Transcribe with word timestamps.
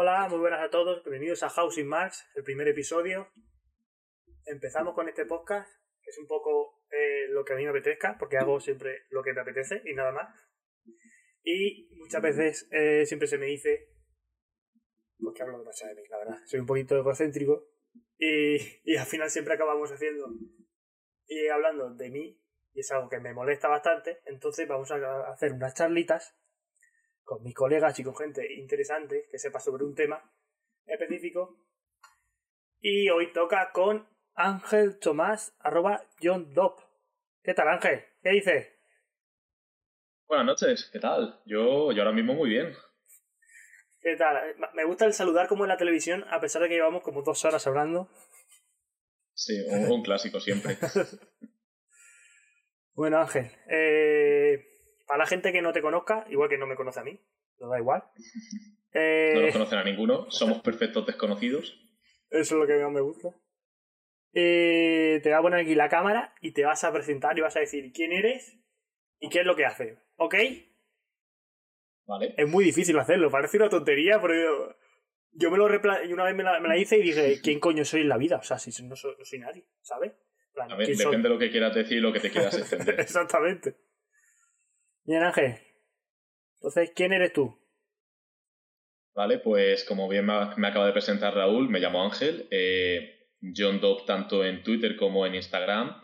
Hola, 0.00 0.28
muy 0.28 0.38
buenas 0.38 0.60
a 0.60 0.70
todos, 0.70 1.02
bienvenidos 1.02 1.42
a 1.42 1.48
Housing 1.48 1.88
Marks, 1.88 2.24
el 2.36 2.44
primer 2.44 2.68
episodio. 2.68 3.26
Empezamos 4.46 4.94
con 4.94 5.08
este 5.08 5.26
podcast, 5.26 5.68
que 6.00 6.10
es 6.10 6.18
un 6.18 6.28
poco 6.28 6.84
eh, 6.92 7.26
lo 7.30 7.44
que 7.44 7.54
a 7.54 7.56
mí 7.56 7.64
me 7.64 7.70
apetezca, 7.70 8.14
porque 8.16 8.36
hago 8.36 8.60
siempre 8.60 9.06
lo 9.10 9.24
que 9.24 9.32
me 9.32 9.40
apetece 9.40 9.82
y 9.84 9.94
nada 9.94 10.12
más. 10.12 10.32
Y 11.42 11.90
muchas 11.96 12.22
veces 12.22 12.68
eh, 12.70 13.06
siempre 13.06 13.26
se 13.26 13.38
me 13.38 13.46
dice, 13.46 13.88
porque 15.20 15.42
hablo 15.42 15.58
demasiado 15.58 15.96
de 15.96 16.02
mí, 16.02 16.08
la 16.08 16.18
verdad, 16.18 16.38
soy 16.46 16.60
un 16.60 16.66
poquito 16.66 16.96
egocéntrico, 16.96 17.66
y, 18.18 18.56
y 18.84 18.96
al 18.96 19.06
final 19.06 19.30
siempre 19.30 19.54
acabamos 19.54 19.90
haciendo 19.90 20.28
y 21.26 21.48
hablando 21.48 21.92
de 21.96 22.08
mí, 22.08 22.40
y 22.72 22.78
es 22.78 22.92
algo 22.92 23.08
que 23.08 23.18
me 23.18 23.34
molesta 23.34 23.66
bastante, 23.66 24.20
entonces 24.26 24.68
vamos 24.68 24.92
a 24.92 25.32
hacer 25.32 25.54
unas 25.54 25.74
charlitas 25.74 26.37
con 27.28 27.42
mis 27.42 27.54
colegas 27.54 27.98
y 27.98 28.02
con 28.02 28.16
gente 28.16 28.54
interesante 28.54 29.28
que 29.30 29.38
sepa 29.38 29.60
sobre 29.60 29.84
un 29.84 29.94
tema 29.94 30.18
específico. 30.86 31.58
Y 32.80 33.10
hoy 33.10 33.34
toca 33.34 33.70
con 33.70 34.08
Ángel 34.34 34.98
Tomás, 34.98 35.54
arroba 35.58 36.02
John 36.22 36.54
Dop. 36.54 36.80
¿Qué 37.42 37.52
tal, 37.52 37.68
Ángel? 37.68 38.02
¿Qué 38.22 38.30
dices? 38.30 38.68
Buenas 40.26 40.46
noches, 40.46 40.88
¿qué 40.90 41.00
tal? 41.00 41.42
Yo, 41.44 41.92
yo 41.92 42.02
ahora 42.02 42.14
mismo 42.14 42.32
muy 42.32 42.48
bien. 42.48 42.72
¿Qué 44.00 44.16
tal? 44.16 44.56
Me 44.72 44.84
gusta 44.84 45.04
el 45.04 45.12
saludar 45.12 45.48
como 45.48 45.64
en 45.64 45.68
la 45.68 45.76
televisión, 45.76 46.24
a 46.30 46.40
pesar 46.40 46.62
de 46.62 46.68
que 46.68 46.76
llevamos 46.76 47.02
como 47.02 47.22
dos 47.22 47.44
horas 47.44 47.66
hablando. 47.66 48.08
Sí, 49.34 49.52
un, 49.68 49.92
un 49.92 50.02
clásico 50.02 50.40
siempre. 50.40 50.78
bueno, 52.94 53.18
Ángel, 53.18 53.50
eh, 53.68 54.77
para 55.08 55.24
la 55.24 55.26
gente 55.26 55.52
que 55.52 55.62
no 55.62 55.72
te 55.72 55.80
conozca, 55.80 56.26
igual 56.28 56.50
que 56.50 56.58
no 56.58 56.66
me 56.66 56.76
conoce 56.76 57.00
a 57.00 57.04
mí, 57.04 57.18
no 57.58 57.68
da 57.68 57.78
igual. 57.78 58.04
Eh, 58.92 59.32
no 59.34 59.40
nos 59.40 59.52
conocen 59.52 59.78
a 59.78 59.84
ninguno, 59.84 60.30
somos 60.30 60.60
perfectos 60.60 61.06
desconocidos. 61.06 61.80
Eso 62.30 62.54
es 62.54 62.60
lo 62.60 62.66
que 62.66 62.76
más 62.76 62.92
me 62.92 63.00
gusta. 63.00 63.30
Eh, 64.34 65.20
te 65.22 65.30
voy 65.30 65.38
a 65.38 65.42
poner 65.42 65.60
aquí 65.60 65.74
la 65.74 65.88
cámara 65.88 66.34
y 66.42 66.52
te 66.52 66.64
vas 66.64 66.84
a 66.84 66.92
presentar 66.92 67.36
y 67.38 67.40
vas 67.40 67.56
a 67.56 67.60
decir 67.60 67.90
quién 67.92 68.12
eres 68.12 68.58
y 69.18 69.30
qué 69.30 69.40
es 69.40 69.46
lo 69.46 69.56
que 69.56 69.64
haces, 69.64 69.98
¿ok? 70.16 70.34
Vale. 72.06 72.34
Es 72.36 72.46
muy 72.46 72.64
difícil 72.64 72.98
hacerlo, 72.98 73.30
parece 73.30 73.56
una 73.56 73.70
tontería, 73.70 74.20
pero 74.20 74.34
yo, 74.34 74.76
yo 75.32 75.50
me 75.50 75.56
lo 75.56 75.68
repla 75.68 76.04
y 76.04 76.12
una 76.12 76.24
vez 76.24 76.34
me 76.34 76.42
la, 76.42 76.60
me 76.60 76.68
la, 76.68 76.76
hice 76.76 76.98
y 76.98 77.02
dije, 77.02 77.40
¿quién 77.42 77.60
coño 77.60 77.84
soy 77.84 78.02
en 78.02 78.10
la 78.10 78.18
vida? 78.18 78.36
O 78.36 78.42
sea, 78.42 78.58
si 78.58 78.70
no 78.82 78.94
soy, 78.94 79.14
no 79.18 79.24
soy 79.24 79.38
nadie, 79.38 79.66
¿sabes? 79.80 80.12
Plan, 80.52 80.70
a 80.70 80.76
ver, 80.76 80.86
depende 80.86 81.02
soy? 81.04 81.22
de 81.22 81.28
lo 81.30 81.38
que 81.38 81.50
quieras 81.50 81.74
decir 81.74 81.96
y 81.96 82.00
lo 82.00 82.12
que 82.12 82.20
te 82.20 82.30
quieras 82.30 82.54
extender. 82.58 83.00
Exactamente. 83.00 83.87
Bien, 85.08 85.22
Ángel. 85.22 85.54
Entonces, 86.56 86.92
¿quién 86.94 87.14
eres 87.14 87.32
tú? 87.32 87.58
Vale, 89.14 89.38
pues 89.38 89.82
como 89.84 90.06
bien 90.06 90.26
me 90.26 90.68
acaba 90.68 90.84
de 90.84 90.92
presentar 90.92 91.34
Raúl, 91.34 91.70
me 91.70 91.80
llamo 91.80 92.04
Ángel. 92.04 92.46
Eh, 92.50 93.30
John 93.56 93.80
Dobb 93.80 94.04
tanto 94.04 94.44
en 94.44 94.62
Twitter 94.62 94.96
como 94.96 95.24
en 95.24 95.34
Instagram. 95.34 95.96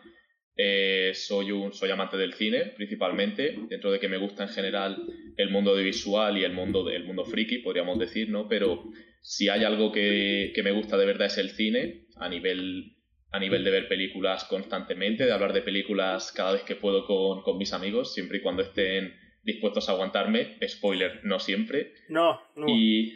Eh, 0.56 1.12
soy 1.12 1.52
un 1.52 1.74
soy 1.74 1.90
amante 1.90 2.16
del 2.16 2.32
cine 2.32 2.72
principalmente, 2.76 3.58
dentro 3.68 3.92
de 3.92 4.00
que 4.00 4.08
me 4.08 4.16
gusta 4.16 4.44
en 4.44 4.48
general 4.48 4.96
el 5.36 5.50
mundo 5.50 5.72
audiovisual 5.72 6.38
y 6.38 6.44
el 6.44 6.54
mundo 6.54 6.82
del 6.82 7.04
mundo 7.04 7.26
friki, 7.26 7.58
podríamos 7.58 7.98
decir, 7.98 8.30
¿no? 8.30 8.48
Pero 8.48 8.84
si 9.20 9.50
hay 9.50 9.64
algo 9.64 9.92
que, 9.92 10.52
que 10.54 10.62
me 10.62 10.72
gusta 10.72 10.96
de 10.96 11.04
verdad 11.04 11.26
es 11.26 11.36
el 11.36 11.50
cine, 11.50 12.06
a 12.16 12.30
nivel 12.30 12.93
a 13.34 13.40
nivel 13.40 13.64
de 13.64 13.70
ver 13.72 13.88
películas 13.88 14.44
constantemente, 14.44 15.26
de 15.26 15.32
hablar 15.32 15.52
de 15.52 15.60
películas 15.60 16.30
cada 16.30 16.52
vez 16.52 16.62
que 16.62 16.76
puedo 16.76 17.04
con, 17.04 17.42
con 17.42 17.58
mis 17.58 17.72
amigos, 17.72 18.14
siempre 18.14 18.38
y 18.38 18.40
cuando 18.40 18.62
estén 18.62 19.12
dispuestos 19.42 19.88
a 19.88 19.92
aguantarme. 19.92 20.56
Spoiler, 20.64 21.18
no 21.24 21.40
siempre. 21.40 21.94
No, 22.08 22.40
no. 22.54 22.68
Y. 22.68 23.12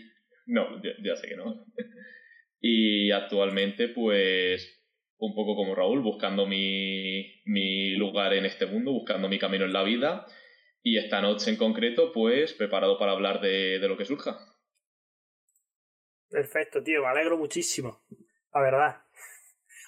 No, 0.46 0.82
ya, 0.82 0.90
ya 1.04 1.14
sé 1.14 1.28
que 1.28 1.36
no. 1.36 1.64
y 2.60 3.12
actualmente, 3.12 3.86
pues. 3.86 4.74
Un 5.18 5.36
poco 5.36 5.54
como 5.54 5.76
Raúl, 5.76 6.00
buscando 6.00 6.46
mi, 6.46 7.40
mi 7.44 7.90
lugar 7.94 8.34
en 8.34 8.44
este 8.44 8.66
mundo, 8.66 8.90
buscando 8.90 9.28
mi 9.28 9.38
camino 9.38 9.66
en 9.66 9.72
la 9.72 9.84
vida. 9.84 10.26
Y 10.82 10.98
esta 10.98 11.20
noche 11.20 11.50
en 11.50 11.56
concreto, 11.56 12.10
pues 12.10 12.54
preparado 12.54 12.98
para 12.98 13.12
hablar 13.12 13.40
de, 13.40 13.78
de 13.78 13.88
lo 13.88 13.96
que 13.96 14.04
surja. 14.04 14.36
Perfecto, 16.28 16.82
tío, 16.82 17.02
me 17.02 17.08
alegro 17.08 17.38
muchísimo. 17.38 18.00
La 18.52 18.60
verdad. 18.60 19.07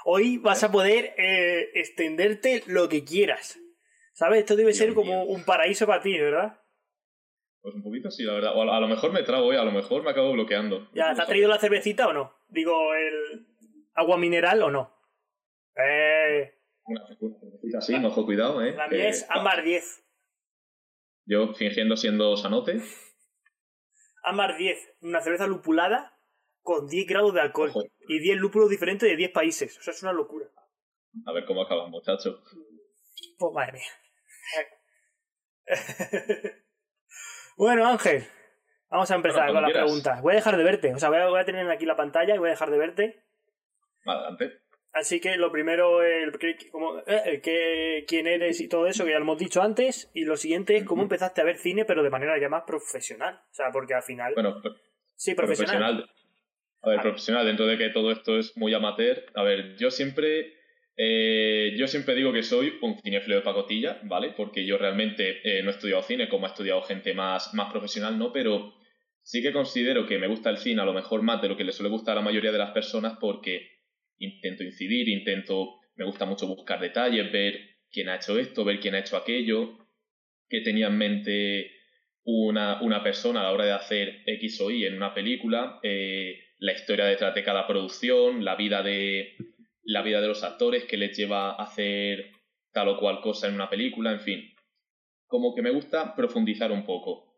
Hoy 0.05 0.39
vas 0.39 0.65
a 0.65 0.73
poder 0.73 1.15
eh, 1.19 1.71
extenderte 1.75 2.63
lo 2.67 2.89
que 2.89 3.05
quieras. 3.05 3.59
¿Sabes? 4.13 4.41
Esto 4.41 4.57
debe 4.57 4.73
Dios 4.73 4.79
ser 4.79 4.95
como 4.95 5.25
mío. 5.25 5.35
un 5.35 5.45
paraíso 5.45 5.87
para 5.87 6.03
ti, 6.03 6.19
¿verdad? 6.19 6.61
Pues 7.63 7.75
un 7.75 7.83
poquito 7.83 8.11
sí, 8.11 8.25
la 8.25 8.35
verdad. 8.35 8.53
O 8.55 8.63
a, 8.63 8.81
lo 8.81 8.89
mejor 8.89 9.13
me 9.13 9.23
trago, 9.23 9.53
¿eh? 9.53 9.59
a 9.59 9.65
lo 9.65 9.73
mejor 9.73 10.03
me 10.03 10.11
acabo 10.11 10.33
bloqueando. 10.33 10.91
¿Ya 10.95 11.15
te 11.15 11.23
ha 11.23 11.27
traído 11.27 11.49
la 11.49 11.59
cervecita 11.59 12.09
o 12.09 12.13
no? 12.13 12.35
Digo, 12.49 12.95
el 12.95 13.47
agua 13.95 14.17
mineral 14.17 14.63
o 14.63 14.71
no. 14.71 14.95
Eh. 15.77 16.55
Una 16.85 17.07
cervecita 17.07 17.81
sí, 17.81 17.95
ojo, 18.05 18.25
cuidado, 18.25 18.65
¿eh? 18.65 18.75
La 18.75 18.89
mía 18.89 19.09
es 19.09 19.27
Ámbar 19.29 19.63
10. 19.63 20.05
Yo 21.27 21.53
fingiendo 21.55 21.97
siendo 21.97 22.37
sanote. 22.37 22.81
Ámbar 24.23 24.57
10, 24.57 24.97
una 25.03 25.21
cerveza 25.21 25.47
lupulada 25.47 26.20
con 26.63 26.87
10 26.87 27.07
grados 27.07 27.35
de 27.35 27.41
alcohol 27.41 27.71
Ojo. 27.71 27.85
y 28.09 28.19
10 28.19 28.39
lúpulos 28.39 28.71
diferentes 28.71 29.09
de 29.09 29.17
10 29.17 29.31
países. 29.33 29.79
O 29.79 29.83
sea, 29.83 29.93
es 29.93 30.03
una 30.03 30.13
locura. 30.13 30.47
A 31.27 31.33
ver 31.33 31.45
cómo 31.45 31.63
acabas, 31.63 31.89
muchacho. 31.89 32.43
Pues 33.39 33.53
madre 33.53 33.73
mía. 33.73 33.83
bueno, 37.57 37.87
Ángel, 37.87 38.25
vamos 38.89 39.11
a 39.11 39.15
empezar 39.15 39.45
bueno, 39.45 39.55
con 39.55 39.63
las 39.63 39.73
preguntas. 39.73 40.23
Voy 40.23 40.33
a 40.33 40.37
dejar 40.37 40.57
de 40.57 40.65
verte. 40.65 40.95
O 40.95 40.99
sea, 40.99 41.09
voy 41.09 41.19
a, 41.19 41.29
voy 41.29 41.41
a, 41.41 41.45
tener 41.45 41.69
aquí 41.71 41.87
la 41.87 41.97
pantalla 41.97 42.35
y 42.35 42.39
voy 42.39 42.49
a 42.49 42.53
dejar 42.53 42.71
de 42.71 42.79
verte. 42.79 43.25
Adelante. 44.05 44.61
Así 44.93 45.21
que 45.21 45.37
lo 45.37 45.53
primero, 45.53 46.03
el, 46.03 46.33
como, 46.73 46.99
el 47.07 47.41
que, 47.41 48.05
quién 48.09 48.27
eres 48.27 48.61
y 48.61 48.69
todo 48.69 48.89
eso, 48.89 49.05
que 49.05 49.11
ya 49.11 49.19
lo 49.19 49.25
hemos 49.25 49.39
dicho 49.39 49.63
antes. 49.63 50.11
Y 50.15 50.25
lo 50.25 50.37
siguiente 50.37 50.77
es 50.77 50.85
cómo 50.85 51.03
empezaste 51.03 51.41
a 51.41 51.45
ver 51.45 51.59
cine, 51.59 51.85
pero 51.85 52.03
de 52.03 52.11
manera 52.11 52.39
ya 52.41 52.49
más 52.49 52.65
profesional. 52.65 53.41
O 53.51 53.55
sea, 53.55 53.71
porque 53.73 53.95
al 53.95 54.03
final. 54.03 54.35
Bueno, 54.35 54.61
sí, 55.15 55.35
profesional. 55.35 55.77
profesional 55.77 56.11
a 56.83 56.91
ver, 56.91 57.01
profesional, 57.01 57.47
dentro 57.47 57.67
de 57.67 57.77
que 57.77 57.91
todo 57.91 58.11
esto 58.11 58.39
es 58.39 58.57
muy 58.57 58.73
amateur. 58.73 59.25
A 59.35 59.43
ver, 59.43 59.77
yo 59.77 59.91
siempre. 59.91 60.55
Eh, 60.97 61.75
yo 61.79 61.87
siempre 61.87 62.15
digo 62.15 62.33
que 62.33 62.43
soy 62.43 62.75
un 62.83 62.99
cinéfilo 63.01 63.37
de 63.37 63.43
pacotilla, 63.43 64.01
¿vale? 64.05 64.35
Porque 64.37 64.67
yo 64.67 64.77
realmente 64.77 65.41
eh, 65.45 65.63
no 65.63 65.71
he 65.71 65.73
estudiado 65.73 66.03
cine 66.03 66.29
como 66.29 66.45
ha 66.45 66.51
estudiado 66.51 66.83
gente 66.83 67.15
más, 67.15 67.55
más 67.55 67.71
profesional, 67.71 68.19
¿no? 68.19 68.33
Pero 68.33 68.75
sí 69.23 69.41
que 69.43 69.53
considero 69.53 70.07
que 70.07 70.19
me 70.19 70.27
gusta 70.27 70.51
el 70.51 70.59
cine 70.59 70.83
a 70.83 70.85
lo 70.85 70.93
mejor 70.93 71.23
más 71.23 71.41
de 71.41 71.49
lo 71.49 71.57
que 71.57 71.65
le 71.65 71.73
suele 71.73 71.91
gustar 71.91 72.13
a 72.13 72.17
la 72.17 72.25
mayoría 72.25 72.53
de 72.53 72.59
las 72.59 72.73
personas 72.73 73.17
porque 73.19 73.81
intento 74.19 74.63
incidir, 74.63 75.09
intento. 75.09 75.81
Me 75.97 76.05
gusta 76.05 76.27
mucho 76.27 76.47
buscar 76.47 76.81
detalles, 76.81 77.33
ver 77.33 77.79
quién 77.91 78.09
ha 78.09 78.17
hecho 78.17 78.39
esto, 78.39 78.65
ver 78.65 78.81
quién 78.81 78.95
ha 78.95 79.01
hecho 79.01 79.17
aquello, 79.17 79.79
qué 80.49 80.61
tenía 80.61 80.89
en 80.89 80.99
mente 80.99 81.71
una, 82.25 82.83
una 82.83 83.03
persona 83.03 83.41
a 83.41 83.45
la 83.45 83.53
hora 83.53 83.65
de 83.65 83.73
hacer 83.73 84.23
X 84.27 84.61
o 84.61 84.71
Y 84.71 84.85
en 84.85 84.97
una 84.97 85.15
película. 85.15 85.79
Eh, 85.83 86.39
la 86.61 86.73
historia 86.73 87.07
detrás 87.07 87.35
de 87.35 87.43
cada 87.43 87.67
producción, 87.67 88.45
la 88.45 88.55
vida 88.55 88.83
de, 88.83 89.35
la 89.83 90.03
vida 90.03 90.21
de 90.21 90.29
los 90.29 90.45
actores 90.45 90.85
que 90.85 90.99
les 90.99 91.17
lleva 91.17 91.51
a 91.51 91.63
hacer 91.63 92.33
tal 92.73 92.89
o 92.89 92.99
cual 92.99 93.21
cosa 93.21 93.49
en 93.49 93.55
una 93.55 93.71
película, 93.71 94.13
en 94.13 94.21
fin. 94.21 94.55
Como 95.27 95.55
que 95.55 95.63
me 95.63 95.71
gusta 95.71 96.15
profundizar 96.15 96.71
un 96.71 96.85
poco. 96.85 97.35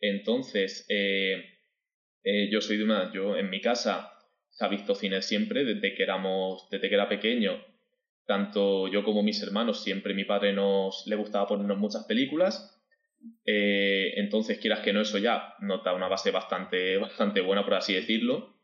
Entonces, 0.00 0.86
eh, 0.88 1.44
eh, 2.24 2.48
yo 2.50 2.60
soy 2.60 2.78
de 2.78 2.84
una, 2.84 3.12
yo 3.12 3.36
en 3.36 3.50
mi 3.50 3.60
casa 3.60 4.10
se 4.48 4.64
ha 4.64 4.68
visto 4.68 4.94
cine 4.94 5.22
siempre, 5.22 5.64
desde 5.64 5.94
que 5.94 6.02
éramos, 6.02 6.68
desde 6.70 6.88
que 6.88 6.94
era 6.94 7.08
pequeño. 7.08 7.62
Tanto 8.26 8.88
yo 8.88 9.04
como 9.04 9.22
mis 9.22 9.42
hermanos, 9.42 9.82
siempre 9.82 10.14
mi 10.14 10.24
padre 10.24 10.52
nos 10.52 11.06
le 11.06 11.16
gustaba 11.16 11.46
ponernos 11.46 11.78
muchas 11.78 12.04
películas. 12.04 12.80
Eh, 13.44 14.14
entonces, 14.16 14.58
quieras 14.58 14.80
que 14.80 14.92
no, 14.92 15.02
eso 15.02 15.18
ya 15.18 15.54
nota 15.60 15.92
una 15.92 16.08
base 16.08 16.30
bastante, 16.30 16.96
bastante 16.96 17.42
buena, 17.42 17.64
por 17.64 17.74
así 17.74 17.92
decirlo. 17.92 18.61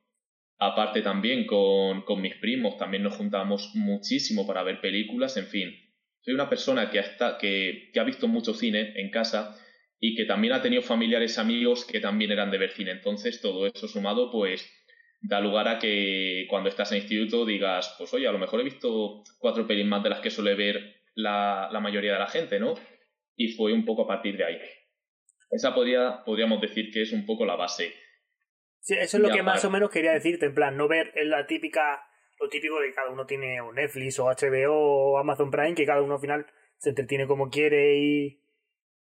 Aparte 0.58 1.02
también 1.02 1.46
con, 1.46 2.02
con, 2.02 2.20
mis 2.20 2.34
primos, 2.36 2.76
también 2.76 3.04
nos 3.04 3.16
juntamos 3.16 3.70
muchísimo 3.74 4.46
para 4.46 4.64
ver 4.64 4.80
películas, 4.80 5.36
en 5.36 5.46
fin. 5.46 5.72
Soy 6.20 6.34
una 6.34 6.48
persona 6.48 6.90
que 6.90 6.98
ha, 6.98 7.02
está, 7.02 7.38
que, 7.38 7.90
que 7.92 8.00
ha 8.00 8.04
visto 8.04 8.26
mucho 8.26 8.54
cine 8.54 8.92
en 8.96 9.10
casa 9.10 9.56
y 10.00 10.16
que 10.16 10.24
también 10.24 10.52
ha 10.52 10.62
tenido 10.62 10.82
familiares 10.82 11.38
amigos 11.38 11.84
que 11.84 12.00
también 12.00 12.32
eran 12.32 12.50
de 12.50 12.58
ver 12.58 12.70
cine. 12.72 12.90
Entonces 12.90 13.40
todo 13.40 13.66
eso 13.66 13.86
sumado 13.86 14.30
pues 14.30 14.68
da 15.20 15.40
lugar 15.40 15.68
a 15.68 15.78
que 15.78 16.46
cuando 16.48 16.68
estás 16.68 16.92
en 16.92 16.98
instituto 16.98 17.44
digas, 17.44 17.94
pues 17.98 18.12
oye, 18.14 18.26
a 18.26 18.32
lo 18.32 18.38
mejor 18.38 18.60
he 18.60 18.64
visto 18.64 19.22
cuatro 19.38 19.66
pelis 19.66 19.86
más 19.86 20.02
de 20.02 20.10
las 20.10 20.20
que 20.20 20.30
suele 20.30 20.54
ver 20.54 21.02
la, 21.14 21.68
la 21.72 21.80
mayoría 21.80 22.12
de 22.12 22.18
la 22.18 22.28
gente, 22.28 22.60
¿no? 22.60 22.74
Y 23.36 23.48
fue 23.52 23.72
un 23.72 23.84
poco 23.84 24.02
a 24.02 24.06
partir 24.08 24.36
de 24.36 24.44
ahí. 24.44 24.58
Esa 25.50 25.74
podría, 25.74 26.22
podríamos 26.24 26.60
decir 26.60 26.90
que 26.92 27.02
es 27.02 27.12
un 27.12 27.24
poco 27.24 27.46
la 27.46 27.56
base. 27.56 27.94
Sí, 28.80 28.94
eso 28.94 29.16
es 29.16 29.22
lo 29.22 29.28
ya, 29.28 29.34
que 29.34 29.42
más 29.42 29.64
o 29.64 29.70
menos 29.70 29.90
quería 29.90 30.12
decirte, 30.12 30.46
en 30.46 30.54
plan, 30.54 30.76
no 30.76 30.88
ver 30.88 31.12
la 31.24 31.46
típica, 31.46 32.02
lo 32.40 32.48
típico 32.48 32.80
de 32.80 32.88
que 32.88 32.94
cada 32.94 33.10
uno 33.10 33.26
tiene 33.26 33.60
o 33.60 33.72
Netflix 33.72 34.18
o 34.18 34.26
HBO 34.26 34.74
o 34.74 35.18
Amazon 35.18 35.50
Prime, 35.50 35.74
que 35.74 35.86
cada 35.86 36.02
uno 36.02 36.14
al 36.14 36.20
final 36.20 36.46
se 36.76 36.90
entretiene 36.90 37.26
como 37.26 37.50
quiere 37.50 37.96
y, 37.96 38.42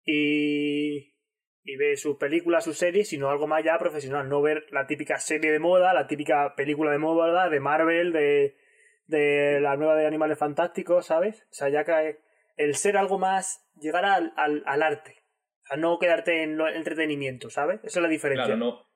y, 0.03 1.15
y 1.63 1.75
ve 1.77 1.95
sus 1.95 2.17
películas, 2.17 2.63
sus 2.63 2.77
series, 2.77 3.09
sino 3.09 3.29
algo 3.29 3.47
más 3.47 3.63
ya 3.63 3.77
profesional, 3.77 4.27
no 4.27 4.41
ver 4.41 4.65
la 4.71 4.87
típica 4.87 5.19
serie 5.19 5.51
de 5.51 5.59
moda, 5.59 5.93
la 5.93 6.07
típica 6.07 6.55
película 6.55 6.91
de 6.91 6.97
moda 6.97 7.49
de 7.49 7.59
Marvel, 7.59 8.13
de, 8.13 8.57
de 9.05 9.59
la 9.61 9.77
nueva 9.77 9.95
de 9.95 10.07
Animales 10.07 10.39
Fantásticos, 10.39 11.05
¿sabes? 11.05 11.43
O 11.51 11.53
sea, 11.53 11.69
ya 11.69 11.83
que 11.83 12.19
el 12.57 12.75
ser 12.75 12.97
algo 12.97 13.19
más, 13.19 13.65
llegar 13.79 14.05
al, 14.05 14.33
al, 14.35 14.63
al 14.65 14.81
arte, 14.81 15.23
a 15.69 15.77
no 15.77 15.99
quedarte 15.99 16.43
en 16.43 16.59
el 16.59 16.75
entretenimiento, 16.75 17.49
¿sabes? 17.49 17.79
Esa 17.83 17.99
es 17.99 18.03
la 18.03 18.09
diferencia. 18.09 18.45
Claro, 18.45 18.59
no. 18.59 18.86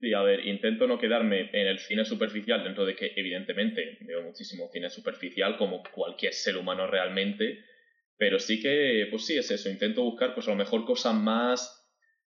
Sí, 0.00 0.12
a 0.14 0.22
ver, 0.22 0.46
intento 0.46 0.86
no 0.86 0.98
quedarme 0.98 1.50
en 1.52 1.66
el 1.66 1.80
cine 1.80 2.04
superficial, 2.04 2.62
dentro 2.62 2.86
de 2.86 2.94
que 2.94 3.12
evidentemente 3.16 3.98
veo 4.02 4.22
muchísimo 4.22 4.68
cine 4.72 4.90
superficial, 4.90 5.56
como 5.56 5.82
cualquier 5.82 6.32
ser 6.32 6.56
humano 6.56 6.86
realmente, 6.86 7.64
pero 8.16 8.38
sí 8.38 8.60
que, 8.60 9.08
pues 9.10 9.26
sí, 9.26 9.36
es 9.36 9.50
eso, 9.50 9.68
intento 9.68 10.02
buscar 10.02 10.34
pues 10.34 10.46
a 10.46 10.50
lo 10.50 10.56
mejor 10.56 10.84
cosas 10.84 11.14
más 11.14 11.78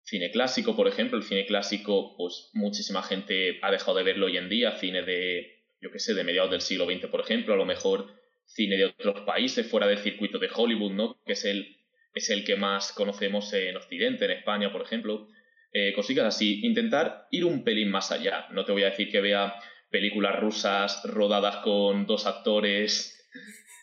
Cine 0.10 0.32
clásico, 0.32 0.76
por 0.76 0.88
ejemplo, 0.88 1.18
el 1.20 1.24
cine 1.24 1.46
clásico, 1.46 2.16
pues 2.18 2.50
muchísima 2.54 3.04
gente 3.04 3.60
ha 3.62 3.70
dejado 3.70 3.96
de 3.98 4.04
verlo 4.04 4.26
hoy 4.26 4.38
en 4.38 4.50
día, 4.50 4.72
cine 4.80 5.04
de, 5.04 5.66
yo 5.82 5.92
qué 5.92 6.00
sé, 6.00 6.16
de 6.16 6.24
mediados 6.24 6.50
del 6.50 6.62
siglo 6.62 6.86
XX, 6.86 7.08
por 7.12 7.22
ejemplo, 7.22 7.54
a 7.54 7.58
lo 7.58 7.66
mejor 7.66 8.08
cine 8.46 8.78
de 8.78 8.86
otros 8.86 9.22
países 9.22 9.68
fuera 9.68 9.86
del 9.86 10.00
circuito 10.00 10.40
de 10.40 10.50
Hollywood, 10.52 10.94
¿no? 10.94 11.22
Que 11.28 11.34
es 11.34 11.46
el, 11.46 11.78
es 12.16 12.32
el 12.32 12.44
que 12.44 12.56
más 12.56 12.92
conocemos 12.92 13.54
en 13.54 13.76
Occidente, 13.76 14.26
en 14.26 14.32
España, 14.32 14.72
por 14.72 14.82
ejemplo. 14.82 15.28
Eh, 15.72 15.94
cositas 15.94 16.26
así, 16.26 16.66
intentar 16.66 17.28
ir 17.32 17.46
un 17.46 17.64
pelín 17.64 17.92
más 17.92 18.12
allá. 18.12 18.48
No 18.52 18.66
te 18.66 18.72
voy 18.72 18.84
a 18.84 18.90
decir 18.90 19.10
que 19.10 19.22
vea 19.22 19.54
películas 19.90 20.40
rusas 20.40 21.02
rodadas 21.04 21.58
con 21.58 22.06
dos 22.06 22.26
actores 22.26 23.16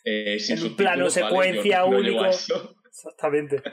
eh, 0.03 0.39
sin 0.39 0.57
en 0.57 0.63
un 0.63 0.75
plano 0.75 1.09
secuencia 1.09 1.85
único. 1.85 2.25
Exactamente. 2.25 3.61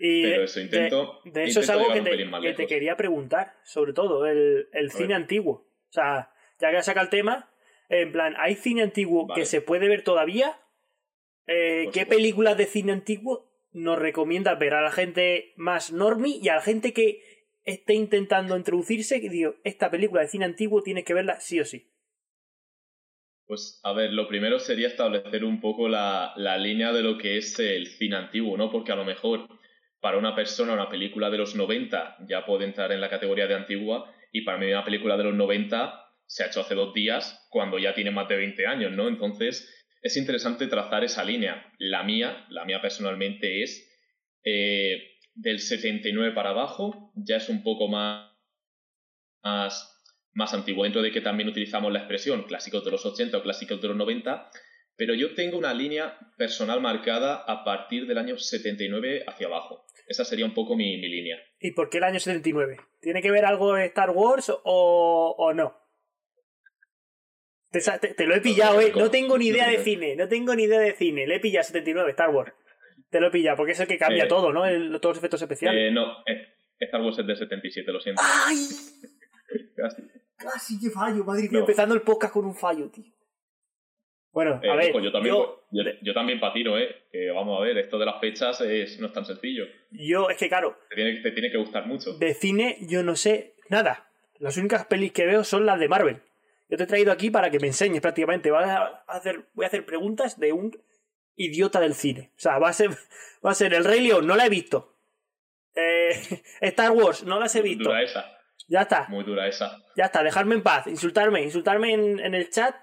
Y 0.00 0.22
de, 0.22 0.44
eso 0.44 1.60
es 1.60 1.70
algo 1.70 1.92
que, 1.92 2.52
te, 2.54 2.66
quería 2.68 2.96
preguntar, 2.96 3.54
sobre 3.64 3.92
todo, 3.92 4.26
el, 4.26 4.68
el 4.72 4.92
cine 4.92 5.14
antiguo. 5.14 5.66
O 5.88 5.92
sea, 5.92 6.30
ya 6.60 6.70
que 6.70 6.80
saca 6.84 7.00
el 7.00 7.08
tema, 7.08 7.50
en 7.88 8.12
plan, 8.12 8.34
¿hay 8.38 8.54
cine 8.54 8.82
antiguo 8.82 9.26
que 9.34 9.44
se 9.44 9.60
puede 9.60 9.88
ver 9.88 10.04
todavía? 10.04 10.60
Eh, 11.48 11.88
¿Qué 11.92 12.06
películas 12.06 12.56
de 12.56 12.66
cine 12.66 12.92
antiguo 12.92 13.47
nos 13.72 13.98
recomiendas 13.98 14.58
ver 14.58 14.74
a 14.74 14.82
la 14.82 14.90
gente 14.90 15.52
más 15.56 15.92
normie 15.92 16.38
y 16.42 16.48
a 16.48 16.56
la 16.56 16.62
gente 16.62 16.92
que 16.92 17.22
esté 17.64 17.94
intentando 17.94 18.56
introducirse? 18.56 19.20
Que 19.20 19.28
digo, 19.28 19.54
esta 19.64 19.90
película 19.90 20.22
de 20.22 20.28
cine 20.28 20.44
antiguo 20.44 20.82
tienes 20.82 21.04
que 21.04 21.14
verla 21.14 21.40
sí 21.40 21.60
o 21.60 21.64
sí. 21.64 21.90
Pues 23.46 23.80
a 23.82 23.92
ver, 23.92 24.12
lo 24.12 24.28
primero 24.28 24.58
sería 24.58 24.88
establecer 24.88 25.44
un 25.44 25.60
poco 25.60 25.88
la, 25.88 26.32
la 26.36 26.58
línea 26.58 26.92
de 26.92 27.02
lo 27.02 27.16
que 27.16 27.38
es 27.38 27.58
el 27.58 27.86
cine 27.86 28.16
antiguo, 28.16 28.56
¿no? 28.58 28.70
Porque 28.70 28.92
a 28.92 28.96
lo 28.96 29.06
mejor 29.06 29.48
para 30.00 30.18
una 30.18 30.34
persona 30.34 30.74
una 30.74 30.88
película 30.88 31.30
de 31.30 31.38
los 31.38 31.54
90 31.54 32.18
ya 32.28 32.44
puede 32.44 32.64
entrar 32.64 32.92
en 32.92 33.00
la 33.00 33.10
categoría 33.10 33.46
de 33.46 33.54
antigua 33.54 34.12
y 34.32 34.42
para 34.42 34.58
mí 34.58 34.66
una 34.66 34.84
película 34.84 35.16
de 35.16 35.24
los 35.24 35.34
90 35.34 36.04
se 36.26 36.44
ha 36.44 36.46
hecho 36.46 36.60
hace 36.60 36.74
dos 36.74 36.92
días 36.92 37.46
cuando 37.50 37.78
ya 37.78 37.94
tiene 37.94 38.10
más 38.10 38.28
de 38.28 38.36
20 38.36 38.66
años, 38.66 38.92
¿no? 38.92 39.08
Entonces 39.08 39.77
es 40.02 40.16
interesante 40.16 40.66
trazar 40.66 41.04
esa 41.04 41.24
línea. 41.24 41.72
La 41.78 42.02
mía, 42.02 42.46
la 42.50 42.64
mía 42.64 42.80
personalmente 42.80 43.62
es 43.62 43.88
eh, 44.44 45.18
del 45.34 45.60
79 45.60 46.34
para 46.34 46.50
abajo, 46.50 47.12
ya 47.14 47.36
es 47.36 47.48
un 47.48 47.62
poco 47.62 47.88
más, 47.88 48.32
más, 49.42 50.02
más 50.32 50.54
antiguo, 50.54 50.84
dentro 50.84 51.02
de 51.02 51.12
que 51.12 51.20
también 51.20 51.48
utilizamos 51.48 51.92
la 51.92 52.00
expresión 52.00 52.44
clásicos 52.44 52.84
de 52.84 52.90
los 52.90 53.04
80 53.04 53.38
o 53.38 53.42
clásicos 53.42 53.80
de 53.80 53.88
los 53.88 53.96
90, 53.96 54.50
pero 54.96 55.14
yo 55.14 55.34
tengo 55.34 55.58
una 55.58 55.74
línea 55.74 56.18
personal 56.36 56.80
marcada 56.80 57.44
a 57.46 57.64
partir 57.64 58.06
del 58.06 58.18
año 58.18 58.36
79 58.36 59.24
hacia 59.26 59.46
abajo. 59.46 59.86
Esa 60.08 60.24
sería 60.24 60.46
un 60.46 60.54
poco 60.54 60.74
mi, 60.74 60.96
línea. 60.96 61.36
¿Y 61.60 61.72
por 61.72 61.90
qué 61.90 61.98
el 61.98 62.04
año 62.04 62.18
79? 62.18 62.78
¿Tiene 63.00 63.22
que 63.22 63.30
ver 63.30 63.44
algo 63.44 63.74
de 63.74 63.84
Star 63.86 64.10
Wars 64.10 64.50
o 64.64 65.52
no? 65.54 65.87
Te, 67.70 68.26
lo 68.26 68.34
he 68.34 68.40
pillado, 68.40 68.80
¿eh? 68.80 68.92
No 68.96 69.10
tengo 69.10 69.36
ni 69.36 69.48
idea 69.48 69.68
de 69.68 69.78
cine, 69.78 70.16
no 70.16 70.26
tengo 70.26 70.54
ni 70.54 70.64
idea 70.64 70.80
de 70.80 70.92
cine. 70.92 71.26
Le 71.26 71.36
he 71.36 71.40
pillado 71.40 71.64
79, 71.64 72.10
Star 72.10 72.30
Wars. 72.30 72.52
Te 73.10 73.20
lo 73.20 73.28
he 73.28 73.30
pillado, 73.30 73.56
porque 73.58 73.72
es 73.72 73.80
el 73.80 73.86
que 73.86 73.98
cambia 73.98 74.24
eh, 74.24 74.28
todo, 74.28 74.52
¿no? 74.52 74.62
todos 75.00 75.16
los 75.16 75.18
efectos 75.18 75.42
especiales. 75.42 75.90
Eh, 75.90 75.92
no, 75.92 76.24
Star 76.78 77.02
Wars 77.02 77.18
es 77.18 77.26
de 77.26 77.36
77, 77.36 77.92
lo 77.92 78.00
siento. 78.00 78.22
¡Ay! 78.24 78.56
Casi. 79.76 80.02
Casi 80.36 80.80
que 80.80 80.90
fallo, 80.90 81.24
madre 81.24 81.48
mía. 81.48 81.60
Empezando 81.60 81.94
el 81.94 82.02
podcast 82.02 82.32
con 82.32 82.44
un 82.44 82.54
fallo, 82.54 82.90
tío. 82.90 83.12
Bueno, 84.32 84.60
a 84.62 84.66
eh, 84.66 84.76
ver. 84.76 84.92
Pues 84.92 85.04
yo 85.04 85.12
también, 85.12 85.34
yo, 86.02 86.14
también 86.14 86.40
patino, 86.40 86.78
¿eh? 86.78 87.04
Que 87.10 87.30
vamos 87.30 87.58
a 87.58 87.64
ver, 87.64 87.76
esto 87.78 87.98
de 87.98 88.06
las 88.06 88.20
fechas 88.20 88.60
es, 88.60 89.00
no 89.00 89.08
es 89.08 89.12
tan 89.12 89.24
sencillo. 89.24 89.64
Yo, 89.90 90.30
es 90.30 90.36
que 90.36 90.48
claro. 90.48 90.78
Te 90.90 90.96
tiene, 90.96 91.20
te 91.20 91.32
tiene 91.32 91.50
que 91.50 91.58
gustar 91.58 91.86
mucho. 91.86 92.12
De 92.14 92.34
cine, 92.34 92.78
yo 92.88 93.02
no 93.02 93.16
sé 93.16 93.54
nada. 93.68 94.10
Las 94.38 94.56
únicas 94.56 94.86
pelis 94.86 95.12
que 95.12 95.26
veo 95.26 95.44
son 95.44 95.66
las 95.66 95.80
de 95.80 95.88
Marvel. 95.88 96.22
Yo 96.68 96.76
te 96.76 96.84
he 96.84 96.86
traído 96.86 97.12
aquí 97.12 97.30
para 97.30 97.50
que 97.50 97.58
me 97.58 97.68
enseñes 97.68 98.00
prácticamente. 98.00 98.50
Voy 98.50 98.62
a 98.64 99.02
hacer, 99.06 99.46
voy 99.54 99.64
a 99.64 99.68
hacer 99.68 99.86
preguntas 99.86 100.38
de 100.38 100.52
un 100.52 100.78
idiota 101.36 101.80
del 101.80 101.94
cine. 101.94 102.32
O 102.36 102.40
sea, 102.40 102.58
va 102.58 102.68
a 102.68 102.72
ser, 102.72 102.90
va 103.44 103.50
a 103.50 103.54
ser 103.54 103.74
El 103.74 103.84
Rey 103.84 104.00
León, 104.00 104.26
no 104.26 104.36
la 104.36 104.46
he 104.46 104.50
visto. 104.50 104.96
Eh, 105.74 106.10
Star 106.60 106.90
Wars, 106.92 107.24
no 107.24 107.38
las 107.38 107.54
he 107.56 107.62
visto. 107.62 107.84
Dura 107.84 108.02
esa. 108.02 108.26
Ya 108.66 108.82
está. 108.82 109.06
Muy 109.08 109.24
dura 109.24 109.48
esa. 109.48 109.82
Ya 109.96 110.06
está, 110.06 110.22
dejarme 110.22 110.56
en 110.56 110.62
paz, 110.62 110.86
insultarme, 110.86 111.42
insultarme 111.42 111.94
en, 111.94 112.20
en 112.20 112.34
el 112.34 112.50
chat 112.50 112.74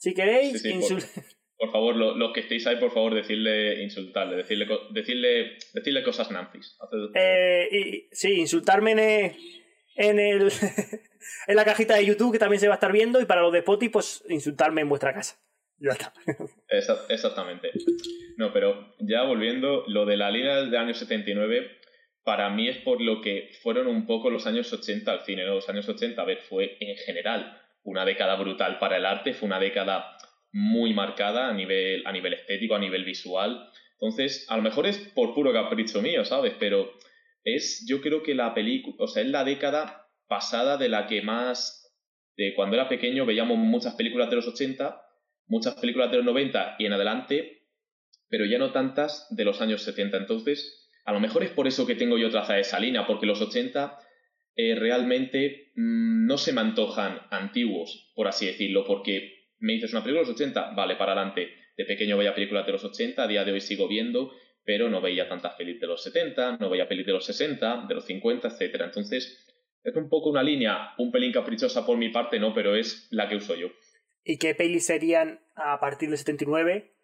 si 0.00 0.14
queréis, 0.14 0.62
por, 1.58 1.70
favor, 1.70 1.94
los 1.94 2.32
que 2.32 2.40
estéis 2.40 2.66
ahí, 2.66 2.76
por 2.76 2.90
favor, 2.90 3.14
decirle, 3.14 3.82
insultarle, 3.82 4.36
decirle, 4.36 4.66
decirle, 4.92 5.58
decirle 5.74 6.02
cosas 6.02 6.30
nancis. 6.30 6.78
Eh, 7.14 8.08
sí, 8.10 8.40
insultarme 8.40 8.92
en 8.92 8.98
en, 9.94 10.18
el, 10.18 10.52
en 11.46 11.56
la 11.56 11.64
cajita 11.64 11.94
de 11.94 12.06
YouTube, 12.06 12.32
que 12.32 12.38
también 12.38 12.60
se 12.60 12.68
va 12.68 12.74
a 12.74 12.76
estar 12.76 12.92
viendo, 12.92 13.20
y 13.20 13.24
para 13.24 13.42
los 13.42 13.52
de 13.52 13.58
Spotify, 13.58 13.90
pues 13.90 14.24
insultarme 14.28 14.82
en 14.82 14.88
vuestra 14.88 15.12
casa. 15.12 15.38
Ya 15.78 15.92
está. 15.92 16.12
exactamente. 17.08 17.70
No, 18.36 18.52
pero 18.52 18.94
ya 18.98 19.22
volviendo, 19.22 19.84
lo 19.86 20.04
de 20.04 20.16
la 20.16 20.30
línea 20.30 20.62
de 20.62 20.78
años 20.78 20.98
79, 20.98 21.78
para 22.22 22.50
mí 22.50 22.68
es 22.68 22.76
por 22.78 23.00
lo 23.00 23.22
que 23.22 23.50
fueron 23.62 23.86
un 23.86 24.06
poco 24.06 24.30
los 24.30 24.46
años 24.46 24.70
80 24.72 25.10
al 25.10 25.24
cine. 25.24 25.44
Los 25.44 25.68
años 25.70 25.88
80, 25.88 26.20
a 26.20 26.24
ver, 26.24 26.42
fue 26.42 26.76
en 26.80 26.96
general 26.96 27.60
una 27.82 28.04
década 28.04 28.36
brutal 28.36 28.78
para 28.78 28.98
el 28.98 29.06
arte, 29.06 29.32
fue 29.32 29.46
una 29.46 29.58
década 29.58 30.18
muy 30.52 30.92
marcada 30.92 31.48
a 31.48 31.54
nivel, 31.54 32.06
a 32.06 32.12
nivel 32.12 32.34
estético, 32.34 32.74
a 32.74 32.78
nivel 32.78 33.04
visual. 33.04 33.70
Entonces, 33.94 34.46
a 34.50 34.56
lo 34.56 34.62
mejor 34.62 34.86
es 34.86 34.98
por 35.14 35.34
puro 35.34 35.52
capricho 35.52 36.02
mío, 36.02 36.24
¿sabes? 36.24 36.54
Pero 36.58 36.92
es, 37.44 37.84
yo 37.88 38.00
creo 38.00 38.22
que 38.22 38.34
la 38.34 38.54
película, 38.54 38.96
o 38.98 39.08
sea, 39.08 39.22
es 39.22 39.28
la 39.28 39.44
década 39.44 40.08
pasada 40.26 40.76
de 40.76 40.88
la 40.88 41.06
que 41.06 41.22
más, 41.22 41.94
de 42.36 42.54
cuando 42.54 42.76
era 42.76 42.88
pequeño 42.88 43.26
veíamos 43.26 43.58
muchas 43.58 43.94
películas 43.94 44.30
de 44.30 44.36
los 44.36 44.46
80, 44.46 45.00
muchas 45.46 45.74
películas 45.74 46.10
de 46.10 46.18
los 46.18 46.26
90 46.26 46.76
y 46.78 46.86
en 46.86 46.92
adelante, 46.92 47.66
pero 48.28 48.46
ya 48.46 48.58
no 48.58 48.72
tantas 48.72 49.26
de 49.30 49.44
los 49.44 49.60
años 49.60 49.82
70. 49.82 50.16
Entonces, 50.16 50.88
a 51.04 51.12
lo 51.12 51.20
mejor 51.20 51.42
es 51.42 51.50
por 51.50 51.66
eso 51.66 51.86
que 51.86 51.96
tengo 51.96 52.16
yo 52.16 52.30
trazada 52.30 52.60
esa 52.60 52.78
línea, 52.78 53.06
porque 53.06 53.26
los 53.26 53.40
80 53.40 53.98
eh, 54.56 54.74
realmente 54.76 55.72
mm, 55.74 56.26
no 56.26 56.38
se 56.38 56.52
me 56.52 56.60
antojan 56.60 57.20
antiguos, 57.30 58.12
por 58.14 58.28
así 58.28 58.46
decirlo, 58.46 58.84
porque 58.86 59.48
me 59.58 59.74
dices 59.74 59.92
una 59.92 60.02
película 60.02 60.22
de 60.22 60.28
los 60.28 60.36
80, 60.36 60.72
vale, 60.74 60.96
para 60.96 61.12
adelante. 61.12 61.50
De 61.76 61.84
pequeño 61.84 62.16
veía 62.16 62.34
películas 62.34 62.66
de 62.66 62.72
los 62.72 62.84
80, 62.84 63.22
a 63.22 63.26
día 63.26 63.44
de 63.44 63.52
hoy 63.52 63.60
sigo 63.60 63.88
viendo, 63.88 64.32
pero 64.64 64.88
no 64.88 65.00
veía 65.00 65.28
tantas 65.28 65.54
pelis 65.54 65.80
de 65.80 65.86
los 65.86 66.02
70, 66.02 66.58
no 66.58 66.70
veía 66.70 66.88
pelis 66.88 67.06
de 67.06 67.12
los 67.12 67.24
60, 67.24 67.86
de 67.88 67.94
los 67.94 68.04
50, 68.04 68.48
etcétera. 68.48 68.86
Entonces, 68.86 69.46
es 69.82 69.96
un 69.96 70.08
poco 70.08 70.30
una 70.30 70.42
línea, 70.42 70.94
un 70.98 71.10
pelín 71.10 71.32
caprichosa 71.32 71.86
por 71.86 71.96
mi 71.96 72.10
parte, 72.10 72.38
no, 72.38 72.52
pero 72.52 72.76
es 72.76 73.08
la 73.10 73.28
que 73.28 73.36
uso 73.36 73.54
yo. 73.54 73.68
¿Y 74.22 74.38
qué 74.38 74.54
pelis 74.54 74.86
serían 74.86 75.40
a 75.54 75.80
partir 75.80 76.10
del 76.10 76.18
79 76.18 76.94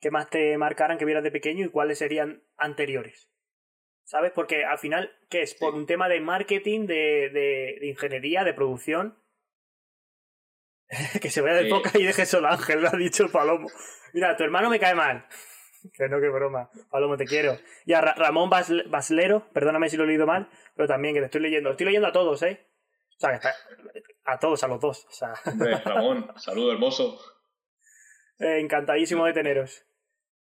que 0.00 0.10
más 0.10 0.30
te 0.30 0.56
marcaran 0.56 0.96
que 0.96 1.04
vieras 1.04 1.24
de 1.24 1.32
pequeño 1.32 1.66
y 1.66 1.70
cuáles 1.70 1.98
serían 1.98 2.44
anteriores? 2.56 3.30
¿Sabes? 4.04 4.32
Porque 4.34 4.64
al 4.64 4.78
final, 4.78 5.12
¿qué 5.28 5.42
es? 5.42 5.54
Por 5.54 5.74
un 5.74 5.86
tema 5.86 6.08
de 6.08 6.20
marketing, 6.20 6.86
de, 6.86 7.30
de, 7.30 7.86
ingeniería, 7.86 8.44
de 8.44 8.54
producción. 8.54 9.16
que 11.20 11.30
se 11.30 11.40
vaya 11.40 11.62
de 11.62 11.68
poca 11.68 11.92
y 11.96 12.02
deje 12.02 12.26
solo 12.26 12.48
Ángel, 12.48 12.82
lo 12.82 12.88
ha 12.88 12.96
dicho 12.96 13.24
el 13.24 13.30
Palomo. 13.30 13.68
Mira, 14.12 14.36
tu 14.36 14.42
hermano 14.42 14.68
me 14.68 14.80
cae 14.80 14.94
mal. 14.94 15.26
que 15.94 16.08
no, 16.08 16.20
qué 16.20 16.28
broma. 16.28 16.70
Palomo, 16.90 17.16
te 17.16 17.24
quiero. 17.24 17.56
Y 17.84 17.92
a 17.92 18.00
Ramón 18.00 18.50
Baslero, 18.50 19.46
perdóname 19.52 19.88
si 19.88 19.96
lo 19.96 20.04
he 20.04 20.08
leído 20.08 20.26
mal, 20.26 20.48
pero 20.74 20.88
también 20.88 21.14
que 21.14 21.20
te 21.20 21.26
estoy 21.26 21.40
leyendo. 21.40 21.70
Estoy 21.70 21.86
leyendo 21.86 22.08
a 22.08 22.12
todos, 22.12 22.42
¿eh? 22.42 22.66
O 23.16 23.20
sea, 23.20 23.40
a 24.24 24.38
todos, 24.38 24.64
a 24.64 24.68
los 24.68 24.80
dos. 24.80 25.06
O 25.06 25.12
sea. 25.12 25.34
Ramón, 25.84 26.30
saludo 26.36 26.72
hermoso. 26.72 27.18
Eh, 28.38 28.60
encantadísimo 28.60 29.26
de 29.26 29.32
teneros. 29.32 29.84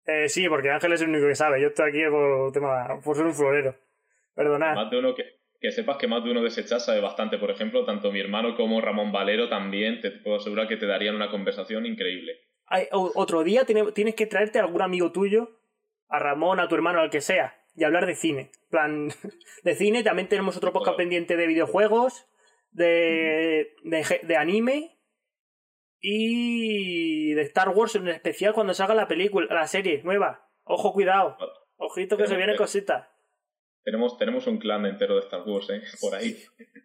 Eh, 0.04 0.28
sí, 0.28 0.48
porque 0.48 0.70
Ángel 0.70 0.92
es 0.92 1.00
el 1.00 1.08
único 1.08 1.26
que 1.26 1.34
sabe. 1.34 1.60
Yo 1.60 1.68
estoy 1.68 1.90
aquí 1.90 2.02
por, 2.10 2.52
tema, 2.52 3.00
por 3.02 3.16
ser 3.16 3.26
un 3.26 3.34
florero. 3.34 3.76
Perdonad. 4.34 4.74
Más 4.74 4.90
de 4.90 4.98
uno 4.98 5.14
que, 5.14 5.40
que 5.58 5.72
sepas 5.72 5.96
que 5.96 6.06
más 6.06 6.22
de 6.22 6.30
uno 6.30 6.42
de 6.42 6.48
ese 6.48 6.64
chat 6.64 6.80
sabe 6.80 7.00
bastante. 7.00 7.38
Por 7.38 7.50
ejemplo, 7.50 7.84
tanto 7.84 8.12
mi 8.12 8.20
hermano 8.20 8.54
como 8.54 8.80
Ramón 8.80 9.10
Valero 9.10 9.48
también 9.48 10.00
te 10.00 10.10
puedo 10.10 10.36
asegurar 10.36 10.68
que 10.68 10.76
te 10.76 10.86
darían 10.86 11.16
una 11.16 11.30
conversación 11.30 11.86
increíble. 11.86 12.40
Otro 12.92 13.44
día 13.44 13.64
tienes 13.64 14.14
que 14.14 14.26
traerte 14.26 14.58
a 14.58 14.62
algún 14.62 14.82
amigo 14.82 15.12
tuyo, 15.12 15.60
a 16.08 16.18
Ramón, 16.18 16.60
a 16.60 16.68
tu 16.68 16.74
hermano, 16.74 17.00
al 17.00 17.10
que 17.10 17.20
sea, 17.20 17.62
y 17.74 17.84
hablar 17.84 18.06
de 18.06 18.14
cine. 18.14 18.50
plan, 18.70 19.08
de 19.64 19.74
cine, 19.74 20.02
también 20.02 20.28
tenemos 20.28 20.56
otro 20.56 20.72
podcast 20.72 20.96
pendiente 20.96 21.36
de 21.36 21.46
videojuegos, 21.46 22.26
de, 22.70 23.74
de, 23.84 24.20
de 24.22 24.36
anime 24.36 24.98
y 26.00 27.32
de 27.34 27.42
Star 27.42 27.70
Wars 27.70 27.94
en 27.96 28.08
especial 28.08 28.52
cuando 28.52 28.74
salga 28.74 28.94
la 28.94 29.08
película, 29.08 29.52
la 29.52 29.66
serie 29.66 30.02
nueva. 30.04 30.48
Ojo, 30.64 30.92
cuidado. 30.92 31.36
Ojito 31.76 32.16
que 32.16 32.26
se 32.26 32.36
vienen 32.36 32.56
cositas. 32.56 33.08
Tenemos, 33.82 34.18
tenemos 34.18 34.46
un 34.46 34.58
clan 34.58 34.84
entero 34.84 35.14
de 35.14 35.20
Star 35.20 35.42
Wars, 35.46 35.70
¿eh? 35.70 35.82
Por 36.00 36.14
ahí. 36.14 36.36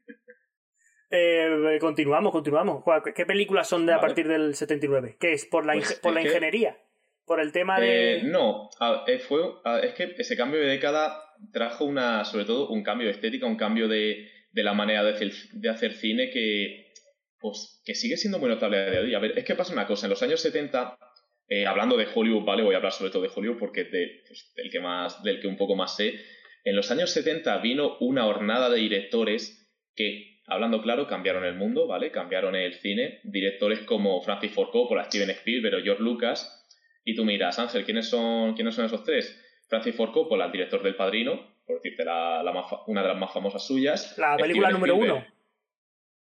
Eh, 1.11 1.77
continuamos, 1.81 2.31
continuamos. 2.31 2.83
¿Qué 3.13 3.25
películas 3.25 3.67
son 3.67 3.85
de 3.85 3.93
a 3.93 3.99
partir 3.99 4.27
del 4.29 4.55
79? 4.55 5.17
¿Qué 5.19 5.33
es? 5.33 5.45
¿Por 5.45 5.65
la, 5.65 5.73
pues 5.73 5.99
por 6.01 6.13
la 6.13 6.21
ingeniería? 6.21 6.77
¿Por 7.25 7.41
el 7.41 7.51
tema 7.51 7.79
de...? 7.79 8.19
Eh, 8.19 8.23
no, 8.23 8.69
eh, 9.07 9.19
fue, 9.19 9.41
es 9.83 9.93
que 9.93 10.15
ese 10.17 10.37
cambio 10.37 10.61
de 10.61 10.67
década 10.67 11.21
trajo 11.51 11.83
una, 11.83 12.23
sobre 12.23 12.45
todo 12.45 12.69
un 12.69 12.81
cambio 12.81 13.07
de 13.07 13.13
estética, 13.13 13.45
un 13.45 13.57
cambio 13.57 13.89
de, 13.89 14.29
de 14.51 14.63
la 14.63 14.73
manera 14.73 15.03
de 15.03 15.11
hacer, 15.11 15.31
de 15.51 15.69
hacer 15.69 15.93
cine 15.93 16.29
que, 16.29 16.93
pues, 17.39 17.81
que 17.85 17.93
sigue 17.93 18.15
siendo 18.15 18.39
muy 18.39 18.47
notable 18.47 18.77
a 18.77 18.89
día 18.89 19.01
de 19.01 19.07
hoy. 19.07 19.15
A 19.15 19.19
ver, 19.19 19.37
es 19.37 19.43
que 19.43 19.55
pasa 19.55 19.73
una 19.73 19.87
cosa, 19.87 20.05
en 20.05 20.11
los 20.11 20.23
años 20.23 20.39
70, 20.39 20.97
hablando 21.67 21.97
de 21.97 22.07
Hollywood, 22.13 22.45
¿vale? 22.45 22.63
Voy 22.63 22.73
a 22.73 22.77
hablar 22.77 22.93
sobre 22.93 23.11
todo 23.11 23.23
de 23.23 23.31
Hollywood 23.35 23.59
porque 23.59 23.81
es 23.81 23.91
de, 23.91 24.21
pues, 24.25 24.53
del, 24.55 24.71
que 24.71 24.79
más, 24.79 25.21
del 25.23 25.41
que 25.41 25.47
un 25.47 25.57
poco 25.57 25.75
más 25.75 25.97
sé. 25.97 26.15
En 26.63 26.77
los 26.77 26.89
años 26.89 27.11
70 27.11 27.57
vino 27.57 27.97
una 27.99 28.27
hornada 28.27 28.69
de 28.69 28.79
directores 28.79 29.57
que 29.93 30.40
hablando 30.51 30.81
claro, 30.81 31.07
cambiaron 31.07 31.45
el 31.45 31.55
mundo, 31.55 31.87
¿vale? 31.87 32.11
Cambiaron 32.11 32.55
el 32.55 32.73
cine. 32.73 33.21
Directores 33.23 33.79
como 33.81 34.21
Francis 34.21 34.51
Ford 34.51 34.69
Coppola, 34.69 35.05
Steven 35.05 35.29
Spielberg 35.29 35.75
o 35.75 35.83
George 35.83 36.03
Lucas. 36.03 36.67
Y 37.05 37.15
tú 37.15 37.23
miras, 37.23 37.57
Ángel, 37.57 37.85
¿quiénes 37.85 38.09
son, 38.09 38.53
¿quiénes 38.53 38.75
son 38.75 38.85
esos 38.85 39.03
tres? 39.05 39.39
Francis 39.69 39.95
Ford 39.95 40.11
Coppola, 40.11 40.45
el 40.45 40.51
director 40.51 40.83
del 40.83 40.95
Padrino, 40.95 41.55
por 41.65 41.77
decirte 41.77 42.03
la, 42.03 42.43
una 42.87 43.01
de 43.01 43.07
las 43.07 43.17
más 43.17 43.33
famosas 43.33 43.65
suyas. 43.65 44.17
La 44.17 44.35
película 44.35 44.69
número 44.71 44.97
uno. 44.97 45.25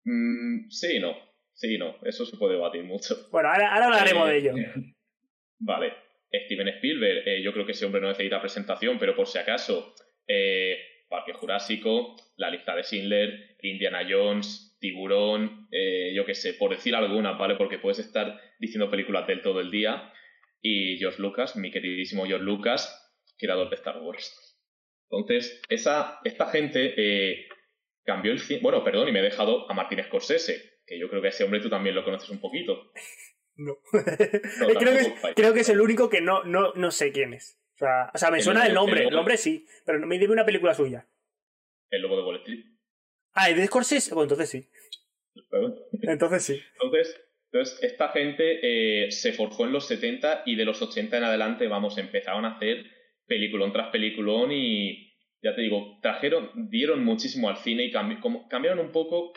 Mm, 0.03 0.69
sí, 0.69 0.99
no. 0.99 1.15
Sí, 1.53 1.77
no. 1.77 1.95
Eso 2.03 2.25
se 2.25 2.35
puede 2.35 2.55
debatir 2.55 2.83
mucho. 2.83 3.15
Bueno, 3.31 3.49
ahora, 3.49 3.85
hablaremos 3.85 4.27
de 4.27 4.37
ello. 4.37 4.53
Vale. 5.59 5.93
Steven 6.45 6.67
Spielberg, 6.67 7.27
eh, 7.27 7.41
yo 7.41 7.53
creo 7.53 7.65
que 7.65 7.71
ese 7.71 7.85
hombre 7.85 8.01
no 8.01 8.07
necesita 8.07 8.41
presentación, 8.41 8.97
pero 8.99 9.15
por 9.15 9.27
si 9.27 9.37
acaso, 9.37 9.93
eh, 10.27 10.77
Parque 11.11 11.33
Jurásico, 11.33 12.15
La 12.37 12.49
lista 12.49 12.73
de 12.73 12.83
Schindler, 12.83 13.57
Indiana 13.61 14.07
Jones, 14.09 14.77
Tiburón, 14.79 15.67
eh, 15.69 16.13
yo 16.15 16.25
qué 16.25 16.33
sé, 16.33 16.53
por 16.53 16.71
decir 16.71 16.95
alguna, 16.95 17.33
¿vale? 17.33 17.55
Porque 17.55 17.77
puedes 17.77 17.99
estar 17.99 18.39
diciendo 18.59 18.89
películas 18.89 19.27
del 19.27 19.41
todo 19.41 19.59
el 19.59 19.69
día. 19.69 20.11
Y 20.61 20.97
George 20.97 21.21
Lucas, 21.21 21.55
mi 21.57 21.69
queridísimo 21.69 22.25
George 22.25 22.45
Lucas, 22.45 23.13
creador 23.37 23.69
de 23.69 23.75
Star 23.75 24.01
Wars. 24.01 24.57
Entonces, 25.09 25.61
esa, 25.67 26.19
esta 26.23 26.47
gente 26.47 26.93
eh, 26.95 27.47
cambió 28.05 28.31
el 28.31 28.39
cine. 28.39 28.61
Bueno, 28.63 28.83
perdón, 28.83 29.09
y 29.09 29.11
me 29.11 29.19
he 29.19 29.23
dejado 29.23 29.69
a 29.69 29.73
Martin 29.73 30.01
Scorsese, 30.03 30.79
que 30.87 30.97
yo 30.97 31.09
creo 31.09 31.21
que 31.21 31.27
ese 31.27 31.43
hombre 31.43 31.59
tú 31.59 31.69
también 31.69 31.93
lo 31.93 32.05
conoces 32.05 32.29
un 32.29 32.39
poquito. 32.39 32.91
No. 33.53 33.77
creo, 35.35 35.53
que, 35.53 35.59
es 35.59 35.69
el 35.69 35.81
único 35.81 36.09
que 36.09 36.21
no, 36.21 36.43
no, 36.45 36.73
no 36.73 36.89
sé 36.89 37.11
quién 37.11 37.33
es. 37.33 37.59
O 37.81 38.17
sea, 38.17 38.31
me 38.31 38.41
suena 38.41 38.65
el, 38.67 38.73
nombre, 38.73 39.03
el, 39.03 39.13
nombre 39.13 39.37
sí, 39.37 39.65
pero 39.85 39.97
no 39.99 40.05
me 40.05 40.19
dime 40.19 40.33
una 40.33 40.45
película 40.45 40.73
suya. 40.73 41.07
El 41.89 42.03
lobo 42.03 42.17
de 42.17 42.23
Wall 42.23 42.35
Street. 42.37 42.65
Ah, 43.33 43.49
¿y 43.49 43.55
de 43.55 43.65
Scorsese? 43.65 44.13
Bueno, 44.13 44.31
entonces 44.31 44.49
sí. 44.49 44.69
entonces 46.03 46.43
sí. 46.43 46.61
Entonces, 46.73 47.21
entonces 47.51 47.83
esta 47.83 48.09
gente 48.09 48.59
eh, 49.05 49.11
se 49.11 49.33
forjó 49.33 49.65
en 49.65 49.71
los 49.71 49.87
70 49.87 50.43
y 50.45 50.55
de 50.55 50.65
los 50.65 50.81
80 50.81 51.17
en 51.17 51.23
adelante, 51.23 51.67
vamos, 51.67 51.97
empezaron 51.97 52.45
a 52.45 52.55
hacer 52.55 52.85
peliculón 53.25 53.73
tras 53.73 53.89
peliculón 53.89 54.51
y, 54.51 55.13
ya 55.41 55.55
te 55.55 55.61
digo, 55.61 55.99
trajeron, 56.01 56.69
dieron 56.69 57.03
muchísimo 57.03 57.49
al 57.49 57.57
cine 57.57 57.85
y 57.85 57.91
cambiaron 57.91 58.79
un 58.79 58.91
poco 58.91 59.33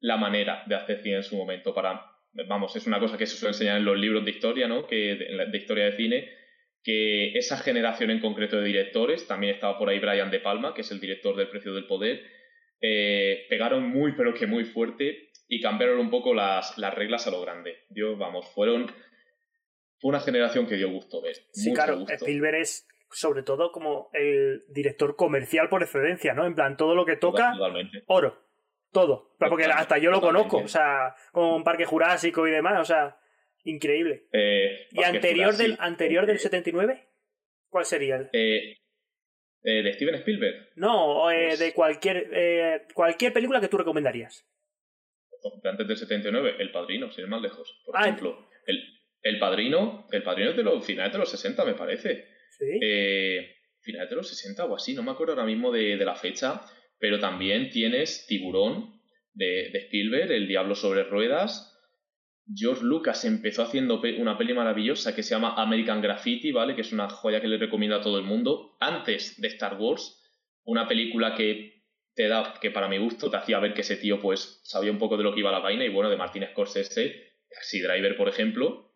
la 0.00 0.16
manera 0.16 0.64
de 0.66 0.74
hacer 0.74 1.02
cine 1.02 1.16
en 1.16 1.22
su 1.22 1.36
momento. 1.36 1.74
Para, 1.74 2.04
vamos, 2.48 2.74
es 2.74 2.86
una 2.86 2.98
cosa 2.98 3.16
que 3.16 3.26
se 3.26 3.36
suele 3.36 3.52
enseñar 3.52 3.76
en 3.78 3.84
los 3.84 3.98
libros 3.98 4.24
de 4.24 4.32
historia, 4.32 4.66
¿no? 4.66 4.86
Que 4.86 5.14
de 5.14 5.56
historia 5.58 5.84
de 5.84 5.96
cine 5.96 6.43
que 6.84 7.32
esa 7.36 7.56
generación 7.56 8.10
en 8.10 8.20
concreto 8.20 8.58
de 8.58 8.66
directores, 8.66 9.26
también 9.26 9.54
estaba 9.54 9.78
por 9.78 9.88
ahí 9.88 9.98
Brian 9.98 10.30
De 10.30 10.38
Palma, 10.38 10.74
que 10.74 10.82
es 10.82 10.90
el 10.90 11.00
director 11.00 11.34
del 11.34 11.48
Precio 11.48 11.72
del 11.74 11.86
Poder, 11.86 12.22
eh, 12.80 13.46
pegaron 13.48 13.88
muy 13.88 14.12
pero 14.12 14.34
que 14.34 14.46
muy 14.46 14.64
fuerte 14.64 15.30
y 15.48 15.60
cambiaron 15.60 15.98
un 15.98 16.10
poco 16.10 16.34
las, 16.34 16.76
las 16.76 16.94
reglas 16.94 17.26
a 17.26 17.30
lo 17.30 17.40
grande. 17.40 17.78
Dios, 17.88 18.18
vamos, 18.18 18.46
fueron 18.54 18.92
fue 19.98 20.10
una 20.10 20.20
generación 20.20 20.66
que 20.66 20.76
dio 20.76 20.90
gusto 20.90 21.22
ver. 21.22 21.36
Sí, 21.52 21.72
claro, 21.72 22.04
Spielberg 22.06 22.56
es 22.56 22.86
sobre 23.10 23.42
todo 23.42 23.72
como 23.72 24.10
el 24.12 24.64
director 24.68 25.16
comercial 25.16 25.68
por 25.70 25.82
excelencia, 25.82 26.34
¿no? 26.34 26.46
En 26.46 26.54
plan, 26.54 26.76
todo 26.76 26.94
lo 26.94 27.06
que 27.06 27.16
toca, 27.16 27.54
oro, 28.06 28.38
todo. 28.92 29.34
Porque 29.38 29.64
hasta 29.64 29.96
yo 29.98 30.10
lo 30.10 30.20
conozco, 30.20 30.58
o 30.58 30.68
sea, 30.68 31.14
con 31.32 31.64
Parque 31.64 31.86
Jurásico 31.86 32.46
y 32.46 32.50
demás, 32.50 32.80
o 32.80 32.84
sea, 32.84 33.16
Increíble. 33.64 34.26
Eh, 34.32 34.88
¿Y 34.92 35.02
anterior 35.02 35.56
del, 35.56 35.76
anterior 35.78 36.26
del 36.26 36.38
79? 36.38 37.08
¿Cuál 37.68 37.84
sería? 37.86 38.16
El? 38.16 38.28
Eh, 38.32 38.76
eh, 39.62 39.82
¿De 39.82 39.92
Steven 39.94 40.14
Spielberg? 40.16 40.72
No, 40.76 41.22
pues 41.22 41.58
de 41.58 41.72
cualquier, 41.72 42.86
cualquier 42.92 43.32
película 43.32 43.60
que 43.60 43.68
tú 43.68 43.78
recomendarías. 43.78 44.46
Antes 45.64 45.88
del 45.88 45.96
79, 45.96 46.56
El 46.58 46.70
Padrino, 46.70 47.10
sin 47.10 47.24
ir 47.24 47.30
más 47.30 47.40
lejos. 47.40 47.82
Por 47.84 47.96
ah, 47.96 48.02
ejemplo, 48.02 48.48
el, 48.66 48.82
el 49.22 49.38
Padrino, 49.38 50.06
el 50.12 50.22
Padrino 50.22 50.50
es 50.50 50.56
de 50.56 50.62
los 50.62 50.84
finales 50.84 51.12
de 51.12 51.18
los 51.18 51.30
60, 51.30 51.64
me 51.64 51.74
parece. 51.74 52.28
Sí. 52.50 52.78
finales 53.80 54.10
de 54.10 54.16
los 54.16 54.28
60 54.28 54.64
o 54.66 54.76
así, 54.76 54.94
no 54.94 55.02
me 55.02 55.10
acuerdo 55.10 55.32
ahora 55.32 55.44
mismo 55.44 55.72
de, 55.72 55.96
de 55.96 56.04
la 56.04 56.14
fecha, 56.14 56.60
pero 56.98 57.18
también 57.18 57.70
tienes 57.70 58.26
Tiburón 58.26 59.00
de, 59.32 59.70
de 59.72 59.78
Spielberg, 59.80 60.30
El 60.30 60.46
Diablo 60.46 60.74
sobre 60.74 61.02
Ruedas, 61.04 61.73
George 62.52 62.82
Lucas 62.82 63.24
empezó 63.24 63.62
haciendo 63.62 64.02
una 64.18 64.36
peli 64.36 64.52
maravillosa 64.52 65.14
que 65.14 65.22
se 65.22 65.34
llama 65.34 65.54
American 65.56 66.02
Graffiti, 66.02 66.52
¿vale? 66.52 66.74
Que 66.74 66.82
es 66.82 66.92
una 66.92 67.08
joya 67.08 67.40
que 67.40 67.48
le 67.48 67.56
recomiendo 67.56 67.96
a 67.96 68.02
todo 68.02 68.18
el 68.18 68.24
mundo. 68.24 68.76
Antes 68.80 69.40
de 69.40 69.48
Star 69.48 69.76
Wars, 69.78 70.22
una 70.64 70.86
película 70.86 71.34
que 71.34 71.84
te 72.14 72.28
da, 72.28 72.54
que 72.60 72.70
para 72.70 72.88
mi 72.88 72.98
gusto 72.98 73.30
te 73.30 73.36
hacía 73.36 73.58
ver 73.58 73.74
que 73.74 73.80
ese 73.80 73.96
tío 73.96 74.20
pues 74.20 74.60
sabía 74.62 74.92
un 74.92 74.98
poco 74.98 75.16
de 75.16 75.24
lo 75.24 75.32
que 75.32 75.40
iba 75.40 75.50
la 75.50 75.58
vaina 75.58 75.84
y 75.84 75.88
bueno, 75.88 76.10
de 76.10 76.16
Martin 76.16 76.46
Scorsese, 76.50 77.34
Taxi 77.48 77.80
Driver, 77.80 78.16
por 78.16 78.28
ejemplo. 78.28 78.92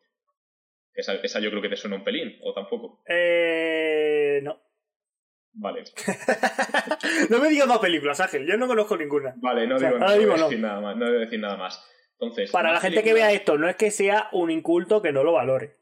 Esa, 0.92 1.14
esa 1.14 1.40
yo 1.40 1.50
creo 1.50 1.62
que 1.62 1.68
te 1.68 1.76
suena 1.76 1.96
un 1.96 2.04
pelín, 2.04 2.38
¿o 2.42 2.52
tampoco? 2.52 3.02
Eh... 3.08 4.40
no. 4.42 4.60
Vale. 5.52 5.84
no 7.30 7.38
me 7.40 7.48
digas 7.48 7.66
más 7.66 7.78
películas, 7.78 8.20
Ángel. 8.20 8.46
Yo 8.46 8.56
no 8.56 8.66
conozco 8.66 8.96
ninguna. 8.96 9.34
Vale, 9.38 9.66
no, 9.66 9.78
digo, 9.78 9.98
no, 9.98 10.06
no, 10.06 10.44
decir 10.44 10.60
nada 10.60 10.80
más, 10.80 10.96
no 10.96 11.06
debo 11.06 11.18
decir 11.18 11.40
nada 11.40 11.56
más. 11.56 11.84
Para 12.52 12.72
la 12.72 12.80
gente 12.80 13.02
que 13.02 13.14
vea 13.14 13.32
esto, 13.32 13.58
no 13.58 13.68
es 13.68 13.76
que 13.76 13.90
sea 13.90 14.28
un 14.32 14.50
inculto 14.50 15.02
que 15.02 15.12
no 15.12 15.22
lo 15.22 15.32
valore. 15.32 15.76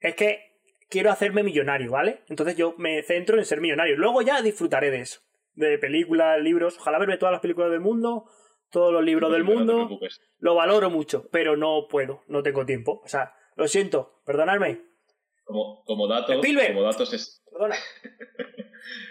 Es 0.00 0.14
que 0.14 0.48
quiero 0.88 1.10
hacerme 1.10 1.42
millonario, 1.42 1.92
¿vale? 1.92 2.22
Entonces 2.28 2.56
yo 2.56 2.74
me 2.78 3.02
centro 3.02 3.38
en 3.38 3.44
ser 3.44 3.60
millonario. 3.60 3.96
Luego 3.96 4.22
ya 4.22 4.42
disfrutaré 4.42 4.90
de 4.90 5.00
eso. 5.00 5.20
De 5.54 5.78
películas, 5.78 6.40
libros. 6.40 6.76
Ojalá 6.78 6.98
verme 6.98 7.16
todas 7.16 7.32
las 7.32 7.40
películas 7.40 7.70
del 7.70 7.80
mundo, 7.80 8.26
todos 8.70 8.92
los 8.92 9.02
libros 9.02 9.32
del 9.32 9.44
mundo. 9.44 9.98
lo 10.38 10.54
valoro 10.54 10.90
mucho, 10.90 11.28
pero 11.30 11.56
no 11.56 11.86
puedo, 11.88 12.22
no 12.28 12.42
tengo 12.42 12.66
tiempo. 12.66 13.00
O 13.04 13.08
sea, 13.08 13.34
lo 13.56 13.66
siento, 13.66 14.20
perdonadme. 14.24 14.82
Como, 15.44 15.82
como 15.84 16.06
datos, 16.06 16.36
como 16.36 16.82
datos 16.82 17.12
es... 17.14 17.42
Perdona. 17.50 17.76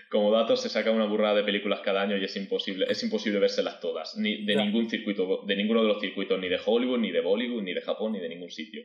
como 0.09 0.31
datos 0.31 0.61
se 0.61 0.69
saca 0.69 0.91
una 0.91 1.05
burrada 1.05 1.35
de 1.35 1.43
películas 1.43 1.81
cada 1.81 2.01
año 2.01 2.17
y 2.17 2.23
es 2.23 2.35
imposible, 2.35 2.85
es 2.89 3.01
imposible 3.03 3.39
vérselas 3.39 3.79
todas, 3.79 4.15
ni 4.17 4.45
de 4.45 4.55
ningún 4.55 4.89
circuito, 4.89 5.43
de 5.45 5.55
ninguno 5.55 5.81
de 5.81 5.87
los 5.87 5.99
circuitos, 5.99 6.39
ni 6.39 6.49
de 6.49 6.59
Hollywood, 6.63 6.99
ni 6.99 7.11
de 7.11 7.21
Bollywood, 7.21 7.63
ni 7.63 7.73
de 7.73 7.81
Japón, 7.81 8.13
ni 8.13 8.19
de 8.19 8.29
ningún 8.29 8.49
sitio. 8.49 8.83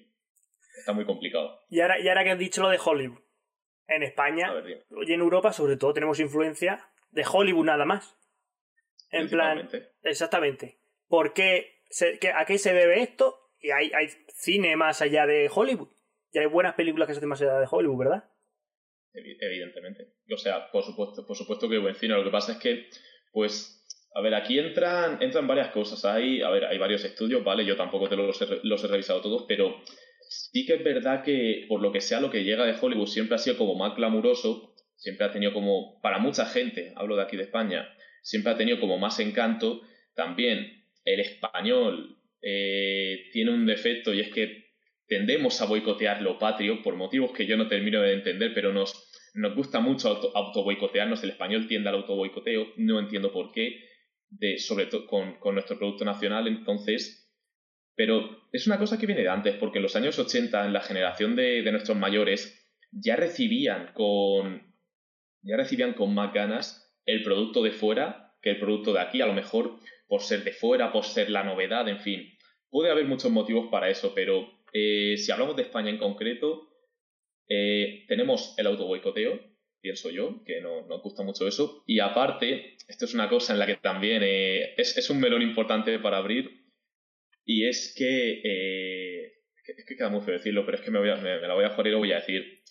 Está 0.79 0.93
muy 0.93 1.05
complicado. 1.05 1.61
Y 1.69 1.81
ahora, 1.81 2.01
y 2.01 2.09
ahora 2.09 2.25
que 2.25 2.31
has 2.31 2.39
dicho 2.39 2.63
lo 2.63 2.71
de 2.71 2.81
Hollywood, 2.83 3.21
en 3.89 4.03
España 4.03 4.53
y 5.07 5.13
en 5.13 5.21
Europa 5.21 5.53
sobre 5.53 5.77
todo 5.77 5.93
tenemos 5.93 6.19
influencia 6.21 6.89
de 7.11 7.25
Hollywood 7.31 7.67
nada 7.67 7.85
más. 7.85 8.17
En 9.11 9.29
plan, 9.29 9.69
exactamente. 10.03 10.79
¿Por 11.09 11.35
qué, 11.35 11.83
¿A 12.35 12.45
qué 12.47 12.59
se 12.59 12.73
debe 12.73 13.03
esto? 13.03 13.51
Y 13.61 13.71
hay, 13.71 13.93
hay 13.95 14.09
cine 14.29 14.77
más 14.77 15.03
allá 15.03 15.27
de 15.27 15.51
Hollywood. 15.53 15.91
Y 16.33 16.39
hay 16.39 16.47
buenas 16.47 16.75
películas 16.75 17.07
que 17.07 17.15
se 17.15 17.19
hacen 17.19 17.29
más 17.29 17.43
allá 17.43 17.59
de 17.59 17.69
Hollywood, 17.71 17.99
¿verdad? 17.99 18.25
Evidentemente. 19.15 20.09
O 20.33 20.37
sea, 20.37 20.71
por 20.71 20.85
supuesto, 20.85 21.27
por 21.27 21.37
supuesto 21.37 21.69
que 21.69 21.79
buen 21.79 21.95
cine. 21.95 22.15
Lo 22.15 22.25
que 22.25 22.31
pasa 22.31 22.53
es 22.53 22.59
que, 22.59 22.89
pues, 23.33 23.85
a 24.15 24.21
ver, 24.21 24.35
aquí 24.35 24.59
entran, 24.59 25.23
entran 25.23 25.47
varias 25.47 25.69
cosas. 25.69 26.05
Hay, 26.05 26.43
a 26.43 26.51
ver, 26.51 26.65
hay 26.65 26.79
varios 26.79 27.05
estudios, 27.05 27.45
¿vale? 27.45 27.65
Yo 27.65 27.77
tampoco 27.77 28.09
te 28.09 28.17
los 28.17 28.41
he, 28.43 28.47
los 28.63 28.85
he 28.85 28.89
revisado 28.89 29.21
todos, 29.21 29.45
pero 29.49 29.83
sí 30.29 30.65
que 30.67 30.75
es 30.75 30.85
verdad 30.85 31.23
que, 31.23 31.67
por 31.69 31.81
lo 31.81 31.93
que 31.93 32.01
sea, 32.01 32.21
lo 32.21 32.31
que 32.31 32.45
llega 32.45 32.65
de 32.65 32.77
Hollywood 32.81 33.07
siempre 33.07 33.35
ha 33.35 33.39
sido 33.39 33.57
como 33.57 33.75
más 33.75 33.95
glamuroso, 33.97 34.75
siempre 34.97 35.27
ha 35.27 35.33
tenido 35.33 35.53
como, 35.53 36.01
para 36.01 36.19
mucha 36.19 36.47
gente, 36.47 36.93
hablo 36.97 37.17
de 37.17 37.23
aquí 37.23 37.37
de 37.37 37.45
España, 37.45 37.89
siempre 38.23 38.53
ha 38.53 38.57
tenido 38.57 38.81
como 38.81 38.99
más 38.99 39.19
encanto. 39.21 39.83
También 40.15 40.85
el 41.05 41.21
español 41.21 42.19
eh, 42.41 43.29
tiene 43.33 43.51
un 43.51 43.67
defecto 43.67 44.13
y 44.13 44.21
es 44.21 44.29
que 44.33 44.62
tendemos 45.13 45.61
a 45.61 45.67
boicotear 45.67 46.23
lo 46.23 46.39
patrio 46.39 46.83
por 46.83 46.97
motivos 46.97 47.33
que 47.33 47.45
yo 47.45 47.59
no 47.59 47.69
termino 47.69 48.01
de 48.01 48.15
entender, 48.15 48.55
pero 48.55 48.73
nos, 48.73 49.11
nos 49.35 49.55
gusta 49.55 49.79
mucho 49.79 50.09
auto, 50.09 50.35
autoboicotearnos, 50.35 51.23
el 51.23 51.31
español 51.31 51.69
tiende 51.69 51.91
al 51.91 51.97
autoboicoteo, 51.97 52.69
no 52.79 52.99
entiendo 52.99 53.31
por 53.31 53.53
qué, 53.53 53.91
de, 54.31 54.59
sobre 54.59 54.87
todo 54.87 55.07
con, 55.07 55.35
con, 55.35 55.55
nuestro 55.55 55.77
producto 55.77 56.07
nacional, 56.07 56.49
entonces, 56.49 57.31
pero 57.95 58.49
es 58.53 58.67
una 58.67 58.79
cosa 58.79 58.99
que 58.99 59.05
viene 59.05 59.21
de 59.21 59.29
antes, 59.29 59.55
porque 59.57 59.81
en 59.81 59.83
los 59.83 59.97
años 59.97 60.19
80, 60.19 60.65
en 60.65 60.73
la 60.73 60.81
generación 60.81 61.37
de, 61.37 61.61
de 61.61 61.73
nuestros 61.73 61.99
mayores, 61.99 62.59
ya 62.91 63.17
recibían 63.17 63.91
con, 63.93 64.75
ya 65.43 65.59
recibían 65.59 65.93
con 65.93 66.15
más 66.15 66.33
ganas 66.33 66.91
el 67.05 67.23
producto 67.23 67.63
de 67.63 67.73
fuera 67.73 68.35
que 68.41 68.49
el 68.49 68.59
producto 68.59 68.95
de 68.95 69.01
aquí, 69.01 69.21
a 69.21 69.27
lo 69.27 69.35
mejor 69.35 69.79
por 70.09 70.23
ser 70.23 70.43
de 70.43 70.53
fuera, 70.53 70.91
por 70.91 71.05
ser 71.05 71.29
la 71.29 71.45
novedad, 71.45 71.87
en 71.87 72.01
fin. 72.01 72.33
Puede 72.71 72.91
haber 72.91 73.05
muchos 73.05 73.31
motivos 73.31 73.69
para 73.71 73.91
eso, 73.91 74.15
pero 74.15 74.62
eh, 74.73 75.17
si 75.19 75.31
hablamos 75.31 75.57
de 75.57 75.63
España 75.63 75.91
en 75.91 75.99
concreto, 75.99 76.71
eh, 77.49 78.05
tenemos 78.09 78.55
el 78.57 78.67
autoboicoteo, 78.67 79.39
pienso 79.81 80.11
yo, 80.11 80.43
que 80.45 80.61
no 80.61 80.87
nos 80.87 81.03
gusta 81.03 81.23
mucho 81.23 81.47
eso. 81.47 81.85
Y 81.87 82.01
aparte, 82.01 82.77
esto 82.89 83.05
es 83.05 83.15
una 83.15 83.29
cosa 83.29 83.53
en 83.53 83.59
la 83.59 83.67
que 83.67 83.77
también 83.77 84.23
eh, 84.25 84.75
es, 84.77 85.11
un 85.11 85.21
melón 85.21 85.43
importante 85.43 85.99
para 85.99 86.19
abrir, 86.19 86.63
y 87.45 87.67
es 87.67 87.95
que, 87.97 88.41
es 89.67 89.85
que 89.87 89.97
queda 89.97 90.09
muy 90.09 90.23
feo 90.23 90.35
decirlo, 90.35 90.65
pero 90.65 90.79
es 90.79 90.85
que 90.85 90.91
me, 90.91 91.01
voy 91.01 91.21
me, 91.21 91.41
la 91.41 91.55
voy 91.55 91.65
a 91.65 91.71
jugar 91.71 91.89
y 91.89 91.91
lo 91.91 91.99
voy 91.99 92.13
a 92.13 92.21
decir. 92.21 92.63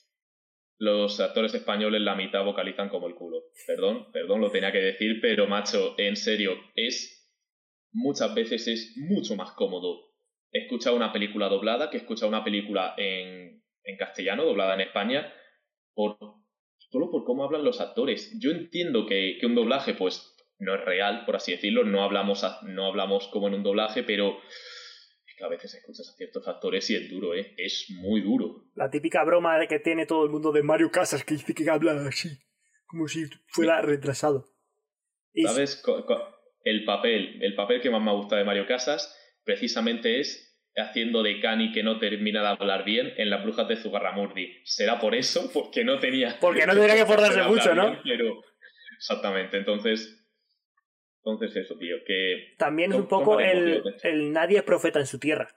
Los 0.80 1.20
actores 1.20 1.54
españoles 1.54 2.02
la 2.02 2.16
mitad 2.16 2.44
vocalizan 2.44 2.90
como 2.90 3.08
el 3.08 3.14
culo. 3.14 3.44
Perdón, 3.68 4.12
perdón, 4.12 4.42
lo 4.42 4.50
tenía 4.50 4.72
que 4.72 4.80
decir, 4.80 5.20
pero 5.22 5.46
macho, 5.46 5.94
en 6.00 6.16
serio, 6.16 6.58
es 6.74 7.30
muchas 7.92 8.34
veces 8.34 8.68
es 8.68 8.98
mucho 8.98 9.36
más 9.36 9.52
cómodo 9.52 10.11
escuchar 10.52 10.94
una 10.94 11.14
película 11.14 11.48
doblada 11.50 11.90
que 11.90 11.98
escuchar 11.98 12.30
una 12.30 12.44
película 12.44 12.94
en, 12.98 13.64
en 13.84 13.98
castellano, 13.98 14.46
doblada 14.46 14.76
en 14.76 14.82
España, 14.82 15.34
por, 15.94 16.18
solo 16.78 17.10
por 17.10 17.24
cómo 17.24 17.44
hablan 17.44 17.64
los 17.64 17.82
actores. 17.82 18.38
Yo 18.40 18.52
entiendo 18.52 19.06
que, 19.06 19.38
que, 19.40 19.46
un 19.46 19.56
doblaje, 19.56 19.94
pues, 19.94 20.36
no 20.60 20.76
es 20.76 20.86
real, 20.86 21.26
por 21.26 21.36
así 21.36 21.52
decirlo, 21.52 21.84
no 21.84 22.04
hablamos, 22.04 22.46
no 22.64 22.86
hablamos 22.86 23.28
como 23.30 23.48
en 23.48 23.56
un 23.56 23.64
doblaje, 23.64 24.04
pero 24.04 24.38
es 25.26 25.36
que 25.38 25.44
a 25.44 25.48
veces 25.48 25.74
escuchas 25.74 26.10
a 26.10 26.18
ciertos 26.18 26.48
actores 26.48 26.90
y 26.90 26.96
es 26.96 27.10
duro, 27.10 27.34
¿eh? 27.34 27.54
Es 27.58 27.88
muy 27.90 28.22
duro. 28.22 28.66
La 28.76 28.90
típica 28.90 29.24
broma 29.24 29.58
de 29.58 29.68
que 29.68 29.80
tiene 29.80 30.06
todo 30.06 30.24
el 30.26 30.30
mundo 30.30 30.52
de 30.52 30.64
Mario 30.64 30.92
Casas, 30.92 31.24
que 31.24 31.36
dice 31.36 31.54
que 31.54 31.70
habla 31.70 31.94
así, 32.08 32.30
como 32.88 33.08
si 33.08 33.26
fuera 33.48 33.82
retrasado. 33.82 34.46
¿Sabes? 35.34 35.82
el 36.64 36.86
papel, 36.86 37.42
el 37.42 37.56
papel 37.56 37.82
que 37.82 37.90
más 37.90 38.04
me 38.04 38.14
gusta 38.14 38.36
de 38.36 38.44
Mario 38.44 38.68
Casas, 38.68 39.18
precisamente 39.44 40.20
es 40.20 40.48
haciendo 40.76 41.22
de 41.24 41.40
Cani 41.40 41.72
que 41.72 41.84
no 41.84 42.00
termina 42.00 42.42
de 42.42 42.48
hablar 42.48 42.86
bien 42.86 43.14
en 43.18 43.30
las 43.30 43.44
brujas 43.44 43.68
de 43.68 43.76
Zugarramurdi. 43.76 44.62
¿Será 44.64 45.00
por 45.00 45.16
eso? 45.16 45.50
Porque 45.54 45.84
no 45.84 46.00
tenía... 46.00 46.38
Porque 46.40 46.66
no 46.66 46.74
tenía 46.74 46.96
que 46.96 47.06
fordarse 47.14 47.44
mucho, 47.44 47.74
¿no? 47.76 48.00
pero... 48.04 48.42
Exactamente, 48.98 49.58
entonces... 49.58 50.18
Entonces 51.24 51.56
eso, 51.56 51.78
tío, 51.78 51.98
que... 52.06 52.56
También 52.58 52.92
es 52.92 52.98
un 52.98 53.08
poco 53.08 53.40
el, 53.40 53.84
el, 54.02 54.32
nadie 54.32 54.58
es 54.58 54.64
profeta 54.64 55.00
en 55.00 55.06
su 55.06 55.20
tierra. 55.20 55.50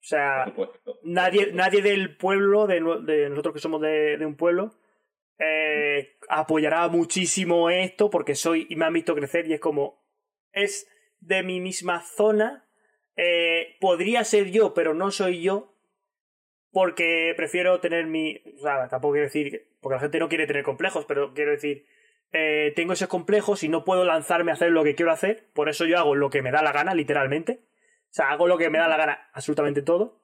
O 0.00 0.06
sea, 0.08 0.54
nadie, 1.02 1.50
nadie 1.52 1.82
del 1.82 2.16
pueblo, 2.16 2.68
de, 2.68 2.80
de 3.02 3.28
nosotros 3.28 3.52
que 3.52 3.60
somos 3.60 3.80
de, 3.80 4.16
de 4.16 4.26
un 4.26 4.36
pueblo, 4.36 4.78
eh, 5.40 6.16
apoyará 6.28 6.88
muchísimo 6.88 7.70
esto 7.70 8.10
porque 8.10 8.34
soy 8.34 8.66
y 8.68 8.76
me 8.76 8.84
han 8.84 8.92
visto 8.92 9.14
crecer 9.14 9.46
y 9.46 9.54
es 9.54 9.60
como, 9.60 10.04
es 10.52 10.88
de 11.20 11.42
mi 11.42 11.60
misma 11.60 12.02
zona. 12.02 12.67
Eh, 13.18 13.76
podría 13.80 14.24
ser 14.24 14.50
yo, 14.50 14.72
pero 14.72 14.94
no 14.94 15.10
soy 15.10 15.42
yo. 15.42 15.74
Porque 16.70 17.34
prefiero 17.36 17.80
tener 17.80 18.06
mi. 18.06 18.40
O 18.56 18.62
sea, 18.62 18.88
tampoco 18.88 19.12
quiero 19.12 19.26
decir. 19.26 19.68
Porque 19.80 19.96
la 19.96 20.00
gente 20.00 20.18
no 20.18 20.28
quiere 20.28 20.46
tener 20.46 20.62
complejos, 20.62 21.04
pero 21.04 21.34
quiero 21.34 21.50
decir. 21.50 21.86
Eh, 22.32 22.72
tengo 22.76 22.92
esos 22.92 23.08
complejos 23.08 23.64
y 23.64 23.68
no 23.68 23.84
puedo 23.84 24.04
lanzarme 24.04 24.50
a 24.50 24.54
hacer 24.54 24.70
lo 24.70 24.84
que 24.84 24.94
quiero 24.94 25.12
hacer. 25.12 25.48
Por 25.52 25.68
eso 25.68 25.84
yo 25.84 25.98
hago 25.98 26.14
lo 26.14 26.30
que 26.30 26.42
me 26.42 26.50
da 26.50 26.62
la 26.62 26.72
gana, 26.72 26.94
literalmente. 26.94 27.64
O 28.04 28.12
sea, 28.12 28.30
hago 28.30 28.46
lo 28.46 28.56
que 28.56 28.70
me 28.70 28.78
da 28.78 28.88
la 28.88 28.96
gana, 28.96 29.30
absolutamente 29.32 29.82
todo. 29.82 30.22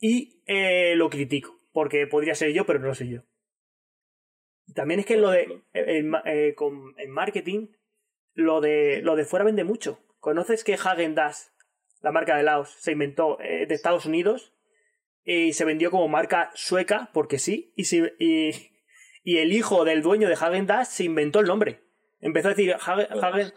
Y 0.00 0.42
eh, 0.46 0.94
lo 0.96 1.10
critico. 1.10 1.58
Porque 1.72 2.06
podría 2.06 2.34
ser 2.34 2.52
yo, 2.52 2.66
pero 2.66 2.78
no 2.78 2.94
soy 2.94 3.10
yo. 3.10 3.22
También 4.74 5.00
es 5.00 5.06
que 5.06 5.16
lo 5.16 5.30
de. 5.30 5.62
en 5.74 7.10
marketing 7.10 7.68
lo 8.34 8.60
de, 8.60 9.02
lo 9.02 9.16
de 9.16 9.24
fuera 9.24 9.44
vende 9.44 9.64
mucho. 9.64 10.00
¿Conoces 10.18 10.64
que 10.64 10.74
Hagen 10.74 11.14
Dazs, 11.14 11.51
la 12.02 12.12
marca 12.12 12.36
de 12.36 12.42
Laos, 12.42 12.74
se 12.78 12.92
inventó 12.92 13.40
eh, 13.40 13.66
de 13.66 13.74
Estados 13.74 14.06
Unidos 14.06 14.52
y 15.24 15.52
se 15.52 15.64
vendió 15.64 15.90
como 15.90 16.08
marca 16.08 16.50
sueca 16.54 17.10
porque 17.14 17.38
sí? 17.38 17.72
Y, 17.76 17.84
y, 18.18 18.50
y 19.24 19.38
el 19.38 19.52
hijo 19.52 19.84
del 19.84 20.02
dueño 20.02 20.28
de 20.28 20.34
Hagen 20.34 20.66
Dazs 20.66 20.94
se 20.94 21.04
inventó 21.04 21.40
el 21.40 21.46
nombre. 21.46 21.80
Empezó 22.20 22.48
a 22.48 22.54
decir 22.54 22.74
Hagen, 22.74 23.52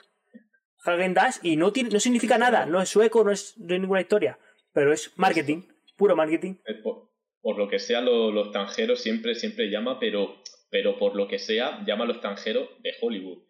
Hagen, 0.84 1.14
Dazs 1.14 1.40
y 1.44 1.56
no, 1.56 1.72
tiene, 1.72 1.90
no 1.90 2.00
significa 2.00 2.38
nada, 2.38 2.66
no 2.66 2.82
es 2.82 2.90
sueco, 2.90 3.24
no 3.24 3.32
es 3.32 3.54
de 3.58 3.80
ninguna 3.80 4.02
historia, 4.02 4.40
pero 4.74 4.94
es 4.94 5.12
marketing, 5.18 5.64
puro 5.98 6.16
marketing. 6.16 6.56
Eh, 6.68 6.82
por, 6.84 7.58
lo 7.58 7.68
que 7.68 7.80
sea, 7.80 8.02
lo, 8.02 8.32
lo, 8.32 8.44
extranjero 8.44 8.96
siempre, 8.96 9.36
siempre 9.36 9.70
llama, 9.70 10.00
pero, 10.00 10.42
pero 10.70 10.98
por 10.98 11.16
lo 11.16 11.28
que 11.28 11.40
sea, 11.40 11.84
llama 11.86 12.04
a 12.04 12.08
lo 12.08 12.14
extranjero 12.14 12.70
de 12.80 12.94
Hollywood. 13.02 13.44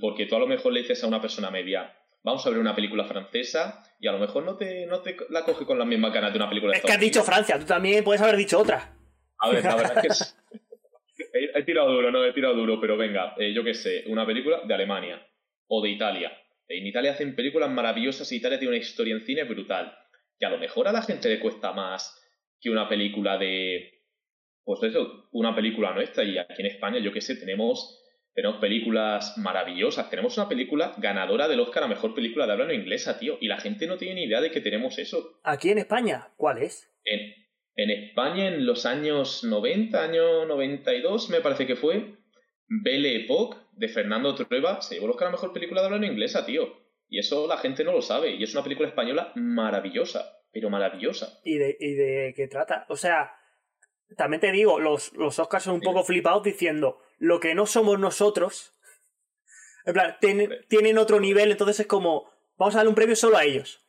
Porque 0.00 0.26
tú 0.26 0.34
a 0.36 0.40
lo 0.40 0.48
mejor 0.48 0.72
le 0.72 0.80
dices 0.80 1.02
a 1.04 1.06
una 1.06 1.20
persona 1.20 1.50
media, 1.50 1.96
vamos 2.22 2.46
a 2.46 2.50
ver 2.50 2.58
una 2.58 2.74
película 2.74 3.04
francesa 3.04 3.82
y 3.98 4.06
a 4.08 4.12
lo 4.12 4.18
mejor 4.18 4.44
no 4.44 4.56
te, 4.56 4.86
no 4.86 5.00
te 5.00 5.16
la 5.30 5.44
coge 5.44 5.64
con 5.64 5.78
la 5.78 5.84
misma 5.84 6.10
ganas 6.10 6.32
de 6.32 6.38
una 6.38 6.48
película 6.48 6.76
Es 6.76 6.82
que 6.82 6.92
has 6.92 7.00
dicho 7.00 7.22
Francia, 7.22 7.58
tú 7.58 7.66
también 7.66 8.04
puedes 8.04 8.22
haber 8.22 8.36
dicho 8.36 8.58
otra. 8.58 8.96
A 9.38 9.50
ver, 9.50 9.64
la 9.64 9.76
verdad 9.76 10.04
es 10.04 10.36
que 11.16 11.34
he, 11.54 11.62
tirado 11.64 11.92
duro, 11.92 12.10
no, 12.10 12.24
he 12.24 12.32
tirado 12.32 12.54
duro, 12.54 12.80
pero 12.80 12.96
venga, 12.96 13.34
eh, 13.38 13.52
yo 13.52 13.64
qué 13.64 13.74
sé, 13.74 14.04
una 14.06 14.26
película 14.26 14.62
de 14.64 14.74
Alemania 14.74 15.26
o 15.68 15.82
de 15.82 15.90
Italia. 15.90 16.32
En 16.68 16.86
Italia 16.86 17.12
hacen 17.12 17.34
películas 17.34 17.70
maravillosas 17.70 18.30
y 18.32 18.36
Italia 18.36 18.58
tiene 18.58 18.74
una 18.74 18.82
historia 18.82 19.14
en 19.14 19.20
cine 19.20 19.44
brutal. 19.44 19.96
Que 20.38 20.46
a 20.46 20.50
lo 20.50 20.58
mejor 20.58 20.88
a 20.88 20.92
la 20.92 21.02
gente 21.02 21.28
le 21.28 21.40
cuesta 21.40 21.72
más 21.72 22.18
que 22.60 22.70
una 22.70 22.88
película 22.88 23.36
de. 23.36 23.90
Pues 24.64 24.82
eso, 24.84 25.28
una 25.32 25.54
película 25.54 25.92
nuestra. 25.92 26.24
Y 26.24 26.38
aquí 26.38 26.62
en 26.62 26.66
España, 26.66 26.98
yo 27.00 27.12
qué 27.12 27.20
sé, 27.20 27.36
tenemos 27.36 28.01
tenemos 28.34 28.58
películas 28.58 29.36
maravillosas. 29.36 30.08
Tenemos 30.08 30.36
una 30.38 30.48
película 30.48 30.94
ganadora 30.98 31.48
del 31.48 31.60
Oscar 31.60 31.84
a 31.84 31.88
mejor 31.88 32.14
película 32.14 32.46
de 32.46 32.52
habla 32.52 32.66
no 32.66 32.72
inglesa, 32.72 33.18
tío. 33.18 33.36
Y 33.40 33.48
la 33.48 33.58
gente 33.58 33.86
no 33.86 33.98
tiene 33.98 34.14
ni 34.14 34.24
idea 34.24 34.40
de 34.40 34.50
que 34.50 34.60
tenemos 34.60 34.98
eso. 34.98 35.38
¿Aquí 35.42 35.70
en 35.70 35.78
España? 35.78 36.30
¿Cuál 36.36 36.62
es? 36.62 36.90
En, 37.04 37.34
en 37.76 37.90
España, 37.90 38.48
en 38.48 38.64
los 38.64 38.86
años 38.86 39.44
90, 39.44 40.02
año 40.02 40.46
92, 40.46 41.28
me 41.28 41.40
parece 41.40 41.66
que 41.66 41.76
fue. 41.76 42.16
Belle 42.68 43.16
Époque 43.16 43.58
de 43.72 43.88
Fernando 43.88 44.34
Trueba 44.34 44.80
se 44.80 44.94
llevó 44.94 45.06
el 45.06 45.12
Oscar 45.12 45.28
a 45.28 45.32
mejor 45.32 45.52
película 45.52 45.82
de 45.82 45.88
habla 45.88 45.98
no 45.98 46.06
inglesa, 46.06 46.46
tío. 46.46 46.80
Y 47.08 47.18
eso 47.18 47.46
la 47.46 47.58
gente 47.58 47.84
no 47.84 47.92
lo 47.92 48.00
sabe. 48.00 48.30
Y 48.30 48.42
es 48.42 48.54
una 48.54 48.62
película 48.62 48.88
española 48.88 49.32
maravillosa. 49.34 50.38
Pero 50.50 50.70
maravillosa. 50.70 51.40
¿Y 51.44 51.58
de, 51.58 51.76
y 51.78 51.94
de 51.94 52.32
qué 52.34 52.48
trata? 52.48 52.86
O 52.88 52.96
sea, 52.96 53.32
también 54.16 54.40
te 54.40 54.52
digo, 54.52 54.78
los, 54.78 55.12
los 55.14 55.38
Oscars 55.38 55.64
son 55.64 55.74
un 55.74 55.80
poco 55.80 56.04
flipados 56.04 56.42
diciendo 56.42 56.98
lo 57.22 57.38
que 57.38 57.54
no 57.54 57.66
somos 57.66 58.00
nosotros. 58.00 58.72
En 59.86 59.94
plan, 59.94 60.16
tienen 60.68 60.98
otro 60.98 61.20
nivel, 61.20 61.52
entonces 61.52 61.78
es 61.80 61.86
como, 61.86 62.28
vamos 62.56 62.74
a 62.74 62.78
darle 62.78 62.88
un 62.88 62.96
premio 62.96 63.14
solo 63.14 63.36
a 63.36 63.44
ellos. 63.44 63.80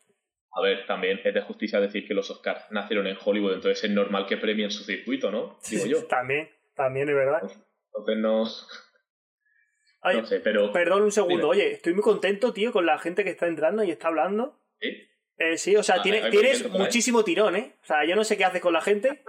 A 0.52 0.62
ver, 0.62 0.86
también 0.86 1.19
es 1.24 1.34
de 1.34 1.41
justicia 1.41 1.80
decir 1.80 2.08
que 2.08 2.13
los 2.13 2.30
Oscars 2.30 2.69
nacieron 2.69 3.08
en 3.08 3.17
Hollywood, 3.19 3.54
entonces 3.54 3.84
es 3.84 3.89
normal 3.89 4.28
que 4.28 4.38
premien 4.38 4.69
su 4.69 4.84
circuito, 4.84 5.32
¿no? 5.32 5.58
Digo 5.67 5.86
yo. 5.88 6.06
También, 6.06 6.48
también 6.76 7.10
es 7.10 7.15
verdad. 7.15 7.41
Entonces 7.88 8.17
no. 8.17 8.43
no 10.13 10.26
sé, 10.28 10.39
pero. 10.39 10.72
Perdón 10.72 11.02
un 11.02 11.12
segundo, 11.12 11.50
oye, 11.50 11.72
estoy 11.72 11.93
muy 11.93 12.04
contento, 12.04 12.54
tío, 12.54 12.72
con 12.72 12.86
la 12.86 13.00
gente 13.00 13.24
que 13.24 13.32
está 13.32 13.48
entrando 13.48 13.84
y 13.84 13.89
está 13.89 14.10
hablando. 14.10 14.60
Sí. 14.80 15.10
Eh, 15.39 15.58
sí, 15.58 15.76
o 15.76 15.82
sea, 15.82 15.96
ah, 15.96 16.02
tienes 16.04 16.69
muchísimo 16.69 17.24
tirón, 17.24 17.56
¿eh? 17.56 17.78
O 17.82 17.86
sea, 17.86 18.06
yo 18.06 18.15
no 18.15 18.24
sé 18.24 18.38
qué 18.38 18.46
haces 18.46 18.62
con 18.62 18.74
la 18.74 18.82
gente. 18.82 19.24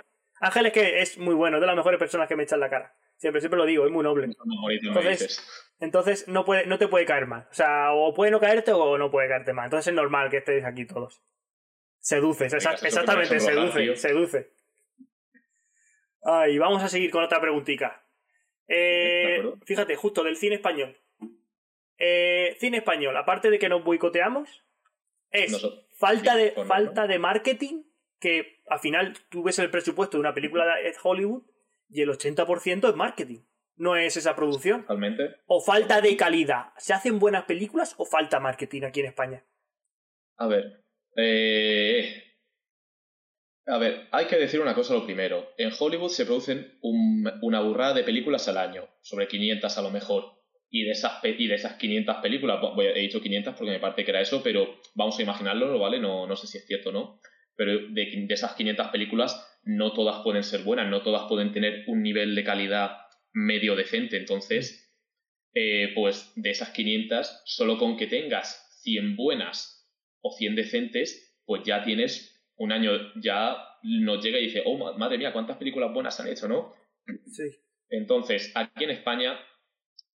Ángel 0.44 0.66
es 0.66 0.72
que 0.72 1.00
es 1.00 1.16
muy 1.18 1.34
bueno, 1.34 1.56
es 1.56 1.60
de 1.62 1.66
las 1.66 1.76
mejores 1.76 1.98
personas 1.98 2.28
que 2.28 2.36
me 2.36 2.42
echan 2.42 2.60
la 2.60 2.68
cara. 2.68 2.94
Siempre, 3.16 3.40
siempre 3.40 3.56
lo 3.56 3.64
digo, 3.64 3.86
es 3.86 3.90
muy 3.90 4.04
noble. 4.04 4.28
Entonces, 4.82 5.72
entonces 5.80 6.28
no, 6.28 6.44
puede, 6.44 6.66
no 6.66 6.76
te 6.76 6.86
puede 6.86 7.06
caer 7.06 7.26
mal. 7.26 7.48
O 7.50 7.54
sea, 7.54 7.92
o 7.92 8.12
puede 8.12 8.30
no 8.30 8.40
caerte 8.40 8.72
o 8.72 8.98
no 8.98 9.10
puede 9.10 9.28
caerte 9.28 9.54
mal. 9.54 9.66
Entonces 9.66 9.88
es 9.88 9.94
normal 9.94 10.28
que 10.28 10.38
estéis 10.38 10.64
aquí 10.64 10.84
todos. 10.84 11.22
Seduces, 11.98 12.52
exactamente, 12.52 13.40
seduce, 13.40 13.96
seduce. 13.96 14.52
Ay, 16.22 16.58
vamos 16.58 16.82
a 16.82 16.88
seguir 16.88 17.10
con 17.10 17.24
otra 17.24 17.40
preguntita. 17.40 18.04
Eh, 18.68 19.42
fíjate, 19.64 19.96
justo 19.96 20.22
del 20.22 20.36
cine 20.36 20.56
español. 20.56 20.94
Eh, 21.96 22.56
cine 22.60 22.78
español, 22.78 23.16
aparte 23.16 23.48
de 23.48 23.58
que 23.58 23.70
nos 23.70 23.82
boicoteamos, 23.82 24.62
es 25.30 25.56
falta, 25.94 26.36
de, 26.36 26.50
falta 26.66 27.06
de 27.06 27.18
marketing 27.18 27.84
que 28.20 28.60
al 28.68 28.80
final 28.80 29.14
tú 29.28 29.42
ves 29.42 29.58
el 29.58 29.70
presupuesto 29.70 30.16
de 30.16 30.20
una 30.20 30.34
película 30.34 30.64
de 30.64 30.94
Hollywood 31.02 31.42
y 31.88 32.02
el 32.02 32.10
80% 32.10 32.88
es 32.88 32.96
marketing. 32.96 33.40
No 33.76 33.96
es 33.96 34.16
esa 34.16 34.36
producción. 34.36 34.82
Totalmente. 34.82 35.36
O 35.46 35.60
falta 35.60 36.00
de 36.00 36.16
calidad. 36.16 36.66
¿Se 36.78 36.92
hacen 36.92 37.18
buenas 37.18 37.44
películas 37.44 37.94
o 37.98 38.06
falta 38.06 38.40
marketing 38.40 38.82
aquí 38.82 39.00
en 39.00 39.06
España? 39.06 39.44
A 40.36 40.46
ver. 40.46 40.84
Eh, 41.16 42.22
A 43.66 43.78
ver, 43.78 44.08
hay 44.12 44.26
que 44.26 44.36
decir 44.36 44.60
una 44.60 44.74
cosa 44.74 44.94
lo 44.94 45.04
primero. 45.06 45.48
En 45.56 45.70
Hollywood 45.78 46.10
se 46.10 46.26
producen 46.26 46.78
una 46.82 47.60
burrada 47.60 47.94
de 47.94 48.04
películas 48.04 48.46
al 48.48 48.58
año, 48.58 48.88
sobre 49.00 49.26
500 49.26 49.78
a 49.78 49.82
lo 49.82 49.90
mejor. 49.90 50.24
Y 50.70 50.84
de 50.84 50.90
esas, 50.90 51.20
y 51.22 51.46
de 51.46 51.54
esas 51.54 51.74
500 51.74 52.16
películas, 52.16 52.60
he 52.78 53.00
dicho 53.00 53.20
500 53.20 53.54
porque 53.54 53.70
me 53.70 53.78
parece 53.80 54.04
que 54.04 54.10
era 54.10 54.20
eso, 54.20 54.42
pero 54.42 54.76
vamos 54.94 55.18
a 55.18 55.22
imaginarlo, 55.22 55.78
¿vale? 55.78 55.98
No, 56.00 56.26
no 56.26 56.36
sé 56.36 56.46
si 56.46 56.58
es 56.58 56.66
cierto 56.66 56.90
o 56.90 56.92
no. 56.92 57.20
Pero 57.56 57.88
de, 57.88 58.26
de 58.26 58.34
esas 58.34 58.54
500 58.54 58.88
películas, 58.88 59.60
no 59.62 59.92
todas 59.92 60.22
pueden 60.22 60.42
ser 60.42 60.62
buenas, 60.62 60.88
no 60.88 61.02
todas 61.02 61.28
pueden 61.28 61.52
tener 61.52 61.84
un 61.86 62.02
nivel 62.02 62.34
de 62.34 62.44
calidad 62.44 62.98
medio 63.32 63.76
decente. 63.76 64.16
Entonces, 64.16 64.84
eh, 65.54 65.92
pues 65.94 66.32
de 66.36 66.50
esas 66.50 66.70
500, 66.70 67.42
solo 67.44 67.78
con 67.78 67.96
que 67.96 68.06
tengas 68.06 68.80
100 68.82 69.16
buenas 69.16 69.88
o 70.20 70.32
100 70.32 70.56
decentes, 70.56 71.40
pues 71.44 71.62
ya 71.64 71.82
tienes 71.84 72.34
un 72.56 72.72
año, 72.72 72.90
ya 73.20 73.56
nos 73.82 74.24
llega 74.24 74.38
y 74.38 74.46
dice, 74.46 74.62
oh, 74.64 74.96
madre 74.96 75.18
mía, 75.18 75.32
cuántas 75.32 75.56
películas 75.56 75.92
buenas 75.92 76.18
han 76.20 76.28
hecho, 76.28 76.48
¿no? 76.48 76.74
Sí. 77.30 77.44
Entonces, 77.88 78.50
aquí 78.54 78.84
en 78.84 78.90
España 78.90 79.38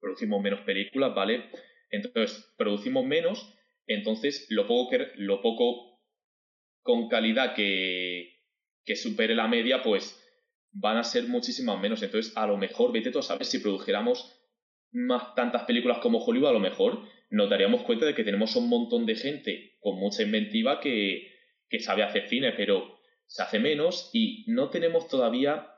producimos 0.01 0.42
menos 0.42 0.61
películas, 0.61 1.14
¿vale? 1.14 1.51
Entonces, 1.90 2.55
producimos 2.57 3.05
menos, 3.05 3.55
entonces 3.87 4.46
lo 4.51 4.66
poco, 4.66 4.90
que, 4.90 5.12
lo 5.16 5.42
poco 5.42 5.96
con 6.87 7.09
calidad 7.09 7.55
que, 7.55 8.40
que 8.85 8.96
supere 8.96 9.35
la 9.35 9.49
media, 9.49 9.83
pues 9.83 10.22
van 10.72 10.96
a 10.96 11.05
ser 11.05 11.25
muchísimas 11.25 11.79
menos. 11.79 12.03
Entonces, 12.03 12.35
a 12.37 12.46
lo 12.46 12.57
mejor, 12.57 12.92
vete 12.92 13.11
tú 13.11 13.18
a 13.18 13.22
saber, 13.22 13.44
si 13.44 13.59
produjéramos 13.59 14.33
más 14.92 15.35
tantas 15.35 15.64
películas 15.64 15.99
como 15.99 16.25
Hollywood, 16.25 16.49
a 16.49 16.53
lo 16.53 16.61
mejor 16.61 17.03
nos 17.29 17.51
daríamos 17.51 17.83
cuenta 17.83 18.07
de 18.07 18.14
que 18.14 18.25
tenemos 18.25 18.55
un 18.57 18.68
montón 18.68 19.05
de 19.05 19.16
gente 19.16 19.77
con 19.81 19.99
mucha 19.99 20.22
inventiva 20.22 20.81
que, 20.81 21.35
que 21.68 21.81
sabe 21.81 22.05
hacer 22.05 22.29
cine, 22.29 22.53
pero 22.53 22.99
se 23.27 23.42
hace 23.42 23.59
menos 23.59 24.11
y 24.14 24.44
no 24.49 24.70
tenemos 24.70 25.09
todavía... 25.09 25.72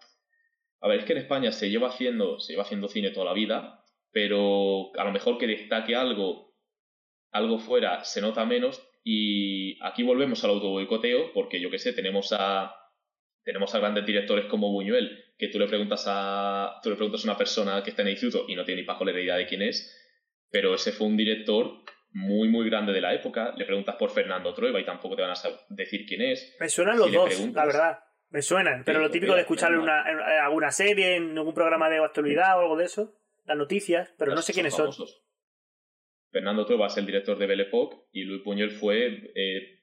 A 0.81 0.87
ver, 0.87 1.01
es 1.01 1.05
que 1.07 1.12
en 1.14 1.18
España 1.18 1.51
se 1.51 1.71
lleva 1.71 1.88
haciendo, 1.88 2.38
se 2.38 2.53
lleva 2.53 2.62
haciendo 2.62 2.87
cine 2.87 3.11
toda 3.11 3.27
la 3.27 3.33
vida, 3.33 3.85
pero 4.12 4.97
a 4.97 5.05
lo 5.05 5.11
mejor 5.11 5.37
que 5.38 5.49
destaque 5.49 5.97
algo, 5.97 6.55
algo 7.33 7.59
fuera 7.59 8.05
se 8.05 8.21
nota 8.21 8.44
menos 8.44 8.88
y 9.11 9.79
aquí 9.81 10.03
volvemos 10.03 10.44
al 10.44 10.51
autoboicoteo 10.51 11.33
porque 11.33 11.62
yo 11.62 11.71
que 11.71 11.79
sé, 11.79 11.94
tenemos 11.94 12.35
a 12.38 12.75
tenemos 13.42 13.75
a 13.75 13.79
grandes 13.79 14.05
directores 14.05 14.44
como 14.44 14.71
Buñuel, 14.71 15.33
que 15.38 15.49
tú 15.49 15.59
le 15.59 15.66
preguntas 15.66 16.05
a 16.07 16.79
tú 16.83 16.90
le 16.90 16.97
preguntas 16.97 17.25
a 17.25 17.31
una 17.31 17.38
persona 17.38 17.83
que 17.83 17.88
está 17.88 18.03
en 18.03 18.09
el 18.09 18.12
instituto 18.12 18.44
y 18.47 18.55
no 18.55 18.66
tiene 18.66 18.83
ni 18.83 18.87
la 18.87 19.21
idea 19.23 19.37
de 19.37 19.47
quién 19.47 19.62
es, 19.62 19.99
pero 20.51 20.75
ese 20.75 20.92
fue 20.92 21.07
un 21.07 21.16
director 21.16 21.85
muy, 22.11 22.49
muy 22.51 22.68
grande 22.68 22.92
de 22.92 23.01
la 23.01 23.14
época. 23.14 23.55
Le 23.57 23.64
preguntas 23.64 23.97
por 23.97 24.11
Fernando 24.11 24.53
Trueba 24.53 24.79
y 24.79 24.85
tampoco 24.85 25.16
te 25.16 25.23
van 25.23 25.31
a 25.31 25.35
decir 25.71 26.05
quién 26.07 26.21
es. 26.21 26.55
Me 26.61 26.68
suenan 26.68 26.99
los 26.99 27.11
dos, 27.11 27.40
la 27.55 27.64
verdad. 27.64 28.01
Me 28.29 28.42
suenan, 28.42 28.83
pero 28.85 29.01
lo 29.01 29.11
típico 29.11 29.35
de 29.35 29.40
escucharle 29.40 29.79
una, 29.79 30.05
en 30.07 30.21
alguna 30.21 30.71
serie, 30.71 31.16
en 31.16 31.38
algún 31.38 31.55
programa 31.55 31.88
de 31.88 31.97
actualidad 31.97 32.59
o 32.59 32.61
algo 32.61 32.77
de 32.77 32.85
eso, 32.85 33.14
las 33.47 33.57
noticias, 33.57 34.12
pero 34.18 34.35
no 34.35 34.42
sé 34.42 34.53
quiénes 34.53 34.75
son. 34.75 34.90
Fernando 36.31 36.67
Trueba 36.67 36.87
es 36.87 36.97
el 36.97 37.07
director 37.07 37.38
de 37.38 37.47
Belle 37.47 37.62
Époque 37.64 37.97
y 38.12 38.25
Luis 38.25 38.43
Puñol 38.43 38.71
fue 38.71 39.33
eh, 39.35 39.81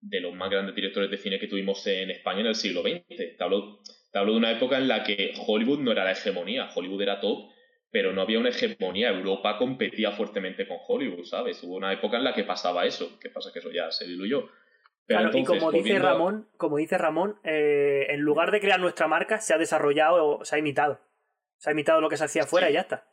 de 0.00 0.20
los 0.20 0.34
más 0.34 0.50
grandes 0.50 0.74
directores 0.74 1.10
de 1.10 1.16
cine 1.16 1.38
que 1.38 1.48
tuvimos 1.48 1.86
en 1.86 2.10
España 2.10 2.40
en 2.40 2.46
el 2.46 2.54
siglo 2.54 2.82
XX. 2.82 3.06
Te 3.06 3.36
hablo, 3.38 3.80
te 4.12 4.18
hablo 4.18 4.32
de 4.32 4.38
una 4.38 4.52
época 4.52 4.78
en 4.78 4.88
la 4.88 5.04
que 5.04 5.32
Hollywood 5.46 5.80
no 5.80 5.92
era 5.92 6.04
la 6.04 6.12
hegemonía, 6.12 6.70
Hollywood 6.74 7.02
era 7.02 7.20
top 7.20 7.50
pero 7.90 8.12
no 8.12 8.22
había 8.22 8.38
una 8.38 8.50
hegemonía. 8.50 9.10
Europa 9.10 9.58
competía 9.58 10.12
fuertemente 10.12 10.66
con 10.66 10.78
Hollywood, 10.86 11.24
¿sabes? 11.24 11.62
Hubo 11.62 11.76
una 11.76 11.92
época 11.92 12.16
en 12.16 12.24
la 12.24 12.34
que 12.34 12.44
pasaba 12.44 12.86
eso. 12.86 13.18
¿Qué 13.20 13.30
pasa? 13.30 13.50
Que 13.52 13.58
eso 13.58 13.70
ya 13.70 13.90
se 13.90 14.06
diluyó. 14.06 14.48
claro, 15.06 15.36
y 15.36 15.44
como 15.44 15.72
dice 15.72 15.98
Ramón, 15.98 16.48
como 16.56 16.76
dice 16.76 16.98
Ramón, 16.98 17.40
eh, 17.44 18.06
en 18.10 18.20
lugar 18.20 18.52
de 18.52 18.60
crear 18.60 18.80
nuestra 18.80 19.08
marca, 19.08 19.40
se 19.40 19.54
ha 19.54 19.58
desarrollado 19.58 20.38
o 20.38 20.44
se 20.44 20.56
ha 20.56 20.58
imitado. 20.58 21.00
Se 21.56 21.70
ha 21.70 21.72
imitado 21.72 22.00
lo 22.00 22.08
que 22.08 22.16
se 22.16 22.24
hacía 22.24 22.42
afuera 22.42 22.70
y 22.70 22.74
ya 22.74 22.80
está. 22.80 23.06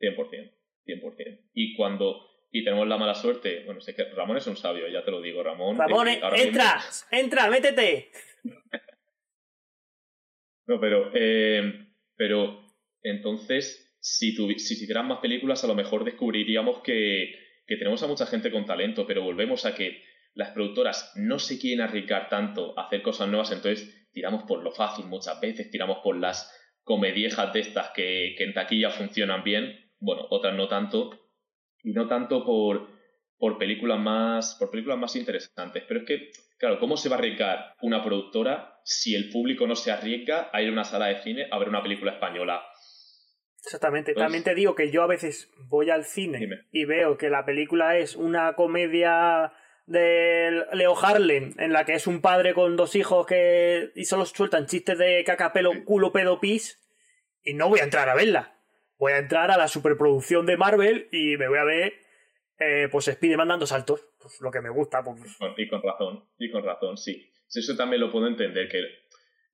100%, 0.00 0.52
100%. 0.98 1.50
Y 1.54 1.76
cuando 1.76 2.30
y 2.52 2.64
tenemos 2.64 2.88
la 2.88 2.98
mala 2.98 3.14
suerte, 3.14 3.62
bueno, 3.64 3.80
sé 3.80 3.94
que 3.94 4.04
Ramón 4.04 4.36
es 4.36 4.46
un 4.46 4.56
sabio, 4.56 4.88
ya 4.88 5.04
te 5.04 5.10
lo 5.10 5.20
digo, 5.20 5.42
Ramón. 5.42 5.78
Ramón, 5.78 6.08
entra, 6.08 6.80
entra, 7.10 7.48
métete. 7.48 8.10
no, 10.66 10.80
pero, 10.80 11.10
eh, 11.14 11.86
pero 12.16 12.66
entonces 13.02 13.96
si, 14.00 14.32
si 14.32 14.74
hicieran 14.74 15.06
más 15.06 15.20
películas, 15.20 15.62
a 15.62 15.68
lo 15.68 15.74
mejor 15.74 16.04
descubriríamos 16.04 16.80
que, 16.80 17.34
que 17.66 17.76
tenemos 17.76 18.02
a 18.02 18.08
mucha 18.08 18.26
gente 18.26 18.50
con 18.50 18.66
talento, 18.66 19.06
pero 19.06 19.22
volvemos 19.22 19.64
a 19.64 19.74
que 19.74 20.02
las 20.34 20.50
productoras 20.50 21.12
no 21.16 21.38
se 21.38 21.58
quieren 21.58 21.82
arriesgar 21.82 22.28
tanto 22.28 22.78
a 22.78 22.86
hacer 22.86 23.02
cosas 23.02 23.28
nuevas, 23.28 23.52
entonces 23.52 24.08
tiramos 24.12 24.44
por 24.44 24.62
lo 24.62 24.72
fácil 24.72 25.06
muchas 25.06 25.40
veces, 25.40 25.70
tiramos 25.70 25.98
por 25.98 26.16
las 26.16 26.52
comediejas 26.82 27.52
de 27.52 27.60
estas 27.60 27.90
que, 27.90 28.34
que 28.36 28.44
en 28.44 28.54
taquilla 28.54 28.90
funcionan 28.90 29.44
bien, 29.44 29.89
bueno, 30.00 30.26
otras 30.30 30.54
no 30.54 30.68
tanto, 30.68 31.10
y 31.82 31.92
no 31.92 32.08
tanto 32.08 32.44
por, 32.44 32.88
por 33.38 33.58
películas 33.58 33.98
más 33.98 34.56
por 34.58 34.70
películas 34.70 34.98
más 34.98 35.16
interesantes. 35.16 35.84
Pero 35.86 36.00
es 36.00 36.06
que, 36.06 36.30
claro, 36.58 36.78
¿cómo 36.78 36.96
se 36.96 37.08
va 37.08 37.16
a 37.16 37.18
arriesgar 37.18 37.74
una 37.82 38.02
productora 38.02 38.80
si 38.84 39.14
el 39.14 39.30
público 39.30 39.66
no 39.66 39.76
se 39.76 39.92
arriesga 39.92 40.50
a 40.52 40.62
ir 40.62 40.68
a 40.68 40.72
una 40.72 40.84
sala 40.84 41.06
de 41.06 41.22
cine 41.22 41.46
a 41.50 41.58
ver 41.58 41.68
una 41.68 41.82
película 41.82 42.12
española? 42.12 42.62
Exactamente. 43.62 44.14
También 44.14 44.42
te 44.42 44.54
digo 44.54 44.74
que 44.74 44.90
yo 44.90 45.02
a 45.02 45.06
veces 45.06 45.50
voy 45.68 45.90
al 45.90 46.04
cine 46.04 46.66
y 46.72 46.86
veo 46.86 47.18
que 47.18 47.28
la 47.28 47.44
película 47.44 47.98
es 47.98 48.16
una 48.16 48.54
comedia 48.54 49.52
de 49.86 50.64
Leo 50.72 50.96
Harlem, 50.96 51.54
en 51.58 51.72
la 51.72 51.84
que 51.84 51.94
es 51.94 52.06
un 52.06 52.20
padre 52.20 52.54
con 52.54 52.76
dos 52.76 52.94
hijos 52.94 53.26
que 53.26 53.90
y 53.94 54.04
solo 54.04 54.24
sueltan 54.24 54.66
chistes 54.66 54.96
de 54.96 55.24
cacapelo, 55.24 55.72
culo, 55.84 56.12
pedo, 56.12 56.40
pis, 56.40 56.80
y 57.42 57.54
no 57.54 57.68
voy 57.68 57.80
a 57.80 57.84
entrar 57.84 58.08
a 58.08 58.14
verla. 58.14 58.59
Voy 59.00 59.12
a 59.12 59.18
entrar 59.18 59.50
a 59.50 59.56
la 59.56 59.66
superproducción 59.66 60.44
de 60.44 60.58
Marvel 60.58 61.08
y 61.10 61.38
me 61.38 61.48
voy 61.48 61.56
a 61.56 61.64
ver, 61.64 61.94
eh, 62.58 62.86
pues 62.92 63.08
Spider 63.08 63.38
mandando 63.38 63.66
saltos. 63.66 64.06
Pues 64.20 64.42
lo 64.42 64.50
que 64.50 64.60
me 64.60 64.68
gusta. 64.68 65.02
Pues... 65.02 65.38
Y 65.56 65.68
con 65.68 65.82
razón, 65.82 66.28
y 66.38 66.50
con 66.50 66.62
razón, 66.62 66.98
sí. 66.98 67.32
Eso 67.48 67.74
también 67.76 68.02
lo 68.02 68.12
puedo 68.12 68.26
entender. 68.26 68.68
que 68.68 68.84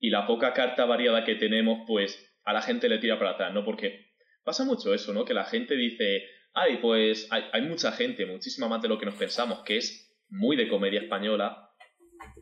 Y 0.01 0.11
la 0.11 0.27
poca 0.27 0.53
carta 0.53 0.85
variada 0.85 1.25
que 1.25 1.37
tenemos, 1.37 1.85
pues 1.87 2.37
a 2.45 2.53
la 2.53 2.61
gente 2.61 2.89
le 2.89 2.99
tira 2.99 3.21
para 3.21 3.31
atrás, 3.31 3.55
¿no? 3.55 3.65
Porque 3.65 4.07
pasa 4.43 4.65
mucho 4.65 4.93
eso, 4.93 5.13
¿no? 5.13 5.25
Que 5.25 5.33
la 5.33 5.45
gente 5.45 5.77
dice, 5.77 6.25
ay, 6.53 6.79
pues 6.79 7.29
hay, 7.31 7.63
mucha 7.63 7.93
gente, 7.93 8.27
muchísima 8.27 8.67
más 8.67 8.83
de 8.83 8.89
lo 8.89 8.99
que 8.99 9.07
nos 9.07 9.15
pensamos, 9.15 9.63
que 9.63 9.77
es 9.77 10.13
muy 10.29 10.57
de 10.57 10.67
comedia 10.67 11.03
española. 11.03 11.71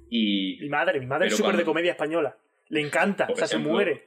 Y, 0.09 0.57
mi 0.59 0.71
madre, 0.71 1.01
mi 1.01 1.07
madre 1.07 1.27
es 1.27 1.37
súper 1.37 1.59
de 1.59 1.65
comedia 1.65 1.93
española. 1.93 2.39
Le 2.71 2.81
encanta, 2.81 3.29
o 3.31 3.37
sea, 3.37 3.47
se 3.47 3.59
muere. 3.59 4.07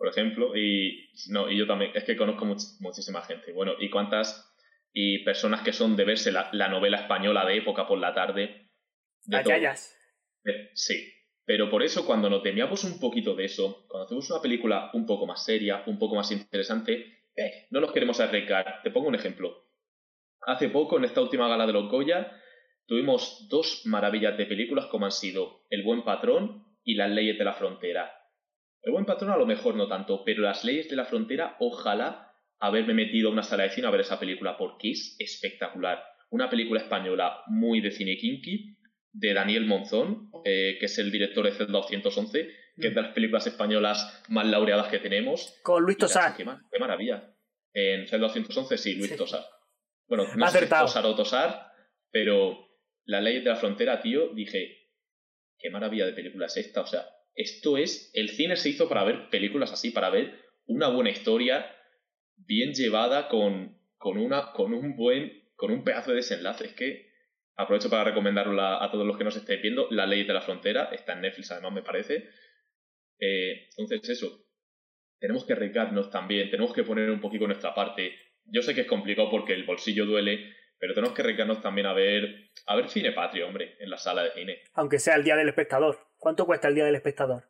Por 0.00 0.08
ejemplo, 0.08 0.56
y, 0.56 1.10
no, 1.28 1.50
y 1.50 1.58
yo 1.58 1.66
también, 1.66 1.90
es 1.94 2.04
que 2.04 2.16
conozco 2.16 2.46
muchísima 2.46 3.20
gente. 3.20 3.52
Bueno, 3.52 3.74
¿y 3.78 3.90
cuántas 3.90 4.50
y 4.94 5.22
personas 5.24 5.60
que 5.60 5.74
son 5.74 5.94
de 5.94 6.06
verse 6.06 6.32
la, 6.32 6.68
novela 6.68 7.02
española 7.02 7.44
de 7.44 7.58
época 7.58 7.86
por 7.86 7.98
la 7.98 8.14
tarde? 8.14 8.70
De 9.26 9.36
Sí, 10.72 11.06
pero 11.44 11.68
por 11.68 11.82
eso, 11.82 12.06
cuando 12.06 12.30
nos 12.30 12.42
temíamos 12.42 12.82
un 12.84 12.98
poquito 12.98 13.34
de 13.34 13.44
eso, 13.44 13.84
cuando 13.88 14.06
hacemos 14.06 14.30
una 14.30 14.40
película 14.40 14.90
un 14.94 15.04
poco 15.04 15.26
más 15.26 15.44
seria, 15.44 15.82
un 15.86 15.98
poco 15.98 16.14
más 16.16 16.30
interesante, 16.32 17.26
eh, 17.36 17.66
no 17.68 17.82
nos 17.82 17.92
queremos 17.92 18.20
arriesgar. 18.20 18.80
Te 18.82 18.90
pongo 18.90 19.08
un 19.08 19.16
ejemplo. 19.16 19.68
Hace 20.46 20.70
poco, 20.70 20.96
en 20.96 21.04
esta 21.04 21.20
última 21.20 21.46
gala 21.46 21.66
de 21.66 21.74
los 21.74 21.90
Goya, 21.90 22.40
tuvimos 22.86 23.48
dos 23.50 23.82
maravillas 23.84 24.38
de 24.38 24.46
películas 24.46 24.86
como 24.86 25.04
han 25.04 25.12
sido 25.12 25.66
El 25.68 25.82
Buen 25.82 26.04
Patrón 26.04 26.64
y 26.84 26.94
Las 26.94 27.10
Leyes 27.10 27.36
de 27.36 27.44
la 27.44 27.52
Frontera. 27.52 28.19
El 28.82 28.92
Buen 28.92 29.04
Patrón 29.04 29.30
a 29.30 29.36
lo 29.36 29.46
mejor 29.46 29.74
no 29.74 29.88
tanto, 29.88 30.22
pero 30.24 30.42
Las 30.42 30.64
Leyes 30.64 30.88
de 30.88 30.96
la 30.96 31.04
Frontera, 31.04 31.56
ojalá 31.60 32.32
haberme 32.58 32.94
metido 32.94 33.28
a 33.28 33.32
una 33.32 33.42
sala 33.42 33.64
de 33.64 33.70
cine 33.70 33.86
a 33.86 33.90
ver 33.90 34.00
esa 34.00 34.18
película 34.18 34.56
porque 34.56 34.92
es 34.92 35.16
espectacular. 35.18 36.02
Una 36.30 36.48
película 36.48 36.80
española 36.80 37.42
muy 37.48 37.80
de 37.80 37.90
cine 37.90 38.16
kinky, 38.16 38.76
de 39.12 39.34
Daniel 39.34 39.66
Monzón, 39.66 40.30
eh, 40.44 40.76
que 40.78 40.86
es 40.86 40.98
el 40.98 41.10
director 41.10 41.44
de 41.44 41.52
Celda 41.52 41.72
211, 41.72 42.48
que 42.80 42.88
es 42.88 42.94
de 42.94 43.02
las 43.02 43.12
películas 43.12 43.46
españolas 43.46 44.22
más 44.28 44.46
laureadas 44.46 44.88
que 44.88 44.98
tenemos. 44.98 45.58
Con 45.62 45.82
Luis 45.82 45.98
Tosar. 45.98 46.36
Qué, 46.36 46.44
maravilla. 46.44 47.34
En 47.72 48.06
Celda 48.06 48.28
211 48.28 48.78
sí, 48.78 48.94
Luis 48.94 49.16
Tosar. 49.16 49.44
Bueno, 50.08 50.24
no 50.36 50.48
sé 50.48 50.60
si 50.60 50.68
Tosar 50.68 51.06
o 51.06 51.14
Tosar, 51.14 51.72
pero 52.10 52.68
La 53.04 53.20
ley 53.20 53.40
de 53.40 53.50
la 53.50 53.56
frontera, 53.56 54.00
tío, 54.00 54.28
dije, 54.34 54.90
qué 55.58 55.70
maravilla 55.70 56.06
de 56.06 56.12
película 56.12 56.46
es 56.46 56.56
esta. 56.56 56.82
O 56.82 56.86
sea, 56.86 57.04
esto 57.34 57.76
es, 57.76 58.10
el 58.14 58.30
cine 58.30 58.56
se 58.56 58.70
hizo 58.70 58.88
para 58.88 59.04
ver 59.04 59.30
películas 59.30 59.72
así, 59.72 59.90
para 59.90 60.10
ver 60.10 60.38
una 60.66 60.88
buena 60.88 61.10
historia 61.10 61.74
bien 62.36 62.72
llevada 62.74 63.28
con, 63.28 63.78
con, 63.96 64.18
una, 64.18 64.52
con 64.52 64.74
un 64.74 64.96
buen, 64.96 65.50
con 65.56 65.70
un 65.70 65.84
pedazo 65.84 66.10
de 66.10 66.16
desenlace. 66.16 66.66
Es 66.66 66.74
que 66.74 67.10
Aprovecho 67.60 67.90
para 67.90 68.04
recomendarla 68.04 68.82
a 68.82 68.90
todos 68.90 69.06
los 69.06 69.18
que 69.18 69.24
nos 69.24 69.36
estéis 69.36 69.60
viendo. 69.60 69.86
La 69.90 70.06
Ley 70.06 70.24
de 70.24 70.32
la 70.32 70.40
Frontera 70.40 70.88
está 70.92 71.12
en 71.12 71.20
Netflix, 71.20 71.52
además, 71.52 71.74
me 71.74 71.82
parece. 71.82 72.30
Eh, 73.18 73.68
entonces, 73.76 74.08
eso. 74.08 74.46
Tenemos 75.18 75.44
que 75.44 75.52
arriesgarnos 75.52 76.10
también, 76.10 76.50
tenemos 76.50 76.72
que 76.72 76.84
poner 76.84 77.10
un 77.10 77.20
poquito 77.20 77.46
nuestra 77.46 77.74
parte. 77.74 78.14
Yo 78.46 78.62
sé 78.62 78.74
que 78.74 78.82
es 78.82 78.86
complicado 78.86 79.30
porque 79.30 79.52
el 79.52 79.64
bolsillo 79.64 80.06
duele, 80.06 80.54
pero 80.78 80.94
tenemos 80.94 81.14
que 81.14 81.20
arriesgarnos 81.20 81.60
también 81.60 81.86
a 81.86 81.92
ver, 81.92 82.48
a 82.64 82.76
ver 82.76 82.88
cine 82.88 83.12
patrio, 83.12 83.46
hombre, 83.46 83.76
en 83.78 83.90
la 83.90 83.98
sala 83.98 84.22
de 84.22 84.30
cine. 84.30 84.62
Aunque 84.72 84.98
sea 84.98 85.16
el 85.16 85.24
día 85.24 85.36
del 85.36 85.48
espectador. 85.48 85.98
¿Cuánto 86.20 86.44
cuesta 86.44 86.68
el 86.68 86.74
día 86.74 86.84
del 86.84 86.94
espectador? 86.94 87.44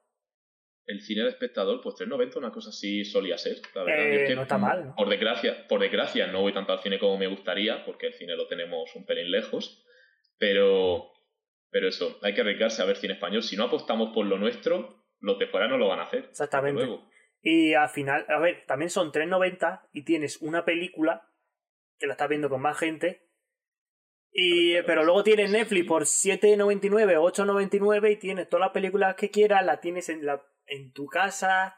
El 0.86 1.02
cine 1.02 1.22
del 1.22 1.30
espectador, 1.30 1.80
pues 1.82 1.96
3.90, 1.96 2.36
una 2.36 2.52
cosa 2.52 2.70
así 2.70 3.04
solía 3.04 3.36
ser. 3.36 3.56
La 3.74 3.82
verdad. 3.82 4.06
Eh, 4.06 4.22
es 4.22 4.28
que, 4.28 4.36
no 4.36 4.42
está 4.42 4.58
mal, 4.58 4.86
¿no? 4.86 4.94
Por 4.94 5.08
desgracia, 5.08 5.66
por 5.68 5.80
desgracia, 5.80 6.28
no 6.28 6.40
voy 6.40 6.52
tanto 6.52 6.72
al 6.72 6.78
cine 6.78 6.98
como 6.98 7.18
me 7.18 7.26
gustaría, 7.26 7.84
porque 7.84 8.06
el 8.06 8.14
cine 8.14 8.36
lo 8.36 8.46
tenemos 8.46 8.94
un 8.94 9.04
pelín 9.04 9.30
lejos. 9.30 9.84
Pero, 10.38 11.10
pero 11.70 11.88
eso, 11.88 12.18
hay 12.22 12.32
que 12.32 12.40
arriesgarse 12.42 12.80
a 12.80 12.86
ver 12.86 12.96
cine 12.96 13.14
español. 13.14 13.42
Si 13.42 13.56
no 13.56 13.64
apostamos 13.64 14.14
por 14.14 14.24
lo 14.24 14.38
nuestro, 14.38 15.04
los 15.18 15.38
de 15.38 15.48
fuera 15.48 15.66
no 15.66 15.76
lo 15.76 15.88
van 15.88 15.98
a 15.98 16.04
hacer. 16.04 16.26
Exactamente. 16.30 16.88
Y 17.42 17.74
al 17.74 17.88
final, 17.88 18.24
a 18.28 18.38
ver, 18.38 18.64
también 18.66 18.90
son 18.90 19.10
3.90 19.10 19.88
y 19.92 20.04
tienes 20.04 20.40
una 20.42 20.64
película 20.64 21.28
que 21.98 22.06
la 22.06 22.12
estás 22.12 22.28
viendo 22.28 22.48
con 22.48 22.62
más 22.62 22.78
gente. 22.78 23.29
Y, 24.32 24.80
pero 24.82 25.04
luego 25.04 25.22
tienes. 25.24 25.50
Netflix 25.50 25.86
por 25.86 26.02
7.99 26.04 27.16
o 27.18 27.30
8.99 27.32 28.12
y 28.12 28.16
tienes 28.16 28.48
todas 28.48 28.66
las 28.66 28.72
películas 28.72 29.14
que 29.16 29.30
quieras, 29.30 29.64
las 29.64 29.80
tienes 29.80 30.08
en, 30.08 30.24
la, 30.24 30.42
en 30.66 30.92
tu 30.92 31.06
casa, 31.06 31.76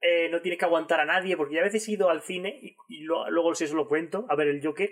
eh, 0.00 0.28
no 0.30 0.40
tienes 0.40 0.58
que 0.58 0.64
aguantar 0.64 1.00
a 1.00 1.04
nadie, 1.04 1.36
porque 1.36 1.54
ya 1.54 1.60
a 1.60 1.64
veces 1.64 1.86
he 1.88 1.92
ido 1.92 2.10
al 2.10 2.22
cine 2.22 2.58
y, 2.60 2.76
y 2.88 3.00
lo- 3.04 3.30
luego 3.30 3.54
si 3.54 3.64
eso 3.64 3.76
lo 3.76 3.88
cuento, 3.88 4.26
a 4.28 4.34
ver 4.36 4.48
el 4.48 4.64
Joker, 4.64 4.90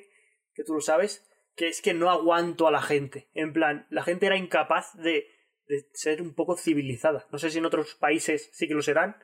que 0.54 0.64
tú 0.64 0.74
lo 0.74 0.80
sabes, 0.80 1.28
que 1.56 1.68
es 1.68 1.82
que 1.82 1.92
no 1.92 2.10
aguanto 2.10 2.66
a 2.66 2.70
la 2.70 2.80
gente. 2.82 3.28
En 3.34 3.52
plan, 3.52 3.86
la 3.90 4.02
gente 4.04 4.26
era 4.26 4.36
incapaz 4.36 4.94
de, 4.94 5.26
de 5.66 5.84
ser 5.92 6.22
un 6.22 6.34
poco 6.34 6.56
civilizada. 6.56 7.26
No 7.32 7.38
sé 7.38 7.50
si 7.50 7.58
en 7.58 7.66
otros 7.66 7.94
países 7.96 8.48
sí 8.52 8.68
que 8.68 8.74
lo 8.74 8.82
serán, 8.82 9.16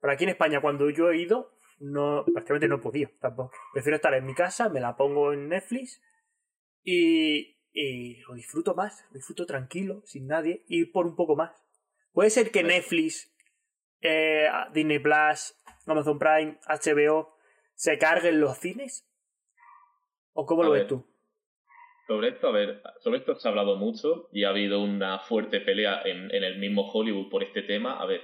pero 0.00 0.12
aquí 0.12 0.24
en 0.24 0.30
España, 0.30 0.60
cuando 0.60 0.88
yo 0.90 1.10
he 1.10 1.18
ido, 1.18 1.52
no, 1.78 2.24
prácticamente 2.32 2.68
no 2.68 2.76
he 2.76 2.80
podido 2.80 3.10
tampoco. 3.20 3.52
Prefiero 3.72 3.96
estar 3.96 4.14
en 4.14 4.24
mi 4.26 4.34
casa, 4.34 4.68
me 4.70 4.80
la 4.80 4.96
pongo 4.96 5.32
en 5.32 5.48
Netflix 5.48 6.02
y, 6.90 7.58
y 7.72 8.16
lo 8.22 8.34
disfruto 8.34 8.74
más, 8.74 9.04
lo 9.10 9.16
disfruto 9.16 9.44
tranquilo, 9.44 10.00
sin 10.06 10.26
nadie, 10.26 10.64
y 10.68 10.86
por 10.86 11.06
un 11.06 11.16
poco 11.16 11.36
más. 11.36 11.52
Puede 12.12 12.30
ser 12.30 12.50
que 12.50 12.62
Netflix, 12.62 13.30
eh, 14.00 14.48
Disney 14.72 14.98
Plus, 14.98 15.54
Amazon 15.86 16.18
Prime, 16.18 16.58
HBO 16.66 17.36
se 17.74 17.98
carguen 17.98 18.40
los 18.40 18.56
cines. 18.56 19.06
¿O 20.32 20.46
cómo 20.46 20.62
A 20.62 20.66
lo 20.66 20.72
ves 20.72 20.86
tú? 20.86 21.04
Sobre 22.06 22.28
esto, 22.28 22.48
a 22.48 22.52
ver, 22.52 22.82
sobre 23.00 23.18
esto 23.18 23.34
se 23.34 23.46
ha 23.46 23.50
hablado 23.50 23.76
mucho 23.76 24.30
y 24.32 24.44
ha 24.44 24.48
habido 24.48 24.82
una 24.82 25.18
fuerte 25.18 25.60
pelea 25.60 26.00
en, 26.06 26.34
en 26.34 26.42
el 26.42 26.58
mismo 26.58 26.90
Hollywood 26.90 27.28
por 27.28 27.42
este 27.42 27.62
tema. 27.62 28.00
A 28.00 28.06
ver, 28.06 28.22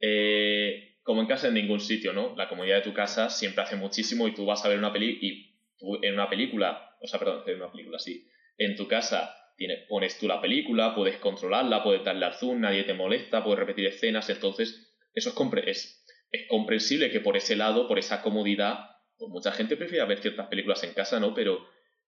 eh, 0.00 0.96
como 1.04 1.20
en 1.20 1.28
casa 1.28 1.46
en 1.46 1.54
ningún 1.54 1.78
sitio, 1.78 2.12
¿no? 2.12 2.34
La 2.34 2.48
comodidad 2.48 2.76
de 2.76 2.82
tu 2.82 2.92
casa 2.92 3.30
siempre 3.30 3.62
hace 3.62 3.76
muchísimo 3.76 4.26
y 4.26 4.34
tú 4.34 4.46
vas 4.46 4.64
a 4.64 4.68
ver 4.68 4.78
una 4.78 4.92
peli 4.92 5.16
y 5.22 5.47
tú 5.78 5.98
en 6.02 6.14
una 6.14 6.28
película, 6.28 6.96
o 7.00 7.06
sea, 7.06 7.18
perdón, 7.18 7.42
en 7.46 7.56
una 7.56 7.70
película, 7.72 7.98
sí, 7.98 8.26
en 8.56 8.76
tu 8.76 8.88
casa 8.88 9.34
tienes, 9.56 9.86
pones 9.88 10.18
tú 10.18 10.28
la 10.28 10.40
película, 10.40 10.94
puedes 10.94 11.18
controlarla, 11.18 11.82
puedes 11.82 12.04
darle 12.04 12.26
al 12.26 12.34
zoom, 12.34 12.60
nadie 12.60 12.84
te 12.84 12.94
molesta, 12.94 13.42
puedes 13.42 13.58
repetir 13.58 13.86
escenas, 13.86 14.28
entonces 14.30 14.96
eso 15.14 15.30
es, 15.30 15.34
compre- 15.34 15.64
es, 15.66 16.04
comprensible 16.48 17.10
que 17.10 17.20
por 17.20 17.36
ese 17.36 17.56
lado, 17.56 17.88
por 17.88 17.98
esa 17.98 18.22
comodidad, 18.22 18.90
pues 19.16 19.30
mucha 19.30 19.52
gente 19.52 19.76
prefiere 19.76 20.04
ver 20.06 20.18
ciertas 20.18 20.46
películas 20.48 20.84
en 20.84 20.94
casa, 20.94 21.18
¿no? 21.18 21.34
Pero 21.34 21.66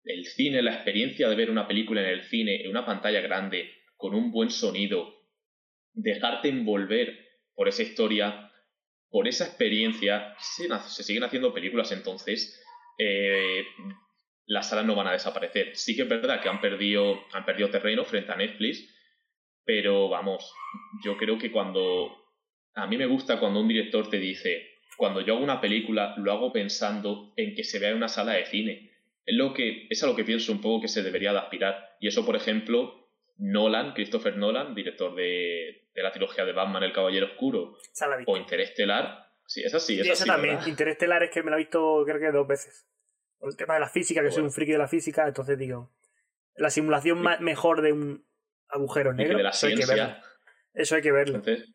el 0.05 0.24
cine, 0.27 0.62
la 0.62 0.74
experiencia 0.74 1.29
de 1.29 1.37
ver 1.37 1.50
una 1.50 1.66
película 1.68 2.00
en 2.03 2.09
el 2.09 2.22
cine, 2.22 2.62
en 2.62 2.70
una 2.70 2.87
pantalla 2.87 3.20
grande, 3.20 3.70
con 3.96 4.14
un 4.14 4.31
buen 4.31 4.50
sonido, 4.50 5.14
dejarte 5.92 6.48
envolver 6.48 7.18
por 7.55 7.68
esa 7.68 7.83
historia, 7.83 8.50
por 9.11 9.29
esa 9.29 9.44
experiencia, 9.44 10.35
se 10.38 11.03
siguen 11.03 11.24
haciendo 11.24 11.55
películas 11.55 11.92
entonces, 11.92 12.61
eh, 12.98 13.66
las 14.46 14.68
salas 14.68 14.85
no 14.85 14.94
van 14.94 15.07
a 15.07 15.12
desaparecer. 15.12 15.76
Sí 15.76 15.96
que 15.96 16.02
es 16.02 16.09
verdad 16.09 16.40
que 16.40 16.48
han 16.48 16.61
perdido, 16.61 17.24
han 17.33 17.44
perdido 17.44 17.70
terreno 17.70 18.04
frente 18.04 18.33
a 18.33 18.37
Netflix, 18.37 18.90
pero 19.64 20.09
vamos, 20.09 20.52
yo 21.04 21.16
creo 21.16 21.38
que 21.38 21.50
cuando... 21.50 22.20
A 22.76 22.87
mí 22.87 22.96
me 22.96 23.07
gusta 23.07 23.38
cuando 23.38 23.61
un 23.61 23.68
director 23.68 24.11
te 24.11 24.18
dice, 24.18 24.74
cuando 24.96 25.20
yo 25.20 25.35
hago 25.35 25.44
una 25.44 25.61
película, 25.61 26.14
lo 26.18 26.33
hago 26.33 26.52
pensando 26.52 27.33
en 27.37 27.54
que 27.54 27.62
se 27.62 27.78
vea 27.78 27.90
en 27.90 27.96
una 27.96 28.09
sala 28.09 28.33
de 28.33 28.46
cine. 28.46 28.90
Es, 29.24 29.37
lo 29.37 29.54
que, 29.54 29.87
es 29.88 30.02
a 30.02 30.07
lo 30.07 30.16
que 30.16 30.24
pienso 30.24 30.50
un 30.50 30.61
poco 30.61 30.83
que 30.83 30.88
se 30.88 31.02
debería 31.02 31.33
de 31.33 31.38
aspirar. 31.38 31.96
Y 32.00 32.09
eso, 32.09 32.26
por 32.26 32.35
ejemplo, 32.35 33.09
Nolan, 33.38 33.92
Christopher 33.92 34.37
Nolan, 34.37 34.74
director 34.74 35.14
de, 35.14 35.88
de 35.94 36.02
la 36.02 36.12
trilogía 36.12 36.44
de 36.44 36.52
Batman, 36.52 36.83
El 36.83 36.92
Caballero 36.92 37.26
Oscuro, 37.26 37.76
o 38.26 38.37
Interestelar. 38.37 39.23
Sí, 39.46 39.62
esa 39.62 39.78
sí, 39.78 39.96
Y 39.96 40.00
esa, 40.00 40.12
esa 40.12 40.24
sí, 40.24 40.28
también. 40.30 40.54
¿verdad? 40.57 40.68
Interestelar 40.68 41.22
es 41.22 41.30
que 41.30 41.42
me 41.42 41.50
la 41.50 41.57
he 41.57 41.61
visto 41.61 42.02
creo 42.04 42.18
que 42.18 42.30
dos 42.33 42.46
veces. 42.46 42.87
Por 43.38 43.50
el 43.50 43.57
tema 43.57 43.74
de 43.74 43.80
la 43.80 43.88
física, 43.88 44.22
que 44.22 44.30
soy 44.30 44.42
un 44.42 44.52
friki 44.52 44.72
de 44.72 44.78
la 44.78 44.88
física, 44.88 45.26
entonces 45.26 45.59
digo, 45.59 45.92
la 46.57 46.70
simulación 46.70 47.20
ma- 47.20 47.38
mejor 47.38 47.83
de 47.83 47.92
un 47.92 48.26
agujero 48.68 49.12
negro, 49.12 49.37
de 49.37 49.42
la 49.42 49.50
eso 49.50 49.66
hay 49.66 49.74
que 49.74 49.87
verlo. 49.87 50.16
Eso 50.72 50.96
hay 50.96 51.02
que 51.02 51.12
verlo. 51.12 51.37
Entonces, 51.37 51.68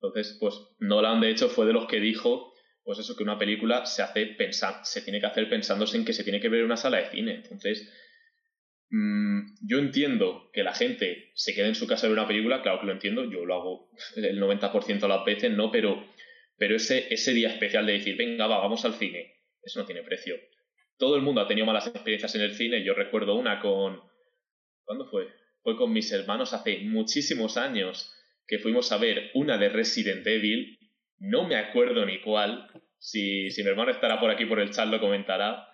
entonces, 0.00 0.36
pues 0.38 0.54
Nolan, 0.78 1.20
de 1.20 1.30
hecho, 1.30 1.48
fue 1.48 1.66
de 1.66 1.72
los 1.72 1.86
que 1.86 1.98
dijo, 1.98 2.54
pues 2.84 2.98
eso, 2.98 3.16
que 3.16 3.24
una 3.24 3.38
película 3.38 3.84
se 3.86 4.02
hace 4.02 4.26
pensar, 4.26 4.84
se 4.84 5.02
tiene 5.02 5.20
que 5.20 5.26
hacer 5.26 5.48
pensándose 5.48 5.96
en 5.96 6.04
que 6.04 6.12
se 6.12 6.22
tiene 6.22 6.40
que 6.40 6.48
ver 6.48 6.60
en 6.60 6.66
una 6.66 6.76
sala 6.76 6.98
de 6.98 7.10
cine. 7.10 7.34
Entonces, 7.42 7.92
mm, 8.90 9.56
yo 9.66 9.78
entiendo 9.78 10.50
que 10.52 10.62
la 10.62 10.74
gente 10.74 11.32
se 11.34 11.54
quede 11.54 11.68
en 11.68 11.74
su 11.74 11.86
casa 11.86 12.06
a 12.06 12.10
ver 12.10 12.18
una 12.18 12.28
película, 12.28 12.62
claro 12.62 12.80
que 12.80 12.86
lo 12.86 12.92
entiendo, 12.92 13.24
yo 13.24 13.44
lo 13.44 13.54
hago 13.54 13.90
el 14.16 14.38
90% 14.40 15.00
de 15.00 15.08
las 15.08 15.24
veces, 15.24 15.50
no, 15.50 15.70
pero, 15.72 16.04
pero 16.58 16.76
ese, 16.76 17.12
ese 17.12 17.32
día 17.32 17.48
especial 17.48 17.86
de 17.86 17.94
decir, 17.94 18.16
venga, 18.16 18.46
va, 18.46 18.58
vamos 18.58 18.84
al 18.84 18.94
cine, 18.94 19.36
eso 19.62 19.80
no 19.80 19.86
tiene 19.86 20.02
precio. 20.02 20.36
Todo 20.98 21.16
el 21.16 21.22
mundo 21.22 21.40
ha 21.40 21.48
tenido 21.48 21.66
malas 21.66 21.86
experiencias 21.86 22.34
en 22.34 22.42
el 22.42 22.54
cine, 22.54 22.84
yo 22.84 22.94
recuerdo 22.94 23.36
una 23.36 23.60
con... 23.60 24.00
¿Cuándo 24.84 25.08
fue? 25.08 25.28
Fue 25.62 25.76
con 25.76 25.92
mis 25.92 26.10
hermanos 26.12 26.52
hace 26.52 26.78
muchísimos 26.78 27.56
años 27.56 28.12
que 28.46 28.58
fuimos 28.58 28.90
a 28.90 28.98
ver 28.98 29.30
una 29.34 29.58
de 29.58 29.68
Resident 29.68 30.26
Evil, 30.26 30.78
no 31.18 31.46
me 31.46 31.56
acuerdo 31.56 32.04
ni 32.06 32.20
cuál, 32.20 32.68
si, 32.98 33.50
si 33.50 33.62
mi 33.62 33.68
hermano 33.68 33.90
estará 33.90 34.18
por 34.18 34.30
aquí 34.30 34.46
por 34.46 34.60
el 34.60 34.70
chat 34.70 34.88
lo 34.88 35.00
comentará. 35.00 35.68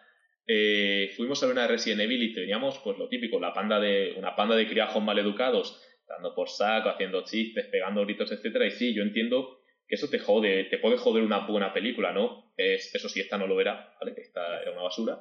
Eh, 0.47 1.13
fuimos 1.17 1.43
a 1.43 1.47
ver 1.47 1.55
una 1.55 1.63
de 1.63 1.69
Resident 1.69 2.03
Evil 2.03 2.23
y 2.23 2.35
teníamos 2.35 2.79
pues 2.81 2.99
lo 2.99 3.09
típico, 3.09 3.41
la 3.41 3.55
panda 3.55 3.81
de, 3.81 4.15
una 4.17 4.37
panda 4.37 4.57
de 4.57 4.69
criajos 4.69 5.03
maleducados, 5.03 5.81
dando 6.07 6.35
por 6.35 6.51
saco, 6.51 6.91
haciendo 6.91 7.25
chistes, 7.25 7.67
pegando 7.67 8.05
gritos, 8.05 8.31
etcétera. 8.31 8.67
Y 8.67 8.73
sí, 8.73 8.95
yo 8.95 9.03
entiendo 9.03 9.61
que 9.87 9.97
eso 9.97 10.09
te 10.09 10.19
jode, 10.19 10.65
te 10.65 10.79
puede 10.79 10.97
joder 10.97 11.23
una 11.23 11.47
buena 11.47 11.73
película, 11.73 12.13
¿no? 12.13 12.53
Es, 12.57 12.95
eso 12.95 13.09
sí, 13.09 13.21
esta 13.21 13.39
no 13.39 13.47
lo 13.47 13.57
verá, 13.57 13.95
¿vale? 14.01 14.15
Esta 14.17 14.61
era 14.63 14.73
una 14.73 14.83
basura. 14.83 15.19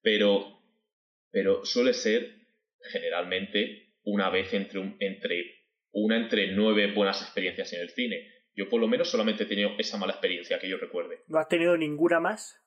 Pero, 0.00 0.60
pero 1.30 1.64
suele 1.64 1.92
ser 1.92 2.34
generalmente 2.92 3.94
una 4.04 4.30
vez 4.30 4.52
entre, 4.54 4.78
un, 4.78 4.96
entre 5.00 5.64
una 5.92 6.16
entre 6.16 6.52
nueve 6.52 6.92
buenas 6.92 7.22
experiencias 7.22 7.72
en 7.72 7.80
el 7.80 7.90
cine. 7.90 8.30
Yo 8.54 8.68
por 8.68 8.80
lo 8.80 8.88
menos 8.88 9.10
solamente 9.10 9.44
he 9.44 9.46
tenido 9.46 9.70
esa 9.78 9.96
mala 9.96 10.12
experiencia 10.12 10.58
que 10.58 10.68
yo 10.68 10.76
recuerde. 10.76 11.20
¿No 11.28 11.38
has 11.38 11.48
tenido 11.48 11.76
ninguna 11.76 12.20
más? 12.20 12.60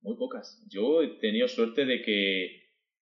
Muy 0.00 0.16
pocas. 0.16 0.64
Yo 0.68 1.02
he 1.02 1.18
tenido 1.18 1.48
suerte 1.48 1.84
de 1.84 2.02
que, 2.02 2.70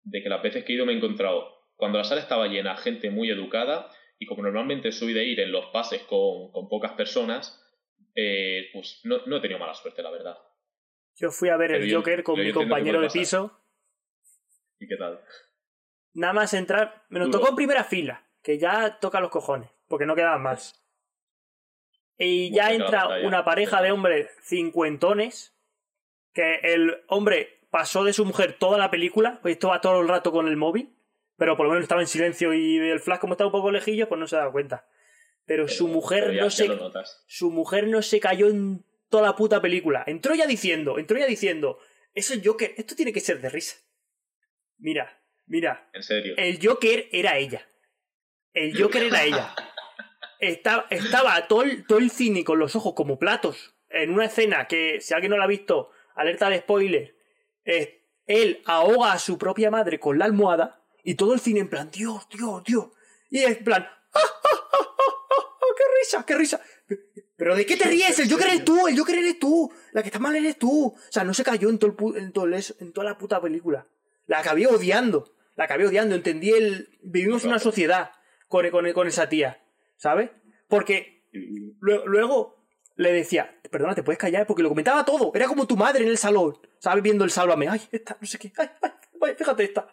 de 0.05 0.22
que 0.22 0.29
las 0.29 0.42
veces 0.42 0.64
que 0.64 0.72
he 0.72 0.77
ido 0.77 0.87
me 0.87 0.92
he 0.92 0.96
encontrado, 0.96 1.49
cuando 1.75 1.99
la 1.99 2.05
sala 2.05 2.20
estaba 2.20 2.46
llena, 2.49 2.77
gente 2.77 3.11
muy 3.11 3.31
educada, 3.31 3.90
y 4.18 4.26
como 4.26 4.42
normalmente 4.42 4.92
soy 4.92 5.12
de 5.12 5.24
ir 5.24 5.40
en 5.40 5.52
los 5.52 5.66
pases 5.66 6.02
con, 6.02 6.50
con 6.52 6.68
pocas 6.68 6.92
personas, 6.92 7.62
eh, 8.14 8.68
pues 8.72 9.00
no, 9.05 9.18
no 9.26 9.37
he 9.37 9.40
tenido 9.40 9.59
mala 9.59 9.74
suerte, 9.74 10.02
la 10.02 10.11
verdad. 10.11 10.37
Yo 11.16 11.31
fui 11.31 11.48
a 11.48 11.57
ver 11.57 11.70
Pero 11.72 11.85
el 11.85 11.90
yo- 11.90 11.98
Joker 11.98 12.22
con 12.22 12.38
mi 12.40 12.52
compañero 12.52 13.00
de 13.00 13.09
piso. 13.09 13.59
¿Y 14.79 14.87
qué 14.88 14.96
tal? 14.96 15.20
Nada 16.14 16.33
más 16.33 16.55
entrar. 16.55 17.05
Me 17.09 17.18
nos 17.18 17.29
Duro. 17.29 17.38
tocó 17.40 17.50
en 17.50 17.57
primera 17.57 17.85
fila, 17.85 18.26
que 18.42 18.59
ya 18.59 18.98
toca 19.00 19.20
los 19.20 19.31
cojones, 19.31 19.70
porque 19.88 20.07
no 20.07 20.14
quedaban 20.14 20.42
más. 20.42 20.83
Y 22.18 22.50
ya 22.55 22.68
Bueno, 22.68 22.85
entra 22.87 23.09
una 23.26 23.44
pareja 23.44 23.83
de 23.83 23.92
hombres 23.92 24.31
cincuentones, 24.42 25.55
que 26.33 26.57
el 26.62 27.02
hombre 27.09 27.61
pasó 27.70 28.05
de 28.05 28.12
su 28.14 28.24
mujer 28.24 28.57
toda 28.59 28.79
la 28.79 28.90
película, 28.90 29.38
pues 29.42 29.52
estaba 29.57 29.81
todo 29.83 30.00
el 30.00 30.09
rato 30.09 30.33
con 30.33 30.48
el 30.48 30.57
móvil, 30.57 30.95
pero 31.37 31.57
por 31.57 31.66
lo 31.66 31.70
menos 31.72 31.83
estaba 31.85 32.01
en 32.01 32.07
silencio 32.07 32.53
y 32.55 32.77
el 32.79 33.01
flash 33.01 33.18
como 33.18 33.35
estaba 33.35 33.49
un 33.49 33.53
poco 33.53 33.70
lejillo, 33.70 34.09
pues 34.09 34.18
no 34.18 34.27
se 34.27 34.37
daba 34.37 34.53
cuenta. 34.53 34.87
Pero, 35.44 35.68
su 35.68 35.87
mujer 35.88 36.25
Pero 36.25 36.33
ya- 36.35 36.42
no 36.42 36.51
se 36.51 36.68
su 37.27 37.51
mujer 37.51 37.87
no 37.87 38.03
se 38.03 38.18
cayó 38.20 38.49
en 38.49 38.85
toda 39.09 39.22
la 39.25 39.37
puta 39.37 39.61
película. 39.62 40.03
Entró 40.07 40.35
ya 40.35 40.46
diciendo, 40.46 40.99
entró 40.99 41.16
ya 41.18 41.27
diciendo, 41.27 41.79
eso 42.14 42.35
es 42.35 42.40
Joker, 42.44 42.75
esto 42.77 42.96
tiene 42.96 43.12
que 43.12 43.20
ser 43.20 43.40
de 43.40 43.49
risa. 43.49 43.77
Mira, 44.79 45.22
mira, 45.46 45.88
En 45.92 46.03
serio. 46.03 46.35
el 46.37 46.59
Joker 46.61 47.09
era 47.12 47.38
ella. 47.38 47.66
El 48.53 48.81
Joker 48.81 49.03
era 49.05 49.22
ella. 49.25 49.55
Estaba, 50.38 50.87
estaba 50.90 51.46
todo, 51.49 51.62
el, 51.62 51.87
todo 51.87 51.99
el 51.99 52.11
cine 52.11 52.44
con 52.44 52.59
los 52.59 52.77
ojos 52.77 52.92
como 52.94 53.18
platos 53.18 53.75
en 53.88 54.11
una 54.12 54.27
escena 54.27 54.66
que, 54.68 55.01
si 55.01 55.14
alguien 55.14 55.31
no 55.31 55.38
la 55.38 55.44
ha 55.44 55.49
visto, 55.49 55.90
alerta 56.14 56.51
de 56.51 56.59
spoiler, 56.59 57.16
es- 57.64 57.88
él 58.27 58.61
ahoga 58.66 59.12
a 59.12 59.18
su 59.18 59.38
propia 59.38 59.70
madre 59.70 59.99
con 59.99 60.18
la 60.18 60.25
almohada 60.27 60.83
y 61.06 61.14
todo 61.14 61.34
el 61.34 61.40
cine 61.40 61.60
en 61.60 61.70
plan, 61.70 61.88
Dios, 61.88 62.26
Dios, 62.28 62.64
Dios. 62.64 62.88
Y 63.30 63.38
en 63.38 63.62
plan, 63.62 63.84
¡ah, 63.84 64.18
ah, 64.18 64.20
ah, 64.42 64.48
ah, 64.72 64.78
ah, 64.80 65.58
ah, 65.60 65.74
qué 65.76 65.84
risa, 66.00 66.26
qué 66.26 66.34
risa! 66.34 66.60
¿Pero 67.36 67.54
de 67.54 67.64
qué 67.64 67.76
te 67.76 67.84
ríes? 67.84 68.18
El 68.18 68.28
Joker 68.28 68.48
eres 68.48 68.64
tú, 68.64 68.88
el 68.88 68.98
Joker 68.98 69.14
eres 69.14 69.38
tú. 69.38 69.72
La 69.92 70.02
que 70.02 70.08
está 70.08 70.18
mal 70.18 70.34
eres 70.34 70.58
tú. 70.58 70.86
O 70.86 70.96
sea, 71.10 71.22
no 71.22 71.32
se 71.32 71.44
cayó 71.44 71.70
en, 71.70 71.78
todo 71.78 71.92
el, 71.92 72.16
en, 72.16 72.32
todo 72.32 72.46
en 72.46 72.92
toda 72.92 73.04
la 73.04 73.18
puta 73.18 73.40
película. 73.40 73.86
La 74.26 74.40
acabé 74.40 74.66
odiando. 74.66 75.32
La 75.54 75.64
acabé 75.64 75.86
odiando. 75.86 76.16
Entendí 76.16 76.50
el... 76.50 76.98
Vivimos 77.02 77.44
en 77.44 77.50
una 77.50 77.60
sociedad 77.60 78.10
con, 78.48 78.68
con, 78.70 78.90
con 78.92 79.06
esa 79.06 79.28
tía. 79.28 79.62
¿Sabes? 79.96 80.30
Porque 80.66 81.28
luego 81.80 82.64
le 82.96 83.12
decía, 83.12 83.60
perdona, 83.70 83.94
¿te 83.94 84.02
puedes 84.02 84.18
callar? 84.18 84.46
Porque 84.46 84.62
lo 84.62 84.70
comentaba 84.70 85.04
todo. 85.04 85.30
Era 85.34 85.46
como 85.46 85.66
tu 85.66 85.76
madre 85.76 86.02
en 86.02 86.10
el 86.10 86.18
salón. 86.18 86.58
¿Sabes? 86.78 87.02
Viendo 87.02 87.22
el 87.22 87.30
sálvame. 87.30 87.68
Ay, 87.68 87.82
esta, 87.92 88.16
no 88.20 88.26
sé 88.26 88.38
qué. 88.38 88.52
Ay, 88.56 88.70
ay, 89.22 89.34
fíjate 89.36 89.62
esta. 89.62 89.86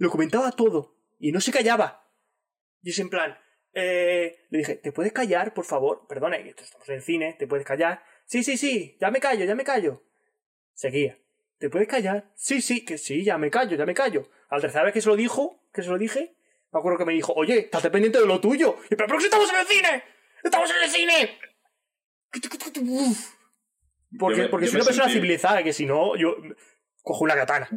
Lo 0.00 0.08
comentaba 0.08 0.50
todo. 0.52 0.96
Y 1.18 1.30
no 1.30 1.42
se 1.42 1.52
callaba. 1.52 2.10
Y 2.82 2.88
es 2.88 2.98
en 3.00 3.10
plan, 3.10 3.38
eh, 3.74 4.46
le 4.48 4.58
dije, 4.58 4.76
¿te 4.76 4.92
puedes 4.92 5.12
callar, 5.12 5.52
por 5.52 5.66
favor? 5.66 6.06
Perdona, 6.08 6.38
estamos 6.38 6.88
en 6.88 6.94
el 6.94 7.02
cine, 7.02 7.36
¿te 7.38 7.46
puedes 7.46 7.66
callar? 7.66 8.02
Sí, 8.24 8.42
sí, 8.42 8.56
sí, 8.56 8.96
ya 8.98 9.10
me 9.10 9.20
callo, 9.20 9.44
ya 9.44 9.54
me 9.54 9.62
callo. 9.62 10.02
Seguía. 10.72 11.18
¿Te 11.58 11.68
puedes 11.68 11.86
callar? 11.86 12.32
Sí, 12.34 12.62
sí, 12.62 12.82
que 12.82 12.96
sí, 12.96 13.22
ya 13.22 13.36
me 13.36 13.50
callo, 13.50 13.76
ya 13.76 13.84
me 13.84 13.92
callo. 13.92 14.30
Al 14.48 14.62
tercera 14.62 14.84
vez 14.84 14.94
que 14.94 15.02
se 15.02 15.08
lo 15.10 15.16
dijo, 15.16 15.62
que 15.70 15.82
se 15.82 15.90
lo 15.90 15.98
dije, 15.98 16.34
me 16.72 16.78
acuerdo 16.78 16.96
que 16.96 17.04
me 17.04 17.12
dijo, 17.12 17.34
oye, 17.34 17.58
estás 17.58 17.86
pendiente 17.90 18.20
de 18.20 18.26
lo 18.26 18.40
tuyo. 18.40 18.78
Y, 18.86 18.96
pero, 18.96 19.06
pero 19.06 19.20
si 19.20 19.26
estamos 19.26 19.50
en 19.52 19.60
el 19.60 19.66
cine, 19.66 20.02
estamos 20.42 20.70
en 20.70 20.82
el 20.82 20.88
cine. 20.88 21.38
Porque, 24.18 24.44
porque 24.44 24.66
soy 24.66 24.76
una 24.76 24.86
persona 24.86 25.10
civilizada, 25.10 25.62
que 25.62 25.74
si 25.74 25.84
no, 25.84 26.16
yo 26.16 26.36
cojo 27.02 27.24
una 27.24 27.34
katana. 27.34 27.68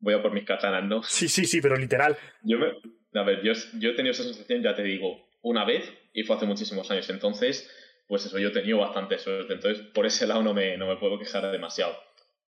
Voy 0.00 0.14
a 0.14 0.22
por 0.22 0.32
mis 0.32 0.44
katanas, 0.44 0.84
¿no? 0.84 1.02
Sí, 1.02 1.28
sí, 1.28 1.44
sí, 1.44 1.60
pero 1.60 1.76
literal. 1.76 2.16
Yo 2.42 2.58
me, 2.58 2.66
a 3.14 3.24
ver, 3.24 3.42
yo, 3.42 3.52
yo 3.78 3.90
he 3.90 3.94
tenido 3.94 4.12
esa 4.12 4.22
sensación, 4.22 4.62
ya 4.62 4.74
te 4.74 4.82
digo, 4.82 5.28
una 5.42 5.64
vez 5.64 5.92
y 6.12 6.22
fue 6.22 6.36
hace 6.36 6.46
muchísimos 6.46 6.90
años. 6.90 7.08
Entonces, 7.10 7.70
pues 8.06 8.24
eso, 8.26 8.38
yo 8.38 8.48
he 8.48 8.52
tenido 8.52 8.78
bastante 8.78 9.18
suerte. 9.18 9.54
Entonces, 9.54 9.84
por 9.88 10.06
ese 10.06 10.26
lado 10.26 10.42
no 10.42 10.54
me, 10.54 10.76
no 10.76 10.86
me 10.86 10.96
puedo 10.96 11.18
quejar 11.18 11.50
demasiado. 11.50 11.96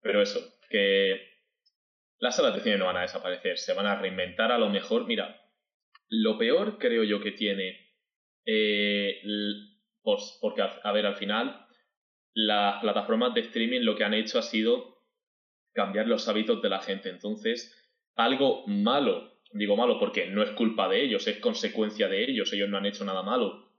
Pero 0.01 0.21
eso, 0.21 0.39
que 0.69 1.35
las 2.19 2.35
salas 2.35 2.55
de 2.55 2.61
cine 2.61 2.77
no 2.77 2.85
van 2.85 2.97
a 2.97 3.01
desaparecer, 3.01 3.57
se 3.57 3.73
van 3.73 3.87
a 3.87 3.99
reinventar 3.99 4.51
a 4.51 4.57
lo 4.57 4.69
mejor. 4.69 5.05
Mira, 5.07 5.41
lo 6.09 6.37
peor 6.37 6.77
creo 6.77 7.03
yo 7.03 7.21
que 7.21 7.31
tiene, 7.31 7.93
eh, 8.45 9.21
porque 10.41 10.61
a 10.61 10.91
ver, 10.91 11.05
al 11.05 11.15
final, 11.15 11.65
las 12.33 12.81
plataformas 12.81 13.33
de 13.33 13.41
streaming 13.41 13.81
lo 13.81 13.95
que 13.95 14.03
han 14.03 14.13
hecho 14.13 14.39
ha 14.39 14.43
sido 14.43 14.94
cambiar 15.75 16.07
los 16.07 16.27
hábitos 16.27 16.59
de 16.63 16.69
la 16.69 16.79
gente. 16.79 17.09
Entonces, 17.09 17.71
algo 18.15 18.65
malo 18.65 19.35
Digo 19.55 19.77
malo 19.77 19.97
porque 19.97 20.27
no 20.27 20.43
es 20.43 20.49
culpa 20.51 20.89
de 20.89 21.01
ellos, 21.01 21.25
es 21.27 21.37
consecuencia 21.37 22.09
de 22.09 22.25
ellos, 22.25 22.51
ellos 22.51 22.67
no 22.67 22.77
han 22.77 22.85
hecho 22.85 23.05
nada 23.05 23.23
malo. 23.23 23.71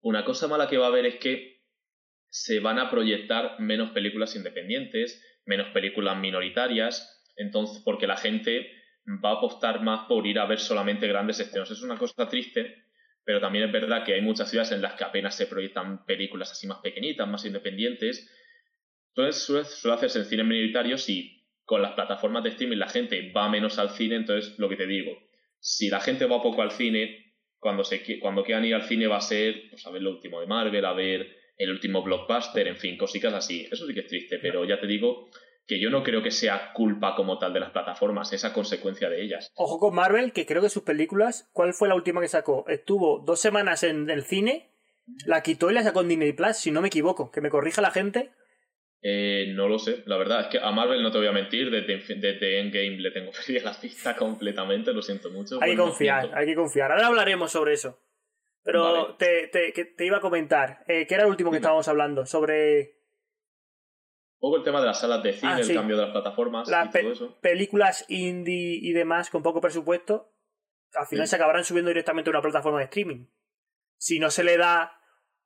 Una 0.00 0.24
cosa 0.24 0.46
mala 0.46 0.68
que 0.68 0.78
va 0.78 0.86
a 0.86 0.90
haber 0.90 1.06
es 1.06 1.16
que 1.16 1.64
se 2.30 2.60
van 2.60 2.78
a 2.78 2.88
proyectar 2.88 3.58
menos 3.58 3.90
películas 3.90 4.36
independientes, 4.36 5.20
menos 5.44 5.72
películas 5.72 6.16
minoritarias, 6.18 7.24
entonces 7.36 7.82
porque 7.84 8.06
la 8.06 8.16
gente 8.16 8.70
va 9.06 9.30
a 9.30 9.36
apostar 9.38 9.82
más 9.82 10.06
por 10.06 10.24
ir 10.24 10.38
a 10.38 10.46
ver 10.46 10.60
solamente 10.60 11.08
grandes 11.08 11.40
estrenos. 11.40 11.68
Es 11.72 11.82
una 11.82 11.98
cosa 11.98 12.28
triste, 12.28 12.84
pero 13.24 13.40
también 13.40 13.64
es 13.64 13.72
verdad 13.72 14.04
que 14.04 14.14
hay 14.14 14.20
muchas 14.20 14.48
ciudades 14.48 14.70
en 14.70 14.82
las 14.82 14.94
que 14.94 15.02
apenas 15.02 15.34
se 15.34 15.46
proyectan 15.46 16.04
películas 16.06 16.52
así 16.52 16.68
más 16.68 16.78
pequeñitas, 16.78 17.26
más 17.26 17.44
independientes. 17.44 18.30
Entonces 19.18 19.42
suele, 19.42 19.64
suele 19.64 19.96
hacerse 19.96 20.20
en 20.20 20.24
cine 20.26 20.44
minoritarios 20.44 21.08
y 21.08 21.44
con 21.64 21.82
las 21.82 21.94
plataformas 21.94 22.44
de 22.44 22.50
streaming 22.50 22.76
la 22.76 22.88
gente 22.88 23.32
va 23.32 23.48
menos 23.48 23.76
al 23.80 23.90
cine, 23.90 24.14
entonces 24.14 24.56
lo 24.58 24.68
que 24.68 24.76
te 24.76 24.86
digo, 24.86 25.10
si 25.58 25.88
la 25.88 25.98
gente 25.98 26.26
va 26.26 26.40
poco 26.40 26.62
al 26.62 26.70
cine, 26.70 27.34
cuando, 27.58 27.82
se, 27.82 28.20
cuando 28.20 28.44
quieran 28.44 28.64
ir 28.64 28.76
al 28.76 28.84
cine 28.84 29.08
va 29.08 29.16
a 29.16 29.20
ser 29.20 29.70
pues, 29.70 29.84
a 29.88 29.90
ver 29.90 30.02
lo 30.02 30.10
último 30.10 30.40
de 30.40 30.46
Marvel, 30.46 30.84
a 30.84 30.92
ver 30.92 31.26
el 31.56 31.70
último 31.72 32.04
blockbuster, 32.04 32.68
en 32.68 32.76
fin, 32.76 32.96
cositas 32.96 33.34
así. 33.34 33.66
Eso 33.68 33.88
sí 33.88 33.92
que 33.92 34.00
es 34.00 34.06
triste, 34.06 34.38
pero 34.38 34.64
ya 34.64 34.78
te 34.78 34.86
digo 34.86 35.28
que 35.66 35.80
yo 35.80 35.90
no 35.90 36.04
creo 36.04 36.22
que 36.22 36.30
sea 36.30 36.72
culpa 36.72 37.16
como 37.16 37.40
tal 37.40 37.52
de 37.52 37.58
las 37.58 37.72
plataformas, 37.72 38.32
esa 38.32 38.52
consecuencia 38.52 39.10
de 39.10 39.20
ellas. 39.20 39.50
Ojo 39.56 39.80
con 39.80 39.96
Marvel, 39.96 40.32
que 40.32 40.46
creo 40.46 40.62
que 40.62 40.70
sus 40.70 40.84
películas, 40.84 41.50
¿cuál 41.52 41.74
fue 41.74 41.88
la 41.88 41.96
última 41.96 42.20
que 42.20 42.28
sacó? 42.28 42.64
Estuvo 42.68 43.18
dos 43.26 43.40
semanas 43.40 43.82
en 43.82 44.08
el 44.08 44.22
cine, 44.22 44.70
la 45.26 45.42
quitó 45.42 45.72
y 45.72 45.74
la 45.74 45.82
sacó 45.82 46.02
en 46.02 46.08
Disney 46.08 46.32
Plus, 46.32 46.56
si 46.56 46.70
no 46.70 46.80
me 46.80 46.88
equivoco, 46.88 47.32
que 47.32 47.40
me 47.40 47.50
corrija 47.50 47.82
la 47.82 47.90
gente, 47.90 48.30
eh, 49.00 49.52
no 49.54 49.68
lo 49.68 49.78
sé, 49.78 50.02
la 50.06 50.16
verdad 50.16 50.40
es 50.40 50.46
que 50.48 50.58
a 50.58 50.70
Marvel 50.72 51.02
no 51.02 51.12
te 51.12 51.18
voy 51.18 51.28
a 51.28 51.32
mentir, 51.32 51.70
desde, 51.70 52.14
desde 52.16 52.60
Endgame 52.60 52.98
le 52.98 53.10
tengo 53.12 53.30
perdida 53.46 53.70
la 53.70 53.80
pista 53.80 54.16
completamente, 54.16 54.92
lo 54.92 55.02
siento 55.02 55.30
mucho. 55.30 55.58
Hay 55.62 55.72
que 55.72 55.76
confiar, 55.76 56.30
hay 56.34 56.46
que 56.46 56.54
confiar. 56.54 56.90
Ahora 56.92 57.06
hablaremos 57.06 57.52
sobre 57.52 57.74
eso. 57.74 58.00
Pero 58.64 59.14
te, 59.14 59.48
te, 59.48 59.72
te, 59.72 60.04
iba 60.04 60.18
a 60.18 60.20
comentar, 60.20 60.84
eh, 60.88 61.06
¿qué 61.06 61.14
era 61.14 61.24
el 61.24 61.30
último 61.30 61.50
que 61.50 61.56
estábamos 61.56 61.88
hablando? 61.88 62.26
Sobre... 62.26 62.98
Un 64.34 64.50
poco 64.50 64.56
el 64.58 64.62
tema 64.62 64.80
de 64.80 64.86
las 64.88 65.00
salas 65.00 65.22
de 65.22 65.32
cine, 65.32 65.52
ah, 65.52 65.60
el 65.60 65.74
cambio 65.74 65.96
de 65.96 66.02
las 66.02 66.12
plataformas 66.12 66.68
las 66.68 66.94
y 66.94 67.00
todo 67.00 67.12
eso. 67.12 67.40
Películas 67.40 68.04
indie 68.08 68.78
y 68.82 68.92
demás 68.92 69.30
con 69.30 69.42
poco 69.42 69.60
presupuesto, 69.60 70.34
al 70.94 71.06
final 71.06 71.26
se 71.26 71.36
acabarán 71.36 71.64
subiendo 71.64 71.88
directamente 71.88 72.28
a 72.28 72.32
una 72.32 72.42
plataforma 72.42 72.78
de 72.78 72.84
streaming. 72.84 73.26
Si 73.96 74.18
no 74.18 74.30
se 74.30 74.44
le 74.44 74.58
da 74.58 74.97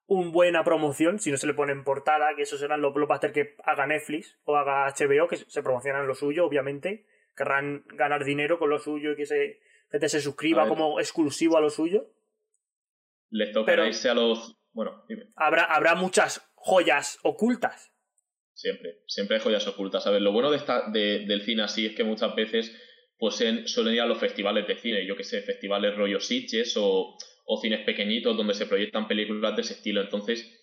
un 0.07 0.33
buena 0.33 0.65
promoción, 0.65 1.19
si 1.19 1.31
no 1.31 1.37
se 1.37 1.47
le 1.47 1.55
pone 1.55 1.73
en 1.73 1.85
portada, 1.85 2.35
que 2.37 2.43
esos 2.43 2.61
serán 2.61 2.83
los 2.83 2.93
blockbusters 2.93 3.33
que 3.33 3.55
haga 3.65 3.87
Netflix 3.87 4.37
o 4.45 4.57
haga 4.57 4.87
HBO, 4.87 5.29
que 5.29 5.37
se 5.37 5.63
promocionan 5.63 6.07
lo 6.07 6.15
suyo, 6.15 6.45
obviamente, 6.45 7.07
querrán 7.37 7.85
ganar 7.95 8.25
dinero 8.25 8.59
con 8.59 8.71
lo 8.71 8.79
suyo 8.79 9.13
y 9.13 9.17
que 9.17 9.27
se, 9.27 9.61
gente 9.91 10.09
se 10.09 10.21
suscriba 10.21 10.69
como 10.69 11.01
exclusivo 11.01 11.57
a 11.57 11.61
lo 11.61 11.71
suyo. 11.71 12.11
Les 13.31 13.53
toca 13.53 13.87
irse 13.87 14.11
a 14.11 14.15
los... 14.15 14.59
Bueno, 14.73 15.05
Habrá, 15.37 15.65
habrá 15.65 15.95
muchas 15.95 16.51
joyas 16.55 17.19
ocultas. 17.23 17.93
Siempre, 18.55 19.03
siempre 19.07 19.37
hay 19.37 19.43
joyas 19.43 19.67
ocultas. 19.67 20.07
A 20.07 20.11
ver, 20.11 20.23
lo 20.23 20.33
bueno 20.33 20.51
de 20.51 20.57
esta, 20.59 20.91
de, 20.91 21.27
del 21.27 21.43
cine 21.43 21.63
así 21.63 21.87
es 21.87 21.95
que 21.95 22.05
muchas 22.05 22.35
veces 22.35 22.75
pues 23.19 23.37
suelen 23.67 23.95
ir 23.95 24.01
a 24.01 24.07
los 24.07 24.19
festivales 24.19 24.67
de 24.67 24.77
cine, 24.77 25.07
yo 25.07 25.17
que 25.17 25.25
sé, 25.25 25.43
festivales 25.43 25.97
rollo 25.97 26.19
Sitges 26.19 26.75
o 26.77 27.17
o 27.45 27.61
cines 27.61 27.85
pequeñitos 27.85 28.37
donde 28.37 28.55
se 28.55 28.67
proyectan 28.67 29.09
películas 29.09 29.57
de 29.57 29.63
ese 29.63 29.75
estilo. 29.75 30.01
Entonces, 30.01 30.61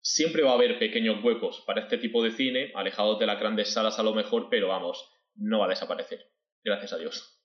siempre 0.00 0.42
va 0.42 0.52
a 0.52 0.54
haber 0.54 0.78
pequeños 0.78 1.22
huecos 1.22 1.62
para 1.66 1.82
este 1.82 1.98
tipo 1.98 2.22
de 2.22 2.30
cine, 2.30 2.72
alejados 2.74 3.18
de 3.18 3.26
las 3.26 3.38
grandes 3.38 3.72
salas 3.72 3.98
a 3.98 4.02
lo 4.02 4.14
mejor, 4.14 4.48
pero 4.50 4.68
vamos, 4.68 5.10
no 5.34 5.60
va 5.60 5.66
a 5.66 5.70
desaparecer. 5.70 6.20
Gracias 6.64 6.92
a 6.92 6.98
Dios. 6.98 7.42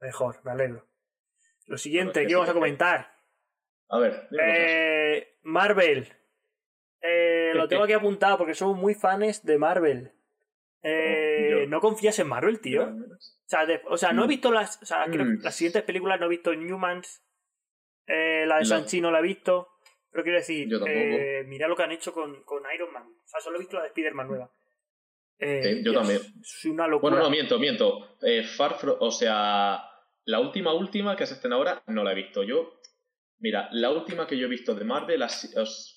Mejor, 0.00 0.40
me 0.44 0.52
alegro. 0.52 0.88
Lo 1.66 1.78
siguiente, 1.78 2.26
¿qué 2.26 2.34
vamos 2.34 2.48
a 2.48 2.54
comentar? 2.54 3.14
A 3.88 3.98
ver, 3.98 4.28
eh, 4.40 5.36
Marvel. 5.42 6.08
Eh, 7.02 7.52
lo 7.54 7.66
tengo 7.68 7.84
aquí 7.84 7.92
apuntado 7.92 8.38
porque 8.38 8.54
somos 8.54 8.76
muy 8.76 8.94
fans 8.94 9.44
de 9.44 9.58
Marvel. 9.58 10.12
Eh, 10.82 11.66
¿No 11.68 11.80
confías 11.80 12.18
en 12.18 12.28
Marvel, 12.28 12.60
tío? 12.60 12.94
O 13.88 13.96
sea, 13.96 14.12
no 14.12 14.22
he 14.22 14.26
mm. 14.26 14.28
visto 14.28 14.50
las. 14.50 14.80
O 14.82 14.86
sea, 14.86 15.04
creo 15.06 15.24
que 15.24 15.32
mm. 15.32 15.42
las 15.42 15.54
siguientes 15.54 15.82
películas 15.82 16.20
no 16.20 16.26
he 16.26 16.30
visto 16.30 16.54
Newmans. 16.54 17.22
Eh, 18.10 18.44
la 18.46 18.58
de 18.58 18.64
Sanchi 18.64 19.00
no 19.00 19.10
la 19.10 19.20
he 19.20 19.22
visto. 19.22 19.68
Pero 20.10 20.24
quiero 20.24 20.38
decir, 20.38 20.68
eh, 20.88 21.44
mira 21.46 21.68
lo 21.68 21.76
que 21.76 21.84
han 21.84 21.92
hecho 21.92 22.12
con, 22.12 22.42
con, 22.42 22.62
Iron 22.74 22.92
Man. 22.92 23.04
O 23.04 23.28
sea, 23.28 23.40
solo 23.40 23.56
he 23.56 23.60
visto 23.60 23.76
la 23.76 23.82
de 23.82 23.88
Spider-Man 23.88 24.26
nueva. 24.26 24.52
Eh, 25.38 25.82
yo 25.84 25.92
también. 25.92 26.20
Es 26.40 26.64
una 26.64 26.88
locura. 26.88 27.12
Bueno, 27.12 27.24
no, 27.24 27.30
miento, 27.30 27.58
miento. 27.58 28.16
Eh, 28.20 28.42
Far 28.42 28.76
o 28.98 29.10
sea, 29.12 29.80
la 30.24 30.40
última, 30.40 30.74
última 30.74 31.14
que 31.14 31.26
se 31.26 31.34
estén 31.34 31.52
ahora, 31.52 31.82
no 31.86 32.02
la 32.02 32.12
he 32.12 32.16
visto. 32.16 32.42
Yo, 32.42 32.80
mira, 33.38 33.68
la 33.72 33.90
última 33.90 34.26
que 34.26 34.36
yo 34.36 34.46
he 34.46 34.50
visto 34.50 34.74
de 34.74 34.84
Marvel 34.84 35.24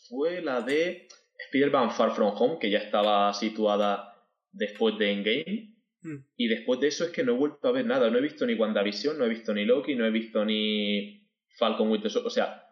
fue 0.08 0.42
la 0.42 0.62
de 0.62 1.08
Spider-Man 1.48 1.92
Far 1.92 2.14
From 2.14 2.36
Home, 2.38 2.60
que 2.60 2.70
ya 2.70 2.80
estaba 2.80 3.34
situada 3.34 4.16
después 4.52 4.98
de 5.00 5.12
Endgame. 5.12 5.74
Hmm. 6.04 6.18
Y 6.38 6.50
después 6.50 6.80
de 6.80 6.90
eso 6.90 7.06
es 7.06 7.10
que 7.10 7.24
no 7.24 7.34
he 7.34 7.38
vuelto 7.38 7.68
a 7.68 7.72
ver 7.72 7.88
nada. 7.88 8.12
No 8.12 8.20
he 8.20 8.22
visto 8.22 8.46
ni 8.46 8.54
WandaVision, 8.54 9.18
no 9.18 9.26
he 9.26 9.30
visto 9.30 9.56
ni 9.56 9.66
Loki, 9.66 9.96
no 9.96 10.06
he 10.06 10.12
visto 10.12 10.46
ni 10.46 11.23
Falcon 11.58 11.90
Winter 11.90 12.12
Soldier. 12.12 12.28
O 12.28 12.30
sea, 12.30 12.68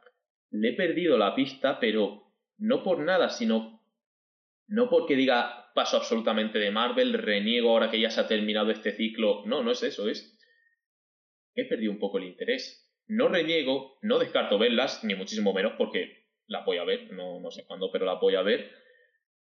le 0.52 0.70
he 0.70 0.74
perdido 0.74 1.18
la 1.18 1.36
pista, 1.36 1.80
pero 1.80 2.34
no 2.58 2.84
por 2.84 3.00
nada, 3.00 3.30
sino 3.30 3.82
no 4.68 4.90
porque 4.90 5.16
diga 5.16 5.72
paso 5.74 5.98
absolutamente 5.98 6.60
de 6.60 6.72
Marvel, 6.72 7.14
reniego 7.14 7.72
ahora 7.72 7.90
que 7.90 8.00
ya 8.00 8.10
se 8.10 8.22
ha 8.22 8.28
terminado 8.28 8.72
este 8.72 8.92
ciclo. 8.92 9.44
No, 9.46 9.64
no 9.64 9.72
es 9.72 9.84
eso, 9.84 10.10
es. 10.10 10.38
He 11.56 11.66
perdido 11.66 11.92
un 11.92 12.00
poco 12.00 12.18
el 12.18 12.26
interés. 12.26 12.90
No 13.08 13.28
reniego, 13.28 13.98
no 14.02 14.20
descarto 14.20 14.58
verlas, 14.58 15.04
ni 15.04 15.16
muchísimo 15.16 15.54
menos 15.54 15.74
porque 15.78 16.28
la 16.48 16.64
voy 16.64 16.78
a 16.78 16.84
ver, 16.84 17.12
no, 17.14 17.40
no 17.40 17.52
sé 17.52 17.66
cuándo, 17.66 17.92
pero 17.92 18.06
la 18.06 18.16
voy 18.16 18.36
a 18.36 18.42
ver. 18.42 18.72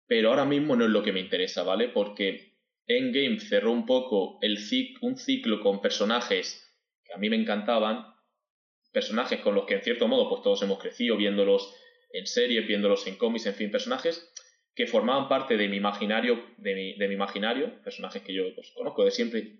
Pero 0.07 0.31
ahora 0.31 0.45
mismo 0.45 0.77
no 0.77 0.85
es 0.85 0.91
lo 0.91 1.03
que 1.03 1.13
me 1.13 1.21
interesa, 1.21 1.63
¿vale? 1.63 1.89
Porque 1.89 2.59
Endgame 2.87 3.39
cerró 3.41 3.73
un 3.73 3.87
poco 3.87 4.39
el 4.43 4.59
un 5.03 5.17
ciclo 5.17 5.61
con 5.61 5.81
personajes 5.81 6.67
que 7.05 7.13
a 7.13 7.19
mí 7.19 7.31
me 7.31 7.37
encantaban 7.37 8.07
personajes 8.93 9.41
con 9.41 9.55
los 9.55 9.67
que 9.67 9.75
en 9.75 9.83
cierto 9.83 10.09
modo 10.09 10.29
pues 10.29 10.43
todos 10.43 10.63
hemos 10.63 10.79
crecido 10.79 11.17
viéndolos 11.17 11.75
en 12.13 12.27
series, 12.27 12.67
viéndolos 12.67 13.07
en 13.07 13.17
cómics, 13.17 13.47
en 13.47 13.55
fin, 13.55 13.71
personajes 13.71 14.33
que 14.75 14.87
formaban 14.87 15.29
parte 15.29 15.57
de 15.57 15.69
mi 15.69 15.77
imaginario, 15.77 16.43
de 16.57 16.75
mi, 16.75 16.95
de 16.97 17.09
mi 17.09 17.15
imaginario, 17.15 17.83
personajes 17.83 18.23
que 18.23 18.33
yo 18.33 18.55
pues, 18.55 18.73
conozco 18.75 19.05
de 19.05 19.11
siempre. 19.11 19.59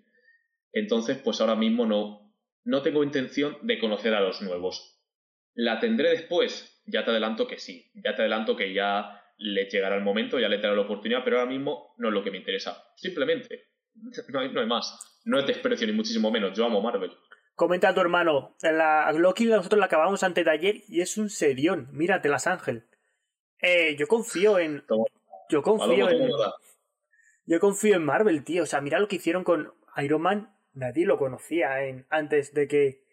Entonces, 0.73 1.17
pues 1.17 1.41
ahora 1.41 1.55
mismo 1.55 1.85
no, 1.85 2.33
no 2.63 2.81
tengo 2.81 3.03
intención 3.03 3.57
de 3.61 3.77
conocer 3.79 4.13
a 4.13 4.21
los 4.21 4.41
nuevos. 4.41 4.99
¿La 5.53 5.79
tendré 5.79 6.09
después? 6.09 6.81
Ya 6.85 7.03
te 7.03 7.11
adelanto 7.11 7.47
que 7.47 7.59
sí. 7.59 7.91
Ya 7.93 8.15
te 8.15 8.21
adelanto 8.21 8.55
que 8.55 8.73
ya 8.73 9.21
le 9.37 9.65
llegará 9.65 9.95
el 9.95 10.03
momento, 10.03 10.39
ya 10.39 10.47
le 10.47 10.57
daré 10.57 10.75
la 10.75 10.81
oportunidad, 10.81 11.23
pero 11.23 11.39
ahora 11.39 11.51
mismo 11.51 11.93
no 11.97 12.07
es 12.07 12.13
lo 12.13 12.23
que 12.23 12.31
me 12.31 12.37
interesa. 12.37 12.83
Simplemente. 12.95 13.67
No 14.29 14.39
hay, 14.39 14.49
no 14.49 14.61
hay 14.61 14.67
más. 14.67 15.19
No 15.25 15.37
es 15.37 15.45
desprecio 15.45 15.85
ni 15.85 15.91
muchísimo 15.91 16.31
menos. 16.31 16.57
Yo 16.57 16.63
amo 16.63 16.81
Marvel. 16.81 17.11
Comenta 17.61 17.89
a 17.89 17.93
tu 17.93 18.01
hermano. 18.01 18.55
La 18.63 19.11
Loki 19.11 19.45
nosotros 19.45 19.77
la 19.77 19.85
acabamos 19.85 20.23
antes 20.23 20.43
de 20.43 20.49
ayer 20.49 20.81
y 20.87 21.01
es 21.01 21.19
un 21.19 21.29
serión. 21.29 21.89
Míratelas, 21.91 22.47
Ángel. 22.47 22.87
Eh, 23.61 23.95
yo 23.99 24.07
confío 24.07 24.57
en. 24.57 24.83
Yo 25.47 25.61
confío 25.61 26.09
en. 26.09 26.27
Yo 27.45 27.59
confío 27.59 27.97
en 27.97 28.03
Marvel, 28.03 28.43
tío. 28.43 28.63
O 28.63 28.65
sea, 28.65 28.81
mira 28.81 28.97
lo 28.97 29.07
que 29.07 29.17
hicieron 29.17 29.43
con 29.43 29.75
Iron 29.97 30.23
Man. 30.23 30.55
Nadie 30.73 31.05
lo 31.05 31.19
conocía 31.19 31.85
en, 31.85 32.07
antes 32.09 32.55
de 32.55 32.67
que, 32.67 33.03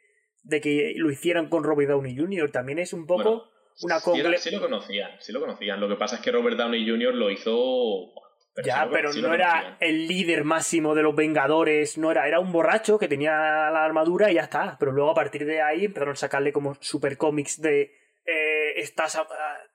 de 0.45 0.63
que 0.63 0.95
lo 0.97 1.11
hicieran 1.11 1.51
con 1.51 1.63
Robert 1.63 1.91
Downey 1.91 2.17
Jr. 2.17 2.51
También 2.51 2.79
es 2.79 2.95
un 2.95 3.07
poco 3.07 3.51
una 3.83 4.01
sí, 4.01 4.11
sí, 4.39 4.51
lo 4.51 4.63
conocían, 4.63 5.11
sí 5.21 5.31
lo 5.31 5.41
conocían. 5.41 5.79
Lo 5.79 5.91
que 5.91 5.97
pasa 5.97 6.17
es 6.17 6.23
que 6.23 6.33
Robert 6.33 6.57
Downey 6.57 6.89
Jr. 6.89 7.15
lo 7.15 7.31
hizo. 7.31 8.15
Pero 8.59 8.67
ya, 8.67 8.83
sí 8.83 8.89
pero 8.93 9.13
no 9.13 9.33
era 9.33 9.77
el 9.79 10.09
líder 10.09 10.43
máximo 10.43 10.97
de 10.97 11.03
los 11.03 11.15
Vengadores, 11.15 11.97
no 11.97 12.11
era, 12.11 12.27
era 12.27 12.41
un 12.41 12.51
borracho 12.51 12.99
que 12.99 13.07
tenía 13.07 13.31
la 13.71 13.85
armadura 13.85 14.33
y 14.33 14.35
ya 14.35 14.43
está. 14.43 14.77
Pero 14.81 14.91
luego 14.91 15.11
a 15.11 15.15
partir 15.15 15.45
de 15.47 15.63
ahí 15.63 15.85
empezaron 15.85 16.15
a 16.15 16.17
sacarle 16.17 16.53
como 16.53 16.75
super 16.81 17.17
cómics 17.17 17.61
de 17.61 17.93
eh, 18.25 18.73
estás 18.81 19.23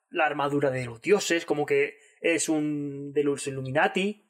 la 0.10 0.26
armadura 0.26 0.70
de 0.70 0.86
los 0.86 1.02
dioses, 1.02 1.46
como 1.46 1.66
que 1.66 1.98
es 2.20 2.50
un 2.50 3.14
de 3.14 3.24
los 3.24 3.48
Illuminati, 3.48 4.30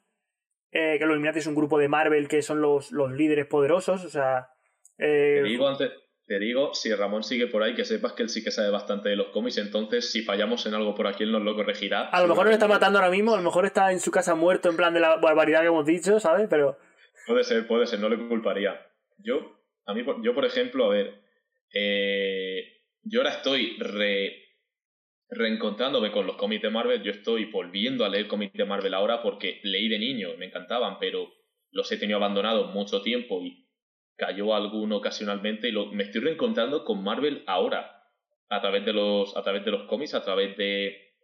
eh, 0.70 0.96
que 0.98 1.04
los 1.04 1.14
Illuminati 1.14 1.40
es 1.40 1.46
un 1.48 1.56
grupo 1.56 1.76
de 1.76 1.88
Marvel 1.88 2.28
que 2.28 2.40
son 2.40 2.60
los, 2.60 2.92
los 2.92 3.10
líderes 3.10 3.46
poderosos, 3.46 4.04
o 4.04 4.08
sea... 4.08 4.50
Eh, 4.98 5.40
te, 5.42 5.48
digo 5.48 5.66
antes, 5.66 5.90
te 6.26 6.38
digo, 6.38 6.72
si 6.72 6.94
Ramón 6.94 7.22
sigue 7.22 7.46
por 7.46 7.62
ahí, 7.62 7.74
que 7.74 7.84
sepas 7.84 8.14
que 8.14 8.22
él 8.22 8.28
sí 8.30 8.42
que 8.42 8.50
sabe 8.50 8.70
bastante 8.70 9.10
de 9.10 9.16
los 9.16 9.28
cómics, 9.28 9.58
entonces 9.58 10.10
si 10.10 10.22
fallamos 10.22 10.64
en 10.66 10.74
algo 10.74 10.94
por 10.94 11.06
aquí, 11.06 11.24
él 11.24 11.32
nos 11.32 11.42
lo 11.42 11.54
corregirá. 11.54 12.08
A 12.08 12.22
lo 12.22 12.28
mejor 12.28 12.46
nos 12.46 12.54
está 12.54 12.68
matando 12.68 12.98
ahora 12.98 13.10
mismo, 13.10 13.34
a 13.34 13.36
lo 13.36 13.42
mejor 13.42 13.66
está 13.66 13.92
en 13.92 14.00
su 14.00 14.10
casa 14.10 14.34
muerto 14.34 14.70
en 14.70 14.76
plan 14.76 14.94
de 14.94 15.00
la 15.00 15.16
barbaridad 15.16 15.60
que 15.60 15.66
hemos 15.66 15.84
dicho, 15.84 16.18
¿sabes? 16.20 16.46
Pero... 16.48 16.78
Puede 17.26 17.44
ser, 17.44 17.66
puede 17.66 17.86
ser, 17.86 18.00
no 18.00 18.08
le 18.08 18.16
culparía. 18.28 18.80
Yo, 19.18 19.60
a 19.86 19.94
mí, 19.94 20.04
yo 20.22 20.34
por 20.34 20.44
ejemplo, 20.44 20.86
a 20.86 20.88
ver, 20.88 21.20
eh, 21.74 22.80
yo 23.02 23.20
ahora 23.20 23.34
estoy 23.34 23.76
re 23.78 24.40
reencontrándome 25.30 26.12
con 26.12 26.26
los 26.26 26.36
cómics 26.36 26.62
de 26.62 26.70
Marvel, 26.70 27.02
yo 27.02 27.10
estoy 27.10 27.46
volviendo 27.46 28.04
a 28.04 28.08
leer 28.08 28.28
cómics 28.28 28.54
de 28.54 28.64
Marvel 28.64 28.94
ahora 28.94 29.22
porque 29.22 29.60
leí 29.64 29.88
de 29.88 29.98
niño, 29.98 30.28
me 30.38 30.46
encantaban, 30.46 30.98
pero 31.00 31.32
los 31.70 31.90
he 31.90 31.96
tenido 31.96 32.18
abandonados 32.18 32.72
mucho 32.72 33.02
tiempo 33.02 33.42
y 33.42 33.63
cayó 34.16 34.54
alguno 34.54 34.96
ocasionalmente 34.96 35.68
y 35.68 35.72
lo, 35.72 35.86
me 35.86 36.04
estoy 36.04 36.20
reencontrando 36.22 36.84
con 36.84 37.02
Marvel 37.02 37.44
ahora, 37.46 38.02
a 38.48 38.60
través 38.60 38.84
de 38.84 38.92
los, 38.92 39.36
a 39.36 39.42
través 39.42 39.64
de 39.64 39.70
los 39.70 39.88
cómics, 39.88 40.14
a 40.14 40.22
través 40.22 40.56
de, 40.56 41.14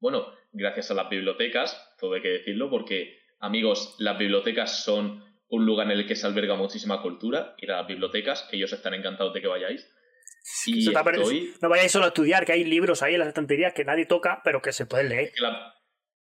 bueno, 0.00 0.26
gracias 0.52 0.90
a 0.90 0.94
las 0.94 1.08
bibliotecas, 1.08 1.94
todo 1.98 2.14
hay 2.14 2.22
que 2.22 2.28
decirlo, 2.28 2.70
porque 2.70 3.18
amigos, 3.40 3.96
las 3.98 4.18
bibliotecas 4.18 4.84
son 4.84 5.24
un 5.48 5.64
lugar 5.64 5.90
en 5.90 5.98
el 5.98 6.06
que 6.06 6.16
se 6.16 6.26
alberga 6.26 6.56
muchísima 6.56 7.02
cultura, 7.02 7.54
ir 7.58 7.70
a 7.72 7.78
las 7.78 7.86
bibliotecas, 7.86 8.48
ellos 8.52 8.72
están 8.72 8.94
encantados 8.94 9.32
de 9.32 9.40
que 9.40 9.46
vayáis. 9.46 9.88
No 11.60 11.68
vayáis 11.68 11.92
solo 11.92 12.06
a 12.06 12.08
estudiar, 12.08 12.44
que 12.44 12.52
hay 12.52 12.64
libros 12.64 13.02
ahí 13.02 13.14
en 13.14 13.20
las 13.20 13.28
estanterías 13.28 13.72
que 13.72 13.84
nadie 13.84 14.06
toca, 14.06 14.40
pero 14.44 14.60
que 14.60 14.72
se 14.72 14.86
pueden 14.86 15.08
leer. 15.08 15.32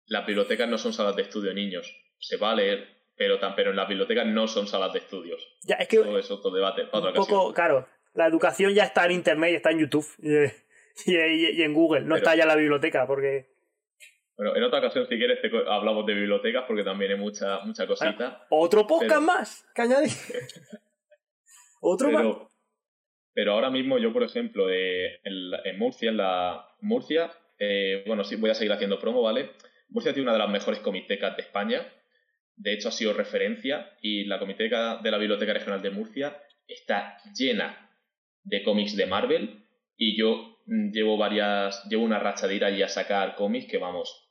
las 0.05 0.25
bibliotecas 0.25 0.69
no 0.69 0.77
son 0.77 0.93
salas 0.93 1.15
de 1.15 1.23
estudio, 1.23 1.53
niños. 1.53 1.91
Se 2.19 2.37
va 2.37 2.51
a 2.51 2.55
leer, 2.55 2.96
pero, 3.17 3.39
pero 3.55 3.71
en 3.71 3.75
las 3.75 3.87
bibliotecas 3.87 4.25
no 4.27 4.47
son 4.47 4.67
salas 4.67 4.93
de 4.93 4.99
estudios. 4.99 5.45
Ya, 5.63 5.75
es 5.75 5.87
que. 5.87 5.97
Todo 5.97 6.19
es 6.19 6.29
otro 6.29 6.51
debate. 6.51 6.83
un 6.83 7.13
poco, 7.13 7.53
claro, 7.53 7.87
la 8.13 8.27
educación 8.27 8.73
ya 8.73 8.83
está 8.83 9.05
en 9.05 9.11
internet, 9.11 9.55
está 9.55 9.71
en 9.71 9.79
YouTube 9.79 10.07
y, 11.05 11.61
en 11.61 11.73
Google, 11.73 12.01
no 12.01 12.15
está 12.15 12.35
ya 12.35 12.43
en 12.43 12.49
la 12.49 12.55
biblioteca, 12.55 13.07
porque. 13.07 13.57
Bueno, 14.37 14.55
en 14.55 14.63
otra 14.63 14.79
ocasión, 14.79 15.07
si 15.07 15.17
quieres, 15.17 15.39
hablamos 15.67 16.05
de 16.05 16.13
bibliotecas 16.13 16.65
porque 16.67 16.83
también 16.83 17.13
hay 17.13 17.17
mucha, 17.17 17.59
mucha 17.61 17.87
cosita. 17.87 18.45
Otro 18.49 18.85
podcast 18.85 19.21
más 19.21 19.65
que 19.73 19.81
añadir. 19.81 20.11
Otro 21.81 22.11
más. 22.11 22.25
Pero 23.33 23.53
ahora 23.53 23.69
mismo 23.69 23.97
yo, 23.97 24.13
por 24.13 24.23
ejemplo, 24.23 24.67
eh, 24.69 25.19
en, 25.23 25.77
Murcia, 25.77 26.09
en 26.09 26.17
la 26.17 26.67
Murcia, 26.81 27.31
eh, 27.59 28.03
bueno, 28.07 28.23
sí, 28.23 28.35
voy 28.35 28.49
a 28.49 28.55
seguir 28.55 28.73
haciendo 28.73 28.99
promo, 28.99 29.21
¿vale? 29.21 29.51
Murcia 29.89 30.13
tiene 30.13 30.23
una 30.23 30.33
de 30.33 30.39
las 30.39 30.49
mejores 30.49 30.79
comitecas 30.79 31.35
de 31.35 31.43
España. 31.43 31.87
De 32.57 32.73
hecho, 32.73 32.89
ha 32.89 32.91
sido 32.91 33.13
referencia 33.13 33.91
y 34.01 34.25
la 34.25 34.39
comiteca 34.39 34.97
de 34.97 35.11
la 35.11 35.17
Biblioteca 35.17 35.53
Regional 35.53 35.81
de 35.81 35.91
Murcia 35.91 36.37
está 36.67 37.17
llena 37.37 37.91
de 38.43 38.63
cómics 38.63 38.95
de 38.95 39.05
Marvel 39.05 39.63
y 39.95 40.17
yo 40.17 40.59
mm, 40.65 40.91
llevo 40.91 41.17
varias, 41.17 41.83
llevo 41.89 42.03
una 42.03 42.19
racha 42.19 42.47
de 42.47 42.55
ir 42.55 42.65
allí 42.65 42.81
a 42.81 42.89
sacar 42.89 43.35
cómics 43.35 43.69
que 43.69 43.77
vamos, 43.77 44.27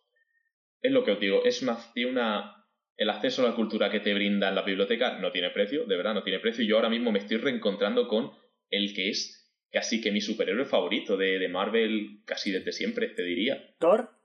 es 0.82 0.92
lo 0.92 1.04
que 1.04 1.12
os 1.12 1.20
digo, 1.20 1.44
es 1.44 1.62
una, 1.62 1.78
una, 2.10 2.66
el 2.96 3.10
acceso 3.10 3.44
a 3.44 3.50
la 3.50 3.56
cultura 3.56 3.90
que 3.90 4.00
te 4.00 4.14
brinda 4.14 4.50
la 4.50 4.62
biblioteca 4.62 5.18
no 5.18 5.32
tiene 5.32 5.50
precio, 5.50 5.84
de 5.84 5.96
verdad 5.96 6.14
no 6.14 6.22
tiene 6.22 6.40
precio 6.40 6.64
yo 6.64 6.76
ahora 6.76 6.90
mismo 6.90 7.12
me 7.12 7.20
estoy 7.20 7.38
reencontrando 7.38 8.08
con 8.08 8.32
el 8.70 8.94
que 8.94 9.08
es 9.10 9.46
casi 9.70 10.00
que 10.00 10.10
mi 10.10 10.20
superhéroe 10.20 10.64
favorito 10.64 11.16
de, 11.16 11.38
de 11.38 11.48
Marvel 11.48 12.22
casi 12.24 12.50
desde 12.50 12.72
siempre, 12.72 13.08
te 13.08 13.22
diría. 13.22 13.74
¿Thor? 13.78 14.15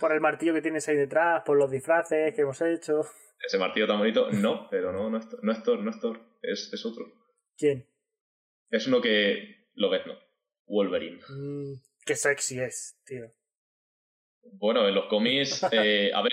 Por 0.00 0.12
el 0.12 0.20
martillo 0.20 0.54
que 0.54 0.62
tienes 0.62 0.88
ahí 0.88 0.96
detrás, 0.96 1.42
por 1.44 1.56
los 1.56 1.70
disfraces 1.70 2.34
que 2.34 2.42
hemos 2.42 2.60
hecho. 2.62 3.02
Ese 3.38 3.58
martillo 3.58 3.86
tan 3.86 3.98
bonito, 3.98 4.30
no, 4.32 4.68
pero 4.70 4.92
no, 4.92 5.10
no 5.10 5.18
es, 5.18 5.26
no 5.42 5.52
es 5.52 5.62
Thor, 5.62 5.80
no 5.80 5.90
es 5.90 6.00
Thor, 6.00 6.20
es, 6.42 6.72
es 6.72 6.86
otro. 6.86 7.06
¿Quién? 7.56 7.86
Es 8.70 8.86
uno 8.86 9.00
que 9.00 9.66
lo 9.74 9.90
ves, 9.90 10.06
¿no? 10.06 10.18
Wolverine. 10.66 11.20
Mm, 11.28 11.74
qué 12.04 12.16
sexy 12.16 12.60
es, 12.60 13.00
tío. 13.04 13.32
Bueno, 14.42 14.88
en 14.88 14.94
los 14.94 15.06
cómics, 15.06 15.62
eh, 15.72 16.10
a 16.14 16.22
ver, 16.22 16.32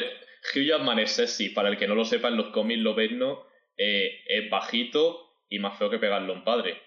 Hugh 0.53 0.63
Jackman 0.63 0.99
es 0.99 1.11
sexy, 1.11 1.49
para 1.49 1.69
el 1.69 1.77
que 1.77 1.87
no 1.87 1.95
lo 1.95 2.05
sepa, 2.05 2.29
en 2.29 2.37
los 2.37 2.51
cómics 2.53 2.81
lo 2.81 2.95
ves, 2.95 3.11
¿no? 3.11 3.45
Eh, 3.77 4.23
es 4.27 4.49
bajito 4.49 5.43
y 5.49 5.59
más 5.59 5.77
feo 5.77 5.89
que 5.89 5.99
pegarle 5.99 6.31
a 6.31 6.35
un 6.35 6.43
padre. 6.43 6.81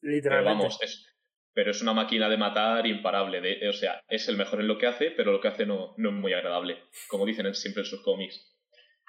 Pero 0.00 0.44
vamos, 0.44 0.78
es, 0.82 1.13
pero 1.54 1.70
es 1.70 1.80
una 1.80 1.92
máquina 1.92 2.28
de 2.28 2.36
matar 2.36 2.86
imparable. 2.86 3.40
De, 3.40 3.68
o 3.68 3.72
sea, 3.72 4.02
es 4.08 4.28
el 4.28 4.36
mejor 4.36 4.60
en 4.60 4.68
lo 4.68 4.76
que 4.76 4.86
hace, 4.86 5.10
pero 5.12 5.32
lo 5.32 5.40
que 5.40 5.48
hace 5.48 5.64
no, 5.64 5.94
es 5.96 6.12
muy 6.12 6.32
agradable, 6.32 6.78
como 7.08 7.24
dicen 7.24 7.54
siempre 7.54 7.82
en 7.82 7.86
sus 7.86 8.02
cómics. 8.02 8.50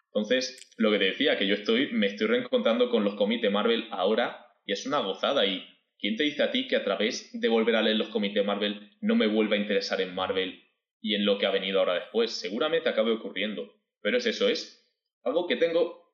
Entonces, 0.07 0.71
lo 0.77 0.91
que 0.91 0.99
te 0.99 1.05
decía, 1.05 1.37
que 1.37 1.47
yo 1.47 1.55
estoy, 1.55 1.91
me 1.91 2.07
estoy 2.07 2.27
reencontrando 2.27 2.89
con 2.89 3.03
los 3.03 3.15
cómics 3.15 3.41
de 3.41 3.49
Marvel 3.49 3.87
ahora 3.91 4.45
y 4.65 4.71
es 4.71 4.85
una 4.85 4.99
gozada. 4.99 5.45
¿Y 5.45 5.65
quién 5.99 6.15
te 6.15 6.23
dice 6.23 6.43
a 6.43 6.51
ti 6.51 6.67
que 6.67 6.77
a 6.77 6.83
través 6.83 7.31
de 7.33 7.49
volver 7.49 7.75
a 7.75 7.81
leer 7.81 7.97
los 7.97 8.09
cómics 8.09 8.35
de 8.35 8.43
Marvel 8.43 8.91
no 9.01 9.15
me 9.15 9.27
vuelva 9.27 9.55
a 9.55 9.59
interesar 9.59 9.99
en 9.99 10.15
Marvel 10.15 10.63
y 11.01 11.15
en 11.15 11.25
lo 11.25 11.37
que 11.37 11.47
ha 11.47 11.51
venido 11.51 11.79
ahora 11.79 11.95
después? 11.95 12.31
Seguramente 12.31 12.87
acabe 12.87 13.11
ocurriendo. 13.11 13.73
Pero 14.01 14.17
es 14.17 14.25
eso, 14.27 14.47
es 14.47 14.87
algo 15.23 15.47
que 15.47 15.55
tengo 15.55 16.05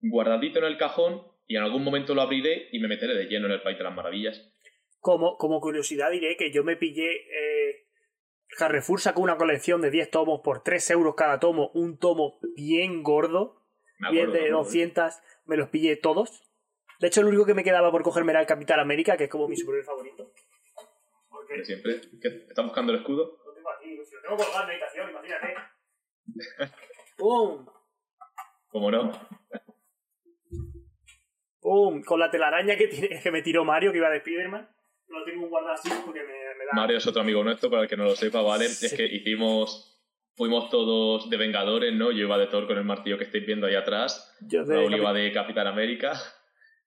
guardadito 0.00 0.60
en 0.60 0.66
el 0.66 0.78
cajón 0.78 1.22
y 1.46 1.56
en 1.56 1.62
algún 1.62 1.82
momento 1.82 2.14
lo 2.14 2.22
abriré 2.22 2.68
y 2.72 2.78
me 2.78 2.88
meteré 2.88 3.14
de 3.14 3.26
lleno 3.26 3.46
en 3.46 3.52
el 3.52 3.62
País 3.62 3.78
de 3.78 3.84
las 3.84 3.94
Maravillas. 3.94 4.55
Como, 5.00 5.36
como 5.36 5.60
curiosidad 5.60 6.10
diré 6.10 6.36
que 6.36 6.52
yo 6.52 6.64
me 6.64 6.76
pillé... 6.76 7.10
Eh, 7.10 7.86
Carrefour 8.58 9.00
sacó 9.00 9.22
una 9.22 9.36
colección 9.36 9.80
de 9.80 9.90
10 9.90 10.10
tomos 10.10 10.40
por 10.42 10.62
3 10.62 10.90
euros 10.90 11.14
cada 11.16 11.40
tomo, 11.40 11.70
un 11.74 11.98
tomo 11.98 12.38
bien 12.54 13.02
gordo, 13.02 13.66
bien 14.10 14.32
de 14.32 14.50
200, 14.50 15.14
me 15.44 15.56
los 15.56 15.68
pillé 15.68 15.96
todos. 15.96 16.42
De 17.00 17.08
hecho, 17.08 17.20
el 17.20 17.26
único 17.26 17.44
que 17.44 17.54
me 17.54 17.64
quedaba 17.64 17.90
por 17.90 18.02
cogerme 18.02 18.32
era 18.32 18.40
el 18.40 18.46
Capitán 18.46 18.80
América, 18.80 19.16
que 19.16 19.24
es 19.24 19.30
como 19.30 19.48
mi 19.48 19.56
superhéroe 19.56 19.84
favorito. 19.84 20.32
Porque 21.28 21.64
siempre. 21.64 21.96
¿Estás 21.96 22.64
buscando 22.64 22.92
el 22.92 23.00
escudo? 23.00 23.38
Lo 23.44 23.54
tengo 23.54 23.70
aquí, 23.70 23.96
lo 23.96 24.22
tengo 24.22 24.36
colgado 24.36 24.62
en 24.62 24.68
meditación, 24.68 25.10
imagínate. 25.10 25.54
¡Pum! 27.18 27.66
¿Cómo 28.68 28.90
no? 28.90 29.12
Con 32.06 32.20
la 32.20 32.30
telaraña 32.30 32.76
que, 32.76 32.86
tiene, 32.86 33.20
que 33.20 33.30
me 33.30 33.42
tiró 33.42 33.64
Mario, 33.64 33.90
que 33.90 33.98
iba 33.98 34.08
de 34.08 34.20
Spiderman. 34.20 34.75
Lo 35.08 35.24
tengo 35.24 35.48
guardado 35.48 35.74
así 35.74 35.90
porque 36.04 36.20
me, 36.20 36.32
da. 36.32 36.72
Mario 36.72 36.98
es 36.98 37.06
otro 37.06 37.22
amigo 37.22 37.42
nuestro, 37.44 37.70
para 37.70 37.82
el 37.82 37.88
que 37.88 37.96
no 37.96 38.04
lo 38.04 38.16
sepa, 38.16 38.42
¿vale? 38.42 38.66
Es 38.66 38.94
que 38.96 39.04
hicimos. 39.04 39.92
Fuimos 40.34 40.68
todos 40.68 41.30
de 41.30 41.36
Vengadores, 41.38 41.94
¿no? 41.94 42.12
Yo 42.12 42.26
iba 42.26 42.36
de 42.36 42.46
Thor 42.48 42.66
con 42.66 42.76
el 42.76 42.84
martillo 42.84 43.16
que 43.16 43.24
estáis 43.24 43.46
viendo 43.46 43.66
ahí 43.66 43.74
atrás. 43.74 44.36
Yo 44.42 44.64
de 44.64 44.76
Raúl 44.76 44.94
iba 44.94 45.12
de 45.14 45.32
Capitán 45.32 45.66
América. 45.66 46.12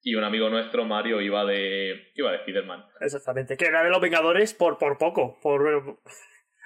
Y 0.02 0.16
un 0.16 0.24
amigo 0.24 0.50
nuestro, 0.50 0.86
Mario, 0.86 1.20
iba 1.20 1.44
de. 1.46 2.12
iba 2.16 2.32
de 2.32 2.40
Spiderman. 2.40 2.86
Exactamente. 3.02 3.58
Que 3.58 3.66
era 3.66 3.84
de 3.84 3.90
los 3.90 4.00
Vengadores 4.00 4.54
por, 4.54 4.78
por 4.78 4.98
poco. 4.98 5.40
Por, 5.42 6.00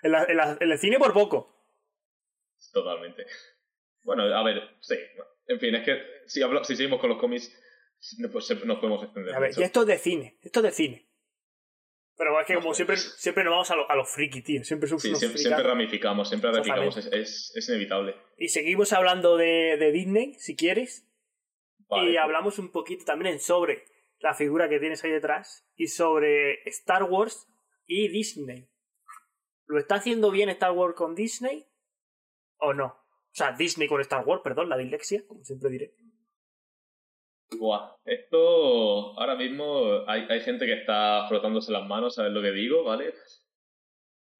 en, 0.03 0.13
en 0.13 0.71
el 0.71 0.77
cine 0.77 0.99
por 0.99 1.13
poco. 1.13 1.53
Totalmente. 2.73 3.25
Bueno, 4.03 4.23
a 4.23 4.43
ver, 4.43 4.61
sí. 4.81 4.95
En 5.47 5.59
fin, 5.59 5.75
es 5.75 5.83
que 5.83 6.01
si, 6.25 6.41
si 6.63 6.75
seguimos 6.75 6.99
con 6.99 7.09
los 7.09 7.19
cómics, 7.19 7.51
pues 8.31 8.65
nos 8.65 8.77
podemos 8.79 9.03
extender. 9.03 9.35
A 9.35 9.39
ver, 9.39 9.51
y 9.57 9.63
esto 9.63 9.81
es 9.81 9.87
de 9.87 9.97
cine, 9.97 10.37
esto 10.41 10.59
es 10.59 10.63
de 10.63 10.71
cine. 10.71 11.09
Pero 12.23 12.39
es 12.39 12.47
que 12.47 12.55
como 12.55 12.73
siempre, 12.73 12.95
siempre 12.95 13.43
nos 13.43 13.51
vamos 13.51 13.69
a 13.71 13.75
los 13.75 13.85
lo 13.93 14.05
friki, 14.05 14.41
tío. 14.41 14.63
Siempre 14.63 14.87
somos 14.87 15.01
sí, 15.01 15.13
siempre, 15.13 15.61
ramificamos, 15.61 16.29
siempre 16.29 16.53
ramificamos, 16.53 16.95
es, 16.95 17.51
es, 17.53 17.67
inevitable. 17.67 18.15
Y 18.37 18.47
seguimos 18.47 18.93
hablando 18.93 19.35
de, 19.35 19.75
de 19.77 19.91
Disney, 19.91 20.33
si 20.35 20.55
quieres. 20.55 21.05
y 21.89 22.15
hablamos 22.15 22.59
un 22.59 22.71
poquito 22.71 23.03
también 23.03 23.41
sobre 23.41 23.83
la 24.19 24.33
figura 24.33 24.69
que 24.69 24.79
tienes 24.79 25.03
ahí 25.03 25.11
detrás 25.11 25.67
y 25.75 25.87
sobre 25.87 26.63
Star 26.69 27.03
Wars 27.03 27.49
y 27.87 28.07
Disney. 28.07 28.69
¿Lo 29.65 29.77
está 29.77 29.95
haciendo 29.95 30.31
bien 30.31 30.47
Star 30.47 30.71
Wars 30.71 30.95
con 30.95 31.15
Disney 31.15 31.67
o 32.57 32.73
no? 32.73 32.85
O 32.85 33.35
sea, 33.35 33.51
Disney 33.51 33.89
con 33.89 33.99
Star 33.99 34.25
Wars, 34.25 34.41
perdón, 34.41 34.69
la 34.69 34.77
dislexia, 34.77 35.27
como 35.27 35.43
siempre 35.43 35.69
diré. 35.71 35.93
Buah, 37.59 37.95
esto 38.05 39.17
ahora 39.19 39.35
mismo 39.35 40.03
hay, 40.07 40.25
hay 40.29 40.41
gente 40.41 40.65
que 40.65 40.73
está 40.73 41.25
frotándose 41.27 41.71
las 41.71 41.87
manos, 41.87 42.15
¿sabes 42.15 42.31
lo 42.31 42.41
que 42.41 42.51
digo? 42.51 42.83
¿Vale? 42.83 43.13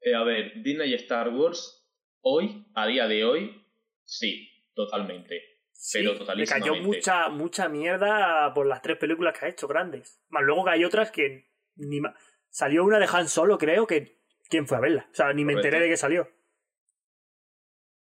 Eh, 0.01 0.13
a 0.15 0.23
ver, 0.23 0.61
Disney 0.61 0.91
y 0.91 0.95
Star 0.95 1.29
Wars, 1.29 1.87
hoy, 2.21 2.65
a 2.75 2.87
día 2.87 3.07
de 3.07 3.23
hoy, 3.25 3.65
sí, 4.03 4.49
totalmente. 4.73 5.41
Sí, 5.71 5.99
pero 5.99 6.13
le 6.13 6.19
totalísimamente. 6.19 6.69
cayó 6.69 6.83
mucha, 6.83 7.29
mucha 7.29 7.69
mierda 7.69 8.53
por 8.53 8.65
las 8.65 8.81
tres 8.81 8.97
películas 8.97 9.37
que 9.37 9.45
ha 9.45 9.49
hecho, 9.49 9.67
grandes. 9.67 10.21
Más 10.29 10.43
luego 10.43 10.63
que 10.63 10.71
hay 10.71 10.85
otras 10.85 11.11
que 11.11 11.49
ni 11.75 11.99
ma- 11.99 12.15
Salió 12.49 12.83
una 12.83 12.99
de 12.99 13.07
Han 13.11 13.27
Solo, 13.27 13.57
creo, 13.57 13.87
que... 13.87 14.21
¿Quién 14.47 14.67
fue 14.67 14.77
a 14.77 14.81
verla? 14.81 15.07
O 15.11 15.15
sea, 15.15 15.33
ni 15.33 15.43
me 15.43 15.53
enteré 15.53 15.79
de 15.79 15.89
que 15.89 15.97
salió. 15.97 16.29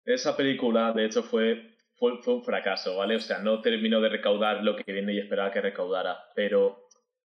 Esa 0.05 0.37
película, 0.37 0.93
de 0.93 1.07
hecho, 1.07 1.23
fue, 1.23 1.74
fue, 1.97 2.19
fue 2.23 2.35
un 2.35 2.45
fracaso, 2.45 2.97
¿vale? 2.97 3.17
O 3.17 3.21
sea, 3.21 3.39
no 3.39 3.61
terminó 3.61 4.01
de 4.01 4.09
recaudar 4.09 4.63
lo 4.63 4.77
que 4.77 4.93
Disney 4.93 5.19
esperaba 5.19 5.51
que 5.53 5.61
recaudara. 5.61 6.19
Pero, 6.35 6.89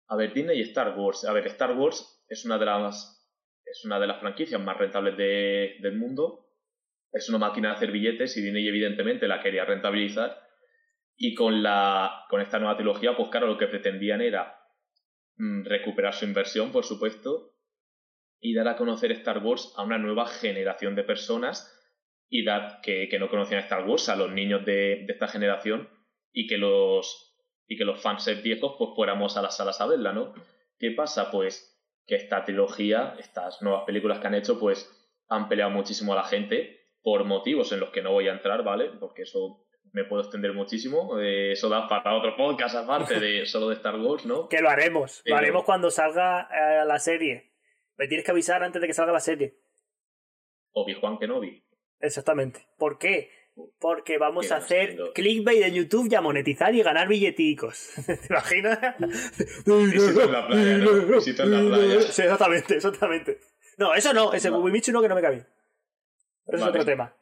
a 0.07 0.16
ver, 0.16 0.34
Disney 0.34 0.59
y 0.59 0.61
Star 0.64 0.97
Wars. 0.97 1.26
A 1.26 1.34
ver, 1.34 1.47
Star 1.47 1.72
Wars 1.78 2.24
es 2.28 2.45
una 2.45 2.57
de 2.57 2.66
las, 2.66 3.28
es 3.66 3.84
una 3.86 3.99
de 3.99 4.07
las 4.07 4.20
franquicias 4.20 4.61
más 4.61 4.78
rentables 4.78 5.18
de- 5.18 5.76
del 5.82 5.97
mundo. 5.97 6.47
Es 7.11 7.30
una 7.30 7.38
máquina 7.38 7.70
de 7.70 7.76
hacer 7.76 7.91
billetes 7.91 8.36
y 8.38 8.41
Disney, 8.41 8.68
evidentemente, 8.68 9.28
la 9.28 9.41
quería 9.41 9.66
rentabilizar. 9.66 10.39
Y 11.16 11.36
con, 11.36 11.61
la, 11.61 12.26
con 12.30 12.41
esta 12.41 12.57
nueva 12.59 12.76
trilogía, 12.76 13.16
pues 13.16 13.30
claro, 13.30 13.47
lo 13.47 13.57
que 13.57 13.68
pretendían 13.68 14.22
era 14.22 14.57
mm, 15.38 15.64
recuperar 15.66 16.14
su 16.14 16.26
inversión, 16.26 16.72
por 16.72 16.86
supuesto, 16.86 17.51
y 18.39 18.53
dar 18.55 18.68
a 18.68 18.76
conocer 18.76 19.11
Star 19.11 19.38
Wars 19.39 19.74
a 19.78 19.84
una 19.84 19.97
nueva 19.97 20.26
generación 20.28 20.95
de 20.95 21.03
personas 21.03 21.72
y 22.36 22.43
dar 22.43 22.81
que, 22.81 23.07
que 23.09 23.19
no 23.19 23.29
conocían 23.29 23.61
Star 23.61 23.88
Wars 23.88 24.09
a 24.09 24.15
los 24.15 24.31
niños 24.31 24.65
de, 24.65 25.03
de 25.05 25.13
esta 25.13 25.27
generación 25.27 25.88
y 26.31 26.47
que 26.47 26.57
los 26.57 27.38
y 27.67 27.77
que 27.77 27.86
los 27.86 28.01
fans 28.01 28.27
viejos 28.41 28.73
pues 28.75 28.89
fuéramos 28.95 29.38
a 29.38 29.43
las 29.43 29.55
salas 29.55 29.79
a 29.79 29.86
verla, 29.86 30.13
¿no? 30.13 30.34
¿Qué 30.79 30.89
pasa? 30.97 31.29
Pues 31.29 31.79
que 32.07 32.15
esta 32.15 32.43
trilogía, 32.43 33.15
estas 33.19 33.61
nuevas 33.61 33.84
películas 33.86 34.17
que 34.17 34.25
han 34.25 34.34
hecho, 34.34 34.59
pues 34.59 34.89
han 35.29 35.47
peleado 35.47 35.69
muchísimo 35.69 36.13
a 36.13 36.15
la 36.15 36.23
gente 36.23 36.89
por 37.03 37.23
motivos 37.23 37.71
en 37.71 37.79
los 37.79 37.91
que 37.91 38.01
no 38.01 38.11
voy 38.11 38.27
a 38.27 38.34
entrar, 38.34 38.63
¿vale? 38.63 38.89
Porque 38.99 39.21
eso 39.21 39.67
me 39.91 40.03
puedo 40.03 40.23
extender 40.23 40.53
muchísimo. 40.53 41.19
eh, 41.19 41.51
eso 41.51 41.69
da 41.69 41.88
para 41.88 42.15
otro 42.15 42.36
podcast 42.36 42.75
aparte 42.75 43.19
de 43.19 43.45
solo 43.45 43.69
de 43.69 43.75
Star 43.75 43.99
Wars, 43.99 44.25
¿no? 44.25 44.49
Que 44.49 44.59
lo 44.59 44.69
haremos. 44.69 45.21
Lo 45.25 45.36
haremos 45.36 45.65
cuando 45.65 45.91
salga 45.91 46.49
eh, 46.51 46.84
la 46.84 46.97
serie. 46.97 47.53
Me 47.95 48.07
tienes 48.07 48.25
que 48.25 48.31
avisar 48.31 48.63
antes 48.63 48.81
de 48.81 48.88
que 48.88 48.93
salga 48.95 49.13
la 49.13 49.19
serie. 49.19 49.59
Obi-Juan 50.71 51.19
Kenobi. 51.19 51.63
Exactamente. 52.03 52.67
¿Por 52.77 52.97
qué? 52.99 53.29
Porque 53.79 54.17
vamos 54.17 54.47
¿Qué 54.47 54.53
a 54.53 54.57
hacer 54.57 54.81
haciendo? 54.89 55.13
clickbait 55.13 55.61
en 55.63 55.73
YouTube 55.75 56.07
y 56.11 56.15
a 56.15 56.21
monetizar 56.21 56.73
y 56.75 56.81
ganar 56.81 57.07
billeticos. 57.07 57.91
¿Te 58.05 58.19
imaginas? 58.29 58.79
Visito 58.99 60.21
en 60.23 60.31
la 60.31 60.47
playa, 60.47 60.77
¿no? 60.79 60.91
Visito 61.15 61.43
en 61.43 61.51
la 61.51 61.75
playa. 61.75 62.01
Sí, 62.01 62.21
exactamente, 62.23 62.75
exactamente. 62.75 63.39
No, 63.77 63.93
eso 63.93 64.13
no, 64.13 64.33
ese 64.33 64.49
No. 64.49 64.59
Wimichu 64.59 64.91
no 64.91 65.01
que 65.01 65.07
no 65.07 65.15
me 65.15 65.21
cabe. 65.21 65.37
Eso 65.37 65.45
Vale. 66.47 66.61
es 66.63 66.67
otro 66.69 66.85
tema. 66.85 67.15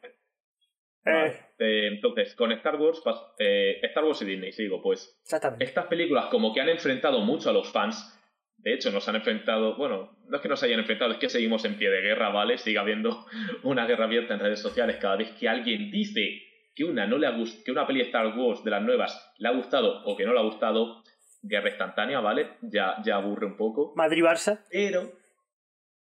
Vale. 1.04 1.26
Eh, 1.28 1.40
Eh, 1.58 1.86
entonces, 1.92 2.34
con 2.34 2.50
Star 2.52 2.74
Wars, 2.76 3.00
eh, 3.38 3.78
Star 3.82 4.02
Wars 4.04 4.20
y 4.22 4.24
Disney, 4.24 4.50
sigo, 4.52 4.82
pues 4.82 5.16
exactamente. 5.22 5.64
estas 5.64 5.86
películas 5.86 6.26
como 6.26 6.52
que 6.52 6.60
han 6.60 6.68
enfrentado 6.70 7.20
mucho 7.20 7.50
a 7.50 7.52
los 7.52 7.70
fans. 7.70 8.18
De 8.62 8.74
hecho, 8.74 8.90
nos 8.92 9.08
han 9.08 9.16
enfrentado, 9.16 9.76
bueno, 9.76 10.16
no 10.28 10.36
es 10.36 10.42
que 10.42 10.48
nos 10.48 10.62
hayan 10.62 10.78
enfrentado, 10.80 11.12
es 11.12 11.18
que 11.18 11.28
seguimos 11.28 11.64
en 11.64 11.76
pie 11.78 11.90
de 11.90 12.00
guerra, 12.00 12.28
¿vale? 12.30 12.58
Sigue 12.58 12.78
habiendo 12.78 13.26
una 13.64 13.86
guerra 13.86 14.04
abierta 14.04 14.34
en 14.34 14.40
redes 14.40 14.60
sociales 14.60 14.96
cada 15.00 15.16
vez 15.16 15.30
que 15.32 15.48
alguien 15.48 15.90
dice 15.90 16.42
que 16.74 16.84
una 16.84 17.06
no 17.06 17.18
le 17.18 17.26
ha 17.26 17.36
gust- 17.36 17.64
que 17.64 17.70
una 17.72 17.86
peli 17.86 17.98
de 18.00 18.06
Star 18.06 18.36
Wars 18.38 18.62
de 18.64 18.70
las 18.70 18.82
nuevas 18.82 19.32
le 19.38 19.48
ha 19.48 19.52
gustado 19.52 20.02
o 20.04 20.16
que 20.16 20.24
no 20.24 20.32
le 20.32 20.38
ha 20.38 20.42
gustado, 20.44 21.02
guerra 21.42 21.68
instantánea, 21.70 22.20
¿vale? 22.20 22.52
Ya, 22.62 22.96
ya 23.04 23.16
aburre 23.16 23.46
un 23.46 23.56
poco. 23.56 23.92
Madrid-Barça. 23.96 24.60
Pero. 24.70 25.10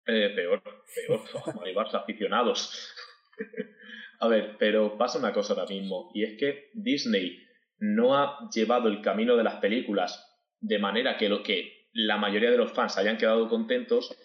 Eh, 0.06 0.30
peor, 0.34 0.62
peor. 0.62 1.20
Madrid 1.56 1.74
Barça 1.74 1.94
aficionados. 2.02 2.92
A 4.20 4.28
ver, 4.28 4.56
pero 4.58 4.96
pasa 4.98 5.18
una 5.18 5.32
cosa 5.32 5.54
ahora 5.54 5.66
mismo, 5.66 6.10
y 6.14 6.22
es 6.22 6.38
que 6.38 6.70
Disney 6.74 7.38
no 7.78 8.16
ha 8.16 8.48
llevado 8.54 8.88
el 8.88 9.00
camino 9.00 9.36
de 9.36 9.42
las 9.42 9.56
películas 9.56 10.28
de 10.60 10.78
manera 10.78 11.16
que 11.16 11.28
lo 11.28 11.42
que 11.42 11.81
la 11.92 12.16
mayoría 12.16 12.50
de 12.50 12.56
los 12.58 12.72
fans 12.72 12.96
hayan 12.98 13.18
quedado 13.18 13.48
contentos, 13.48 14.16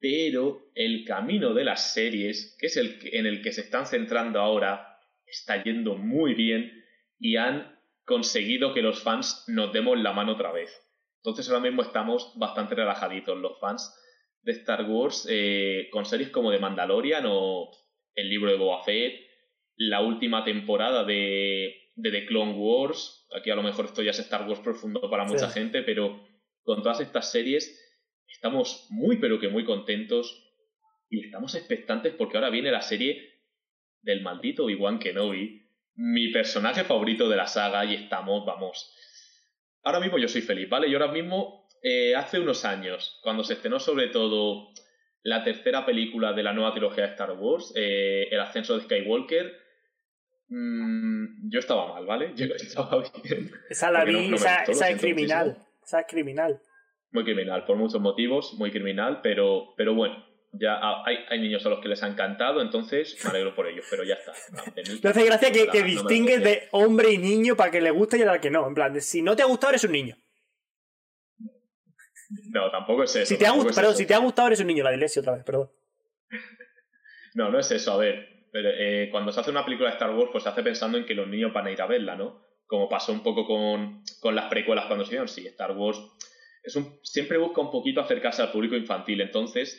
pero 0.00 0.70
el 0.74 1.04
camino 1.04 1.54
de 1.54 1.64
las 1.64 1.92
series, 1.92 2.56
que 2.58 2.66
es 2.66 2.76
el 2.76 2.98
en 3.12 3.26
el 3.26 3.42
que 3.42 3.52
se 3.52 3.60
están 3.60 3.86
centrando 3.86 4.40
ahora, 4.40 4.98
está 5.26 5.62
yendo 5.62 5.96
muy 5.96 6.34
bien 6.34 6.72
y 7.18 7.36
han 7.36 7.78
conseguido 8.04 8.74
que 8.74 8.82
los 8.82 9.02
fans 9.02 9.44
nos 9.46 9.72
demos 9.72 9.98
la 10.00 10.12
mano 10.12 10.32
otra 10.32 10.52
vez. 10.52 10.70
Entonces 11.18 11.48
ahora 11.48 11.60
mismo 11.62 11.82
estamos 11.82 12.32
bastante 12.36 12.74
relajaditos 12.74 13.38
los 13.38 13.60
fans 13.60 13.96
de 14.42 14.52
Star 14.52 14.84
Wars 14.90 15.26
eh, 15.30 15.88
con 15.92 16.04
series 16.04 16.30
como 16.30 16.50
The 16.50 16.58
Mandalorian 16.58 17.24
o 17.28 17.70
el 18.14 18.28
libro 18.28 18.50
de 18.50 18.56
Boba 18.56 18.82
Fett, 18.82 19.20
la 19.76 20.00
última 20.00 20.42
temporada 20.44 21.04
de, 21.04 21.72
de 21.94 22.10
The 22.10 22.26
Clone 22.26 22.54
Wars. 22.54 23.28
Aquí 23.38 23.50
a 23.50 23.54
lo 23.54 23.62
mejor 23.62 23.84
esto 23.84 24.02
ya 24.02 24.10
es 24.10 24.18
Star 24.18 24.48
Wars 24.48 24.60
profundo 24.60 25.08
para 25.08 25.24
mucha 25.24 25.48
Sí. 25.48 25.60
gente, 25.60 25.82
pero 25.82 26.26
con 26.64 26.82
todas 26.82 27.00
estas 27.00 27.30
series 27.30 27.78
estamos 28.28 28.86
muy 28.90 29.16
pero 29.18 29.38
que 29.38 29.48
muy 29.48 29.64
contentos 29.64 30.48
y 31.08 31.24
estamos 31.26 31.54
expectantes 31.54 32.14
porque 32.14 32.36
ahora 32.38 32.50
viene 32.50 32.70
la 32.70 32.82
serie 32.82 33.30
del 34.00 34.22
maldito 34.22 34.64
Obi-Wan 34.64 34.98
Kenobi, 34.98 35.62
mi 35.94 36.28
personaje 36.32 36.84
favorito 36.84 37.28
de 37.28 37.36
la 37.36 37.46
saga 37.46 37.84
y 37.84 37.94
estamos, 37.94 38.44
vamos. 38.46 38.92
Ahora 39.84 40.00
mismo 40.00 40.18
yo 40.18 40.26
soy 40.28 40.40
feliz, 40.40 40.68
¿vale? 40.68 40.88
Y 40.88 40.94
ahora 40.94 41.12
mismo, 41.12 41.68
eh, 41.82 42.14
hace 42.16 42.40
unos 42.40 42.64
años, 42.64 43.20
cuando 43.22 43.44
se 43.44 43.52
estrenó 43.54 43.78
sobre 43.78 44.08
todo 44.08 44.72
la 45.22 45.44
tercera 45.44 45.84
película 45.86 46.32
de 46.32 46.42
la 46.42 46.52
nueva 46.52 46.72
trilogía 46.72 47.04
de 47.04 47.10
Star 47.12 47.32
Wars, 47.32 47.72
eh, 47.76 48.26
El 48.30 48.40
ascenso 48.40 48.76
de 48.78 48.84
Skywalker, 48.84 49.52
mm, 50.48 51.50
yo 51.50 51.58
estaba 51.60 51.92
mal, 51.92 52.06
¿vale? 52.06 52.32
Yo 52.34 52.46
estaba 52.46 53.02
bien. 53.22 53.50
Esa 53.68 53.90
la 53.90 54.04
no- 54.04 54.18
vi, 54.18 54.28
no 54.28 54.36
esa, 54.36 54.64
esa 54.64 54.88
es 54.90 55.00
criminal. 55.00 55.46
muchísimo. 55.48 55.71
Es 56.00 56.06
criminal. 56.08 56.60
Muy 57.10 57.24
criminal, 57.24 57.64
por 57.66 57.76
muchos 57.76 58.00
motivos, 58.00 58.54
muy 58.54 58.70
criminal, 58.70 59.20
pero, 59.22 59.74
pero 59.76 59.94
bueno, 59.94 60.24
ya 60.52 60.74
ha- 60.76 61.02
hay, 61.06 61.16
hay 61.28 61.40
niños 61.40 61.64
a 61.66 61.68
los 61.68 61.80
que 61.80 61.88
les 61.88 62.02
ha 62.02 62.08
encantado, 62.08 62.62
entonces 62.62 63.18
me 63.24 63.30
alegro 63.30 63.54
por 63.54 63.66
ellos, 63.66 63.84
pero 63.90 64.02
ya 64.04 64.14
está. 64.14 64.32
Me 64.74 65.10
hace 65.10 65.24
gracia 65.24 65.52
que, 65.52 65.66
no, 65.66 65.72
que 65.72 65.80
no 65.80 65.86
distingues 65.86 66.42
de 66.42 66.68
hombre 66.72 67.10
y 67.12 67.18
niño 67.18 67.54
para 67.56 67.70
que 67.70 67.80
le 67.80 67.90
guste 67.90 68.18
y 68.18 68.22
al 68.22 68.40
que 68.40 68.50
no. 68.50 68.66
En 68.66 68.74
plan, 68.74 68.92
de, 68.94 69.00
si 69.00 69.20
no 69.22 69.36
te 69.36 69.42
ha 69.42 69.46
gustado, 69.46 69.70
eres 69.72 69.84
un 69.84 69.92
niño. 69.92 70.16
No, 72.50 72.70
tampoco 72.70 73.02
es 73.04 73.14
eso. 73.16 73.26
Si 73.26 73.38
te 73.38 73.46
ha, 73.46 73.50
es 73.54 73.64
perdón, 73.74 73.90
eso. 73.92 73.94
si 73.94 74.06
te 74.06 74.14
ha 74.14 74.18
gustado, 74.18 74.48
eres 74.48 74.60
un 74.60 74.66
niño. 74.68 74.84
La 74.84 74.92
iglesia 74.94 75.20
otra 75.20 75.34
vez, 75.34 75.44
perdón. 75.44 75.70
No, 77.34 77.50
no 77.50 77.58
es 77.58 77.70
eso. 77.70 77.92
A 77.92 77.96
ver, 77.96 78.46
pero, 78.52 78.68
eh, 78.70 79.08
cuando 79.10 79.32
se 79.32 79.40
hace 79.40 79.50
una 79.50 79.64
película 79.64 79.88
de 79.88 79.94
Star 79.94 80.10
Wars, 80.14 80.28
pues 80.32 80.44
se 80.44 80.50
hace 80.50 80.62
pensando 80.62 80.98
en 80.98 81.06
que 81.06 81.14
los 81.14 81.26
niños 81.28 81.50
van 81.50 81.66
a 81.66 81.70
ir 81.70 81.80
a 81.80 81.86
verla, 81.86 82.14
¿no? 82.14 82.42
Como 82.72 82.88
pasó 82.88 83.12
un 83.12 83.22
poco 83.22 83.46
con, 83.46 84.02
con 84.18 84.34
las 84.34 84.46
precuelas 84.46 84.86
cuando 84.86 85.04
se 85.04 85.10
dieron. 85.10 85.28
Sí, 85.28 85.46
Star 85.46 85.76
Wars 85.76 85.98
es 86.62 86.74
un, 86.74 86.98
siempre 87.02 87.36
busca 87.36 87.60
un 87.60 87.70
poquito 87.70 88.00
acercarse 88.00 88.40
al 88.40 88.50
público 88.50 88.76
infantil. 88.76 89.20
Entonces, 89.20 89.78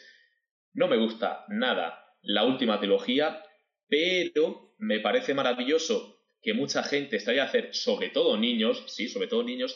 no 0.74 0.88
me 0.88 0.98
gusta 0.98 1.44
nada 1.50 2.06
la 2.22 2.46
última 2.46 2.80
trilogía, 2.80 3.42
pero 3.88 4.76
me 4.78 5.00
parece 5.00 5.34
maravilloso 5.34 6.20
que 6.44 6.54
mucha 6.54 6.84
gente 6.84 7.20
se 7.20 7.32
haya 7.32 7.46
hacer, 7.46 7.74
sobre 7.74 8.10
todo 8.10 8.38
niños, 8.38 8.84
sí, 8.86 9.08
sobre 9.08 9.26
todo 9.28 9.42
niños, 9.42 9.76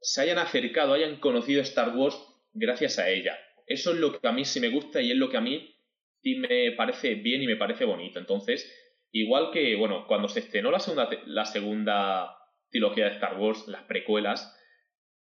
se 0.00 0.22
hayan 0.22 0.38
acercado, 0.38 0.94
hayan 0.94 1.20
conocido 1.20 1.62
Star 1.62 1.96
Wars 1.96 2.18
gracias 2.52 2.98
a 2.98 3.10
ella. 3.10 3.38
Eso 3.64 3.92
es 3.92 3.98
lo 3.98 4.18
que 4.18 4.26
a 4.26 4.32
mí 4.32 4.44
sí 4.44 4.58
me 4.58 4.70
gusta 4.70 5.00
y 5.00 5.12
es 5.12 5.16
lo 5.16 5.30
que 5.30 5.36
a 5.36 5.40
mí 5.40 5.72
sí 6.20 6.34
me 6.34 6.72
parece 6.72 7.14
bien 7.14 7.44
y 7.44 7.46
me 7.46 7.54
parece 7.54 7.84
bonito. 7.84 8.18
Entonces, 8.18 8.68
igual 9.12 9.52
que, 9.52 9.76
bueno, 9.76 10.08
cuando 10.08 10.28
se 10.28 10.40
estrenó 10.40 10.72
la 10.72 10.80
segunda, 10.80 11.08
la 11.26 11.44
segunda 11.44 12.39
trilogía 12.70 13.06
de 13.06 13.12
Star 13.12 13.38
Wars, 13.38 13.66
las 13.68 13.82
precuelas, 13.84 14.56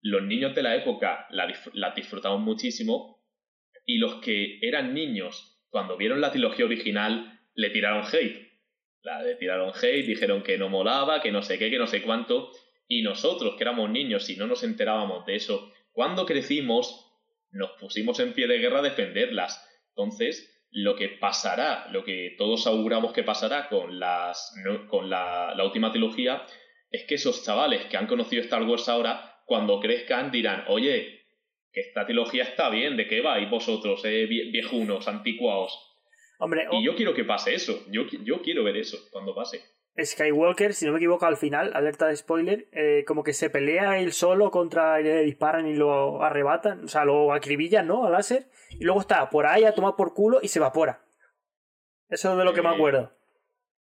los 0.02 0.22
niños 0.24 0.54
de 0.56 0.64
la 0.64 0.76
época 0.76 1.28
la, 1.30 1.48
dif- 1.48 1.72
la 1.74 1.92
disfrutaban 1.92 2.42
muchísimo 2.42 3.24
y 3.86 3.98
los 3.98 4.16
que 4.16 4.60
eran 4.62 4.94
niños 4.94 5.62
cuando 5.70 5.98
vieron 5.98 6.22
la 6.22 6.32
trilogía 6.32 6.66
original 6.66 7.40
le 7.56 7.70
tiraron 7.70 8.06
hate. 8.06 8.52
La 9.02 9.22
le 9.22 9.36
tiraron 9.36 9.72
hate, 9.76 10.06
dijeron 10.06 10.44
que 10.44 10.58
no 10.58 10.70
molaba, 10.70 11.22
que 11.22 11.32
no 11.32 11.42
sé 11.42 11.58
qué, 11.58 11.70
que 11.70 11.78
no 11.78 11.88
sé 11.88 12.02
cuánto. 12.02 12.52
Y 12.88 13.02
nosotros, 13.02 13.56
que 13.56 13.64
éramos 13.64 13.90
niños 13.90 14.30
y 14.30 14.36
no 14.36 14.48
nos 14.48 14.64
enterábamos 14.64 15.26
de 15.26 15.36
eso, 15.36 15.74
cuando 15.92 16.26
crecimos, 16.26 17.12
nos 17.52 17.72
pusimos 17.80 18.20
en 18.20 18.34
pie 18.34 18.48
de 18.48 18.60
guerra 18.60 18.80
a 18.80 18.84
defenderlas. 18.84 19.68
Entonces, 19.90 20.66
lo 20.70 20.96
que 20.96 21.10
pasará, 21.10 21.88
lo 21.92 22.04
que 22.04 22.36
todos 22.38 22.66
auguramos 22.68 23.14
que 23.14 23.24
pasará 23.24 23.68
con, 23.68 24.00
las, 24.00 24.54
con 24.90 25.10
la 25.10 25.64
última 25.64 25.92
trilogía, 25.92 26.46
es 26.94 27.04
que 27.08 27.16
esos 27.16 27.44
chavales 27.44 27.86
que 27.88 27.98
han 27.98 28.08
conocido 28.08 28.42
Star 28.44 28.64
Wars 28.64 28.88
ahora 28.88 29.42
cuando 29.46 29.82
crezcan 29.82 30.32
dirán, 30.32 30.64
oye, 30.70 31.26
que 31.74 31.82
esta 31.82 32.06
trilogía 32.06 32.44
está 32.44 32.70
bien, 32.70 32.96
¿de 32.96 33.08
qué 33.08 33.20
vais 33.20 33.50
vosotros, 33.50 34.02
eh, 34.06 34.26
viejunos, 34.28 35.08
anticuados? 35.10 35.78
Hombre, 36.40 36.68
y 36.72 36.86
yo 36.86 36.96
quiero 36.96 37.14
que 37.14 37.24
pase 37.26 37.54
eso, 37.56 37.84
yo, 37.90 38.04
yo 38.24 38.42
quiero 38.42 38.64
ver 38.64 38.78
eso 38.78 38.98
cuando 39.12 39.34
pase. 39.36 39.62
Skywalker, 40.02 40.74
si 40.74 40.86
no 40.86 40.92
me 40.92 40.98
equivoco, 40.98 41.26
al 41.26 41.38
final, 41.38 41.72
alerta 41.76 42.08
de 42.08 42.16
spoiler, 42.16 42.68
eh, 42.72 43.04
como 43.08 43.24
que 43.24 43.34
se 43.34 43.50
pelea 43.52 44.00
él 44.00 44.12
solo 44.12 44.50
contra 44.50 45.00
y 45.00 45.04
le 45.04 45.22
disparan 45.24 45.68
y 45.68 45.76
lo 45.76 46.24
arrebatan, 46.24 46.86
o 46.86 46.88
sea, 46.88 47.06
lo 47.06 47.32
acribillan, 47.32 47.88
¿no? 47.88 48.06
Al 48.06 48.14
láser, 48.14 48.48
y 48.72 48.84
luego 48.84 49.02
está 49.02 49.30
por 49.30 49.46
ahí 49.46 49.66
a 49.66 49.76
tomar 49.76 49.96
por 49.96 50.14
culo 50.16 50.40
y 50.42 50.48
se 50.48 50.60
evapora. 50.60 51.04
Eso 52.10 52.32
es 52.32 52.38
de 52.38 52.44
lo 52.46 52.54
que 52.54 52.62
me 52.64 52.70
Eh, 52.70 52.74
acuerdo. 52.74 53.12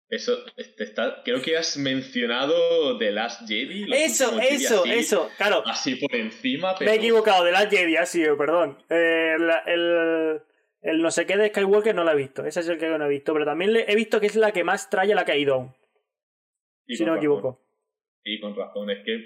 Eso, 0.09 0.37
este, 0.57 0.83
está, 0.83 1.23
creo 1.23 1.41
que 1.41 1.57
has 1.57 1.75
mencionado 1.77 2.97
The 2.99 3.11
Last 3.11 3.47
Jedi. 3.47 3.85
Eso, 3.93 4.39
Jedi, 4.39 4.55
eso, 4.63 4.81
así- 4.83 4.91
eso, 4.93 5.29
claro. 5.37 5.63
Así 5.65 5.95
por 5.95 6.15
encima, 6.15 6.75
pero... 6.77 6.89
Me 6.91 6.95
he 6.95 6.99
equivocado, 6.99 7.43
de 7.43 7.51
la 7.51 7.67
Jedi, 7.67 7.95
ha 7.97 8.05
sido, 8.05 8.37
perdón. 8.37 8.77
Eh, 8.89 9.35
la- 9.39 9.63
el, 9.65 10.41
el 10.81 11.01
no 11.01 11.09
sé 11.09 11.25
qué 11.25 11.35
de 11.37 11.49
Skywalker 11.49 11.95
no 11.95 12.03
la 12.03 12.11
he 12.11 12.17
visto, 12.17 12.45
ese 12.45 12.59
es 12.59 12.67
el 12.69 12.77
que 12.77 12.87
no 12.89 13.03
he 13.05 13.09
visto, 13.09 13.33
pero 13.33 13.45
también 13.45 13.73
le- 13.73 13.91
he 13.91 13.95
visto 13.95 14.19
que 14.19 14.27
es 14.27 14.35
la 14.35 14.51
que 14.51 14.63
más 14.63 14.89
trae 14.89 15.11
a 15.11 15.15
la 15.15 15.25
y 16.85 16.95
si 16.95 17.05
no 17.05 17.13
me 17.13 17.17
equivoco. 17.17 17.59
Y 18.23 18.39
con 18.39 18.55
razón, 18.55 18.89
es 18.91 19.03
que... 19.05 19.19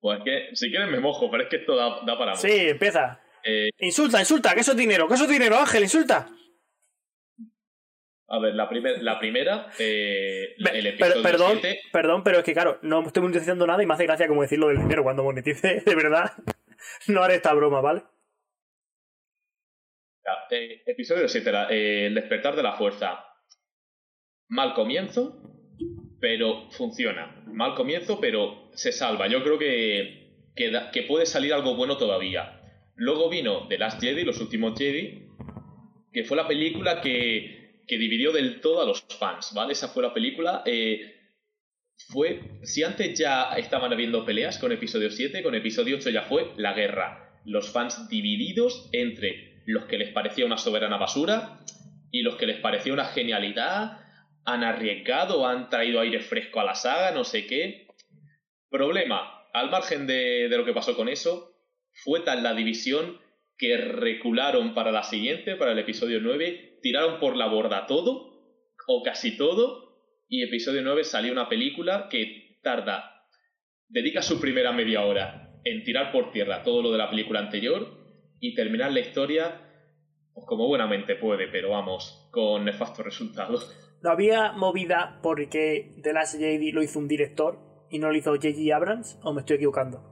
Pues 0.00 0.18
es 0.18 0.24
que, 0.24 0.56
si 0.56 0.70
quieres 0.70 0.88
me 0.88 0.98
mojo, 0.98 1.30
pero 1.30 1.42
es 1.44 1.48
que 1.50 1.56
esto 1.56 1.76
da, 1.76 2.00
da 2.06 2.18
para 2.18 2.32
mucho. 2.32 2.42
Sí, 2.48 2.70
empieza. 2.70 3.20
Eh, 3.44 3.68
Insulta, 3.78 4.18
insulta, 4.18 4.54
que 4.54 4.60
eso 4.60 4.72
es 4.72 4.76
dinero, 4.78 5.06
que 5.06 5.14
eso 5.14 5.24
es 5.24 5.30
dinero, 5.30 5.56
Ángel, 5.58 5.82
insulta. 5.82 6.26
A 8.32 8.38
ver, 8.38 8.54
la, 8.54 8.68
primer- 8.68 9.02
la 9.02 9.18
primera, 9.20 9.66
eh, 9.78 10.54
el 10.56 10.64
per- 10.64 10.86
episodio 10.86 11.22
perdón, 11.22 11.58
7, 11.60 11.80
perdón, 11.92 12.22
pero 12.24 12.38
es 12.38 12.44
que 12.44 12.52
claro, 12.54 12.78
no 12.82 13.06
estoy 13.06 13.22
monetizando 13.22 13.66
nada 13.66 13.82
y 13.82 13.86
me 13.86 13.94
hace 13.94 14.04
gracia 14.06 14.28
como 14.28 14.42
decirlo 14.42 14.68
del 14.68 14.78
dinero 14.78 15.02
cuando 15.02 15.22
monetice, 15.24 15.80
de 15.86 15.94
verdad. 15.94 16.32
No 17.08 17.22
haré 17.22 17.34
esta 17.34 17.52
broma, 17.52 17.80
¿vale? 17.80 18.02
Eh, 20.50 20.82
episodio 20.86 21.28
7, 21.28 21.52
la- 21.52 21.68
eh, 21.70 22.06
el 22.06 22.14
despertar 22.14 22.56
de 22.56 22.62
la 22.62 22.72
fuerza. 22.72 23.24
Mal 24.48 24.74
comienzo, 24.74 25.40
pero 26.20 26.70
funciona. 26.72 27.42
Mal 27.46 27.74
comienzo, 27.74 28.20
pero 28.20 28.70
se 28.74 28.90
salva. 28.92 29.28
Yo 29.28 29.42
creo 29.44 29.58
que, 29.58 30.50
que, 30.56 30.70
da- 30.70 30.90
que 30.90 31.02
puede 31.02 31.26
salir 31.26 31.52
algo 31.52 31.76
bueno 31.76 31.96
todavía. 31.96 32.60
Luego 32.96 33.28
vino 33.30 33.66
The 33.68 33.78
Last 33.78 34.00
Jedi, 34.00 34.24
Los 34.24 34.40
Últimos 34.40 34.76
Jedi, 34.78 35.28
que 36.12 36.24
fue 36.24 36.36
la 36.36 36.48
película 36.48 37.00
que, 37.00 37.59
que 37.90 37.98
dividió 37.98 38.30
del 38.30 38.60
todo 38.60 38.80
a 38.80 38.86
los 38.86 39.02
fans, 39.18 39.50
¿vale? 39.52 39.72
Esa 39.72 39.88
fue 39.88 40.04
la 40.04 40.14
película. 40.14 40.62
eh, 40.64 41.16
fue. 42.08 42.40
Si 42.62 42.84
antes 42.84 43.18
ya 43.18 43.50
estaban 43.56 43.92
habiendo 43.92 44.24
peleas 44.24 44.58
con 44.58 44.70
episodio 44.70 45.10
7, 45.10 45.42
con 45.42 45.56
episodio 45.56 45.96
8 45.96 46.10
ya 46.10 46.22
fue 46.22 46.52
la 46.56 46.72
guerra. 46.72 47.40
Los 47.44 47.72
fans 47.72 48.08
divididos 48.08 48.88
entre 48.92 49.64
los 49.66 49.86
que 49.86 49.98
les 49.98 50.12
parecía 50.12 50.46
una 50.46 50.56
soberana 50.56 50.98
basura 50.98 51.58
y 52.12 52.22
los 52.22 52.36
que 52.36 52.46
les 52.46 52.60
parecía 52.60 52.92
una 52.92 53.06
genialidad. 53.06 53.98
Han 54.44 54.62
arriesgado, 54.62 55.46
han 55.46 55.68
traído 55.68 56.00
aire 56.00 56.20
fresco 56.20 56.60
a 56.60 56.64
la 56.64 56.76
saga, 56.76 57.10
no 57.10 57.24
sé 57.24 57.46
qué. 57.46 57.88
Problema, 58.70 59.48
al 59.52 59.68
margen 59.68 60.06
de, 60.06 60.48
de 60.48 60.56
lo 60.56 60.64
que 60.64 60.72
pasó 60.72 60.96
con 60.96 61.08
eso, 61.08 61.56
fue 61.92 62.20
tal 62.20 62.44
la 62.44 62.54
división 62.54 63.20
que 63.58 63.76
recularon 63.76 64.74
para 64.74 64.92
la 64.92 65.02
siguiente, 65.02 65.56
para 65.56 65.72
el 65.72 65.78
episodio 65.80 66.20
9, 66.22 66.69
tiraron 66.82 67.20
por 67.20 67.36
la 67.36 67.46
borda 67.46 67.86
todo, 67.86 68.30
o 68.86 69.02
casi 69.02 69.36
todo, 69.36 69.90
y 70.28 70.42
episodio 70.42 70.82
9 70.82 71.04
salió 71.04 71.32
una 71.32 71.48
película 71.48 72.08
que 72.10 72.58
tarda, 72.62 73.26
dedica 73.88 74.22
su 74.22 74.40
primera 74.40 74.72
media 74.72 75.02
hora 75.02 75.60
en 75.64 75.84
tirar 75.84 76.12
por 76.12 76.32
tierra 76.32 76.62
todo 76.62 76.82
lo 76.82 76.92
de 76.92 76.98
la 76.98 77.10
película 77.10 77.40
anterior 77.40 77.86
y 78.40 78.54
terminar 78.54 78.92
la 78.92 79.00
historia 79.00 79.66
pues 80.32 80.46
como 80.46 80.66
buenamente 80.68 81.16
puede, 81.16 81.48
pero 81.48 81.70
vamos, 81.70 82.28
con 82.30 82.64
nefastos 82.64 83.04
resultados. 83.04 83.76
¿No 84.02 84.10
había 84.10 84.52
movida 84.52 85.18
porque 85.22 85.96
The 86.02 86.12
Last 86.12 86.38
Jedi 86.38 86.72
lo 86.72 86.82
hizo 86.82 86.98
un 86.98 87.08
director 87.08 87.58
y 87.90 87.98
no 87.98 88.08
lo 88.08 88.16
hizo 88.16 88.30
J.J. 88.30 88.74
Abrams? 88.74 89.18
¿O 89.22 89.32
me 89.32 89.40
estoy 89.40 89.56
equivocando? 89.56 90.09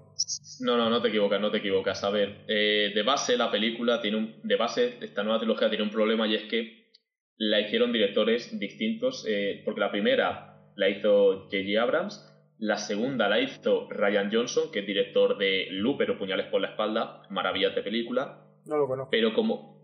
No, 0.60 0.76
no, 0.76 0.90
no 0.90 1.00
te 1.00 1.08
equivocas, 1.08 1.40
no 1.40 1.50
te 1.50 1.58
equivocas. 1.58 2.02
A 2.04 2.10
ver, 2.10 2.44
eh, 2.48 2.92
de 2.94 3.02
base 3.02 3.36
la 3.36 3.50
película 3.50 4.00
tiene 4.00 4.16
un. 4.16 4.40
De 4.42 4.56
base, 4.56 4.98
esta 5.00 5.22
nueva 5.22 5.38
trilogía 5.38 5.68
tiene 5.68 5.84
un 5.84 5.90
problema 5.90 6.26
y 6.26 6.34
es 6.34 6.42
que 6.44 6.88
la 7.36 7.60
hicieron 7.60 7.92
directores 7.92 8.58
distintos. 8.58 9.24
eh, 9.28 9.62
porque 9.64 9.80
la 9.80 9.90
primera 9.90 10.72
la 10.76 10.88
hizo 10.88 11.44
J.J. 11.50 11.80
Abrams, 11.80 12.24
la 12.58 12.78
segunda 12.78 13.28
la 13.28 13.40
hizo 13.40 13.88
Ryan 13.90 14.30
Johnson, 14.32 14.70
que 14.72 14.80
es 14.80 14.86
director 14.86 15.38
de 15.38 15.68
Looper 15.70 16.10
o 16.12 16.18
Puñales 16.18 16.46
por 16.46 16.60
la 16.60 16.68
espalda, 16.70 17.22
maravillas 17.30 17.74
de 17.74 17.82
película. 17.82 18.44
No 18.66 18.76
lo 18.76 18.86
conozco. 18.86 19.10
Pero 19.10 19.32
como. 19.34 19.78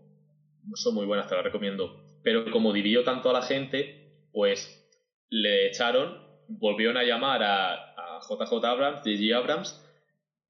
Son 0.73 0.95
muy 0.95 1.05
buenas, 1.05 1.27
te 1.29 1.35
las 1.35 1.43
recomiendo. 1.43 2.19
Pero 2.23 2.51
como 2.51 2.73
dividió 2.73 3.03
tanto 3.03 3.29
a 3.29 3.33
la 3.33 3.43
gente, 3.43 4.27
pues 4.31 4.81
le 5.29 5.67
echaron, 5.67 6.17
volvieron 6.47 6.97
a 6.97 7.03
llamar 7.03 7.43
a, 7.43 7.73
a 7.93 8.19
JJ 8.19 8.65
Abrams, 8.65 8.99
J.J. 8.99 9.37
Abrams, 9.37 9.84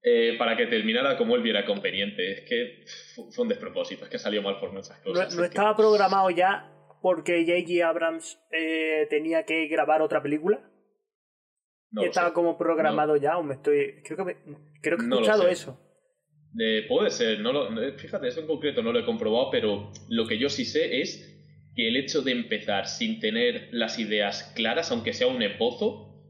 eh, 0.08 0.36
para 0.38 0.56
que 0.56 0.66
terminara 0.66 1.16
como 1.16 1.34
él 1.34 1.42
viera 1.42 1.64
conveniente. 1.66 2.30
Es 2.32 2.40
que 2.48 2.84
fu- 3.14 3.28
fue 3.32 3.42
un 3.42 3.48
despropósito, 3.48 4.04
es 4.04 4.10
que 4.10 4.18
salió 4.18 4.40
mal 4.40 4.60
por 4.60 4.72
muchas 4.72 4.96
¿No, 5.04 5.12
cosas. 5.12 5.34
no 5.34 5.42
es 5.42 5.50
que- 5.50 5.54
estaba 5.56 5.76
programado 5.76 6.30
ya 6.30 6.70
porque 7.02 7.44
J.J. 7.44 7.88
Abrams 7.88 8.38
eh, 8.52 9.06
tenía 9.10 9.44
que 9.44 9.66
grabar 9.66 10.00
otra 10.02 10.22
película? 10.22 10.60
no 11.90 12.02
y 12.02 12.06
estaba 12.06 12.28
sé. 12.28 12.34
como 12.34 12.56
programado 12.58 13.16
ya, 13.16 13.36
o 13.38 13.42
me 13.42 13.54
estoy. 13.54 14.02
Creo 14.04 14.16
que, 14.18 14.24
me- 14.24 14.36
creo 14.82 14.98
que 14.98 15.04
he 15.04 15.08
escuchado 15.08 15.48
eso. 15.48 15.80
Eh, 16.58 16.84
puede 16.88 17.10
ser, 17.10 17.40
no 17.40 17.52
lo, 17.52 17.68
fíjate, 17.98 18.28
eso 18.28 18.40
en 18.40 18.46
concreto 18.46 18.82
no 18.82 18.92
lo 18.92 18.98
he 19.00 19.04
comprobado, 19.04 19.50
pero 19.50 19.92
lo 20.08 20.26
que 20.26 20.38
yo 20.38 20.48
sí 20.48 20.64
sé 20.64 21.00
es 21.00 21.32
que 21.74 21.88
el 21.88 21.96
hecho 21.96 22.22
de 22.22 22.32
empezar 22.32 22.86
sin 22.86 23.18
tener 23.20 23.68
las 23.72 23.98
ideas 23.98 24.52
claras, 24.56 24.90
aunque 24.92 25.12
sea 25.12 25.26
un 25.26 25.42
esbozo, 25.42 26.22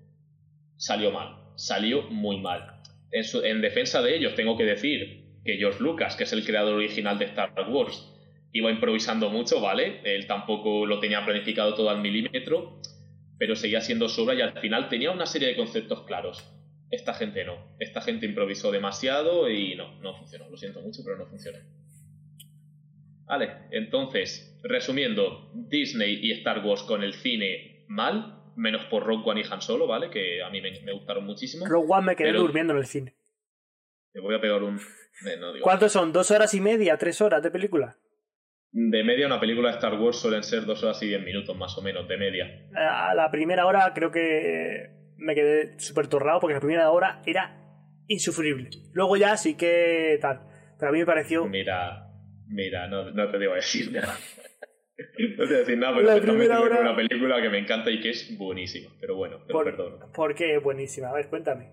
salió 0.77 1.11
mal, 1.13 1.53
salió 1.57 2.03
muy 2.11 2.39
mal. 2.41 2.76
En, 3.13 3.25
su- 3.25 3.43
en 3.45 3.61
defensa 3.61 4.03
de 4.03 4.17
ellos 4.17 4.35
tengo 4.35 4.57
que 4.57 4.65
decir 4.65 5.25
que 5.45 5.57
George 5.57 5.83
Lucas, 5.83 6.17
que 6.17 6.25
es 6.25 6.33
el 6.33 6.45
creador 6.45 6.75
original 6.75 7.19
de 7.19 7.27
Star 7.27 7.53
Wars, 7.71 8.13
iba 8.53 8.71
improvisando 8.71 9.31
mucho, 9.31 9.61
¿vale? 9.61 10.01
Él 10.05 10.27
tampoco 10.27 10.87
lo 10.87 10.99
tenía 10.99 11.25
planificado 11.25 11.75
todo 11.75 11.91
al 11.91 12.01
milímetro, 12.01 12.81
pero 13.39 13.55
seguía 13.55 13.81
siendo 13.81 14.09
sobra 14.09 14.35
y 14.35 14.41
al 14.41 14.59
final 14.61 14.89
tenía 14.89 15.11
una 15.11 15.27
serie 15.27 15.49
de 15.49 15.57
conceptos 15.57 16.03
claros. 16.07 16.53
Esta 16.91 17.15
gente 17.15 17.45
no. 17.45 17.77
Esta 17.81 18.01
gente 18.01 18.27
improvisó 18.27 18.71
demasiado 18.73 19.51
y 19.51 19.75
no, 19.75 20.01
no 20.01 20.15
funcionó. 20.17 20.49
Lo 20.49 20.57
siento 20.57 20.81
mucho, 20.81 21.03
pero 21.05 21.17
no 21.19 21.27
funcionó. 21.27 21.59
Vale, 23.27 23.51
entonces, 23.73 24.57
resumiendo, 24.63 25.51
Disney 25.55 26.21
y 26.23 26.31
Star 26.33 26.65
Wars 26.65 26.83
con 26.83 27.03
el 27.03 27.13
cine 27.15 27.85
mal, 27.89 28.36
menos 28.57 28.85
por 28.87 29.05
Rogue 29.05 29.23
One 29.25 29.41
y 29.43 29.45
Han 29.51 29.61
Solo, 29.63 29.87
¿vale? 29.87 30.11
Que 30.11 30.43
a 30.43 30.51
mí 30.51 30.61
me, 30.61 30.81
me 30.83 30.93
gustaron 30.93 31.25
muchísimo. 31.25 31.67
Rogue 31.67 31.87
One 31.89 32.07
me 32.07 32.17
quedé 32.17 32.29
Pero- 32.31 32.41
durmiendo 32.41 32.73
en 32.73 32.79
el 32.81 32.87
cine. 32.87 33.15
Te 34.13 34.21
voy 34.21 34.35
a 34.35 34.41
pegar 34.41 34.63
un... 34.63 34.77
eh, 34.77 35.37
no 35.39 35.53
digo- 35.53 35.63
¿Cuántos 35.63 35.93
son? 35.93 36.13
¿Dos 36.13 36.31
horas 36.31 36.53
y 36.55 36.61
media? 36.61 36.97
¿Tres 36.97 37.21
horas 37.21 37.43
de 37.43 37.51
película? 37.51 37.97
De 38.73 39.05
media, 39.05 39.27
una 39.27 39.41
película 39.41 39.69
de 39.71 39.77
Star 39.77 39.95
Wars 39.95 40.19
suelen 40.19 40.43
ser 40.43 40.65
dos 40.67 40.83
horas 40.83 41.03
y 41.03 41.07
diez 41.09 41.23
minutos, 41.23 41.57
más 41.57 41.77
o 41.79 41.83
menos, 41.83 42.07
de 42.09 42.17
media. 42.17 42.69
A 42.75 43.15
la 43.15 43.31
primera 43.31 43.65
hora 43.67 43.93
creo 43.95 44.11
que 44.11 44.91
me 45.17 45.35
quedé 45.35 45.79
súper 45.79 46.09
torrado 46.09 46.41
porque 46.41 46.55
la 46.55 46.61
primera 46.61 46.91
hora 46.91 47.23
era 47.27 47.59
insufrible. 48.07 48.69
Luego 48.93 49.17
ya 49.17 49.37
sí 49.37 49.55
que 49.57 50.19
tal. 50.21 50.41
Pero 50.79 50.91
a 50.91 50.93
mí 50.93 50.99
me 50.99 51.07
pareció. 51.07 51.47
Mira, 51.47 52.07
mira, 52.49 52.87
no, 52.89 53.11
no 53.13 53.31
te 53.31 53.39
digo 53.39 53.55
decir 53.55 53.91
nada. 53.93 54.15
No 55.19 55.37
te 55.37 55.47
voy 55.47 55.55
a 55.55 55.59
decir 55.59 55.79
nada, 55.79 55.95
pero 55.97 56.07
La 56.15 56.21
primera 56.21 56.61
hora- 56.61 56.81
una 56.81 56.97
película 56.97 57.41
que 57.43 57.49
me 57.51 57.59
encanta 57.59 57.91
y 57.91 58.01
que 58.01 58.11
es 58.11 58.37
buenísima. 58.39 58.91
Pero 59.01 59.17
bueno, 59.17 59.39
te 59.39 59.53
lo 59.53 59.59
Por- 59.59 59.65
perdono. 59.65 60.13
Porque 60.15 60.57
es 60.57 60.63
buenísima. 60.63 61.09
A 61.11 61.13
ver, 61.15 61.29
cuéntame. 61.29 61.71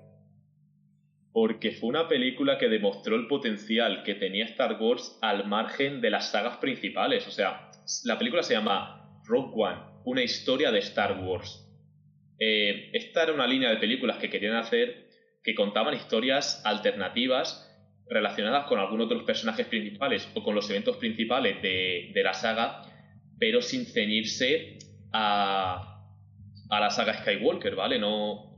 Porque 1.31 1.71
fue 1.71 1.89
una 1.89 2.07
película 2.07 2.57
que 2.59 2.69
demostró 2.69 3.15
el 3.15 3.27
potencial 3.27 4.03
que 4.03 4.13
tenía 4.15 4.45
Star 4.45 4.77
Wars 4.79 5.17
al 5.21 5.47
margen 5.47 5.99
de 6.01 6.11
las 6.11 6.31
sagas 6.31 6.57
principales. 6.57 7.27
O 7.27 7.31
sea, 7.31 7.71
la 8.03 8.17
película 8.19 8.43
se 8.43 8.53
llama 8.53 9.19
Rogue 9.25 9.51
One, 9.55 9.79
una 10.05 10.21
historia 10.21 10.71
de 10.71 10.79
Star 10.79 11.17
Wars. 11.19 11.59
Eh, 12.39 12.91
esta 12.93 13.23
era 13.23 13.33
una 13.33 13.47
línea 13.47 13.69
de 13.69 13.77
películas 13.77 14.17
que 14.17 14.29
querían 14.29 14.55
hacer 14.57 15.07
que 15.43 15.55
contaban 15.55 15.93
historias 15.95 16.61
alternativas 16.65 17.69
relacionadas 18.09 18.65
con 18.67 18.79
algunos 18.79 19.09
de 19.09 19.15
los 19.15 19.23
personajes 19.23 19.65
principales 19.65 20.29
o 20.35 20.43
con 20.43 20.53
los 20.55 20.69
eventos 20.69 20.97
principales 20.97 21.61
de, 21.61 22.11
de 22.13 22.23
la 22.23 22.33
saga, 22.33 22.81
pero 23.39 23.61
sin 23.61 23.85
ceñirse 23.85 24.77
a, 25.11 26.09
a 26.69 26.79
la 26.79 26.89
saga 26.89 27.13
Skywalker, 27.21 27.75
¿vale? 27.75 27.99
No 27.99 28.53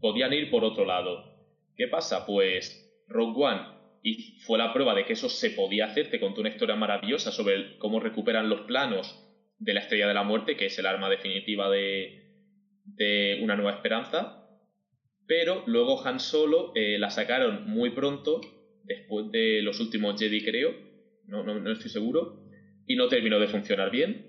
podían 0.00 0.32
ir 0.32 0.50
por 0.50 0.64
otro 0.64 0.84
lado. 0.84 1.24
¿Qué 1.76 1.88
pasa? 1.88 2.26
Pues 2.26 3.04
Rogue 3.08 3.44
One 3.44 3.80
y 4.02 4.38
fue 4.46 4.58
la 4.58 4.72
prueba 4.72 4.94
de 4.94 5.04
que 5.04 5.12
eso 5.12 5.28
se 5.28 5.50
podía 5.50 5.86
hacer, 5.86 6.10
te 6.10 6.20
contó 6.20 6.40
una 6.40 6.50
historia 6.50 6.74
maravillosa 6.74 7.30
sobre 7.30 7.76
cómo 7.78 8.00
recuperan 8.00 8.48
los 8.48 8.62
planos 8.62 9.14
de 9.58 9.74
la 9.74 9.80
Estrella 9.80 10.08
de 10.08 10.14
la 10.14 10.22
Muerte, 10.22 10.56
que 10.56 10.66
es 10.66 10.78
el 10.78 10.86
arma 10.86 11.10
definitiva 11.10 11.68
de, 11.68 12.30
de 12.84 13.40
Una 13.42 13.56
Nueva 13.56 13.72
Esperanza, 13.72 14.46
Pero 15.26 15.62
luego 15.66 16.04
Han 16.06 16.18
Solo 16.18 16.72
eh, 16.74 16.98
la 16.98 17.10
sacaron 17.10 17.68
muy 17.68 17.90
pronto, 17.90 18.40
después 18.82 19.30
de 19.30 19.60
los 19.62 19.80
últimos 19.80 20.18
Jedi, 20.18 20.42
creo, 20.42 20.74
no, 21.26 21.42
no, 21.44 21.60
no 21.60 21.70
estoy 21.70 21.90
seguro, 21.90 22.39
y 22.90 22.96
no 22.96 23.06
terminó 23.06 23.38
de 23.38 23.46
funcionar 23.46 23.88
bien. 23.92 24.26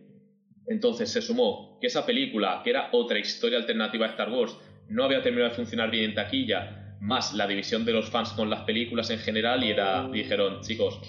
Entonces 0.67 1.11
se 1.11 1.23
sumó 1.23 1.79
que 1.81 1.87
esa 1.87 2.05
película, 2.05 2.61
que 2.63 2.69
era 2.69 2.89
otra 2.91 3.17
historia 3.17 3.57
alternativa 3.57 4.05
a 4.05 4.09
Star 4.09 4.29
Wars, 4.29 4.55
no 4.87 5.03
había 5.03 5.23
terminado 5.23 5.49
de 5.49 5.55
funcionar 5.55 5.89
bien 5.89 6.03
en 6.11 6.13
taquilla, 6.13 6.95
más 7.01 7.33
la 7.33 7.47
división 7.47 7.85
de 7.85 7.93
los 7.93 8.11
fans 8.11 8.33
con 8.33 8.51
las 8.51 8.61
películas 8.61 9.09
en 9.09 9.17
general, 9.17 9.63
y 9.63 9.71
era, 9.71 10.07
dijeron, 10.09 10.61
chicos, 10.61 11.01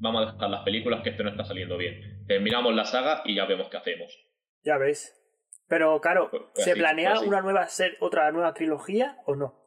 vamos 0.00 0.28
a 0.28 0.32
dejar 0.32 0.50
las 0.50 0.64
películas 0.64 1.00
que 1.02 1.08
esto 1.08 1.22
no 1.22 1.30
está 1.30 1.44
saliendo 1.44 1.78
bien. 1.78 2.26
Terminamos 2.26 2.74
la 2.74 2.84
saga 2.84 3.22
y 3.24 3.36
ya 3.36 3.46
vemos 3.46 3.70
qué 3.70 3.78
hacemos. 3.78 4.12
Ya 4.62 4.76
ves. 4.76 5.18
Pero 5.68 5.98
claro, 6.02 6.28
Pues- 6.30 6.42
¿se 6.56 6.72
así, 6.72 6.78
planea 6.78 7.20
una 7.20 7.40
nueva 7.40 7.68
ser, 7.68 7.96
otra 8.00 8.30
nueva 8.32 8.52
trilogía 8.52 9.16
o 9.24 9.34
no? 9.34 9.58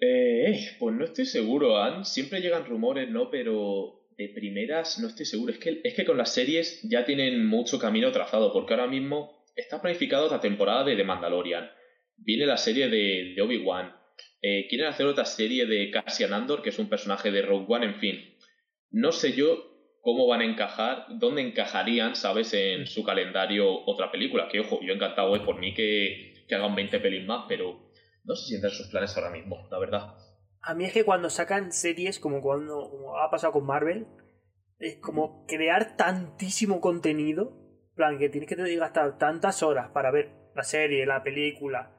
Eh, 0.00 0.76
pues 0.78 0.94
no 0.94 1.04
estoy 1.06 1.24
seguro, 1.24 1.78
Han. 1.78 2.04
Siempre 2.04 2.40
llegan 2.42 2.66
rumores, 2.66 3.08
¿no? 3.08 3.30
Pero 3.30 4.03
de 4.16 4.28
primeras 4.34 4.98
no 4.98 5.08
estoy 5.08 5.26
seguro. 5.26 5.52
Es 5.52 5.58
que, 5.58 5.80
es 5.82 5.94
que 5.94 6.04
con 6.04 6.18
las 6.18 6.32
series 6.32 6.80
ya 6.82 7.04
tienen 7.04 7.46
mucho 7.46 7.78
camino 7.78 8.12
trazado, 8.12 8.52
porque 8.52 8.74
ahora 8.74 8.86
mismo 8.86 9.44
está 9.56 9.80
planificada 9.80 10.24
otra 10.24 10.40
temporada 10.40 10.84
de 10.84 10.96
The 10.96 11.04
Mandalorian. 11.04 11.70
Viene 12.16 12.46
la 12.46 12.56
serie 12.56 12.88
de, 12.88 13.34
de 13.34 13.42
Obi-Wan. 13.42 13.94
Eh, 14.42 14.66
quieren 14.68 14.88
hacer 14.88 15.06
otra 15.06 15.24
serie 15.24 15.66
de 15.66 15.90
Cassian 15.90 16.32
Andor, 16.32 16.62
que 16.62 16.68
es 16.68 16.78
un 16.78 16.88
personaje 16.88 17.30
de 17.30 17.42
Rogue 17.42 17.66
One, 17.68 17.86
en 17.86 17.94
fin. 17.96 18.36
No 18.90 19.10
sé 19.10 19.32
yo 19.32 19.74
cómo 20.02 20.26
van 20.26 20.42
a 20.42 20.44
encajar, 20.44 21.06
dónde 21.18 21.40
encajarían, 21.40 22.14
¿sabes?, 22.14 22.52
en 22.52 22.86
su 22.86 23.02
calendario 23.04 23.84
otra 23.86 24.12
película. 24.12 24.48
Que 24.48 24.60
ojo, 24.60 24.80
yo 24.82 24.92
encantado 24.92 25.34
es 25.34 25.42
por 25.42 25.58
mí 25.58 25.72
que, 25.72 26.44
que 26.46 26.54
hagan 26.54 26.74
20 26.74 27.00
pelis 27.00 27.24
más, 27.24 27.46
pero 27.48 27.90
no 28.24 28.36
sé 28.36 28.48
si 28.48 28.54
entran 28.54 28.72
en 28.72 28.78
sus 28.78 28.88
planes 28.88 29.16
ahora 29.16 29.30
mismo, 29.30 29.66
la 29.70 29.78
verdad. 29.78 30.14
A 30.66 30.74
mí 30.74 30.86
es 30.86 30.92
que 30.92 31.04
cuando 31.04 31.28
sacan 31.28 31.72
series, 31.72 32.18
como 32.18 32.40
cuando 32.40 33.18
ha 33.18 33.30
pasado 33.30 33.52
con 33.52 33.66
Marvel, 33.66 34.06
es 34.78 34.96
como 34.96 35.44
crear 35.46 35.96
tantísimo 35.96 36.80
contenido. 36.80 37.52
en 37.90 37.94
plan, 37.94 38.18
que 38.18 38.30
tienes 38.30 38.48
que 38.48 38.76
gastar 38.76 39.18
tantas 39.18 39.62
horas 39.62 39.90
para 39.90 40.10
ver 40.10 40.32
la 40.54 40.62
serie, 40.62 41.04
la 41.04 41.22
película, 41.22 41.94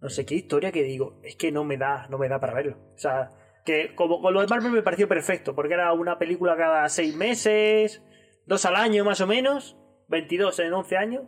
no 0.00 0.08
sé 0.08 0.24
qué 0.24 0.34
historia 0.36 0.72
que 0.72 0.82
digo, 0.82 1.20
es 1.22 1.36
que 1.36 1.52
no 1.52 1.64
me 1.64 1.76
da, 1.76 2.06
no 2.08 2.16
me 2.18 2.28
da 2.28 2.40
para 2.40 2.54
verlo. 2.54 2.78
O 2.94 2.98
sea, 2.98 3.32
que 3.64 3.94
como 3.94 4.22
con 4.22 4.32
lo 4.32 4.40
de 4.40 4.46
Marvel 4.46 4.72
me 4.72 4.82
pareció 4.82 5.06
perfecto, 5.06 5.54
porque 5.54 5.74
era 5.74 5.92
una 5.92 6.18
película 6.18 6.56
cada 6.56 6.88
seis 6.88 7.14
meses, 7.14 8.02
dos 8.46 8.64
al 8.64 8.76
año 8.76 9.04
más 9.04 9.20
o 9.20 9.26
menos, 9.26 9.76
22 10.08 10.58
en 10.60 10.72
11 10.72 10.96
años, 10.96 11.22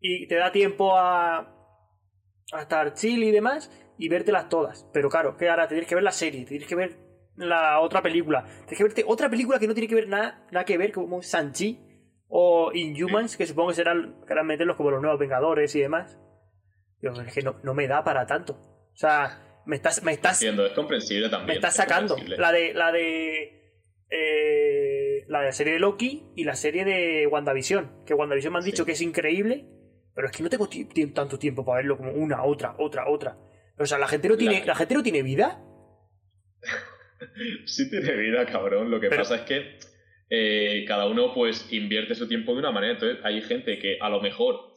y 0.00 0.26
te 0.28 0.36
da 0.36 0.50
tiempo 0.50 0.96
a, 0.96 1.38
a 2.52 2.62
estar 2.62 2.94
chill 2.94 3.22
y 3.22 3.30
demás 3.30 3.70
y 3.98 4.08
vértelas 4.08 4.48
todas. 4.48 4.88
Pero 4.92 5.08
claro, 5.08 5.36
que 5.36 5.48
ahora 5.48 5.68
tienes 5.68 5.86
que 5.86 5.94
ver 5.94 6.04
la 6.04 6.12
serie, 6.12 6.44
tienes 6.44 6.66
que 6.68 6.74
ver 6.74 6.96
la 7.36 7.80
otra 7.80 8.00
película, 8.02 8.44
tienes 8.66 8.78
que 8.78 8.84
verte 8.84 9.04
otra 9.06 9.28
película 9.28 9.58
que 9.58 9.66
no 9.66 9.74
tiene 9.74 9.88
que 9.88 9.94
ver 9.94 10.08
nada, 10.08 10.46
nada 10.52 10.64
que 10.64 10.78
ver 10.78 10.92
como 10.92 11.20
Sanchi 11.22 11.80
o 12.28 12.70
Inhumans, 12.72 13.36
que 13.36 13.46
supongo 13.46 13.68
que 13.70 13.74
serán, 13.76 14.20
querrán 14.26 14.46
meterlos 14.46 14.76
como 14.76 14.90
los 14.90 15.00
nuevos 15.02 15.18
Vengadores 15.20 15.74
y 15.74 15.80
demás. 15.80 16.18
Yo, 17.00 17.10
es 17.12 17.32
que 17.34 17.42
no, 17.42 17.56
no 17.62 17.74
me 17.74 17.86
da 17.88 18.02
para 18.04 18.26
tanto. 18.26 18.54
O 18.54 18.96
sea, 18.96 19.60
me 19.66 19.76
estás, 19.76 20.02
me 20.02 20.12
estás, 20.12 20.40
Entiendo, 20.42 20.64
es 20.66 20.72
comprensible 20.72 21.28
también. 21.28 21.48
me 21.48 21.54
estás 21.54 21.72
es 21.72 21.76
sacando 21.76 22.16
la 22.38 22.52
de 22.52 22.72
la 22.74 22.92
de 22.92 23.60
eh, 24.10 25.24
la 25.28 25.40
de 25.40 25.46
la 25.46 25.52
serie 25.52 25.74
de 25.74 25.78
Loki 25.80 26.32
y 26.36 26.44
la 26.44 26.54
serie 26.54 26.84
de 26.84 27.26
WandaVision. 27.26 28.04
Que 28.06 28.14
WandaVision 28.14 28.52
me 28.52 28.58
han 28.60 28.64
dicho 28.64 28.84
Sí. 28.84 28.86
que 28.86 28.92
es 28.92 29.00
increíble, 29.02 29.66
pero 30.14 30.28
es 30.28 30.36
que 30.36 30.42
no 30.42 30.48
tengo 30.50 30.68
tanto 31.14 31.38
tiempo 31.38 31.64
para 31.64 31.78
verlo 31.78 31.96
como 31.96 32.12
una, 32.12 32.44
otra, 32.44 32.74
otra, 32.78 33.08
otra. 33.08 33.36
O 33.78 33.86
sea, 33.86 33.98
la 33.98 34.06
gente 34.08 34.28
no 34.28 34.36
tiene, 34.36 34.60
La- 34.60 34.66
la 34.66 34.74
gente 34.74 34.94
no 34.94 35.02
tiene 35.02 35.22
vida. 35.22 35.60
Sí 37.66 37.90
tiene 37.90 38.12
vida, 38.16 38.44
cabrón. 38.46 38.90
Lo 38.90 39.00
que 39.00 39.08
Pero- 39.08 39.22
pasa 39.22 39.36
es 39.36 39.40
que 39.42 39.78
eh, 40.30 40.84
cada 40.86 41.06
uno 41.06 41.32
pues 41.34 41.72
invierte 41.72 42.14
su 42.14 42.28
tiempo 42.28 42.52
de 42.52 42.58
una 42.60 42.70
manera. 42.70 42.92
Entonces 42.94 43.18
hay 43.24 43.40
gente 43.42 43.78
que 43.78 43.98
a 44.00 44.08
lo 44.08 44.20
mejor 44.20 44.74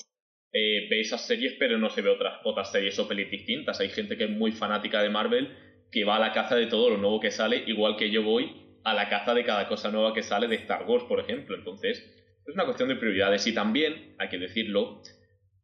eh, 0.54 0.88
ve 0.90 1.02
esas 1.02 1.26
series 1.28 1.56
pero 1.60 1.78
no 1.78 1.90
se 1.90 2.02
ve 2.02 2.10
otras, 2.10 2.40
otras 2.46 2.72
series 2.72 2.98
o 3.00 3.08
pelis 3.08 3.30
distintas. 3.30 3.80
Hay 3.80 3.90
gente 3.90 4.18
que 4.18 4.26
es 4.26 4.30
muy 4.30 4.52
fanática 4.52 5.02
de 5.02 5.10
Marvel 5.10 5.56
que 5.92 6.04
va 6.04 6.18
a 6.18 6.20
la 6.20 6.32
caza 6.34 6.56
de 6.56 6.68
todo 6.68 6.90
lo 6.90 6.98
nuevo 6.98 7.20
que 7.20 7.32
sale, 7.32 7.64
igual 7.68 7.96
que 7.98 8.12
yo 8.12 8.24
voy 8.24 8.78
a 8.84 8.94
la 8.94 9.10
caza 9.10 9.34
de 9.34 9.44
cada 9.44 9.68
cosa 9.68 9.90
nueva 9.92 10.14
que 10.14 10.24
sale 10.24 10.48
de 10.48 10.56
Star 10.56 10.86
Wars, 10.86 11.06
por 11.06 11.20
ejemplo. 11.20 11.56
Entonces 11.56 12.00
es 12.46 12.54
una 12.56 12.66
cuestión 12.66 12.90
de 12.90 12.96
prioridades 12.96 13.46
y 13.48 13.54
también, 13.54 14.16
hay 14.18 14.30
que 14.30 14.38
decirlo, 14.38 15.02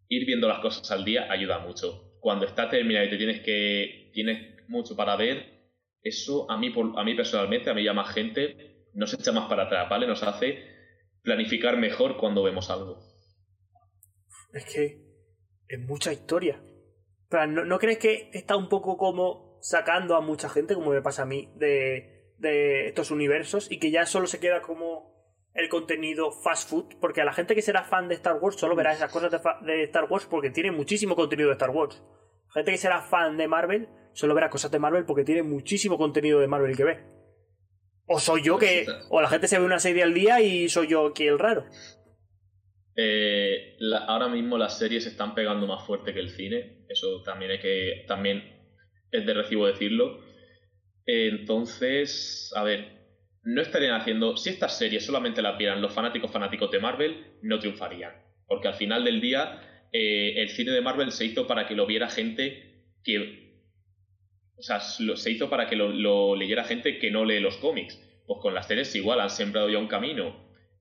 ir 0.09 0.25
viendo 0.25 0.47
las 0.47 0.59
cosas 0.59 0.89
al 0.91 1.05
día 1.05 1.31
ayuda 1.31 1.59
mucho. 1.59 2.09
Cuando 2.23 2.45
está 2.45 2.69
terminado 2.69 3.05
y 3.05 3.09
te 3.09 3.17
tienes 3.17 3.41
que 3.41 4.09
tienes 4.13 4.63
mucho 4.69 4.95
para 4.95 5.17
ver, 5.17 5.73
eso 6.01 6.49
a 6.49 6.57
mí, 6.57 6.69
por- 6.69 6.97
a 6.97 7.03
mí 7.03 7.15
personalmente, 7.15 7.69
a 7.69 7.73
mí 7.73 7.83
ya 7.83 7.91
más 7.91 8.13
gente, 8.13 8.87
nos 8.93 9.13
echa 9.13 9.33
más 9.33 9.49
para 9.49 9.63
atrás, 9.63 9.89
¿vale? 9.89 10.07
Nos 10.07 10.23
hace 10.23 10.63
planificar 11.21 11.75
mejor 11.77 12.15
cuando 12.15 12.41
vemos 12.41 12.69
algo. 12.69 12.97
Es 14.53 14.63
que 14.73 15.03
es 15.67 15.79
mucha 15.81 16.13
historia. 16.13 16.63
Pero, 17.29 17.45
¿no, 17.47 17.65
¿no 17.65 17.77
crees 17.77 17.97
que 17.97 18.29
está 18.31 18.55
un 18.55 18.69
poco 18.69 18.95
como 18.95 19.57
sacando 19.61 20.15
a 20.15 20.21
mucha 20.21 20.47
gente, 20.47 20.75
como 20.75 20.91
me 20.91 21.01
pasa 21.01 21.23
a 21.23 21.25
mí, 21.25 21.49
de, 21.57 22.31
de 22.37 22.87
estos 22.87 23.11
universos 23.11 23.69
y 23.69 23.79
que 23.79 23.91
ya 23.91 24.05
solo 24.05 24.27
se 24.27 24.39
queda 24.39 24.61
como 24.61 25.12
el 25.53 25.69
contenido 25.69 26.31
fast 26.31 26.69
food? 26.69 26.95
Porque 26.99 27.21
a 27.21 27.25
la 27.25 27.33
gente 27.33 27.55
que 27.55 27.61
será 27.61 27.83
fan 27.83 28.07
de 28.07 28.15
Star 28.15 28.37
Wars 28.37 28.55
solo 28.55 28.75
verá 28.75 28.93
esas 28.93 29.11
cosas 29.11 29.31
de, 29.31 29.83
Star 29.83 30.05
Wars 30.05 30.25
porque 30.25 30.49
tiene 30.49 30.71
muchísimo 30.71 31.15
contenido 31.15 31.49
de 31.49 31.53
Star 31.53 31.69
Wars. 31.69 32.01
Gente 32.53 32.71
que 32.71 32.77
será 32.77 33.01
fan 33.01 33.37
de 33.37 33.47
Marvel 33.47 33.89
solo 34.13 34.35
verá 34.35 34.49
cosas 34.49 34.71
de 34.71 34.79
Marvel 34.79 35.05
porque 35.05 35.23
tiene 35.23 35.43
muchísimo 35.43 35.97
contenido 35.97 36.39
de 36.39 36.47
Marvel 36.47 36.75
que 36.75 36.83
ve. 36.83 37.03
O 38.05 38.19
soy 38.19 38.43
yo 38.43 38.57
que... 38.57 38.85
O 39.09 39.21
la 39.21 39.29
gente 39.29 39.47
se 39.47 39.57
ve 39.57 39.65
una 39.65 39.79
serie 39.79 40.03
al 40.03 40.13
día 40.13 40.41
y 40.41 40.69
soy 40.69 40.87
yo 40.87 41.07
aquí 41.07 41.25
el 41.25 41.39
raro. 41.39 41.65
Eh, 42.95 43.75
la- 43.79 44.05
ahora 44.05 44.27
mismo 44.27 44.57
las 44.57 44.77
series 44.77 45.05
están 45.05 45.33
pegando 45.33 45.65
más 45.67 45.85
fuerte 45.85 46.13
que 46.13 46.19
el 46.19 46.29
cine. 46.29 46.85
Eso 46.89 47.23
también 47.23 47.51
hay 47.51 47.59
que. 47.59 48.05
también 48.07 48.43
es 49.11 49.25
de 49.25 49.33
recibo 49.33 49.65
decirlo. 49.65 50.19
Eh, 51.05 51.29
entonces, 51.31 52.51
a 52.55 52.63
ver, 52.63 53.02
no 53.43 53.61
estarían 53.61 53.99
haciendo. 53.99 54.37
Si 54.37 54.49
estas 54.49 54.77
series 54.77 55.05
solamente 55.05 55.41
las 55.41 55.57
vieran 55.57 55.81
los 55.81 55.93
fanáticos 55.93 56.31
fanáticos 56.31 56.71
de 56.71 56.79
Marvel, 56.79 57.25
no 57.41 57.59
triunfarían. 57.59 58.13
Porque 58.47 58.67
al 58.67 58.75
final 58.75 59.03
del 59.03 59.21
día, 59.21 59.61
eh, 59.91 60.35
el 60.37 60.49
cine 60.49 60.71
de 60.71 60.81
Marvel 60.81 61.11
se 61.11 61.25
hizo 61.25 61.47
para 61.47 61.67
que 61.67 61.75
lo 61.75 61.85
viera 61.85 62.09
gente 62.09 62.83
que. 63.03 63.43
O 64.55 64.61
sea, 64.61 64.79
se 64.79 65.31
hizo 65.31 65.49
para 65.49 65.67
que 65.67 65.75
lo, 65.75 66.35
leyera 66.35 66.63
gente 66.63 66.99
que 66.99 67.11
no 67.11 67.25
lee 67.25 67.39
los 67.39 67.57
cómics. 67.57 67.99
Pues 68.25 68.39
con 68.41 68.53
las 68.53 68.67
series 68.67 68.95
igual 68.95 69.19
han 69.19 69.29
sembrado 69.29 69.69
ya 69.69 69.77
un 69.77 69.87
camino 69.87 70.35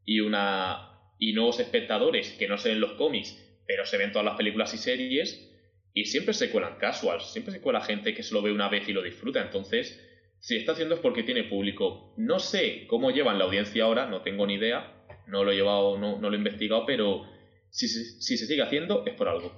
y 0.04 0.20
una 0.20 0.88
y 1.18 1.32
nuevos 1.32 1.60
espectadores 1.60 2.32
que 2.32 2.48
no 2.48 2.58
se 2.58 2.70
ven 2.70 2.80
los 2.80 2.92
cómics, 2.92 3.38
pero 3.66 3.86
se 3.86 3.96
ven 3.96 4.12
todas 4.12 4.24
las 4.24 4.36
películas 4.36 4.74
y 4.74 4.78
series, 4.78 5.52
y 5.94 6.06
siempre 6.06 6.34
se 6.34 6.50
cuelan 6.50 6.78
casuals, 6.78 7.32
siempre 7.32 7.52
se 7.52 7.60
cuela 7.60 7.80
gente 7.80 8.14
que 8.14 8.22
se 8.22 8.34
lo 8.34 8.42
ve 8.42 8.50
una 8.50 8.68
vez 8.68 8.88
y 8.88 8.92
lo 8.92 9.02
disfruta. 9.02 9.40
Entonces, 9.40 10.00
si 10.42 10.56
está 10.56 10.72
haciendo 10.72 10.96
es 10.96 11.00
porque 11.00 11.22
tiene 11.22 11.44
público. 11.44 12.14
No 12.16 12.40
sé 12.40 12.86
cómo 12.88 13.12
llevan 13.12 13.38
la 13.38 13.44
audiencia 13.44 13.84
ahora, 13.84 14.06
no 14.06 14.22
tengo 14.22 14.44
ni 14.46 14.54
idea, 14.54 15.06
no 15.28 15.44
lo 15.44 15.52
he 15.52 15.54
llevado, 15.54 15.98
no, 15.98 16.18
no 16.18 16.28
lo 16.28 16.34
he 16.34 16.38
investigado, 16.38 16.84
pero 16.84 17.22
si, 17.70 17.86
se- 17.86 18.20
si 18.20 18.36
se 18.36 18.46
sigue 18.46 18.62
haciendo 18.62 19.06
es 19.06 19.14
por 19.14 19.28
algo. 19.28 19.52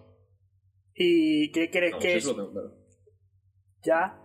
¿Y 0.94 1.50
qué 1.52 1.70
crees 1.70 1.94
que 1.96 2.16
es 2.16 2.26
lo 2.26 2.34
tengo 2.36 2.52
claro. 2.52 2.74
ya 3.82 4.20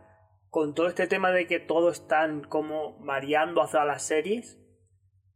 con 0.49 0.73
todo 0.75 0.87
este 0.87 1.07
tema 1.07 1.31
de 1.31 1.47
que 1.47 1.59
todo 1.59 1.89
están 1.91 2.43
como 2.43 2.99
variando 3.05 3.61
hacia 3.61 3.85
las 3.85 4.05
series? 4.05 4.59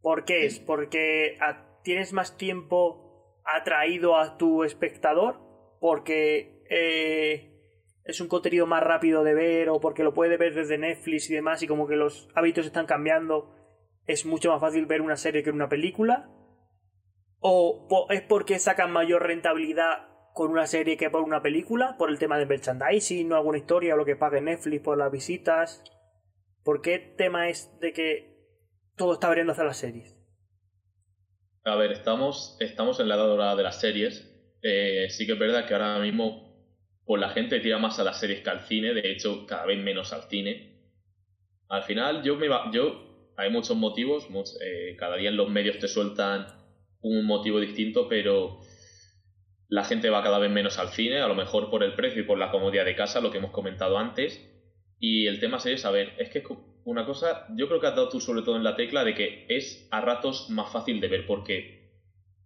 ¿Por 0.01 0.25
qué 0.25 0.45
es? 0.45 0.59
¿Porque 0.59 1.37
a- 1.39 1.79
tienes 1.83 2.11
más 2.11 2.35
tiempo 2.35 3.39
atraído 3.45 4.17
a 4.17 4.37
tu 4.37 4.63
espectador? 4.65 5.39
¿Porque 5.79 6.63
eh, 6.69 7.52
es 8.05 8.19
un 8.19 8.27
contenido 8.27 8.65
más 8.65 8.83
rápido 8.83 9.23
de 9.23 9.33
ver 9.33 9.69
o 9.69 9.79
porque 9.79 10.03
lo 10.03 10.13
puede 10.13 10.37
ver 10.37 10.53
desde 10.53 10.77
Netflix 10.77 11.29
y 11.29 11.35
demás 11.35 11.63
y 11.63 11.67
como 11.67 11.87
que 11.87 11.95
los 11.95 12.29
hábitos 12.35 12.65
están 12.65 12.85
cambiando? 12.85 13.55
¿Es 14.05 14.25
mucho 14.25 14.51
más 14.51 14.59
fácil 14.59 14.85
ver 14.85 15.01
una 15.01 15.15
serie 15.15 15.43
que 15.43 15.49
una 15.49 15.69
película? 15.69 16.29
¿O 17.39 18.07
es 18.09 18.21
porque 18.21 18.59
sacan 18.59 18.91
mayor 18.91 19.23
rentabilidad 19.23 20.07
con 20.33 20.51
una 20.51 20.67
serie 20.67 20.97
que 20.97 21.09
por 21.09 21.21
una 21.21 21.41
película? 21.41 21.95
¿Por 21.97 22.09
el 22.09 22.19
tema 22.19 22.37
de 22.37 22.45
merchandising 22.45 23.31
o 23.31 23.35
alguna 23.35 23.57
historia 23.57 23.93
o 23.93 23.97
lo 23.97 24.05
que 24.05 24.15
pague 24.15 24.41
Netflix 24.41 24.81
por 24.81 24.97
las 24.97 25.11
visitas? 25.11 25.83
¿Por 26.63 26.81
qué 26.81 26.99
tema 26.99 27.49
es 27.49 27.79
de 27.79 27.93
que 27.93 28.33
todo 28.95 29.13
está 29.13 29.27
variando 29.27 29.53
hacia 29.53 29.65
las 29.65 29.77
series? 29.77 30.17
A 31.65 31.75
ver, 31.75 31.93
estamos, 31.93 32.57
estamos 32.59 32.99
en 32.99 33.07
la 33.07 33.15
edad 33.15 33.27
dorada 33.27 33.55
de 33.55 33.63
las 33.63 33.79
series. 33.79 34.29
Eh, 34.61 35.07
sí 35.09 35.25
que 35.25 35.33
es 35.33 35.39
verdad 35.39 35.65
que 35.65 35.73
ahora 35.73 35.99
mismo 35.99 36.52
pues 37.05 37.19
la 37.19 37.29
gente 37.29 37.59
tira 37.59 37.77
más 37.77 37.99
a 37.99 38.03
las 38.03 38.19
series 38.19 38.41
que 38.41 38.49
al 38.49 38.61
cine, 38.61 38.93
de 38.93 39.11
hecho 39.11 39.45
cada 39.45 39.65
vez 39.65 39.79
menos 39.79 40.13
al 40.13 40.23
cine. 40.23 40.73
Al 41.69 41.83
final 41.83 42.23
yo 42.23 42.35
me 42.35 42.47
va, 42.47 42.69
yo 42.71 43.31
hay 43.35 43.49
muchos 43.49 43.75
motivos, 43.77 44.27
eh, 44.61 44.95
cada 44.97 45.17
día 45.17 45.29
en 45.29 45.37
los 45.37 45.49
medios 45.49 45.79
te 45.79 45.87
sueltan 45.87 46.47
un 47.01 47.25
motivo 47.25 47.59
distinto, 47.59 48.07
pero 48.07 48.61
la 49.67 49.83
gente 49.83 50.09
va 50.09 50.23
cada 50.23 50.39
vez 50.39 50.51
menos 50.51 50.77
al 50.77 50.89
cine, 50.89 51.19
a 51.19 51.27
lo 51.27 51.35
mejor 51.35 51.69
por 51.69 51.83
el 51.83 51.95
precio 51.95 52.21
y 52.21 52.25
por 52.25 52.37
la 52.37 52.51
comodidad 52.51 52.85
de 52.85 52.95
casa, 52.95 53.21
lo 53.21 53.31
que 53.31 53.39
hemos 53.39 53.51
comentado 53.51 53.97
antes. 53.97 54.49
Y 54.99 55.27
el 55.27 55.39
tema 55.39 55.59
sería 55.59 55.77
saber, 55.77 56.13
es 56.19 56.29
que 56.29 56.43
una 56.85 57.05
cosa, 57.05 57.47
yo 57.55 57.67
creo 57.67 57.79
que 57.79 57.87
has 57.87 57.95
dado 57.95 58.09
tú 58.09 58.21
sobre 58.21 58.43
todo 58.43 58.55
en 58.55 58.63
la 58.63 58.75
tecla 58.75 59.03
de 59.03 59.15
que 59.15 59.45
es 59.49 59.87
a 59.91 59.99
ratos 59.99 60.49
más 60.49 60.71
fácil 60.71 61.01
de 61.01 61.07
ver, 61.07 61.25
porque 61.25 61.91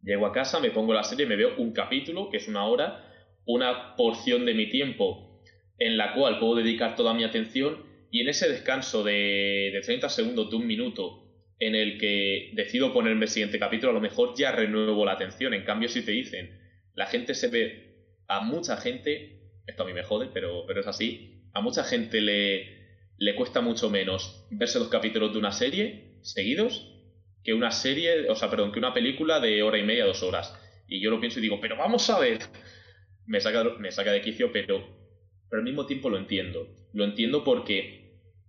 llego 0.02 0.26
a 0.26 0.32
casa, 0.32 0.60
me 0.60 0.72
pongo 0.72 0.94
la 0.94 1.04
serie, 1.04 1.26
me 1.26 1.36
veo 1.36 1.56
un 1.58 1.74
capítulo, 1.74 2.30
que 2.30 2.38
es 2.38 2.48
una 2.48 2.66
hora, 2.66 3.07
una 3.48 3.96
porción 3.96 4.46
de 4.46 4.54
mi 4.54 4.70
tiempo 4.70 5.42
en 5.80 5.98
la 5.98 6.14
cual 6.14 6.38
puedo 6.40 6.56
dedicar 6.56 6.96
toda 6.96 7.14
mi 7.14 7.24
atención 7.24 7.86
y 8.12 8.22
en 8.22 8.30
ese 8.30 8.48
descanso 8.48 9.04
de, 9.04 9.72
de 9.74 9.82
30 9.82 10.10
segundos, 10.10 10.50
de 10.50 10.56
un 10.56 10.68
minuto, 10.68 11.24
en 11.60 11.76
el 11.76 11.98
que 11.98 12.52
decido 12.54 12.94
ponerme 12.94 13.26
el 13.26 13.32
siguiente 13.32 13.58
capítulo, 13.58 13.92
a 13.92 13.96
lo 13.96 14.02
mejor 14.02 14.34
ya 14.38 14.52
renuevo 14.52 15.06
la 15.06 15.14
atención. 15.14 15.54
En 15.54 15.64
cambio, 15.64 15.90
si 15.90 16.04
te 16.04 16.12
dicen, 16.12 16.60
la 16.94 17.08
gente 17.08 17.34
se 17.34 17.48
ve, 17.48 17.96
a 18.28 18.42
mucha 18.42 18.78
gente, 18.78 19.40
esto 19.66 19.84
a 19.84 19.86
mí 19.86 19.94
me 19.94 20.04
jode, 20.04 20.30
pero, 20.34 20.66
pero 20.68 20.82
es 20.82 20.88
así, 20.88 21.42
a 21.54 21.62
mucha 21.62 21.84
gente 21.84 22.22
le, 22.22 22.78
le 23.18 23.36
cuesta 23.36 23.62
mucho 23.62 23.90
menos 23.90 24.46
verse 24.52 24.80
los 24.80 24.90
capítulos 24.90 25.34
de 25.34 25.40
una 25.40 25.52
serie 25.52 26.20
seguidos 26.22 26.94
que 27.44 27.54
una 27.54 27.72
serie, 27.72 28.30
o 28.30 28.36
sea, 28.36 28.50
perdón, 28.50 28.74
que 28.74 28.80
una 28.80 28.94
película 28.94 29.40
de 29.40 29.64
hora 29.64 29.78
y 29.78 29.84
media, 29.84 30.06
dos 30.06 30.22
horas. 30.22 30.54
Y 30.86 31.02
yo 31.02 31.10
lo 31.10 31.20
pienso 31.20 31.40
y 31.40 31.44
digo, 31.44 31.60
pero 31.62 31.78
vamos 31.78 32.10
a 32.10 32.20
ver. 32.20 32.40
Me 33.28 33.40
saca, 33.40 33.64
me 33.78 33.92
saca 33.92 34.12
de 34.12 34.22
quicio, 34.22 34.52
pero, 34.52 34.88
pero 35.50 35.60
al 35.60 35.66
mismo 35.66 35.86
tiempo 35.86 36.10
lo 36.10 36.18
entiendo. 36.18 36.68
Lo 36.94 37.04
entiendo 37.04 37.44
porque 37.44 38.08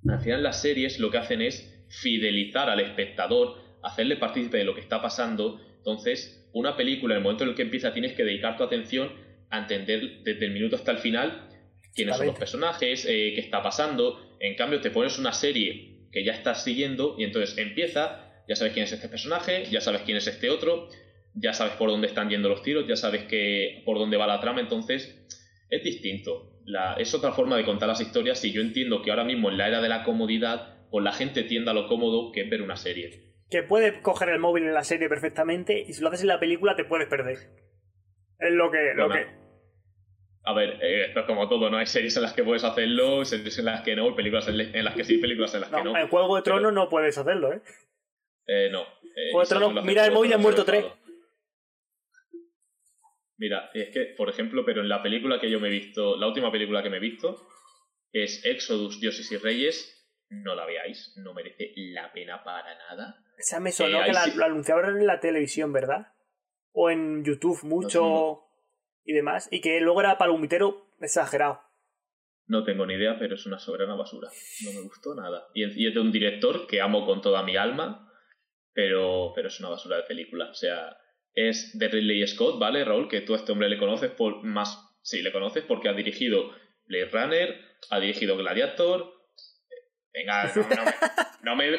al 0.09 0.21
final 0.21 0.43
las 0.43 0.63
series 0.63 0.99
lo 0.99 1.11
que 1.11 1.19
hacen 1.19 1.43
es 1.43 1.85
fidelizar 1.89 2.71
al 2.71 2.81
espectador, 2.81 3.57
hacerle 3.83 4.17
partícipe 4.17 4.59
de 4.59 4.65
lo 4.65 4.75
que 4.75 4.81
está 4.81 5.03
pasando. 5.03 5.61
Entonces, 5.77 6.49
una 6.53 6.77
película, 6.77 7.15
en 7.15 7.19
el 7.19 7.23
momento 7.23 7.45
en 7.45 7.51
el 7.51 7.57
que 7.57 7.63
empieza, 7.63 7.93
tienes 7.93 8.15
que 8.15 8.25
dedicar 8.25 8.57
tu 8.57 8.65
atención 8.65 9.13
a 9.51 9.59
entender 9.59 10.23
desde 10.23 10.47
el 10.47 10.53
minuto 10.53 10.77
hasta 10.77 10.93
el 10.93 10.99
final 10.99 11.49
quiénes 11.95 12.17
son 12.17 12.27
los 12.27 12.39
personajes, 12.39 13.05
eh, 13.07 13.33
qué 13.35 13.41
está 13.41 13.63
pasando. 13.63 14.37
En 14.41 14.55
cambio, 14.55 14.81
te 14.81 14.91
pones 14.91 15.19
una 15.19 15.33
serie 15.33 16.07
que 16.13 16.25
ya 16.25 16.33
estás 16.33 16.63
siguiendo 16.63 17.17
y 17.19 17.25
entonces 17.25 17.59
empieza, 17.59 18.45
ya 18.49 18.57
sabes 18.57 18.73
quién 18.73 18.85
es 18.85 18.93
este 18.93 19.09
personaje, 19.09 19.67
ya 19.71 19.81
sabes 19.81 20.03
quién 20.03 20.17
es 20.17 20.27
este 20.27 20.49
otro, 20.49 20.89
ya 21.41 21.53
sabes 21.53 21.75
por 21.75 21.91
dónde 21.91 22.09
están 22.09 22.29
yendo 22.29 22.49
los 22.49 22.63
tiros, 22.63 22.87
ya 22.87 22.97
sabes 22.97 23.25
que, 23.25 23.83
por 23.85 23.99
dónde 23.99 24.17
va 24.17 24.27
la 24.27 24.41
trama, 24.41 24.61
entonces 24.61 25.27
es 25.71 25.83
distinto. 25.83 26.61
La, 26.65 26.95
es 26.95 27.15
otra 27.15 27.33
forma 27.33 27.57
de 27.57 27.65
contar 27.65 27.89
las 27.89 28.01
historias 28.01 28.45
y 28.45 28.53
yo 28.53 28.61
entiendo 28.61 29.03
que 29.03 29.11
ahora 29.11 29.25
mismo 29.25 29.51
en 29.51 29.59
la 29.59 29.69
era 29.69 29.81
de 29.81 29.89
la 29.89 30.05
comodidad 30.05 30.79
pues 30.91 31.05
la 31.05 31.13
gente 31.13 31.45
tienda 31.45 31.73
a 31.73 31.75
lo 31.75 31.87
cómodo 31.87 32.33
que 32.33 32.43
es 32.43 32.51
ver 32.51 32.63
una 32.63 32.77
serie. 32.77 33.35
Que 33.51 33.63
puedes 33.63 34.01
coger 34.03 34.31
el 34.31 34.39
móvil 34.39 34.65
en 34.65 34.75
la 34.75 34.85
serie 34.85 35.09
perfectamente 35.09 35.85
y 35.87 35.93
si 35.93 36.03
lo 36.03 36.09
haces 36.09 36.23
en 36.23 36.29
la 36.29 36.41
película 36.41 36.77
te 36.77 36.85
puedes 36.85 37.09
perder. 37.09 37.37
Es 38.39 38.53
lo 38.53 38.71
que... 38.71 38.93
Lo 38.95 39.09
que... 39.09 39.27
A 40.45 40.55
ver, 40.55 40.79
eh, 40.83 41.07
esto 41.09 41.21
es 41.21 41.27
como 41.27 41.49
todo, 41.49 41.69
¿no? 41.69 41.77
Hay 41.77 41.87
series 41.87 42.17
en 42.17 42.23
las 42.23 42.33
que 42.33 42.43
puedes 42.43 42.65
hacerlo, 42.65 43.25
series 43.25 43.59
en 43.59 43.67
las 43.67 43.83
que 43.83 43.97
no, 43.97 44.15
películas 44.15 44.49
en, 44.49 44.85
las 44.85 44.95
que 44.95 45.05
sí, 45.05 45.19
películas 45.19 45.55
en 45.55 45.61
las 45.63 45.71
que 45.71 45.83
no. 45.83 45.97
En 45.97 46.09
Juego 46.09 46.37
de 46.37 46.43
Tronos 46.43 46.73
no 46.73 46.89
puedes 46.89 47.19
hacerlo, 47.19 47.53
¿eh? 47.53 47.61
Eh, 48.47 48.69
no. 48.71 48.83
Eh, 48.83 49.31
Juego 49.33 49.43
de 49.43 49.47
Tronos, 49.47 49.85
mira 49.85 50.07
el 50.07 50.13
móvil 50.13 50.31
y 50.31 50.35
han 50.35 50.41
muerto 50.41 50.65
tres. 50.65 50.87
Mira, 53.39 53.71
es 53.73 53.91
que, 53.91 54.15
por 54.17 54.29
ejemplo, 54.29 54.65
pero 54.65 54.83
en 54.83 54.89
la 54.89 55.03
película 55.03 55.41
que 55.41 55.51
yo 55.51 55.61
me 55.61 55.69
he 55.69 55.71
visto, 55.71 56.17
la 56.17 56.27
última 56.27 56.51
película 56.51 56.83
que 56.83 56.91
me 56.91 56.97
he 56.97 57.01
visto, 57.01 57.47
es 58.13 58.45
Exodus, 58.45 59.01
Dioses 59.01 59.31
y 59.31 59.37
Reyes, 59.37 59.99
no 60.29 60.55
la 60.55 60.67
veáis, 60.67 61.15
no 61.17 61.33
merece 61.35 61.73
la 61.77 62.13
pena 62.13 62.43
para 62.43 62.77
nada. 62.77 63.25
Esa 63.37 63.61
me 63.61 63.71
sonó 63.71 64.03
eh, 64.03 64.07
que 64.07 64.37
lo 64.37 64.45
anunciaron 64.45 64.99
en 64.99 65.07
la 65.07 65.21
televisión, 65.21 65.73
¿verdad? 65.73 66.13
O 66.73 66.91
en 66.91 67.25
YouTube 67.25 67.63
mucho 67.63 68.45
y 69.05 69.13
demás, 69.13 69.49
y 69.51 69.61
que 69.61 69.81
luego 69.81 70.01
era 70.01 70.19
para 70.19 70.33
un 70.33 70.41
mitero 70.41 70.93
exagerado. 71.01 71.63
No 72.47 72.65
tengo 72.65 72.87
ni 72.87 72.95
idea, 72.95 73.17
pero 73.19 73.37
es 73.37 73.47
una 73.47 73.59
soberana 73.59 73.95
basura. 73.95 74.29
No 74.65 74.73
me 74.73 74.83
gustó 74.83 75.15
nada. 75.15 75.49
Y, 75.55 75.65
es 75.87 75.95
de 75.95 76.01
un 76.01 76.11
director 76.11 76.67
que 76.67 76.81
amo 76.81 77.07
con 77.07 77.21
toda 77.21 77.43
mi 77.43 77.57
alma, 77.57 78.11
pero, 78.73 79.33
pero 79.35 79.49
es 79.49 79.61
una 79.61 79.69
basura 79.69 79.99
de 79.99 80.03
película. 80.05 80.51
O 80.51 80.55
sea, 80.55 80.97
es 81.47 81.79
de 81.79 81.89
Ridley 81.89 82.27
Scott, 82.27 82.59
¿vale, 82.59 82.85
Raúl? 82.85 83.09
Que 83.09 83.21
tú 83.21 83.35
a 83.35 83.37
este 83.37 83.53
hombre 83.53 83.69
le 83.69 83.79
conoces 83.79 84.11
por 84.11 84.43
más. 84.43 84.97
Sí, 85.03 85.23
le 85.23 85.33
conoces 85.33 85.65
porque 85.65 85.89
ha 85.89 85.93
dirigido 85.93 86.53
Blade 86.87 87.11
Runner, 87.11 87.61
ha 87.91 88.01
dirigido 88.01 88.37
Gladiator, 88.37 89.19
Venga, 90.13 90.53
no, 91.43 91.55
me, 91.55 91.71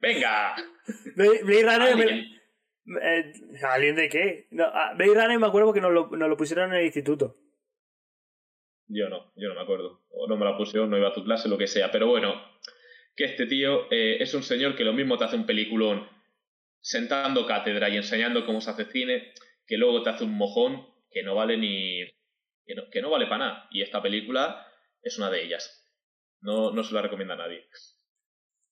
Venga. 0.00 0.54
Blade 1.16 1.62
Runner. 1.62 2.26
Eh, 3.02 3.32
¿Alguien 3.62 3.96
de 3.96 4.08
qué? 4.08 4.48
No, 4.50 4.64
ah, 4.64 4.92
Blade 4.96 5.14
Runner 5.14 5.38
me 5.38 5.46
acuerdo 5.46 5.72
que 5.72 5.80
nos 5.80 5.92
lo, 5.92 6.08
nos 6.08 6.28
lo 6.28 6.36
pusieron 6.36 6.72
en 6.72 6.78
el 6.78 6.86
instituto. 6.86 7.36
Yo 8.86 9.08
no, 9.08 9.32
yo 9.36 9.48
no 9.48 9.54
me 9.54 9.60
acuerdo. 9.60 10.02
O 10.10 10.26
no 10.26 10.36
me 10.36 10.44
la 10.44 10.56
pusieron, 10.56 10.90
no 10.90 10.98
iba 10.98 11.08
a 11.08 11.12
tu 11.12 11.24
clase, 11.24 11.48
lo 11.48 11.58
que 11.58 11.66
sea. 11.66 11.90
Pero 11.90 12.06
bueno, 12.06 12.34
que 13.14 13.24
este 13.24 13.46
tío 13.46 13.90
eh, 13.90 14.16
es 14.20 14.32
un 14.34 14.42
señor 14.42 14.76
que 14.76 14.84
lo 14.84 14.92
mismo 14.92 15.18
te 15.18 15.24
hace 15.24 15.36
un 15.36 15.46
peliculón 15.46 16.08
sentando 16.88 17.44
cátedra 17.44 17.90
y 17.90 17.98
enseñando 17.98 18.46
cómo 18.46 18.62
se 18.62 18.70
hace 18.70 18.86
cine, 18.86 19.34
que 19.66 19.76
luego 19.76 20.02
te 20.02 20.08
hace 20.08 20.24
un 20.24 20.32
mojón 20.32 20.88
que 21.10 21.22
no 21.22 21.34
vale 21.34 21.58
ni. 21.58 22.02
que 22.64 22.74
no, 22.74 22.88
que 22.90 23.02
no 23.02 23.10
vale 23.10 23.26
para 23.26 23.44
nada. 23.44 23.68
Y 23.70 23.82
esta 23.82 24.00
película 24.00 24.66
es 25.02 25.18
una 25.18 25.28
de 25.28 25.44
ellas. 25.44 25.86
No, 26.40 26.70
no 26.72 26.82
se 26.82 26.94
la 26.94 27.02
recomienda 27.02 27.34
a 27.34 27.38
nadie. 27.38 27.68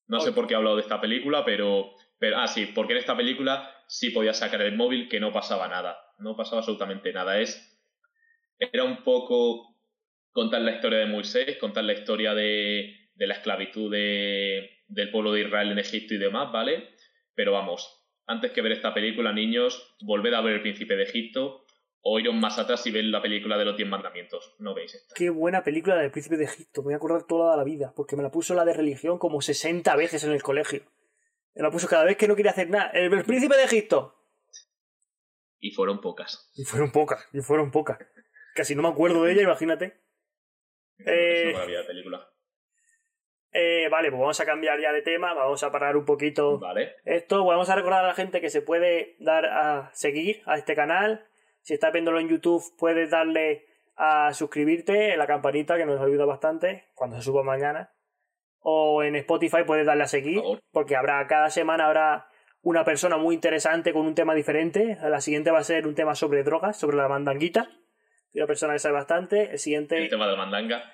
No 0.07 0.21
sé 0.21 0.33
por 0.33 0.47
qué 0.47 0.55
he 0.55 0.57
hablado 0.57 0.77
de 0.77 0.83
esta 0.83 0.99
película, 0.99 1.45
pero, 1.45 1.95
pero. 2.19 2.39
Ah, 2.39 2.49
sí, 2.49 2.73
porque 2.75 2.95
en 2.95 3.01
esta 3.01 3.15
película 3.15 3.71
sí 3.87 4.09
podías 4.09 4.39
sacar 4.39 4.63
el 4.63 4.77
móvil 4.77 5.11
que 5.11 5.21
no 5.21 5.31
pasaba 5.31 5.69
nada. 5.69 5.99
No 6.19 6.37
pasaba 6.37 6.61
absolutamente 6.61 7.13
nada. 7.13 7.39
Es. 7.39 7.79
Era 8.59 8.85
un 8.85 9.05
poco 9.05 9.77
contar 10.33 10.63
la 10.63 10.73
historia 10.73 11.01
de 11.01 11.07
Moisés, 11.07 11.59
contar 11.59 11.85
la 11.85 11.93
historia 11.93 12.33
de, 12.33 13.11
de 13.15 13.27
la 13.27 13.35
esclavitud 13.35 13.93
de, 13.93 14.71
del 14.89 15.11
pueblo 15.11 15.33
de 15.33 15.43
Israel 15.43 15.73
en 15.73 15.79
Egipto 15.81 16.15
y 16.15 16.19
demás, 16.19 16.51
¿vale? 16.51 16.95
Pero 17.35 17.53
vamos, 17.53 18.06
antes 18.27 18.53
que 18.53 18.63
ver 18.63 18.73
esta 18.73 18.93
película, 18.93 19.33
niños, 19.33 19.97
volved 20.01 20.35
a 20.35 20.41
ver 20.41 20.55
El 20.55 20.63
Príncipe 20.63 20.97
de 20.97 21.05
Egipto, 21.05 21.65
o 22.01 22.21
iros 22.21 22.35
más 22.35 22.59
atrás 22.59 22.87
y 22.87 22.91
ver 22.91 23.05
la 23.05 23.23
película 23.23 23.57
de 23.59 23.65
los 23.65 23.77
Diez 23.77 23.89
Mandamientos. 23.89 24.55
No 24.59 24.75
veis 24.75 24.95
esta. 24.95 25.15
Qué 25.15 25.31
buena 25.31 25.65
película 25.65 25.97
del 25.97 26.11
Príncipe 26.11 26.37
de 26.37 26.45
Egipto. 26.45 26.83
Me 26.83 26.87
voy 26.87 26.95
a 26.95 26.97
acordar 26.99 27.25
toda 27.25 27.57
la 27.57 27.65
vida, 27.65 27.93
porque 27.97 28.17
me 28.17 28.23
la 28.23 28.31
puso 28.31 28.55
la 28.55 28.65
de 28.65 28.75
religión 28.75 29.19
como 29.19 29.41
60 29.41 29.95
veces 29.97 30.23
en 30.25 30.33
el 30.33 30.43
colegio. 30.43 30.83
Me 31.55 31.63
la 31.63 31.71
puso 31.71 31.89
cada 31.89 32.05
vez 32.05 32.17
que 32.17 32.29
no 32.29 32.37
quería 32.37 32.53
hacer 32.53 32.69
nada. 32.69 32.91
El, 32.91 33.11
Príncipe 33.25 33.57
de 33.57 33.65
Egipto. 33.65 34.15
Y 35.59 35.71
fueron 35.73 36.01
pocas. 36.01 36.51
Y 36.55 36.65
fueron 36.65 36.93
pocas, 36.93 37.27
y 37.33 37.41
fueron 37.41 37.71
pocas. 37.71 37.99
Casi 38.55 38.75
no 38.75 38.83
me 38.83 38.89
acuerdo 38.89 39.25
de 39.25 39.33
ella, 39.33 39.43
imagínate. 39.43 40.01
Eh, 40.99 41.55
película. 41.87 42.31
Eh, 43.59 43.89
vale, 43.89 44.11
pues 44.11 44.21
vamos 44.21 44.41
a 44.41 44.45
cambiar 44.45 44.79
ya 44.81 44.93
de 44.93 45.01
tema, 45.01 45.33
vamos 45.33 45.63
a 45.63 45.73
parar 45.73 45.97
un 45.97 46.05
poquito 46.05 46.59
vale. 46.59 46.97
esto. 47.05 47.45
Vamos 47.45 47.71
a 47.71 47.75
recordar 47.75 48.05
a 48.05 48.09
la 48.09 48.15
gente 48.15 48.41
que 48.41 48.51
se 48.51 48.61
puede 48.61 49.17
dar 49.19 49.47
a 49.47 49.91
seguir 49.95 50.43
a 50.45 50.57
este 50.57 50.75
canal 50.75 51.27
si 51.67 51.75
estás 51.75 51.93
viéndolo 51.93 52.21
en 52.21 52.29
YouTube, 52.29 52.63
puedes 52.79 53.11
darle 53.11 53.67
a 53.97 54.33
suscribirte 54.33 55.15
en 55.15 55.19
la 55.19 55.27
campanita 55.27 55.77
que 55.77 55.85
nos 55.85 56.01
ayuda 56.01 56.25
bastante 56.25 56.85
cuando 56.95 57.17
se 57.17 57.23
suba 57.23 57.43
mañana. 57.43 57.93
O 58.61 59.03
en 59.03 59.17
Spotify 59.17 59.65
puedes 59.67 59.85
darle 59.85 60.05
a 60.05 60.07
seguir, 60.07 60.41
porque 60.71 60.95
habrá 60.95 61.27
cada 61.27 61.51
semana 61.51 61.87
habrá 61.87 62.29
una 62.63 62.85
persona 62.85 63.17
muy 63.17 63.35
interesante 63.35 63.93
con 63.93 64.07
un 64.07 64.15
tema 64.15 64.33
diferente. 64.37 64.97
La 65.03 65.21
siguiente 65.21 65.51
va 65.51 65.59
a 65.59 65.65
ser 65.65 65.89
un 65.89 65.97
tema 65.97 66.15
sobre 66.15 66.45
drogas, 66.45 66.79
sobre 66.79 66.99
la 66.99 67.09
mandanguita. 67.09 67.69
Una 68.33 68.47
persona 68.47 68.75
que 68.75 68.79
sabe 68.79 68.95
bastante. 68.95 69.51
El 69.51 69.59
siguiente. 69.59 69.99
El 69.99 70.09
tema 70.09 70.29
de 70.29 70.37
mandanga. 70.37 70.85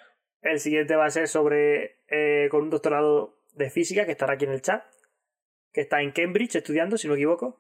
El 0.41 0.59
siguiente 0.59 0.97
va 0.97 1.05
a 1.05 1.11
ser 1.11 1.29
sobre. 1.29 1.99
Eh, 2.15 2.49
con 2.51 2.65
un 2.65 2.71
doctorado 2.71 3.39
de 3.55 3.71
física 3.71 4.05
que 4.05 4.13
estará 4.13 4.35
aquí 4.35 4.45
en 4.45 4.53
el 4.53 4.61
chat. 4.61 4.85
Que 5.73 5.81
está 5.81 6.03
en 6.03 6.13
Cambridge 6.13 6.57
estudiando, 6.57 6.99
si 6.99 7.09
no 7.09 7.15
me 7.15 7.21
equivoco. 7.21 7.59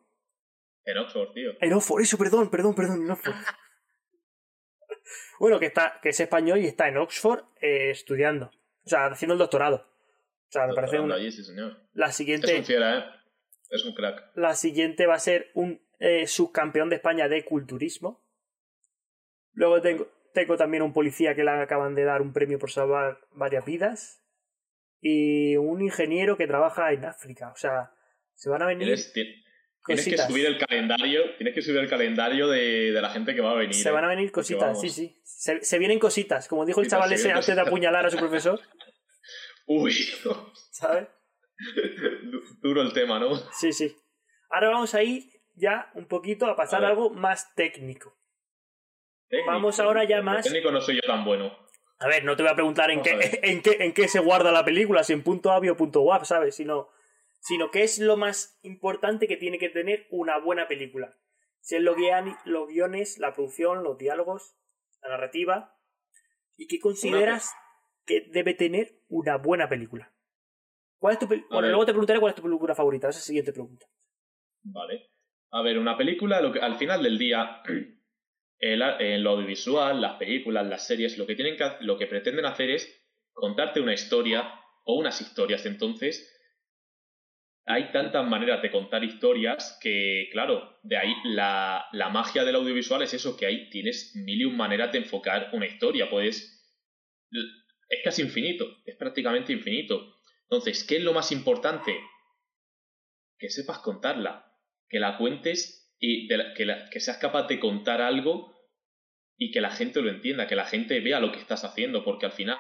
En 0.85 0.99
Oxford, 0.99 1.33
tío. 1.33 1.53
En 1.59 1.73
Oxford, 1.73 2.03
eso, 2.03 2.19
perdón, 2.19 2.51
perdón, 2.51 2.75
perdón, 2.75 3.03
en 3.03 3.11
Oxford. 3.11 3.35
bueno, 5.41 5.59
que, 5.59 5.67
está, 5.67 5.99
que 6.03 6.11
es 6.11 6.21
español 6.21 6.59
y 6.59 6.67
está 6.67 6.87
en 6.89 6.99
Oxford 6.99 7.45
eh, 7.63 7.91
estudiando. 7.91 8.51
O 8.85 8.89
sea, 8.89 9.07
haciendo 9.07 9.33
el 9.33 9.39
doctorado. 9.39 9.87
O 10.49 10.53
sea, 10.53 10.67
me 10.67 10.75
parece 10.75 10.99
sí, 11.31 11.45
señor. 11.45 11.79
La 11.95 12.13
siguiente... 12.13 12.53
Es 12.53 12.59
un 12.59 12.65
fiera, 12.67 12.99
¿eh? 12.99 13.05
Es 13.71 13.85
un 13.87 13.95
crack. 13.95 14.33
La 14.35 14.55
siguiente 14.55 15.07
va 15.07 15.15
a 15.15 15.19
ser 15.19 15.51
un 15.55 15.81
eh, 15.99 16.27
subcampeón 16.27 16.91
de 16.91 16.97
España 16.97 17.27
de 17.29 17.43
culturismo. 17.43 18.23
Luego 19.55 19.81
tengo, 19.81 20.09
tengo 20.35 20.59
también 20.59 20.83
un 20.83 20.93
policía 20.93 21.35
que 21.35 21.43
le 21.43 21.53
acaban 21.53 21.95
de 21.95 22.05
dar 22.05 22.21
un 22.21 22.35
premio 22.35 22.59
por 22.59 22.71
salvar 22.71 23.19
varias 23.33 23.65
vidas. 23.65 24.22
Y 25.03 25.57
un 25.57 25.83
ingeniero 25.83 26.37
que 26.39 26.47
trabaja 26.47 26.93
en 26.93 27.05
África. 27.05 27.51
O 27.53 27.57
sea, 27.57 27.91
se 28.35 28.49
van 28.49 28.63
a 28.63 28.67
venir... 28.67 28.97
Tienes 29.85 30.05
que 30.05 30.17
subir 30.17 30.47
el 30.47 30.59
calendario, 30.59 31.35
tienes 31.37 31.55
que 31.55 31.63
subir 31.63 31.79
el 31.79 31.89
calendario 31.89 32.49
de, 32.49 32.93
la 32.93 33.11
gente 33.11 33.35
que 33.35 33.41
va 33.41 33.51
a 33.51 33.55
venir. 33.55 33.75
Se 33.75 33.91
van 33.91 34.05
a 34.05 34.13
¿eh? 34.13 34.17
venir 34.17 34.31
cositas, 34.31 34.81
sí, 34.81 34.89
sí. 34.89 35.21
Se, 35.25 35.79
vienen 35.79 35.99
cositas, 35.99 36.47
como 36.47 36.65
dijo 36.65 36.81
el 36.81 36.89
chaval 36.89 37.13
ese 37.13 37.33
antes 37.33 37.55
de 37.55 37.61
apuñalar 37.61 38.07
a 38.07 38.11
su 38.11 38.17
profesor. 38.17 38.61
Uy. 39.67 39.93
¿Sabes? 40.71 41.09
Duro 42.61 42.83
el 42.83 42.93
tema, 42.93 43.19
¿no? 43.19 43.35
Sí, 43.53 43.73
sí. 43.73 43.97
Ahora 44.51 44.71
vamos 44.71 44.95
a 44.95 45.03
ir 45.03 45.25
ya 45.55 45.91
un 45.95 46.07
poquito 46.07 46.47
a 46.47 46.55
pasar 46.55 46.85
a 46.85 46.89
algo 46.89 47.11
más 47.11 47.53
técnico. 47.55 48.17
vamos 49.47 49.81
ahora 49.81 50.05
ya 50.05 50.23
más. 50.23 50.45
técnico 50.45 50.71
no 50.71 50.81
soy 50.81 50.97
yo 50.97 51.03
tan 51.03 51.25
bueno. 51.25 51.57
A 52.05 52.09
ver, 52.09 52.25
no 52.25 52.35
te 52.37 52.43
voy 52.43 52.51
a 52.53 52.55
preguntar 52.55 52.91
en 52.91 53.01
qué, 53.03 53.11
a 53.11 53.47
en, 53.47 53.63
qué, 53.63 53.77
en 53.81 53.93
qué 53.95 54.09
se 54.09 54.19
guarda 54.21 54.51
la 54.51 54.65
película, 54.65 55.05
si 55.05 55.13
en 55.13 55.23
punto 55.23 55.51
AVI 55.53 55.69
o 55.71 55.77
punto 55.77 56.01
WAP, 56.03 56.25
¿sabes? 56.25 56.57
Sino, 56.57 56.89
sino 57.41 57.71
qué 57.71 57.83
es 57.85 57.99
lo 57.99 58.17
más 58.17 58.59
importante 58.63 59.29
que 59.29 59.37
tiene 59.37 59.59
que 59.59 59.69
tener 59.69 60.07
una 60.11 60.39
buena 60.39 60.67
película. 60.69 61.17
Si 61.61 61.77
es 61.77 61.83
los, 61.83 61.97
guion- 61.97 62.37
los 62.45 62.69
guiones, 62.69 63.19
la 63.19 63.33
producción, 63.33 63.85
los 63.85 63.97
diálogos, 63.99 64.57
la 65.03 65.11
narrativa. 65.11 65.77
¿Y 66.57 66.67
qué 66.67 66.81
consideras 66.81 67.51
que 68.05 68.27
debe 68.33 68.55
tener 68.55 68.99
una 69.09 69.37
buena 69.37 69.69
película? 69.69 70.13
¿Cuál 70.99 71.15
es 71.15 71.19
tu 71.21 71.27
pel- 71.27 71.47
bueno, 71.51 71.69
luego 71.69 71.87
te 71.87 71.93
preguntaré 71.93 72.21
cuál 72.21 72.31
es 72.31 72.37
tu 72.37 72.43
película 72.43 72.75
favorita. 72.75 73.09
Esa 73.09 73.19
es 73.19 73.25
la 73.25 73.27
siguiente 73.27 73.53
pregunta. 73.53 73.87
Vale. 74.65 75.11
A 75.51 75.63
ver, 75.63 75.79
una 75.79 75.97
película, 75.97 76.41
lo 76.41 76.53
que, 76.53 76.61
al 76.61 76.77
final 76.77 77.03
del 77.03 77.19
día, 77.19 77.63
el 78.63 79.23
lo 79.23 79.31
audiovisual, 79.31 80.01
las 80.01 80.15
películas, 80.15 80.67
las 80.67 80.87
series, 80.87 81.19
lo 81.19 81.27
que, 81.27 81.35
tienen 81.35 81.57
que, 81.57 81.69
lo 81.81 81.99
que 81.99 82.07
pretenden 82.07 82.47
hacer 82.47 82.71
es 82.71 82.89
contarte 83.33 83.81
una 83.81 83.93
historia 83.93 84.55
o 84.85 84.95
unas 84.95 85.21
historias. 85.21 85.67
Entonces, 85.67 86.29
hay 87.67 87.91
tantas 87.91 88.27
maneras 88.27 88.63
de 88.63 88.71
contar 88.71 89.03
historias 89.03 89.79
que, 89.83 90.29
claro, 90.31 90.79
de 90.85 90.97
ahí 90.97 91.13
la, 91.25 91.87
la 91.93 92.09
magia 92.09 92.45
del 92.45 92.55
audiovisual 92.55 93.03
es 93.03 93.15
eso, 93.15 93.37
que 93.37 93.47
ahí 93.47 93.69
tienes 93.69 94.15
mil 94.15 94.41
y 94.41 94.45
un 94.45 94.57
maneras 94.57 94.93
de 94.93 94.99
enfocar 94.99 95.51
una 95.53 95.67
historia. 95.67 96.09
Puedes... 96.09 96.61
Es 97.89 98.01
casi 98.05 98.23
infinito, 98.23 98.67
es 98.87 98.97
prácticamente 98.97 99.53
infinito. 99.53 100.21
Entonces, 100.45 100.85
¿qué 100.85 100.97
es 100.97 101.03
lo 101.03 101.13
más 101.13 101.33
importante? 101.33 101.99
Que 103.39 103.51
sepas 103.51 103.79
contarla 103.79 104.49
que 104.89 105.01
la 105.01 105.19
cuentes 105.19 105.97
y 105.99 106.29
que 106.29 107.01
seas 107.01 107.19
capaz 107.19 107.49
de 107.49 107.59
contar 107.59 108.01
algo 108.01 108.52
y 109.45 109.51
que 109.51 109.61
la 109.61 109.71
gente 109.71 110.01
lo 110.03 110.11
entienda, 110.11 110.47
que 110.47 110.55
la 110.57 110.65
gente 110.67 111.01
vea 111.01 111.19
lo 111.21 111.33
que 111.33 111.39
estás 111.41 111.65
haciendo, 111.65 112.05
porque 112.05 112.27
al 112.27 112.33
final, 112.33 112.59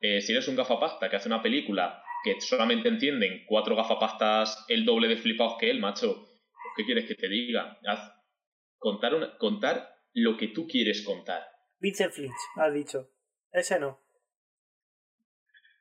eh, 0.00 0.20
si 0.20 0.32
eres 0.32 0.48
un 0.48 0.56
gafapasta 0.56 1.08
que 1.08 1.16
hace 1.16 1.28
una 1.28 1.42
película 1.42 2.02
que 2.24 2.40
solamente 2.40 2.88
entienden 2.88 3.44
cuatro 3.46 3.76
gafapastas 3.76 4.64
el 4.68 4.84
doble 4.84 5.08
de 5.08 5.16
flipados 5.16 5.56
que 5.60 5.70
él, 5.70 5.78
macho, 5.80 6.26
¿qué 6.76 6.84
quieres 6.84 7.04
que 7.06 7.14
te 7.14 7.28
diga? 7.28 7.78
Haz, 7.86 8.00
contar, 8.78 9.14
una- 9.14 9.36
contar 9.38 9.94
lo 10.12 10.36
que 10.36 10.48
tú 10.48 10.66
quieres 10.66 11.02
contar. 11.02 11.46
Vincent 11.78 12.12
Flinch, 12.12 12.34
has 12.56 12.72
dicho. 12.74 13.10
Ese 13.52 13.78
no. 13.78 14.00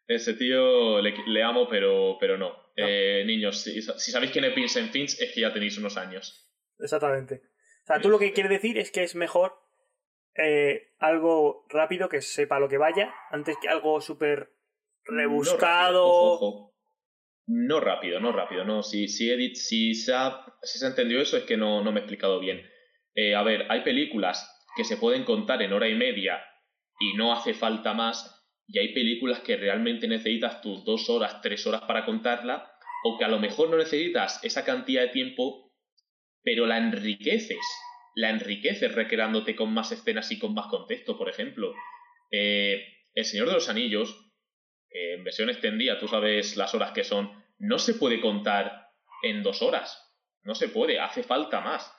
Ese 0.07 0.33
tío 0.33 1.01
le, 1.01 1.13
le 1.27 1.43
amo, 1.43 1.67
pero, 1.69 2.17
pero 2.19 2.37
no. 2.37 2.55
Eh, 2.75 3.23
niños, 3.25 3.61
si, 3.61 3.81
si 3.81 4.11
sabéis 4.11 4.31
quién 4.31 4.45
es 4.45 4.53
Vincent 4.55 4.91
Finch, 4.91 5.19
es 5.19 5.31
que 5.33 5.41
ya 5.41 5.53
tenéis 5.53 5.77
unos 5.77 5.95
años. 5.97 6.51
Exactamente. 6.79 7.41
O 7.83 7.87
sea, 7.87 8.01
tú 8.01 8.09
lo 8.09 8.19
que 8.19 8.33
quieres 8.33 8.51
decir 8.51 8.77
es 8.77 8.91
que 8.91 9.03
es 9.03 9.15
mejor 9.15 9.53
eh, 10.35 10.93
algo 10.99 11.65
rápido 11.69 12.09
que 12.09 12.21
sepa 12.21 12.59
lo 12.59 12.69
que 12.69 12.77
vaya 12.77 13.13
antes 13.31 13.55
que 13.61 13.69
algo 13.69 14.01
súper 14.01 14.53
rebuscado. 15.05 15.57
No 15.57 15.61
rápido, 15.61 16.05
ojo, 16.05 16.45
ojo. 16.47 16.73
No 17.45 17.79
rápido, 17.79 18.19
no 18.19 18.31
rápido, 18.31 18.63
no. 18.63 18.83
Si, 18.83 19.07
si, 19.07 19.29
he 19.29 19.35
dit- 19.37 19.55
si, 19.55 19.93
se, 19.95 20.13
ha, 20.13 20.45
si 20.61 20.79
se 20.79 20.85
ha 20.85 20.89
entendido 20.89 21.21
eso 21.21 21.35
es 21.37 21.43
que 21.43 21.57
no, 21.57 21.83
no 21.83 21.91
me 21.91 21.99
he 21.99 22.03
explicado 22.03 22.39
bien. 22.39 22.61
Eh, 23.15 23.35
a 23.35 23.43
ver, 23.43 23.65
hay 23.69 23.81
películas 23.83 24.49
que 24.75 24.83
se 24.85 24.97
pueden 24.97 25.23
contar 25.25 25.61
en 25.61 25.73
hora 25.73 25.87
y 25.87 25.95
media 25.95 26.41
y 26.99 27.13
no 27.15 27.33
hace 27.33 27.53
falta 27.53 27.93
más, 27.93 28.43
y 28.67 28.79
hay 28.79 28.93
películas 28.93 29.41
que 29.41 29.57
realmente 29.57 30.07
necesitas 30.07 30.61
tus 30.61 30.85
dos 30.85 31.09
horas, 31.09 31.41
tres 31.41 31.67
horas 31.67 31.81
para 31.81 32.05
contarla, 32.05 32.71
o 33.03 33.17
que 33.17 33.25
a 33.25 33.27
lo 33.27 33.39
mejor 33.39 33.69
no 33.69 33.77
necesitas 33.77 34.41
esa 34.43 34.63
cantidad 34.63 35.01
de 35.01 35.09
tiempo, 35.09 35.73
pero 36.43 36.65
la 36.65 36.77
enriqueces. 36.77 37.59
La 38.15 38.29
enriqueces 38.29 38.93
recreándote 38.93 39.55
con 39.55 39.73
más 39.73 39.91
escenas 39.91 40.31
y 40.31 40.39
con 40.39 40.53
más 40.53 40.67
contexto, 40.67 41.17
por 41.17 41.29
ejemplo. 41.29 41.73
Eh, 42.31 42.83
El 43.13 43.25
Señor 43.25 43.47
de 43.47 43.53
los 43.53 43.69
Anillos, 43.69 44.33
eh, 44.89 45.15
en 45.15 45.23
versión 45.23 45.49
extendida, 45.49 45.99
tú 45.99 46.07
sabes 46.07 46.55
las 46.57 46.73
horas 46.75 46.91
que 46.91 47.03
son, 47.03 47.31
no 47.59 47.79
se 47.79 47.95
puede 47.95 48.19
contar 48.19 48.89
en 49.23 49.41
dos 49.41 49.61
horas. 49.61 49.99
No 50.43 50.55
se 50.55 50.69
puede, 50.69 50.99
hace 50.99 51.23
falta 51.23 51.61
más. 51.61 51.91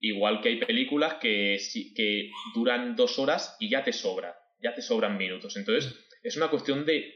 Igual 0.00 0.40
que 0.40 0.50
hay 0.50 0.56
películas 0.56 1.14
que, 1.14 1.58
que 1.96 2.30
duran 2.54 2.96
dos 2.96 3.18
horas 3.18 3.56
y 3.60 3.70
ya 3.70 3.82
te 3.84 3.92
sobra, 3.92 4.36
ya 4.60 4.74
te 4.74 4.82
sobran 4.82 5.16
minutos. 5.16 5.56
Entonces, 5.56 5.94
es 6.22 6.36
una 6.36 6.48
cuestión 6.48 6.84
de 6.84 7.14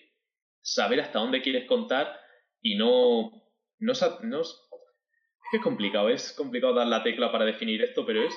saber 0.62 1.00
hasta 1.00 1.18
dónde 1.18 1.42
quieres 1.42 1.66
contar 1.66 2.18
y 2.62 2.76
no. 2.76 3.30
no, 3.78 3.92
no 4.22 4.42
es 5.52 5.60
complicado, 5.60 6.08
es 6.08 6.32
complicado 6.32 6.74
dar 6.74 6.86
la 6.86 7.02
tecla 7.02 7.32
para 7.32 7.44
definir 7.44 7.82
esto, 7.82 8.04
pero 8.04 8.22
es 8.24 8.34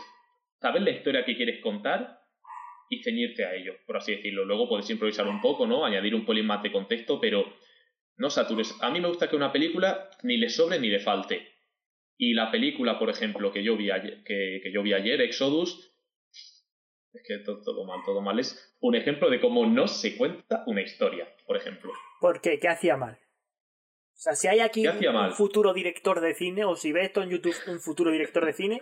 saber 0.60 0.82
la 0.82 0.92
historia 0.92 1.26
que 1.26 1.36
quieres 1.36 1.62
contar 1.62 2.20
y 2.90 3.02
ceñirte 3.04 3.46
a 3.46 3.56
ello, 3.56 3.76
por 3.86 3.98
así 3.98 4.16
decirlo. 4.16 4.46
Luego 4.46 4.68
puedes 4.68 4.90
improvisar 4.90 5.28
un 5.28 5.42
poco, 5.42 5.66
¿no? 5.66 5.86
Añadir 5.86 6.14
un 6.14 6.26
pelín 6.26 6.46
más 6.46 6.62
de 6.62 6.72
contexto, 6.72 7.20
pero 7.20 7.46
no 8.18 8.30
satures. 8.30 8.76
A 8.82 8.92
mí 8.92 9.00
me 9.00 9.08
gusta 9.08 9.30
que 9.30 9.36
una 9.36 9.52
película 9.52 10.10
ni 10.24 10.38
le 10.38 10.50
sobre 10.50 10.80
ni 10.80 10.90
le 10.90 11.00
falte. 11.00 11.48
Y 12.18 12.34
la 12.34 12.52
película, 12.52 13.00
por 13.00 13.10
ejemplo, 13.10 13.52
que 13.52 13.64
yo 13.64 13.78
vi 13.78 13.90
ayer, 13.90 14.24
que, 14.24 14.60
que 14.62 14.72
yo 14.72 14.84
vi 14.84 14.94
ayer 14.94 15.22
Exodus, 15.22 15.92
es 17.14 17.24
que 17.28 17.40
todo, 17.40 17.62
todo 17.62 17.86
mal, 17.86 18.02
todo 18.06 18.22
mal, 18.22 18.40
es 18.40 18.78
un 18.80 18.96
ejemplo 18.96 19.30
de 19.30 19.40
cómo 19.40 19.66
no 19.66 19.88
se 19.88 20.18
cuenta 20.18 20.64
una 20.68 20.82
historia, 20.82 21.28
por 21.48 21.58
ejemplo. 21.58 21.92
¿Por 22.20 22.42
qué? 22.42 22.60
¿Qué 22.60 22.68
hacía 22.68 22.96
mal? 22.98 23.18
O 24.22 24.24
sea, 24.24 24.36
si 24.36 24.48
hay 24.48 24.60
aquí 24.60 24.84
¿Qué 24.84 25.08
un, 25.08 25.16
mal? 25.16 25.32
futuro 25.34 25.74
director 25.74 26.22
de 26.22 26.36
cine, 26.36 26.64
o 26.64 26.76
si 26.76 26.92
ves 26.92 27.06
esto 27.06 27.24
en 27.24 27.32
YouTube, 27.32 27.56
un 27.66 27.80
futuro 27.80 28.12
director 28.12 28.46
de 28.46 28.54
cine, 28.54 28.80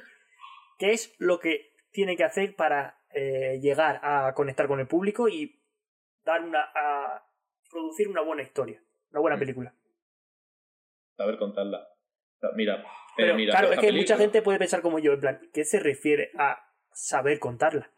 ¿qué 0.77 0.91
es 0.91 1.15
lo 1.17 1.39
que 1.39 1.71
tiene 1.91 2.17
que 2.17 2.25
hacer 2.25 2.57
para 2.57 2.99
eh, 3.15 3.57
llegar 3.61 4.01
a 4.03 4.33
conectar 4.33 4.67
con 4.67 4.81
el 4.81 4.87
público 4.87 5.29
y 5.29 5.61
dar 6.25 6.41
una. 6.43 6.59
a 6.75 7.23
producir 7.71 8.09
una 8.09 8.19
buena 8.21 8.41
historia, 8.43 8.83
una 9.11 9.21
buena 9.21 9.37
Mm. 9.37 9.39
película? 9.39 9.73
Saber 11.15 11.37
contarla. 11.37 11.87
Mira, 12.55 12.75
eh, 12.81 12.83
Pero 13.15 13.35
mira, 13.35 13.51
claro, 13.51 13.67
es 13.71 13.79
que 13.79 13.87
película- 13.87 14.01
mucha 14.01 14.17
gente 14.17 14.41
puede 14.41 14.59
pensar 14.59 14.81
como 14.81 14.99
yo, 14.99 15.13
en 15.13 15.19
plan, 15.21 15.39
¿qué 15.53 15.63
se 15.63 15.79
refiere 15.79 16.31
a 16.37 16.59
saber 16.91 17.39
contarla? 17.39 17.89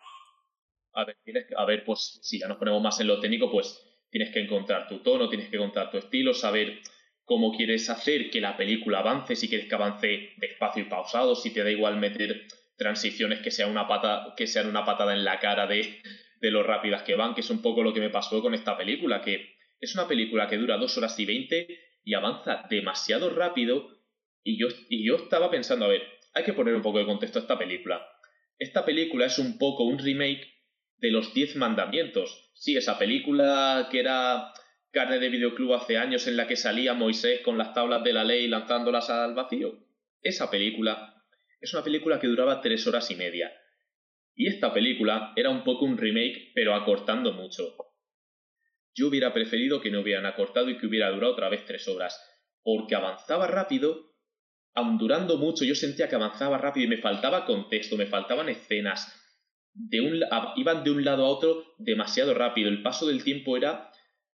A 0.94 1.06
ver, 1.06 1.18
tienes 1.24 1.48
que- 1.48 1.56
a 1.58 1.66
ver, 1.66 1.84
pues 1.86 2.20
si 2.22 2.40
ya 2.40 2.48
nos 2.48 2.58
ponemos 2.58 2.84
más 2.84 3.00
en 3.00 3.08
lo 3.08 3.20
técnico, 3.20 3.50
pues 3.52 3.84
tienes 4.12 4.32
que 4.32 4.42
encontrar 4.44 4.88
tu 4.88 5.02
tono, 5.02 5.28
tienes 5.28 5.50
que 5.50 5.56
encontrar 5.56 5.90
tu 5.90 5.98
estilo, 5.98 6.34
saber 6.36 6.80
cómo 7.32 7.56
quieres 7.56 7.90
hacer 7.90 8.30
que 8.30 8.42
la 8.42 8.58
película 8.58 9.00
avance, 9.00 9.38
si 9.38 9.48
quieres 9.48 9.70
que 9.70 9.76
avance 9.76 10.32
despacio 10.36 10.84
y 10.84 10.90
pausado, 10.90 11.34
si 11.34 11.54
te 11.54 11.64
da 11.64 11.72
igual 11.72 11.96
meter 11.96 12.46
transiciones 12.76 13.40
que 13.40 13.52
sean 13.52 13.72
una 13.72 13.88
que 14.36 14.48
sean 14.48 14.68
una 14.68 14.84
patada 14.84 15.14
en 15.14 15.24
la 15.24 15.40
cara 15.40 15.66
de, 15.66 16.02
de 16.42 16.52
lo 16.52 16.62
rápidas 16.62 17.04
que 17.04 17.16
van, 17.16 17.34
que 17.34 17.40
es 17.40 17.50
un 17.50 17.62
poco 17.62 17.84
lo 17.84 17.94
que 17.94 18.02
me 18.02 18.10
pasó 18.10 18.42
con 18.42 18.54
esta 18.54 18.78
película, 18.78 19.22
que 19.22 19.56
es 19.80 19.96
una 19.96 20.10
película 20.10 20.50
que 20.50 20.58
dura 20.58 20.76
dos 20.76 20.98
horas 20.98 21.18
y 21.20 21.26
veinte 21.26 21.80
y 22.04 22.16
avanza 22.16 22.66
demasiado 22.70 23.30
rápido 23.30 23.88
y 24.44 24.60
yo, 24.60 24.68
y 24.90 25.08
yo 25.08 25.16
estaba 25.16 25.50
pensando, 25.50 25.86
a 25.86 25.88
ver, 25.88 26.04
hay 26.34 26.44
que 26.44 26.52
poner 26.52 26.76
un 26.76 26.82
poco 26.82 27.00
de 27.00 27.06
contexto 27.06 27.40
a 27.40 27.44
esta 27.44 27.58
película. 27.58 28.06
Esta 28.60 28.84
película 28.84 29.28
es 29.28 29.40
un 29.40 29.58
poco 29.58 29.86
un 29.86 30.00
remake 30.00 30.52
de 30.98 31.12
los 31.12 31.34
Diez 31.34 31.56
Mandamientos. 31.56 32.52
Sí, 32.56 32.76
esa 32.76 33.00
película 33.00 33.88
que 33.90 34.02
era 34.02 34.52
carne 34.92 35.20
de 35.20 35.30
videoclub 35.30 35.74
hace 35.74 35.98
años 35.98 36.28
en 36.28 36.38
la 36.38 36.48
que 36.48 36.56
salía 36.56 36.94
Moisés 36.94 37.42
con 37.42 37.58
las 37.58 37.74
tablas 37.74 38.04
de 38.04 38.14
la 38.14 38.24
ley 38.24 38.48
lanzándolas 38.48 39.10
al 39.10 39.34
vacío. 39.34 39.86
Esa 40.22 40.52
película 40.52 41.24
es 41.60 41.74
una 41.74 41.84
película 41.84 42.20
que 42.20 42.28
duraba 42.28 42.62
tres 42.62 42.86
horas 42.88 43.10
y 43.12 43.16
media. 43.16 43.52
Y 44.36 44.48
esta 44.48 44.74
película 44.74 45.34
era 45.36 45.50
un 45.50 45.64
poco 45.64 45.86
un 45.86 45.98
remake, 45.98 46.52
pero 46.56 46.74
acortando 46.74 47.34
mucho. 47.34 47.76
Yo 48.94 49.08
hubiera 49.08 49.34
preferido 49.34 49.80
que 49.80 49.92
no 49.92 50.02
hubieran 50.02 50.26
acortado 50.26 50.70
y 50.70 50.78
que 50.78 50.88
hubiera 50.88 51.10
durado 51.12 51.34
otra 51.34 51.50
vez 51.50 51.66
tres 51.66 51.88
horas, 51.88 52.20
porque 52.64 52.96
avanzaba 52.96 53.48
rápido, 53.48 54.14
aun 54.74 54.98
durando 54.98 55.38
mucho, 55.38 55.64
yo 55.64 55.76
sentía 55.76 56.10
que 56.10 56.16
avanzaba 56.16 56.58
rápido 56.58 56.86
y 56.86 56.90
me 56.90 56.98
faltaba 56.98 57.46
contexto, 57.46 57.96
me 57.96 58.08
faltaban 58.08 58.50
escenas, 58.50 59.18
iban 60.56 60.84
de 60.84 60.92
un 60.92 61.06
lado 61.06 61.26
a 61.26 61.30
otro 61.30 61.76
demasiado 61.78 62.34
rápido. 62.34 62.70
El 62.70 62.82
paso 62.82 63.08
del 63.08 63.24
tiempo 63.24 63.56
era 63.56 63.91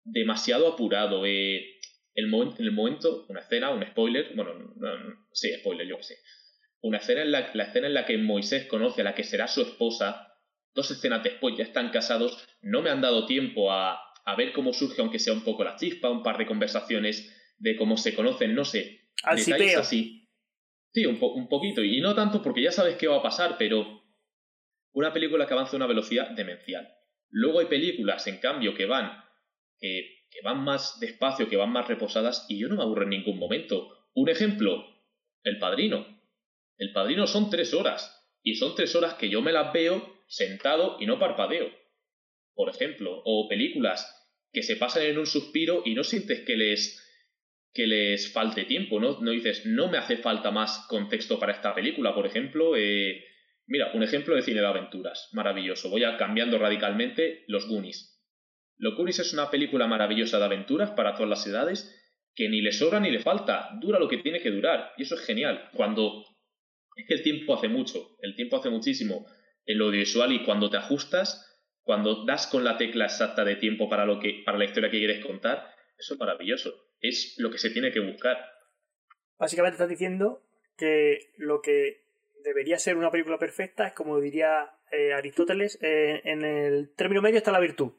demasiado 0.07 0.69
apurado. 0.69 1.25
eh, 1.27 1.73
el 2.15 2.33
en 2.33 2.55
el 2.65 2.73
momento, 2.73 3.27
una 3.29 3.41
escena, 3.41 3.71
un 3.71 3.85
spoiler, 3.87 4.33
bueno, 4.35 4.55
no, 4.77 4.97
no, 4.99 5.27
sí, 5.33 5.53
spoiler, 5.61 5.87
yo 5.87 5.99
que 5.99 6.03
sé. 6.05 6.17
Una 6.81 6.99
escena 6.99 7.23
en 7.23 7.31
la, 7.33 7.51
la 7.53 7.65
escena 7.65 7.87
en 7.89 7.95
la 7.95 8.07
que 8.07 8.17
Moisés 8.17 8.67
conoce 8.67 9.03
a 9.03 9.05
la 9.05 9.15
que 9.15 9.23
será 9.25 9.49
su 9.49 9.61
esposa, 9.63 10.33
dos 10.75 10.91
escenas 10.91 11.23
después 11.23 11.57
ya 11.59 11.65
están 11.65 11.91
casados, 11.91 12.47
no 12.63 12.81
me 12.81 12.89
han 12.91 13.03
dado 13.03 13.27
tiempo 13.27 13.71
a, 13.71 13.99
a 14.25 14.37
ver 14.37 14.53
cómo 14.53 14.73
surge, 14.73 15.01
aunque 15.03 15.19
sea 15.19 15.35
un 15.35 15.43
poco 15.45 15.63
la 15.65 15.77
chispa, 15.77 16.09
un 16.11 16.23
par 16.23 16.39
de 16.39 16.47
conversaciones 16.47 17.35
de 17.59 17.77
cómo 17.77 17.97
se 17.99 18.15
conocen, 18.15 18.55
no 18.55 18.65
sé, 18.65 19.01
Al 19.23 19.37
detalles 19.37 19.67
sipeo. 19.69 19.81
así. 19.81 20.29
Sí, 20.95 21.05
un, 21.05 21.19
po- 21.19 21.35
un 21.35 21.49
poquito. 21.51 21.83
Y 21.85 22.01
no 22.01 22.15
tanto 22.15 22.43
porque 22.43 22.63
ya 22.63 22.73
sabes 22.73 22.97
qué 22.97 23.07
va 23.09 23.17
a 23.19 23.23
pasar, 23.23 23.57
pero 23.59 24.03
una 24.93 25.13
película 25.13 25.47
que 25.47 25.53
avanza 25.53 25.73
a 25.73 25.77
una 25.77 25.87
velocidad 25.87 26.31
demencial. 26.31 26.89
Luego 27.29 27.61
hay 27.61 27.67
películas, 27.67 28.27
en 28.27 28.39
cambio, 28.39 28.75
que 28.75 28.87
van, 28.87 29.13
que, 29.81 30.27
van 30.45 30.63
más 30.65 31.01
despacio, 31.01 31.49
que 31.49 31.57
van 31.57 31.73
más 31.73 31.89
reposadas, 31.89 32.47
y 32.49 32.59
yo 32.59 32.69
no 32.69 32.77
me 32.77 32.83
aburro 32.83 33.05
en 33.05 33.11
ningún 33.11 33.39
momento. 33.39 33.89
Un 34.15 34.29
ejemplo, 34.29 34.85
El 35.43 35.59
Padrino. 35.59 36.07
El 36.77 36.93
Padrino 36.93 37.27
son 37.27 37.49
tres 37.51 37.73
horas. 37.73 38.13
Y 38.43 38.57
son 38.57 38.75
tres 38.75 38.95
horas 38.95 39.15
que 39.15 39.29
yo 39.29 39.43
me 39.43 39.53
las 39.53 39.73
veo 39.73 40.23
sentado 40.29 40.97
y 41.01 41.07
no 41.07 41.19
parpadeo, 41.19 41.71
por 42.55 42.69
ejemplo, 42.69 43.23
o 43.25 43.49
películas 43.49 44.13
que 44.53 44.63
se 44.63 44.77
pasan 44.77 45.03
en 45.05 45.19
un 45.19 45.27
suspiro 45.27 45.83
y 45.85 45.95
no 45.95 46.05
sientes 46.05 46.41
que 46.47 46.57
les 46.57 47.03
que 47.75 47.87
les 47.87 48.33
falte 48.33 48.65
tiempo, 48.65 48.99
¿no? 49.01 49.21
No 49.21 49.31
dices, 49.33 49.67
no 49.67 49.89
me 49.89 49.99
hace 49.99 50.17
falta 50.17 50.51
más 50.51 50.87
contexto 50.89 51.39
para 51.39 51.53
esta 51.53 51.75
película, 51.75 52.15
por 52.15 52.27
ejemplo, 52.27 52.75
eh, 52.75 53.23
mira, 53.67 53.93
un 53.93 54.03
ejemplo 54.03 54.35
de 54.35 54.41
cine 54.41 54.61
de 54.61 54.67
aventuras, 54.67 55.29
maravilloso, 55.33 55.91
voy 55.91 56.05
a 56.05 56.17
cambiando 56.17 56.57
radicalmente 56.57 57.45
Los 57.49 57.69
Goonies. 57.69 58.16
Los 58.79 58.97
Goonies 58.97 59.19
es 59.21 59.33
una 59.33 59.51
película 59.51 59.87
maravillosa 59.87 60.39
de 60.39 60.45
aventuras 60.45 60.91
para 60.91 61.15
todas 61.15 61.31
las 61.31 61.47
edades 61.47 62.03
que 62.35 62.49
ni 62.49 62.61
le 62.61 62.73
sobra 62.73 63.01
ni 63.01 63.11
le 63.11 63.21
falta, 63.21 63.71
dura 63.81 63.99
lo 63.99 64.09
que 64.09 64.19
tiene 64.19 64.41
que 64.41 64.51
durar, 64.51 64.93
y 64.99 65.05
eso 65.05 65.15
es 65.15 65.23
genial. 65.23 65.71
Cuando 65.73 66.23
es 66.97 67.07
que 67.07 67.15
el 67.15 67.23
tiempo 67.23 67.55
hace 67.55 67.69
mucho, 67.69 68.17
el 68.21 68.37
tiempo 68.37 68.57
hace 68.59 68.69
muchísimo 68.69 69.27
en 69.65 69.79
lo 69.79 69.87
audiovisual 69.87 70.33
y 70.33 70.45
cuando 70.45 70.69
te 70.69 70.77
ajustas, 70.77 71.43
cuando 71.83 72.25
das 72.25 72.47
con 72.47 72.63
la 72.65 72.77
tecla 72.77 73.07
exacta 73.07 73.45
de 73.45 73.57
tiempo 73.57 73.89
para 73.89 74.05
lo 74.05 74.21
que 74.21 74.43
para 74.45 74.59
la 74.59 74.65
historia 74.65 74.91
que 74.91 74.99
quieres 74.99 75.25
contar, 75.25 75.67
eso 75.99 76.15
es 76.15 76.21
maravilloso. 76.21 76.75
Es 77.01 77.37
lo 77.39 77.51
que 77.51 77.59
se 77.59 77.71
tiene 77.71 77.91
que 77.91 78.01
buscar. 78.01 78.39
Básicamente 79.39 79.75
estás 79.75 79.89
diciendo 79.89 80.43
que 80.77 81.33
lo 81.39 81.61
que 81.63 82.05
debería 82.45 82.79
ser 82.79 82.97
una 82.97 83.11
película 83.11 83.39
perfecta 83.39 83.87
es 83.87 83.93
como 83.95 84.21
diría 84.21 84.71
eh, 84.93 85.13
Aristóteles, 85.15 85.79
eh, 85.83 86.21
en 86.25 86.45
el 86.45 86.95
término 86.95 87.23
medio 87.23 87.39
está 87.39 87.53
la 87.53 87.61
virtud. 87.61 87.93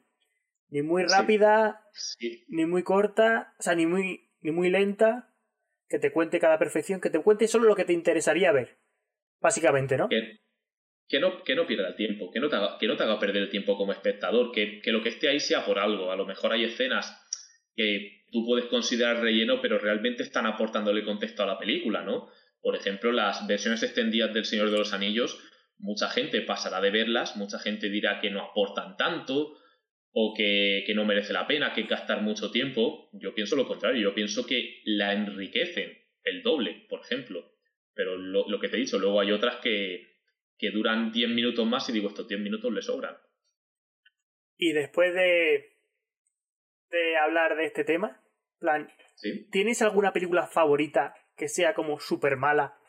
Ni 0.69 0.81
muy 0.81 1.03
rápida, 1.05 1.81
ni 2.47 2.65
muy 2.65 2.83
corta, 2.83 3.53
o 3.57 3.63
sea, 3.63 3.75
ni 3.75 3.85
muy, 3.85 4.29
ni 4.41 4.51
muy 4.51 4.69
lenta, 4.69 5.33
que 5.87 5.99
te 5.99 6.11
cuente 6.11 6.39
cada 6.39 6.59
perfección, 6.59 6.99
que 6.99 7.09
te 7.09 7.21
cuente 7.21 7.47
solo 7.47 7.67
lo 7.67 7.75
que 7.75 7.85
te 7.85 7.93
interesaría 7.93 8.51
ver. 8.51 8.77
Básicamente, 9.39 9.97
¿no? 9.97 10.09
Que, 10.09 10.39
que 11.07 11.19
no, 11.19 11.43
que 11.43 11.55
no 11.55 11.67
pierda 11.67 11.87
el 11.87 11.95
tiempo, 11.95 12.31
que 12.31 12.39
no, 12.39 12.49
te 12.49 12.55
haga, 12.57 12.77
que 12.77 12.87
no 12.87 12.97
te 12.97 13.03
haga 13.03 13.19
perder 13.19 13.43
el 13.43 13.49
tiempo 13.49 13.77
como 13.77 13.93
espectador, 13.93 14.51
que, 14.51 14.81
que 14.81 14.91
lo 14.91 15.01
que 15.01 15.09
esté 15.09 15.29
ahí 15.29 15.39
sea 15.39 15.65
por 15.65 15.79
algo. 15.79 16.11
A 16.11 16.15
lo 16.15 16.25
mejor 16.25 16.51
hay 16.51 16.65
escenas 16.65 17.23
que 17.75 18.25
tú 18.31 18.45
puedes 18.45 18.65
considerar 18.65 19.21
relleno, 19.21 19.61
pero 19.61 19.77
realmente 19.77 20.23
están 20.23 20.45
aportándole 20.47 21.05
contexto 21.05 21.43
a 21.43 21.47
la 21.47 21.59
película, 21.59 22.03
¿no? 22.03 22.29
Por 22.61 22.75
ejemplo, 22.75 23.11
las 23.11 23.47
versiones 23.47 23.83
extendidas 23.83 24.33
del 24.33 24.45
Señor 24.45 24.71
de 24.71 24.77
los 24.79 24.93
Anillos, 24.93 25.39
mucha 25.77 26.09
gente 26.09 26.41
pasará 26.41 26.81
de 26.81 26.91
verlas, 26.91 27.37
mucha 27.37 27.59
gente 27.59 27.89
dirá 27.89 28.19
que 28.19 28.31
no 28.31 28.41
aportan 28.41 28.97
tanto 28.97 29.57
o 30.19 30.33
que, 30.33 30.83
que 30.87 30.95
no 30.95 31.05
merece 31.05 31.31
la 31.31 31.45
pena, 31.45 31.73
que 31.73 31.83
gastar 31.83 32.23
mucho 32.23 32.49
tiempo. 32.49 33.07
Yo 33.13 33.35
pienso 33.35 33.55
lo 33.55 33.67
contrario, 33.67 34.01
yo 34.01 34.15
pienso 34.15 34.47
que 34.47 34.81
la 34.83 35.13
enriquecen 35.13 35.95
el 36.23 36.41
doble, 36.41 36.87
por 36.89 37.01
ejemplo. 37.01 37.53
Pero 37.93 38.17
lo, 38.17 38.49
lo 38.49 38.59
que 38.59 38.67
te 38.67 38.77
he 38.77 38.79
dicho, 38.79 38.97
luego 38.97 39.21
hay 39.21 39.31
otras 39.31 39.57
que, 39.57 40.15
que 40.57 40.71
duran 40.71 41.11
10 41.11 41.29
minutos 41.29 41.67
más 41.67 41.87
y 41.89 41.93
digo, 41.93 42.07
estos 42.07 42.27
10 42.27 42.41
minutos 42.41 42.73
le 42.73 42.81
sobran. 42.81 43.15
Y 44.57 44.71
después 44.71 45.13
de, 45.13 45.69
de 46.89 47.17
hablar 47.17 47.55
de 47.55 47.65
este 47.65 47.83
tema, 47.83 48.19
plan, 48.57 48.89
¿Sí? 49.17 49.47
¿tienes 49.51 49.83
alguna 49.83 50.13
película 50.13 50.47
favorita 50.47 51.13
que 51.35 51.47
sea 51.47 51.75
como 51.75 51.99
súper 51.99 52.37
mala? 52.37 52.79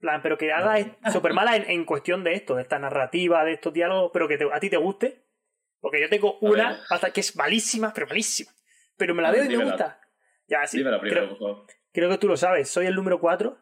plan, 0.00 0.22
pero 0.22 0.38
que 0.38 0.52
haga 0.52 0.96
súper 1.12 1.34
mala 1.34 1.56
en, 1.56 1.68
en, 1.68 1.84
cuestión 1.84 2.22
de 2.24 2.32
esto, 2.32 2.54
de 2.54 2.62
esta 2.62 2.78
narrativa, 2.78 3.44
de 3.44 3.54
estos 3.54 3.72
diálogos, 3.72 4.10
pero 4.12 4.28
que 4.28 4.38
te, 4.38 4.46
a 4.50 4.60
ti 4.60 4.70
te 4.70 4.76
guste. 4.76 5.27
Porque 5.80 6.00
yo 6.00 6.08
tengo 6.08 6.38
una 6.40 6.82
hasta 6.90 7.10
que 7.12 7.20
es 7.20 7.36
malísima, 7.36 7.92
pero 7.94 8.06
malísima. 8.06 8.50
Pero 8.96 9.14
me 9.14 9.22
la 9.22 9.30
veo 9.30 9.44
y 9.44 9.56
me 9.56 9.64
gusta. 9.64 10.00
Ya, 10.48 10.66
sí. 10.66 10.78
Dímela 10.78 11.00
primero, 11.00 11.26
creo, 11.26 11.38
por 11.38 11.38
favor. 11.38 11.66
creo 11.92 12.08
que 12.10 12.18
tú 12.18 12.26
lo 12.28 12.36
sabes. 12.36 12.68
Soy 12.68 12.86
el 12.86 12.94
número 12.94 13.20
4. 13.20 13.58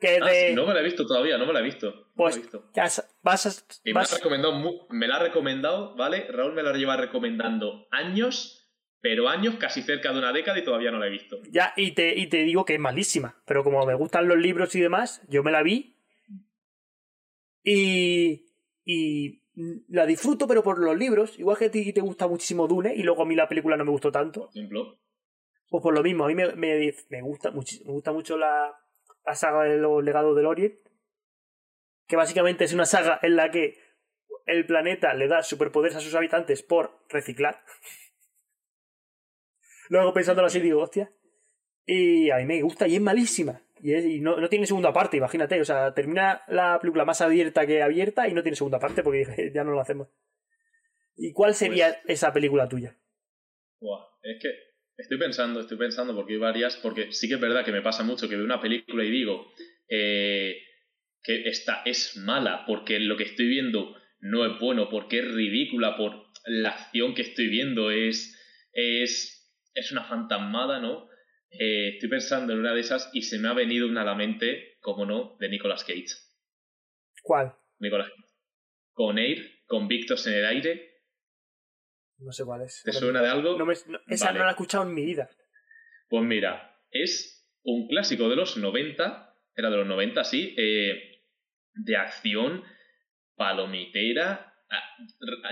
Que 0.00 0.18
Ah, 0.20 0.26
de. 0.26 0.48
sí, 0.48 0.54
no 0.54 0.66
me 0.66 0.74
la 0.74 0.80
he 0.80 0.84
visto 0.84 1.06
todavía, 1.06 1.38
no 1.38 1.46
me 1.46 1.52
la 1.52 1.60
he 1.60 1.62
visto. 1.62 1.90
No 1.94 2.06
pues 2.16 2.36
me 2.36 2.42
la 2.42 2.48
he 2.48 2.50
visto. 2.50 2.70
ya 2.74 2.88
sa- 2.88 3.08
vas 3.22 3.46
a. 3.46 3.50
Y 3.84 3.90
me 3.90 3.94
la, 3.94 4.00
vas- 4.00 4.12
ha 4.12 4.16
recomendado, 4.16 4.86
me 4.90 5.06
la 5.06 5.16
ha 5.16 5.18
recomendado, 5.20 5.94
¿vale? 5.96 6.26
Raúl 6.32 6.54
me 6.54 6.62
la 6.64 6.72
lleva 6.72 6.96
recomendando 6.96 7.86
años, 7.92 8.68
pero 9.00 9.28
años, 9.28 9.54
casi 9.60 9.82
cerca 9.82 10.10
de 10.12 10.18
una 10.18 10.32
década 10.32 10.58
y 10.58 10.64
todavía 10.64 10.90
no 10.90 10.98
la 10.98 11.06
he 11.06 11.10
visto. 11.10 11.40
Ya, 11.50 11.72
y 11.76 11.92
te, 11.92 12.16
y 12.18 12.26
te 12.26 12.38
digo 12.38 12.64
que 12.64 12.74
es 12.74 12.80
malísima. 12.80 13.40
Pero 13.46 13.62
como 13.62 13.86
me 13.86 13.94
gustan 13.94 14.26
los 14.26 14.38
libros 14.38 14.74
y 14.74 14.80
demás, 14.80 15.22
yo 15.28 15.44
me 15.44 15.52
la 15.52 15.62
vi. 15.62 15.96
Y. 17.62 18.46
Y. 18.84 19.41
La 19.54 20.06
disfruto, 20.06 20.46
pero 20.46 20.62
por 20.62 20.78
los 20.78 20.96
libros. 20.96 21.38
Igual 21.38 21.58
que 21.58 21.66
a 21.66 21.70
ti 21.70 21.92
te 21.92 22.00
gusta 22.00 22.26
muchísimo 22.26 22.66
Dune, 22.66 22.94
y 22.94 23.02
luego 23.02 23.22
a 23.22 23.26
mí 23.26 23.34
la 23.34 23.48
película 23.48 23.76
no 23.76 23.84
me 23.84 23.90
gustó 23.90 24.10
tanto. 24.10 24.46
Por 24.46 24.50
ejemplo, 24.56 24.98
Pues 25.68 25.82
por 25.82 25.94
lo 25.94 26.02
mismo, 26.02 26.24
a 26.24 26.28
mí 26.28 26.34
me, 26.34 26.54
me, 26.54 26.94
me 27.10 27.22
gusta, 27.22 27.50
muchi- 27.52 27.84
me 27.84 27.92
gusta 27.92 28.12
mucho 28.12 28.36
la, 28.38 28.74
la 29.26 29.34
saga 29.34 29.64
de 29.64 29.76
los 29.78 30.02
legados 30.02 30.34
del 30.36 30.46
Orient. 30.46 30.78
Que 32.06 32.16
básicamente 32.16 32.64
es 32.64 32.72
una 32.72 32.86
saga 32.86 33.18
en 33.22 33.36
la 33.36 33.50
que 33.50 33.78
el 34.46 34.66
planeta 34.66 35.14
le 35.14 35.28
da 35.28 35.42
superpoderes 35.42 35.96
a 35.96 36.00
sus 36.00 36.14
habitantes 36.14 36.62
por 36.62 37.04
reciclar. 37.08 37.62
Luego 39.88 40.12
pensándolo 40.14 40.46
así 40.46 40.60
digo, 40.60 40.80
hostia. 40.82 41.12
Y 41.84 42.30
a 42.30 42.36
mí 42.36 42.46
me 42.46 42.62
gusta 42.62 42.88
y 42.88 42.96
es 42.96 43.02
malísima. 43.02 43.60
Y, 43.82 43.92
es- 43.94 44.04
y 44.06 44.20
no, 44.20 44.36
no 44.38 44.48
tiene 44.48 44.66
segunda 44.66 44.92
parte, 44.92 45.16
imagínate. 45.16 45.60
O 45.60 45.64
sea, 45.64 45.92
termina 45.92 46.42
la 46.48 46.78
película 46.80 47.04
más 47.04 47.20
abierta 47.20 47.66
que 47.66 47.82
abierta 47.82 48.28
y 48.28 48.32
no 48.32 48.42
tiene 48.42 48.56
segunda 48.56 48.78
parte 48.78 49.02
porque 49.02 49.18
dije, 49.18 49.52
ya 49.54 49.64
no 49.64 49.72
lo 49.72 49.80
hacemos. 49.80 50.08
¿Y 51.16 51.32
cuál 51.32 51.54
sería 51.54 52.00
esa 52.06 52.32
película 52.32 52.68
tuya? 52.68 52.96
buah, 53.80 54.00
es 54.22 54.40
que 54.40 54.48
estoy 54.96 55.18
pensando, 55.18 55.60
estoy 55.60 55.76
pensando 55.76 56.14
porque 56.14 56.34
hay 56.34 56.38
varias, 56.38 56.76
porque 56.76 57.12
sí 57.12 57.28
que 57.28 57.34
es 57.34 57.40
verdad 57.40 57.64
que 57.64 57.72
me 57.72 57.82
pasa 57.82 58.04
mucho 58.04 58.28
que 58.28 58.36
veo 58.36 58.44
una 58.44 58.60
película 58.60 59.04
y 59.04 59.10
digo 59.10 59.52
eh, 59.88 60.56
que 61.22 61.48
esta 61.48 61.82
es 61.84 62.16
mala 62.16 62.64
porque 62.66 63.00
lo 63.00 63.16
que 63.16 63.24
estoy 63.24 63.48
viendo 63.48 63.96
no 64.20 64.46
es 64.46 64.58
bueno, 64.60 64.88
porque 64.88 65.18
es 65.18 65.34
ridícula, 65.34 65.96
por 65.96 66.28
la 66.46 66.70
acción 66.70 67.14
que 67.14 67.22
estoy 67.22 67.48
viendo 67.48 67.90
es, 67.90 68.38
es, 68.72 69.52
es 69.74 69.90
una 69.90 70.04
fantasmada, 70.04 70.78
¿no? 70.78 71.08
Eh, 71.58 71.90
estoy 71.94 72.08
pensando 72.08 72.52
en 72.52 72.60
una 72.60 72.72
de 72.74 72.80
esas 72.80 73.10
y 73.12 73.22
se 73.22 73.38
me 73.38 73.48
ha 73.48 73.52
venido 73.52 73.86
una 73.86 74.02
a 74.02 74.04
la 74.06 74.14
mente, 74.14 74.76
como 74.80 75.04
no, 75.06 75.36
de 75.38 75.48
Nicolas 75.48 75.84
Cage. 75.84 76.06
¿Cuál? 77.22 77.54
Nicolas 77.78 78.08
Cage. 78.08 78.22
Con 78.92 79.18
Air, 79.18 79.60
convictos 79.66 80.26
en 80.26 80.34
el 80.34 80.46
aire. 80.46 80.88
No 82.18 82.32
sé 82.32 82.44
cuál 82.44 82.62
es. 82.62 82.82
¿Te 82.84 82.92
suena 82.92 83.20
de 83.22 83.28
algo? 83.28 83.58
No 83.58 83.66
me- 83.66 83.74
no- 83.86 84.00
esa 84.06 84.26
Vale. 84.26 84.38
no 84.38 84.44
la 84.44 84.50
he 84.50 84.54
escuchado 84.54 84.84
en 84.84 84.94
mi 84.94 85.04
vida. 85.04 85.28
Pues 86.08 86.24
mira, 86.24 86.78
es 86.90 87.48
un 87.62 87.88
clásico 87.88 88.28
de 88.28 88.36
los 88.36 88.56
90, 88.56 89.34
era 89.54 89.70
de 89.70 89.76
los 89.76 89.86
90, 89.86 90.24
sí, 90.24 90.54
eh, 90.58 91.22
de 91.74 91.96
acción 91.96 92.64
palomitera, 93.34 94.54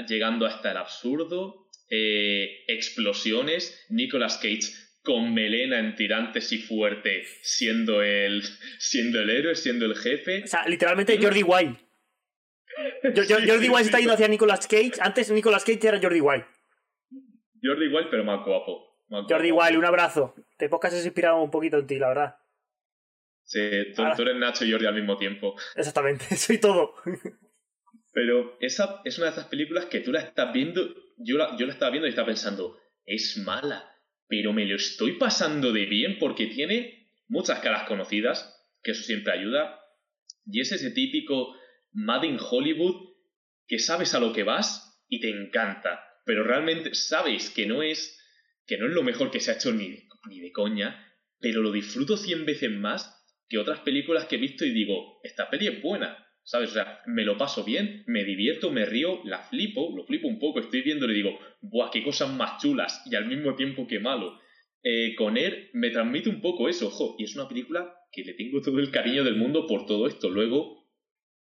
llegando 0.09 0.47
hasta 0.47 0.71
el 0.71 0.77
absurdo, 0.77 1.69
eh, 1.91 2.65
explosiones, 2.69 3.87
Nicolas 3.91 4.37
Cage 4.37 4.73
con 5.03 5.33
melena 5.35 5.79
en 5.79 5.95
tirantes 5.97 6.53
y 6.53 6.59
fuerte, 6.59 7.25
siendo 7.43 8.03
el, 8.03 8.43
siendo 8.79 9.21
el 9.21 9.31
héroe, 9.31 9.55
siendo 9.55 9.87
el 9.87 9.97
jefe. 9.97 10.43
O 10.45 10.47
sea, 10.47 10.67
literalmente 10.67 11.19
Jordi. 11.21 11.41
Yo- 11.43 13.23
yo- 13.25 13.39
Sí, 13.39 13.49
Jordi 13.49 13.65
sí, 13.65 13.69
Wild 13.71 13.79
sí. 13.79 13.85
está 13.87 13.99
yendo 13.99 14.15
hacia 14.15 14.29
Nicolas 14.29 14.67
Cage. 14.67 14.93
Antes 15.01 15.31
Nicolas 15.31 15.65
Cage 15.65 15.89
era 15.89 16.01
Jordi 16.01 16.21
Wild. 16.21 16.45
Jordi 17.63 17.89
Wild, 17.89 18.09
pero 18.11 18.25
más 18.25 18.45
guapo. 18.45 18.97
más 19.09 19.25
Jordi 19.29 19.51
guapo. 19.51 19.79
Un 19.79 19.85
abrazo. 19.85 20.35
Te 20.57 20.69
podcast 20.69 20.95
has 20.97 21.05
inspirado 21.05 21.43
un 21.43 21.51
poquito 21.51 21.79
en 21.79 21.87
ti, 21.87 21.99
la 21.99 22.09
verdad. 22.09 22.37
Sí, 23.45 23.59
tú, 23.97 24.03
eres 24.23 24.37
Nacho 24.37 24.65
y 24.65 24.71
Jordi 24.71 24.87
al 24.87 24.95
mismo 24.95 25.17
tiempo. 25.17 25.57
Exactamente, 25.75 26.25
soy 26.37 26.59
todo. 26.59 26.95
Pero 28.13 28.57
esa 28.61 29.01
es 29.05 29.19
una 29.19 29.27
de 29.27 29.33
esas 29.33 29.47
películas 29.47 29.87
que 29.87 30.01
tú 30.01 30.13
la 30.13 30.21
estás 30.21 30.53
viendo, 30.53 30.83
yo 31.17 31.37
la, 31.37 31.57
yo 31.57 31.67
la 31.67 31.73
estaba 31.73 31.91
viendo 31.91 32.07
y 32.07 32.11
estaba 32.11 32.27
pensando, 32.27 32.79
es 33.05 33.39
mala, 33.45 33.85
pero 34.31 34.53
me 34.53 34.65
lo 34.65 34.77
estoy 34.77 35.19
pasando 35.19 35.73
de 35.73 35.87
bien 35.87 36.17
porque 36.21 36.47
tiene 36.47 37.11
muchas 37.27 37.59
caras 37.59 37.89
conocidas, 37.89 38.65
que 38.81 38.93
eso 38.93 39.03
siempre 39.03 39.33
ayuda, 39.33 39.81
y 40.47 40.61
es 40.61 40.71
ese 40.71 40.93
típico 40.93 41.57
Mad 41.93 42.23
in 42.23 42.39
Hollywood 42.41 43.11
que 43.67 43.81
sabes 43.81 44.15
a 44.15 44.21
lo 44.21 44.33
que 44.33 44.45
vas 44.45 45.05
y 45.09 45.21
te 45.21 45.31
encanta, 45.31 46.01
pero 46.25 46.45
realmente 46.45 46.95
sabes 46.95 47.51
que 47.51 47.67
no 47.67 47.83
es, 47.83 48.19
que 48.67 48.79
no 48.79 48.87
es 48.87 48.93
lo 48.93 49.03
mejor 49.03 49.33
que 49.33 49.41
se 49.41 49.51
ha 49.51 49.55
hecho 49.55 49.73
ni 49.73 50.09
ni 50.29 50.39
de 50.39 50.53
coña, 50.53 51.13
pero 51.41 51.63
lo 51.63 51.73
disfruto 51.73 52.17
cien 52.17 52.45
veces 52.45 52.71
más 52.71 53.17
que 53.49 53.59
otras 53.59 53.81
películas 53.81 54.27
que 54.27 54.37
he 54.37 54.39
visto 54.39 54.65
y 54.65 54.73
digo, 54.73 55.19
esta 55.25 55.51
peli 55.51 55.67
es 55.67 55.83
buena, 55.83 56.30
¿sabes? 56.51 56.71
O 56.71 56.73
sea, 56.73 57.01
me 57.07 57.25
lo 57.25 57.39
paso 57.39 57.63
bien, 57.63 58.03
me 58.09 58.25
divierto, 58.25 58.73
me 58.73 58.85
río, 58.85 59.21
la 59.25 59.39
flipo, 59.39 59.95
lo 59.97 60.05
flipo 60.05 60.27
un 60.27 60.41
poco, 60.41 60.59
estoy 60.59 60.83
viendo 60.83 61.09
y 61.09 61.15
digo, 61.15 61.39
¡buah, 61.61 61.93
qué 61.93 62.03
cosas 62.03 62.35
más 62.35 62.61
chulas! 62.61 63.03
Y 63.07 63.15
al 63.15 63.27
mismo 63.27 63.55
tiempo 63.55 63.87
que 63.87 64.01
malo. 64.01 64.41
Eh, 64.83 65.15
con 65.15 65.37
él 65.37 65.71
me 65.75 65.91
transmite 65.91 66.29
un 66.29 66.41
poco 66.41 66.69
eso, 66.69 66.89
ojo, 66.89 67.15
y 67.21 67.25
es 67.25 67.37
una 67.37 67.47
película 67.47 67.95
que 68.11 68.25
le 68.25 68.35
tengo 68.35 68.61
todo 68.63 68.81
el 68.81 68.91
cariño 68.91 69.23
del 69.23 69.37
mundo 69.37 69.69
por 69.69 69.87
todo 69.87 70.09
esto. 70.09 70.29
Luego, 70.29 70.89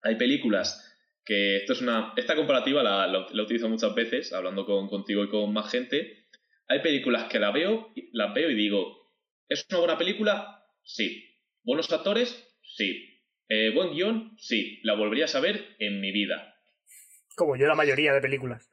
hay 0.02 0.16
películas 0.16 0.86
que 1.24 1.56
esto 1.56 1.72
es 1.72 1.80
una. 1.80 2.12
Esta 2.16 2.36
comparativa 2.36 2.82
la 2.82 3.42
utilizo 3.42 3.70
muchas 3.70 3.94
veces, 3.94 4.34
hablando 4.34 4.66
con, 4.66 4.88
contigo 4.88 5.24
y 5.24 5.30
con 5.30 5.50
más 5.54 5.70
gente. 5.70 6.26
Hay 6.68 6.80
películas 6.80 7.24
que 7.30 7.38
la 7.38 7.52
veo, 7.52 7.90
las 8.12 8.34
veo 8.34 8.50
y 8.50 8.54
digo, 8.54 9.14
¿es 9.48 9.64
una 9.70 9.78
buena 9.78 9.96
película? 9.96 10.62
Sí. 10.82 11.24
¿Buenos 11.62 11.90
actores? 11.90 12.46
Sí. 12.62 13.09
Eh, 13.52 13.72
¿Buen 13.74 13.90
guion? 13.90 14.36
Sí. 14.38 14.78
La 14.84 14.94
volvería 14.94 15.26
a 15.26 15.40
ver 15.40 15.74
en 15.80 16.00
mi 16.00 16.12
vida. 16.12 16.56
Como 17.34 17.56
yo 17.56 17.66
la 17.66 17.74
mayoría 17.74 18.12
de 18.12 18.20
películas. 18.20 18.70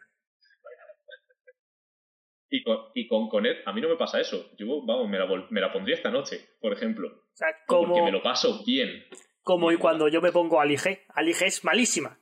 Y 2.49 2.63
con, 2.63 2.77
y 2.93 3.07
con 3.07 3.27
Conet, 3.27 3.57
a 3.65 3.73
mí 3.73 3.81
no 3.81 3.89
me 3.89 3.97
pasa 3.97 4.21
eso. 4.21 4.51
Yo, 4.55 4.85
vamos, 4.85 5.09
me 5.09 5.17
la, 5.17 5.25
me 5.49 5.59
la 5.59 5.73
pondría 5.73 5.95
esta 5.95 6.11
noche, 6.11 6.39
por 6.61 6.71
ejemplo. 6.73 7.07
O 7.07 7.35
sea, 7.35 7.47
Porque 7.65 7.87
como, 7.87 8.05
me 8.05 8.11
lo 8.11 8.21
paso 8.21 8.63
bien. 8.63 9.03
como 9.41 9.71
y 9.71 9.77
cuando 9.77 10.07
yo 10.07 10.21
me 10.21 10.31
pongo 10.31 10.61
Ali 10.61 10.77
G. 10.77 11.01
Ali 11.09 11.33
G 11.33 11.47
es 11.47 11.63
malísima. 11.63 12.19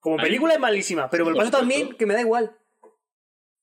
Como 0.00 0.16
película 0.16 0.54
es 0.54 0.60
malísima, 0.60 1.08
pero 1.10 1.24
me 1.24 1.32
lo 1.32 1.36
paso 1.36 1.50
también 1.50 1.80
supuesto. 1.82 1.98
que 1.98 2.06
me 2.06 2.14
da 2.14 2.20
igual. 2.20 2.56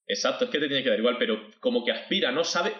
Exacto, 0.07 0.45
es 0.45 0.51
que 0.51 0.59
te 0.59 0.67
tiene 0.67 0.83
que 0.83 0.89
dar 0.89 0.99
igual, 0.99 1.17
pero 1.17 1.49
como 1.59 1.83
que 1.83 1.91
aspira, 1.91 2.31
no 2.31 2.43
sabe. 2.43 2.73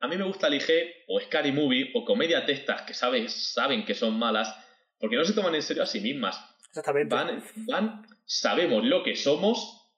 A 0.00 0.08
mí 0.08 0.16
me 0.16 0.24
gusta 0.24 0.46
el 0.48 0.54
IG 0.54 1.04
o 1.08 1.20
Scary 1.20 1.52
Movie 1.52 1.90
o 1.94 2.04
comedia 2.04 2.46
textas 2.46 2.82
que 2.82 2.94
sabes, 2.94 3.52
saben 3.52 3.84
que 3.84 3.94
son 3.94 4.18
malas, 4.18 4.54
porque 4.98 5.16
no 5.16 5.24
se 5.24 5.32
toman 5.34 5.54
en 5.54 5.62
serio 5.62 5.82
a 5.82 5.86
sí 5.86 6.00
mismas. 6.00 6.38
Exactamente. 6.68 7.14
Van, 7.14 7.42
van, 7.66 8.06
sabemos 8.24 8.84
lo 8.84 9.02
que 9.02 9.16
somos, 9.16 9.90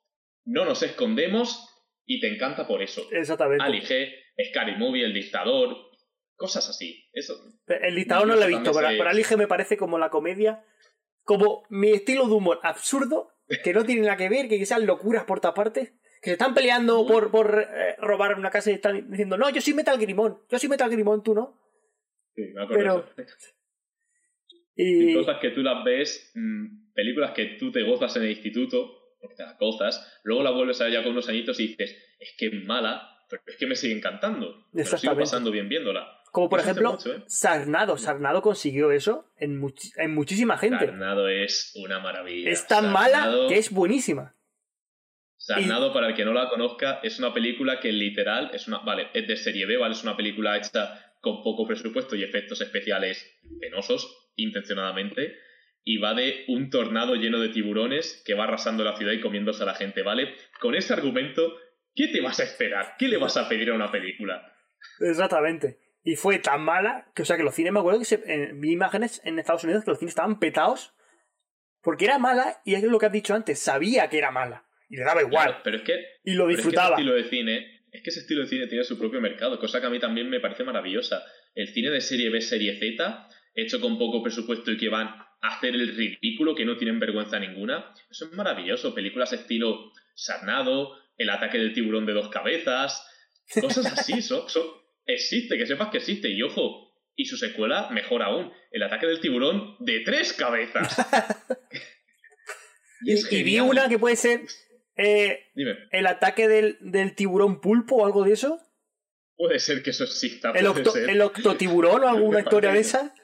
no 0.44 0.64
nos 0.64 0.82
escondemos 0.82 1.68
y 2.06 2.20
te 2.20 2.28
encanta 2.34 2.66
por 2.66 2.82
eso. 2.82 3.02
Exactamente. 3.10 3.64
Ali 3.64 3.80
G, 3.80 4.08
Scary 4.50 4.76
Movie, 4.76 5.04
El 5.04 5.14
Dictador, 5.14 5.76
cosas 6.36 6.68
así. 6.68 7.08
Eso, 7.12 7.34
El 7.66 7.94
dictador 7.94 8.26
no 8.26 8.34
lo 8.36 8.42
he 8.42 8.48
visto, 8.48 8.72
pero, 8.72 8.88
pero 8.88 9.08
Ali 9.08 9.22
G 9.22 9.36
me 9.36 9.46
parece 9.46 9.76
como 9.76 9.98
la 9.98 10.10
comedia, 10.10 10.64
como 11.22 11.64
mi 11.68 11.90
estilo 11.90 12.26
de 12.26 12.32
humor 12.34 12.60
absurdo, 12.62 13.32
que 13.62 13.72
no 13.74 13.84
tiene 13.84 14.02
nada 14.02 14.16
que 14.16 14.28
ver, 14.28 14.48
que 14.48 14.64
sean 14.64 14.86
locuras 14.86 15.24
por 15.24 15.40
todas 15.40 15.54
partes, 15.54 15.90
que 16.22 16.30
se 16.30 16.32
están 16.32 16.54
peleando 16.54 17.06
por, 17.06 17.30
por 17.30 17.66
eh, 17.72 17.96
robar 17.98 18.38
una 18.38 18.50
casa 18.50 18.70
y 18.70 18.74
están 18.74 19.10
diciendo, 19.10 19.36
no, 19.36 19.50
yo 19.50 19.60
soy 19.60 19.74
Metal 19.74 19.98
Grimón, 19.98 20.38
yo 20.48 20.58
soy 20.58 20.68
Metal 20.68 20.88
Grimón, 20.90 21.22
tú 21.22 21.34
no. 21.34 21.58
sí, 22.34 22.42
me 22.54 22.62
acuerdo. 22.62 23.06
Pero- 23.16 23.28
Y 24.82 25.14
cosas 25.14 25.38
que 25.40 25.50
tú 25.50 25.62
las 25.62 25.84
ves, 25.84 26.32
mm, 26.34 26.92
películas 26.94 27.32
que 27.32 27.56
tú 27.58 27.70
te 27.72 27.82
gozas 27.82 28.14
en 28.16 28.22
el 28.24 28.30
instituto, 28.30 28.96
porque 29.20 29.36
te 29.36 29.42
las 29.42 29.58
gozas, 29.58 30.20
luego 30.24 30.42
las 30.42 30.54
vuelves 30.54 30.80
a 30.80 30.84
ver 30.84 30.94
ya 30.94 31.02
con 31.02 31.12
unos 31.12 31.28
añitos 31.28 31.58
y 31.60 31.68
dices, 31.68 31.96
es 32.18 32.34
que 32.38 32.46
es 32.46 32.64
mala, 32.64 33.06
pero 33.28 33.42
es 33.46 33.56
que 33.56 33.66
me 33.66 33.76
sigue 33.76 33.94
encantando. 33.96 34.66
Me 34.72 34.82
lo 34.84 34.96
sigo 34.98 35.16
pasando 35.16 35.50
bien 35.50 35.68
viéndola. 35.68 36.08
como 36.32 36.48
por 36.48 36.60
Eso 36.60 36.70
ejemplo, 36.70 36.92
mucho, 36.92 37.12
¿eh? 37.14 37.22
Sarnado, 37.26 37.96
Sarnado 37.98 38.40
consiguió 38.42 38.90
eso 38.92 39.26
en, 39.36 39.60
much- 39.60 39.92
en 39.96 40.14
muchísima 40.14 40.56
gente. 40.58 40.86
Sarnado 40.86 41.28
es 41.28 41.72
una 41.76 41.98
maravilla. 42.00 42.50
Es 42.50 42.66
tan 42.66 42.90
mala 42.92 43.46
que 43.48 43.56
es 43.58 43.70
buenísima. 43.70 44.34
Sarnado, 45.36 45.92
para 45.92 46.08
el 46.08 46.14
que 46.14 46.24
no 46.24 46.32
la 46.34 46.48
conozca, 46.48 47.00
es 47.02 47.18
una 47.18 47.32
película 47.32 47.80
que 47.80 47.92
literal 47.92 48.50
es 48.52 48.68
una. 48.68 48.78
Vale, 48.80 49.08
es 49.14 49.26
de 49.26 49.36
serie 49.36 49.64
B, 49.66 49.76
¿vale? 49.78 49.94
Es 49.94 50.02
una 50.02 50.16
película 50.16 50.56
hecha 50.56 51.14
con 51.20 51.42
poco 51.42 51.66
presupuesto 51.66 52.14
y 52.14 52.22
efectos 52.22 52.60
especiales 52.60 53.38
penosos, 53.60 54.19
intencionadamente. 54.36 55.36
Y 55.82 55.96
va 55.98 56.14
de 56.14 56.44
un 56.48 56.68
tornado 56.70 57.14
lleno 57.14 57.40
de 57.40 57.48
tiburones 57.48 58.22
que 58.26 58.34
va 58.34 58.44
arrasando 58.44 58.84
la 58.84 58.96
ciudad 58.96 59.12
y 59.12 59.20
comiéndose 59.20 59.62
a 59.62 59.66
la 59.66 59.74
gente, 59.74 60.02
¿vale? 60.02 60.34
Con 60.60 60.74
ese 60.74 60.92
argumento, 60.92 61.56
¿qué 61.94 62.08
te 62.08 62.20
vas 62.20 62.38
a 62.40 62.44
esperar? 62.44 62.96
¿Qué 62.98 63.08
le 63.08 63.16
vas 63.16 63.36
a 63.38 63.48
pedir 63.48 63.70
a 63.70 63.74
una 63.74 63.90
película? 63.90 64.52
Exactamente. 65.00 65.78
Y 66.04 66.16
fue 66.16 66.38
tan 66.38 66.62
mala 66.62 67.10
que, 67.14 67.22
o 67.22 67.24
sea, 67.24 67.36
que 67.36 67.42
los 67.42 67.54
cines, 67.54 67.72
me 67.72 67.80
acuerdo 67.80 67.98
que 67.98 68.04
se, 68.04 68.22
en- 68.26 68.60
vi 68.60 68.72
imágenes 68.72 69.20
en 69.24 69.38
Estados 69.38 69.64
Unidos 69.64 69.84
que 69.84 69.90
los 69.90 69.98
cines 69.98 70.12
estaban 70.12 70.38
petados 70.38 70.94
porque 71.82 72.04
era 72.04 72.18
mala 72.18 72.60
y 72.64 72.74
es 72.74 72.82
lo 72.82 72.98
que 72.98 73.06
has 73.06 73.12
dicho 73.12 73.34
antes, 73.34 73.58
sabía 73.58 74.08
que 74.08 74.18
era 74.18 74.30
mala 74.30 74.66
y 74.88 74.96
le 74.96 75.04
daba 75.04 75.22
igual 75.22 75.46
Claro, 75.46 75.60
pero 75.64 75.76
es 75.78 75.82
que 75.82 75.94
y 76.24 76.34
lo 76.34 76.44
Pero 76.46 76.56
disfrutaba. 76.56 76.96
Es 76.96 76.96
que 76.96 77.02
ese 77.02 77.10
estilo 77.10 77.14
de 77.14 77.24
cine, 77.24 77.82
es 77.92 78.02
que 78.02 78.10
ese 78.10 78.20
estilo 78.20 78.40
de 78.42 78.48
cine 78.48 78.66
tiene 78.66 78.84
su 78.84 78.98
propio 78.98 79.20
mercado, 79.20 79.58
cosa 79.58 79.80
que 79.80 79.86
a 79.86 79.90
mí 79.90 79.98
también 79.98 80.28
me 80.28 80.40
parece 80.40 80.64
maravillosa. 80.64 81.22
El 81.54 81.68
cine 81.68 81.90
de 81.90 82.00
serie 82.00 82.28
B, 82.30 82.40
serie 82.42 82.78
Z, 82.78 83.28
hecho 83.62 83.80
con 83.80 83.98
poco 83.98 84.22
presupuesto 84.22 84.70
y 84.70 84.76
que 84.76 84.88
van 84.88 85.08
a 85.08 85.56
hacer 85.56 85.74
el 85.74 85.96
ridículo, 85.96 86.54
que 86.54 86.64
no 86.64 86.76
tienen 86.76 87.00
vergüenza 87.00 87.38
ninguna, 87.38 87.92
eso 88.10 88.26
es 88.26 88.32
maravilloso. 88.32 88.94
Películas 88.94 89.32
estilo 89.32 89.92
Sarnado, 90.14 90.96
El 91.16 91.30
ataque 91.30 91.58
del 91.58 91.72
tiburón 91.72 92.06
de 92.06 92.12
dos 92.12 92.28
cabezas, 92.28 93.06
cosas 93.60 93.86
así, 93.86 94.14
existe, 95.06 95.58
que 95.58 95.66
sepas 95.66 95.90
que 95.90 95.98
existe. 95.98 96.28
Y 96.28 96.42
ojo, 96.42 96.92
y 97.16 97.24
su 97.24 97.36
secuela, 97.36 97.88
mejor 97.90 98.22
aún, 98.22 98.52
El 98.70 98.82
ataque 98.82 99.06
del 99.06 99.20
tiburón 99.20 99.76
de 99.80 100.00
tres 100.00 100.32
cabezas. 100.32 100.96
Y, 103.02 103.42
vi 103.42 103.60
una 103.60 103.88
que 103.88 103.98
puede 103.98 104.16
ser 104.16 104.42
eh, 104.96 105.46
Dime, 105.54 105.88
el 105.90 106.06
ataque 106.06 106.48
del, 106.48 106.76
del 106.80 107.14
tiburón 107.14 107.60
pulpo 107.60 107.96
o 107.96 108.06
algo 108.06 108.24
de 108.24 108.34
eso. 108.34 108.60
puede 109.36 109.58
ser 109.58 109.82
que 109.82 109.90
eso 109.90 110.04
exista. 110.04 110.52
El, 110.52 110.66
octo, 110.66 110.94
el 110.94 111.22
octotiburón 111.22 112.04
o 112.04 112.08
alguna 112.08 112.40
historia 112.40 112.72
de 112.72 112.80
esa. 112.80 113.14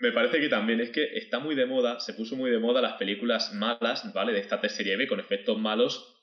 Me 0.00 0.12
parece 0.12 0.40
que 0.40 0.48
también 0.48 0.80
es 0.80 0.90
que 0.90 1.04
está 1.16 1.38
muy 1.40 1.54
de 1.54 1.66
moda, 1.66 2.00
se 2.00 2.14
puso 2.14 2.34
muy 2.36 2.50
de 2.50 2.58
moda 2.58 2.80
las 2.80 2.94
películas 2.94 3.52
malas, 3.54 4.12
¿vale? 4.14 4.32
De 4.32 4.40
esta 4.40 4.66
serie 4.68 4.96
B 4.96 5.06
con 5.06 5.20
efectos 5.20 5.58
malos, 5.58 6.22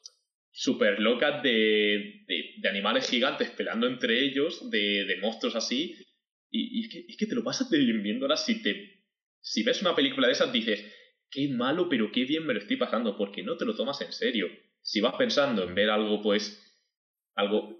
súper 0.51 0.99
locas 0.99 1.43
de, 1.43 2.23
de, 2.27 2.55
de 2.57 2.69
animales 2.69 3.07
gigantes 3.09 3.51
peleando 3.51 3.87
entre 3.87 4.19
ellos, 4.23 4.69
de, 4.71 5.05
de 5.05 5.17
monstruos 5.17 5.55
así. 5.55 5.95
Y, 6.49 6.79
y 6.79 6.83
es, 6.85 6.89
que, 6.91 7.05
es 7.07 7.17
que 7.17 7.27
te 7.27 7.35
lo 7.35 7.43
pasas 7.43 7.69
de 7.69 7.77
bien 7.77 8.01
viéndolas. 8.01 8.45
Si, 8.45 8.63
te, 8.63 9.03
si 9.41 9.63
ves 9.63 9.81
una 9.81 9.95
película 9.95 10.27
de 10.27 10.33
esas, 10.33 10.51
dices, 10.51 10.83
qué 11.29 11.47
malo, 11.49 11.87
pero 11.87 12.11
qué 12.11 12.25
bien 12.25 12.45
me 12.47 12.53
lo 12.53 12.59
estoy 12.59 12.77
pasando, 12.77 13.15
porque 13.17 13.43
no 13.43 13.57
te 13.57 13.65
lo 13.65 13.75
tomas 13.75 14.01
en 14.01 14.11
serio. 14.11 14.47
Si 14.81 15.01
vas 15.01 15.15
pensando 15.17 15.63
en 15.63 15.75
ver 15.75 15.89
algo, 15.91 16.21
pues. 16.21 16.63
Algo. 17.35 17.71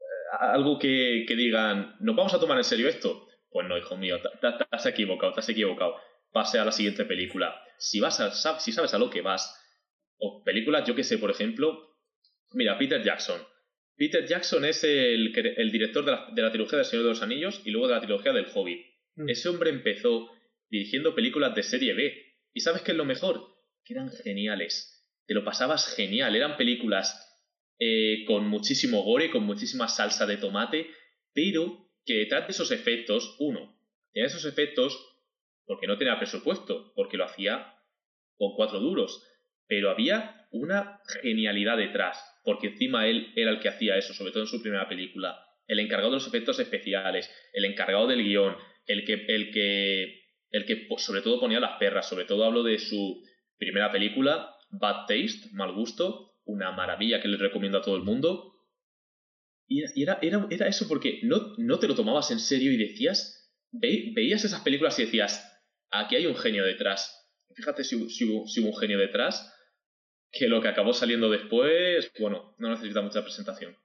eh, 0.00 0.36
Algo 0.40 0.78
que, 0.78 1.24
que 1.26 1.36
digan, 1.36 1.96
¿nos 2.00 2.16
vamos 2.16 2.34
a 2.34 2.40
tomar 2.40 2.58
en 2.58 2.64
serio 2.64 2.88
esto? 2.88 3.25
Pues 3.56 3.68
no, 3.68 3.78
hijo 3.78 3.96
mío, 3.96 4.20
te, 4.20 4.28
te- 4.38 4.58
te 4.58 4.64
has 4.70 4.84
equivocado, 4.84 5.32
te 5.32 5.40
has 5.40 5.48
equivocado. 5.48 5.96
Pase 6.30 6.58
a 6.58 6.64
la 6.66 6.72
siguiente 6.72 7.06
película. 7.06 7.58
Si 7.78 8.00
vas 8.00 8.20
a, 8.20 8.30
sab- 8.30 8.58
si 8.58 8.70
sabes 8.70 8.92
a 8.92 8.98
lo 8.98 9.08
que 9.08 9.22
vas, 9.22 9.58
o 10.18 10.42
películas, 10.44 10.86
yo 10.86 10.94
que 10.94 11.02
sé, 11.04 11.16
por 11.16 11.30
ejemplo, 11.30 11.96
mira, 12.52 12.76
Peter 12.76 13.02
Jackson. 13.02 13.40
Peter 13.96 14.26
Jackson 14.26 14.66
es 14.66 14.84
el, 14.84 15.32
el 15.56 15.72
director 15.72 16.04
de 16.04 16.10
la, 16.12 16.28
de 16.34 16.42
la 16.42 16.50
trilogía 16.50 16.76
del 16.76 16.84
Señor 16.84 17.04
de 17.04 17.08
los 17.12 17.22
Anillos 17.22 17.62
y 17.64 17.70
luego 17.70 17.88
de 17.88 17.94
la 17.94 18.00
trilogía 18.02 18.34
del 18.34 18.46
Hobbit. 18.54 18.84
Mm. 19.14 19.30
Ese 19.30 19.48
hombre 19.48 19.70
empezó 19.70 20.30
dirigiendo 20.68 21.14
películas 21.14 21.54
de 21.54 21.62
serie 21.62 21.94
B. 21.94 22.14
¿Y 22.52 22.60
sabes 22.60 22.82
qué 22.82 22.92
es 22.92 22.98
lo 22.98 23.06
mejor? 23.06 23.40
Que 23.86 23.94
eran 23.94 24.10
geniales. 24.22 25.08
Te 25.26 25.32
lo 25.32 25.44
pasabas 25.46 25.94
genial. 25.96 26.36
Eran 26.36 26.58
películas 26.58 27.26
eh, 27.78 28.26
con 28.26 28.46
muchísimo 28.48 29.02
gore, 29.02 29.30
con 29.30 29.44
muchísima 29.44 29.88
salsa 29.88 30.26
de 30.26 30.36
tomate, 30.36 30.90
pero 31.32 31.85
que 32.06 32.24
de 32.24 32.44
esos 32.48 32.70
efectos, 32.70 33.36
uno, 33.38 33.76
tenía 34.12 34.28
esos 34.28 34.46
efectos 34.46 34.98
porque 35.66 35.86
no 35.86 35.98
tenía 35.98 36.18
presupuesto, 36.18 36.92
porque 36.94 37.16
lo 37.16 37.24
hacía 37.24 37.74
con 38.36 38.54
cuatro 38.54 38.80
duros, 38.80 39.22
pero 39.66 39.90
había 39.90 40.46
una 40.52 41.00
genialidad 41.20 41.76
detrás, 41.76 42.18
porque 42.44 42.68
encima 42.68 43.06
él 43.08 43.32
era 43.34 43.50
el 43.50 43.60
que 43.60 43.68
hacía 43.68 43.96
eso, 43.96 44.14
sobre 44.14 44.30
todo 44.30 44.44
en 44.44 44.48
su 44.48 44.62
primera 44.62 44.88
película, 44.88 45.44
el 45.66 45.80
encargado 45.80 46.12
de 46.12 46.18
los 46.18 46.28
efectos 46.28 46.60
especiales, 46.60 47.30
el 47.52 47.64
encargado 47.64 48.06
del 48.06 48.22
guion, 48.22 48.56
el 48.86 49.04
que, 49.04 49.14
el 49.28 49.50
que, 49.50 50.22
el 50.50 50.64
que 50.64 50.76
pues, 50.88 51.04
sobre 51.04 51.22
todo 51.22 51.40
ponía 51.40 51.58
las 51.58 51.78
perras, 51.78 52.08
sobre 52.08 52.24
todo 52.24 52.44
hablo 52.44 52.62
de 52.62 52.78
su 52.78 53.24
primera 53.58 53.90
película, 53.90 54.54
Bad 54.70 55.06
Taste, 55.06 55.50
Mal 55.52 55.72
Gusto, 55.72 56.34
una 56.44 56.70
maravilla 56.70 57.20
que 57.20 57.28
les 57.28 57.40
recomiendo 57.40 57.78
a 57.78 57.82
todo 57.82 57.96
el 57.96 58.02
mundo. 58.02 58.52
Y 59.68 59.82
era, 60.02 60.18
era, 60.22 60.46
era 60.50 60.68
eso 60.68 60.86
porque 60.88 61.20
no, 61.24 61.54
no 61.58 61.78
te 61.78 61.88
lo 61.88 61.94
tomabas 61.94 62.30
en 62.30 62.38
serio 62.38 62.70
y 62.72 62.76
decías, 62.76 63.52
ve- 63.72 64.12
veías 64.14 64.44
esas 64.44 64.60
películas 64.60 64.98
y 64.98 65.04
decías, 65.06 65.60
aquí 65.90 66.14
hay 66.16 66.26
un 66.26 66.36
genio 66.36 66.64
detrás. 66.64 67.28
Fíjate 67.54 67.82
si, 67.84 67.96
hu- 67.96 68.08
si 68.08 68.24
hubo, 68.30 68.46
si 68.46 68.60
hubo 68.60 68.68
un 68.70 68.76
genio 68.76 68.98
detrás, 68.98 69.52
que 70.30 70.46
lo 70.48 70.60
que 70.62 70.68
acabó 70.68 70.92
saliendo 70.92 71.30
después, 71.30 72.12
bueno, 72.20 72.54
no 72.58 72.68
necesita 72.70 73.00
mucha 73.02 73.22
presentación. 73.22 73.76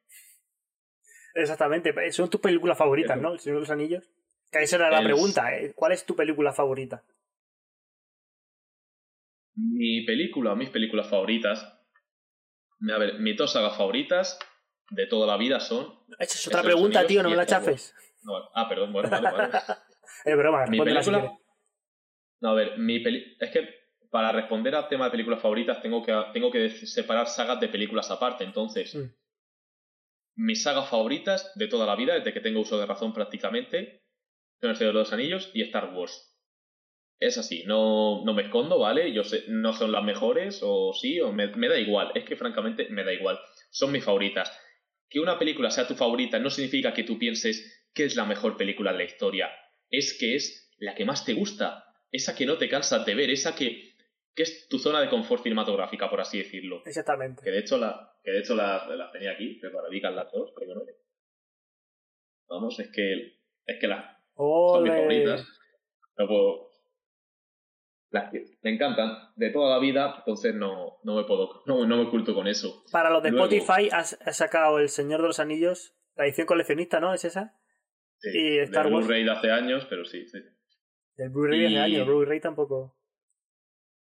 Exactamente. 1.34 1.94
Son 2.12 2.30
tus 2.30 2.41
películas 2.41 2.78
favoritas. 2.78 3.20
¿no? 3.20 3.34
El 3.34 3.40
Señor 3.40 3.58
de 3.58 3.62
los 3.62 3.70
Anillos. 3.72 4.03
Que 4.52 4.64
esa 4.64 4.76
era 4.76 4.91
la 4.91 4.99
El- 4.99 5.06
pregunta. 5.06 5.58
¿eh? 5.58 5.72
¿Cuál 5.74 5.94
es 5.94 6.06
tu 6.06 6.16
película 6.16 6.52
favorita? 6.53 7.03
Mi 9.56 10.02
película, 10.06 10.56
mis 10.56 10.70
películas 10.70 11.08
favoritas, 11.10 11.64
a 11.64 12.98
ver, 12.98 13.20
mis 13.20 13.36
dos 13.38 13.52
sagas 13.53 13.78
favoritas 13.78 14.40
de 14.91 15.07
toda 15.07 15.26
la 15.27 15.38
vida 15.38 15.59
son... 15.59 15.93
Esa 16.19 16.38
es 16.38 16.47
otra 16.47 16.61
pregunta, 16.61 17.05
tío, 17.07 17.23
no 17.23 17.30
me 17.30 17.35
la 17.35 17.45
chafes. 17.45 17.93
no, 18.23 18.34
ah, 18.53 18.68
perdón, 18.69 18.93
bueno, 18.93 19.09
vale, 19.09 19.31
vale. 19.31 19.49
Es 20.26 20.38
broma, 20.38 20.65
Mi 20.68 20.77
si 20.77 20.84
película. 20.84 21.38
No, 22.41 22.49
a 22.49 22.53
ver, 22.53 22.77
mi 22.77 22.99
peli... 22.99 23.35
es 23.39 23.49
que 23.49 23.69
para 24.11 24.31
responder 24.31 24.76
al 24.76 24.88
tema 24.89 25.05
de 25.05 25.11
películas 25.11 25.41
favoritas 25.41 25.81
tengo 25.81 26.03
que, 26.03 26.13
tengo 26.34 26.51
que 26.51 26.69
separar 26.69 27.27
sagas 27.27 27.59
de 27.59 27.69
películas 27.69 28.11
aparte. 28.11 28.43
Entonces, 28.43 28.93
Mm. 28.95 29.09
mis 30.35 30.63
sagas 30.63 30.89
favoritas 30.89 31.51
de 31.55 31.68
toda 31.68 31.85
la 31.85 31.95
vida, 31.95 32.13
desde 32.15 32.34
que 32.34 32.41
tengo 32.41 32.59
uso 32.61 32.77
de 32.80 32.85
razón 32.85 33.13
prácticamente, 33.13 34.03
son 34.59 34.69
El 34.72 34.76
Señor 34.76 34.93
de 34.93 34.99
los 34.99 35.13
Anillos 35.13 35.49
y 35.53 35.61
Star 35.63 35.93
Wars. 35.93 36.27
Es 37.19 37.38
así, 37.38 37.63
no, 37.65 38.23
no 38.26 38.34
me 38.34 38.43
escondo, 38.43 38.80
¿vale? 38.80 39.13
Yo 39.13 39.23
sé, 39.23 39.45
no 39.47 39.73
son 39.73 39.91
las 39.91 40.03
mejores, 40.03 40.59
o 40.63 40.91
sí, 40.93 41.22
o 41.22 41.31
me, 41.31 41.47
me 41.55 41.69
da 41.69 41.77
igual. 41.77 42.11
Es 42.15 42.26
que 42.26 42.35
francamente 42.35 42.88
me 42.89 43.03
da 43.03 43.13
igual. 43.13 43.39
Son 43.69 43.91
mis 43.91 44.03
favoritas. 44.03 44.51
Que 45.11 45.19
una 45.19 45.38
película 45.38 45.69
sea 45.69 45.88
tu 45.88 45.93
favorita 45.93 46.39
no 46.39 46.49
significa 46.49 46.93
que 46.93 47.03
tú 47.03 47.19
pienses 47.19 47.88
que 47.93 48.05
es 48.05 48.15
la 48.15 48.25
mejor 48.25 48.57
película 48.57 48.91
de 48.91 48.97
la 48.97 49.03
historia. 49.03 49.51
Es 49.91 50.17
que 50.17 50.35
es 50.35 50.73
la 50.79 50.95
que 50.95 51.05
más 51.05 51.25
te 51.25 51.33
gusta. 51.33 51.85
Esa 52.11 52.35
que 52.35 52.47
no 52.47 52.57
te 52.57 52.67
cansas 52.67 53.05
de 53.05 53.13
ver, 53.13 53.29
esa 53.29 53.55
que 53.55 53.91
¿Qué 54.35 54.43
es 54.43 54.67
tu 54.69 54.79
zona 54.79 55.01
de 55.01 55.09
confort 55.09 55.43
cinematográfica, 55.43 56.09
por 56.09 56.21
así 56.21 56.38
decirlo? 56.38 56.81
Exactamente. 56.85 57.43
Que 57.43 57.51
de 57.51 57.59
hecho 57.59 57.77
la, 57.77 58.15
que 58.23 58.31
de 58.31 58.39
hecho 58.39 58.55
las 58.55 58.88
la 58.88 59.11
tenía 59.11 59.31
aquí, 59.31 59.55
preparaditas 59.55 60.13
las 60.13 60.31
dos, 60.31 60.53
pero 60.57 60.75
no. 60.75 60.81
Vamos, 62.47 62.79
es 62.79 62.89
que 62.91 63.39
es 63.65 63.79
que 63.79 63.88
las 63.88 64.17
son 64.35 64.83
mis 64.83 64.93
favoritas. 64.93 65.47
No 66.17 66.27
puedo. 66.27 66.70
Las 68.11 68.29
que 68.31 68.43
me 68.61 68.71
encantan 68.71 69.17
de 69.35 69.49
toda 69.51 69.69
la 69.75 69.79
vida, 69.79 70.15
entonces 70.19 70.53
no, 70.53 70.99
no 71.03 71.15
me 71.15 71.23
puedo, 71.23 71.63
no, 71.65 71.85
no 71.88 71.97
me 71.97 72.03
oculto 72.03 72.35
con 72.35 72.47
eso. 72.47 72.83
Para 72.91 73.09
los 73.09 73.23
de 73.23 73.31
Luego- 73.31 73.45
Spotify 73.47 73.89
has, 73.91 74.19
has 74.25 74.38
sacado 74.38 74.79
El 74.79 74.89
Señor 74.89 75.21
de 75.21 75.27
los 75.27 75.39
Anillos, 75.39 75.95
la 76.15 76.25
edición 76.25 76.45
coleccionista, 76.45 76.99
¿no? 76.99 77.13
¿Es 77.13 77.23
esa? 77.23 77.57
Sí, 78.19 78.29
Y 78.33 78.59
Star 78.59 78.88
Wars. 78.88 79.07
Blu-ray 79.07 79.23
de 79.23 79.31
hace 79.31 79.49
años, 79.51 79.88
pero 79.89 80.03
sí, 80.05 80.27
sí. 80.27 80.39
El 81.17 81.29
Blu-ray 81.29 81.61
de 81.61 81.67
hace 81.67 81.77
años, 81.79 81.97
el 81.99 82.05
Blu-ray 82.05 82.39
tampoco. 82.41 82.97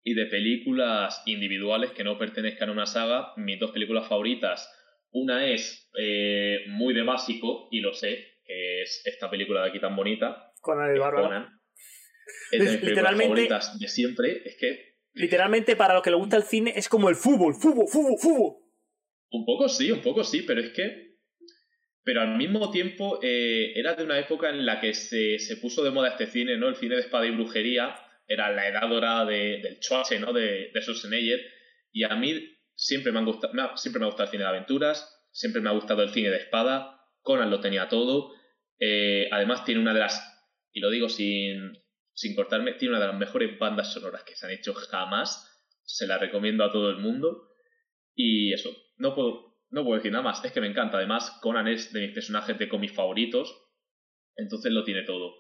y 0.03 0.15
de 0.15 0.25
películas 0.25 1.23
individuales 1.25 1.91
que 1.91 2.03
no 2.03 2.17
pertenezcan 2.17 2.67
a 2.69 2.71
una 2.73 2.85
saga, 2.85 3.31
mis 3.37 3.57
dos 3.57 3.71
películas 3.71 4.07
favoritas. 4.09 4.69
Una 5.11 5.45
es 5.47 5.89
eh, 5.97 6.65
muy 6.67 6.93
de 6.93 7.03
básico, 7.03 7.69
y 7.71 7.79
lo 7.79 7.93
sé, 7.93 8.17
que 8.43 8.81
es 8.81 9.01
esta 9.05 9.29
película 9.29 9.61
de 9.63 9.69
aquí 9.69 9.79
tan 9.79 9.95
bonita, 9.95 10.51
Con 10.59 10.77
que 10.85 10.91
el 10.91 10.99
Bárbaro. 10.99 11.47
Conan. 12.23 12.51
Es 12.51 12.59
de 12.59 12.71
mis 12.71 12.81
películas 12.81 12.81
Literalmente- 13.13 13.25
favoritas 13.49 13.79
de 13.79 13.87
siempre, 13.87 14.41
es 14.45 14.57
que 14.59 14.93
Literalmente, 15.15 15.75
para 15.75 15.93
los 15.93 16.01
que 16.03 16.09
les 16.09 16.17
gusta 16.19 16.37
el 16.37 16.43
cine, 16.43 16.73
es 16.75 16.89
como 16.89 17.07
el 17.09 17.15
fútbol, 17.15 17.53
fútbol, 17.53 17.85
fútbol, 17.87 18.17
fútbol. 18.19 18.55
un 19.31 19.45
poco 19.45 19.69
sí, 19.69 19.91
un 19.91 20.01
poco 20.01 20.23
sí, 20.23 20.41
pero 20.41 20.61
es 20.61 20.71
que... 20.71 21.13
Pero 22.05 22.21
al 22.21 22.35
mismo 22.35 22.69
tiempo 22.71 23.19
eh, 23.21 23.71
era 23.75 23.93
de 23.95 24.03
una 24.03 24.19
época 24.19 24.49
en 24.49 24.65
la 24.65 24.81
que 24.81 24.93
se, 24.93 25.39
se 25.39 25.57
puso 25.57 25.83
de 25.83 25.91
moda 25.91 26.09
este 26.09 26.25
cine, 26.27 26.57
¿no? 26.57 26.67
El 26.67 26.75
cine 26.75 26.95
de 26.95 27.01
espada 27.01 27.25
y 27.27 27.31
brujería, 27.31 27.95
era 28.27 28.51
la 28.51 28.67
edad 28.67 28.89
dorada 28.89 29.25
de, 29.25 29.59
del 29.61 29.77
Schwarze, 29.81 30.19
¿no? 30.19 30.33
De, 30.33 30.71
de 30.73 30.81
Schwarzenegger. 30.81 31.39
Y 31.93 32.03
a 32.03 32.15
mí 32.15 32.57
siempre 32.75 33.11
me, 33.11 33.19
han 33.19 33.25
gustado, 33.25 33.53
me 33.53 33.61
ha- 33.61 33.77
siempre 33.77 33.99
me 33.99 34.05
ha 34.05 34.09
gustado 34.09 34.25
el 34.25 34.31
cine 34.31 34.43
de 34.43 34.49
aventuras, 34.49 35.23
siempre 35.31 35.61
me 35.61 35.69
ha 35.69 35.73
gustado 35.73 36.01
el 36.03 36.09
cine 36.09 36.29
de 36.29 36.37
espada, 36.37 36.99
Conan 37.21 37.49
lo 37.51 37.59
tenía 37.61 37.87
todo. 37.87 38.33
Eh, 38.79 39.29
además 39.31 39.63
tiene 39.63 39.79
una 39.79 39.93
de 39.93 39.99
las, 40.01 40.21
y 40.73 40.79
lo 40.81 40.89
digo 40.89 41.07
sin, 41.07 41.71
sin 42.13 42.35
cortarme, 42.35 42.73
tiene 42.73 42.95
una 42.95 43.01
de 43.01 43.11
las 43.11 43.19
mejores 43.19 43.57
bandas 43.57 43.93
sonoras 43.93 44.23
que 44.23 44.35
se 44.35 44.45
han 44.45 44.51
hecho 44.51 44.73
jamás. 44.73 45.49
Se 45.83 46.07
la 46.07 46.17
recomiendo 46.17 46.63
a 46.63 46.71
todo 46.71 46.89
el 46.89 46.97
mundo. 46.97 47.49
Y 48.15 48.53
eso, 48.53 48.69
no 48.97 49.15
puedo, 49.15 49.57
no 49.69 49.83
puedo 49.83 49.97
decir 49.97 50.11
nada 50.11 50.23
más, 50.23 50.43
es 50.45 50.51
que 50.51 50.61
me 50.61 50.67
encanta. 50.67 50.97
Además, 50.97 51.39
Conan 51.41 51.67
es 51.67 51.91
de 51.91 52.01
mis 52.01 52.13
personajes 52.13 52.57
de 52.57 52.69
cómics 52.69 52.95
favoritos, 52.95 53.53
entonces 54.35 54.71
lo 54.71 54.83
tiene 54.83 55.03
todo. 55.03 55.33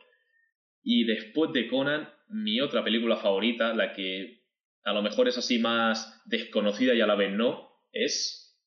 Y 0.81 1.05
después 1.05 1.53
de 1.53 1.67
Conan, 1.67 2.09
mi 2.27 2.59
otra 2.59 2.83
película 2.83 3.17
favorita, 3.17 3.73
la 3.73 3.93
que 3.93 4.43
a 4.83 4.93
lo 4.93 5.01
mejor 5.01 5.27
es 5.27 5.37
así 5.37 5.59
más 5.59 6.21
desconocida 6.25 6.93
y 6.93 7.01
a 7.01 7.07
la 7.07 7.15
vez 7.15 7.31
no, 7.31 7.69
es 7.91 8.59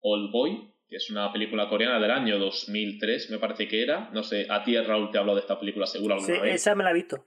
Old 0.00 0.32
Boy, 0.32 0.74
que 0.90 0.96
es 0.96 1.08
una 1.10 1.32
película 1.32 1.68
coreana 1.68 2.00
del 2.00 2.10
año 2.10 2.38
2003, 2.38 3.30
me 3.30 3.38
parece 3.38 3.68
que 3.68 3.82
era. 3.82 4.10
No 4.12 4.22
sé, 4.24 4.46
a 4.50 4.62
ti 4.64 4.76
Raúl 4.76 5.10
te 5.10 5.18
ha 5.18 5.20
hablado 5.20 5.36
de 5.36 5.42
esta 5.42 5.58
película 5.58 5.86
seguro 5.86 6.14
alguna 6.16 6.34
Sí, 6.34 6.40
vez. 6.40 6.54
esa 6.56 6.74
me 6.74 6.82
la 6.84 6.90
he 6.90 6.94
visto. 6.94 7.24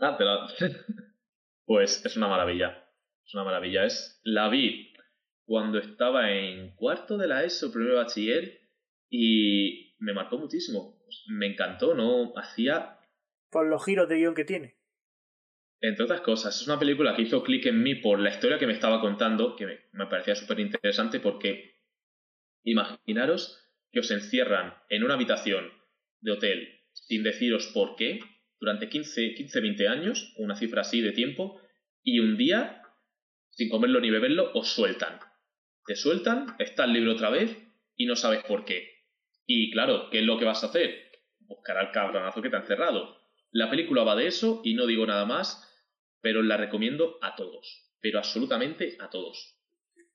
Ah, 0.00 0.16
te 0.18 0.24
la- 0.24 0.48
pues 1.64 2.04
es 2.04 2.16
una 2.16 2.28
maravilla. 2.28 2.84
Es 3.24 3.34
una 3.34 3.44
maravilla. 3.44 3.84
Es... 3.84 4.20
La 4.24 4.48
vi 4.48 4.92
cuando 5.44 5.78
estaba 5.78 6.32
en 6.32 6.74
cuarto 6.74 7.16
de 7.16 7.28
la 7.28 7.44
ESO, 7.44 7.72
primer 7.72 7.94
bachiller, 7.94 8.60
y 9.08 9.94
me 10.00 10.12
marcó 10.12 10.38
muchísimo. 10.38 10.98
Me 11.28 11.46
encantó, 11.46 11.94
¿no? 11.94 12.32
Hacía, 12.36 12.98
Por 13.50 13.66
los 13.68 13.84
giros 13.84 14.08
de 14.08 14.16
guion 14.16 14.34
que 14.34 14.44
tiene. 14.44 14.78
entre 15.80 16.04
otras 16.04 16.22
cosas, 16.22 16.60
es 16.60 16.66
una 16.66 16.78
película 16.78 17.14
que 17.14 17.22
hizo 17.22 17.42
clic 17.42 17.66
en 17.66 17.82
mí 17.82 17.96
por 17.96 18.18
la 18.18 18.30
historia 18.30 18.58
que 18.58 18.66
me 18.66 18.72
estaba 18.72 19.00
contando, 19.00 19.54
que 19.56 19.66
me, 19.66 19.78
me 19.92 20.06
parecía 20.06 20.34
súper 20.34 20.58
interesante 20.60 21.20
porque 21.20 21.71
imaginaros 22.64 23.58
que 23.90 24.00
os 24.00 24.10
encierran 24.10 24.74
en 24.88 25.04
una 25.04 25.14
habitación 25.14 25.70
de 26.20 26.32
hotel 26.32 26.82
sin 26.92 27.22
deciros 27.22 27.70
por 27.74 27.96
qué 27.96 28.20
durante 28.62 28.88
15, 28.88 29.34
15, 29.34 29.60
20 29.60 29.88
años, 29.88 30.34
una 30.36 30.54
cifra 30.54 30.82
así 30.82 31.00
de 31.00 31.10
tiempo, 31.10 31.60
y 32.02 32.20
un 32.20 32.36
día, 32.36 32.82
sin 33.50 33.68
comerlo 33.68 34.00
ni 34.00 34.08
beberlo, 34.08 34.52
os 34.54 34.68
sueltan. 34.68 35.18
Te 35.84 35.96
sueltan, 35.96 36.54
está 36.60 36.84
el 36.84 36.92
libro 36.92 37.12
otra 37.12 37.28
vez 37.28 37.58
y 37.96 38.06
no 38.06 38.14
sabes 38.14 38.44
por 38.44 38.64
qué. 38.64 38.88
Y 39.46 39.72
claro, 39.72 40.10
¿qué 40.10 40.20
es 40.20 40.24
lo 40.24 40.38
que 40.38 40.44
vas 40.44 40.62
a 40.62 40.68
hacer? 40.68 41.10
Buscar 41.40 41.76
al 41.76 41.90
cabronazo 41.90 42.40
que 42.40 42.50
te 42.50 42.56
ha 42.56 42.60
encerrado. 42.60 43.16
La 43.50 43.68
película 43.68 44.04
va 44.04 44.14
de 44.14 44.28
eso 44.28 44.62
y 44.64 44.74
no 44.74 44.86
digo 44.86 45.06
nada 45.06 45.26
más, 45.26 45.68
pero 46.20 46.40
la 46.40 46.56
recomiendo 46.56 47.18
a 47.20 47.34
todos. 47.34 47.92
Pero 48.00 48.18
absolutamente 48.18 48.96
a 49.00 49.10
todos. 49.10 49.58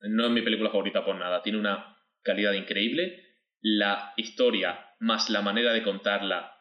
No 0.01 0.25
es 0.25 0.31
mi 0.31 0.41
película 0.41 0.69
favorita 0.69 1.03
por 1.03 1.17
nada. 1.17 1.41
Tiene 1.43 1.59
una 1.59 1.96
calidad 2.27 2.53
increíble. 2.53 3.23
La 3.61 4.13
historia, 4.17 4.85
más 4.99 5.29
la 5.31 5.41
manera 5.41 5.73
de 5.73 5.81
contarla, 5.81 6.53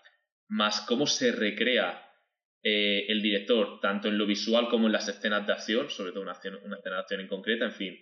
más 0.49 0.81
cómo 0.89 1.07
se 1.07 1.33
recrea 1.33 2.03
eh, 2.63 3.05
el 3.09 3.21
director, 3.21 3.81
tanto 3.81 4.09
en 4.09 4.17
lo 4.19 4.27
visual 4.27 4.69
como 4.71 4.87
en 4.87 4.93
las 4.93 5.09
escenas 5.09 5.47
de 5.47 5.53
acción, 5.53 5.91
sobre 5.91 6.13
todo 6.13 6.23
una, 6.23 6.33
acción- 6.33 6.59
una 6.65 6.77
escena 6.79 6.97
de 6.97 7.01
acción 7.03 7.21
en 7.21 7.29
concreta, 7.29 7.65
en 7.67 7.73
fin. 7.73 7.95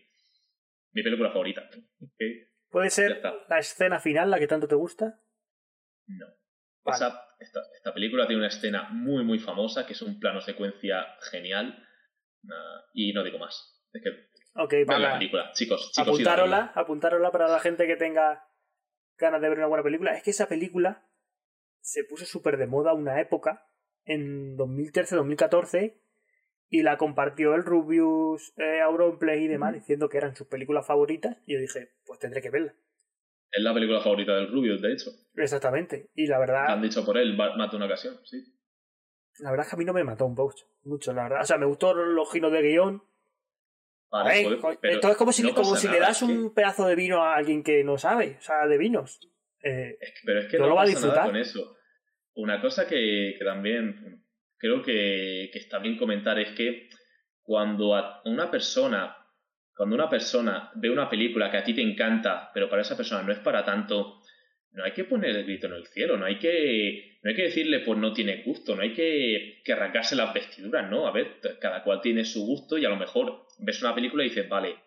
Mi 0.93 1.03
película 1.03 1.31
favorita. 1.31 1.69
¿Puede 2.71 2.91
ser 2.91 3.21
la 3.49 3.59
escena 3.59 3.99
final 3.99 4.31
la 4.31 4.39
que 4.39 4.47
tanto 4.47 4.69
te 4.69 4.75
gusta? 4.77 5.21
No. 6.07 6.27
Vale. 6.85 6.97
Esa- 6.97 7.21
esta, 7.41 7.61
esta 7.77 7.93
película 7.93 8.27
tiene 8.27 8.41
una 8.41 8.49
escena 8.49 8.89
muy, 8.91 9.25
muy 9.25 9.39
famosa, 9.39 9.87
que 9.87 9.93
es 9.95 10.03
un 10.03 10.21
plano 10.21 10.41
secuencia 10.41 11.05
genial. 11.31 11.85
Y 12.95 13.13
no 13.13 13.25
digo 13.25 13.39
más. 13.39 13.83
Es 13.93 14.03
que 14.03 14.11
Ok, 14.55 14.75
vale. 14.87 15.05
la 15.05 15.19
película, 15.19 15.53
chicos. 15.53 15.91
chicos 15.93 16.21
id 16.21 16.27
a 16.27 16.33
apuntárosla, 16.33 16.57
verla. 16.67 16.73
apuntárosla 16.81 17.31
para 17.33 17.49
la 17.49 17.59
gente 17.61 17.87
que 17.87 17.97
tenga 17.97 18.47
ganas 19.19 19.41
de 19.41 19.49
ver 19.49 19.59
una 19.59 19.67
buena 19.67 19.83
película. 19.83 20.15
Es 20.17 20.23
que 20.23 20.31
esa 20.31 20.47
película 20.47 21.09
se 21.81 22.05
puso 22.05 22.25
súper 22.25 22.57
de 22.57 22.67
moda 22.67 22.95
una 22.95 23.21
época, 23.21 23.67
en 24.05 24.57
2013-2014, 24.57 26.01
y 26.69 26.83
la 26.83 26.97
compartió 26.97 27.55
el 27.55 27.65
Rubius, 27.65 28.55
eh, 28.57 28.81
Auronplay 28.81 29.45
y 29.45 29.49
demás, 29.49 29.75
diciendo 29.75 30.09
que 30.09 30.19
eran 30.19 30.35
sus 30.35 30.47
películas 30.47 30.87
favoritas, 30.87 31.37
y 31.47 31.55
yo 31.55 31.61
dije, 31.61 31.93
pues 32.07 32.19
tendré 32.19 32.41
que 32.41 32.51
verla. 32.51 32.75
Es 33.51 33.63
la 33.63 33.75
película 33.75 34.01
favorita 34.01 34.35
del 34.35 34.51
Rubius, 34.51 34.81
de 34.81 34.93
hecho. 34.93 35.11
Exactamente. 35.37 36.11
Y 36.15 36.27
la 36.27 36.39
verdad, 36.39 36.67
han 36.69 36.83
dicho 36.83 37.05
por 37.05 37.19
él 37.19 37.37
de 37.37 37.77
una 37.77 37.87
ocasión, 37.87 38.19
sí. 38.25 38.43
la 39.39 39.51
verdad 39.51 39.67
es 39.67 39.71
que 39.71 39.77
a 39.77 39.79
mí 39.79 39.85
no 39.85 39.93
me 39.93 40.05
mató 40.05 40.27
un 40.27 40.35
poco, 40.35 40.55
mucho, 40.85 41.13
la 41.13 41.25
verdad. 41.25 41.43
O 41.43 41.47
sea, 41.47 41.59
me 41.59 41.67
gustó 41.67 41.95
los 41.95 42.33
giros 42.33 42.51
de 42.51 42.63
guion. 42.63 43.03
Vale, 44.23 44.59
pero 44.81 44.95
Esto 44.95 45.11
es 45.11 45.17
como 45.17 45.33
si, 45.33 45.43
no 45.43 45.55
como 45.55 45.75
si 45.77 45.89
le 45.89 45.99
das 45.99 46.23
es 46.23 46.29
que- 46.29 46.33
un 46.33 46.55
pedazo 46.55 46.87
de 46.87 46.95
vino 46.95 47.23
a 47.25 47.35
alguien 47.37 47.63
que 47.63 47.83
no 47.83 47.99
sabe, 47.99 48.37
o 48.39 48.43
sea, 48.43 48.67
de 48.67 48.79
vinos. 48.79 49.19
Eh, 49.63 49.97
Es 50.01 50.11
que- 50.11 50.21
pero 50.25 50.41
es 50.41 50.47
que 50.47 50.59
No 50.59 50.65
no, 50.65 50.69
lo 50.71 50.75
va 50.77 50.83
a 50.83 50.85
nada 50.85 50.95
disfrutar. 50.97 51.27
con 51.27 51.37
eso. 51.37 51.77
Una 52.35 52.61
cosa 52.61 52.87
que, 52.87 53.35
que 53.39 53.45
también 53.45 54.23
creo 54.59 54.83
que, 54.83 55.51
que 55.53 55.59
está 55.59 55.79
bien 55.79 55.97
comentar 55.97 56.39
es 56.39 56.51
que 56.53 56.89
cuando 57.43 57.95
a 57.97 58.23
una 58.25 58.51
persona, 58.51 59.17
cuando 59.77 59.95
una 59.97 60.09
persona 60.09 60.71
ve 60.77 60.91
una 60.91 61.09
película 61.11 61.51
que 61.51 61.57
a 61.59 61.65
ti 61.65 61.75
te 61.75 61.83
encanta, 61.83 62.51
pero 62.55 62.69
para 62.69 62.83
esa 62.83 62.97
persona 62.97 63.23
no 63.23 63.33
es 63.33 63.39
para 63.41 63.65
tanto, 63.65 64.21
no 64.73 64.85
hay 64.85 64.93
que 64.93 65.05
poner 65.05 65.31
el 65.37 65.45
grito 65.45 65.67
en 65.69 65.75
el 65.75 65.87
cielo, 65.87 66.17
no 66.17 66.27
hay 66.27 66.39
que, 66.39 67.19
no 67.23 67.31
hay 67.31 67.37
que 67.37 67.43
decirle 67.45 67.81
pues 67.81 67.99
no 67.99 68.13
tiene 68.13 68.43
gusto, 68.45 68.75
no 68.75 68.83
hay 68.83 68.93
que, 68.93 69.61
que 69.65 69.73
arrancarse 69.73 70.17
las 70.17 70.33
vestiduras, 70.35 70.91
no, 70.91 71.07
a 71.07 71.13
ver, 71.13 71.39
cada 71.61 71.83
cual 71.85 72.01
tiene 72.01 72.25
su 72.25 72.45
gusto 72.45 72.77
y 72.79 72.85
a 72.85 72.89
lo 72.89 72.97
mejor 72.97 73.44
ves 73.59 73.83
una 73.83 73.95
película 73.95 74.25
y 74.25 74.29
dices, 74.29 74.49
vale, 74.49 74.81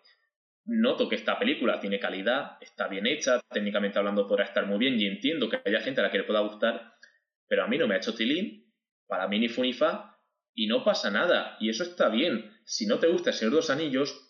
noto 0.64 1.08
que 1.08 1.16
esta 1.16 1.38
película 1.38 1.80
tiene 1.80 1.98
calidad, 1.98 2.58
está 2.60 2.88
bien 2.88 3.06
hecha, 3.06 3.40
técnicamente 3.50 3.98
hablando 3.98 4.26
podrá 4.26 4.44
estar 4.44 4.66
muy 4.66 4.78
bien 4.78 5.00
y 5.00 5.06
entiendo 5.06 5.48
que 5.48 5.60
haya 5.64 5.80
gente 5.80 6.00
a 6.00 6.04
la 6.04 6.10
que 6.10 6.18
le 6.18 6.24
pueda 6.24 6.40
gustar, 6.40 6.94
pero 7.46 7.64
a 7.64 7.68
mí 7.68 7.78
no 7.78 7.86
me 7.86 7.94
ha 7.94 7.98
hecho 7.98 8.14
tilín, 8.14 8.72
para 9.06 9.28
mí 9.28 9.38
ni 9.38 9.48
fu 9.48 9.62
ni 9.62 9.72
fa, 9.72 10.18
y 10.54 10.66
no 10.66 10.84
pasa 10.84 11.10
nada, 11.10 11.56
y 11.60 11.70
eso 11.70 11.84
está 11.84 12.08
bien. 12.08 12.52
Si 12.64 12.86
no 12.86 12.98
te 12.98 13.06
gusta 13.06 13.30
El 13.30 13.36
Señor 13.36 13.52
de 13.52 13.56
los 13.56 13.70
Anillos, 13.70 14.28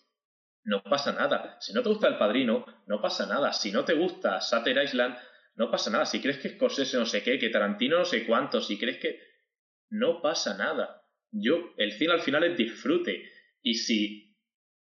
no 0.63 0.83
pasa 0.83 1.11
nada. 1.11 1.57
Si 1.59 1.73
no 1.73 1.81
te 1.81 1.89
gusta 1.89 2.07
El 2.07 2.17
Padrino, 2.17 2.65
no 2.85 3.01
pasa 3.01 3.25
nada. 3.25 3.53
Si 3.53 3.71
no 3.71 3.85
te 3.85 3.93
gusta 3.93 4.39
Sutter 4.39 4.81
Island, 4.83 5.17
no 5.55 5.71
pasa 5.71 5.89
nada. 5.89 6.05
Si 6.05 6.21
crees 6.21 6.37
que 6.37 6.49
Scorsese 6.49 6.97
no 6.97 7.05
sé 7.05 7.23
qué, 7.23 7.39
que 7.39 7.49
Tarantino 7.49 7.97
no 7.97 8.05
sé 8.05 8.25
cuánto, 8.25 8.61
si 8.61 8.77
crees 8.77 8.97
que... 8.97 9.19
No 9.89 10.21
pasa 10.21 10.55
nada. 10.55 11.01
Yo, 11.31 11.73
el 11.77 11.93
cine 11.93 12.13
al 12.13 12.21
final 12.21 12.43
es 12.43 12.55
disfrute. 12.55 13.27
Y 13.63 13.73
si, 13.73 14.28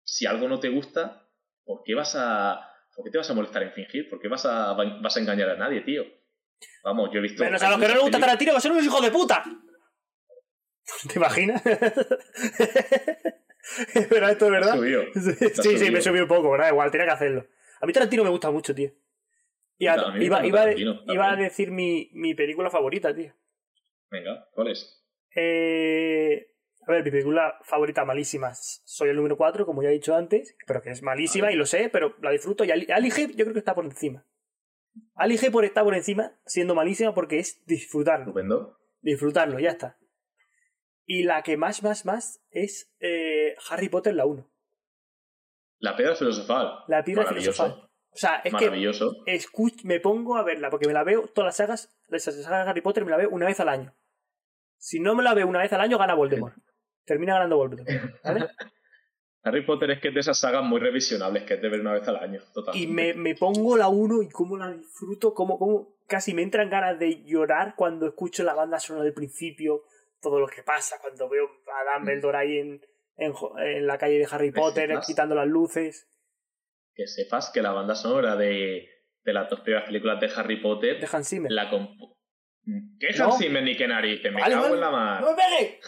si 0.06 0.24
algo 0.24 0.48
no 0.48 0.60
te 0.60 0.68
gusta, 0.68 1.28
¿por 1.64 1.82
qué 1.84 1.94
vas 1.94 2.14
a... 2.16 2.60
¿Por 2.94 3.04
qué 3.04 3.10
te 3.10 3.18
vas 3.18 3.28
a 3.28 3.34
molestar 3.34 3.62
en 3.64 3.72
fingir? 3.72 4.08
¿Por 4.08 4.20
qué 4.20 4.28
vas 4.28 4.46
a, 4.46 4.72
vas 4.72 5.16
a 5.16 5.20
engañar 5.20 5.50
a 5.50 5.56
nadie, 5.56 5.80
tío? 5.82 6.04
Vamos, 6.82 7.10
yo 7.12 7.18
he 7.18 7.22
visto... 7.22 7.44
Menos 7.44 7.62
a 7.62 7.68
los 7.70 7.78
que 7.80 7.88
no 7.88 7.92
les 7.94 8.02
gusta 8.02 8.18
Tarantino, 8.20 8.54
que 8.54 8.60
son 8.60 8.72
unos 8.72 8.84
hijos 8.84 9.02
de 9.02 9.10
puta. 9.10 9.44
¿Te 11.12 11.18
imaginas? 11.18 11.62
Pero 14.08 14.28
esto 14.28 14.44
es 14.46 14.50
verdad. 14.50 14.74
Subió. 14.76 15.02
Sí, 15.14 15.32
sí, 15.76 15.90
me 15.90 16.00
subido. 16.00 16.02
subí 16.02 16.20
un 16.20 16.28
poco, 16.28 16.52
¿verdad? 16.52 16.68
Igual, 16.70 16.90
tenía 16.90 17.06
que 17.06 17.12
hacerlo. 17.12 17.46
A 17.80 17.86
mí 17.86 17.92
Tarantino 17.92 18.22
me 18.24 18.30
gusta 18.30 18.50
mucho, 18.50 18.74
tío. 18.74 18.90
Y 19.78 19.88
a- 19.88 20.08
me 20.12 20.24
iba, 20.24 20.38
a- 20.38 20.46
iba 20.46 21.36
decir 21.36 21.70
mi, 21.70 22.08
mi 22.14 22.34
película 22.34 22.70
favorita, 22.70 23.14
tío. 23.14 23.34
Venga, 24.10 24.48
¿cuál 24.52 24.68
es? 24.68 25.04
Eh, 25.34 26.54
A 26.86 26.92
ver, 26.92 27.04
mi 27.04 27.10
película 27.10 27.58
favorita 27.62 28.04
malísima. 28.04 28.54
Soy 28.54 29.08
el 29.08 29.16
número 29.16 29.36
4, 29.36 29.66
como 29.66 29.82
ya 29.82 29.88
he 29.88 29.92
dicho 29.92 30.14
antes, 30.14 30.56
pero 30.66 30.82
que 30.82 30.90
es 30.90 31.02
malísima 31.02 31.50
y 31.50 31.56
lo 31.56 31.66
sé, 31.66 31.88
pero 31.90 32.14
la 32.22 32.30
disfruto. 32.30 32.64
Y 32.64 32.70
Ali, 32.70 32.86
G 33.10 33.30
yo 33.34 33.44
creo 33.44 33.52
que 33.52 33.58
está 33.58 33.74
por 33.74 33.84
encima. 33.84 34.24
Ali 35.14 35.36
G 35.36 35.50
por 35.50 35.64
está 35.64 35.82
por 35.82 35.94
encima, 35.94 36.32
siendo 36.46 36.74
malísima 36.74 37.12
porque 37.12 37.38
es 37.40 37.64
disfrutarlo. 37.66 38.26
Estupendo. 38.26 38.78
Disfrutarlo, 39.00 39.58
ya 39.58 39.70
está. 39.70 39.98
Y 41.04 41.24
la 41.24 41.42
que 41.42 41.56
más, 41.56 41.82
más, 41.82 42.04
más 42.06 42.40
es 42.50 42.92
eh, 43.00 43.56
Harry 43.70 43.88
Potter 43.88 44.14
la 44.14 44.26
1. 44.26 44.48
La 45.78 45.96
piedra 45.96 46.14
filosofal. 46.14 46.84
La 46.88 47.04
piedra 47.04 47.26
filosofal. 47.26 47.82
O 48.10 48.16
sea, 48.18 48.36
es 48.36 48.54
que 48.54 48.64
Maravilloso. 48.66 49.24
escuch- 49.26 49.84
me 49.84 50.00
pongo 50.00 50.36
a 50.36 50.42
verla, 50.42 50.70
porque 50.70 50.86
me 50.86 50.94
la 50.94 51.04
veo, 51.04 51.26
todas 51.28 51.46
las 51.48 51.56
sagas, 51.56 51.94
de 52.08 52.16
esas 52.16 52.34
sagas 52.42 52.64
de 52.64 52.70
Harry 52.70 52.80
Potter 52.80 53.04
me 53.04 53.10
la 53.10 53.18
veo 53.18 53.28
una 53.28 53.44
vez 53.46 53.60
al 53.60 53.68
año. 53.68 53.94
Si 54.78 55.00
no 55.00 55.14
me 55.14 55.22
la 55.22 55.34
veo 55.34 55.46
una 55.46 55.58
vez 55.60 55.72
al 55.74 55.80
año, 55.82 55.98
gana 55.98 56.14
Voldemort. 56.14 56.56
Termina 57.06 57.34
ganando 57.34 57.56
Voldemort. 57.56 57.88
¿vale? 58.22 58.46
Harry 59.44 59.64
Potter 59.64 59.92
es 59.92 60.00
que 60.00 60.08
es 60.08 60.14
de 60.14 60.20
esas 60.20 60.38
sagas 60.38 60.64
muy 60.64 60.80
revisionables 60.80 61.44
que 61.44 61.54
es 61.54 61.62
de 61.62 61.68
ver 61.68 61.80
una 61.80 61.92
vez 61.92 62.06
al 62.08 62.16
año. 62.16 62.40
Totalmente. 62.52 62.78
Y 62.84 62.92
me, 62.92 63.14
me 63.14 63.36
pongo 63.36 63.76
la 63.76 63.86
1 63.88 64.22
y 64.22 64.28
cómo 64.28 64.56
la 64.56 64.72
disfruto, 64.72 65.34
cómo, 65.34 65.56
cómo 65.56 65.96
casi 66.08 66.34
me 66.34 66.42
entran 66.42 66.68
ganas 66.68 66.98
de 66.98 67.22
llorar 67.24 67.74
cuando 67.76 68.08
escucho 68.08 68.42
la 68.42 68.54
banda 68.54 68.80
sonora 68.80 69.04
del 69.04 69.14
principio, 69.14 69.82
todo 70.20 70.40
lo 70.40 70.48
que 70.48 70.64
pasa, 70.64 70.96
cuando 71.00 71.28
veo 71.28 71.44
a 71.44 71.98
Dumbledore 71.98 72.38
ahí 72.38 72.58
en, 72.58 72.80
en, 73.16 73.86
la 73.86 73.98
calle 73.98 74.18
de 74.18 74.28
Harry 74.28 74.50
Potter, 74.50 74.98
quitando 75.06 75.36
las 75.36 75.46
luces, 75.46 76.08
Que 76.96 77.06
sepas 77.06 77.50
que 77.54 77.62
la 77.62 77.70
banda 77.70 77.94
sonora 77.94 78.34
de, 78.34 78.88
de 79.22 79.32
las 79.32 79.48
dos 79.48 79.60
primeras 79.60 79.86
películas 79.86 80.18
de 80.18 80.30
Harry 80.34 80.60
Potter 80.60 80.98
de 81.00 81.08
Hans 81.12 81.28
Zimmer. 81.28 81.52
la. 81.52 81.70
¿Qué 81.70 83.10
No. 83.16 83.24
Hans 83.26 83.38
Zimmer 83.38 83.62
ni 83.62 83.76
qué 83.76 83.86
narices? 83.86 84.32
Me 84.32 84.40
Vale, 84.40 84.54
cago 84.54 84.64
vale. 84.64 84.74
en 84.74 84.80
la 84.80 84.90
mar. 84.90 85.20
¡No 85.20 85.30
me 85.30 85.36
pegues! 85.36 85.80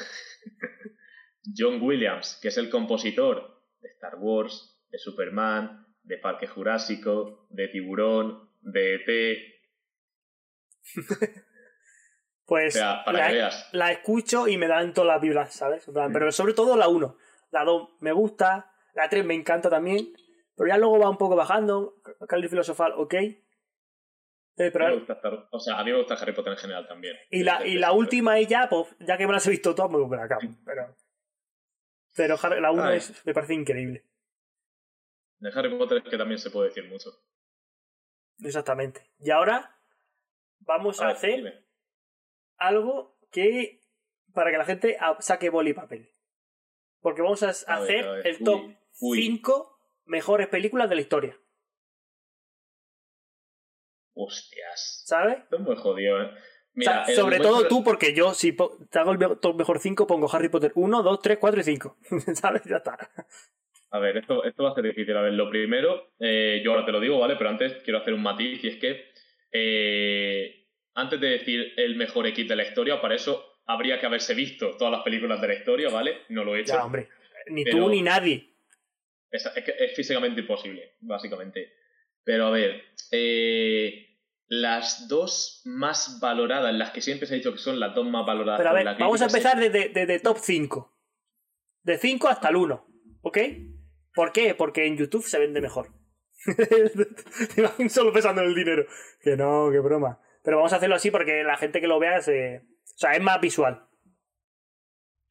John 1.57 1.81
Williams, 1.83 2.39
que 2.43 2.49
es 2.49 2.59
el 2.59 2.71
compositor 2.71 3.63
de 3.81 3.89
Star 3.91 4.17
Wars, 4.19 4.81
de 4.91 4.99
Superman, 4.99 5.87
de 6.03 6.19
Parque 6.19 6.47
Jurásico, 6.47 7.47
de 7.51 7.69
Tiburón, 7.69 8.51
de 8.63 8.95
ET. 8.97 9.39
Pues 12.47 12.77
O 12.77 12.79
sea, 12.79 13.05
para 13.05 13.19
la, 13.19 13.27
que 13.29 13.33
veas. 13.35 13.69
la 13.73 13.93
escucho 13.93 14.49
y 14.49 14.57
me 14.57 14.69
dan 14.69 14.95
todas 14.95 15.09
las 15.09 15.21
vibras, 15.21 15.53
¿sabes? 15.55 15.85
Plan, 15.85 16.11
Pero 16.15 16.33
sobre 16.33 16.55
todo 16.55 16.79
la 16.79 16.89
1. 16.89 17.15
La 17.51 17.63
2 17.65 17.91
me 18.01 18.11
gusta, 18.13 18.73
la 18.95 19.07
3 19.11 19.23
me 19.27 19.35
encanta 19.35 19.69
también, 19.69 20.15
pero 20.57 20.67
ya 20.69 20.79
luego 20.79 20.99
va 20.99 21.11
un 21.11 21.19
poco 21.19 21.37
bajando. 21.37 21.97
Cáliz 22.27 22.49
Filosofal, 22.49 22.93
ok. 22.97 23.15
Eh, 23.15 23.37
A 24.57 24.63
mí 24.65 24.71
me 24.87 24.95
gusta 24.97 25.13
Star- 25.13 25.47
o 25.51 25.61
sea, 25.61 25.79
a 25.79 25.85
mí 25.85 25.91
me 25.93 25.99
gusta 25.99 26.15
Harry 26.15 26.33
Potter 26.33 26.55
en 26.55 26.59
general 26.59 26.89
también. 26.89 27.17
y 27.31 27.43
la, 27.45 27.67
y 27.67 27.75
la 27.75 27.93
última 27.93 28.39
es 28.39 28.49
ya, 28.49 28.67
pues 28.71 28.97
ya 29.01 29.19
que 29.19 29.27
me 29.27 29.35
las 29.35 29.47
he 29.47 29.51
visto 29.51 29.75
todas, 29.75 29.91
me 29.91 30.17
la 30.17 30.25
acabo. 30.25 30.41
Pero, 30.65 30.97
pero 32.19 32.37
la 32.61 32.71
1 32.73 32.83
Ay. 32.85 32.97
es, 32.99 33.25
me 33.25 33.33
parece 33.33 33.55
increíble. 33.55 34.05
De 35.39 35.51
Harry 35.55 35.79
Potter 35.79 35.99
es 36.05 36.11
que 36.11 36.19
también 36.19 36.39
se 36.41 36.51
puede 36.51 36.69
decir 36.69 36.85
mucho. 36.89 37.11
Exactamente. 38.41 39.09
Y 39.21 39.31
ahora 39.31 39.81
vamos 40.59 41.01
a, 41.01 41.07
ver, 41.07 41.17
hacer 41.17 41.37
dime. 41.37 41.65
algo 42.57 43.17
que 43.31 43.85
para 44.35 44.51
que 44.51 44.59
la 44.59 44.65
gente 44.65 44.99
saque 45.21 45.49
boli 45.49 45.71
y 45.71 45.75
papel. 45.75 46.13
Porque 47.01 47.23
vamos 47.23 47.43
a, 47.45 47.51
A 47.73 47.81
ver, 47.81 47.85
hacer 47.85 48.05
a 48.05 48.13
ver. 48.13 48.27
el 48.27 48.37
Uy, 48.39 48.45
top 48.45 48.61
uy. 49.01 49.23
5 49.23 49.81
mejores 50.07 50.49
películas 50.49 50.89
de 50.91 50.95
la 50.97 51.01
historia. 51.01 51.39
Hostias. 54.15 55.05
¿Sabes? 55.07 55.39
Esto 55.39 55.57
es 55.57 55.63
muy 55.63 55.77
jodido, 55.77 56.21
¿eh? 56.21 56.31
O 56.79 56.83
sea, 56.83 57.07
sobre 57.07 57.39
todo 57.39 57.67
tú, 57.67 57.83
porque 57.83 58.15
yo 58.15 58.35
si 58.35 58.53
te 58.53 58.99
hago 58.99 59.13
el 59.13 59.19
top 59.41 59.57
mejor 59.57 59.79
5, 59.79 60.07
pongo 60.07 60.29
Harry 60.33 60.49
Potter 60.49 60.73
1, 60.75 61.03
2, 61.03 61.21
3, 61.23 61.39
4 61.39 61.61
y 61.61 61.65
5. 61.65 61.97
¿Sabes? 62.35 62.63
Ya 62.65 62.77
está. 62.77 62.97
A 63.91 63.99
ver, 63.99 64.19
esto, 64.19 64.45
esto 64.45 64.65
va 64.65 64.71
a 64.71 64.75
ser 64.75 64.85
difícil. 64.85 65.17
A 65.17 65.23
ver, 65.23 65.33
lo 65.33 65.49
primero, 65.51 66.13
eh, 66.21 66.61
yo 66.63 66.73
ahora 66.73 66.85
te 66.85 66.93
lo 66.93 67.01
digo, 67.01 67.19
¿vale? 67.19 67.37
Pero 67.37 67.51
antes 67.51 67.83
quiero 67.83 68.01
hacer 68.01 68.15
un 68.15 68.23
matiz 68.23 68.63
y 68.63 68.69
es 68.69 68.77
que 68.77 69.13
eh, 69.53 70.67
antes 70.95 71.21
de 71.21 71.29
decir 71.29 71.73
el 71.77 71.97
mejor 71.97 72.27
equipo 72.27 72.51
de 72.51 72.57
la 72.57 72.65
historia, 72.65 73.01
para 73.01 73.15
eso 73.15 73.61
habría 73.67 73.99
que 73.99 74.07
haberse 74.07 74.35
visto 74.35 74.77
todas 74.77 74.93
las 74.93 75.03
películas 75.03 75.41
de 75.41 75.49
la 75.49 75.55
historia, 75.55 75.89
¿vale? 75.91 76.19
No 76.29 76.45
lo 76.45 76.55
he 76.55 76.61
hecho. 76.61 76.75
Ya, 76.75 76.85
hombre. 76.85 77.09
Ni 77.49 77.65
Pero- 77.65 77.79
tú 77.79 77.89
ni 77.89 78.03
nadie. 78.03 78.53
Es, 79.31 79.45
es 79.55 79.95
físicamente 79.95 80.41
imposible, 80.41 80.95
básicamente. 81.01 81.73
Pero 82.25 82.47
a 82.47 82.51
ver, 82.51 82.83
eh, 83.11 84.18
las 84.49 85.09
dos 85.09 85.61
más 85.67 86.19
valoradas, 86.21 86.75
las 86.75 86.91
que 86.91 87.03
siempre 87.03 87.27
se 87.29 87.35
ha 87.35 87.37
dicho 87.37 87.53
que 87.53 87.59
son 87.59 87.79
las 87.79 87.95
dos 87.95 88.07
más 88.07 88.27
valoradas 88.27 88.59
Pero 88.59 88.71
a 88.71 88.73
ver, 88.73 88.85
la 88.85 88.95
vamos 88.95 89.21
a 89.21 89.27
empezar 89.27 89.59
desde, 89.61 89.91
desde 89.91 90.21
top 90.21 90.39
5. 90.41 90.97
De 91.83 91.99
5 91.99 92.29
hasta 92.29 92.49
el 92.49 92.57
1. 92.57 92.87
¿Ok? 93.23 93.39
¿Por 94.15 94.33
qué? 94.33 94.55
Porque 94.55 94.87
en 94.87 94.97
YouTube 94.97 95.25
se 95.27 95.39
vende 95.39 95.61
mejor. 95.61 95.93
Te 97.55 97.89
solo 97.89 98.13
pensando 98.13 98.43
en 98.43 98.49
el 98.49 98.55
dinero. 98.55 98.87
Que 99.21 99.37
no, 99.37 99.69
qué 99.71 99.81
broma. 99.81 100.21
Pero 100.43 100.57
vamos 100.57 100.73
a 100.73 100.77
hacerlo 100.77 100.97
así 100.97 101.11
porque 101.11 101.43
la 101.43 101.57
gente 101.57 101.81
que 101.81 101.87
lo 101.87 101.99
vea 101.99 102.21
se... 102.23 102.59
O 102.59 102.99
sea, 102.99 103.13
es 103.13 103.23
más 103.23 103.41
visual. 103.41 103.87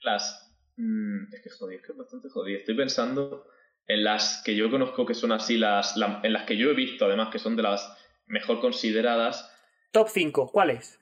Las. 0.01 0.55
mm, 0.77 1.33
es 1.33 1.41
que 1.41 1.49
jodido, 1.49 1.79
es 1.81 1.85
que 1.85 1.91
es 1.91 1.97
bastante 1.97 2.29
jodido. 2.29 2.59
Estoy 2.59 2.75
pensando 2.75 3.47
en 3.87 4.03
las 4.03 4.41
que 4.45 4.55
yo 4.55 4.69
conozco 4.69 5.05
que 5.05 5.15
son 5.15 5.31
así, 5.31 5.57
las, 5.57 5.97
la- 5.97 6.19
en 6.23 6.33
las 6.33 6.45
que 6.45 6.57
yo 6.57 6.69
he 6.69 6.73
visto, 6.75 7.05
además, 7.05 7.29
que 7.31 7.39
son 7.39 7.55
de 7.55 7.63
las 7.63 7.96
mejor 8.27 8.59
consideradas. 8.61 9.53
Top 9.91 10.07
5, 10.09 10.51
¿cuál 10.51 10.69
es? 10.71 10.99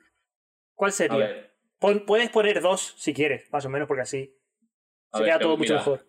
¿Cuál 0.73 0.89
A 0.89 0.93
sería? 0.93 1.17
ver, 1.17 1.55
Pon- 1.79 2.05
puedes 2.05 2.29
poner 2.29 2.61
dos 2.61 2.93
si 2.97 3.13
quieres, 3.13 3.51
más 3.51 3.65
o 3.65 3.69
menos, 3.69 3.87
porque 3.87 4.03
así 4.03 4.33
a 5.11 5.17
se 5.17 5.23
ver, 5.23 5.29
queda 5.29 5.39
que 5.39 5.43
todo 5.43 5.57
mucho 5.57 5.73
mejor. 5.73 6.05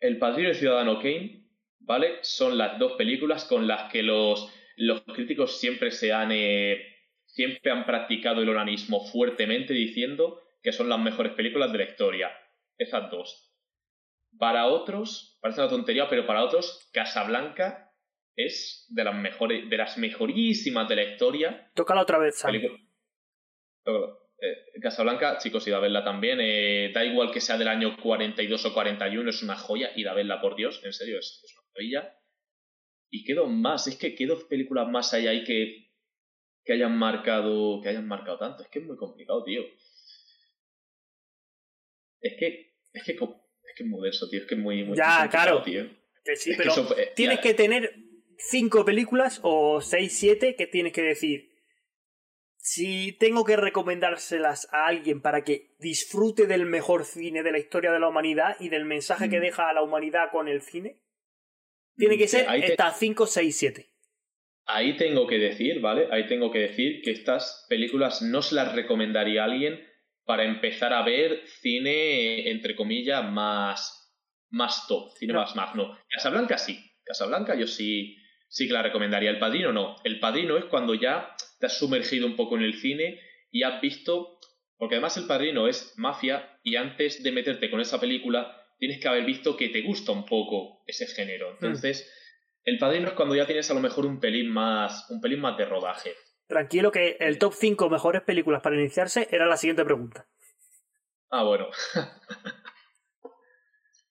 El 0.00 0.18
Padrino 0.18 0.50
y 0.50 0.54
Ciudadano 0.54 0.98
Kane, 0.98 1.46
¿vale? 1.80 2.18
Son 2.22 2.56
las 2.56 2.78
dos 2.78 2.92
películas 2.92 3.44
con 3.44 3.66
las 3.66 3.90
que 3.92 4.02
los, 4.02 4.52
los 4.76 5.02
críticos 5.02 5.58
siempre 5.58 5.90
se 5.90 6.12
han. 6.12 6.30
eh, 6.32 6.86
siempre 7.26 7.70
han 7.70 7.86
practicado 7.86 8.42
el 8.42 8.48
onanismo 8.48 9.04
fuertemente 9.06 9.72
diciendo 9.72 10.42
que 10.62 10.72
son 10.72 10.88
las 10.88 10.98
mejores 10.98 11.32
películas 11.34 11.70
de 11.72 11.78
la 11.78 11.84
historia. 11.84 12.30
Esas 12.76 13.10
dos. 13.10 13.54
Para 14.38 14.66
otros, 14.66 15.38
parece 15.40 15.60
una 15.60 15.70
tontería, 15.70 16.08
pero 16.08 16.26
para 16.26 16.42
otros, 16.44 16.88
Casablanca 16.92 17.89
es 18.46 18.86
de 18.90 19.04
las 19.04 19.14
mejores, 19.14 19.68
de 19.68 19.76
las 19.76 19.96
mejorísimas 19.98 20.88
de 20.88 20.96
la 20.96 21.02
historia. 21.04 21.70
Tócala 21.74 22.02
otra 22.02 22.18
vez, 22.18 22.38
Sam. 22.38 22.54
Eh, 24.42 24.56
Casablanca, 24.80 25.36
chicos, 25.38 25.66
id 25.68 25.72
a 25.74 25.80
verla 25.80 26.02
también. 26.02 26.38
eh, 26.40 26.90
da 26.94 27.04
igual 27.04 27.30
que 27.30 27.40
sea 27.40 27.58
del 27.58 27.68
año 27.68 27.96
42 28.02 28.64
o 28.64 28.72
41, 28.74 29.28
es 29.30 29.42
una 29.42 29.56
joya. 29.56 29.90
Id 29.94 30.06
a 30.06 30.14
verla, 30.14 30.40
por 30.40 30.56
Dios, 30.56 30.80
en 30.84 30.92
serio, 30.94 31.18
es, 31.18 31.42
es 31.44 31.52
una 31.54 31.66
maravilla. 31.68 32.16
Y 33.10 33.24
qué 33.24 33.34
dos 33.34 33.50
más, 33.50 33.86
es 33.86 33.96
que 33.96 34.14
qué 34.14 34.26
dos 34.26 34.44
películas 34.44 34.88
más 34.88 35.12
hay 35.12 35.26
ahí 35.26 35.44
que, 35.44 35.90
que 36.64 36.72
hayan 36.72 36.96
marcado 36.96 37.80
que 37.82 37.88
hayan 37.90 38.06
marcado 38.06 38.38
tanto. 38.38 38.62
Es 38.62 38.68
que 38.70 38.78
es 38.78 38.86
muy 38.86 38.96
complicado, 38.96 39.44
tío. 39.44 39.62
Es 42.20 42.34
que 42.38 42.76
es 42.92 43.04
que 43.04 43.12
es 43.12 43.18
que 43.76 43.82
es 43.82 43.88
muy 43.88 44.02
denso, 44.04 44.28
tío. 44.28 44.40
Es 44.40 44.46
que 44.46 44.54
es 44.54 44.60
muy, 44.60 44.84
muy 44.84 44.96
Ya, 44.96 45.28
claro. 45.30 45.62
tío. 45.62 45.86
Que 46.24 46.36
sí, 46.36 46.52
Es 46.52 46.56
que 46.58 46.68
eso, 46.68 46.98
eh, 46.98 47.12
tienes 47.16 47.38
ya, 47.38 47.42
que 47.42 47.54
tener 47.54 47.94
cinco 48.48 48.84
películas 48.84 49.40
o 49.42 49.80
seis, 49.80 50.16
siete 50.18 50.56
que 50.56 50.66
tienes 50.66 50.92
que 50.92 51.02
decir. 51.02 51.50
Si 52.62 53.12
tengo 53.12 53.44
que 53.44 53.56
recomendárselas 53.56 54.68
a 54.72 54.86
alguien 54.86 55.22
para 55.22 55.44
que 55.44 55.74
disfrute 55.78 56.46
del 56.46 56.66
mejor 56.66 57.04
cine 57.04 57.42
de 57.42 57.52
la 57.52 57.58
historia 57.58 57.90
de 57.90 58.00
la 58.00 58.08
humanidad 58.08 58.56
y 58.60 58.68
del 58.68 58.84
mensaje 58.84 59.30
que 59.30 59.38
Mm. 59.38 59.42
deja 59.42 59.68
a 59.70 59.72
la 59.72 59.82
humanidad 59.82 60.30
con 60.30 60.46
el 60.46 60.60
cine, 60.60 61.00
tiene 61.96 62.18
que 62.18 62.28
ser 62.28 62.46
te- 62.46 62.72
estas 62.72 62.98
5, 62.98 63.26
6, 63.26 63.56
7. 63.56 63.86
Ahí 64.66 64.96
tengo 64.96 65.26
que 65.26 65.38
decir, 65.38 65.80
¿vale? 65.80 66.08
Ahí 66.12 66.26
tengo 66.28 66.50
que 66.52 66.58
decir 66.60 67.00
que 67.02 67.10
estas 67.12 67.66
películas 67.68 68.20
no 68.22 68.42
se 68.42 68.54
las 68.54 68.74
recomendaría 68.74 69.42
a 69.42 69.46
alguien 69.46 69.80
para 70.24 70.44
empezar 70.44 70.92
a 70.92 71.02
ver 71.02 71.40
cine, 71.62 72.50
entre 72.50 72.76
comillas, 72.76 73.24
más, 73.24 74.14
más 74.50 74.86
top, 74.86 75.12
cine 75.16 75.32
No. 75.32 75.40
más 75.40 75.56
magno. 75.56 75.98
Casablanca 76.08 76.58
sí. 76.58 76.78
Casablanca 77.04 77.56
yo 77.56 77.66
sí, 77.66 78.16
sí 78.50 78.66
que 78.66 78.74
la 78.74 78.82
recomendaría. 78.82 79.30
El 79.30 79.38
Padrino 79.38 79.72
no. 79.72 79.96
El 80.04 80.20
Padrino 80.20 80.58
es 80.58 80.66
cuando 80.66 80.94
ya 80.94 81.34
te 81.58 81.66
has 81.66 81.78
sumergido 81.78 82.26
un 82.26 82.36
poco 82.36 82.56
en 82.56 82.62
el 82.62 82.74
cine 82.74 83.18
y 83.50 83.62
has 83.62 83.80
visto... 83.80 84.38
Porque 84.76 84.96
además 84.96 85.16
El 85.16 85.26
Padrino 85.26 85.68
es 85.68 85.94
mafia 85.96 86.58
y 86.62 86.76
antes 86.76 87.22
de 87.22 87.32
meterte 87.32 87.70
con 87.70 87.80
esa 87.80 87.98
película 87.98 88.66
tienes 88.78 89.00
que 89.00 89.08
haber 89.08 89.24
visto 89.24 89.56
que 89.56 89.68
te 89.70 89.82
gusta 89.82 90.12
un 90.12 90.26
poco 90.26 90.82
ese 90.86 91.06
género. 91.06 91.52
Entonces... 91.52 92.06
El 92.64 92.78
padrino 92.78 93.08
es 93.08 93.14
cuando 93.14 93.34
ya 93.34 93.46
tienes 93.46 93.70
a 93.70 93.74
lo 93.74 93.80
mejor 93.80 94.06
un 94.06 94.20
pelín 94.20 94.50
más, 94.50 95.08
un 95.10 95.20
pelín 95.20 95.40
más 95.40 95.56
de 95.56 95.64
rodaje. 95.64 96.14
Tranquilo 96.46 96.92
que 96.92 97.16
el 97.20 97.38
top 97.38 97.54
5 97.54 97.88
mejores 97.88 98.22
películas 98.22 98.60
para 98.62 98.76
iniciarse 98.76 99.28
era 99.30 99.46
la 99.46 99.56
siguiente 99.56 99.84
pregunta. 99.84 100.26
Ah, 101.30 101.44
bueno. 101.44 101.68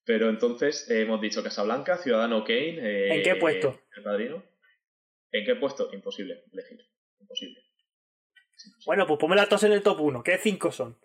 Pero 0.10 0.28
entonces 0.28 0.90
eh, 0.90 1.02
hemos 1.04 1.22
dicho 1.22 1.44
Casablanca, 1.44 1.96
Ciudadano 1.98 2.44
Kane. 2.44 2.80
eh, 2.82 3.14
¿En 3.18 3.22
qué 3.22 3.36
puesto? 3.36 3.80
El 3.96 4.02
padrino. 4.02 4.44
¿En 5.32 5.46
qué 5.46 5.56
puesto? 5.56 5.94
Imposible 5.94 6.46
elegir. 6.52 6.80
Imposible. 7.20 7.60
Bueno, 8.88 9.06
pues 9.06 9.20
ponme 9.20 9.36
las 9.36 9.48
dos 9.48 9.62
en 9.66 9.72
el 9.74 9.84
top 9.84 10.02
1. 10.02 10.24
¿Qué 10.24 10.40
5 10.40 10.72
son? 10.72 10.98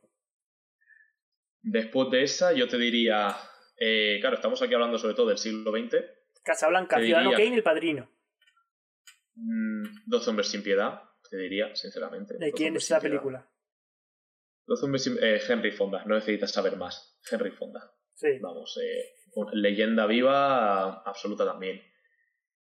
Después 1.61 2.11
de 2.13 2.23
esa, 2.23 2.55
yo 2.55 2.67
te 2.67 2.79
diría. 2.79 3.37
eh, 3.79 4.17
claro, 4.23 4.37
estamos 4.37 4.63
aquí 4.63 4.73
hablando 4.73 4.97
sobre 4.97 5.13
todo 5.15 5.27
del 5.29 5.37
siglo 5.37 5.71
XX. 5.71 5.97
Casablanca, 6.43 6.99
Ciudadano 6.99 7.33
diría- 7.33 7.45
Kane 7.45 7.57
El 7.59 7.63
Padrino. 7.63 8.11
mm, 9.35 9.83
Dos 10.07 10.27
hombres 10.29 10.49
sin 10.49 10.63
piedad, 10.63 11.03
te 11.29 11.37
diría, 11.37 11.77
sinceramente. 11.77 12.39
¿De 12.39 12.53
quién 12.53 12.75
es 12.77 12.89
la 12.89 13.01
película? 13.01 13.51
Dos 14.67 14.83
hombres 14.83 15.05
sin- 15.05 15.19
eh, 15.23 15.43
Henry 15.47 15.73
Fonda, 15.73 16.03
no 16.07 16.15
necesitas 16.15 16.53
saber 16.53 16.79
más. 16.79 17.21
Henry 17.31 17.51
Fonda. 17.51 17.91
Sí. 18.15 18.39
Vamos, 18.41 18.79
eh, 18.83 19.15
leyenda 19.53 20.07
viva 20.07 21.03
absoluta 21.03 21.45
también. 21.45 21.83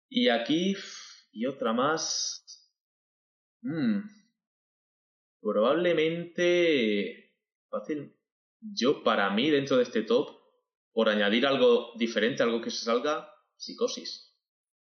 Y 0.09 0.29
aquí, 0.29 0.75
y 1.31 1.45
otra 1.45 1.73
más. 1.73 2.43
Mm, 3.61 4.01
probablemente. 5.41 7.33
Fácil. 7.69 8.15
Yo, 8.61 9.03
para 9.03 9.29
mí, 9.31 9.49
dentro 9.49 9.77
de 9.77 9.83
este 9.83 10.03
top, 10.03 10.29
por 10.91 11.09
añadir 11.09 11.45
algo 11.45 11.93
diferente, 11.97 12.43
algo 12.43 12.61
que 12.61 12.69
se 12.69 12.85
salga, 12.85 13.29
psicosis. 13.57 14.33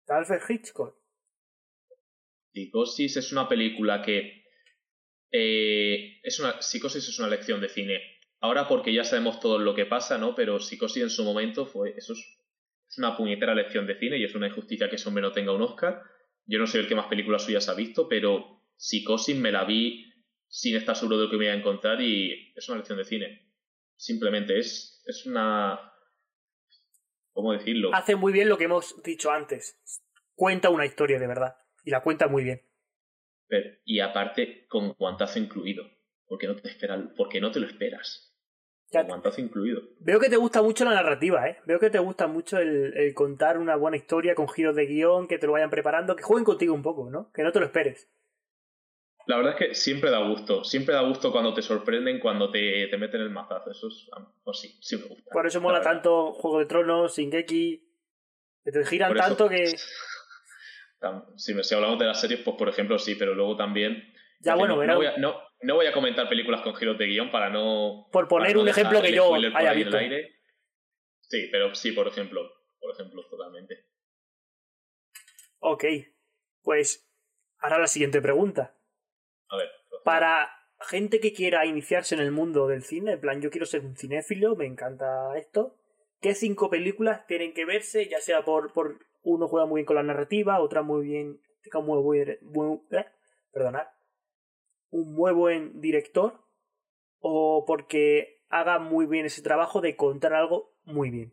Alfred 0.09 0.41
Hitchcock. 0.49 0.97
Psicosis 2.53 3.17
es 3.17 3.33
una 3.33 3.49
película 3.49 4.03
que. 4.03 4.45
eh, 5.31 6.19
es 6.23 6.41
una, 6.41 6.61
Psicosis 6.61 7.09
es 7.09 7.19
una 7.19 7.29
lección 7.29 7.61
de 7.61 7.69
cine. 7.69 8.20
Ahora 8.41 8.67
porque 8.69 8.93
ya 8.95 9.05
sabemos 9.05 9.39
todo 9.41 9.59
lo 9.59 9.75
que 9.75 9.87
pasa, 9.87 10.17
¿no? 10.19 10.35
Pero 10.35 10.59
Psicosis 10.61 11.03
en 11.03 11.11
su 11.11 11.25
momento 11.25 11.67
fue. 11.67 11.95
Eso 11.97 12.15
es, 12.15 12.19
es 12.89 12.99
una 12.99 13.17
puñetera 13.17 13.55
lección 13.55 13.87
de 13.87 13.99
cine 13.99 14.17
y 14.19 14.25
es 14.25 14.35
una 14.35 14.49
injusticia 14.49 14.89
que 14.89 14.97
ese 14.97 15.09
hombre 15.09 15.23
no 15.23 15.33
tenga 15.33 15.53
un 15.53 15.63
Oscar. 15.63 16.03
Yo 16.47 16.59
no 16.59 16.67
soy 16.67 16.81
el 16.81 16.89
que 16.89 16.95
más 16.95 17.07
películas 17.07 17.45
suyas 17.45 17.69
ha 17.69 17.75
visto, 17.75 18.09
pero 18.09 18.63
Psicosis 18.77 19.37
me 19.37 19.53
la 19.53 19.65
vi 19.65 20.07
sin 20.49 20.75
estar 20.77 20.97
seguro 20.97 21.19
de 21.19 21.25
lo 21.25 21.31
que 21.31 21.37
me 21.37 21.45
iba 21.45 21.55
a 21.55 21.57
encontrar 21.59 22.01
y 22.01 22.53
es 22.57 22.69
una 22.69 22.79
lección 22.79 22.99
de 22.99 23.05
cine. 23.05 23.53
Simplemente 23.97 24.59
es, 24.59 25.03
es 25.07 25.27
una. 25.27 25.79
¿Cómo 27.33 27.53
decirlo? 27.53 27.95
Hace 27.95 28.17
muy 28.17 28.33
bien 28.33 28.49
lo 28.49 28.59
que 28.59 28.65
hemos 28.65 29.01
dicho 29.03 29.31
antes. 29.31 29.79
Cuenta 30.35 30.71
una 30.71 30.87
historia 30.87 31.19
de 31.19 31.27
verdad. 31.27 31.55
Y 31.85 31.91
la 31.91 32.03
cuenta 32.03 32.27
muy 32.29 32.45
bien. 32.45 32.63
Pero- 33.47 33.71
y 33.85 34.01
aparte, 34.01 34.67
con 34.69 34.93
guantazo 34.95 35.39
incluido. 35.39 35.85
Porque 36.27 36.47
no 36.47 36.57
te 36.57 36.69
esperas, 36.69 37.01
porque 37.17 37.41
no 37.41 37.51
te 37.51 37.61
lo 37.61 37.67
esperas. 37.67 38.30
Ya 38.93 39.03
guantazo 39.05 39.41
incluido. 39.41 39.83
Veo 40.01 40.19
que 40.19 40.29
te 40.29 40.37
gusta 40.37 40.63
mucho 40.63 40.85
la 40.85 40.95
narrativa, 40.95 41.47
¿eh? 41.49 41.59
Veo 41.65 41.79
que 41.79 41.91
te 41.91 41.99
gusta 42.01 42.27
mucho 42.27 42.59
el, 42.59 42.97
el 42.97 43.15
contar 43.15 43.57
una 43.59 43.77
buena 43.77 43.97
historia 43.97 44.35
con 44.35 44.49
giros 44.49 44.75
de 44.75 44.87
guion, 44.87 45.29
que 45.29 45.39
te 45.39 45.47
lo 45.47 45.53
vayan 45.53 45.71
preparando, 45.71 46.17
que 46.17 46.23
jueguen 46.25 46.45
contigo 46.45 46.75
un 46.75 46.83
poco, 46.83 47.09
¿no? 47.09 47.31
Que 47.33 47.43
no 47.43 47.53
te 47.53 47.61
lo 47.61 47.67
esperes. 47.67 48.09
La 49.27 49.37
verdad 49.37 49.53
es 49.53 49.59
que 49.69 49.75
siempre 49.77 50.11
da 50.11 50.27
gusto. 50.27 50.65
Siempre 50.65 50.95
da 50.95 51.03
gusto 51.03 51.31
cuando 51.31 51.55
te 51.55 51.63
sorprenden, 51.63 52.19
cuando 52.19 52.51
te, 52.51 52.89
te 52.89 52.99
meten 52.99 53.21
el 53.21 53.31
mazazo. 53.31 53.71
Eso 53.71 53.87
es. 53.87 54.11
Pues 54.43 54.59
sí, 54.59 54.77
sí 54.81 54.97
me 54.97 55.05
gusta. 55.05 55.31
Por 55.31 55.47
eso 55.47 55.59
la 55.59 55.63
mola 55.63 55.83
tanto 55.83 56.33
Juego 56.33 56.59
de 56.59 56.67
Tronos, 56.67 57.17
Shingeki, 57.17 57.89
que 58.65 58.73
te 58.73 58.85
giran 58.87 59.13
eso- 59.17 59.21
tanto 59.29 59.49
que... 59.49 59.65
Si, 61.37 61.55
si 61.63 61.75
hablamos 61.75 61.99
de 61.99 62.05
las 62.05 62.21
series, 62.21 62.41
pues 62.41 62.57
por 62.59 62.69
ejemplo 62.69 62.99
sí, 62.99 63.15
pero 63.15 63.35
luego 63.35 63.57
también. 63.57 64.13
Ya 64.41 64.55
bueno, 64.55 64.75
no, 64.77 64.83
verá- 64.83 64.93
no, 64.93 64.97
voy 64.97 65.07
a, 65.07 65.17
no, 65.17 65.35
no 65.63 65.75
voy 65.77 65.87
a 65.87 65.93
comentar 65.93 66.29
películas 66.29 66.63
con 66.63 66.75
giros 66.75 66.99
de 66.99 67.07
guion 67.07 67.31
para 67.31 67.51
no. 67.51 68.07
Por 68.13 68.29
poner 68.29 68.55
no 68.57 68.63
un 68.63 68.69
ejemplo 68.69 69.03
que 69.03 69.13
yo 69.13 69.35
haya 69.35 69.51
ahí 69.59 69.67
en 69.67 69.69
el 69.73 69.85
visto. 69.85 69.97
aire. 69.97 70.37
Sí, 71.21 71.49
pero 71.53 71.75
sí, 71.75 71.93
por 71.93 72.09
ejemplo. 72.09 72.51
Por 72.81 72.93
ejemplo, 72.95 73.23
totalmente. 73.29 73.87
Ok, 75.59 75.85
pues 76.63 77.09
ahora 77.59 77.79
la 77.79 77.87
siguiente 77.87 78.23
pregunta. 78.23 78.75
A 79.49 79.57
ver. 79.57 79.69
Para 80.05 80.51
gente 80.81 81.21
que 81.21 81.35
quiera 81.35 81.67
iniciarse 81.67 82.15
en 82.15 82.23
el 82.23 82.31
mundo 82.31 82.67
del 82.67 82.83
cine, 82.83 83.13
en 83.13 83.21
plan, 83.21 83.43
yo 83.43 83.51
quiero 83.51 83.67
ser 83.67 83.85
un 83.85 83.97
cinéfilo, 83.97 84.57
me 84.57 84.65
encanta 84.67 85.37
esto. 85.37 85.77
¿Qué 86.21 86.35
cinco 86.35 86.71
películas 86.71 87.27
tienen 87.27 87.53
que 87.53 87.67
verse? 87.67 88.09
Ya 88.09 88.21
sea 88.21 88.45
por, 88.45 88.73
por 88.73 88.99
uno 89.23 89.49
juega 89.49 89.67
muy 89.67 89.81
bien 89.81 89.87
con 89.87 89.97
la 89.97 90.03
narrativa, 90.03 90.61
otra 90.61 90.83
muy 90.83 91.07
bien, 91.07 91.41
muy 91.83 92.03
muy- 92.03 92.21
eh, 92.21 93.07
perdonad, 93.53 93.87
un 94.91 95.15
muy 95.15 95.33
buen 95.33 95.81
director, 95.81 96.41
o 97.21 97.65
porque 97.67 98.43
haga 98.49 98.79
muy 98.79 99.07
bien 99.07 99.27
ese 99.27 99.43
trabajo 99.43 99.81
de 99.81 99.97
contar 99.97 100.35
algo 100.35 100.75
muy 100.85 101.11
bien. 101.11 101.33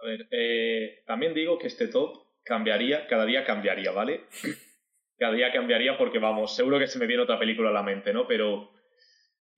A 0.00 0.06
ver, 0.06 0.28
eh, 0.30 1.02
también 1.06 1.34
digo 1.34 1.58
que 1.58 1.68
este 1.68 1.88
top 1.88 2.26
cambiaría, 2.44 3.06
cada 3.06 3.24
día 3.24 3.44
cambiaría, 3.44 3.92
¿vale? 3.92 4.22
cada 5.18 5.34
día 5.34 5.52
cambiaría 5.52 5.96
porque, 5.96 6.18
vamos, 6.18 6.56
seguro 6.56 6.78
que 6.78 6.88
se 6.88 6.98
me 6.98 7.06
viene 7.06 7.22
otra 7.22 7.38
película 7.38 7.70
a 7.70 7.72
la 7.72 7.82
mente, 7.82 8.12
¿no? 8.12 8.26
Pero 8.26 8.72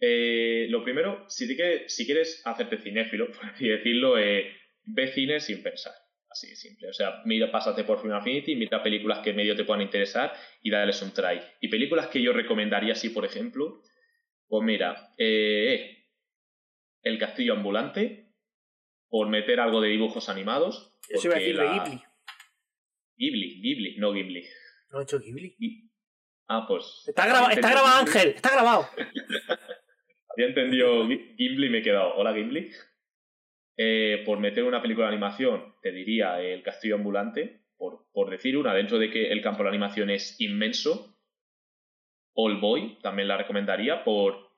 eh, 0.01 0.67
lo 0.69 0.83
primero, 0.85 1.25
si, 1.29 1.49
te 1.49 1.57
quieres, 1.57 1.95
si 1.95 2.05
quieres 2.05 2.43
hacerte 2.45 2.79
cinéfilo, 2.79 3.27
por 3.33 3.47
así 3.47 3.69
decirlo, 3.69 4.19
eh, 4.19 4.53
ve 4.85 5.09
cine 5.09 5.41
sin 5.41 5.63
pensar. 5.63 5.95
Así 6.35 6.49
de 6.49 6.57
simple. 6.57 6.89
O 6.89 6.93
sea, 6.93 7.23
mira, 7.27 7.49
pásate 7.53 7.85
por 7.85 8.01
Film 8.03 8.13
Affinity, 8.15 8.57
mira 8.57 8.83
películas 8.83 9.21
que 9.21 9.33
medio 9.33 9.55
te 9.55 9.63
puedan 9.63 9.83
interesar 9.83 10.33
y 10.63 10.69
dales 10.69 11.01
un 11.01 11.13
try. 11.15 11.41
Y 11.61 11.69
películas 11.69 12.09
que 12.09 12.21
yo 12.21 12.33
recomendaría 12.33 12.95
así, 12.95 13.11
por 13.11 13.25
ejemplo, 13.25 13.81
pues 14.49 14.65
mira, 14.65 15.13
eh, 15.17 16.09
El 17.03 17.19
Castillo 17.21 17.53
Ambulante, 17.53 18.33
por 19.09 19.29
meter 19.29 19.61
algo 19.61 19.81
de 19.81 19.91
dibujos 19.91 20.29
animados. 20.29 20.99
Eso 21.09 21.29
iba 21.29 21.37
a 21.37 21.39
decir 21.39 21.57
de 21.57 21.69
Ghibli. 21.69 22.03
Ghibli, 23.17 23.61
Ghibli, 23.63 23.97
no 23.99 24.13
Ghibli. 24.13 24.45
No 24.91 24.99
he 24.99 25.03
hecho 25.05 25.21
Ghibli. 25.21 25.55
Ghi- 25.57 25.89
Ah, 26.49 26.65
pues. 26.67 27.05
Está, 27.07 27.27
grabado, 27.27 27.51
está 27.51 27.71
grabado, 27.71 28.05
Ghibli. 28.05 28.11
Ángel, 28.19 28.29
está 28.35 28.51
grabado. 28.51 28.89
Había 30.31 30.47
entendido 30.49 31.07
Ghi- 31.07 31.37
Ghibli 31.37 31.67
y 31.69 31.71
me 31.71 31.79
he 31.79 31.83
quedado. 31.83 32.13
Hola, 32.17 32.33
Ghibli. 32.33 32.73
Eh, 33.77 34.23
por 34.25 34.39
meter 34.39 34.65
una 34.65 34.81
película 34.81 35.07
de 35.07 35.15
animación, 35.15 35.75
te 35.83 35.91
diría 35.91 36.41
El 36.41 36.63
Castillo 36.63 36.95
Ambulante, 36.95 37.63
por, 37.77 38.07
por 38.13 38.31
decir 38.31 38.57
una, 38.57 38.73
dentro 38.73 38.99
de 38.99 39.11
que 39.11 39.33
el 39.33 39.43
campo 39.43 39.59
de 39.59 39.65
la 39.65 39.71
animación 39.71 40.11
es 40.11 40.41
inmenso. 40.41 41.17
All 42.35 42.61
Boy, 42.61 42.99
también 43.03 43.29
la 43.29 43.37
recomendaría 43.37 44.05
por, 44.05 44.51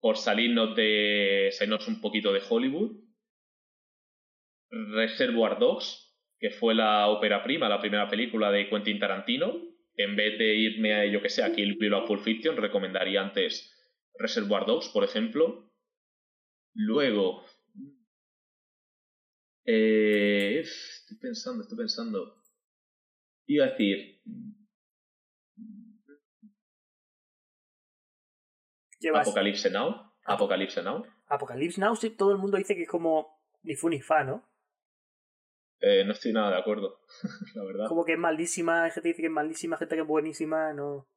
por 0.00 0.16
salirnos, 0.16 0.76
de, 0.76 1.50
salirnos 1.52 1.88
un 1.88 2.00
poquito 2.00 2.32
de 2.32 2.42
Hollywood. 2.48 2.96
Reservoir 4.70 5.58
Dogs, 5.58 6.06
que 6.38 6.50
fue 6.50 6.74
la 6.74 7.08
ópera 7.08 7.42
prima, 7.42 7.68
la 7.68 7.80
primera 7.80 8.08
película 8.08 8.50
de 8.50 8.68
Quentin 8.68 8.98
Tarantino. 8.98 9.54
En 9.96 10.14
vez 10.14 10.38
de 10.38 10.54
irme 10.54 10.94
a, 10.94 11.06
yo 11.06 11.22
que 11.22 11.30
sé, 11.30 11.42
a 11.42 11.52
Kill 11.52 11.76
Bill 11.78 11.94
o 11.94 12.04
Pulp 12.04 12.20
Fiction, 12.20 12.56
recomendaría 12.56 13.22
antes 13.22 13.72
Reservoir 14.18 14.66
Dogs, 14.66 14.88
por 14.88 15.04
ejemplo. 15.04 15.72
Luego. 16.74 17.44
Eh, 19.68 20.60
estoy 20.60 21.18
pensando, 21.18 21.62
estoy 21.62 21.78
pensando. 21.78 22.40
Iba 23.46 23.66
a 23.66 23.70
decir. 23.70 24.22
Llevas 29.00 29.26
Apocalypse 29.26 29.70
Now. 29.70 30.12
Apocalypse 30.24 30.82
Now. 30.82 31.04
Apocalypse 31.26 31.80
Now, 31.80 31.96
sí, 31.96 32.10
todo 32.10 32.30
el 32.30 32.38
mundo 32.38 32.56
dice 32.56 32.76
que 32.76 32.82
es 32.82 32.88
como 32.88 33.40
ni 33.64 33.74
fu 33.74 33.88
ni 33.88 34.00
fa, 34.00 34.22
¿no? 34.22 34.48
Eh, 35.80 36.04
no 36.04 36.12
estoy 36.12 36.32
nada 36.32 36.52
de 36.52 36.58
acuerdo, 36.58 37.00
la 37.54 37.64
verdad. 37.64 37.88
Como 37.88 38.04
que 38.04 38.12
es 38.12 38.18
malísima, 38.18 38.84
hay 38.84 38.90
gente 38.92 39.02
que 39.02 39.08
dice 39.08 39.22
que 39.22 39.26
es 39.26 39.32
malísima, 39.32 39.76
gente 39.76 39.96
que 39.96 40.02
es 40.02 40.06
buenísima, 40.06 40.72
no. 40.72 41.08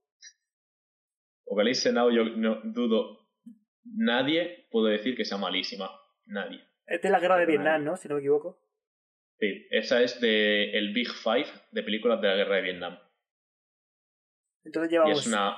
Apocalypse 1.45 1.93
Now, 1.93 2.09
yo 2.09 2.23
no 2.23 2.61
dudo. 2.63 3.27
Nadie 3.83 4.67
puede 4.71 4.93
decir 4.93 5.15
que 5.15 5.25
sea 5.25 5.37
malísima. 5.37 5.89
Nadie. 6.25 6.68
Es 6.89 7.01
de 7.01 7.09
la 7.09 7.19
guerra 7.19 7.37
de 7.37 7.45
Vietnam. 7.45 7.83
¿no? 7.83 7.97
Si 7.97 8.07
no 8.07 8.15
me 8.15 8.21
equivoco. 8.21 8.59
Sí, 9.39 9.67
esa 9.71 10.01
es 10.01 10.19
de 10.19 10.71
el 10.71 10.93
Big 10.93 11.07
Five 11.09 11.47
de 11.71 11.83
películas 11.83 12.19
de 12.19 12.27
la 12.27 12.35
guerra 12.35 12.55
de 12.57 12.61
Vietnam. 12.61 12.99
Entonces 14.65 14.91
llevamos 14.91 15.21
es 15.21 15.27
una 15.27 15.55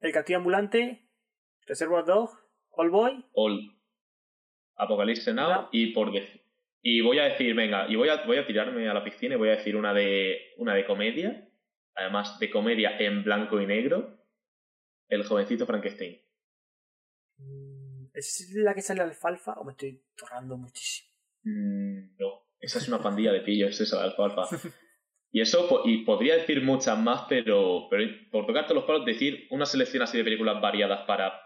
El 0.00 0.12
Castillo 0.12 0.38
Ambulante, 0.38 1.08
Reservoir 1.66 2.04
Dog, 2.04 2.30
All 2.70 2.90
Boy, 2.90 3.24
All 3.32 3.76
Apocalypse 4.76 5.32
Now 5.32 5.50
Ah. 5.50 5.68
y 5.72 5.92
por 5.92 6.12
y 6.88 7.00
voy 7.00 7.18
a 7.18 7.24
decir, 7.24 7.52
venga, 7.56 7.88
y 7.88 7.96
voy 7.96 8.08
a, 8.08 8.24
voy 8.24 8.36
a 8.36 8.46
tirarme 8.46 8.88
a 8.88 8.94
la 8.94 9.02
piscina 9.02 9.34
y 9.34 9.38
voy 9.38 9.48
a 9.48 9.56
decir 9.56 9.74
una 9.74 9.92
de 9.92 10.52
una 10.58 10.72
de 10.72 10.86
comedia, 10.86 11.48
además 11.96 12.38
de 12.38 12.48
comedia 12.48 12.96
en 12.98 13.24
blanco 13.24 13.60
y 13.60 13.66
negro, 13.66 14.16
El 15.08 15.24
jovencito 15.24 15.66
Frankenstein. 15.66 16.20
Mm, 17.38 17.75
¿Es 18.16 18.50
la 18.54 18.74
que 18.74 18.82
sale 18.82 19.02
alfalfa 19.02 19.52
o 19.54 19.64
me 19.64 19.72
estoy 19.72 20.02
torrando 20.16 20.56
muchísimo? 20.56 21.10
Mm, 21.44 22.16
no, 22.18 22.46
esa 22.58 22.78
es 22.78 22.88
una 22.88 22.98
pandilla 23.02 23.32
de 23.32 23.40
pillos, 23.40 23.80
esa 23.80 23.98
de 23.98 24.04
alfalfa. 24.04 24.48
Y 25.32 25.42
eso, 25.42 25.82
y 25.84 25.98
podría 25.98 26.36
decir 26.36 26.62
muchas 26.62 26.98
más, 26.98 27.26
pero, 27.28 27.88
pero 27.90 28.10
por 28.30 28.46
tocarte 28.46 28.72
los 28.72 28.84
palos, 28.84 29.04
decir 29.04 29.46
una 29.50 29.66
selección 29.66 30.02
así 30.02 30.16
de 30.16 30.24
películas 30.24 30.62
variadas 30.62 31.02
para, 31.06 31.38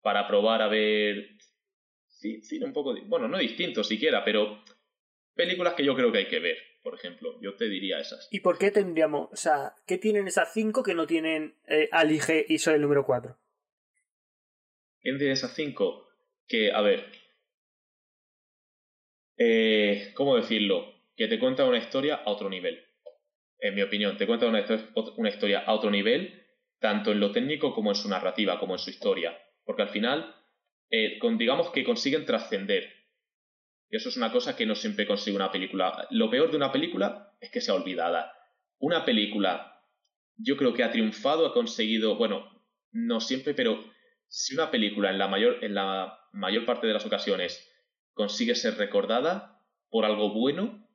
para 0.00 0.26
probar 0.26 0.62
a 0.62 0.68
ver. 0.68 1.36
Sí, 2.06 2.40
sí, 2.40 2.62
un 2.62 2.72
poco. 2.72 2.94
Bueno, 3.08 3.28
no 3.28 3.36
distinto 3.36 3.84
siquiera, 3.84 4.24
pero 4.24 4.64
películas 5.34 5.74
que 5.74 5.84
yo 5.84 5.94
creo 5.94 6.10
que 6.10 6.18
hay 6.18 6.28
que 6.28 6.40
ver, 6.40 6.56
por 6.82 6.94
ejemplo. 6.94 7.38
Yo 7.42 7.56
te 7.56 7.68
diría 7.68 7.98
esas. 7.98 8.26
¿Y 8.30 8.40
por 8.40 8.56
qué 8.56 8.70
tendríamos, 8.70 9.28
o 9.30 9.36
sea, 9.36 9.74
qué 9.86 9.98
tienen 9.98 10.26
esas 10.26 10.54
cinco 10.54 10.82
que 10.82 10.94
no 10.94 11.06
tienen 11.06 11.56
eh, 11.66 11.90
Alige 11.92 12.46
y 12.48 12.56
soy 12.56 12.76
el 12.76 12.80
número 12.80 13.04
4? 13.04 13.36
¿Quién 15.02 15.18
de 15.18 15.32
esas 15.32 15.54
cinco? 15.54 16.10
que, 16.50 16.72
a 16.72 16.80
ver, 16.80 17.06
eh, 19.38 20.10
¿cómo 20.14 20.36
decirlo? 20.36 20.92
Que 21.16 21.28
te 21.28 21.38
cuenta 21.38 21.64
una 21.64 21.78
historia 21.78 22.16
a 22.16 22.30
otro 22.30 22.50
nivel. 22.50 22.84
En 23.60 23.76
mi 23.76 23.82
opinión, 23.82 24.16
te 24.18 24.26
cuenta 24.26 24.48
una, 24.48 24.66
una 25.16 25.28
historia 25.28 25.60
a 25.60 25.72
otro 25.72 25.90
nivel, 25.90 26.42
tanto 26.80 27.12
en 27.12 27.20
lo 27.20 27.30
técnico 27.30 27.72
como 27.72 27.90
en 27.90 27.94
su 27.94 28.08
narrativa, 28.08 28.58
como 28.58 28.74
en 28.74 28.80
su 28.80 28.90
historia. 28.90 29.38
Porque 29.64 29.82
al 29.82 29.90
final, 29.90 30.34
eh, 30.90 31.20
digamos 31.38 31.70
que 31.70 31.84
consiguen 31.84 32.26
trascender. 32.26 32.92
Y 33.88 33.96
eso 33.96 34.08
es 34.08 34.16
una 34.16 34.32
cosa 34.32 34.56
que 34.56 34.66
no 34.66 34.74
siempre 34.74 35.06
consigue 35.06 35.36
una 35.36 35.52
película. 35.52 36.08
Lo 36.10 36.30
peor 36.30 36.50
de 36.50 36.56
una 36.56 36.72
película 36.72 37.36
es 37.40 37.50
que 37.50 37.60
sea 37.60 37.74
olvidada. 37.74 38.32
Una 38.78 39.04
película, 39.04 39.84
yo 40.36 40.56
creo 40.56 40.74
que 40.74 40.82
ha 40.82 40.90
triunfado, 40.90 41.46
ha 41.46 41.54
conseguido, 41.54 42.16
bueno, 42.16 42.60
no 42.90 43.20
siempre, 43.20 43.54
pero 43.54 43.84
si 44.30 44.54
una 44.54 44.70
película 44.70 45.10
en 45.10 45.18
la 45.18 45.26
mayor, 45.26 45.58
en 45.62 45.74
la 45.74 46.18
mayor 46.32 46.64
parte 46.64 46.86
de 46.86 46.92
las 46.92 47.04
ocasiones 47.04 47.68
consigue 48.14 48.54
ser 48.54 48.76
recordada 48.78 49.60
por 49.90 50.04
algo 50.04 50.32
bueno, 50.32 50.88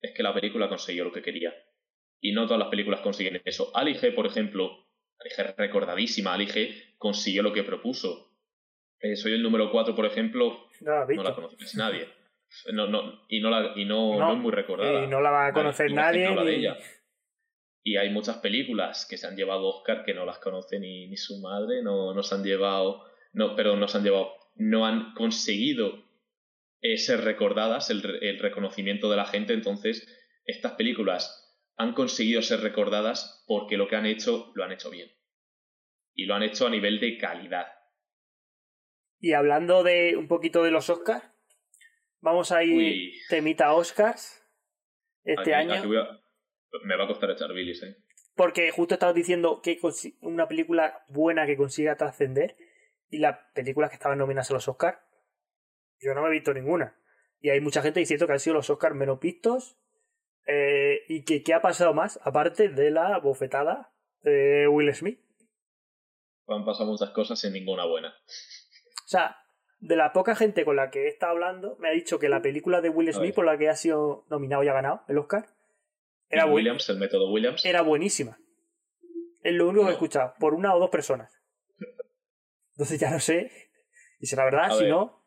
es 0.00 0.14
que 0.16 0.22
la 0.22 0.32
película 0.32 0.68
consiguió 0.68 1.04
lo 1.04 1.12
que 1.12 1.22
quería. 1.22 1.52
Y 2.20 2.32
no 2.32 2.44
todas 2.46 2.60
las 2.60 2.68
películas 2.68 3.00
consiguen 3.00 3.42
eso. 3.44 3.76
Ali 3.76 3.94
por 4.12 4.26
ejemplo, 4.26 4.86
Ali 5.18 5.30
G 5.30 5.56
recordadísima, 5.56 6.34
Ali 6.34 6.48
consiguió 6.98 7.42
lo 7.42 7.52
que 7.52 7.64
propuso. 7.64 8.32
Eh, 9.00 9.16
soy 9.16 9.32
el 9.32 9.42
número 9.42 9.70
4, 9.70 9.94
por 9.94 10.06
ejemplo, 10.06 10.68
no, 10.80 11.22
la 11.22 11.34
conoce 11.34 11.56
casi 11.56 11.76
nadie. 11.76 12.08
No, 12.72 12.86
no, 12.86 13.24
y 13.28 13.40
no, 13.40 13.50
la, 13.50 13.72
y 13.76 13.84
no, 13.84 14.32
es 14.32 14.38
muy 14.38 14.52
recordada. 14.52 15.04
Y 15.04 15.08
no 15.08 15.20
la 15.20 15.30
va 15.30 15.46
a 15.48 15.52
conocer 15.52 15.92
nadie. 15.92 16.28
Y 17.88 17.96
hay 17.96 18.10
muchas 18.10 18.36
películas 18.36 19.06
que 19.08 19.16
se 19.16 19.26
han 19.26 19.34
llevado 19.34 19.66
Oscar 19.66 20.04
que 20.04 20.12
no 20.12 20.26
las 20.26 20.38
conoce 20.40 20.78
ni, 20.78 21.08
ni 21.08 21.16
su 21.16 21.40
madre, 21.40 21.82
no, 21.82 22.12
no 22.12 22.22
se 22.22 22.34
han 22.34 22.44
llevado, 22.44 23.02
no, 23.32 23.56
pero 23.56 23.76
no 23.76 23.88
se 23.88 23.96
han 23.96 24.04
llevado, 24.04 24.34
no 24.56 24.84
han 24.84 25.14
conseguido 25.14 26.04
eh, 26.82 26.98
ser 26.98 27.22
recordadas, 27.22 27.88
el, 27.88 28.04
el 28.22 28.40
reconocimiento 28.40 29.08
de 29.08 29.16
la 29.16 29.24
gente, 29.24 29.54
entonces 29.54 30.06
estas 30.44 30.72
películas 30.72 31.58
han 31.78 31.94
conseguido 31.94 32.42
ser 32.42 32.60
recordadas 32.60 33.42
porque 33.46 33.78
lo 33.78 33.88
que 33.88 33.96
han 33.96 34.04
hecho 34.04 34.52
lo 34.54 34.64
han 34.64 34.72
hecho 34.72 34.90
bien. 34.90 35.10
Y 36.12 36.26
lo 36.26 36.34
han 36.34 36.42
hecho 36.42 36.66
a 36.66 36.70
nivel 36.70 37.00
de 37.00 37.16
calidad. 37.16 37.68
Y 39.18 39.32
hablando 39.32 39.82
de 39.82 40.14
un 40.14 40.28
poquito 40.28 40.62
de 40.62 40.72
los 40.72 40.90
Oscars, 40.90 41.24
vamos 42.20 42.52
a 42.52 42.62
ir 42.64 43.14
temita 43.30 43.72
Oscars 43.72 44.44
este 45.24 45.54
año. 45.54 45.82
Me 46.84 46.96
va 46.96 47.04
a 47.04 47.08
costar 47.08 47.30
echar 47.30 47.52
bilis, 47.52 47.82
¿eh? 47.82 47.96
Porque 48.34 48.70
justo 48.70 48.94
estabas 48.94 49.14
diciendo 49.14 49.60
que 49.62 49.80
una 50.20 50.46
película 50.46 51.04
buena 51.08 51.46
que 51.46 51.56
consiga 51.56 51.96
trascender 51.96 52.56
y 53.10 53.18
las 53.18 53.38
películas 53.54 53.90
que 53.90 53.94
estaban 53.96 54.18
nominadas 54.18 54.50
a 54.50 54.54
los 54.54 54.68
Oscars, 54.68 54.98
yo 56.00 56.14
no 56.14 56.22
me 56.22 56.28
he 56.28 56.32
visto 56.32 56.54
ninguna. 56.54 56.96
Y 57.40 57.50
hay 57.50 57.60
mucha 57.60 57.82
gente 57.82 58.00
diciendo 58.00 58.26
que 58.26 58.34
han 58.34 58.40
sido 58.40 58.54
los 58.54 58.70
Oscars 58.70 58.94
menos 58.94 59.18
vistos. 59.18 59.76
Eh, 60.50 61.04
y 61.08 61.24
que 61.24 61.42
qué 61.42 61.52
ha 61.52 61.60
pasado 61.60 61.92
más, 61.92 62.18
aparte 62.22 62.70
de 62.70 62.90
la 62.90 63.18
bofetada 63.18 63.92
de 64.22 64.66
Will 64.66 64.94
Smith. 64.94 65.20
Han 66.46 66.64
pasado 66.64 66.90
muchas 66.90 67.10
cosas 67.10 67.38
sin 67.38 67.52
ninguna 67.52 67.84
buena. 67.84 68.08
O 68.08 69.08
sea, 69.08 69.36
de 69.80 69.96
la 69.96 70.14
poca 70.14 70.34
gente 70.34 70.64
con 70.64 70.76
la 70.76 70.90
que 70.90 71.04
he 71.04 71.08
estado 71.08 71.32
hablando, 71.32 71.76
me 71.78 71.88
ha 71.88 71.92
dicho 71.92 72.18
que 72.18 72.30
la 72.30 72.40
película 72.40 72.80
de 72.80 72.88
Will 72.88 73.12
Smith, 73.12 73.34
por 73.34 73.44
la 73.44 73.58
que 73.58 73.68
ha 73.68 73.76
sido 73.76 74.24
nominado 74.30 74.62
y 74.62 74.68
ha 74.68 74.72
ganado 74.72 75.02
el 75.08 75.18
Oscar, 75.18 75.48
era 76.30 76.46
Williams, 76.46 76.88
el 76.88 76.98
método 76.98 77.30
Williams. 77.30 77.64
Era 77.64 77.82
buenísima. 77.82 78.38
Es 79.42 79.54
lo 79.54 79.68
único 79.68 79.84
que 79.84 79.90
he 79.90 79.94
escuchado, 79.94 80.34
por 80.38 80.54
una 80.54 80.74
o 80.74 80.78
dos 80.78 80.90
personas. 80.90 81.40
Entonces 82.72 83.00
ya 83.00 83.10
no 83.10 83.20
sé. 83.20 83.50
Y 84.20 84.26
será 84.26 84.44
verdad, 84.44 84.76
si 84.78 84.86
no. 84.86 85.24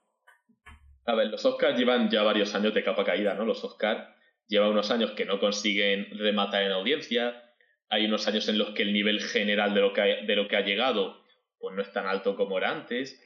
A 1.06 1.16
ver, 1.16 1.28
los 1.28 1.44
Oscars 1.46 1.78
llevan 1.78 2.10
ya 2.10 2.24
varios 2.24 2.54
años 2.54 2.74
de 2.74 2.84
capa 2.84 3.04
caída, 3.04 3.34
¿no? 3.34 3.46
Los 3.46 3.64
Oscars 3.64 4.08
llevan 4.48 4.70
unos 4.70 4.92
años 4.92 5.12
que 5.12 5.26
no 5.26 5.40
consiguen 5.40 6.08
rematar 6.18 6.64
en 6.64 6.72
audiencia. 6.72 7.54
Hay 7.90 8.06
unos 8.06 8.28
años 8.28 8.48
en 8.48 8.58
los 8.58 8.72
que 8.72 8.84
el 8.84 8.94
nivel 8.94 9.22
general 9.22 9.74
de 9.74 9.82
lo 9.82 9.94
que 9.94 10.02
ha, 10.02 10.06
de 10.06 10.36
lo 10.36 10.48
que 10.48 10.58
ha 10.58 10.62
llegado 10.62 11.22
pues 11.62 11.76
no 11.76 11.82
es 11.82 11.94
tan 11.94 12.08
alto 12.08 12.36
como 12.36 12.58
era 12.58 12.72
antes. 12.72 13.24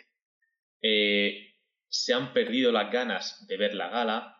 Eh, 0.81 1.53
se 1.87 2.13
han 2.13 2.33
perdido 2.33 2.71
las 2.71 2.91
ganas 2.91 3.47
de 3.47 3.57
ver 3.57 3.73
la 3.73 3.89
gala, 3.89 4.37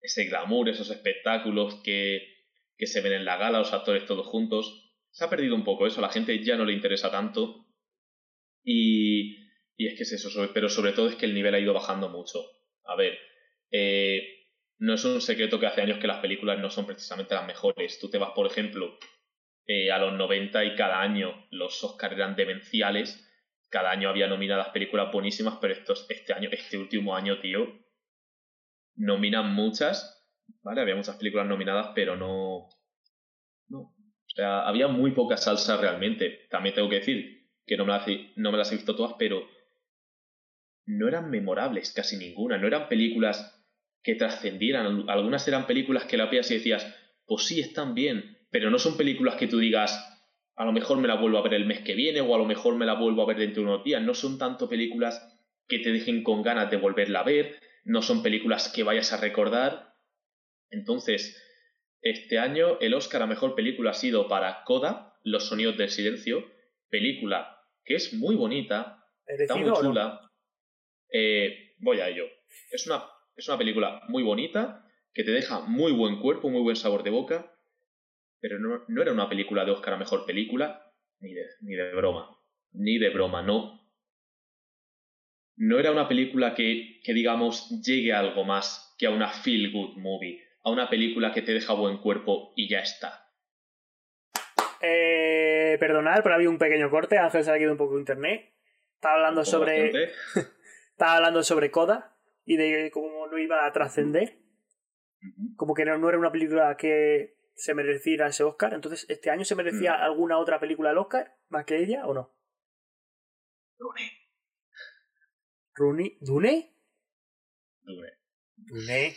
ese 0.00 0.24
glamour, 0.24 0.68
esos 0.68 0.90
espectáculos 0.90 1.80
que, 1.82 2.41
que 2.76 2.86
se 2.86 3.00
ven 3.00 3.12
en 3.12 3.24
la 3.24 3.36
gala, 3.36 3.58
los 3.58 3.72
actores 3.72 4.06
todos 4.06 4.26
juntos. 4.26 4.92
Se 5.10 5.24
ha 5.24 5.30
perdido 5.30 5.54
un 5.54 5.64
poco 5.64 5.86
eso, 5.86 5.98
a 5.98 6.02
la 6.02 6.12
gente 6.12 6.42
ya 6.42 6.56
no 6.56 6.64
le 6.64 6.72
interesa 6.72 7.10
tanto. 7.10 7.66
Y, 8.64 9.36
y 9.76 9.88
es 9.88 9.96
que 9.96 10.04
es 10.04 10.12
eso, 10.12 10.50
pero 10.54 10.68
sobre 10.68 10.92
todo 10.92 11.08
es 11.08 11.16
que 11.16 11.26
el 11.26 11.34
nivel 11.34 11.54
ha 11.54 11.60
ido 11.60 11.74
bajando 11.74 12.08
mucho. 12.08 12.40
A 12.84 12.96
ver, 12.96 13.18
eh, 13.70 14.42
no 14.78 14.94
es 14.94 15.04
un 15.04 15.20
secreto 15.20 15.60
que 15.60 15.66
hace 15.66 15.82
años 15.82 15.98
que 15.98 16.06
las 16.06 16.20
películas 16.20 16.58
no 16.58 16.70
son 16.70 16.86
precisamente 16.86 17.34
las 17.34 17.46
mejores. 17.46 17.98
Tú 18.00 18.10
te 18.10 18.18
vas, 18.18 18.32
por 18.32 18.46
ejemplo, 18.46 18.98
eh, 19.66 19.90
a 19.90 19.98
los 19.98 20.12
90 20.14 20.64
y 20.64 20.74
cada 20.74 21.00
año 21.00 21.46
los 21.50 21.82
Oscars 21.84 22.14
eran 22.14 22.36
demenciales. 22.36 23.28
Cada 23.70 23.90
año 23.90 24.08
había 24.08 24.26
nominadas 24.26 24.68
películas 24.68 25.12
buenísimas, 25.12 25.58
pero 25.60 25.72
estos, 25.72 26.06
este 26.10 26.32
año, 26.32 26.48
este 26.52 26.76
último 26.78 27.16
año, 27.16 27.40
tío, 27.40 27.80
nominan 28.96 29.54
muchas 29.54 30.21
¿vale? 30.62 30.80
Había 30.80 30.96
muchas 30.96 31.16
películas 31.16 31.46
nominadas, 31.46 31.92
pero 31.94 32.16
no... 32.16 32.68
No. 33.68 33.78
O 33.80 34.34
sea, 34.34 34.66
había 34.66 34.88
muy 34.88 35.12
poca 35.12 35.36
salsa 35.36 35.76
realmente. 35.76 36.46
También 36.50 36.74
tengo 36.74 36.88
que 36.88 36.96
decir 36.96 37.48
que 37.66 37.76
no 37.76 37.84
me 37.84 37.92
las, 37.92 38.06
no 38.36 38.50
me 38.50 38.58
las 38.58 38.72
he 38.72 38.76
visto 38.76 38.96
todas, 38.96 39.14
pero 39.18 39.46
no 40.86 41.08
eran 41.08 41.30
memorables 41.30 41.92
casi 41.92 42.16
ninguna. 42.16 42.58
No 42.58 42.66
eran 42.66 42.88
películas 42.88 43.62
que 44.02 44.14
trascendieran. 44.14 45.08
Algunas 45.08 45.46
eran 45.48 45.66
películas 45.66 46.04
que 46.04 46.16
la 46.16 46.26
veías 46.26 46.50
y 46.50 46.54
decías, 46.54 46.86
pues 47.26 47.44
sí, 47.44 47.60
están 47.60 47.94
bien, 47.94 48.38
pero 48.50 48.70
no 48.70 48.78
son 48.78 48.96
películas 48.96 49.36
que 49.36 49.46
tú 49.46 49.58
digas, 49.58 50.08
a 50.56 50.64
lo 50.64 50.72
mejor 50.72 50.98
me 50.98 51.08
la 51.08 51.14
vuelvo 51.16 51.38
a 51.38 51.42
ver 51.42 51.54
el 51.54 51.66
mes 51.66 51.80
que 51.80 51.94
viene 51.94 52.20
o 52.20 52.34
a 52.34 52.38
lo 52.38 52.44
mejor 52.44 52.76
me 52.76 52.86
la 52.86 52.94
vuelvo 52.94 53.22
a 53.22 53.26
ver 53.26 53.38
dentro 53.38 53.62
de 53.62 53.68
unos 53.68 53.84
días. 53.84 54.02
No 54.02 54.14
son 54.14 54.38
tanto 54.38 54.68
películas 54.68 55.28
que 55.68 55.78
te 55.78 55.92
dejen 55.92 56.22
con 56.22 56.42
ganas 56.42 56.70
de 56.70 56.76
volverla 56.76 57.20
a 57.20 57.24
ver, 57.24 57.58
no 57.84 58.02
son 58.02 58.22
películas 58.22 58.70
que 58.74 58.82
vayas 58.82 59.12
a 59.12 59.16
recordar, 59.16 59.91
entonces, 60.72 61.38
este 62.00 62.38
año 62.38 62.80
el 62.80 62.94
Oscar 62.94 63.22
a 63.22 63.26
Mejor 63.26 63.54
Película 63.54 63.90
ha 63.90 63.94
sido 63.94 64.26
para 64.26 64.64
Coda, 64.64 65.18
Los 65.22 65.48
Sonidos 65.48 65.76
del 65.76 65.90
Silencio, 65.90 66.50
película 66.88 67.60
que 67.84 67.94
es 67.94 68.12
muy 68.14 68.36
bonita, 68.36 69.04
está 69.26 69.56
muy 69.56 69.72
chula. 69.72 70.30
Eh, 71.12 71.74
voy 71.78 72.00
a 72.00 72.08
ello. 72.08 72.24
Es 72.70 72.86
una, 72.86 73.04
es 73.36 73.48
una 73.48 73.58
película 73.58 74.02
muy 74.08 74.22
bonita, 74.22 74.86
que 75.12 75.24
te 75.24 75.30
deja 75.30 75.60
muy 75.60 75.92
buen 75.92 76.20
cuerpo, 76.20 76.48
muy 76.48 76.62
buen 76.62 76.76
sabor 76.76 77.02
de 77.02 77.10
boca, 77.10 77.54
pero 78.40 78.58
no, 78.58 78.84
no 78.88 79.02
era 79.02 79.12
una 79.12 79.28
película 79.28 79.64
de 79.64 79.72
Oscar 79.72 79.94
a 79.94 79.98
Mejor 79.98 80.24
Película, 80.26 80.90
ni 81.20 81.34
de, 81.34 81.44
ni 81.60 81.74
de 81.74 81.92
broma, 81.94 82.36
ni 82.72 82.98
de 82.98 83.10
broma, 83.10 83.42
no. 83.42 83.80
No 85.56 85.78
era 85.78 85.92
una 85.92 86.08
película 86.08 86.54
que, 86.54 87.00
que 87.04 87.12
digamos, 87.12 87.82
llegue 87.84 88.12
a 88.12 88.20
algo 88.20 88.44
más 88.44 88.94
que 88.98 89.06
a 89.06 89.10
una 89.10 89.28
feel 89.28 89.70
good 89.70 89.96
movie 89.98 90.42
a 90.64 90.70
una 90.70 90.88
película 90.88 91.32
que 91.32 91.42
te 91.42 91.52
deja 91.52 91.74
buen 91.74 91.98
cuerpo 91.98 92.52
y 92.56 92.68
ya 92.68 92.80
está. 92.80 93.30
Eh, 94.80 95.76
perdonad, 95.78 96.22
pero 96.22 96.34
había 96.34 96.50
un 96.50 96.58
pequeño 96.58 96.90
corte. 96.90 97.18
Ángel 97.18 97.44
se 97.44 97.50
ha 97.50 97.58
ido 97.58 97.72
un 97.72 97.78
poco 97.78 97.94
de 97.94 98.00
internet. 98.00 98.52
Estaba 98.94 99.14
hablando 99.14 99.44
sobre. 99.44 99.92
Estaba 100.90 101.16
hablando 101.16 101.42
sobre 101.42 101.70
Coda 101.70 102.16
y 102.44 102.56
de 102.56 102.90
cómo 102.92 103.26
no 103.26 103.38
iba 103.38 103.64
a 103.64 103.72
trascender. 103.72 104.38
Como 105.56 105.74
que 105.74 105.84
no, 105.84 106.08
era 106.08 106.18
una 106.18 106.32
película 106.32 106.76
que 106.76 107.36
se 107.54 107.74
mereciera 107.74 108.28
ese 108.28 108.42
Oscar. 108.42 108.74
Entonces, 108.74 109.06
¿este 109.08 109.30
año 109.30 109.44
se 109.44 109.54
merecía 109.54 109.92
mm. 109.92 110.02
alguna 110.02 110.38
otra 110.38 110.58
película 110.58 110.90
al 110.90 110.98
Oscar? 110.98 111.36
¿Más 111.48 111.64
que 111.64 111.78
ella 111.78 112.06
o 112.06 112.14
no? 112.14 112.34
Dune. 113.78 114.12
¿Dune? 115.74 116.18
¿Dune? 116.20 116.76
Dune. 117.82 118.08
Dune. 118.56 119.14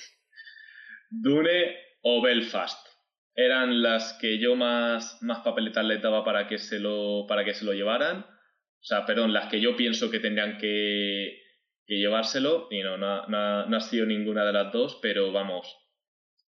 Dune 1.10 1.76
o 2.02 2.22
Belfast. 2.22 2.88
Eran 3.36 3.82
las 3.82 4.14
que 4.22 4.40
yo 4.40 4.56
más, 4.56 5.22
más 5.22 5.40
papeletas 5.40 5.86
les 5.86 6.02
daba 6.02 6.24
para 6.24 6.48
que, 6.48 6.58
se 6.58 6.80
lo, 6.80 7.26
para 7.28 7.44
que 7.44 7.54
se 7.54 7.66
lo 7.66 7.74
llevaran. 7.74 8.20
O 8.20 8.84
sea, 8.88 9.06
perdón, 9.06 9.34
las 9.34 9.50
que 9.50 9.60
yo 9.60 9.76
pienso 9.76 10.10
que 10.10 10.20
tendrían 10.20 10.58
que, 10.58 11.42
que 11.86 11.98
llevárselo. 11.98 12.68
Y 12.72 12.82
no, 12.82 12.98
no, 12.98 13.26
no, 13.28 13.78
ha 13.78 13.82
sido 13.82 14.06
ninguna 14.06 14.46
de 14.46 14.54
las 14.54 14.72
dos, 14.72 15.00
pero 15.02 15.32
vamos. 15.32 15.76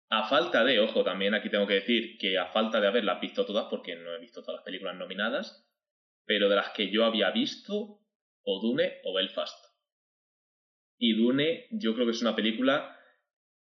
A 0.10 0.28
falta 0.28 0.64
de, 0.64 0.80
ojo, 0.80 1.04
también 1.04 1.34
aquí 1.34 1.50
tengo 1.50 1.68
que 1.68 1.76
decir 1.76 2.18
que 2.18 2.38
a 2.38 2.48
falta 2.48 2.80
de 2.80 2.88
haberlas 2.88 3.22
visto 3.22 3.46
todas, 3.46 3.68
porque 3.70 3.96
no 3.96 4.14
he 4.14 4.20
visto 4.20 4.42
todas 4.42 4.60
las 4.60 4.66
películas 4.66 4.96
nominadas, 4.96 5.70
pero 6.26 6.50
de 6.50 6.56
las 6.56 6.72
que 6.72 6.90
yo 6.90 7.06
había 7.06 7.30
visto, 7.32 8.00
o 8.44 8.62
Dune 8.62 9.00
o 9.04 9.14
Belfast. 9.14 9.58
Y 10.98 11.14
Dune, 11.14 11.68
yo 11.72 11.94
creo 11.94 12.06
que 12.06 12.12
es 12.12 12.22
una 12.22 12.36
película 12.36 12.99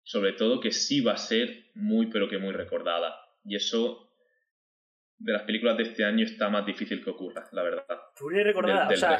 sobre 0.07 0.31
todo 0.31 0.61
que 0.61 0.71
sí 0.71 1.01
va 1.01 1.11
a 1.11 1.17
ser 1.17 1.65
muy 1.75 2.07
pero 2.07 2.29
que 2.29 2.37
muy 2.37 2.53
recordada. 2.53 3.13
Y 3.43 3.57
eso 3.57 4.09
de 5.17 5.33
las 5.33 5.43
películas 5.43 5.75
de 5.75 5.83
este 5.83 6.05
año 6.05 6.23
está 6.23 6.49
más 6.49 6.65
difícil 6.65 7.03
que 7.03 7.09
ocurra, 7.09 7.49
la 7.51 7.61
verdad. 7.61 7.85
Dune 8.17 8.41
recordada, 8.41 8.87
o 8.87 8.95
sea, 8.95 9.17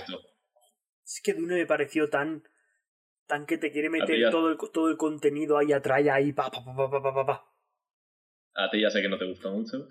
es 1.03 1.21
que 1.21 1.33
Dune 1.33 1.55
me 1.55 1.65
pareció 1.65 2.09
tan 2.09 2.41
tan 3.25 3.45
que 3.45 3.57
te 3.57 3.69
quiere 3.69 3.89
meter 3.89 4.29
todo, 4.31 4.49
el, 4.49 4.57
todo 4.71 4.89
el 4.89 4.95
contenido 4.95 5.57
ahí 5.57 5.73
atrás 5.73 6.07
ahí 6.07 6.31
pa 6.31 6.49
pa 6.49 6.63
pa 6.63 6.89
pa 6.89 7.01
pa 7.03 7.13
pa 7.13 7.25
pa. 7.25 7.53
A 8.53 8.69
ti 8.69 8.79
ya 8.79 8.89
sé 8.89 9.01
que 9.01 9.09
no 9.09 9.17
te 9.17 9.25
gusta 9.25 9.49
mucho. 9.49 9.89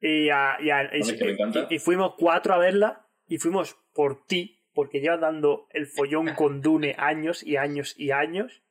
Y, 0.00 0.30
a, 0.30 0.58
y, 0.60 1.74
y 1.74 1.78
fuimos 1.78 2.14
cuatro 2.18 2.54
a 2.54 2.58
verla 2.58 3.06
y 3.28 3.38
fuimos 3.38 3.76
por 3.94 4.26
ti, 4.26 4.64
porque 4.74 4.98
llevas 4.98 5.20
dando 5.20 5.68
el 5.70 5.86
follón 5.86 6.26
con 6.34 6.60
Dune 6.60 6.96
años 6.98 7.44
y 7.44 7.56
años 7.56 7.94
y 7.96 8.10
años. 8.10 8.64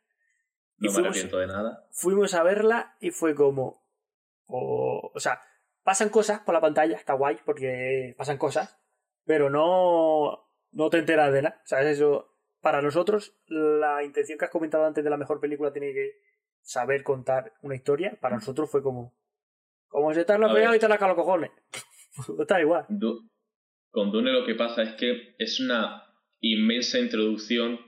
Y 0.80 0.86
No 0.86 0.92
me 0.92 0.96
fuimos- 0.96 1.10
arrepiento 1.12 1.38
de 1.40 1.48
nada. 1.48 1.88
Fuimos 1.92 2.34
a 2.34 2.44
verla 2.44 2.96
y 3.00 3.12
fue 3.12 3.36
como. 3.36 3.84
o 4.48 5.12
o 5.14 5.20
sea, 5.20 5.42
pasan 5.84 6.10
cosas 6.10 6.40
por 6.42 6.54
la 6.54 6.62
pantalla, 6.62 6.96
está 6.98 7.14
guay, 7.14 7.38
porque 7.46 8.14
pasan 8.18 8.38
cosas, 8.38 8.78
pero 9.26 9.50
no, 9.50 10.50
no 10.72 10.90
te 10.90 10.98
enteras 11.00 11.32
de 11.34 11.42
nada. 11.44 11.62
¿Sabes? 11.66 11.98
Eso. 11.98 12.32
Para 12.62 12.82
nosotros, 12.82 13.36
la 13.48 14.04
intención 14.04 14.40
que 14.40 14.46
has 14.46 14.52
comentado 14.52 14.86
antes 14.86 15.04
de 15.04 15.10
la 15.12 15.18
mejor 15.18 15.40
película 15.40 15.72
tiene 15.72 15.94
que 15.94 16.14
saber 16.62 17.04
contar 17.04 17.54
una 17.62 17.76
historia. 17.76 18.18
Para 18.20 18.36
nosotros 18.36 18.70
fue 18.72 18.82
como. 18.82 19.14
Como 19.88 20.12
si 20.14 20.20
estás 20.20 20.40
la 20.40 20.52
pegado 20.52 20.76
y 20.76 20.80
te 20.80 20.88
la 20.90 20.98
los 20.98 21.16
cojones. 21.16 21.52
está 22.40 22.60
igual. 22.60 22.86
Du- 22.90 23.30
Con 23.92 24.12
Dune 24.12 24.32
lo 24.34 24.46
que 24.46 24.56
pasa 24.56 24.82
es 24.84 24.94
que 24.96 25.36
es 25.38 25.60
una 25.60 26.04
inmensa 26.42 26.98
introducción 27.00 27.80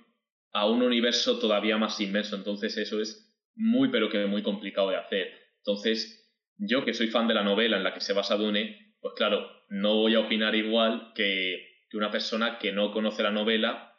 a 0.54 0.68
un 0.68 0.82
universo 0.82 1.40
todavía 1.40 1.78
más 1.78 2.00
inmenso. 2.02 2.36
Entonces 2.36 2.78
eso 2.78 3.02
es 3.02 3.34
muy 3.56 3.90
pero 3.90 4.10
que 4.10 4.26
muy 4.26 4.44
complicado 4.44 4.90
de 4.90 4.98
hacer. 4.98 5.34
Entonces 5.58 6.32
yo 6.58 6.86
que 6.86 6.94
soy 6.94 7.08
fan 7.08 7.28
de 7.28 7.34
la 7.34 7.44
novela 7.44 7.78
en 7.78 7.84
la 7.84 7.94
que 7.94 8.02
se 8.02 8.14
basa 8.14 8.36
Dune, 8.36 8.96
pues 9.00 9.14
claro, 9.16 9.50
no 9.70 9.96
voy 9.96 10.16
a 10.16 10.22
opinar 10.22 10.56
igual 10.56 11.12
que, 11.14 11.68
que 11.90 11.98
una 11.98 12.12
persona 12.12 12.58
que 12.60 12.72
no 12.72 12.92
conoce 12.92 13.24
la 13.24 13.32
novela 13.32 13.96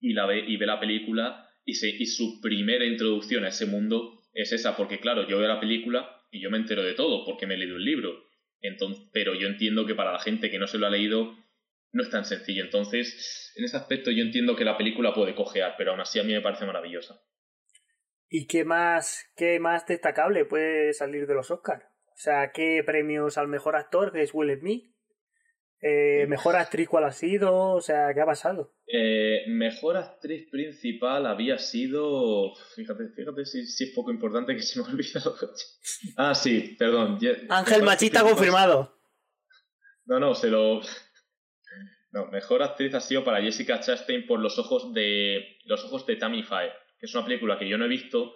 y, 0.00 0.12
la 0.12 0.26
ve, 0.26 0.44
y 0.46 0.56
ve 0.56 0.66
la 0.66 0.80
película 0.80 1.48
y, 1.64 1.74
se, 1.74 1.88
y 1.88 2.06
su 2.06 2.40
primera 2.40 2.84
introducción 2.84 3.44
a 3.44 3.48
ese 3.48 3.66
mundo 3.66 4.20
es 4.32 4.52
esa. 4.52 4.76
Porque 4.76 5.00
claro, 5.00 5.26
yo 5.28 5.38
veo 5.38 5.48
la 5.48 5.60
película 5.60 6.22
y 6.30 6.40
yo 6.40 6.50
me 6.50 6.58
entero 6.58 6.82
de 6.82 6.94
todo 6.94 7.24
porque 7.24 7.46
me 7.46 7.54
he 7.54 7.58
leído 7.58 7.76
un 7.76 7.84
libro. 7.84 8.24
Entonces, 8.60 9.08
pero 9.12 9.34
yo 9.34 9.46
entiendo 9.46 9.86
que 9.86 9.94
para 9.94 10.12
la 10.12 10.20
gente 10.20 10.50
que 10.50 10.58
no 10.58 10.66
se 10.66 10.78
lo 10.78 10.86
ha 10.86 10.90
leído 10.90 11.34
no 11.92 12.02
es 12.02 12.10
tan 12.10 12.24
sencillo. 12.24 12.64
Entonces, 12.64 13.52
en 13.56 13.64
ese 13.64 13.76
aspecto 13.76 14.10
yo 14.10 14.22
entiendo 14.22 14.56
que 14.56 14.64
la 14.64 14.76
película 14.76 15.14
puede 15.14 15.34
cojear, 15.34 15.74
pero 15.76 15.92
aún 15.92 16.00
así 16.00 16.18
a 16.18 16.24
mí 16.24 16.32
me 16.32 16.40
parece 16.40 16.66
maravillosa. 16.66 17.20
¿Y 18.28 18.46
qué 18.46 18.64
más, 18.64 19.26
qué 19.36 19.58
más 19.58 19.86
destacable 19.86 20.44
puede 20.44 20.92
salir 20.92 21.26
de 21.26 21.34
los 21.34 21.50
Oscars? 21.50 21.84
O 21.84 22.22
sea, 22.22 22.52
¿qué 22.52 22.82
premios 22.84 23.38
al 23.38 23.48
mejor 23.48 23.76
actor, 23.76 24.12
que 24.12 24.22
es 24.22 24.34
Will 24.34 24.56
Smith? 24.58 24.90
Eh, 25.82 26.26
¿Mejor 26.28 26.56
actriz 26.56 26.88
cuál 26.88 27.04
ha 27.04 27.12
sido? 27.12 27.72
O 27.72 27.80
sea, 27.80 28.12
¿qué 28.12 28.20
ha 28.20 28.26
pasado? 28.26 28.74
Eh, 28.86 29.44
mejor 29.48 29.96
actriz 29.96 30.48
principal 30.50 31.26
había 31.26 31.56
sido. 31.56 32.54
Fíjate, 32.76 33.08
fíjate 33.16 33.46
si, 33.46 33.66
si 33.66 33.84
es 33.84 33.90
poco 33.94 34.10
importante 34.10 34.54
que 34.54 34.62
se 34.62 34.78
me 34.78 34.86
ha 34.86 34.90
olvidado. 34.90 35.34
ah, 36.16 36.34
sí, 36.34 36.76
perdón. 36.78 37.18
Ángel 37.48 37.82
Machista 37.82 38.22
confirmado. 38.22 39.00
No, 40.04 40.20
no, 40.20 40.34
se 40.34 40.48
lo. 40.48 40.82
No, 42.12 42.26
mejor 42.26 42.62
actriz 42.62 42.94
ha 42.94 43.00
sido 43.00 43.24
para 43.24 43.40
Jessica 43.40 43.80
Chastain 43.80 44.26
por 44.26 44.40
los 44.40 44.58
ojos 44.58 44.92
de. 44.92 45.58
Los 45.64 45.84
ojos 45.84 46.06
de 46.06 46.16
Tammy 46.16 46.42
Faye, 46.42 46.72
que 46.98 47.06
es 47.06 47.14
una 47.14 47.24
película 47.24 47.58
que 47.58 47.68
yo 47.68 47.78
no 47.78 47.84
he 47.84 47.88
visto, 47.88 48.34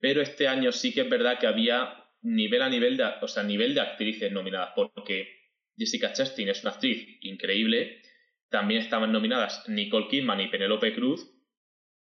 pero 0.00 0.20
este 0.20 0.48
año 0.48 0.72
sí 0.72 0.92
que 0.92 1.02
es 1.02 1.08
verdad 1.08 1.38
que 1.38 1.46
había 1.46 2.02
nivel 2.22 2.62
a 2.62 2.68
nivel 2.68 2.96
de, 2.96 3.04
o 3.20 3.28
sea, 3.28 3.42
nivel 3.42 3.74
de 3.74 3.80
actrices 3.80 4.32
nominadas, 4.32 4.72
porque 4.74 5.28
Jessica 5.76 6.12
Chastain 6.12 6.48
es 6.48 6.62
una 6.62 6.72
actriz 6.72 7.18
increíble. 7.20 8.02
También 8.48 8.82
estaban 8.82 9.12
nominadas 9.12 9.68
Nicole 9.68 10.08
Kidman 10.08 10.40
y 10.40 10.48
Penelope 10.48 10.94
Cruz. 10.94 11.26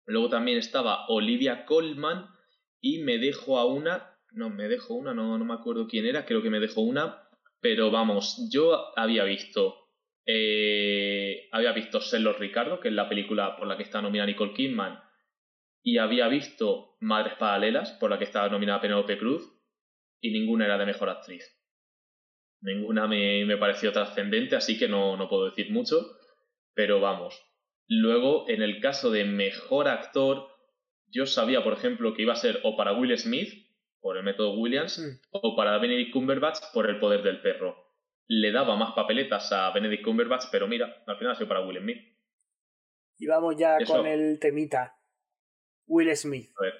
Luego 0.06 0.28
también 0.28 0.58
estaba 0.58 1.06
Olivia 1.08 1.64
Colman 1.64 2.26
y 2.80 2.98
me 2.98 3.18
dejo 3.18 3.58
a 3.58 3.66
una, 3.66 4.18
no, 4.32 4.50
me 4.50 4.68
dejo 4.68 4.94
una, 4.94 5.14
no, 5.14 5.38
no 5.38 5.44
me 5.44 5.54
acuerdo 5.54 5.86
quién 5.86 6.06
era, 6.06 6.24
creo 6.24 6.42
que 6.42 6.50
me 6.50 6.60
dejo 6.60 6.80
una, 6.80 7.28
pero 7.60 7.90
vamos, 7.90 8.48
yo 8.50 8.98
había 8.98 9.24
visto, 9.24 9.79
eh, 10.32 11.48
había 11.52 11.72
visto 11.72 12.00
Cello 12.00 12.32
Ricardo, 12.32 12.80
que 12.80 12.88
es 12.88 12.94
la 12.94 13.08
película 13.08 13.56
por 13.56 13.66
la 13.66 13.76
que 13.76 13.82
está 13.82 14.00
nominada 14.00 14.26
Nicole 14.28 14.54
Kidman, 14.54 15.00
y 15.82 15.98
había 15.98 16.28
visto 16.28 16.96
Madres 17.00 17.34
Paralelas, 17.34 17.92
por 17.92 18.10
la 18.10 18.18
que 18.18 18.24
estaba 18.24 18.48
nominada 18.48 18.80
Penelope 18.80 19.18
Cruz, 19.18 19.42
y 20.20 20.30
ninguna 20.32 20.66
era 20.66 20.78
de 20.78 20.86
mejor 20.86 21.08
actriz. 21.08 21.44
Ninguna 22.60 23.06
me, 23.06 23.44
me 23.46 23.56
pareció 23.56 23.90
trascendente, 23.92 24.56
así 24.56 24.78
que 24.78 24.88
no, 24.88 25.16
no 25.16 25.28
puedo 25.28 25.46
decir 25.46 25.70
mucho, 25.70 25.96
pero 26.74 27.00
vamos. 27.00 27.40
Luego, 27.88 28.44
en 28.48 28.62
el 28.62 28.80
caso 28.80 29.10
de 29.10 29.24
mejor 29.24 29.88
actor, 29.88 30.48
yo 31.06 31.26
sabía, 31.26 31.64
por 31.64 31.72
ejemplo, 31.72 32.14
que 32.14 32.22
iba 32.22 32.34
a 32.34 32.36
ser 32.36 32.60
o 32.62 32.76
para 32.76 32.92
Will 32.92 33.16
Smith, 33.18 33.66
por 34.00 34.16
el 34.16 34.22
método 34.22 34.52
Williams, 34.54 34.98
Mm. 34.98 35.20
o 35.32 35.56
para 35.56 35.78
Benedict 35.78 36.12
Cumberbatch, 36.12 36.58
por 36.72 36.88
el 36.88 36.98
poder 37.00 37.22
del 37.22 37.40
perro. 37.40 37.89
Le 38.32 38.52
daba 38.52 38.76
más 38.76 38.92
papeletas 38.94 39.50
a 39.50 39.72
Benedict 39.72 40.04
Cumberbatch, 40.04 40.44
pero 40.52 40.68
mira, 40.68 41.02
al 41.04 41.16
final 41.18 41.32
ha 41.32 41.34
sido 41.34 41.48
para 41.48 41.62
Will 41.66 41.78
Smith. 41.80 41.98
Y 43.18 43.26
vamos 43.26 43.56
ya 43.56 43.76
Eso. 43.78 43.92
con 43.92 44.06
el 44.06 44.38
temita. 44.38 44.96
Will 45.86 46.16
Smith. 46.16 46.48
A 46.56 46.62
ver. 46.62 46.74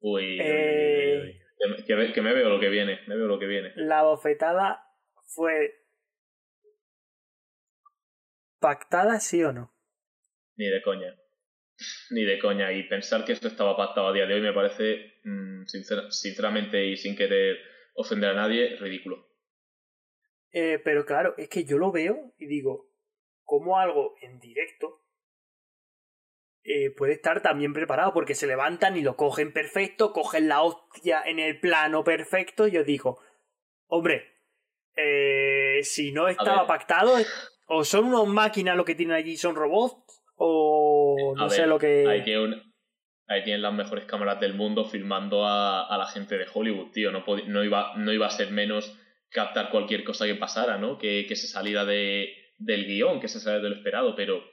Uy, 0.00 0.38
Eh. 0.40 1.20
uy, 1.22 1.28
uy. 1.76 2.12
Que, 2.12 2.22
me 2.22 2.32
veo 2.34 2.48
lo 2.48 2.60
que 2.60 2.68
viene, 2.68 3.00
me 3.08 3.16
veo 3.16 3.26
lo 3.26 3.38
que 3.40 3.46
viene. 3.46 3.72
La 3.74 4.04
bofetada 4.04 4.84
fue. 5.26 5.74
¿Pactada, 8.60 9.18
sí 9.18 9.42
o 9.42 9.52
no? 9.52 9.74
Ni 10.56 10.66
de 10.66 10.82
coña. 10.82 11.16
Ni 12.10 12.22
de 12.24 12.38
coña. 12.38 12.70
Y 12.72 12.84
pensar 12.84 13.24
que 13.24 13.32
esto 13.32 13.48
estaba 13.48 13.76
pactado 13.76 14.06
a 14.08 14.12
día 14.12 14.26
de 14.26 14.34
hoy 14.34 14.40
me 14.40 14.52
parece, 14.52 15.14
mm, 15.24 15.64
sincera- 15.66 16.10
sinceramente 16.12 16.86
y 16.86 16.96
sin 16.96 17.16
querer 17.16 17.58
ofender 17.94 18.30
a 18.30 18.34
nadie, 18.34 18.76
ridículo. 18.76 19.31
Eh, 20.52 20.80
pero 20.84 21.04
claro, 21.06 21.34
es 21.38 21.48
que 21.48 21.64
yo 21.64 21.78
lo 21.78 21.90
veo 21.92 22.32
y 22.38 22.46
digo, 22.46 22.86
como 23.44 23.78
algo 23.78 24.14
en 24.20 24.38
directo 24.38 25.00
eh, 26.64 26.90
puede 26.90 27.14
estar 27.14 27.42
también 27.42 27.72
preparado 27.72 28.12
porque 28.12 28.34
se 28.34 28.46
levantan 28.46 28.96
y 28.96 29.00
lo 29.00 29.16
cogen 29.16 29.52
perfecto, 29.52 30.12
cogen 30.12 30.48
la 30.48 30.62
hostia 30.62 31.22
en 31.24 31.38
el 31.38 31.58
plano 31.58 32.04
perfecto. 32.04 32.68
Y 32.68 32.72
yo 32.72 32.84
digo, 32.84 33.18
hombre, 33.88 34.32
eh, 34.96 35.80
si 35.82 36.12
no 36.12 36.28
estaba 36.28 36.66
pactado, 36.66 37.16
o 37.66 37.84
son 37.84 38.06
unos 38.06 38.28
máquinas 38.28 38.76
lo 38.76 38.84
que 38.84 38.94
tienen 38.94 39.16
allí, 39.16 39.36
son 39.36 39.56
robots, 39.56 40.22
o 40.36 41.34
no 41.36 41.46
A 41.46 41.50
sé 41.50 41.62
ver, 41.62 41.68
lo 41.68 41.78
que. 41.78 42.06
Ahí 42.08 42.22
tienen, 42.22 42.62
ahí 43.26 43.42
tienen 43.42 43.62
las 43.62 43.74
mejores 43.74 44.04
cámaras 44.04 44.38
del 44.38 44.54
mundo 44.54 44.84
filmando 44.84 45.44
a, 45.44 45.86
a 45.86 45.98
la 45.98 46.06
gente 46.06 46.38
de 46.38 46.46
Hollywood, 46.52 46.92
tío. 46.92 47.10
No, 47.10 47.24
no, 47.26 47.64
iba, 47.64 47.96
no 47.96 48.12
iba 48.12 48.26
a 48.26 48.30
ser 48.30 48.52
menos 48.52 48.96
captar 49.32 49.70
cualquier 49.70 50.04
cosa 50.04 50.26
que 50.26 50.34
pasara, 50.34 50.78
¿no? 50.78 50.98
Que, 50.98 51.26
que 51.26 51.36
se 51.36 51.46
saliera 51.46 51.84
de, 51.84 52.32
del 52.58 52.86
guion, 52.86 53.20
que 53.20 53.28
se 53.28 53.40
saliera 53.40 53.62
de 53.62 53.70
lo 53.70 53.76
esperado. 53.76 54.14
Pero, 54.14 54.44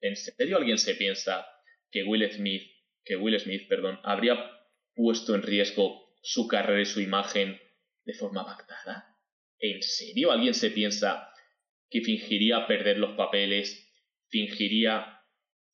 ¿en 0.00 0.16
serio 0.16 0.56
alguien 0.56 0.78
se 0.78 0.94
piensa 0.94 1.46
que 1.90 2.02
Will 2.04 2.30
Smith, 2.30 2.62
que 3.04 3.16
Will 3.16 3.38
Smith, 3.40 3.68
perdón, 3.68 4.00
habría 4.04 4.50
puesto 4.94 5.34
en 5.34 5.42
riesgo 5.42 6.14
su 6.22 6.48
carrera 6.48 6.82
y 6.82 6.86
su 6.86 7.00
imagen 7.00 7.60
de 8.04 8.14
forma 8.14 8.44
pactada? 8.44 9.16
¿En 9.58 9.82
serio 9.82 10.30
alguien 10.32 10.54
se 10.54 10.70
piensa 10.70 11.30
que 11.88 12.00
fingiría 12.00 12.66
perder 12.66 12.98
los 12.98 13.16
papeles, 13.16 13.90
fingiría 14.28 15.22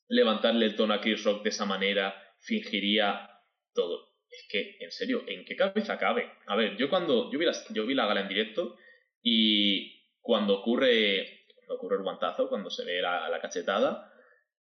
levantarle 0.09 0.67
el 0.67 0.77
tono 0.77 0.95
a 0.95 1.01
Chris 1.01 1.25
Rock 1.25 1.43
de 1.43 1.49
esa 1.49 1.65
manera, 1.65 2.15
fingiría 2.41 3.31
todo. 3.75 4.12
Es 4.33 4.47
que, 4.49 4.77
en 4.81 4.91
serio, 4.91 5.25
¿en 5.29 5.45
qué 5.45 5.57
cabeza 5.57 5.99
cabe? 5.99 6.33
A 6.47 6.57
ver, 6.57 6.77
yo 6.77 6.89
cuando 6.91 7.31
yo 7.31 7.39
vi, 7.39 7.45
las- 7.47 7.69
yo 7.73 7.87
vi 7.87 7.95
la 7.95 8.07
gala 8.07 8.23
en 8.23 8.29
directo 8.29 8.77
y 9.23 10.09
cuando 10.21 10.61
ocurre, 10.61 11.45
ocurre 11.69 11.97
el 11.99 12.03
guantazo, 12.03 12.49
cuando 12.49 12.71
se 12.71 12.85
ve 12.85 13.01
la, 13.03 13.29
la 13.29 13.41
cachetada, 13.41 14.13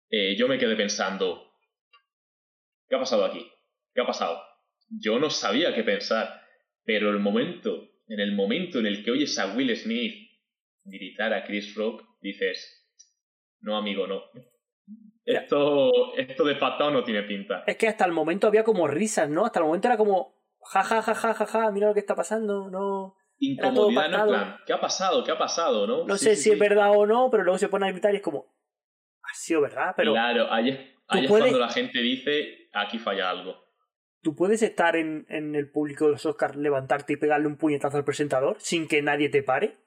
eh, 0.09 0.35
yo 0.37 0.47
me 0.47 0.59
quedé 0.59 0.75
pensando, 0.75 1.53
¿qué 2.89 2.95
ha 2.95 2.99
pasado 2.99 3.25
aquí? 3.25 3.49
¿Qué 3.93 4.01
ha 4.01 4.05
pasado? 4.05 4.41
Yo 4.89 5.19
no 5.19 5.29
sabía 5.29 5.73
qué 5.73 5.83
pensar, 5.83 6.41
pero 6.85 7.09
el 7.09 7.19
momento, 7.19 7.89
en 8.07 8.19
el 8.19 8.33
momento 8.33 8.79
en 8.79 8.85
el 8.87 9.03
que 9.03 9.11
oyes 9.11 9.37
a 9.39 9.55
Will 9.55 9.75
Smith 9.77 10.29
gritar 10.83 11.33
a 11.33 11.45
Chris 11.45 11.73
Rock, 11.75 12.03
dices, 12.21 12.85
no 13.61 13.77
amigo, 13.77 14.07
no. 14.07 14.23
Esto, 15.25 16.13
esto 16.15 16.43
de 16.43 16.55
pactado 16.55 16.91
no 16.91 17.03
tiene 17.03 17.23
pinta. 17.23 17.63
Es 17.65 17.77
que 17.77 17.87
hasta 17.87 18.05
el 18.05 18.11
momento 18.11 18.47
había 18.47 18.63
como 18.63 18.87
risas, 18.87 19.29
¿no? 19.29 19.45
Hasta 19.45 19.59
el 19.59 19.65
momento 19.65 19.87
era 19.87 19.97
como, 19.97 20.35
ja, 20.61 20.83
ja, 20.83 21.01
ja, 21.01 21.15
ja, 21.15 21.33
ja, 21.33 21.45
ja, 21.45 21.71
mira 21.71 21.87
lo 21.87 21.93
que 21.93 21.99
está 22.01 22.15
pasando, 22.15 22.69
no. 22.69 23.15
Incomodidad, 23.39 24.09
¿no? 24.09 24.19
En 24.19 24.27
plan, 24.27 24.57
¿qué 24.65 24.73
ha 24.73 24.79
pasado? 24.79 25.23
¿Qué 25.23 25.31
ha 25.31 25.37
pasado? 25.37 25.87
No, 25.87 26.05
No 26.05 26.17
Sí, 26.17 26.25
sé 26.25 26.35
sí, 26.35 26.35
si 26.35 26.43
sí. 26.43 26.51
es 26.51 26.59
verdad 26.59 26.91
o 26.95 27.05
no, 27.05 27.29
pero 27.31 27.43
luego 27.43 27.57
se 27.57 27.67
pone 27.69 27.87
a 27.87 27.91
gritar 27.91 28.13
y 28.13 28.17
es 28.17 28.21
como, 28.23 28.53
ha 29.23 29.33
sido 29.33 29.61
verdad, 29.61 29.93
pero 29.95 30.11
Claro, 30.13 30.51
ahí 30.51 30.69
es, 30.69 30.79
ahí 31.07 31.23
es 31.25 31.27
puedes- 31.29 31.43
cuando 31.45 31.59
la 31.59 31.69
gente 31.69 31.99
dice, 31.99 32.69
aquí 32.73 32.99
falla 32.99 33.29
algo. 33.29 33.55
tú 34.21 34.35
puedes 34.35 34.61
estar 34.61 34.95
en, 34.95 35.25
en 35.29 35.55
el 35.55 35.69
público 35.71 36.05
de 36.05 36.11
los 36.11 36.25
Oscars, 36.25 36.55
levantarte 36.55 37.13
y 37.13 37.17
pegarle 37.17 37.47
un 37.47 37.57
puñetazo 37.57 37.97
al 37.97 38.05
presentador 38.05 38.55
sin 38.59 38.87
que 38.87 39.01
nadie 39.01 39.29
te 39.29 39.43
pare. 39.43 39.77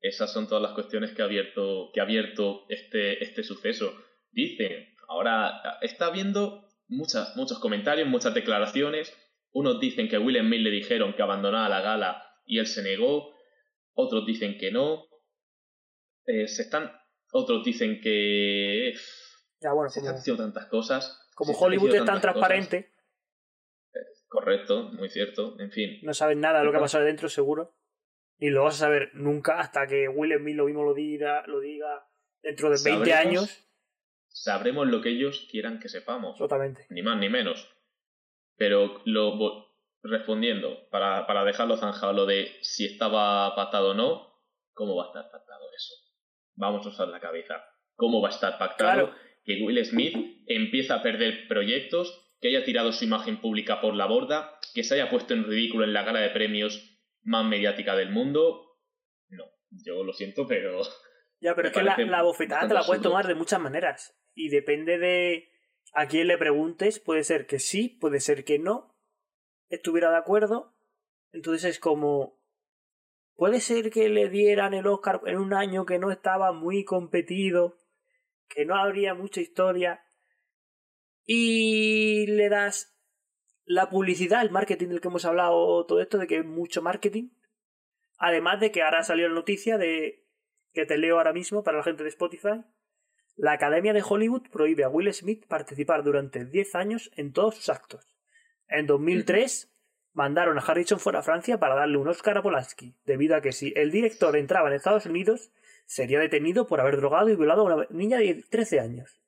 Esas 0.00 0.32
son 0.32 0.46
todas 0.46 0.62
las 0.62 0.72
cuestiones 0.72 1.12
que 1.12 1.22
ha 1.22 1.24
abierto, 1.24 1.90
que 1.92 2.00
ha 2.00 2.04
abierto 2.04 2.64
este, 2.68 3.22
este 3.22 3.42
suceso. 3.42 3.92
dicen, 4.30 4.94
ahora 5.08 5.78
está 5.80 6.06
habiendo 6.06 6.68
muchas, 6.86 7.36
muchos 7.36 7.58
comentarios, 7.58 8.08
muchas 8.08 8.34
declaraciones. 8.34 9.12
Unos 9.50 9.80
dicen 9.80 10.08
que 10.08 10.18
Will 10.18 10.38
Smith 10.38 10.60
le 10.60 10.70
dijeron 10.70 11.14
que 11.14 11.22
abandonara 11.22 11.68
la 11.68 11.80
gala 11.80 12.22
y 12.44 12.58
él 12.58 12.66
se 12.66 12.82
negó. 12.82 13.34
Otros 13.94 14.26
dicen 14.26 14.58
que 14.58 14.70
no. 14.70 15.06
Eh, 16.26 16.46
se 16.46 16.62
están. 16.62 16.92
Otros 17.32 17.64
dicen 17.64 18.00
que. 18.00 18.94
Ya, 19.60 19.72
bueno, 19.72 19.90
se 19.90 20.00
como, 20.00 20.10
están 20.10 20.20
diciendo 20.20 20.42
tantas 20.44 20.66
cosas. 20.66 21.28
como 21.34 21.52
Hollywood 21.52 21.94
es 21.94 22.04
tan 22.04 22.06
cosas. 22.06 22.22
transparente, 22.22 22.92
Correcto, 24.28 24.90
muy 24.92 25.08
cierto. 25.08 25.58
En 25.58 25.70
fin. 25.70 26.00
no 26.02 26.12
sabes 26.12 26.36
nada 26.36 26.58
de 26.58 26.66
lo 26.66 26.70
que 26.70 26.76
ha 26.76 26.80
pasado 26.80 27.04
dentro, 27.04 27.28
seguro. 27.28 27.74
Ni 28.38 28.50
lo 28.50 28.64
vas 28.64 28.76
a 28.76 28.86
saber 28.86 29.10
nunca 29.14 29.58
hasta 29.58 29.86
que 29.86 30.08
Will 30.08 30.36
Smith 30.38 30.56
lo 30.56 30.66
mismo 30.66 30.84
lo 30.84 30.94
diga, 30.94 31.44
lo 31.46 31.60
diga 31.60 32.06
dentro 32.42 32.70
de 32.70 32.76
20 32.82 33.10
Sabremos- 33.10 33.26
años. 33.26 33.64
Sabremos 34.28 34.86
lo 34.86 35.00
que 35.00 35.08
ellos 35.10 35.48
quieran 35.50 35.80
que 35.80 35.88
sepamos. 35.88 36.38
Totalmente. 36.38 36.86
Ni 36.90 37.02
más 37.02 37.18
ni 37.18 37.28
menos. 37.28 37.68
Pero 38.56 39.02
lo 39.04 39.66
respondiendo, 40.02 40.88
para, 40.90 41.26
para 41.26 41.44
dejarlo 41.44 41.76
zanjado, 41.76 42.12
lo 42.12 42.26
de 42.26 42.52
si 42.62 42.84
estaba 42.84 43.54
pactado 43.56 43.90
o 43.90 43.94
no, 43.94 44.32
¿cómo 44.72 44.94
va 44.96 45.04
a 45.04 45.06
estar 45.08 45.30
pactado 45.30 45.64
eso? 45.76 45.94
Vamos 46.54 46.86
a 46.86 46.90
usar 46.90 47.08
la 47.08 47.20
cabeza. 47.20 47.64
¿Cómo 47.96 48.20
va 48.20 48.28
a 48.28 48.32
estar 48.32 48.58
pactado 48.58 49.08
Claro. 49.08 49.14
que 49.44 49.60
Will 49.62 49.84
Smith 49.84 50.16
empieza 50.46 50.94
a 50.96 51.02
perder 51.02 51.48
proyectos, 51.48 52.24
que 52.40 52.48
haya 52.48 52.64
tirado 52.64 52.92
su 52.92 53.04
imagen 53.04 53.40
pública 53.40 53.80
por 53.80 53.94
la 53.94 54.06
borda, 54.06 54.60
que 54.74 54.84
se 54.84 54.94
haya 54.94 55.10
puesto 55.10 55.34
en 55.34 55.44
ridículo 55.44 55.82
en 55.84 55.92
la 55.92 56.04
gala 56.04 56.20
de 56.20 56.30
premios 56.30 56.87
más 57.28 57.44
mediática 57.44 57.94
del 57.94 58.10
mundo? 58.10 58.78
No, 59.28 59.44
yo 59.70 60.02
lo 60.02 60.12
siento, 60.12 60.46
pero 60.46 60.80
Ya, 61.40 61.54
pero 61.54 61.68
es 61.68 61.74
que 61.74 61.82
la, 62.04 62.22
bofetada 62.22 62.66
te 62.66 62.74
la 62.74 62.80
puedes 62.80 62.98
absurdo. 62.98 63.10
tomar 63.10 63.26
de 63.26 63.34
muchas 63.34 63.60
maneras. 63.60 64.18
Y 64.34 64.48
depende 64.48 64.98
de 64.98 65.48
a 65.94 66.06
quién 66.08 66.26
le 66.26 66.36
preguntes. 66.36 66.98
Puede 66.98 67.22
ser 67.22 67.46
que 67.46 67.58
sí, 67.58 67.88
puede 67.88 68.20
ser 68.20 68.44
que 68.44 68.58
no. 68.58 68.96
Estuviera 69.68 70.10
de 70.10 70.16
acuerdo. 70.16 70.74
Entonces 71.32 71.64
es 71.64 71.78
como. 71.78 72.40
Puede 73.34 73.60
ser 73.60 73.90
que 73.90 74.08
le 74.08 74.28
dieran 74.28 74.74
el 74.74 74.88
Oscar 74.88 75.20
en 75.26 75.36
un 75.38 75.54
año 75.54 75.86
que 75.86 76.00
no 76.00 76.10
estaba 76.10 76.52
muy 76.52 76.84
competido. 76.84 77.76
Que 78.48 78.64
no 78.64 78.74
habría 78.74 79.14
mucha 79.14 79.40
historia. 79.40 80.04
Y 81.24 82.26
le 82.26 82.48
das 82.48 82.97
la 83.68 83.90
publicidad, 83.90 84.40
el 84.40 84.50
marketing 84.50 84.88
del 84.88 85.00
que 85.02 85.08
hemos 85.08 85.26
hablado, 85.26 85.84
todo 85.84 86.00
esto, 86.00 86.16
de 86.16 86.26
que 86.26 86.38
es 86.38 86.44
mucho 86.44 86.80
marketing. 86.80 87.28
Además 88.16 88.60
de 88.60 88.72
que 88.72 88.82
ahora 88.82 89.02
salió 89.02 89.28
la 89.28 89.34
noticia 89.34 89.76
de 89.76 90.24
que 90.72 90.86
te 90.86 90.96
leo 90.96 91.18
ahora 91.18 91.34
mismo 91.34 91.62
para 91.62 91.76
la 91.76 91.84
gente 91.84 92.02
de 92.02 92.08
Spotify. 92.08 92.64
La 93.36 93.52
Academia 93.52 93.92
de 93.92 94.02
Hollywood 94.02 94.48
prohíbe 94.50 94.84
a 94.84 94.88
Will 94.88 95.12
Smith 95.12 95.46
participar 95.46 96.02
durante 96.02 96.46
10 96.46 96.74
años 96.74 97.10
en 97.16 97.32
todos 97.32 97.56
sus 97.56 97.68
actos. 97.68 98.16
En 98.68 98.86
2003 98.86 99.70
mandaron 100.14 100.58
a 100.58 100.62
Harrison 100.62 100.98
fuera 100.98 101.18
a 101.18 101.22
Francia 101.22 101.60
para 101.60 101.74
darle 101.74 101.98
un 101.98 102.08
Oscar 102.08 102.38
a 102.38 102.42
Polanski, 102.42 102.96
debido 103.04 103.36
a 103.36 103.42
que 103.42 103.52
si 103.52 103.74
el 103.76 103.90
director 103.90 104.34
entraba 104.34 104.68
en 104.68 104.76
Estados 104.76 105.04
Unidos, 105.04 105.52
sería 105.84 106.20
detenido 106.20 106.66
por 106.66 106.80
haber 106.80 106.96
drogado 106.96 107.28
y 107.28 107.36
violado 107.36 107.68
a 107.68 107.74
una 107.74 107.86
niña 107.90 108.18
de 108.18 108.42
13 108.48 108.80
años. 108.80 109.20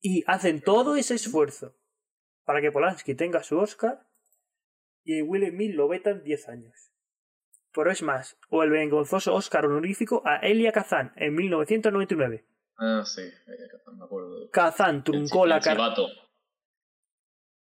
Y 0.00 0.22
hacen 0.26 0.60
todo 0.60 0.96
ese 0.96 1.14
esfuerzo 1.14 1.74
para 2.46 2.62
que 2.62 2.72
Polanski 2.72 3.14
tenga 3.14 3.42
su 3.42 3.58
Oscar 3.58 4.06
y 5.04 5.20
Will 5.20 5.50
Smith 5.50 5.74
lo 5.74 5.88
vetan 5.88 6.22
10 6.22 6.48
años. 6.48 6.92
Pero 7.74 7.90
es 7.90 8.02
más, 8.02 8.38
o 8.48 8.62
el 8.62 8.70
vergonzoso 8.70 9.34
Oscar 9.34 9.66
honorífico 9.66 10.22
a 10.24 10.36
Elia 10.36 10.72
Kazan 10.72 11.12
en 11.16 11.34
1999. 11.34 12.46
Ah, 12.78 13.02
sí, 13.04 13.22
eh, 13.22 13.92
me 13.92 14.04
acuerdo. 14.04 14.50
Kazan 14.50 15.04
truncó 15.04 15.44
El 15.44 15.50
la 15.50 15.60
carrera. 15.60 15.94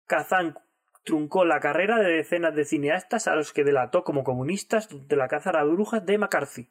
Kazan 0.05 0.59
truncó 1.03 1.45
la 1.45 1.59
carrera 1.59 1.99
de 1.99 2.17
decenas 2.17 2.53
de 2.53 2.65
cineastas 2.65 3.27
a 3.27 3.35
los 3.35 3.53
que 3.53 3.63
delató 3.63 4.03
como 4.03 4.23
comunistas 4.23 4.89
de 4.91 5.15
la 5.15 5.27
caza 5.27 5.51
a 5.51 5.63
brujas 5.63 6.05
de 6.05 6.17
McCarthy. 6.17 6.69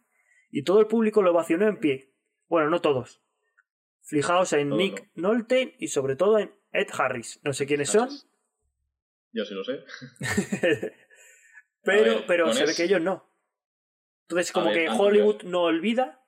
Y 0.50 0.62
todo 0.62 0.80
el 0.80 0.86
público 0.86 1.22
lo 1.22 1.32
ovacionó 1.32 1.66
en 1.66 1.78
pie. 1.78 2.12
Bueno, 2.48 2.70
no 2.70 2.80
todos. 2.80 3.22
Fijaos 4.02 4.52
en 4.52 4.70
Nick 4.70 5.10
Nolte 5.14 5.74
y 5.78 5.88
sobre 5.88 6.14
todo 6.14 6.38
en 6.38 6.54
Ed 6.74 6.88
Harris. 6.92 7.40
No 7.42 7.52
sé 7.52 7.66
quiénes 7.66 7.88
son, 7.88 8.08
Yo 9.32 9.44
sí 9.44 9.54
lo 9.54 9.64
sé. 9.64 9.82
pero, 11.82 12.02
ver, 12.16 12.24
pero 12.26 12.52
se 12.52 12.66
ve 12.66 12.74
que 12.74 12.84
ellos 12.84 13.00
no. 13.00 13.26
Entonces, 14.28 14.52
como 14.52 14.66
ver, 14.66 14.76
que 14.76 14.88
Hollywood 14.88 15.42
no 15.44 15.62
olvida. 15.62 16.20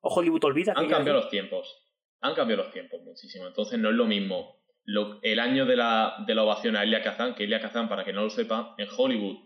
O 0.00 0.14
Hollywood 0.14 0.44
olvida. 0.44 0.72
Han 0.76 0.88
cambiado 0.88 1.20
los 1.20 1.30
tiempos. 1.30 1.84
Han 2.20 2.34
cambiado 2.34 2.64
los 2.64 2.72
tiempos 2.72 3.00
muchísimo. 3.02 3.46
Entonces 3.46 3.78
no 3.78 3.90
es 3.90 3.94
lo 3.94 4.06
mismo 4.06 4.62
lo- 4.84 5.20
el 5.22 5.38
año 5.40 5.66
de 5.66 5.76
la, 5.76 6.24
de 6.26 6.34
la 6.34 6.42
ovación 6.44 6.76
a 6.76 6.82
Elia 6.82 7.02
Kazan, 7.02 7.34
que 7.34 7.44
Elia 7.44 7.60
Kazan, 7.60 7.88
para 7.88 8.04
que 8.04 8.12
no 8.12 8.22
lo 8.22 8.30
sepa, 8.30 8.74
en 8.78 8.88
Hollywood, 8.96 9.36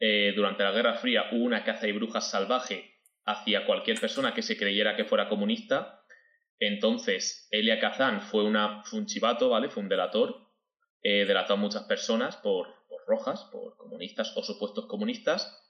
eh, 0.00 0.32
durante 0.34 0.62
la 0.62 0.72
Guerra 0.72 0.94
Fría, 0.94 1.26
hubo 1.32 1.44
una 1.44 1.64
caza 1.64 1.86
de 1.86 1.92
brujas 1.92 2.30
salvaje 2.30 2.94
hacia 3.24 3.66
cualquier 3.66 4.00
persona 4.00 4.32
que 4.32 4.42
se 4.42 4.56
creyera 4.56 4.96
que 4.96 5.04
fuera 5.04 5.28
comunista. 5.28 6.05
Entonces, 6.58 7.48
Elia 7.50 7.78
Kazan 7.78 8.20
fue, 8.22 8.44
una, 8.44 8.82
un 8.92 9.06
chivato, 9.06 9.50
¿vale? 9.50 9.68
Fue 9.68 9.82
un 9.82 9.88
delator. 9.88 10.46
Eh, 11.02 11.24
delató 11.24 11.52
a 11.52 11.56
muchas 11.56 11.84
personas 11.84 12.36
por, 12.36 12.66
rojas, 13.06 13.44
por 13.52 13.76
comunistas 13.76 14.32
o 14.36 14.42
supuestos 14.42 14.86
comunistas. 14.86 15.62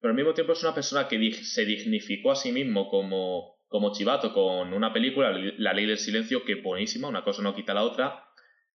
Pero 0.00 0.10
al 0.10 0.16
mismo 0.16 0.34
tiempo 0.34 0.52
es 0.52 0.62
una 0.62 0.74
persona 0.74 1.08
que 1.08 1.32
se 1.32 1.64
dignificó 1.64 2.30
a 2.30 2.36
sí 2.36 2.52
mismo 2.52 2.88
como, 2.88 3.90
chivato 3.92 4.32
con 4.32 4.72
una 4.72 4.92
película, 4.92 5.32
La 5.58 5.72
Ley 5.72 5.86
del 5.86 5.98
Silencio, 5.98 6.44
que 6.44 6.54
buenísima, 6.56 7.08
una 7.08 7.24
cosa 7.24 7.42
no 7.42 7.54
quita 7.54 7.74
la 7.74 7.82
otra, 7.82 8.24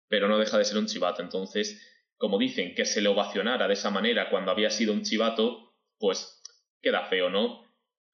pero 0.08 0.26
no 0.26 0.38
deja 0.38 0.58
de 0.58 0.64
ser 0.64 0.78
un 0.78 0.86
chivato. 0.86 1.22
Entonces, 1.22 1.80
como 2.16 2.38
dicen, 2.38 2.74
que 2.74 2.84
se 2.84 3.00
le 3.00 3.08
ovacionara 3.08 3.68
de 3.68 3.74
esa 3.74 3.90
manera 3.90 4.30
cuando 4.30 4.50
había 4.50 4.70
sido 4.70 4.92
un 4.92 5.02
chivato, 5.02 5.74
pues 5.98 6.42
queda 6.80 7.06
feo, 7.06 7.30
¿no? 7.30 7.62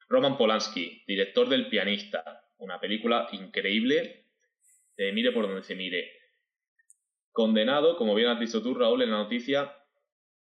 Roman 0.08 0.36
Polanski, 0.36 1.04
director 1.06 1.48
del 1.48 1.68
pianista, 1.68 2.47
una 2.58 2.78
película 2.80 3.28
increíble, 3.32 4.24
mire 4.96 5.32
por 5.32 5.46
donde 5.46 5.62
se 5.62 5.74
mire. 5.74 6.12
Condenado, 7.32 7.96
como 7.96 8.14
bien 8.14 8.28
has 8.28 8.40
dicho 8.40 8.62
tú, 8.62 8.74
Raúl, 8.74 9.02
en 9.02 9.10
la 9.10 9.18
noticia, 9.18 9.72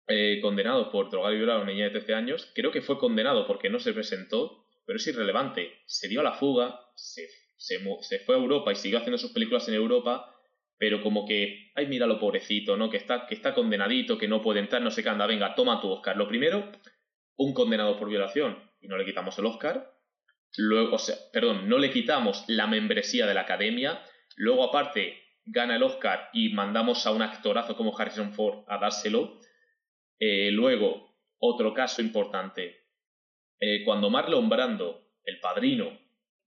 eh, 0.09 0.41
condenado 0.43 0.91
por 0.91 1.11
drogar 1.11 1.33
y 1.33 1.37
violar 1.37 1.59
a 1.59 1.63
una 1.63 1.73
niña 1.73 1.85
de 1.85 1.91
13 1.91 2.15
años. 2.15 2.51
Creo 2.55 2.73
que 2.73 2.83
fue 2.83 2.99
condenado 2.99 3.47
porque 3.47 3.71
no 3.71 3.79
se 3.79 3.93
presentó, 3.93 4.67
pero 4.85 4.97
es 4.97 5.07
irrelevante. 5.07 5.79
Se 5.87 6.09
dio 6.09 6.21
a 6.21 6.25
la 6.25 6.33
fuga, 6.33 6.81
se, 6.97 7.29
se, 7.57 7.79
fue 8.27 8.35
a 8.35 8.39
Europa 8.39 8.73
y 8.73 8.77
siguió 8.77 8.99
haciendo 8.99 9.19
sus 9.19 9.33
películas 9.33 9.69
en 9.69 9.75
Europa, 9.75 10.35
pero 10.77 11.03
como 11.03 11.25
que, 11.25 11.71
ay, 11.77 11.87
míralo 11.87 12.19
pobrecito, 12.19 12.77
¿no? 12.77 12.91
Que 12.91 12.97
está, 12.97 13.27
que 13.27 13.35
está 13.35 13.55
condenadito, 13.55 14.19
que 14.19 14.27
no 14.27 14.43
puede 14.43 14.59
entrar, 14.59 14.83
no 14.83 14.91
sé 14.91 15.05
qué, 15.05 15.09
anda, 15.09 15.27
venga, 15.27 15.55
toma 15.55 15.81
tu 15.81 15.89
Oscar. 15.89 16.17
Lo 16.17 16.27
primero, 16.27 16.73
un 17.37 17.55
condenado 17.55 17.97
por 17.97 18.09
violación 18.09 18.59
y 18.81 18.89
no 18.89 18.99
le 18.99 19.05
quitamos 19.05 19.39
el 19.39 19.47
Oscar. 19.47 19.95
Luego, 20.57 20.97
o 20.97 20.99
sea, 20.99 21.17
perdón, 21.33 21.69
no 21.69 21.79
le 21.79 21.91
quitamos 21.91 22.45
la 22.49 22.67
membresía 22.67 23.27
de 23.27 23.35
la 23.35 23.43
academia. 23.43 24.03
Luego, 24.37 24.65
aparte, 24.65 25.23
gana 25.45 25.77
el 25.77 25.83
Oscar 25.83 26.29
y 26.33 26.51
mandamos 26.51 27.07
a 27.07 27.13
un 27.13 27.23
actorazo 27.23 27.77
como 27.77 27.99
Harrison 27.99 28.33
Ford 28.33 28.65
a 28.69 28.79
dárselo. 28.79 29.39
Eh, 30.19 30.51
luego, 30.51 31.17
otro 31.39 31.75
caso 31.75 32.03
importante. 32.03 32.87
Eh, 33.59 33.83
cuando 33.85 34.11
Marlon 34.11 34.49
Brando, 34.49 35.09
el 35.25 35.41
padrino, 35.41 35.99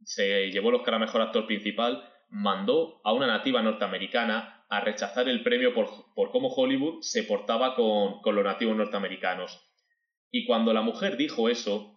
se 0.04 0.52
llevó 0.52 0.70
el 0.70 0.76
Oscar 0.76 0.96
a 0.96 1.00
Mejor 1.00 1.22
Actor 1.22 1.48
Principal, 1.48 2.08
mandó 2.30 3.02
a 3.04 3.14
una 3.14 3.28
nativa 3.28 3.62
norteamericana 3.62 4.66
a 4.70 4.82
rechazar 4.82 5.30
el 5.30 5.44
premio 5.44 5.74
por, 5.74 6.14
por 6.14 6.32
cómo 6.32 6.50
Hollywood 6.50 7.02
se 7.02 7.24
portaba 7.24 7.76
con, 7.76 8.22
con 8.22 8.36
los 8.36 8.44
nativos 8.44 8.76
norteamericanos. 8.76 9.66
Y 10.32 10.46
cuando 10.46 10.74
la 10.74 10.82
mujer 10.82 11.18
dijo 11.18 11.50
eso, 11.50 11.95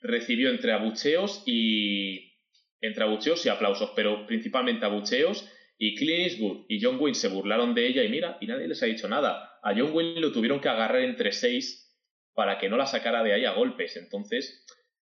recibió 0.00 0.50
entre 0.50 0.72
abucheos 0.72 1.42
y 1.46 2.32
entre 2.80 3.04
abucheos 3.04 3.44
y 3.44 3.48
aplausos, 3.48 3.92
pero 3.94 4.26
principalmente 4.26 4.86
abucheos 4.86 5.50
y 5.78 5.94
Clint 5.94 6.32
Eastwood 6.32 6.64
y 6.68 6.82
John 6.82 6.98
Wayne 7.00 7.14
se 7.14 7.28
burlaron 7.28 7.74
de 7.74 7.86
ella 7.86 8.04
y 8.04 8.08
mira, 8.08 8.38
y 8.40 8.46
nadie 8.46 8.68
les 8.68 8.82
ha 8.82 8.86
dicho 8.86 9.08
nada. 9.08 9.58
A 9.62 9.74
John 9.74 9.92
Wayne 9.92 10.20
lo 10.20 10.32
tuvieron 10.32 10.60
que 10.60 10.68
agarrar 10.68 11.02
entre 11.02 11.32
seis 11.32 11.96
para 12.34 12.58
que 12.58 12.68
no 12.68 12.76
la 12.76 12.86
sacara 12.86 13.22
de 13.22 13.32
ahí 13.32 13.44
a 13.44 13.52
golpes. 13.52 13.96
Entonces, 13.96 14.66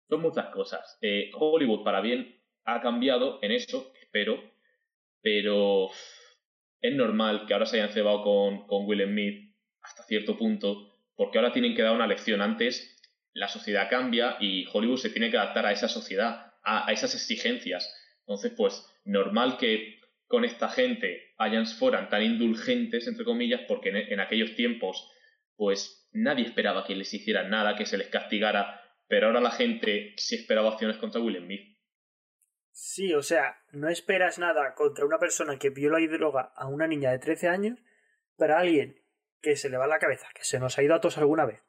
son 0.09 0.21
muchas 0.21 0.47
cosas. 0.47 0.99
Eh, 1.01 1.31
Hollywood, 1.35 1.85
para 1.85 2.01
bien, 2.01 2.41
ha 2.65 2.81
cambiado 2.81 3.39
en 3.43 3.53
eso, 3.53 3.93
espero, 4.01 4.43
pero 5.23 5.91
es 6.81 6.95
normal 6.95 7.47
que 7.47 7.55
ahora 7.55 7.67
se 7.67 7.81
hayan 7.81 7.93
cebado 7.93 8.23
con, 8.23 8.67
con 8.67 8.87
Will 8.87 9.05
Smith 9.05 9.55
hasta 9.83 10.03
cierto 10.05 10.37
punto, 10.37 10.99
porque 11.15 11.39
ahora 11.39 11.53
tienen 11.53 11.75
que 11.75 11.83
dar 11.83 11.95
una 11.95 12.07
lección. 12.07 12.41
Antes 12.41 12.94
la 13.35 13.49
sociedad 13.49 13.91
cambia 13.91 14.37
y 14.41 14.67
Hollywood 14.73 14.99
se 14.99 15.11
tiene 15.11 15.31
que 15.31 15.37
adaptar 15.37 15.67
a 15.67 15.73
esa 15.73 15.89
sociedad, 15.89 16.55
a, 16.63 16.89
a 16.89 16.93
esas 16.93 17.15
exigencias. 17.15 17.95
Entonces, 18.21 18.53
pues, 18.57 18.87
normal 19.05 19.59
que 19.59 20.01
con 20.27 20.45
esta 20.45 20.69
gente 20.69 21.35
hayan 21.37 21.67
fueran 21.67 22.09
tan 22.09 22.23
indulgentes, 22.23 23.07
entre 23.07 23.25
comillas, 23.25 23.63
porque 23.69 23.91
en, 23.91 24.21
aquellos 24.21 24.55
tiempos, 24.57 25.11
pues, 25.57 26.09
nadie 26.13 26.47
esperaba 26.47 26.85
que 26.87 26.97
les 26.97 27.13
hicieran 27.13 27.51
nada, 27.51 27.77
que 27.77 27.87
se 27.87 27.99
les 27.99 28.09
castigara, 28.09 28.81
pero 29.07 29.27
ahora 29.27 29.41
la 29.41 29.51
gente 29.51 30.15
sí 30.17 30.37
esperaba 30.37 30.71
acciones 30.71 30.97
contra 30.97 31.21
Will 31.21 31.39
Smith. 31.39 31.77
Sí, 32.73 33.15
o 33.15 33.23
sea, 33.23 33.63
no 33.71 33.89
esperas 33.89 34.39
nada 34.39 34.75
contra 34.75 35.05
una 35.05 35.19
persona 35.19 35.59
que 35.59 35.71
viola 35.71 36.01
y 36.01 36.09
droga 36.09 36.53
a 36.57 36.67
una 36.67 36.89
niña 36.89 37.13
de 37.13 37.21
13 37.21 37.49
años, 37.49 37.79
pero 38.37 38.57
alguien 38.57 39.01
que 39.41 39.57
se 39.57 39.69
le 39.69 39.77
va 39.77 39.87
la 39.87 40.01
cabeza, 40.01 40.27
que 40.35 40.43
se 40.43 40.59
nos 40.59 40.79
ha 40.79 40.83
ido 40.83 40.95
a 40.95 41.01
todos 41.01 41.19
alguna 41.19 41.45
vez, 41.45 41.61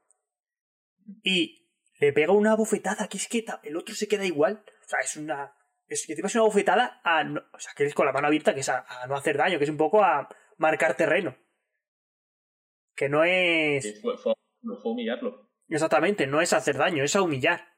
y 1.23 1.69
le 1.99 2.13
pega 2.13 2.33
una 2.33 2.55
bofetada, 2.55 3.07
que 3.07 3.17
es 3.17 3.27
que 3.27 3.45
el 3.63 3.77
otro 3.77 3.95
se 3.95 4.07
queda 4.07 4.25
igual. 4.25 4.63
O 4.65 4.87
sea, 4.87 4.99
es 5.03 5.17
una. 5.17 5.55
Es 5.87 6.05
te 6.05 6.15
una 6.19 6.43
bofetada 6.43 7.01
a. 7.03 7.21
o 7.53 7.59
sea, 7.59 7.73
que 7.75 7.85
es 7.85 7.93
con 7.93 8.05
la 8.05 8.11
mano 8.11 8.27
abierta, 8.27 8.53
que 8.53 8.61
es 8.61 8.69
a, 8.69 8.85
no 9.07 9.15
hacer 9.15 9.37
daño, 9.37 9.57
que 9.57 9.65
es 9.65 9.69
un 9.69 9.77
poco 9.77 10.03
a 10.03 10.27
marcar 10.57 10.95
terreno. 10.95 11.37
Que 12.95 13.09
no 13.09 13.23
es. 13.23 14.01
fue, 14.01 14.17
fue, 14.17 14.33
humillarlo. 14.83 15.51
Exactamente, 15.67 16.27
no 16.27 16.41
es 16.41 16.53
hacer 16.53 16.77
daño, 16.77 17.03
es 17.03 17.15
a 17.15 17.21
humillar. 17.21 17.75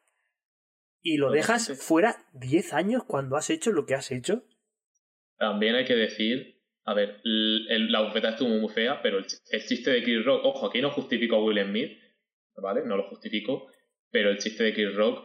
Y 1.02 1.18
lo 1.18 1.32
dejas 1.32 1.82
fuera 1.82 2.18
10 2.34 2.74
años 2.74 3.04
cuando 3.06 3.38
has 3.38 3.50
hecho 3.50 3.72
lo 3.72 3.86
que 3.86 3.96
has 3.96 4.12
hecho. 4.12 4.44
También 5.38 5.76
hay 5.76 5.86
que 5.86 5.96
decir, 5.96 6.62
a 6.84 6.94
ver, 6.94 7.22
la 7.24 8.02
bofetada 8.02 8.34
estuvo 8.34 8.50
muy 8.50 8.70
fea, 8.70 9.02
pero 9.02 9.20
el, 9.20 9.26
chiste 9.66 9.92
de 9.92 10.04
Chris 10.04 10.26
Rock, 10.26 10.42
ojo, 10.44 10.68
aquí 10.68 10.82
no 10.82 10.90
justifico 10.90 11.36
a 11.36 11.44
Will 11.44 11.64
Smith, 11.64 11.98
¿vale? 12.62 12.84
No 12.86 12.98
lo 12.98 13.04
justifico, 13.04 13.68
pero 14.10 14.30
el 14.30 14.38
chiste 14.38 14.64
de 14.64 14.74
Chris 14.74 14.96
Rock 14.96 15.24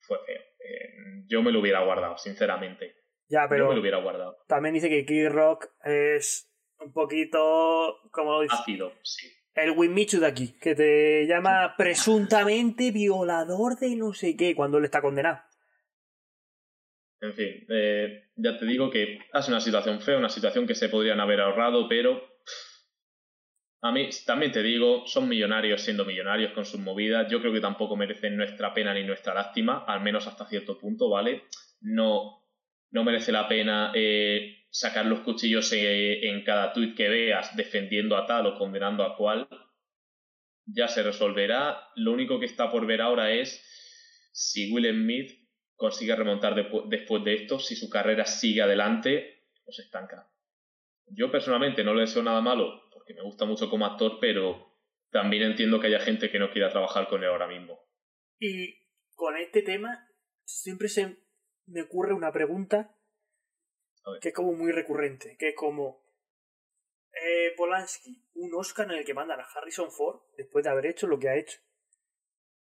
fue 0.00 0.18
feo. 0.26 0.40
Eh, 0.58 1.24
yo 1.26 1.42
me 1.42 1.52
lo 1.52 1.60
hubiera 1.60 1.84
guardado, 1.84 2.16
sinceramente. 2.18 2.96
Ya, 3.28 3.48
pero. 3.48 3.64
Yo 3.64 3.68
me 3.70 3.74
lo 3.76 3.80
hubiera 3.80 3.98
guardado. 3.98 4.38
También 4.46 4.74
dice 4.74 4.88
que 4.88 5.04
Chris 5.04 5.30
Rock 5.30 5.68
es 5.84 6.50
un 6.78 6.92
poquito. 6.92 8.00
como 8.10 8.42
dice? 8.42 8.56
Ácido, 8.58 8.92
sí. 9.02 9.28
El 9.54 9.70
Winmichu 9.70 10.18
de 10.18 10.26
aquí, 10.26 10.58
que 10.60 10.74
te 10.74 11.26
llama 11.26 11.74
presuntamente 11.78 12.90
violador 12.90 13.78
de 13.78 13.94
no 13.94 14.12
sé 14.12 14.36
qué 14.36 14.54
cuando 14.54 14.78
él 14.78 14.84
está 14.84 15.00
condenado. 15.00 15.40
En 17.20 17.34
fin, 17.34 17.64
eh, 17.70 18.24
ya 18.34 18.58
te 18.58 18.66
digo 18.66 18.90
que 18.90 19.20
es 19.32 19.48
una 19.48 19.60
situación 19.60 20.00
fea, 20.00 20.18
una 20.18 20.28
situación 20.28 20.66
que 20.66 20.74
se 20.74 20.88
podrían 20.88 21.20
haber 21.20 21.40
ahorrado, 21.40 21.88
pero 21.88 22.33
a 23.84 23.92
mí 23.92 24.08
también 24.24 24.50
te 24.50 24.62
digo, 24.62 25.06
son 25.06 25.28
millonarios 25.28 25.82
siendo 25.82 26.06
millonarios 26.06 26.52
con 26.52 26.64
sus 26.64 26.80
movidas. 26.80 27.30
Yo 27.30 27.38
creo 27.42 27.52
que 27.52 27.60
tampoco 27.60 27.96
merecen 27.96 28.34
nuestra 28.34 28.72
pena 28.72 28.94
ni 28.94 29.04
nuestra 29.04 29.34
lástima, 29.34 29.84
al 29.86 30.00
menos 30.00 30.26
hasta 30.26 30.46
cierto 30.46 30.78
punto, 30.78 31.10
¿vale? 31.10 31.42
No, 31.82 32.46
no 32.92 33.04
merece 33.04 33.30
la 33.30 33.46
pena 33.46 33.92
eh, 33.94 34.64
sacar 34.70 35.04
los 35.04 35.20
cuchillos 35.20 35.70
eh, 35.74 36.30
en 36.30 36.42
cada 36.44 36.72
tuit 36.72 36.96
que 36.96 37.10
veas 37.10 37.54
defendiendo 37.56 38.16
a 38.16 38.24
tal 38.24 38.46
o 38.46 38.58
condenando 38.58 39.04
a 39.04 39.18
cual. 39.18 39.46
Ya 40.64 40.88
se 40.88 41.02
resolverá. 41.02 41.78
Lo 41.96 42.12
único 42.12 42.40
que 42.40 42.46
está 42.46 42.72
por 42.72 42.86
ver 42.86 43.02
ahora 43.02 43.32
es 43.32 43.62
si 44.32 44.72
Will 44.72 44.90
Smith 44.94 45.30
consigue 45.76 46.16
remontar 46.16 46.54
después 46.54 47.22
de 47.22 47.34
esto, 47.34 47.58
si 47.58 47.76
su 47.76 47.90
carrera 47.90 48.24
sigue 48.24 48.62
adelante 48.62 49.42
o 49.66 49.72
se 49.72 49.82
estanca. 49.82 50.26
Yo 51.08 51.30
personalmente 51.30 51.84
no 51.84 51.94
le 51.94 52.02
deseo 52.02 52.22
nada 52.22 52.40
malo 52.40 52.84
que 53.04 53.14
me 53.14 53.22
gusta 53.22 53.44
mucho 53.44 53.70
como 53.70 53.86
actor, 53.86 54.18
pero 54.20 54.72
también 55.10 55.42
entiendo 55.42 55.80
que 55.80 55.88
haya 55.88 56.00
gente 56.00 56.30
que 56.30 56.38
no 56.38 56.50
quiera 56.50 56.70
trabajar 56.70 57.08
con 57.08 57.22
él 57.22 57.28
ahora 57.28 57.46
mismo. 57.46 57.80
Y 58.38 58.78
con 59.14 59.36
este 59.36 59.62
tema 59.62 60.08
siempre 60.44 60.88
se 60.88 61.18
me 61.66 61.82
ocurre 61.82 62.14
una 62.14 62.32
pregunta 62.32 62.96
que 64.20 64.28
es 64.28 64.34
como 64.34 64.52
muy 64.52 64.70
recurrente, 64.72 65.36
que 65.38 65.50
es 65.50 65.54
como 65.54 66.04
eh, 67.12 67.54
Polanski, 67.56 68.22
un 68.34 68.54
Oscar 68.54 68.86
en 68.86 68.98
el 68.98 69.04
que 69.04 69.14
mandan 69.14 69.40
a 69.40 69.44
Harrison 69.44 69.90
Ford 69.90 70.20
después 70.36 70.64
de 70.64 70.70
haber 70.70 70.86
hecho 70.86 71.06
lo 71.06 71.18
que 71.18 71.28
ha 71.28 71.36
hecho. 71.36 71.58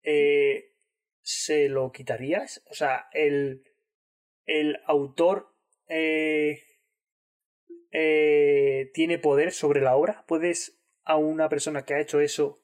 Eh, 0.02 0.74
¿Se 1.23 1.69
lo 1.69 1.90
quitarías? 1.90 2.62
O 2.70 2.74
sea, 2.74 3.09
el, 3.12 3.65
el 4.44 4.78
autor 4.86 5.56
eh, 5.89 6.62
eh, 7.97 8.91
tiene 8.93 9.19
poder 9.19 9.53
sobre 9.53 9.81
la 9.81 9.95
obra? 9.95 10.25
¿Puedes 10.27 10.77
a 11.05 11.16
una 11.16 11.49
persona 11.49 11.85
que 11.85 11.95
ha 11.95 12.01
hecho 12.01 12.21
eso 12.21 12.61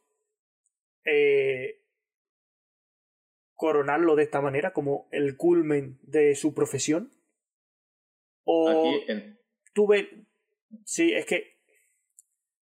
eh, 1.04 1.80
coronarlo 3.54 4.16
de 4.16 4.24
esta 4.24 4.40
manera 4.40 4.72
como 4.72 5.08
el 5.12 5.36
culmen 5.36 6.00
de 6.02 6.34
su 6.34 6.52
profesión? 6.52 7.12
¿O 8.44 8.92
tuve... 9.72 10.26
Sí, 10.84 11.12
es 11.12 11.26
que 11.26 11.58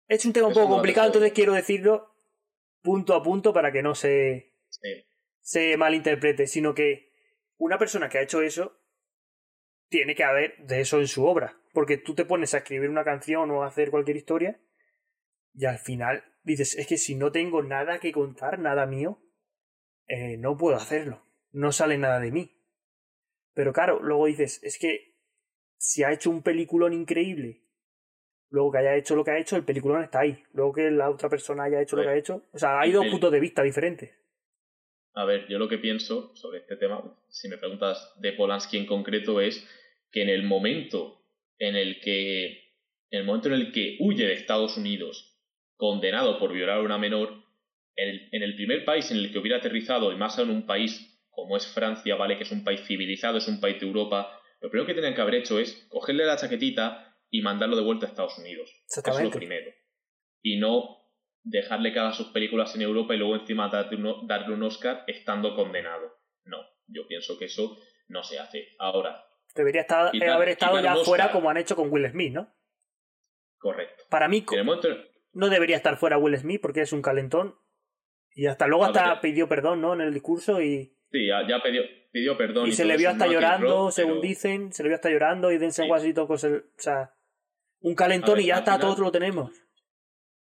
es 0.08 0.24
un 0.26 0.32
tema 0.32 0.48
un 0.48 0.54
poco 0.54 0.68
complicado, 0.68 1.06
entonces 1.06 1.32
quiero 1.32 1.52
decirlo 1.52 2.14
punto 2.82 3.14
a 3.14 3.22
punto 3.22 3.52
para 3.52 3.70
que 3.70 3.82
no 3.82 3.94
se, 3.94 4.52
se 5.40 5.76
malinterprete, 5.76 6.48
sino 6.48 6.74
que 6.74 7.12
una 7.58 7.78
persona 7.78 8.08
que 8.08 8.18
ha 8.18 8.22
hecho 8.22 8.42
eso 8.42 8.75
tiene 9.88 10.14
que 10.14 10.24
haber 10.24 10.56
de 10.58 10.80
eso 10.80 11.00
en 11.00 11.08
su 11.08 11.24
obra. 11.26 11.60
Porque 11.72 11.96
tú 11.96 12.14
te 12.14 12.24
pones 12.24 12.54
a 12.54 12.58
escribir 12.58 12.88
una 12.90 13.04
canción 13.04 13.50
o 13.50 13.62
a 13.62 13.66
hacer 13.66 13.90
cualquier 13.90 14.16
historia 14.16 14.60
y 15.56 15.64
al 15.64 15.78
final 15.78 16.22
dices, 16.42 16.76
es 16.76 16.86
que 16.86 16.98
si 16.98 17.14
no 17.14 17.32
tengo 17.32 17.62
nada 17.62 17.98
que 17.98 18.12
contar, 18.12 18.58
nada 18.58 18.86
mío, 18.86 19.18
eh, 20.06 20.36
no 20.36 20.56
puedo 20.56 20.76
hacerlo. 20.76 21.22
No 21.50 21.72
sale 21.72 21.96
nada 21.96 22.20
de 22.20 22.30
mí. 22.30 22.62
Pero 23.54 23.72
claro, 23.72 24.00
luego 24.02 24.26
dices, 24.26 24.62
es 24.62 24.78
que 24.78 25.16
si 25.78 26.04
ha 26.04 26.12
hecho 26.12 26.30
un 26.30 26.42
peliculón 26.42 26.92
increíble, 26.92 27.62
luego 28.50 28.70
que 28.70 28.78
haya 28.78 28.96
hecho 28.96 29.16
lo 29.16 29.24
que 29.24 29.30
ha 29.30 29.38
hecho, 29.38 29.56
el 29.56 29.64
peliculón 29.64 30.04
está 30.04 30.20
ahí. 30.20 30.44
Luego 30.52 30.74
que 30.74 30.90
la 30.90 31.08
otra 31.08 31.30
persona 31.30 31.64
haya 31.64 31.80
hecho 31.80 31.96
lo 31.96 32.02
que 32.02 32.10
ha 32.10 32.16
hecho. 32.16 32.42
O 32.52 32.58
sea, 32.58 32.78
hay 32.78 32.92
dos 32.92 33.06
puntos 33.06 33.32
de 33.32 33.40
vista 33.40 33.62
diferentes. 33.62 34.10
A 35.16 35.24
ver, 35.24 35.48
yo 35.48 35.58
lo 35.58 35.66
que 35.66 35.78
pienso 35.78 36.36
sobre 36.36 36.58
este 36.58 36.76
tema, 36.76 37.02
si 37.30 37.48
me 37.48 37.56
preguntas 37.56 38.12
de 38.20 38.34
Polanski 38.34 38.76
en 38.76 38.84
concreto, 38.84 39.40
es 39.40 39.66
que 40.12 40.20
en 40.20 40.28
el 40.28 40.42
momento 40.42 41.22
en 41.58 41.74
el 41.74 42.00
que, 42.00 42.74
en 43.10 43.20
el 43.20 43.24
momento 43.24 43.48
en 43.48 43.54
el 43.54 43.72
que 43.72 43.96
huye 43.98 44.26
de 44.26 44.34
Estados 44.34 44.76
Unidos, 44.76 45.40
condenado 45.76 46.38
por 46.38 46.52
violar 46.52 46.78
a 46.78 46.82
una 46.82 46.98
menor, 46.98 47.46
en 47.96 48.42
el, 48.42 48.54
primer 48.56 48.84
país 48.84 49.10
en 49.10 49.16
el 49.16 49.32
que 49.32 49.38
hubiera 49.38 49.56
aterrizado, 49.56 50.12
y 50.12 50.16
más 50.16 50.38
en 50.38 50.50
un 50.50 50.66
país 50.66 51.18
como 51.30 51.56
es 51.56 51.66
Francia, 51.66 52.14
¿vale? 52.16 52.36
Que 52.36 52.42
es 52.42 52.52
un 52.52 52.62
país 52.62 52.82
civilizado, 52.86 53.38
es 53.38 53.48
un 53.48 53.58
país 53.58 53.80
de 53.80 53.86
Europa, 53.86 54.38
lo 54.60 54.68
primero 54.68 54.86
que 54.86 54.92
tenían 54.92 55.14
que 55.14 55.22
haber 55.22 55.36
hecho 55.36 55.58
es 55.58 55.86
cogerle 55.88 56.26
la 56.26 56.36
chaquetita 56.36 57.16
y 57.30 57.40
mandarlo 57.40 57.76
de 57.76 57.82
vuelta 57.82 58.04
a 58.04 58.10
Estados 58.10 58.36
Unidos. 58.36 58.70
Eso 58.86 59.00
es 59.00 59.22
lo 59.22 59.30
primero. 59.30 59.72
Y 60.42 60.58
no 60.58 61.05
dejarle 61.46 61.92
que 61.92 62.00
haga 62.00 62.12
sus 62.12 62.28
películas 62.28 62.74
en 62.74 62.82
Europa 62.82 63.14
y 63.14 63.18
luego 63.18 63.36
encima 63.36 63.70
darle 63.70 64.54
un 64.54 64.62
Oscar 64.64 65.04
estando 65.06 65.54
condenado. 65.54 66.12
No, 66.44 66.58
yo 66.88 67.06
pienso 67.06 67.38
que 67.38 67.46
eso 67.46 67.78
no 68.08 68.22
se 68.22 68.38
hace. 68.38 68.68
Ahora. 68.78 69.24
Debería 69.54 69.82
estar, 69.82 70.14
eh, 70.14 70.28
haber 70.28 70.50
estado 70.50 70.80
ya 70.80 70.96
fuera 70.96 71.30
como 71.30 71.48
han 71.48 71.56
hecho 71.56 71.76
con 71.76 71.90
Will 71.90 72.10
Smith, 72.10 72.34
¿no? 72.34 72.52
Correcto. 73.58 74.04
Para 74.10 74.28
mí 74.28 74.44
no 75.32 75.48
debería 75.48 75.76
estar 75.76 75.96
fuera 75.96 76.18
Will 76.18 76.36
Smith 76.36 76.60
porque 76.60 76.82
es 76.82 76.92
un 76.92 77.00
calentón. 77.00 77.54
Y 78.34 78.46
hasta 78.46 78.66
luego 78.66 78.84
hasta 78.84 79.20
pidió 79.20 79.48
perdón, 79.48 79.80
¿no? 79.80 79.94
En 79.94 80.02
el 80.02 80.12
discurso 80.12 80.60
y... 80.60 80.94
Sí, 81.10 81.26
ya, 81.26 81.62
pidió, 82.12 82.36
perdón. 82.36 82.68
Y, 82.68 82.72
se 82.72 82.84
le 82.84 82.98
vio 82.98 83.08
hasta 83.08 83.26
llorando, 83.26 83.90
según 83.90 84.20
dicen, 84.20 84.72
se 84.72 84.82
le 84.82 84.90
vio 84.90 84.96
hasta 84.96 85.08
llorando 85.08 85.52
y 85.52 85.58
Denzel 85.58 85.86
sí. 85.86 85.90
Washington 85.90 86.26
el, 86.42 86.56
o 86.56 86.64
sea, 86.76 87.14
un 87.80 87.94
calentón 87.94 88.40
y 88.40 88.46
ya 88.46 88.56
está, 88.56 88.78
todos 88.78 88.98
lo 88.98 89.10
tenemos. 89.10 89.50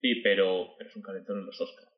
Sí, 0.01 0.15
pero, 0.23 0.77
es 0.79 0.95
un 0.95 1.01
calentón 1.01 1.39
en 1.39 1.45
los 1.45 1.59
Oscars. 1.59 1.91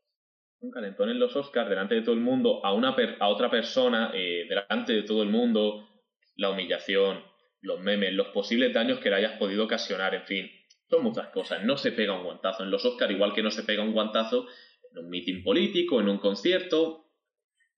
Un 0.61 0.71
calentón 0.71 1.09
en 1.09 1.19
los 1.19 1.35
Oscars 1.35 1.69
delante 1.69 1.95
de 1.95 2.01
todo 2.01 2.15
el 2.15 2.21
mundo, 2.21 2.65
a, 2.65 2.73
una 2.73 2.95
a 3.19 3.27
otra 3.27 3.49
persona, 3.49 4.11
eh, 4.13 4.45
delante 4.47 4.93
de 4.93 5.03
todo 5.03 5.23
el 5.23 5.29
mundo, 5.29 5.87
la 6.35 6.49
humillación, 6.49 7.23
los 7.61 7.79
memes, 7.79 8.13
los 8.13 8.27
posibles 8.27 8.73
daños 8.73 8.99
que 8.99 9.09
le 9.09 9.17
hayas 9.17 9.37
podido 9.37 9.65
ocasionar, 9.65 10.15
en 10.15 10.23
fin, 10.23 10.49
son 10.89 11.03
muchas 11.03 11.27
cosas. 11.29 11.63
No 11.63 11.77
se 11.77 11.91
pega 11.91 12.17
un 12.17 12.23
guantazo 12.23 12.63
en 12.63 12.71
los 12.71 12.83
Oscars, 12.85 13.11
igual 13.11 13.33
que 13.33 13.43
no 13.43 13.51
se 13.51 13.63
pega 13.63 13.83
un 13.83 13.93
guantazo 13.93 14.47
en 14.91 15.05
un 15.05 15.09
mitin 15.09 15.43
político, 15.43 15.99
en 15.99 16.09
un 16.09 16.19
concierto. 16.19 17.05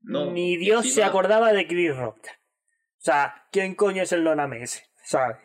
No, 0.02 0.31
Ni 0.31 0.57
Dios 0.57 0.91
se 0.91 1.03
acordaba 1.03 1.53
de 1.53 1.68
Chris 1.68 1.95
Rock. 1.95 2.27
O 2.27 3.03
sea, 3.03 3.48
¿quién 3.52 3.76
coño 3.76 4.03
es 4.03 4.11
el 4.11 4.23
Loname 4.23 4.64
ese? 4.64 4.85
¿Sabes? 5.03 5.38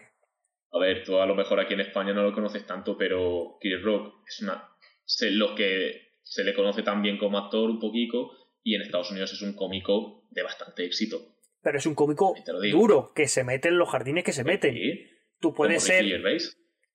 A 0.77 0.81
ver, 0.81 1.05
tú 1.05 1.19
a 1.19 1.27
lo 1.27 1.35
mejor 1.35 1.59
aquí 1.59 1.75
en 1.75 1.81
España 1.81 2.13
no 2.13 2.23
lo 2.23 2.35
conoces 2.35 2.67
tanto, 2.67 2.97
pero 2.99 3.57
Chris 3.61 3.83
Rock 3.83 4.15
es 4.27 4.43
una. 4.43 4.69
lo 5.31 5.55
que 5.55 6.07
se 6.23 6.45
le 6.45 6.55
conoce 6.55 6.83
también 6.83 7.19
como 7.19 7.39
actor 7.39 7.71
un 7.71 7.81
poquito, 7.81 8.33
y 8.63 8.75
en 8.75 8.83
Estados 8.83 9.11
Unidos 9.11 9.33
es 9.33 9.43
un 9.43 9.55
cómico 9.55 10.25
de 10.31 10.43
bastante 10.43 10.85
éxito. 10.85 11.37
Pero 11.63 11.79
es 11.79 11.87
un 11.87 11.95
cómico 11.95 12.35
duro, 12.71 13.13
que 13.15 13.27
se 13.27 13.43
mete 13.43 13.69
en 13.69 13.79
los 13.79 13.89
jardines 13.89 14.23
que 14.23 14.33
se 14.33 14.45
meten. 14.45 14.75
Sí, 14.75 15.07
tú 15.41 15.55
puedes 15.55 15.83
ser. 15.83 16.05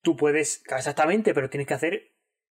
Tú 0.02 0.16
puedes. 0.16 0.64
Exactamente, 0.70 1.34
pero 1.34 1.50
tienes 1.50 1.68
que 1.68 1.74
hacer 1.74 2.12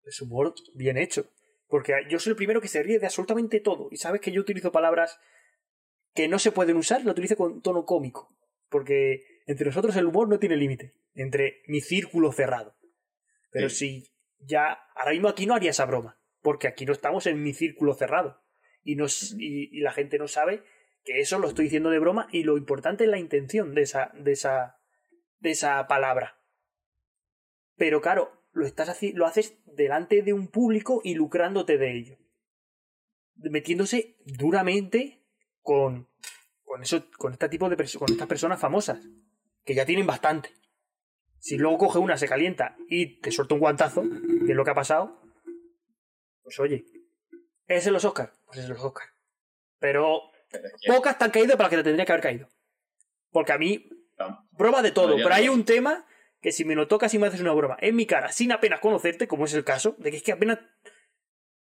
su 0.07 0.25
humor 0.25 0.53
bien 0.73 0.97
hecho. 0.97 1.31
Porque 1.67 1.93
yo 2.09 2.19
soy 2.19 2.31
el 2.31 2.37
primero 2.37 2.61
que 2.61 2.67
se 2.67 2.83
ríe 2.83 2.99
de 2.99 3.05
absolutamente 3.05 3.59
todo. 3.59 3.89
Y 3.91 3.97
sabes 3.97 4.21
que 4.21 4.31
yo 4.31 4.41
utilizo 4.41 4.71
palabras 4.71 5.19
que 6.13 6.27
no 6.27 6.39
se 6.39 6.51
pueden 6.51 6.77
usar, 6.77 7.03
lo 7.03 7.11
utilizo 7.11 7.35
con 7.35 7.61
tono 7.61 7.85
cómico. 7.85 8.29
Porque 8.69 9.34
entre 9.45 9.67
nosotros 9.67 9.95
el 9.95 10.05
humor 10.05 10.27
no 10.27 10.39
tiene 10.39 10.57
límite. 10.57 10.95
Entre 11.13 11.61
mi 11.67 11.81
círculo 11.81 12.31
cerrado. 12.31 12.75
Pero 13.51 13.69
si 13.69 14.11
ya. 14.39 14.79
Ahora 14.95 15.11
mismo 15.11 15.27
aquí 15.27 15.45
no 15.45 15.55
haría 15.55 15.71
esa 15.71 15.85
broma. 15.85 16.19
Porque 16.41 16.67
aquí 16.67 16.85
no 16.85 16.93
estamos 16.93 17.27
en 17.27 17.41
mi 17.41 17.53
círculo 17.53 17.93
cerrado. 17.93 18.41
Y, 18.83 18.95
nos, 18.95 19.35
y, 19.39 19.79
la 19.79 19.91
gente 19.91 20.19
no 20.19 20.27
sabe 20.27 20.63
Que 21.03 21.19
eso 21.19 21.39
lo 21.39 21.47
estoy 21.47 21.65
diciendo 21.65 21.89
de 21.89 21.97
broma 21.97 22.27
y 22.31 22.43
lo 22.43 22.55
importante 22.57 23.05
es 23.05 23.09
la 23.09 23.17
intención 23.17 23.73
de 23.73 23.81
esa, 23.81 24.11
de 24.13 24.31
esa, 24.31 24.79
de 25.39 25.51
esa 25.51 25.87
palabra. 25.87 26.39
Pero 27.77 28.01
claro, 28.01 28.43
lo, 28.51 28.65
estás 28.65 28.97
lo 29.13 29.25
haces 29.25 29.57
delante 29.65 30.21
de 30.21 30.33
un 30.33 30.47
público 30.47 31.01
y 31.03 31.15
lucrándote 31.15 31.77
de 31.77 31.97
ello. 31.97 32.17
Metiéndose 33.35 34.17
duramente 34.25 35.25
con, 35.61 36.09
con, 36.63 36.81
eso, 36.81 37.09
con 37.17 37.33
este 37.33 37.49
tipo 37.49 37.69
de 37.69 37.75
con 37.75 38.11
estas 38.11 38.27
personas 38.27 38.59
famosas, 38.59 38.99
que 39.65 39.75
ya 39.75 39.85
tienen 39.85 40.07
bastante. 40.07 40.53
Si 41.39 41.57
luego 41.57 41.77
coge 41.77 41.99
una, 41.99 42.17
se 42.17 42.27
calienta 42.27 42.77
y 42.87 43.19
te 43.19 43.31
suelta 43.31 43.55
un 43.55 43.59
guantazo, 43.59 44.03
que 44.03 44.51
es 44.51 44.55
lo 44.55 44.63
que 44.63 44.71
ha 44.71 44.75
pasado, 44.75 45.21
pues 46.43 46.59
oye, 46.59 46.85
¿es 47.67 47.85
en 47.85 47.93
los 47.93 48.05
Oscars? 48.05 48.31
Pues 48.45 48.59
es 48.59 48.65
en 48.65 48.71
los 48.71 48.83
Oscars. 48.83 49.11
Pero 49.79 50.21
pocas 50.87 51.17
te 51.17 51.25
han 51.25 51.31
caído 51.31 51.57
para 51.57 51.69
que 51.69 51.77
te 51.77 51.83
tendría 51.83 52.05
que 52.05 52.11
haber 52.11 52.23
caído. 52.23 52.47
Porque 53.31 53.51
a 53.51 53.57
mí, 53.57 53.89
broma 54.51 54.81
de 54.81 54.91
todo, 54.91 55.17
pero 55.17 55.33
hay 55.33 55.49
un 55.49 55.65
tema 55.65 56.05
que 56.41 56.51
si 56.51 56.63
me 56.63 56.75
lo 56.75 56.87
tocas 56.87 57.13
y 57.13 57.19
me 57.19 57.27
haces 57.27 57.41
una 57.41 57.53
broma 57.53 57.77
en 57.79 57.95
mi 57.95 58.05
cara 58.05 58.31
sin 58.31 58.51
apenas 58.51 58.79
conocerte, 58.79 59.27
como 59.27 59.45
es 59.45 59.53
el 59.53 59.63
caso, 59.63 59.95
de 59.97 60.11
que 60.11 60.17
es 60.17 60.23
que 60.23 60.31
apenas 60.31 60.59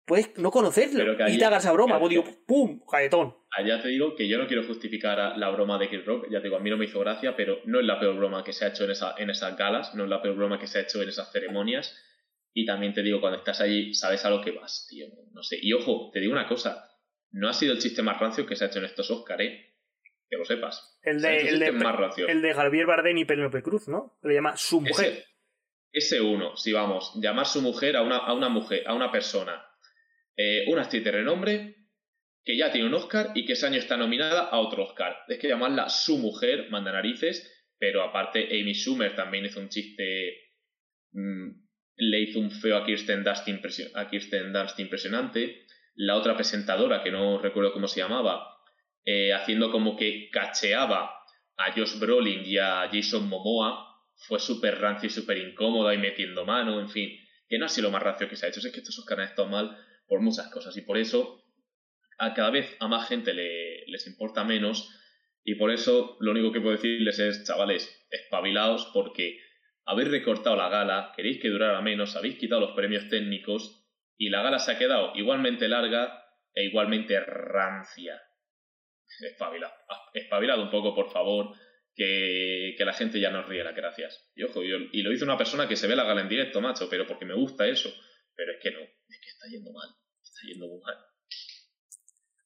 puedes 0.08 0.36
no 0.38 0.50
conocerlo 0.50 1.14
y 1.28 1.38
te 1.38 1.46
hagas 1.46 1.66
esa 1.66 1.74
broma, 1.74 1.98
vos 1.98 2.10
digo, 2.10 2.24
¡pum! 2.48 2.80
Caetón. 2.90 3.36
Allá 3.52 3.82
te 3.82 3.90
digo 3.90 4.16
que 4.16 4.28
yo 4.28 4.38
no 4.38 4.48
quiero 4.48 4.64
justificar 4.64 5.38
la 5.38 5.50
broma 5.50 5.78
de 5.78 5.90
Kid 5.90 6.06
Rock, 6.06 6.28
ya 6.32 6.40
te 6.40 6.46
digo, 6.46 6.56
a 6.56 6.60
mí 6.62 6.70
no 6.70 6.78
me 6.78 6.86
hizo 6.86 7.00
gracia, 7.02 7.36
pero 7.36 7.60
no 7.66 7.82
es 7.82 7.86
la 7.86 8.00
peor 8.00 8.16
broma 8.16 8.44
que 8.44 8.54
se 8.54 8.66
ha 8.66 8.70
hecho 8.70 8.86
en, 8.86 8.92
esa, 8.92 9.16
en 9.18 9.30
esas 9.30 9.58
galas, 9.58 9.94
no 9.96 10.06
es 10.06 10.10
la 10.10 10.22
peor 10.22 10.38
broma 10.38 10.58
que 10.58 10.68
se 10.68 10.80
ha 10.80 10.82
hecho 10.82 11.04
en 11.04 11.10
esas 11.10 11.32
ceremonias. 11.32 11.96
Y 12.54 12.66
también 12.66 12.94
te 12.94 13.04
digo, 13.04 13.20
cuando 13.20 13.38
estás 13.38 13.62
allí, 13.62 13.94
sabes 13.94 14.24
a 14.26 14.30
lo 14.30 14.42
que 14.42 14.52
vas, 14.52 14.88
tío. 14.90 15.08
No 15.34 15.44
sé. 15.44 15.60
Y 15.62 15.74
ojo, 15.74 16.10
te 16.12 16.20
digo 16.20 16.32
una 16.32 16.48
cosa, 16.48 16.90
no 17.32 17.50
ha 17.50 17.54
sido 17.54 17.74
el 17.74 17.80
chiste 17.80 18.02
más 18.02 18.20
rancio 18.20 18.48
que 18.48 18.56
se 18.56 18.64
ha 18.64 18.68
hecho 18.68 18.80
en 18.80 18.86
estos 18.86 19.12
Oscar, 19.12 19.42
¿eh? 19.42 19.76
Que 20.30 20.38
lo 20.38 20.46
sepas. 20.46 20.98
El 21.04 21.22
de, 21.22 21.50
el 21.50 21.60
de, 21.60 21.68
el 21.68 22.42
de 22.42 22.54
Javier 22.54 22.86
Bardem 22.86 23.18
y 23.18 23.26
Penélope 23.26 23.62
Cruz, 23.62 23.88
¿no? 23.88 24.18
Le 24.24 24.34
llama 24.34 24.58
su 24.58 24.82
mujer. 24.82 25.26
Ese, 25.92 26.22
uno, 26.22 26.56
si 26.58 26.74
vamos, 26.74 27.14
llamar 27.16 27.46
su 27.46 27.62
mujer 27.62 27.96
a 27.96 28.02
una, 28.02 28.18
a 28.18 28.34
una 28.34 28.50
mujer, 28.50 28.84
a 28.88 28.94
una 28.94 29.12
persona, 29.12 29.67
eh, 30.38 30.66
una 30.68 30.84
actriz 30.84 31.04
de 31.04 31.12
renombre, 31.12 31.76
que 32.46 32.56
ya 32.56 32.72
tiene 32.72 32.88
un 32.88 32.94
Oscar 32.94 33.32
y 33.36 33.46
que 33.46 33.54
ese 33.54 33.66
año 33.66 33.78
está 33.78 33.98
nominada 33.98 34.44
a 34.44 34.60
otro 34.60 34.84
Oscar. 34.84 35.18
Es 35.28 35.38
que 35.40 35.50
llamarla 35.50 35.90
su 35.90 36.18
mujer, 36.18 36.70
manda 36.70 36.94
narices, 36.94 37.52
pero 37.78 38.04
aparte 38.04 38.48
Amy 38.52 38.74
Schumer 38.74 39.16
también 39.16 39.46
hizo 39.46 39.60
un 39.60 39.68
chiste, 39.68 40.54
mm, 41.12 41.50
le 41.98 42.20
hizo 42.22 42.40
un 42.40 42.52
feo 42.52 42.78
a 42.78 42.86
Kirsten 42.86 43.24
Dunst, 43.24 44.80
impresionante. 44.80 45.66
La 45.96 46.16
otra 46.16 46.36
presentadora, 46.36 47.04
que 47.04 47.12
no 47.12 47.40
recuerdo 47.40 47.74
cómo 47.74 47.88
se 47.88 48.00
llamaba, 48.00 48.48
eh, 49.04 49.34
haciendo 49.34 49.72
como 49.72 49.98
que 49.98 50.30
cacheaba 50.32 51.12
a 51.58 51.72
Josh 51.74 51.98
Brolin 52.00 52.46
y 52.46 52.60
a 52.60 52.88
Jason 52.92 53.28
Momoa, 53.28 53.88
fue 54.16 54.40
súper 54.40 54.80
rancio 54.80 55.08
y 55.08 55.10
súper 55.10 55.38
incómodo 55.40 55.92
y 55.92 55.98
metiendo 55.98 56.46
mano, 56.46 56.80
en 56.80 56.90
fin, 56.90 57.20
que 57.50 57.58
no 57.58 57.66
ha 57.66 57.70
sido 57.70 57.88
lo 57.88 57.92
más 57.92 58.04
rancio 58.04 58.30
que 58.30 58.36
se 58.36 58.46
ha 58.46 58.50
hecho, 58.50 58.60
es 58.60 58.72
que 58.72 58.80
estos 58.80 58.98
Oscars 59.00 59.20
han 59.20 59.28
estado 59.28 59.50
mal 59.50 59.78
por 60.08 60.22
muchas 60.22 60.50
cosas 60.50 60.76
y 60.78 60.82
por 60.82 60.98
eso 60.98 61.44
a 62.18 62.34
cada 62.34 62.50
vez 62.50 62.76
a 62.80 62.88
más 62.88 63.08
gente 63.08 63.34
le, 63.34 63.86
les 63.88 64.08
importa 64.08 64.44
menos 64.44 64.90
y 65.44 65.56
por 65.56 65.72
eso 65.72 66.18
lo 66.20 66.32
único 66.32 66.52
que 66.52 66.62
puedo 66.62 66.76
decirles 66.76 67.20
es, 67.20 67.44
chavales, 67.46 68.06
espabilaos 68.10 68.90
porque 68.94 69.40
habéis 69.86 70.10
recortado 70.10 70.56
la 70.56 70.70
gala, 70.70 71.14
queréis 71.16 71.40
que 71.40 71.50
durara 71.50 71.82
menos, 71.82 72.16
habéis 72.16 72.38
quitado 72.38 72.62
los 72.62 72.72
premios 72.72 73.08
técnicos 73.10 73.86
y 74.18 74.30
la 74.30 74.42
gala 74.42 74.60
se 74.60 74.72
ha 74.72 74.78
quedado 74.78 75.14
igualmente 75.16 75.68
larga 75.68 76.26
e 76.54 76.66
igualmente 76.66 77.20
rancia 77.20 78.22
espabilado, 79.26 79.74
espabilado 80.14 80.64
un 80.64 80.70
poco, 80.70 80.94
por 80.94 81.12
favor, 81.12 81.56
que, 81.96 82.76
la 82.80 82.94
gente 82.94 83.20
ya 83.20 83.32
nos 83.32 83.48
ríe 83.48 83.64
las 83.64 83.76
gracias. 83.76 84.32
Y 84.36 84.44
ojo, 84.44 84.64
y 84.64 85.02
lo 85.02 85.12
hizo 85.12 85.26
una 85.26 85.38
persona 85.38 85.68
que 85.68 85.76
se 85.76 85.88
ve 85.88 85.96
la 85.96 86.04
gala 86.04 86.22
en 86.22 86.30
directo, 86.30 86.62
macho, 86.62 86.88
pero 86.90 87.08
porque 87.08 87.26
me 87.26 87.34
gusta 87.34 87.68
eso. 87.68 87.94
Pero 88.38 88.52
es 88.54 88.60
que 88.62 88.72
no, 88.72 88.80
es 88.80 89.20
que 89.20 89.30
está 89.30 89.48
yendo 89.50 89.72
mal, 89.74 89.90
está 90.24 90.48
yendo 90.48 90.68
muy 90.68 90.80
mal. 90.80 90.96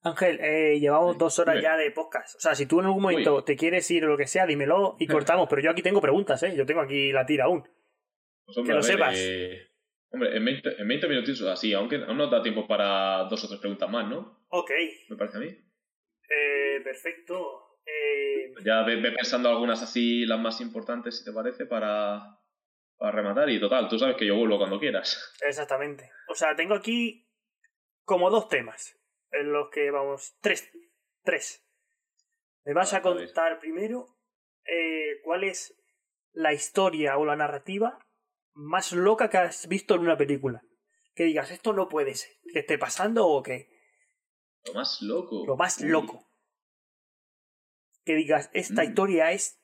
Ángel, 0.04 0.40
eh, 0.40 0.80
llevamos 0.80 1.18
dos 1.18 1.38
horas 1.38 1.62
ya 1.62 1.78
de 1.78 1.92
podcast. 1.92 2.36
O 2.38 2.40
sea, 2.40 2.56
si 2.56 2.66
tú 2.66 2.80
en 2.80 2.88
algún 2.88 3.04
momento 3.04 3.44
te 3.44 3.56
quieres 3.56 3.92
ir 3.92 4.06
o 4.06 4.08
lo 4.08 4.18
que 4.18 4.26
sea, 4.26 4.48
dímelo 4.48 4.96
y 5.00 5.06
cortamos. 5.08 5.48
Pero 5.50 5.62
yo 5.62 5.70
aquí 5.70 5.84
tengo 5.84 6.02
preguntas, 6.02 6.42
¿eh? 6.44 6.56
Yo 6.56 6.66
tengo 6.66 6.82
aquí 6.82 7.12
la 7.12 7.26
tira 7.26 7.46
aún. 7.46 7.64
Pues 8.46 8.66
que 8.66 8.74
lo 8.74 8.82
sepas. 8.82 9.16
Eh, 9.18 9.68
hombre, 10.10 10.36
en 10.36 10.46
20, 10.46 10.82
en 10.82 10.88
20 10.88 11.08
minutitos 11.08 11.42
así, 11.44 11.74
aunque 11.74 11.98
aún 11.98 12.18
no 12.18 12.28
da 12.28 12.42
tiempo 12.42 12.66
para 12.68 13.26
dos 13.26 13.44
o 13.44 13.48
tres 13.48 13.60
preguntas 13.60 13.90
más, 13.90 14.10
¿no? 14.10 14.46
Ok. 14.50 14.72
Me 15.10 15.18
parece 15.18 15.38
a 15.38 15.42
mí. 15.42 15.48
Eh, 15.48 16.82
perfecto. 16.84 17.78
Eh... 17.86 18.54
Ya 18.64 18.84
ve, 18.84 18.98
pensando 19.12 19.50
algunas 19.50 19.84
así, 19.84 20.26
las 20.26 20.40
más 20.40 20.62
importantes, 20.62 21.20
si 21.20 21.26
te 21.26 21.32
parece, 21.32 21.66
para, 21.66 22.41
para 23.02 23.18
rematar. 23.18 23.50
Y 23.50 23.60
total, 23.60 23.90
tú 23.90 23.98
sabes 23.98 24.16
que 24.16 24.28
yo 24.28 24.36
vuelvo 24.36 24.60
cuando 24.60 24.80
quieras. 24.80 25.34
Exactamente. 25.42 26.12
O 26.30 26.36
sea, 26.36 26.56
tengo 26.56 26.76
aquí 26.76 27.28
como 28.06 28.30
dos 28.30 28.48
temas 28.48 28.96
en 29.32 29.52
los 29.52 29.70
que 29.72 29.90
vamos. 29.90 30.38
Tres. 30.40 30.72
Tres. 31.24 31.66
Me 32.64 32.74
vas 32.74 32.94
a 32.94 33.02
contar 33.02 33.60
primero 33.60 34.06
eh, 34.66 35.20
cuál 35.24 35.44
es 35.44 35.76
la 36.32 36.54
historia 36.54 37.18
o 37.18 37.26
la 37.26 37.36
narrativa 37.36 37.98
más 38.54 38.92
loca 38.92 39.32
que 39.32 39.38
has 39.38 39.68
visto 39.68 39.96
en 39.96 40.02
una 40.02 40.16
película. 40.16 40.62
Que 41.16 41.24
digas, 41.24 41.50
esto 41.50 41.74
no 41.74 41.90
puede 41.90 42.14
ser. 42.14 42.32
¿Que 42.54 42.60
esté 42.60 42.78
pasando 42.78 43.28
o 43.28 43.42
qué? 43.42 43.68
Lo 44.66 44.74
más 44.76 45.02
loco. 45.02 45.44
Lo 45.48 45.58
más 45.58 45.82
loco. 45.82 46.30
Que 48.06 48.14
digas, 48.14 48.52
esta 48.54 48.84
mm. 48.84 48.86
historia 48.86 49.32
es 49.32 49.60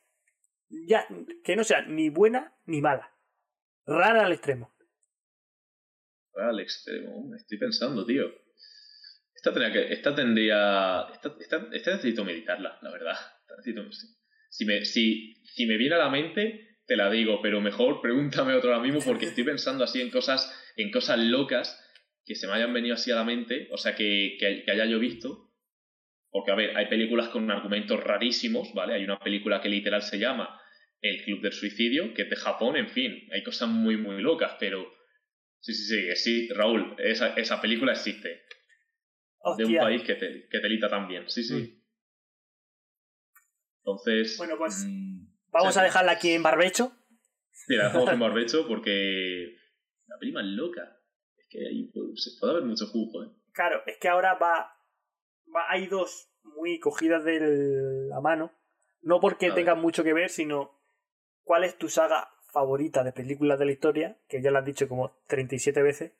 ya 0.68 1.06
que 1.44 1.54
no 1.54 1.62
sea 1.62 1.82
ni 1.82 2.10
buena 2.10 2.58
ni 2.64 2.82
mala. 2.82 3.14
Rara 3.88 4.26
al 4.26 4.32
extremo. 4.32 4.70
Rara 6.34 6.50
al 6.50 6.60
extremo. 6.60 7.34
Estoy 7.34 7.56
pensando, 7.56 8.04
tío. 8.04 8.30
Esta 9.34 9.50
tendría 9.52 9.72
que. 9.72 9.92
Esta 9.94 10.14
tendría. 10.14 11.06
Esta, 11.40 11.58
necesito 11.70 12.22
meditarla, 12.22 12.78
la 12.82 12.90
verdad. 12.90 13.16
si, 14.50 14.64
me, 14.66 14.84
si, 14.84 15.42
si 15.42 15.66
me 15.66 15.78
viene 15.78 15.94
a 15.94 15.98
la 15.98 16.10
mente, 16.10 16.80
te 16.86 16.96
la 16.96 17.10
digo, 17.10 17.40
pero 17.40 17.62
mejor 17.62 18.02
pregúntame 18.02 18.52
otro 18.52 18.74
ahora 18.74 18.84
mismo 18.84 19.00
porque 19.00 19.26
estoy 19.26 19.44
pensando 19.44 19.84
así 19.84 20.02
en 20.02 20.10
cosas, 20.10 20.54
en 20.76 20.90
cosas 20.90 21.18
locas 21.18 21.82
que 22.26 22.34
se 22.34 22.46
me 22.46 22.52
hayan 22.52 22.74
venido 22.74 22.94
así 22.94 23.10
a 23.10 23.16
la 23.16 23.24
mente, 23.24 23.68
o 23.72 23.78
sea, 23.78 23.94
que, 23.94 24.36
que, 24.38 24.70
haya 24.70 24.84
yo 24.84 24.98
visto. 24.98 25.50
Porque, 26.30 26.50
a 26.50 26.54
ver, 26.54 26.76
hay 26.76 26.88
películas 26.88 27.30
con 27.30 27.50
argumentos 27.50 28.04
rarísimos, 28.04 28.74
¿vale? 28.74 28.92
Hay 28.92 29.04
una 29.04 29.18
película 29.18 29.62
que 29.62 29.70
literal 29.70 30.02
se 30.02 30.18
llama 30.18 30.60
El 31.00 31.22
Club 31.24 31.42
del 31.42 31.52
Suicidio, 31.52 32.12
que 32.14 32.22
es 32.22 32.30
de 32.30 32.36
Japón, 32.36 32.76
en 32.76 32.88
fin, 32.88 33.28
hay 33.32 33.42
cosas 33.42 33.68
muy, 33.68 33.96
muy 33.96 34.20
locas, 34.20 34.56
pero... 34.58 34.86
Sí, 35.60 35.74
sí, 35.74 35.84
sí, 35.84 36.16
sí, 36.16 36.48
Raúl, 36.54 36.94
esa, 36.98 37.34
esa 37.34 37.60
película 37.60 37.92
existe. 37.92 38.42
De 39.56 39.64
un 39.64 39.76
país 39.76 40.02
que, 40.02 40.14
te, 40.14 40.48
que 40.48 40.60
telita 40.60 40.88
también, 40.88 41.28
sí, 41.28 41.42
sí. 41.42 41.54
Mm. 41.54 41.84
Entonces... 43.78 44.36
Bueno, 44.38 44.56
pues... 44.58 44.84
Mm, 44.86 45.26
vamos 45.50 45.76
a 45.76 45.82
dejarla 45.82 46.12
aquí 46.12 46.30
en 46.30 46.42
barbecho. 46.42 46.92
Sí, 47.52 47.74
la 47.74 47.84
dejamos 47.84 48.12
en 48.12 48.20
barbecho 48.20 48.66
porque... 48.66 49.56
La 50.06 50.18
película 50.18 50.42
es 50.42 50.50
loca 50.50 50.98
que 51.48 51.66
ahí 51.66 51.90
se 52.16 52.38
puede 52.38 52.52
haber 52.52 52.64
mucho 52.64 52.86
jugo, 52.86 53.24
¿eh? 53.24 53.30
Claro, 53.52 53.82
es 53.86 53.96
que 53.98 54.08
ahora 54.08 54.34
va, 54.34 54.76
va 55.54 55.70
hay 55.70 55.86
dos 55.86 56.30
muy 56.42 56.78
cogidas 56.78 57.24
de 57.24 57.40
la 58.08 58.20
mano. 58.20 58.52
No 59.00 59.20
porque 59.20 59.50
tengan 59.52 59.80
mucho 59.80 60.04
que 60.04 60.12
ver, 60.12 60.28
sino 60.28 60.77
cuál 61.48 61.64
es 61.64 61.78
tu 61.78 61.88
saga 61.88 62.28
favorita 62.52 63.02
de 63.02 63.12
películas 63.12 63.58
de 63.58 63.64
la 63.64 63.72
historia, 63.72 64.18
que 64.28 64.42
ya 64.42 64.50
lo 64.50 64.58
has 64.58 64.66
dicho 64.66 64.86
como 64.86 65.18
37 65.28 65.82
veces. 65.82 66.12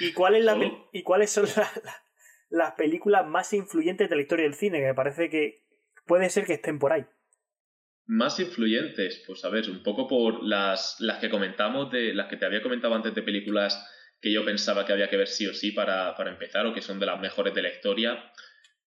¿Y, 0.00 0.12
cuál 0.12 0.34
es 0.34 0.44
la, 0.44 0.58
y 0.92 1.04
cuáles 1.04 1.30
son 1.30 1.46
las 2.50 2.72
películas 2.72 3.24
más 3.28 3.52
influyentes 3.52 4.10
de 4.10 4.16
la 4.16 4.22
historia 4.22 4.46
del 4.46 4.54
cine? 4.54 4.80
Que 4.80 4.86
me 4.86 4.94
parece 4.94 5.30
que 5.30 5.62
puede 6.04 6.28
ser 6.30 6.46
que 6.46 6.54
estén 6.54 6.80
por 6.80 6.92
ahí. 6.92 7.06
Más 8.06 8.40
influyentes, 8.40 9.22
pues 9.24 9.44
a 9.44 9.50
ver, 9.50 9.70
un 9.70 9.84
poco 9.84 10.08
por 10.08 10.42
las, 10.42 10.96
las 10.98 11.20
que 11.20 11.30
comentamos, 11.30 11.92
de 11.92 12.12
las 12.12 12.26
que 12.26 12.36
te 12.36 12.44
había 12.44 12.60
comentado 12.60 12.96
antes 12.96 13.14
de 13.14 13.22
películas 13.22 13.88
que 14.20 14.32
yo 14.32 14.44
pensaba 14.44 14.84
que 14.84 14.92
había 14.92 15.08
que 15.08 15.16
ver 15.16 15.28
sí 15.28 15.46
o 15.46 15.54
sí 15.54 15.70
para, 15.70 16.16
empezar 16.26 16.66
o 16.66 16.74
que 16.74 16.82
son 16.82 16.98
de 16.98 17.06
las 17.06 17.20
mejores 17.20 17.54
de 17.54 17.62
la 17.62 17.70
historia, 17.70 18.32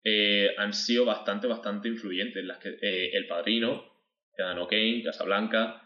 eh, 0.03 0.53
han 0.59 0.73
sido 0.73 1.05
bastante, 1.05 1.47
bastante 1.47 1.87
influyentes. 1.87 2.45
Las 2.45 2.59
que, 2.59 2.71
eh, 2.71 3.11
El 3.13 3.29
Padrino, 3.29 3.94
Ciudadano 4.35 4.67
Kane, 4.67 5.03
Casablanca, 5.05 5.83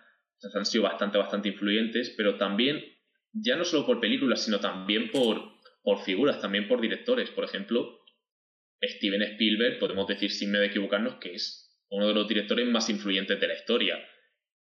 han 0.54 0.64
sido 0.64 0.84
bastante, 0.84 1.18
bastante 1.18 1.48
influyentes, 1.48 2.14
pero 2.16 2.36
también, 2.36 2.82
ya 3.32 3.56
no 3.56 3.64
solo 3.64 3.86
por 3.86 4.00
películas, 4.00 4.44
sino 4.44 4.60
también 4.60 5.10
por, 5.10 5.40
por 5.82 6.02
figuras, 6.04 6.40
también 6.40 6.68
por 6.68 6.80
directores. 6.80 7.30
Por 7.30 7.44
ejemplo, 7.44 8.00
Steven 8.82 9.22
Spielberg, 9.22 9.78
podemos 9.78 10.06
decir 10.06 10.30
sin 10.30 10.50
miedo 10.50 10.62
de 10.62 10.68
equivocarnos, 10.68 11.16
que 11.16 11.34
es 11.34 11.68
uno 11.90 12.08
de 12.08 12.14
los 12.14 12.28
directores 12.28 12.68
más 12.68 12.88
influyentes 12.88 13.40
de 13.40 13.48
la 13.48 13.54
historia. 13.54 13.98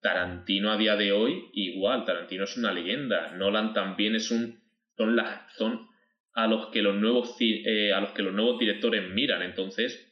Tarantino 0.01 0.71
a 0.71 0.77
día 0.77 0.97
de 0.97 1.13
hoy, 1.13 1.51
igual, 1.53 2.05
Tarantino 2.05 2.45
es 2.45 2.57
una 2.57 2.73
leyenda. 2.73 3.33
Nolan 3.33 3.75
también 3.75 4.15
es 4.15 4.31
un 4.31 4.63
son, 4.97 5.17
las, 5.17 5.53
son 5.57 5.89
a 6.35 6.47
los 6.47 6.69
que 6.69 6.83
los 6.83 6.95
nuevos 6.95 7.37
eh, 7.41 7.93
a 7.93 8.01
los 8.01 8.13
que 8.13 8.23
los 8.23 8.33
nuevos 8.33 8.59
directores 8.59 9.11
miran. 9.11 9.43
Entonces, 9.43 10.06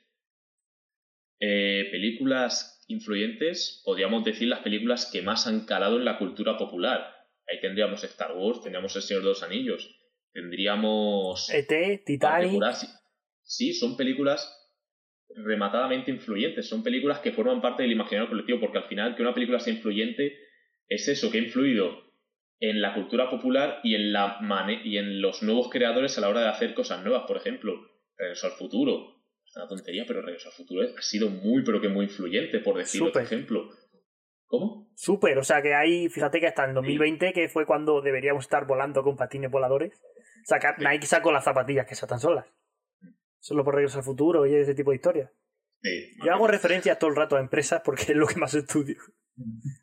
eh, 1.40 1.88
películas 1.90 2.84
influyentes, 2.88 3.82
podríamos 3.84 4.24
decir 4.24 4.48
las 4.48 4.60
películas 4.60 5.10
que 5.10 5.22
más 5.22 5.46
han 5.46 5.66
calado 5.66 5.96
en 5.96 6.04
la 6.04 6.18
cultura 6.18 6.56
popular. 6.56 7.14
Ahí 7.48 7.60
tendríamos 7.60 8.02
Star 8.04 8.36
Wars, 8.36 8.62
tendríamos 8.62 8.94
El 8.96 9.02
Señor 9.02 9.22
de 9.22 9.28
los 9.28 9.42
Anillos, 9.42 10.00
tendríamos... 10.32 11.50
ET, 11.50 12.04
Titanic. 12.04 12.62
Sí, 13.42 13.74
son 13.74 13.96
películas 13.96 14.60
rematadamente 15.36 16.10
influyentes, 16.10 16.68
son 16.68 16.82
películas 16.82 17.18
que 17.18 17.32
forman 17.32 17.60
parte 17.60 17.82
del 17.82 17.92
imaginario 17.92 18.28
colectivo, 18.28 18.60
porque 18.60 18.78
al 18.78 18.84
final 18.84 19.16
que 19.16 19.22
una 19.22 19.34
película 19.34 19.60
sea 19.60 19.74
influyente 19.74 20.38
es 20.88 21.08
eso, 21.08 21.30
que 21.30 21.38
ha 21.38 21.42
influido 21.42 22.04
en 22.60 22.80
la 22.80 22.94
cultura 22.94 23.30
popular 23.30 23.80
y 23.82 23.94
en, 23.94 24.12
la 24.12 24.38
y 24.84 24.96
en 24.96 25.20
los 25.20 25.42
nuevos 25.42 25.68
creadores 25.70 26.16
a 26.16 26.20
la 26.20 26.28
hora 26.28 26.40
de 26.40 26.48
hacer 26.48 26.74
cosas 26.74 27.02
nuevas. 27.02 27.24
Por 27.26 27.36
ejemplo, 27.36 27.74
Regreso 28.16 28.46
al 28.46 28.52
Futuro. 28.52 29.23
Una 29.56 29.68
tontería, 29.68 30.04
pero 30.06 30.22
Regreso 30.22 30.48
al 30.48 30.54
Futuro 30.54 30.88
ha 30.96 31.02
sido 31.02 31.30
muy, 31.30 31.62
pero 31.64 31.80
que 31.80 31.88
muy 31.88 32.06
influyente, 32.06 32.58
por 32.58 32.76
decir 32.76 33.00
Súper. 33.00 33.22
ejemplo. 33.22 33.68
¿Cómo? 34.46 34.90
Súper, 34.94 35.38
o 35.38 35.44
sea 35.44 35.62
que 35.62 35.74
ahí, 35.74 36.08
fíjate 36.08 36.40
que 36.40 36.46
hasta 36.46 36.64
en 36.64 36.74
2020, 36.74 37.32
que 37.32 37.48
fue 37.48 37.66
cuando 37.66 38.00
deberíamos 38.00 38.44
estar 38.44 38.66
volando 38.66 39.02
con 39.02 39.16
patines 39.16 39.50
voladores, 39.50 40.00
sacar, 40.44 40.78
Nike 40.78 41.06
sacó 41.06 41.32
las 41.32 41.44
zapatillas 41.44 41.86
que 41.86 41.94
saltan 41.94 42.20
solas. 42.20 42.46
Solo 43.40 43.64
por 43.64 43.74
regreso 43.74 43.98
al 43.98 44.04
futuro 44.04 44.46
y 44.46 44.54
ese 44.54 44.74
tipo 44.74 44.90
de 44.90 44.96
historias. 44.96 45.30
Sí. 45.82 46.16
Yo 46.24 46.32
hago 46.32 46.46
referencias 46.46 46.98
todo 46.98 47.10
el 47.10 47.16
rato 47.16 47.36
a 47.36 47.40
empresas 47.40 47.82
porque 47.84 48.04
es 48.12 48.16
lo 48.16 48.26
que 48.26 48.36
más 48.36 48.54
estudio. 48.54 48.96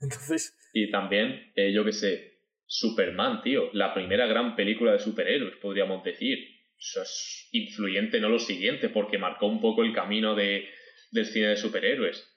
Entonces, 0.01 0.57
Y 0.73 0.89
también, 0.89 1.51
eh, 1.55 1.73
yo 1.73 1.83
qué 1.83 1.91
sé, 1.91 2.31
Superman, 2.65 3.41
tío. 3.41 3.69
La 3.73 3.93
primera 3.93 4.25
gran 4.25 4.55
película 4.55 4.93
de 4.93 4.99
superhéroes, 4.99 5.57
podríamos 5.57 6.03
decir. 6.03 6.39
Eso 6.81 7.03
es 7.03 7.47
influyente, 7.51 8.19
no 8.19 8.27
lo 8.27 8.39
siguiente, 8.39 8.89
porque 8.89 9.19
marcó 9.19 9.45
un 9.45 9.61
poco 9.61 9.83
el 9.83 9.93
camino 9.93 10.33
de, 10.33 10.67
del 11.11 11.27
cine 11.27 11.49
de 11.49 11.55
superhéroes. 11.57 12.27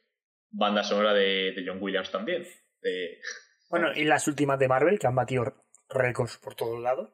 Banda 0.51 0.85
sonora 0.85 1.15
de, 1.15 1.53
de 1.53 1.65
John 1.66 1.79
Williams 1.81 2.11
también. 2.11 2.47
De, 2.83 3.21
bueno, 3.71 3.89
y 3.95 4.05
las 4.05 4.29
últimas 4.29 4.59
de 4.59 4.69
Marvel 4.69 4.99
que 4.99 5.07
han 5.07 5.15
batido 5.15 5.45
récords 5.89 6.37
por 6.37 6.55
todos 6.55 6.79
lados. 6.83 7.11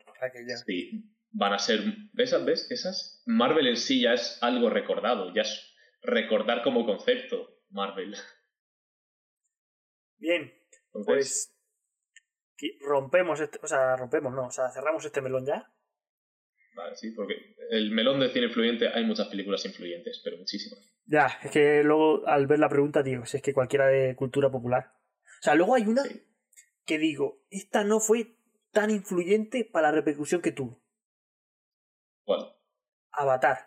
Ya- 0.49 0.57
sí, 0.57 1.05
van 1.31 1.53
a 1.53 1.59
ser. 1.61 1.81
¿Esas 2.19 2.45
ves? 2.45 2.69
Esas. 2.71 3.23
Marvel 3.27 3.69
en 3.69 3.77
sí 3.77 4.03
ya 4.03 4.15
es 4.15 4.39
algo 4.43 4.69
recordado, 4.69 5.33
ya 5.33 5.43
es 5.43 5.73
recordar 6.03 6.65
como 6.65 6.85
concepto 6.85 7.61
Marvel. 7.71 8.17
Bien, 10.19 10.53
Entonces, 10.93 11.55
pues 12.59 12.77
rompemos 12.81 13.41
este, 13.41 13.59
o 13.63 13.67
sea, 13.67 13.97
rompemos, 13.97 14.35
no, 14.35 14.47
o 14.49 14.51
sea, 14.51 14.69
cerramos 14.71 15.05
este 15.05 15.23
melón 15.23 15.47
ya. 15.47 15.73
Vale, 16.75 16.97
sí, 16.97 17.11
porque 17.13 17.57
el 17.71 17.91
melón 17.91 18.21
de 18.21 18.31
cine 18.31 18.47
influyente 18.47 18.89
hay 18.89 19.05
muchas 19.05 19.29
películas 19.29 19.65
influyentes, 19.65 20.21
pero 20.25 20.37
muchísimas. 20.39 20.81
Ya, 21.07 21.27
es 21.43 21.51
que 21.51 21.83
luego 21.83 22.27
al 22.27 22.47
ver 22.47 22.59
la 22.59 22.69
pregunta 22.69 23.03
digo, 23.03 23.27
si 23.27 23.37
es 23.37 23.43
que 23.43 23.53
cualquiera 23.55 23.87
de 23.89 24.15
cultura 24.17 24.51
popular. 24.51 24.93
O 25.41 25.43
sea, 25.43 25.55
luego 25.55 25.75
hay 25.75 25.83
una 25.87 26.03
Sí. 26.05 26.23
que 26.87 26.99
digo, 26.99 27.43
esta 27.51 27.85
no 27.85 28.01
fue 28.01 28.37
tan 28.73 28.91
influyente 28.91 29.65
para 29.65 29.89
la 29.89 29.95
repercusión 29.97 30.41
que 30.43 30.53
tuvo. 30.53 30.81
¿Cuál? 32.25 32.53
Avatar. 33.13 33.59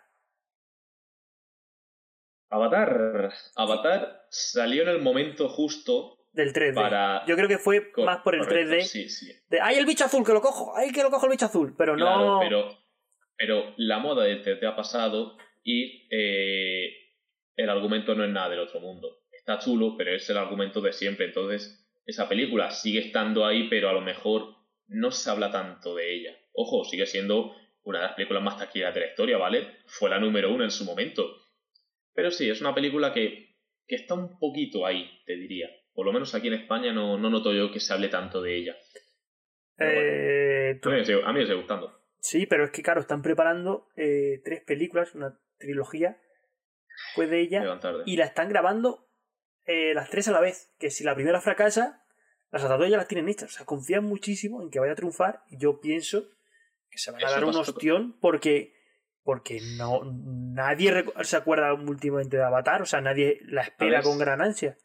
Avatar. 2.50 3.32
Avatar 3.56 4.26
salió 4.30 4.82
en 4.84 4.88
el 4.90 5.02
momento 5.02 5.48
justo 5.48 6.18
Del 6.32 6.52
3D. 6.52 6.74
para. 6.74 7.24
Yo 7.26 7.36
creo 7.36 7.48
que 7.48 7.58
fue 7.58 7.90
más 7.98 8.18
por 8.22 8.34
el 8.34 8.42
correcto, 8.42 8.72
3D. 8.74 8.82
Sí, 8.84 9.08
sí. 9.08 9.32
De, 9.48 9.60
¡Ay, 9.60 9.76
el 9.76 9.86
bicho 9.86 10.04
azul, 10.04 10.24
que 10.24 10.32
lo 10.32 10.40
cojo! 10.40 10.76
¡Ay, 10.76 10.92
que 10.92 11.02
lo 11.02 11.10
cojo 11.10 11.26
el 11.26 11.32
bicho 11.32 11.46
azul! 11.46 11.74
Pero 11.76 11.94
Claro, 11.96 12.34
no. 12.34 12.40
pero, 12.40 12.68
pero 13.36 13.74
la 13.76 13.98
moda 13.98 14.24
del 14.24 14.42
3D 14.42 14.64
ha 14.66 14.76
pasado 14.76 15.36
y 15.62 16.06
eh, 16.10 16.92
el 17.56 17.68
argumento 17.70 18.14
no 18.14 18.24
es 18.24 18.30
nada 18.30 18.50
del 18.50 18.60
otro 18.60 18.80
mundo. 18.80 19.22
Está 19.32 19.58
chulo, 19.58 19.96
pero 19.96 20.14
es 20.14 20.28
el 20.30 20.36
argumento 20.36 20.80
de 20.80 20.92
siempre. 20.92 21.26
Entonces, 21.26 21.86
esa 22.06 22.28
película 22.28 22.70
sigue 22.70 23.00
estando 23.00 23.46
ahí, 23.46 23.68
pero 23.68 23.88
a 23.88 23.92
lo 23.92 24.00
mejor 24.00 24.54
no 24.86 25.10
se 25.10 25.30
habla 25.30 25.50
tanto 25.50 25.94
de 25.94 26.14
ella. 26.14 26.36
Ojo, 26.52 26.84
sigue 26.84 27.06
siendo 27.06 27.54
una 27.82 28.00
de 28.00 28.06
las 28.06 28.14
películas 28.14 28.42
más 28.42 28.58
taquilleras 28.58 28.94
de 28.94 29.00
la 29.00 29.06
historia, 29.06 29.38
¿vale? 29.38 29.78
Fue 29.86 30.10
la 30.10 30.18
número 30.18 30.52
uno 30.52 30.64
en 30.64 30.70
su 30.70 30.84
momento. 30.84 31.42
Pero 32.14 32.30
sí, 32.30 32.48
es 32.48 32.60
una 32.60 32.74
película 32.74 33.12
que, 33.12 33.56
que 33.86 33.96
está 33.96 34.14
un 34.14 34.38
poquito 34.38 34.86
ahí, 34.86 35.10
te 35.26 35.36
diría. 35.36 35.68
Por 35.92 36.06
lo 36.06 36.12
menos 36.12 36.34
aquí 36.34 36.48
en 36.48 36.54
España 36.54 36.92
no, 36.92 37.18
no 37.18 37.30
noto 37.30 37.52
yo 37.52 37.70
que 37.70 37.80
se 37.80 37.92
hable 37.92 38.08
tanto 38.08 38.40
de 38.42 38.56
ella. 38.56 38.76
Bueno, 39.76 39.92
Eh, 40.00 40.80
a, 40.82 40.88
mí 40.88 40.96
me 40.96 41.04
sigue, 41.04 41.22
a 41.24 41.32
mí 41.32 41.38
me 41.40 41.46
sigue 41.46 41.56
gustando. 41.56 42.03
Sí, 42.26 42.46
pero 42.46 42.64
es 42.64 42.70
que, 42.70 42.82
claro, 42.82 43.02
están 43.02 43.20
preparando 43.20 43.88
eh, 43.96 44.40
tres 44.44 44.62
películas, 44.64 45.14
una 45.14 45.38
trilogía, 45.58 46.18
pues 47.14 47.28
de 47.28 47.40
ella, 47.42 47.62
y 48.06 48.16
la 48.16 48.24
están 48.24 48.48
grabando 48.48 49.10
eh, 49.66 49.92
las 49.92 50.08
tres 50.08 50.26
a 50.28 50.32
la 50.32 50.40
vez. 50.40 50.72
Que 50.78 50.88
si 50.90 51.04
la 51.04 51.14
primera 51.14 51.42
fracasa, 51.42 52.02
las 52.50 52.64
otras 52.64 52.78
dos 52.78 52.88
ya 52.88 52.96
las 52.96 53.08
tienen 53.08 53.28
hechas. 53.28 53.50
O 53.50 53.52
sea, 53.58 53.66
confían 53.66 54.04
muchísimo 54.04 54.62
en 54.62 54.70
que 54.70 54.78
vaya 54.80 54.92
a 54.92 54.96
triunfar, 54.96 55.42
y 55.50 55.58
yo 55.58 55.80
pienso 55.80 56.24
que 56.90 56.96
se 56.96 57.10
van 57.10 57.22
a 57.22 57.26
Eso 57.26 57.34
dar 57.34 57.44
un 57.44 57.52
pasa- 57.52 57.70
ostión 57.72 58.18
porque. 58.20 58.72
Porque 59.22 59.60
no 59.78 60.00
nadie 60.04 61.04
se 61.22 61.36
acuerda 61.36 61.72
últimamente 61.74 62.36
de 62.38 62.42
Avatar, 62.42 62.80
o 62.82 62.86
sea, 62.86 63.00
nadie 63.02 63.38
la 63.44 63.62
espera 63.62 64.00
con 64.02 64.18
gran 64.18 64.40
ansia. 64.42 64.76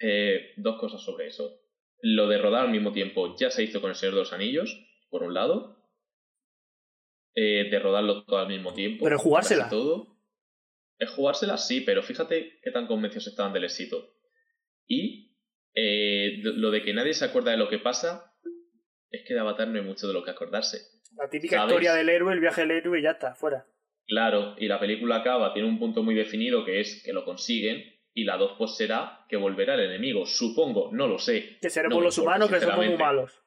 Eh, 0.00 0.52
dos 0.56 0.80
cosas 0.80 1.00
sobre 1.00 1.26
eso. 1.28 1.60
Lo 2.00 2.26
de 2.28 2.38
rodar 2.38 2.62
al 2.66 2.70
mismo 2.72 2.92
tiempo 2.92 3.36
ya 3.36 3.50
se 3.50 3.62
hizo 3.62 3.80
con 3.80 3.90
El 3.90 3.96
Señor 3.96 4.14
de 4.14 4.20
los 4.20 4.32
Anillos, 4.32 4.84
por 5.10 5.22
un 5.22 5.34
lado. 5.34 5.81
Eh, 7.34 7.68
de 7.70 7.78
rodarlo 7.78 8.24
todo 8.24 8.38
al 8.38 8.48
mismo 8.48 8.74
tiempo. 8.74 9.04
Pero 9.04 9.18
jugársela. 9.18 9.68
todo. 9.68 10.18
Es 10.98 11.10
jugársela, 11.10 11.56
sí, 11.56 11.80
pero 11.80 12.02
fíjate 12.02 12.60
qué 12.62 12.70
tan 12.70 12.86
convencidos 12.86 13.26
estaban 13.26 13.52
del 13.52 13.64
éxito. 13.64 14.14
Y 14.86 15.36
eh, 15.74 16.38
lo 16.42 16.70
de 16.70 16.82
que 16.82 16.92
nadie 16.92 17.14
se 17.14 17.24
acuerda 17.24 17.50
de 17.50 17.56
lo 17.56 17.68
que 17.68 17.78
pasa, 17.78 18.34
es 19.10 19.24
que 19.26 19.34
de 19.34 19.40
Avatar 19.40 19.68
no 19.68 19.78
hay 19.78 19.84
mucho 19.84 20.06
de 20.06 20.12
lo 20.12 20.22
que 20.22 20.30
acordarse. 20.30 20.78
La 21.16 21.28
típica 21.28 21.56
¿Sabes? 21.56 21.72
historia 21.72 21.94
del 21.94 22.08
héroe, 22.08 22.32
el 22.32 22.40
viaje 22.40 22.62
del 22.62 22.70
héroe 22.72 22.98
y 23.00 23.02
ya 23.02 23.12
está, 23.12 23.34
fuera. 23.34 23.66
Claro, 24.06 24.54
y 24.58 24.68
la 24.68 24.78
película 24.78 25.16
acaba, 25.16 25.52
tiene 25.54 25.68
un 25.68 25.78
punto 25.78 26.02
muy 26.02 26.14
definido 26.14 26.64
que 26.64 26.80
es 26.80 27.02
que 27.04 27.12
lo 27.12 27.24
consiguen, 27.24 27.82
y 28.14 28.24
la 28.24 28.36
2 28.36 28.56
pues 28.58 28.76
será 28.76 29.24
que 29.28 29.36
volverá 29.36 29.74
el 29.74 29.80
enemigo. 29.80 30.26
Supongo, 30.26 30.90
no 30.92 31.06
lo 31.06 31.18
sé. 31.18 31.58
Que 31.60 31.70
seremos 31.70 31.98
No 31.98 32.04
los 32.04 32.18
importa, 32.18 32.36
humanos 32.36 32.50
que 32.50 32.60
somos 32.60 32.86
muy 32.86 32.96
malos. 32.96 33.42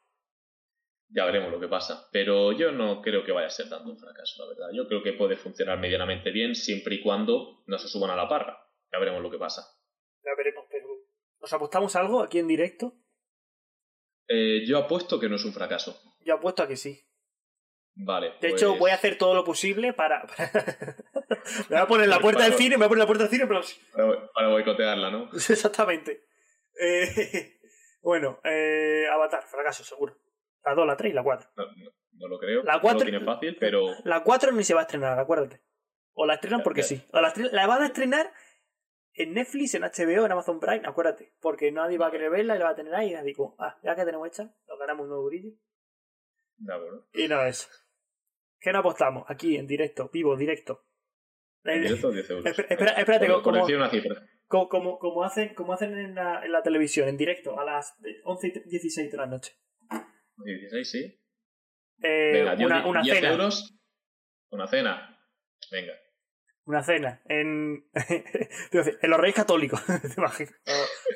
Ya 1.09 1.25
veremos 1.25 1.51
lo 1.51 1.59
que 1.59 1.67
pasa. 1.67 2.07
Pero 2.11 2.51
yo 2.51 2.71
no 2.71 3.01
creo 3.01 3.23
que 3.23 3.31
vaya 3.31 3.47
a 3.47 3.51
ser 3.51 3.69
tanto 3.69 3.89
un 3.89 3.99
fracaso, 3.99 4.43
la 4.43 4.49
verdad. 4.49 4.69
Yo 4.73 4.87
creo 4.87 5.03
que 5.03 5.13
puede 5.13 5.37
funcionar 5.37 5.79
medianamente 5.79 6.31
bien 6.31 6.55
siempre 6.55 6.95
y 6.95 7.01
cuando 7.01 7.63
no 7.67 7.77
se 7.77 7.87
suban 7.87 8.11
a 8.11 8.15
la 8.15 8.27
parra. 8.27 8.57
Ya 8.91 8.99
veremos 8.99 9.21
lo 9.21 9.31
que 9.31 9.37
pasa. 9.37 9.61
Ya 10.23 10.31
veremos, 10.37 10.65
pero. 10.69 10.87
¿Nos 11.39 11.53
apostamos 11.53 11.95
algo 11.95 12.21
aquí 12.21 12.39
en 12.39 12.47
directo? 12.47 12.93
Eh, 14.27 14.63
yo 14.65 14.79
apuesto 14.79 15.19
que 15.19 15.29
no 15.29 15.35
es 15.35 15.45
un 15.45 15.53
fracaso. 15.53 15.99
Yo 16.21 16.33
apuesto 16.33 16.63
a 16.63 16.67
que 16.67 16.75
sí. 16.75 17.05
Vale. 17.95 18.31
De 18.41 18.49
pues- 18.49 18.53
hecho, 18.53 18.75
voy 18.75 18.91
a 18.91 18.95
hacer 18.95 19.17
todo 19.17 19.33
lo 19.35 19.43
posible 19.43 19.93
para. 19.97 20.25
me 21.69 21.75
voy 21.75 21.77
a 21.77 21.87
poner 21.87 22.07
la 22.07 22.19
puerta 22.19 22.43
del 22.43 22.53
cine, 22.53 22.77
me 22.77 22.77
voy 22.77 22.85
a 22.85 22.89
poner 22.89 23.03
la 23.03 23.07
puerta 23.07 23.23
del 23.23 23.31
cine, 23.31 23.47
pero. 23.47 23.61
Para, 23.93 24.31
para 24.31 24.47
boicotearla, 24.49 25.11
¿no? 25.11 25.29
Exactamente. 25.33 26.25
Eh, 26.79 27.59
bueno, 28.01 28.39
eh, 28.43 29.05
Avatar, 29.11 29.43
fracaso, 29.47 29.83
seguro. 29.83 30.17
La 30.65 30.73
2, 30.75 30.87
la 30.87 30.97
3 30.97 31.11
y 31.11 31.15
la 31.15 31.23
4. 31.23 31.49
No, 31.55 31.65
no- 31.65 31.91
no 32.17 32.27
lo 32.27 32.39
creo. 32.39 32.63
La 32.63 32.73
no 32.75 32.81
cuatro- 32.81 32.99
lo 33.05 33.05
tiene 33.11 33.23
fácil, 33.25 33.57
pero. 33.59 33.87
La 34.03 34.23
4 34.23 34.51
ni 34.51 34.63
se 34.63 34.73
va 34.73 34.81
a 34.81 34.83
estrenar, 34.83 35.19
acuérdate. 35.19 35.61
O 36.13 36.25
la 36.25 36.35
estrenan 36.35 36.63
porque 36.63 36.81
sí. 36.83 37.03
O 37.11 37.19
la, 37.21 37.33
la 37.51 37.67
van 37.67 37.81
a 37.83 37.87
estrenar 37.87 38.31
en 39.13 39.33
Netflix, 39.33 39.75
en 39.75 39.83
HBO, 39.83 40.25
en 40.25 40.31
Amazon 40.31 40.59
Prime, 40.59 40.81
acuérdate. 40.85 41.33
Porque 41.41 41.71
nadie 41.71 41.97
va 41.97 42.07
a 42.07 42.11
querer 42.11 42.29
verla 42.31 42.55
y 42.55 42.59
la 42.59 42.65
va 42.65 42.71
a 42.71 42.75
tener 42.75 42.95
ahí. 42.95 43.13
Y 43.13 43.21
digo, 43.23 43.55
ah, 43.59 43.77
ya 43.83 43.95
que 43.95 44.05
tenemos 44.05 44.27
hecha, 44.27 44.43
nos 44.67 44.79
ganamos 44.79 45.03
un 45.03 45.09
nuevo 45.09 45.25
brillo. 45.25 45.51
De 46.57 46.73
acuerdo. 46.73 47.07
Y 47.13 47.27
no 47.27 47.41
es. 47.43 47.69
¿Qué 48.59 48.71
no 48.71 48.79
apostamos? 48.79 49.25
Aquí, 49.27 49.57
en 49.57 49.67
directo, 49.67 50.09
vivo, 50.11 50.35
directo. 50.37 50.85
En 51.65 51.81
directo, 51.81 52.11
10 52.11 52.29
euros. 52.29 52.45
Espera- 52.45 52.67
espera- 52.69 52.91
espérate, 52.93 53.27
como- 53.43 53.57
decir 53.57 53.75
una 53.75 53.89
cifra. 53.89 54.15
Como, 54.47 54.69
como, 54.69 54.99
como 54.99 55.23
hacen, 55.23 55.53
como 55.53 55.73
hacen 55.73 55.97
en, 55.97 56.15
la, 56.15 56.45
en 56.45 56.51
la 56.51 56.61
televisión, 56.63 57.09
en 57.09 57.17
directo, 57.17 57.59
a 57.59 57.65
las 57.65 57.97
11 58.23 58.47
y 58.65 58.69
16 58.69 59.11
de 59.11 59.17
la 59.17 59.25
noche. 59.25 59.53
16, 60.37 60.89
sí. 60.91 61.21
Eh, 62.01 62.31
Venga, 62.33 62.55
yo 62.55 62.65
una, 62.67 62.87
una 62.87 63.01
10 63.01 63.15
cena. 63.15 63.31
euros. 63.31 63.77
Una 64.51 64.67
cena. 64.67 65.19
Venga. 65.71 65.93
Una 66.65 66.83
cena. 66.83 67.21
En, 67.25 67.89
en 67.93 69.09
los 69.09 69.19
Reyes 69.19 69.35
Católicos. 69.35 69.81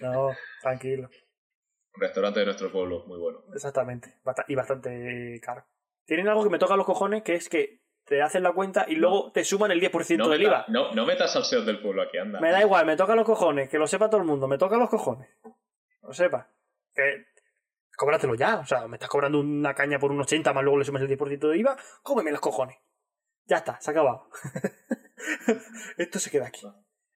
No, 0.01 0.13
no, 0.29 0.35
tranquilo. 0.61 1.09
Un 1.95 2.01
restaurante 2.01 2.39
de 2.39 2.45
nuestro 2.45 2.71
pueblo, 2.71 3.03
muy 3.07 3.17
bueno. 3.19 3.43
Exactamente. 3.53 4.19
Y 4.47 4.55
bastante 4.55 5.39
caro. 5.43 5.65
Tienen 6.05 6.27
algo 6.29 6.43
que 6.43 6.49
me 6.49 6.59
toca 6.59 6.75
los 6.77 6.85
cojones, 6.85 7.23
que 7.23 7.33
es 7.35 7.49
que 7.49 7.81
te 8.05 8.21
hacen 8.21 8.43
la 8.43 8.53
cuenta 8.53 8.85
y 8.87 8.95
luego 8.95 9.31
te 9.31 9.43
suman 9.43 9.71
el 9.71 9.81
10% 9.81 10.17
No, 10.17 10.29
del 10.29 10.41
IVA. 10.43 10.65
no, 10.69 10.93
no 10.93 11.05
metas 11.05 11.35
al 11.35 11.43
SEO 11.43 11.63
del 11.63 11.81
pueblo 11.81 12.01
aquí, 12.03 12.17
anda. 12.17 12.39
Me 12.39 12.51
da 12.51 12.61
igual, 12.61 12.85
me 12.85 12.95
toca 12.95 13.15
los 13.15 13.25
cojones, 13.25 13.69
que 13.69 13.77
lo 13.77 13.85
sepa 13.87 14.09
todo 14.09 14.21
el 14.21 14.27
mundo, 14.27 14.47
me 14.47 14.57
toca 14.57 14.77
los 14.77 14.89
cojones. 14.89 15.29
Lo 16.01 16.13
sepa. 16.13 16.49
Que 16.95 17.25
cóbratelo 17.99 18.34
ya, 18.34 18.59
o 18.59 18.65
sea, 18.65 18.88
me 18.88 18.95
estás 18.95 19.09
cobrando 19.09 19.41
una 19.41 19.76
caña 19.76 19.99
por 19.99 20.11
un 20.11 20.21
80 20.21 20.53
más 20.53 20.63
luego 20.63 20.80
le 20.80 20.85
sumas 20.85 21.01
el 21.01 21.09
10% 21.09 21.49
de 21.49 21.57
IVA, 21.57 21.77
cómeme 22.01 22.31
los 22.31 22.39
cojones. 22.39 22.77
Ya 23.45 23.57
está, 23.57 23.80
se 23.81 23.89
ha 23.89 23.91
acabado. 23.91 24.30
Esto 25.97 26.17
se 26.17 26.31
queda 26.31 26.47
aquí. 26.47 26.65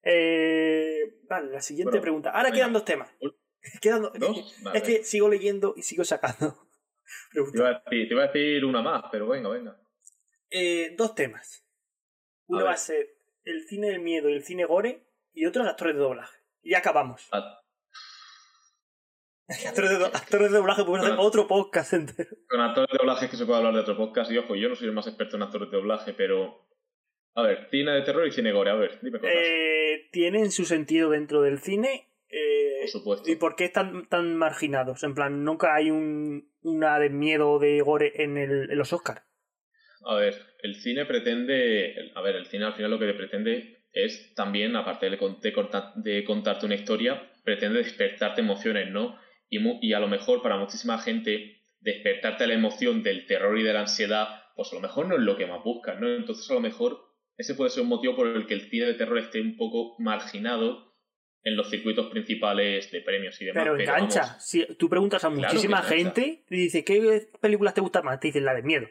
Eh, 0.03 1.21
vale, 1.29 1.51
la 1.51 1.61
siguiente 1.61 1.91
Bueno, 1.91 2.01
pregunta. 2.01 2.31
Ahora 2.31 2.51
quedan 2.51 2.73
dos 2.73 2.83
temas. 2.83 3.09
Quedan 3.81 4.01
dos. 4.01 4.11
¿Dos? 4.19 4.55
Vale, 4.61 4.77
Es 4.77 4.83
que 4.83 5.03
sigo 5.05 5.29
leyendo 5.29 5.73
y 5.77 5.83
sigo 5.83 6.03
sacando 6.03 6.67
Te 7.31 7.35
preguntas. 7.35 7.59
iba, 7.61 7.69
decir, 7.69 8.07
te 8.09 8.13
iba 8.13 8.23
a 8.23 8.27
decir 8.27 8.65
una 8.65 8.81
más, 8.81 9.05
pero 9.09 9.25
venga, 9.29 9.47
venga. 9.47 9.79
Eh, 10.49 10.93
dos 10.97 11.15
temas. 11.15 11.65
Uno 12.47 12.59
A 12.59 12.65
va 12.65 12.71
a 12.71 12.77
ser 12.77 13.15
el 13.45 13.65
cine 13.69 13.87
del 13.87 14.01
miedo 14.01 14.27
y 14.27 14.33
el 14.33 14.43
cine 14.43 14.65
gore 14.65 15.07
y 15.31 15.45
otro 15.45 15.63
actores 15.63 15.95
de 15.95 16.01
doblaje. 16.01 16.39
Y 16.61 16.73
acabamos. 16.73 17.29
Ah, 17.31 17.62
actores, 19.65 19.89
de 19.91 19.97
do- 19.97 20.05
actores 20.07 20.51
de 20.51 20.57
doblaje 20.57 20.83
podemos 20.83 21.05
hacer 21.07 21.19
otro 21.19 21.47
podcast 21.47 21.93
entero. 21.93 22.29
Con 22.49 22.61
actores 22.61 22.89
de 22.91 22.97
doblaje 22.97 23.25
es 23.25 23.31
que 23.31 23.37
se 23.37 23.45
puede 23.45 23.57
hablar 23.59 23.73
de 23.73 23.79
otro 23.81 23.97
podcast. 23.97 24.31
Y 24.31 24.37
ojo, 24.37 24.55
yo 24.55 24.69
no 24.69 24.75
soy 24.75 24.87
el 24.87 24.93
más 24.93 25.07
experto 25.07 25.35
en 25.37 25.43
actores 25.43 25.69
de 25.71 25.77
doblaje, 25.77 26.13
pero. 26.13 26.65
A 27.35 27.41
ver, 27.41 27.67
cine 27.71 27.91
de 27.93 28.01
terror 28.03 28.27
y 28.27 28.31
cine 28.31 28.51
gore. 28.51 28.69
A 28.71 28.75
ver, 28.75 28.99
dime 29.01 29.19
cosas. 29.19 29.35
Eh, 29.35 30.07
tienen 30.11 30.51
su 30.51 30.65
sentido 30.65 31.09
dentro 31.09 31.41
del 31.41 31.59
cine. 31.59 32.09
eh, 32.29 32.77
Por 32.81 32.89
supuesto. 32.89 33.31
¿Y 33.31 33.35
por 33.37 33.55
qué 33.55 33.65
están 33.65 34.07
tan 34.07 34.35
marginados? 34.35 35.03
En 35.03 35.15
plan, 35.15 35.43
nunca 35.43 35.73
hay 35.73 35.89
un, 35.89 36.51
una 36.61 36.99
de 36.99 37.09
miedo 37.09 37.57
de 37.59 37.81
gore 37.81 38.11
en, 38.23 38.37
el, 38.37 38.69
en 38.71 38.77
los 38.77 38.93
Oscars. 38.93 39.23
A 40.05 40.15
ver, 40.15 40.35
el 40.61 40.75
cine 40.75 41.05
pretende. 41.05 42.11
A 42.13 42.21
ver, 42.21 42.35
el 42.35 42.45
cine 42.45 42.65
al 42.65 42.73
final 42.73 42.91
lo 42.91 42.99
que 42.99 43.11
pretende 43.13 43.83
es 43.93 44.33
también, 44.35 44.75
aparte 44.75 45.09
de, 45.09 45.17
de 45.17 45.61
de 45.95 46.23
contarte 46.25 46.65
una 46.65 46.75
historia, 46.75 47.31
pretende 47.43 47.79
despertarte 47.79 48.41
emociones, 48.41 48.89
¿no? 48.91 49.17
Y, 49.81 49.93
a 49.93 49.99
lo 49.99 50.07
mejor 50.07 50.41
para 50.41 50.57
muchísima 50.57 50.97
gente, 50.97 51.61
despertarte 51.79 52.47
la 52.47 52.55
emoción 52.55 53.03
del 53.03 53.25
terror 53.27 53.57
y 53.57 53.63
de 53.63 53.73
la 53.73 53.81
ansiedad, 53.81 54.43
pues 54.55 54.71
a 54.71 54.75
lo 54.75 54.81
mejor 54.81 55.07
no 55.07 55.15
es 55.15 55.21
lo 55.21 55.37
que 55.37 55.45
más 55.45 55.63
buscan, 55.63 56.01
¿no? 56.01 56.09
Entonces 56.09 56.49
a 56.49 56.55
lo 56.55 56.59
mejor 56.59 56.99
ese 57.37 57.55
puede 57.55 57.69
ser 57.69 57.83
un 57.83 57.89
motivo 57.89 58.15
por 58.15 58.27
el 58.27 58.47
que 58.47 58.53
el 58.55 58.69
cine 58.69 58.85
de 58.85 58.93
terror 58.93 59.17
esté 59.17 59.41
un 59.41 59.57
poco 59.57 59.95
marginado 59.99 60.93
en 61.43 61.57
los 61.57 61.69
circuitos 61.69 62.09
principales 62.09 62.89
de 62.91 63.01
premios 63.01 63.39
y 63.41 63.45
demás. 63.45 63.63
Pero 63.63 63.79
engancha. 63.79 64.21
vamos, 64.21 64.43
Si 64.43 64.65
tú 64.75 64.89
preguntas 64.89 65.23
a 65.23 65.29
muchísima 65.29 65.81
gente 65.83 66.43
y 66.49 66.55
dices, 66.55 66.83
¿qué 66.85 67.27
películas 67.41 67.73
te 67.73 67.81
gustan 67.81 68.05
más? 68.05 68.19
Te 68.19 68.27
dicen 68.27 68.45
la 68.45 68.53
de 68.53 68.63
miedo. 68.63 68.87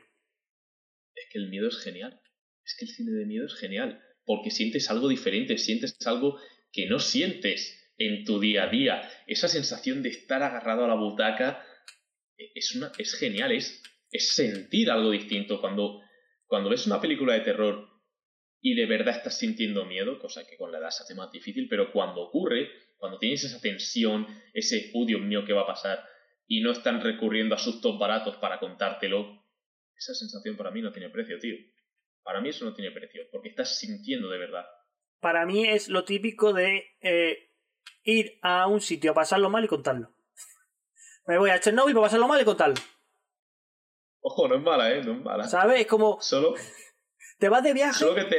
es 1.15 1.27
que 1.31 1.39
el 1.39 1.49
miedo 1.49 1.69
es 1.69 1.83
genial. 1.83 2.21
Es 2.65 2.77
que 2.79 2.85
el 2.85 2.91
cine 2.91 3.13
de 3.13 3.27
miedo 3.27 3.47
es 3.47 3.55
genial. 3.55 4.01
Porque 4.25 4.51
sientes 4.51 4.91
algo 4.91 5.09
diferente, 5.09 5.57
sientes 5.59 5.97
algo 6.07 6.39
que 6.73 6.87
no 6.87 6.99
sientes 6.99 7.82
en 8.07 8.25
tu 8.25 8.41
día 8.41 8.65
a 8.65 8.69
día. 8.69 9.11
Esa 9.27 9.49
sensación 9.49 10.03
de 10.03 10.11
estar 10.11 10.43
agarrado 10.43 10.85
a 10.85 10.89
la 10.89 10.95
butaca 10.95 11.65
e- 12.37 12.53
es, 12.55 12.75
una, 12.75 12.93
es 12.99 13.15
genial, 13.15 13.53
es, 13.53 13.83
es 14.11 14.35
sentir 14.35 14.91
algo 14.91 15.11
distinto. 15.11 15.61
Cuando, 15.61 16.01
cuando 16.47 16.71
ves 16.71 16.87
una 16.87 17.01
película 17.01 17.35
de 17.35 17.41
terror 17.41 17.89
y 18.61 18.75
de 18.75 18.87
verdad 18.87 19.17
estás 19.17 19.39
sintiendo 19.39 19.85
miedo, 19.85 20.19
cosa 20.19 20.47
que 20.47 20.57
con 20.57 20.73
la 20.73 20.79
edad 20.79 20.91
se 20.91 21.03
hace 21.03 21.15
más 21.15 21.31
difícil, 21.33 21.69
pero 21.69 21.93
cuando 21.93 22.21
ocurre, 22.21 22.71
cuando 22.97 23.19
tienes 23.19 23.43
esa 23.45 23.61
tensión, 23.61 24.27
ese, 24.53 24.91
oh 24.95 25.05
Dios 25.05 25.21
mío, 25.21 25.45
¿qué 25.45 25.53
va 25.53 25.63
a 25.63 25.67
pasar? 25.67 26.05
Y 26.47 26.61
no 26.61 26.71
están 26.73 27.01
recurriendo 27.01 27.55
a 27.55 27.59
sustos 27.59 27.99
baratos 27.99 28.37
para 28.37 28.59
contártelo, 28.59 29.43
esa 29.97 30.15
sensación 30.15 30.57
para 30.57 30.71
mí 30.71 30.83
no 30.83 30.93
tiene 30.93 31.11
precio, 31.11 31.39
tío. 31.39 31.57
Para 32.23 32.41
mí 32.41 32.49
eso 32.49 32.65
no 32.65 32.75
tiene 32.75 32.91
precio, 32.91 33.23
porque 33.31 33.49
estás 33.49 33.79
sintiendo 33.79 34.29
de 34.29 34.39
verdad. 34.39 34.65
Para 35.21 35.47
mí 35.47 35.67
es 35.67 35.89
lo 35.89 36.05
típico 36.05 36.53
de 36.53 36.85
eh, 37.01 37.52
ir 38.05 38.39
a 38.43 38.67
un 38.67 38.81
sitio 38.81 39.11
a 39.13 39.15
pasarlo 39.15 39.51
mal 39.51 39.65
y 39.65 39.69
contarlo. 39.69 40.13
Me 41.27 41.39
voy 41.39 41.51
a 41.51 41.61
Chernobyl 41.61 41.95
para 41.95 42.07
pasarlo 42.07 42.29
mal 42.29 42.41
y 42.41 42.45
contarlo. 42.45 42.75
Ojo, 44.21 44.49
no 44.49 44.57
es 44.57 44.63
mala, 44.63 44.91
¿eh? 44.93 45.03
No 45.03 45.13
es 45.13 45.21
mala. 45.23 45.45
¿Sabes? 45.45 45.81
Es 45.81 45.87
como, 45.87 46.21
Solo, 46.21 46.55
te 47.39 47.49
vas 47.49 47.63
de 47.63 47.73
viaje, 47.73 47.99
solo 47.99 48.15
que 48.15 48.25
te... 48.25 48.37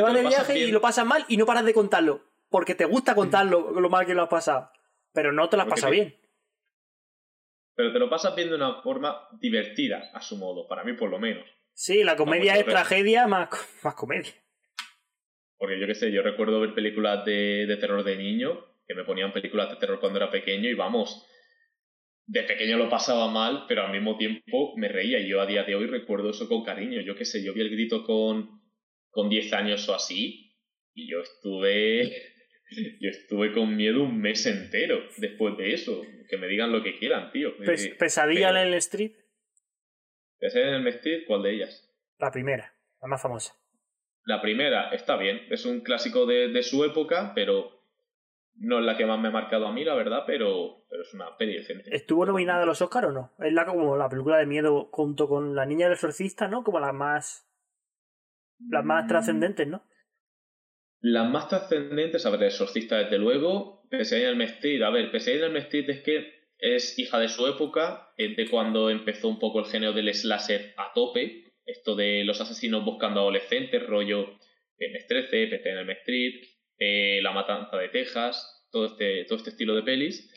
vas 0.00 0.12
te 0.12 0.18
de 0.22 0.28
viaje 0.28 0.58
y 0.58 0.70
lo 0.70 0.80
pasas 0.80 1.04
mal 1.06 1.24
y 1.28 1.36
no 1.36 1.46
paras 1.46 1.64
de 1.64 1.74
contarlo. 1.74 2.22
Porque 2.48 2.74
te 2.74 2.84
gusta 2.84 3.14
contarlo 3.14 3.70
lo 3.80 3.88
mal 3.90 4.06
que 4.06 4.14
lo 4.14 4.22
has 4.22 4.28
pasado. 4.28 4.70
Pero 5.12 5.32
no 5.32 5.48
te 5.48 5.56
lo 5.56 5.62
has 5.62 5.68
Porque 5.68 5.80
pasado 5.80 5.92
te- 5.92 6.00
bien. 6.00 6.16
Pero 7.76 7.92
te 7.92 7.98
lo 7.98 8.10
pasas 8.10 8.34
bien 8.34 8.48
de 8.50 8.56
una 8.56 8.82
forma 8.82 9.28
divertida, 9.40 10.10
a 10.12 10.20
su 10.20 10.36
modo, 10.36 10.66
para 10.68 10.84
mí 10.84 10.92
por 10.94 11.08
lo 11.10 11.18
menos. 11.18 11.44
Sí, 11.72 12.02
la 12.04 12.16
comedia 12.16 12.56
es 12.56 12.66
tragedia 12.66 13.26
más, 13.26 13.48
más 13.82 13.94
comedia. 13.94 14.32
Porque 15.60 15.78
yo 15.78 15.86
qué 15.86 15.94
sé, 15.94 16.10
yo 16.10 16.22
recuerdo 16.22 16.58
ver 16.60 16.74
películas 16.74 17.24
de, 17.26 17.66
de 17.66 17.76
terror 17.76 18.02
de 18.02 18.16
niño, 18.16 18.64
que 18.88 18.94
me 18.94 19.04
ponían 19.04 19.32
películas 19.32 19.68
de 19.68 19.76
terror 19.76 20.00
cuando 20.00 20.16
era 20.18 20.30
pequeño 20.30 20.68
y 20.70 20.74
vamos, 20.74 21.26
de 22.26 22.42
pequeño 22.44 22.78
lo 22.78 22.88
pasaba 22.88 23.30
mal, 23.30 23.66
pero 23.68 23.82
al 23.84 23.92
mismo 23.92 24.16
tiempo 24.16 24.74
me 24.78 24.88
reía 24.88 25.18
y 25.20 25.28
yo 25.28 25.40
a 25.40 25.46
día 25.46 25.62
de 25.64 25.74
hoy 25.74 25.86
recuerdo 25.86 26.30
eso 26.30 26.48
con 26.48 26.64
cariño. 26.64 27.02
Yo 27.02 27.14
qué 27.14 27.26
sé, 27.26 27.44
yo 27.44 27.52
vi 27.52 27.60
el 27.60 27.68
grito 27.70 28.04
con, 28.04 28.62
con 29.10 29.28
10 29.28 29.52
años 29.52 29.86
o 29.88 29.94
así 29.94 30.56
y 30.94 31.10
yo 31.10 31.20
estuve, 31.20 32.10
yo 33.00 33.10
estuve 33.10 33.52
con 33.52 33.76
miedo 33.76 34.02
un 34.02 34.18
mes 34.18 34.46
entero 34.46 35.02
después 35.18 35.58
de 35.58 35.74
eso. 35.74 36.02
Que 36.30 36.38
me 36.38 36.46
digan 36.48 36.72
lo 36.72 36.82
que 36.82 36.98
quieran, 36.98 37.30
tío. 37.32 37.54
Pes- 37.58 37.94
Pesadilla 37.98 38.48
pero- 38.48 38.60
en 38.62 38.68
el 38.68 38.74
Street, 38.74 39.12
¿Ya 40.40 40.48
sabes 40.48 40.68
en 40.68 40.74
el 40.74 40.82
Mestir 40.82 41.24
cuál 41.26 41.42
de 41.42 41.52
ellas? 41.54 41.86
la 42.18 42.30
primera, 42.30 42.74
la 43.02 43.08
más 43.08 43.20
famosa. 43.20 43.52
La 44.24 44.40
primera 44.40 44.90
está 44.90 45.16
bien, 45.16 45.40
es 45.50 45.64
un 45.64 45.80
clásico 45.80 46.26
de, 46.26 46.48
de 46.48 46.62
su 46.62 46.84
época, 46.84 47.32
pero 47.34 47.80
no 48.56 48.78
es 48.78 48.84
la 48.84 48.96
que 48.96 49.06
más 49.06 49.18
me 49.18 49.28
ha 49.28 49.32
marcado 49.32 49.66
a 49.66 49.72
mí, 49.72 49.84
la 49.84 49.94
verdad, 49.94 50.24
pero, 50.26 50.84
pero 50.88 51.02
es 51.02 51.14
una 51.14 51.36
peli 51.36 51.54
decente. 51.54 51.94
¿Estuvo 51.94 52.26
nominada 52.26 52.62
a 52.62 52.66
los 52.66 52.82
Oscar 52.82 53.06
o 53.06 53.12
no? 53.12 53.32
Es 53.38 53.52
la 53.52 53.64
como 53.64 53.96
la 53.96 54.08
película 54.08 54.36
de 54.38 54.46
miedo 54.46 54.88
junto 54.92 55.28
con 55.28 55.54
La 55.54 55.64
Niña 55.64 55.86
del 55.86 55.94
Exorcista, 55.94 56.46
¿no? 56.46 56.62
Como 56.62 56.78
las 56.78 56.92
más 56.92 57.46
las 58.68 58.84
más 58.84 59.06
trascendentes, 59.06 59.66
¿no? 59.66 59.82
Las 61.00 61.30
más 61.30 61.48
trascendentes, 61.48 62.26
a 62.26 62.30
ver, 62.30 62.42
El 62.42 62.48
Exorcista, 62.48 62.98
desde 62.98 63.18
luego, 63.18 63.88
Pesadilla 63.88 64.28
en 64.28 64.32
el 64.32 64.38
Mestir. 64.38 64.84
A 64.84 64.90
ver, 64.90 65.10
Pesadilla 65.10 65.46
en 65.46 65.56
el 65.56 65.90
es 65.90 66.02
que 66.02 66.40
es 66.58 66.98
hija 66.98 67.18
de 67.18 67.28
su 67.28 67.46
época, 67.46 68.12
es 68.18 68.36
de 68.36 68.48
cuando 68.50 68.90
empezó 68.90 69.28
un 69.28 69.38
poco 69.38 69.60
el 69.60 69.66
género 69.66 69.94
del 69.94 70.12
slasher 70.12 70.74
a 70.76 70.92
tope, 70.92 71.49
esto 71.70 71.94
de 71.94 72.24
los 72.24 72.40
asesinos 72.40 72.84
buscando 72.84 73.20
adolescentes, 73.20 73.86
rollo 73.86 74.38
Viernes 74.78 75.06
13, 75.06 75.46
Pesadilla 75.48 75.72
en 75.72 75.78
el 75.78 75.86
Mestir, 75.86 76.40
eh, 76.78 77.20
La 77.22 77.32
Matanza 77.32 77.76
de 77.76 77.88
Texas, 77.88 78.66
todo 78.70 78.86
este, 78.86 79.24
todo 79.26 79.38
este 79.38 79.50
estilo 79.50 79.74
de 79.74 79.82
pelis, 79.82 80.34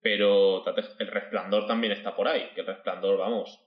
pero 0.00 0.64
El 0.98 1.06
Resplandor 1.06 1.66
también 1.66 1.92
está 1.92 2.16
por 2.16 2.28
ahí, 2.28 2.48
El 2.56 2.66
Resplandor, 2.66 3.18
vamos, 3.18 3.60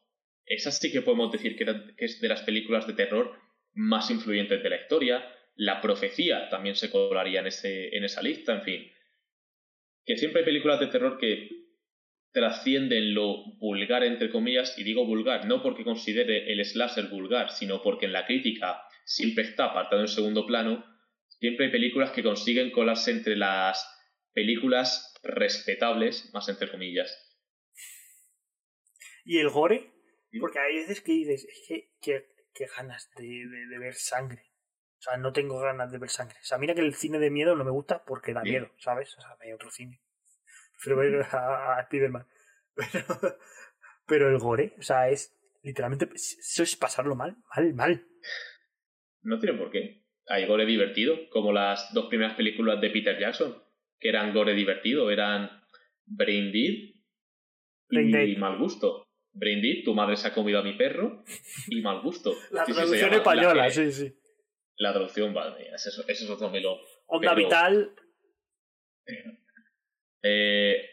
esa 0.46 0.72
sí 0.72 0.92
que 0.92 1.02
podemos 1.02 1.32
decir 1.32 1.58
que, 1.58 1.66
que 1.66 2.06
es 2.06 2.22
de 2.22 2.28
las 2.28 2.44
películas 2.44 2.88
de 2.88 2.94
terror 2.94 3.40
más 3.74 4.10
influyentes 4.10 4.62
de 4.62 4.70
la 4.70 4.78
historia, 4.78 5.32
la 5.56 5.82
profecía 5.82 6.50
también 6.50 6.76
se 6.76 6.90
colaría 6.90 7.40
en, 7.40 7.48
ese, 7.48 7.96
en 7.96 8.04
esa 8.04 8.22
lista, 8.22 8.54
en 8.54 8.62
fin. 8.64 8.92
Que 10.06 10.18
siempre 10.18 10.42
hay 10.42 10.46
películas 10.46 10.80
de 10.80 10.88
terror 10.88 11.18
que 11.18 11.50
trascienden 12.36 13.14
lo 13.16 13.45
vulgar, 13.60 14.03
entre 14.03 14.30
comillas, 14.30 14.78
y 14.78 14.84
digo 14.84 15.06
vulgar 15.06 15.45
no 15.48 15.64
porque 15.64 15.86
considere 15.86 16.52
el 16.52 16.64
slasher 16.66 17.07
vulgar, 17.07 17.49
sino 17.52 17.82
porque 17.82 18.06
en 18.07 18.12
la 18.14 18.26
crítica 18.28 18.82
siempre 19.06 19.45
está 19.45 19.66
apartado 19.68 20.02
en 20.02 20.10
segundo 20.10 20.45
plano. 20.45 20.86
Siempre 21.40 21.68
hay 21.68 21.72
películas 21.72 22.12
que 22.12 22.24
consiguen 22.24 22.72
colarse 22.72 23.12
entre 23.12 23.38
las 23.38 23.88
películas 24.34 25.14
respetables, 25.24 26.30
más 26.34 26.49
entre 26.49 26.70
comillas. 26.70 27.10
¿Y 29.24 29.40
el 29.40 29.49
gore? 29.49 29.91
Porque 30.40 30.60
hay 30.60 30.76
veces 30.76 30.99
que 31.02 31.14
dices, 31.14 31.45
es 31.45 31.66
que, 31.68 31.90
que, 32.02 32.26
que 32.53 32.66
ganas 32.78 33.10
de, 33.18 33.24
de- 33.26 33.68
de 33.68 33.80
ver 33.80 33.94
sangre. 33.95 34.52
O 34.99 35.02
sea, 35.02 35.18
no 35.18 35.32
tengo 35.32 35.60
ganas 35.60 35.91
de 35.91 35.98
ver 35.99 36.10
sangre. 36.10 36.36
O 36.41 36.45
sea, 36.45 36.57
mira 36.57 36.76
que 36.76 36.82
el 36.82 36.94
cine 36.95 37.20
de 37.20 37.30
miedo 37.32 37.56
no 37.56 37.64
me 37.64 37.72
gusta 37.72 38.03
porque 38.06 38.34
da 38.34 38.44
Sí. 38.44 38.49
miedo, 38.49 38.70
¿sabes? 38.80 39.16
O 39.18 39.22
sea, 39.22 39.38
hay 39.40 39.53
otro 39.53 39.72
cine. 39.72 40.02
Prefiero 40.84 40.97
ver 40.97 41.26
a, 41.31 41.77
a 41.80 41.84
Spiderman. 41.85 42.26
Pero, 42.76 43.38
pero 44.07 44.30
el 44.30 44.38
gore, 44.38 44.76
o 44.77 44.81
sea, 44.84 45.10
es 45.10 45.35
literalmente, 45.64 46.07
eso 46.14 46.61
es 46.64 46.76
pasarlo 46.76 47.15
mal, 47.15 47.35
mal, 47.56 47.73
mal. 47.73 48.06
No 49.23 49.39
tiene 49.39 49.57
por 49.57 49.72
qué. 49.72 50.03
Hay 50.27 50.45
gore 50.45 50.65
divertido, 50.65 51.18
como 51.31 51.52
las 51.52 51.91
dos 51.93 52.06
primeras 52.07 52.35
películas 52.35 52.80
de 52.81 52.89
Peter 52.91 53.18
Jackson, 53.19 53.64
que 53.99 54.10
eran 54.10 54.34
gore 54.34 54.53
divertido, 54.53 55.10
eran 55.10 55.49
Brain 56.06 56.52
Dead 56.52 56.93
Brain 57.88 58.10
y 58.10 58.11
Dead. 58.11 58.38
Mal 58.38 58.57
Gusto. 58.60 59.07
Brain 59.31 59.61
Dead, 59.61 59.84
tu 59.84 59.93
madre 59.95 60.18
se 60.18 60.27
ha 60.27 60.34
comido 60.34 60.60
a 60.60 60.64
mi 60.64 60.73
perro, 60.77 61.23
y 61.68 61.81
Mal 61.81 62.02
Gusto. 62.02 62.34
La 62.52 62.65
Sí, 62.65 62.73
traducción 62.73 63.10
llama- 63.10 63.15
española, 63.18 63.53
la, 63.56 63.69
sí, 63.72 63.91
sí. 63.91 64.14
La 64.77 64.91
traducción, 64.93 65.34
vale, 65.34 65.69
ese 65.73 65.89
es, 65.89 66.03
ese 66.07 66.23
es 66.26 66.30
otro 66.30 66.49
melón. 66.49 66.77
Onda 67.07 67.34
vital, 67.34 67.95
Eh, 69.07 69.39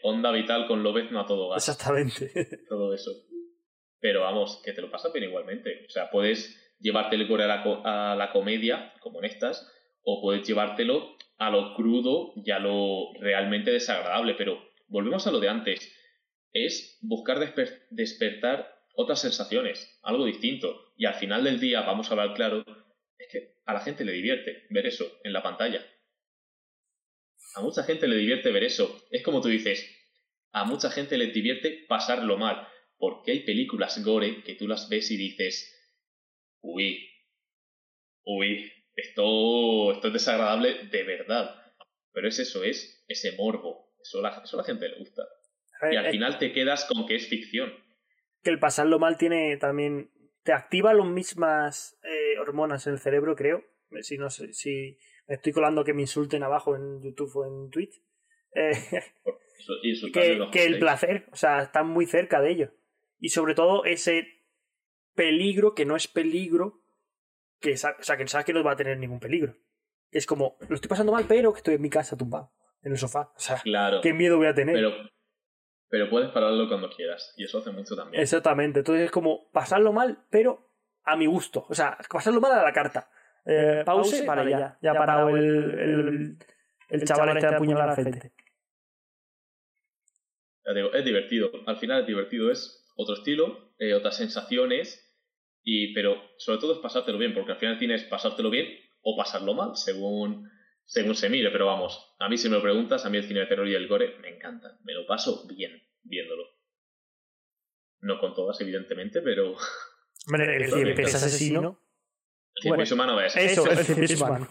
onda 0.03 0.31
vital 0.31 0.67
con 0.67 0.83
lobezno 0.83 1.19
a 1.19 1.25
todo 1.25 1.49
gas. 1.49 1.67
exactamente. 1.67 2.31
todo 2.69 2.93
eso. 2.93 3.11
Pero 3.99 4.21
vamos, 4.21 4.61
que 4.63 4.73
te 4.73 4.81
lo 4.81 4.91
pasas 4.91 5.13
bien 5.13 5.25
igualmente. 5.25 5.85
O 5.87 5.89
sea, 5.89 6.09
puedes 6.09 6.75
llevarte 6.79 7.15
el 7.15 7.27
gore 7.27 7.45
a 7.45 7.47
la, 7.47 7.63
a 8.11 8.15
la 8.15 8.31
comedia, 8.31 8.93
como 8.99 9.19
en 9.19 9.25
estas, 9.25 9.69
o 10.03 10.21
puedes 10.21 10.45
llevártelo 10.47 11.15
a 11.37 11.49
lo 11.49 11.73
crudo 11.75 12.33
y 12.35 12.51
a 12.51 12.59
lo 12.59 13.13
realmente 13.19 13.71
desagradable. 13.71 14.35
Pero 14.35 14.61
volvemos 14.87 15.25
a 15.25 15.31
lo 15.31 15.39
de 15.39 15.49
antes. 15.49 15.95
Es 16.51 16.99
buscar 17.01 17.37
desper- 17.39 17.87
despertar 17.89 18.75
otras 18.95 19.21
sensaciones, 19.21 19.99
algo 20.03 20.25
distinto. 20.25 20.91
Y 20.97 21.05
al 21.05 21.15
final 21.15 21.43
del 21.43 21.59
día, 21.59 21.81
vamos 21.81 22.09
a 22.09 22.11
hablar 22.11 22.35
claro, 22.35 22.63
es 23.17 23.27
que 23.31 23.55
a 23.65 23.73
la 23.73 23.79
gente 23.79 24.05
le 24.05 24.11
divierte 24.11 24.67
ver 24.69 24.85
eso 24.85 25.05
en 25.23 25.33
la 25.33 25.41
pantalla. 25.41 25.83
A 27.55 27.61
mucha 27.61 27.83
gente 27.83 28.07
le 28.07 28.15
divierte 28.17 28.51
ver 28.51 28.63
eso. 28.63 29.03
Es 29.11 29.23
como 29.23 29.41
tú 29.41 29.47
dices, 29.49 29.85
a 30.51 30.63
mucha 30.65 30.89
gente 30.89 31.17
le 31.17 31.27
divierte 31.27 31.85
pasarlo 31.87 32.37
mal. 32.37 32.67
Porque 32.97 33.31
hay 33.31 33.39
películas 33.41 34.03
gore 34.03 34.43
que 34.43 34.55
tú 34.55 34.67
las 34.67 34.87
ves 34.89 35.11
y 35.11 35.17
dices, 35.17 35.69
uy, 36.61 37.09
uy, 38.23 38.71
esto, 38.95 39.91
esto 39.93 40.07
es 40.07 40.13
desagradable 40.13 40.85
de 40.91 41.03
verdad. 41.03 41.55
Pero 42.11 42.27
es 42.27 42.39
eso, 42.39 42.63
es 42.63 43.03
ese 43.07 43.35
morbo. 43.37 43.93
Eso, 44.01 44.21
la, 44.21 44.41
eso 44.43 44.57
a 44.57 44.61
la 44.61 44.65
gente 44.65 44.87
le 44.87 44.97
gusta. 44.99 45.23
Y 45.91 45.95
al 45.95 46.05
Eh, 46.07 46.11
final 46.11 46.37
te 46.37 46.53
quedas 46.53 46.85
con 46.85 47.05
que 47.05 47.15
es 47.15 47.27
ficción. 47.27 47.73
que 48.43 48.49
el 48.49 48.59
pasarlo 48.59 48.99
mal 48.99 49.17
tiene 49.17 49.57
también. 49.57 50.11
Te 50.43 50.51
activa 50.53 50.93
las 50.93 51.07
mismas 51.07 51.97
eh, 52.03 52.37
hormonas 52.39 52.85
en 52.87 52.93
el 52.93 52.99
cerebro, 52.99 53.35
creo. 53.35 53.63
Si 54.01 54.17
no 54.17 54.29
sé, 54.29 54.53
si 54.53 54.97
estoy 55.27 55.51
colando 55.53 55.83
que 55.83 55.93
me 55.93 56.01
insulten 56.01 56.43
abajo 56.43 56.75
en 56.75 57.01
YouTube 57.01 57.35
o 57.35 57.45
en 57.45 57.69
Twitch. 57.69 58.01
Eh, 58.55 58.71
Eso- 59.83 60.07
que, 60.51 60.65
el 60.65 60.79
placer, 60.79 61.27
o 61.31 61.35
sea, 61.35 61.61
están 61.61 61.87
muy 61.87 62.05
cerca 62.05 62.41
de 62.41 62.51
ello. 62.51 62.71
Y 63.19 63.29
sobre 63.29 63.55
todo 63.55 63.85
ese 63.85 64.27
peligro 65.15 65.73
que 65.73 65.85
no 65.85 65.95
es 65.95 66.07
peligro, 66.07 66.81
que, 67.61 67.73
o 67.73 67.77
sea, 67.77 67.95
que 68.17 68.27
sabes 68.27 68.45
que 68.45 68.53
no 68.53 68.63
va 68.63 68.71
a 68.73 68.75
tener 68.75 68.97
ningún 68.97 69.19
peligro. 69.19 69.55
Es 70.11 70.25
como, 70.25 70.57
lo 70.67 70.75
estoy 70.75 70.89
pasando 70.89 71.11
mal, 71.13 71.25
pero 71.27 71.53
que 71.53 71.57
estoy 71.59 71.75
en 71.75 71.81
mi 71.81 71.89
casa 71.89 72.17
tumbado, 72.17 72.51
en 72.81 72.91
el 72.91 72.97
sofá. 72.97 73.31
O 73.35 73.39
sea, 73.39 73.57
Claro. 73.61 74.01
¿qué 74.01 74.13
miedo 74.13 74.37
voy 74.37 74.47
a 74.47 74.53
tener? 74.53 74.75
Pero, 74.75 74.91
pero 75.87 76.09
puedes 76.09 76.29
pararlo 76.31 76.67
cuando 76.67 76.89
quieras. 76.89 77.33
Y 77.37 77.45
eso 77.45 77.59
hace 77.59 77.71
mucho 77.71 77.95
también. 77.95 78.21
Exactamente. 78.21 78.79
Entonces 78.79 79.05
es 79.05 79.11
como 79.11 79.49
pasarlo 79.51 79.93
mal, 79.93 80.25
pero 80.29 80.69
a 81.03 81.15
mi 81.15 81.25
gusto. 81.25 81.65
O 81.69 81.73
sea, 81.73 81.97
pasarlo 82.09 82.41
mal 82.41 82.51
a 82.51 82.63
la 82.63 82.73
carta. 82.73 83.09
Eh, 83.45 83.83
pause, 83.85 84.25
vale, 84.25 84.49
ya. 84.49 84.77
Ya 84.81 84.91
ha 84.91 84.95
parado 84.95 85.29
el, 85.29 85.79
el, 85.79 86.37
el 86.89 87.03
chaval 87.03 87.37
este 87.37 87.47
de 87.47 87.55
apuñalar 87.55 87.89
a 87.89 87.91
la 87.91 87.95
gente. 87.95 88.31
Ya 90.65 90.73
digo, 90.73 90.93
es 90.93 91.03
divertido. 91.03 91.51
Al 91.65 91.77
final 91.77 92.01
es 92.01 92.07
divertido, 92.07 92.51
es 92.51 92.91
otro 92.95 93.15
estilo, 93.15 93.73
eh, 93.79 93.93
otras 93.93 94.15
sensaciones, 94.17 95.13
y, 95.61 95.93
pero 95.93 96.21
sobre 96.37 96.59
todo 96.59 96.73
es 96.73 96.79
pasártelo 96.79 97.17
bien, 97.17 97.33
porque 97.33 97.51
al 97.51 97.57
final 97.57 97.77
tienes 97.77 98.03
pasártelo 98.03 98.49
bien 98.49 98.67
o 99.01 99.17
pasarlo 99.17 99.53
mal, 99.53 99.75
según, 99.75 100.49
según 100.85 101.15
se 101.15 101.29
mire. 101.29 101.51
Pero 101.51 101.65
vamos, 101.65 102.15
a 102.19 102.29
mí 102.29 102.37
si 102.37 102.47
me 102.47 102.55
lo 102.55 102.61
preguntas, 102.61 103.05
a 103.05 103.09
mí 103.09 103.17
el 103.17 103.25
cine 103.27 103.41
de 103.41 103.47
terror 103.47 103.67
y 103.67 103.75
el 103.75 103.87
gore 103.87 104.17
me 104.21 104.29
encantan. 104.29 104.77
Me 104.83 104.93
lo 104.93 105.05
paso 105.05 105.45
bien 105.47 105.81
viéndolo. 106.03 106.43
No 107.99 108.19
con 108.19 108.33
todas, 108.33 108.59
evidentemente, 108.61 109.21
pero 109.21 109.55
Hombre, 110.27 110.55
el 110.57 110.99
eso 110.99 111.17
asesino. 111.17 111.82
El 112.55 112.61
tiempo 112.61 112.77
Bueno, 112.77 112.93
humano 112.93 113.21
es. 113.21 113.35
Eso, 113.35 113.69
el 113.69 113.77
cien 113.79 113.99
pies 113.99 114.21
humano. 114.21 114.47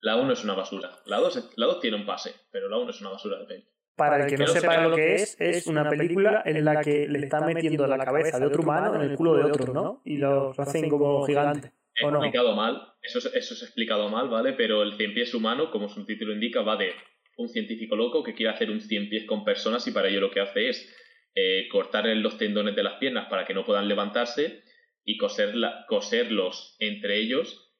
La 0.00 0.16
1 0.16 0.32
es 0.32 0.42
una 0.42 0.54
basura. 0.54 0.90
La 1.06 1.18
2 1.18 1.52
la 1.56 1.66
dos 1.66 1.80
tiene 1.80 1.96
un 1.96 2.04
pase, 2.04 2.34
pero 2.50 2.68
la 2.68 2.78
1 2.78 2.90
es 2.90 3.00
una 3.00 3.10
basura 3.10 3.38
de 3.38 3.46
peli. 3.46 3.64
Para 3.94 4.24
el 4.24 4.30
que 4.30 4.36
no 4.36 4.46
sepa 4.48 4.88
lo 4.88 4.96
que 4.96 5.14
es, 5.14 5.36
es 5.38 5.66
una 5.66 5.88
película 5.88 6.42
en 6.44 6.64
la 6.64 6.80
que 6.80 7.06
le 7.06 7.18
están 7.18 7.46
metiendo 7.46 7.86
la 7.86 7.98
cabeza 8.04 8.38
de 8.40 8.46
otro 8.46 8.62
humano 8.62 8.96
en 8.96 9.02
el 9.02 9.16
culo 9.16 9.34
de 9.34 9.44
otro, 9.44 9.72
¿no? 9.72 10.02
Y 10.04 10.16
lo 10.16 10.52
hacen 10.58 10.88
como 10.88 11.24
gigante. 11.26 11.72
¿O 12.02 12.10
no? 12.10 12.18
explicado 12.24 12.56
mal, 12.56 12.94
eso 13.02 13.18
es, 13.18 13.26
eso 13.26 13.52
es 13.52 13.62
explicado 13.62 14.08
mal, 14.08 14.28
¿vale? 14.30 14.54
Pero 14.54 14.82
el 14.82 14.94
cien 14.94 15.12
pies 15.12 15.34
humano, 15.34 15.70
como 15.70 15.90
su 15.90 16.06
título 16.06 16.32
indica, 16.32 16.62
va 16.62 16.76
de 16.76 16.94
un 17.36 17.48
científico 17.50 17.94
loco 17.94 18.22
que 18.22 18.34
quiere 18.34 18.50
hacer 18.52 18.70
un 18.70 18.80
cien 18.80 19.10
pies 19.10 19.26
con 19.26 19.44
personas 19.44 19.86
y 19.86 19.92
para 19.92 20.08
ello 20.08 20.20
lo 20.20 20.30
que 20.30 20.40
hace 20.40 20.70
es 20.70 20.90
eh, 21.34 21.68
cortarle 21.70 22.14
los 22.16 22.38
tendones 22.38 22.74
de 22.74 22.82
las 22.82 22.94
piernas 22.94 23.28
para 23.28 23.44
que 23.44 23.54
no 23.54 23.64
puedan 23.64 23.88
levantarse 23.88 24.62
y 25.04 25.16
coser 25.16 25.54
la- 25.56 25.84
coserlos 25.88 26.76
entre 26.78 27.18
ellos 27.18 27.70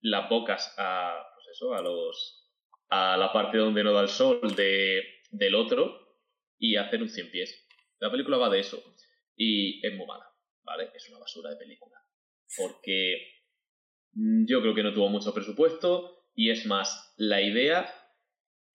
las 0.00 0.28
bocas 0.28 0.74
a, 0.78 1.14
pues 1.34 1.46
eso, 1.56 1.74
a 1.74 1.82
los 1.82 2.40
a 2.90 3.16
la 3.16 3.32
parte 3.32 3.58
donde 3.58 3.82
no 3.82 3.92
da 3.92 4.02
el 4.02 4.08
sol 4.08 4.54
de, 4.54 5.02
del 5.30 5.54
otro 5.54 6.18
y 6.58 6.76
hacer 6.76 7.02
un 7.02 7.08
cien 7.08 7.30
pies. 7.30 7.66
La 7.98 8.10
película 8.10 8.36
va 8.36 8.50
de 8.50 8.60
eso 8.60 8.82
y 9.36 9.84
es 9.84 9.94
muy 9.96 10.06
mala, 10.06 10.26
¿vale? 10.62 10.90
Es 10.94 11.08
una 11.08 11.18
basura 11.18 11.50
de 11.50 11.56
película 11.56 11.96
porque 12.56 13.40
mm, 14.12 14.44
yo 14.46 14.60
creo 14.60 14.74
que 14.74 14.82
no 14.82 14.92
tuvo 14.92 15.08
mucho 15.08 15.32
presupuesto 15.34 16.28
y 16.34 16.50
es 16.50 16.66
más 16.66 17.14
la 17.16 17.40
idea 17.40 17.92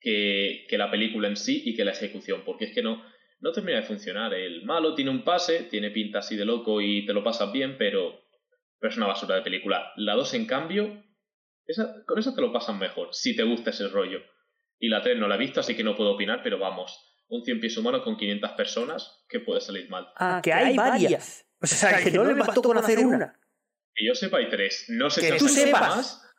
que, 0.02 0.66
que 0.70 0.78
la 0.78 0.90
película 0.90 1.28
en 1.28 1.38
sí 1.38 1.62
y 1.66 1.76
que 1.76 1.86
la 1.86 1.92
ejecución, 1.92 2.44
porque 2.46 2.66
es 2.66 2.74
que 2.74 2.82
no, 2.82 3.04
no 3.40 3.52
termina 3.52 3.78
de 3.80 3.86
funcionar. 3.86 4.34
El 4.34 4.64
malo 4.66 4.96
tiene 4.96 5.12
un 5.12 5.24
pase, 5.24 5.64
tiene 5.64 5.92
pinta 5.92 6.20
así 6.20 6.36
de 6.36 6.46
loco 6.46 6.82
y 6.82 7.06
te 7.06 7.14
lo 7.14 7.24
pasas 7.24 7.52
bien, 7.52 7.78
pero, 7.78 8.22
pero 8.80 8.92
es 8.92 8.98
una 8.98 9.08
basura 9.08 9.36
de 9.36 9.42
película. 9.42 9.92
La 9.96 10.16
2, 10.16 10.34
en 10.36 10.46
cambio, 10.46 11.04
esa, 11.66 12.04
con 12.06 12.20
eso 12.20 12.34
te 12.34 12.42
lo 12.42 12.52
pasan 12.52 12.80
mejor, 12.80 13.10
si 13.12 13.36
te 13.36 13.44
gusta 13.44 13.70
ese 13.70 13.88
rollo. 13.88 14.20
Y 14.80 14.90
la 14.90 15.02
3 15.02 15.18
no 15.18 15.28
la 15.28 15.36
he 15.36 15.40
visto, 15.40 15.60
así 15.60 15.76
que 15.76 15.84
no 15.84 15.96
puedo 15.96 16.12
opinar, 16.12 16.42
pero 16.44 16.58
vamos, 16.58 16.98
un 17.28 17.44
100 17.44 17.60
pies 17.60 17.78
humano 17.78 18.04
con 18.04 18.18
500 18.18 18.52
personas, 18.52 19.26
que 19.30 19.40
puede 19.40 19.62
salir 19.62 19.90
mal. 19.90 20.08
Ah, 20.16 20.42
que 20.44 20.54
hay 20.54 20.76
varias. 20.76 21.46
O 21.62 21.68
sea, 21.68 22.02
que 22.02 22.12
no 22.12 22.24
le 22.24 22.34
bastó 22.34 22.62
con 22.62 22.78
hacer 22.78 23.00
una. 23.00 23.38
Que 23.94 24.06
yo 24.06 24.16
sepa, 24.16 24.38
hay 24.38 24.50
tres. 24.50 24.86
No 24.88 25.10
sé 25.10 25.22
Que 25.22 25.32
si 25.34 25.38
tú 25.38 25.50
sepas. 25.50 25.96
más. 25.96 26.34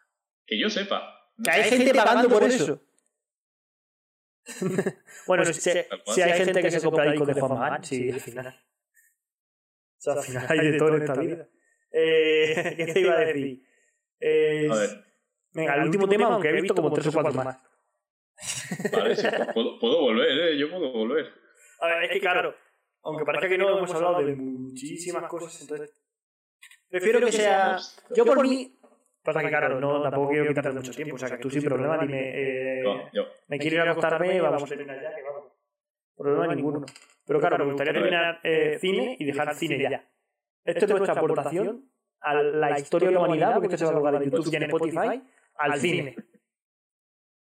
Que 0.47 0.59
yo 0.59 0.70
sepa. 0.70 1.14
Que 1.43 1.51
hay 1.51 1.64
gente 1.70 1.94
pagando 1.94 2.28
por 2.28 2.43
eso. 2.43 2.81
bueno, 5.26 5.44
si, 5.46 5.52
si- 5.60 6.22
hay 6.22 6.32
gente 6.44 6.62
que 6.62 6.70
se 6.70 6.80
compra 6.80 7.04
discos 7.10 7.26
de 7.28 7.34
Juan 7.34 7.58
Magán, 7.58 7.84
sí, 7.84 8.10
al 8.10 8.20
final. 8.20 8.60
O 9.98 10.02
sea, 10.02 10.14
al 10.14 10.22
final 10.22 10.46
hay 10.48 10.70
de 10.70 10.78
todo 10.78 10.96
en 10.96 11.02
esta 11.02 11.20
vida. 11.20 11.46
Eh, 11.92 12.74
¿Qué 12.76 12.86
te 12.86 13.00
iba 13.00 13.12
a 13.16 13.18
decir? 13.18 13.62
Eh, 14.18 14.66
A 14.70 14.74
ver, 14.76 15.04
venga, 15.52 15.74
el 15.74 15.82
último 15.84 16.08
tema, 16.08 16.26
aunque 16.28 16.48
he 16.48 16.52
visto 16.52 16.74
como 16.74 16.90
tres 16.90 17.06
o 17.08 17.12
cuatro 17.12 17.34
más. 17.34 17.58
vale, 18.92 19.14
sí, 19.16 19.26
puedo, 19.52 19.78
puedo 19.78 20.00
volver, 20.00 20.30
¿eh? 20.30 20.58
Yo 20.58 20.70
puedo 20.70 20.90
volver. 20.90 21.26
A 21.80 21.86
ver, 21.88 22.04
es 22.04 22.10
que 22.12 22.20
claro, 22.20 22.54
aunque 23.02 23.26
parezca 23.26 23.46
que 23.50 23.58
no 23.58 23.76
hemos 23.76 23.92
hablado 23.94 24.24
de 24.24 24.34
muchísimas 24.36 25.24
cosas, 25.28 25.60
entonces. 25.60 25.92
Prefiero 26.88 27.20
que 27.26 27.32
sea. 27.32 27.76
Yo 28.16 28.24
por 28.24 28.40
mí. 28.42 28.80
Pasa 29.22 29.40
que 29.42 29.48
claro, 29.48 29.78
no, 29.80 30.02
tampoco 30.02 30.30
quiero 30.30 30.48
quitarte 30.48 30.70
mucho 30.72 30.92
tiempo, 30.92 31.14
o 31.16 31.18
sea 31.18 31.28
que 31.28 31.36
tú 31.38 31.51
sin 31.51 31.62
problema 31.62 31.98
dime. 31.98 32.30
eh, 32.34 32.82
No, 32.82 33.12
yo. 33.12 33.24
me 33.48 33.59
quiero 33.59 33.76
ir 33.76 33.82
a 33.82 33.90
acostarme, 33.90 34.40
vamos 34.40 34.62
a 34.62 34.66
terminar 34.66 35.01
ya, 35.02 35.14
que 35.14 35.22
vamos. 35.22 35.52
Problema 36.16 36.55
ninguno. 36.55 36.86
Pero 37.26 37.38
claro, 37.40 37.59
me 37.59 37.64
gustaría 37.72 37.92
terminar 37.92 38.40
eh, 38.42 38.78
cine 38.80 39.16
y 39.18 39.24
dejar 39.24 39.55
cine 39.55 39.78
ya. 39.78 40.09
Esto 40.64 40.84
es 40.86 40.90
nuestra 40.90 41.14
aportación 41.14 41.90
a 42.20 42.34
la 42.34 42.78
historia 42.78 43.09
de 43.09 43.14
la 43.14 43.20
humanidad, 43.20 43.55
porque 43.55 43.74
esto 43.74 43.78
se 43.78 43.84
va 43.84 43.90
a 43.90 43.94
colgar 44.02 44.22
en 44.22 44.30
YouTube 44.30 44.52
y 44.52 44.56
en 44.56 44.62
Spotify, 44.64 45.22
al 45.56 45.78
cine. 45.80 46.16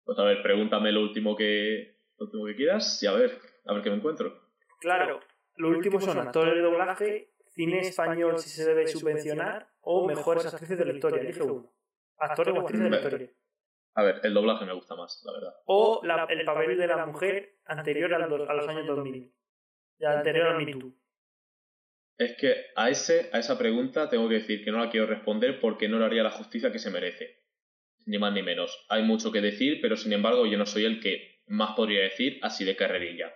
Pues 0.05 0.18
a 0.18 0.22
ver, 0.24 0.43
pregúntame 0.43 0.93
lo 0.93 1.01
último 1.01 1.36
que, 1.36 1.98
lo 2.18 2.26
último 2.26 2.47
que 2.47 2.55
quieras 2.56 3.02
y 3.02 3.06
a 3.06 3.12
ver, 3.12 3.38
a 3.66 3.74
ver 3.74 3.82
qué 3.82 3.90
me 3.90 3.97
encuentro. 3.97 4.40
Claro, 4.80 5.20
lo 5.56 5.68
último 5.70 6.01
son 6.01 6.18
actores 6.18 6.55
de 6.55 6.60
doblaje, 6.60 7.30
cine 7.56 7.80
español 7.80 8.38
si 8.38 8.50
se 8.50 8.64
debe 8.64 8.86
subvencionar 8.86 9.68
o 9.80 10.06
mejores 10.06 10.46
actrices 10.46 10.78
de 10.78 10.84
la 10.84 10.92
historia. 10.92 11.20
Elige 11.22 11.42
uno. 11.42 11.72
Actores 12.18 12.54
o 12.54 12.60
actrices 12.60 12.84
de 12.84 12.90
la 12.90 12.96
historia. 12.96 13.30
A 13.94 14.02
ver, 14.02 14.20
el 14.24 14.34
doblaje 14.34 14.64
me 14.66 14.74
gusta 14.74 14.94
más, 14.94 15.22
la 15.24 15.32
verdad. 15.32 15.54
O 15.64 16.00
la- 16.04 16.24
el 16.28 16.44
papel 16.44 16.76
de 16.76 16.86
la 16.86 17.06
mujer 17.06 17.58
anterior 17.64 18.12
a 18.14 18.26
los 18.28 18.68
años 18.68 18.86
2000. 18.86 19.32
Ya 19.98 20.18
anterior 20.18 20.48
al 20.48 20.56
Me 20.64 20.70
Too. 20.72 20.92
Es 22.18 22.36
que 22.36 22.66
a, 22.76 22.88
ese, 22.90 23.28
a 23.32 23.38
esa 23.38 23.58
pregunta 23.58 24.08
tengo 24.08 24.28
que 24.28 24.36
decir 24.36 24.64
que 24.64 24.70
no 24.70 24.78
la 24.78 24.90
quiero 24.90 25.06
responder 25.06 25.60
porque 25.60 25.88
no 25.88 25.98
le 25.98 26.04
haría 26.06 26.22
la 26.22 26.30
justicia 26.30 26.72
que 26.72 26.78
se 26.78 26.90
merece. 26.90 27.42
Ni 28.06 28.18
más 28.18 28.32
ni 28.32 28.42
menos. 28.42 28.86
Hay 28.88 29.02
mucho 29.02 29.32
que 29.32 29.40
decir, 29.40 29.80
pero 29.82 29.96
sin 29.96 30.12
embargo 30.12 30.46
yo 30.46 30.56
no 30.58 30.66
soy 30.66 30.84
el 30.84 31.00
que 31.00 31.42
más 31.46 31.74
podría 31.74 32.02
decir 32.02 32.38
así 32.42 32.64
de 32.64 32.76
carrerilla. 32.76 33.34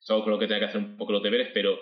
Es 0.00 0.10
algo 0.10 0.24
con 0.24 0.32
lo 0.32 0.38
que 0.38 0.46
tengo 0.46 0.60
que 0.60 0.66
hacer 0.66 0.80
un 0.80 0.96
poco 0.96 1.12
los 1.12 1.22
deberes, 1.22 1.50
pero 1.54 1.78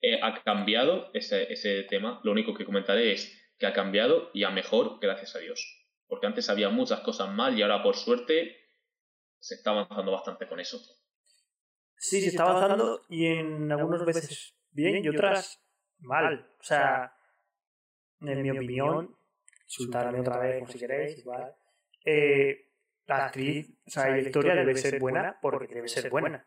eh, 0.00 0.20
ha 0.22 0.42
cambiado 0.42 1.10
ese, 1.14 1.84
tema. 1.88 2.20
Lo 2.22 2.32
único 2.32 2.54
que 2.54 2.64
comentaré 2.64 3.12
es 3.12 3.32
que 3.58 3.66
ha 3.66 3.72
cambiado 3.72 4.30
y 4.34 4.44
a 4.44 4.50
mejor, 4.50 4.98
gracias 5.00 5.34
a 5.36 5.38
Dios. 5.38 5.84
Porque 6.06 6.26
antes 6.26 6.48
había 6.50 6.68
muchas 6.68 7.00
cosas 7.00 7.32
mal 7.32 7.58
y 7.58 7.62
ahora 7.62 7.82
por 7.82 7.96
suerte 7.96 8.56
se 9.38 9.54
está 9.54 9.70
avanzando 9.70 10.12
bastante 10.12 10.46
con 10.46 10.60
eso. 10.60 10.78
Sí, 11.96 12.20
se 12.20 12.28
está 12.28 12.44
avanzando 12.44 13.02
y 13.08 13.26
en 13.26 13.72
algunas 13.72 14.04
veces 14.04 14.54
bien 14.70 15.04
y 15.04 15.08
otras 15.08 15.60
mal. 15.98 16.48
O 16.60 16.62
sea, 16.62 17.16
en 18.20 18.42
mi 18.42 18.50
opinión, 18.50 19.16
insultarme 19.64 20.20
otra 20.20 20.38
vez 20.38 20.60
como 20.60 20.72
si 20.72 20.78
queréis. 20.78 21.24
Eh, 22.04 22.66
la 23.06 23.26
actriz, 23.26 23.70
o 23.86 23.90
sea, 23.90 24.10
la 24.10 24.18
historia 24.18 24.54
debe 24.54 24.76
ser 24.76 25.00
buena 25.00 25.38
porque 25.40 25.74
debe 25.74 25.88
ser 25.88 26.10
buena. 26.10 26.46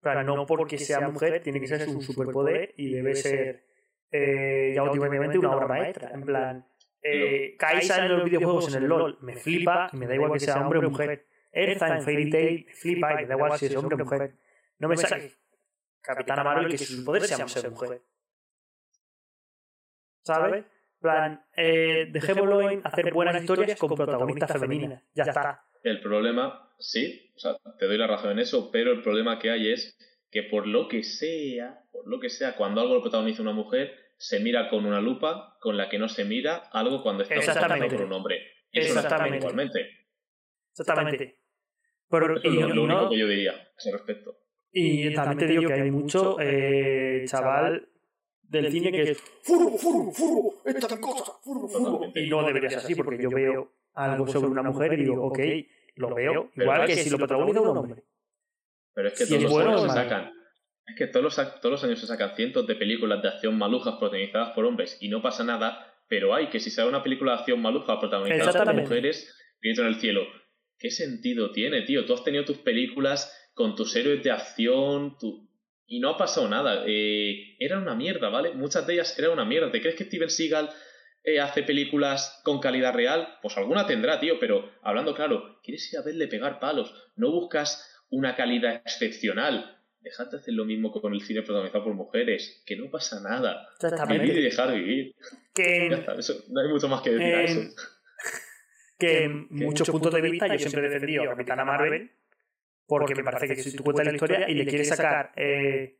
Pero 0.00 0.22
no 0.22 0.46
porque 0.46 0.78
sea 0.78 1.08
mujer, 1.08 1.42
tiene 1.42 1.60
que 1.60 1.66
ser 1.66 1.84
su 1.84 2.00
superpoder 2.00 2.74
y 2.76 2.92
debe 2.92 3.14
ser 3.14 3.64
eh, 4.10 4.72
ya 4.74 4.82
últimamente 4.82 5.38
una 5.38 5.56
obra 5.56 5.66
maestra. 5.66 6.10
En 6.12 6.22
plan, 6.22 6.66
eh, 7.02 7.56
Kaisa 7.58 8.04
en 8.04 8.12
los 8.12 8.24
videojuegos 8.24 8.74
en 8.74 8.82
el 8.82 8.88
LOL 8.88 9.18
me 9.20 9.34
flipa 9.34 9.90
y 9.92 9.96
me 9.96 10.06
da 10.06 10.14
igual 10.14 10.32
que 10.32 10.40
sea 10.40 10.60
hombre 10.60 10.78
o 10.78 10.90
mujer. 10.90 11.26
Erza 11.50 11.96
en 11.96 12.02
Fairy 12.02 12.30
Tail 12.30 12.64
me 12.66 12.72
flipa 12.72 13.12
y 13.12 13.16
me 13.16 13.26
da 13.26 13.34
igual 13.34 13.58
si 13.58 13.66
es 13.66 13.76
hombre 13.76 13.94
o 13.94 13.98
mujer. 13.98 14.34
No 14.78 14.88
me 14.88 14.96
saques 14.96 15.38
Capitana 16.00 16.44
Marvel 16.44 16.70
que 16.70 16.78
su 16.78 17.04
poder 17.04 17.24
sea 17.24 17.44
mujer. 17.70 18.02
¿Sabes? 20.24 20.64
Plan, 21.00 21.44
eh, 21.56 22.06
dejémoslo 22.10 22.70
en 22.70 22.80
hacer 22.84 23.12
buenas 23.12 23.40
historias 23.42 23.78
con 23.78 23.94
protagonistas 23.94 24.52
femeninas. 24.52 25.02
Ya 25.14 25.24
está. 25.24 25.64
El 25.82 26.00
problema, 26.00 26.70
sí, 26.78 27.32
o 27.36 27.38
sea, 27.38 27.56
te 27.78 27.86
doy 27.86 27.96
la 27.98 28.06
razón 28.06 28.32
en 28.32 28.40
eso, 28.40 28.70
pero 28.70 28.92
el 28.92 29.02
problema 29.02 29.38
que 29.38 29.50
hay 29.50 29.72
es 29.72 29.96
que 30.30 30.42
por 30.42 30.66
lo 30.66 30.88
que 30.88 31.02
sea, 31.02 31.80
por 31.92 32.08
lo 32.08 32.20
que 32.20 32.28
sea, 32.28 32.56
cuando 32.56 32.80
algo 32.80 32.94
lo 32.94 33.00
protagoniza 33.02 33.42
una 33.42 33.52
mujer, 33.52 33.94
se 34.18 34.40
mira 34.40 34.68
con 34.68 34.84
una 34.84 35.00
lupa 35.00 35.56
con 35.60 35.76
la 35.76 35.88
que 35.88 35.98
no 35.98 36.08
se 36.08 36.24
mira 36.24 36.56
algo 36.72 37.02
cuando 37.02 37.22
está 37.22 37.36
Exactamente. 37.36 37.94
por 37.96 38.04
un 38.04 38.12
hombre. 38.12 38.42
Y 38.72 38.80
eso 38.80 38.94
Exactamente. 38.98 39.38
igualmente. 39.38 39.88
Exactamente. 40.72 41.36
Pero, 42.10 42.36
Eso 42.36 42.48
es 42.48 42.54
y, 42.54 42.56
lo, 42.60 42.68
lo 42.68 42.74
y 42.74 42.78
único 42.84 43.00
no- 43.02 43.08
que 43.10 43.18
yo 43.18 43.26
diría 43.28 43.52
a 43.52 43.68
ese 43.76 43.92
respecto. 43.92 44.36
y 44.72 45.14
también 45.14 45.38
te 45.38 45.46
digo 45.46 45.68
que 45.68 45.74
hay 45.74 45.90
mucho 45.90 46.36
eh, 46.40 47.22
chaval 47.26 47.88
del 48.48 48.70
cine 48.72 48.90
que 48.92 49.02
es 49.10 49.18
furbo, 49.42 49.76
furbo, 49.78 50.12
furbo, 50.12 50.62
esta 50.64 51.00
cosa, 51.00 51.32
furbo, 51.42 51.68
furbo. 51.68 52.12
Y 52.14 52.28
no 52.28 52.42
debería 52.46 52.70
ser 52.70 52.78
así, 52.80 52.94
porque 52.94 53.22
yo 53.22 53.30
veo 53.30 53.72
algo 53.94 54.26
sobre 54.26 54.50
una 54.50 54.62
mujer 54.62 54.92
y 54.94 54.96
digo, 55.04 55.26
ok, 55.26 55.38
lo 55.96 56.14
veo, 56.14 56.50
igual 56.56 56.80
es 56.82 56.96
que 56.96 57.02
si 57.04 57.10
lo 57.10 57.18
protagoniza 57.18 57.60
un 57.60 57.76
hombre. 57.76 58.04
Pero 58.94 59.08
es 59.08 59.14
que 59.18 59.24
es 59.24 59.28
todos 59.28 59.42
los 59.42 59.52
años 59.66 59.80
se 59.82 59.86
sacan. 59.94 60.32
Es 60.86 60.96
que 60.96 61.06
todos 61.08 61.24
los, 61.24 61.60
todos 61.60 61.70
los 61.72 61.84
años 61.84 61.98
se 62.00 62.06
sacan 62.06 62.34
cientos 62.34 62.66
de 62.66 62.74
películas 62.74 63.20
de 63.22 63.28
acción 63.28 63.58
malujas 63.58 63.96
protagonizadas 63.98 64.50
por 64.54 64.64
hombres 64.64 64.96
y 65.00 65.08
no 65.08 65.20
pasa 65.20 65.44
nada, 65.44 65.94
pero 66.08 66.34
hay 66.34 66.48
que 66.48 66.60
si 66.60 66.70
sale 66.70 66.88
una 66.88 67.02
película 67.02 67.32
de 67.32 67.38
acción 67.40 67.60
maluja 67.60 68.00
protagonizada 68.00 68.52
por 68.64 68.74
mujeres, 68.82 69.36
grito 69.60 69.82
en 69.82 69.88
el 69.88 70.00
cielo. 70.00 70.22
¿Qué 70.78 70.90
sentido 70.90 71.50
tiene, 71.52 71.82
tío? 71.82 72.06
Tú 72.06 72.14
has 72.14 72.24
tenido 72.24 72.44
tus 72.44 72.58
películas 72.58 73.50
con 73.52 73.74
tus 73.76 73.94
héroes 73.96 74.22
de 74.22 74.30
acción 74.30 75.18
tu- 75.18 75.47
y 75.88 76.00
no 76.00 76.10
ha 76.10 76.18
pasado 76.18 76.48
nada. 76.48 76.84
Eh, 76.86 77.56
era 77.58 77.78
una 77.78 77.94
mierda, 77.94 78.28
¿vale? 78.28 78.52
Muchas 78.52 78.86
de 78.86 78.92
ellas 78.92 79.18
eran 79.18 79.32
una 79.32 79.46
mierda. 79.46 79.72
¿Te 79.72 79.80
crees 79.80 79.96
que 79.96 80.04
Steven 80.04 80.28
Seagal 80.28 80.68
eh, 81.24 81.40
hace 81.40 81.62
películas 81.62 82.40
con 82.44 82.60
calidad 82.60 82.94
real? 82.94 83.38
Pues 83.40 83.56
alguna 83.56 83.86
tendrá, 83.86 84.20
tío, 84.20 84.38
pero 84.38 84.70
hablando 84.82 85.14
claro, 85.14 85.60
quieres 85.62 85.90
ir 85.90 85.98
a 85.98 86.02
verle 86.02 86.28
pegar 86.28 86.60
palos, 86.60 86.94
no 87.16 87.32
buscas 87.32 88.04
una 88.10 88.36
calidad 88.36 88.74
excepcional. 88.74 89.76
Dejad 90.00 90.30
de 90.30 90.36
hacer 90.36 90.54
lo 90.54 90.66
mismo 90.66 90.92
que 90.92 91.00
con 91.00 91.14
el 91.14 91.22
cine 91.22 91.42
protagonizado 91.42 91.84
por 91.84 91.94
mujeres, 91.94 92.62
que 92.66 92.76
no 92.76 92.90
pasa 92.90 93.20
nada. 93.20 93.68
Vivir 94.08 94.36
y 94.36 94.42
dejar 94.42 94.74
vivir. 94.74 95.14
Que, 95.54 95.88
Ya 95.90 95.96
está, 95.96 96.14
eso, 96.14 96.44
no 96.50 96.60
hay 96.60 96.68
mucho 96.68 96.88
más 96.88 97.00
que 97.00 97.10
decir 97.10 97.34
a 97.34 97.42
eso. 97.42 97.60
que 98.98 99.24
en 99.24 99.46
muchos 99.50 99.88
puntos 99.88 100.12
de 100.12 100.20
vista 100.20 100.46
yo 100.48 100.58
siempre 100.58 100.86
he 100.86 100.90
defendido 100.90 101.22
a 101.24 101.28
Capitana 101.28 101.64
Marvel 101.64 102.12
porque 102.88 103.14
me 103.14 103.22
parece 103.22 103.54
que 103.54 103.62
si 103.62 103.76
tú 103.76 103.84
cuentas 103.84 104.06
la 104.06 104.12
historia 104.14 104.50
y 104.50 104.54
le 104.54 104.66
quieres 104.66 104.88
sacar 104.88 105.32
eh, 105.36 105.98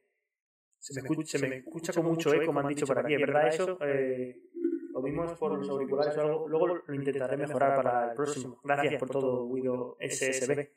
se, 0.78 1.00
me 1.00 1.08
escucha, 1.08 1.38
se 1.38 1.48
me 1.48 1.56
escucha 1.58 1.92
con 1.92 2.06
mucho 2.06 2.34
eco 2.34 2.52
me 2.52 2.60
han 2.60 2.68
dicho 2.68 2.86
por 2.86 2.98
aquí 2.98 3.14
es 3.14 3.20
verdad 3.20 3.46
eso 3.46 3.78
eh, 3.82 4.40
lo 4.98 5.02
vimos 5.02 5.38
por 5.38 5.56
los 5.56 5.68
auriculares 5.68 6.16
o 6.16 6.20
algo 6.20 6.48
luego 6.48 6.66
lo 6.66 6.94
intentaré 6.94 7.36
mejorar 7.36 7.76
para 7.76 8.10
el 8.10 8.16
próximo. 8.16 8.60
Gracias 8.64 8.98
por 8.98 9.10
todo 9.10 9.48
Guido 9.52 9.96
SSB 10.00 10.70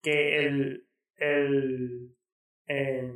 que 0.00 0.38
el 0.38 0.88
el 1.16 2.16
eh, 2.66 3.12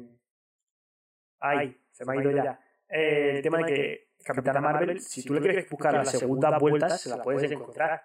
ay 1.41 1.81
se 1.91 2.05
me 2.05 2.13
ha 2.13 2.21
ido 2.21 2.31
ya. 2.33 2.61
Eh, 2.89 3.37
el 3.37 3.43
tema 3.43 3.59
de 3.59 3.65
que 3.65 4.09
Capitana 4.23 4.61
Marvel 4.61 5.01
si 5.01 5.25
tú 5.25 5.35
le 5.35 5.41
quieres 5.41 5.69
buscar 5.71 5.95
la 5.95 6.05
segunda 6.05 6.59
vuelta 6.59 6.91
se 6.91 7.09
la 7.09 7.23
puedes 7.23 7.51
encontrar. 7.51 8.03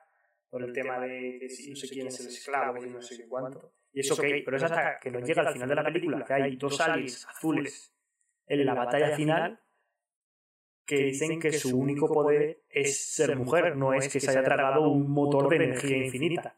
Por 0.50 0.64
el 0.64 0.74
tema 0.74 0.98
de 1.00 1.38
que 1.40 1.50
si 1.50 1.70
no 1.70 1.76
sé 1.76 1.90
quién 1.90 2.08
es 2.08 2.20
el 2.22 2.28
esclavo 2.28 2.84
y 2.84 2.90
no 2.90 3.02
sé 3.02 3.28
cuánto. 3.28 3.72
Y 3.94 4.02
eso 4.02 4.14
ok, 4.14 4.22
pero 4.46 4.58
es 4.58 4.64
hasta 4.64 5.00
que 5.00 5.12
nos 5.12 5.24
llega 5.24 5.42
al 5.42 5.54
final 5.54 5.70
de 5.70 5.76
la 5.76 5.84
película, 5.84 6.26
que 6.26 6.34
hay 6.34 6.56
dos 6.56 6.80
aliens 6.82 7.26
azules 7.28 7.94
en 8.48 8.66
la 8.66 8.74
batalla 8.74 9.16
final 9.16 9.60
que 10.86 10.96
dicen 11.04 11.40
que 11.40 11.54
su 11.54 11.78
único 11.80 12.12
poder 12.12 12.64
es 12.70 13.06
ser 13.14 13.36
mujer, 13.36 13.76
no 13.76 13.94
es 13.94 14.12
que 14.12 14.20
se 14.20 14.32
haya 14.32 14.44
tragado 14.44 14.90
un 14.90 15.10
motor 15.12 15.50
de 15.50 15.56
energía 15.58 15.98
infinita. 16.06 16.56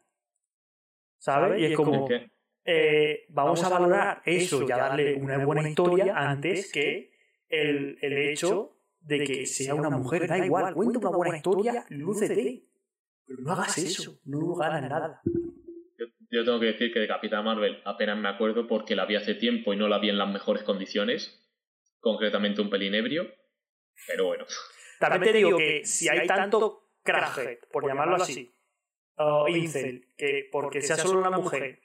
¿Sabes? 1.18 1.60
Y 1.60 1.64
es 1.66 1.76
como, 1.76 2.06
que- 2.08 2.30
eh, 2.64 3.26
vamos 3.28 3.62
a 3.62 3.68
valorar 3.68 4.22
eso 4.24 4.66
y 4.66 4.72
a 4.72 4.76
darle 4.76 5.14
una 5.16 5.44
buena 5.44 5.68
historia 5.68 6.16
antes 6.16 6.72
que 6.72 7.12
el, 7.48 7.98
el 8.00 8.18
hecho 8.18 8.76
de 9.00 9.24
que 9.24 9.46
sea 9.46 9.74
una 9.74 9.90
mujer. 9.90 10.26
Da 10.28 10.38
igual, 10.46 10.74
cuenta 10.74 10.98
una 10.98 11.10
buena 11.16 11.36
historia, 11.36 11.84
lúcete. 11.90 12.64
Pero 13.26 13.42
no 13.42 13.52
hagas 13.52 13.78
eso, 13.78 14.18
no 14.24 14.54
ganas 14.54 14.82
nada. 14.88 15.20
Yo, 16.32 16.44
tengo 16.46 16.58
que 16.58 16.66
decir 16.66 16.90
que 16.90 17.00
de 17.00 17.06
Capitán 17.06 17.44
Marvel 17.44 17.82
apenas 17.84 18.16
me 18.16 18.30
acuerdo 18.30 18.66
porque 18.66 18.96
la 18.96 19.04
vi 19.04 19.16
hace 19.16 19.34
tiempo 19.34 19.74
y 19.74 19.76
no 19.76 19.86
la 19.86 19.98
vi 19.98 20.08
en 20.08 20.16
las 20.16 20.30
mejores 20.30 20.62
condiciones, 20.62 21.46
concretamente 22.00 22.62
un 22.62 22.70
pelín 22.70 22.94
ebrio, 22.94 23.30
pero 24.06 24.26
bueno. 24.28 24.46
También 24.98 25.22
te 25.24 25.38
digo 25.38 25.58
que 25.58 25.84
si 25.84 26.08
hay 26.08 26.26
tanto 26.26 26.88
crackhead, 27.02 27.58
por 27.70 27.86
llamarlo 27.86 28.16
así, 28.16 28.50
o 29.16 29.46
incel, 29.46 30.06
que 30.16 30.48
porque 30.50 30.80
sea 30.80 30.96
solo 30.96 31.20
una 31.20 31.36
mujer 31.36 31.80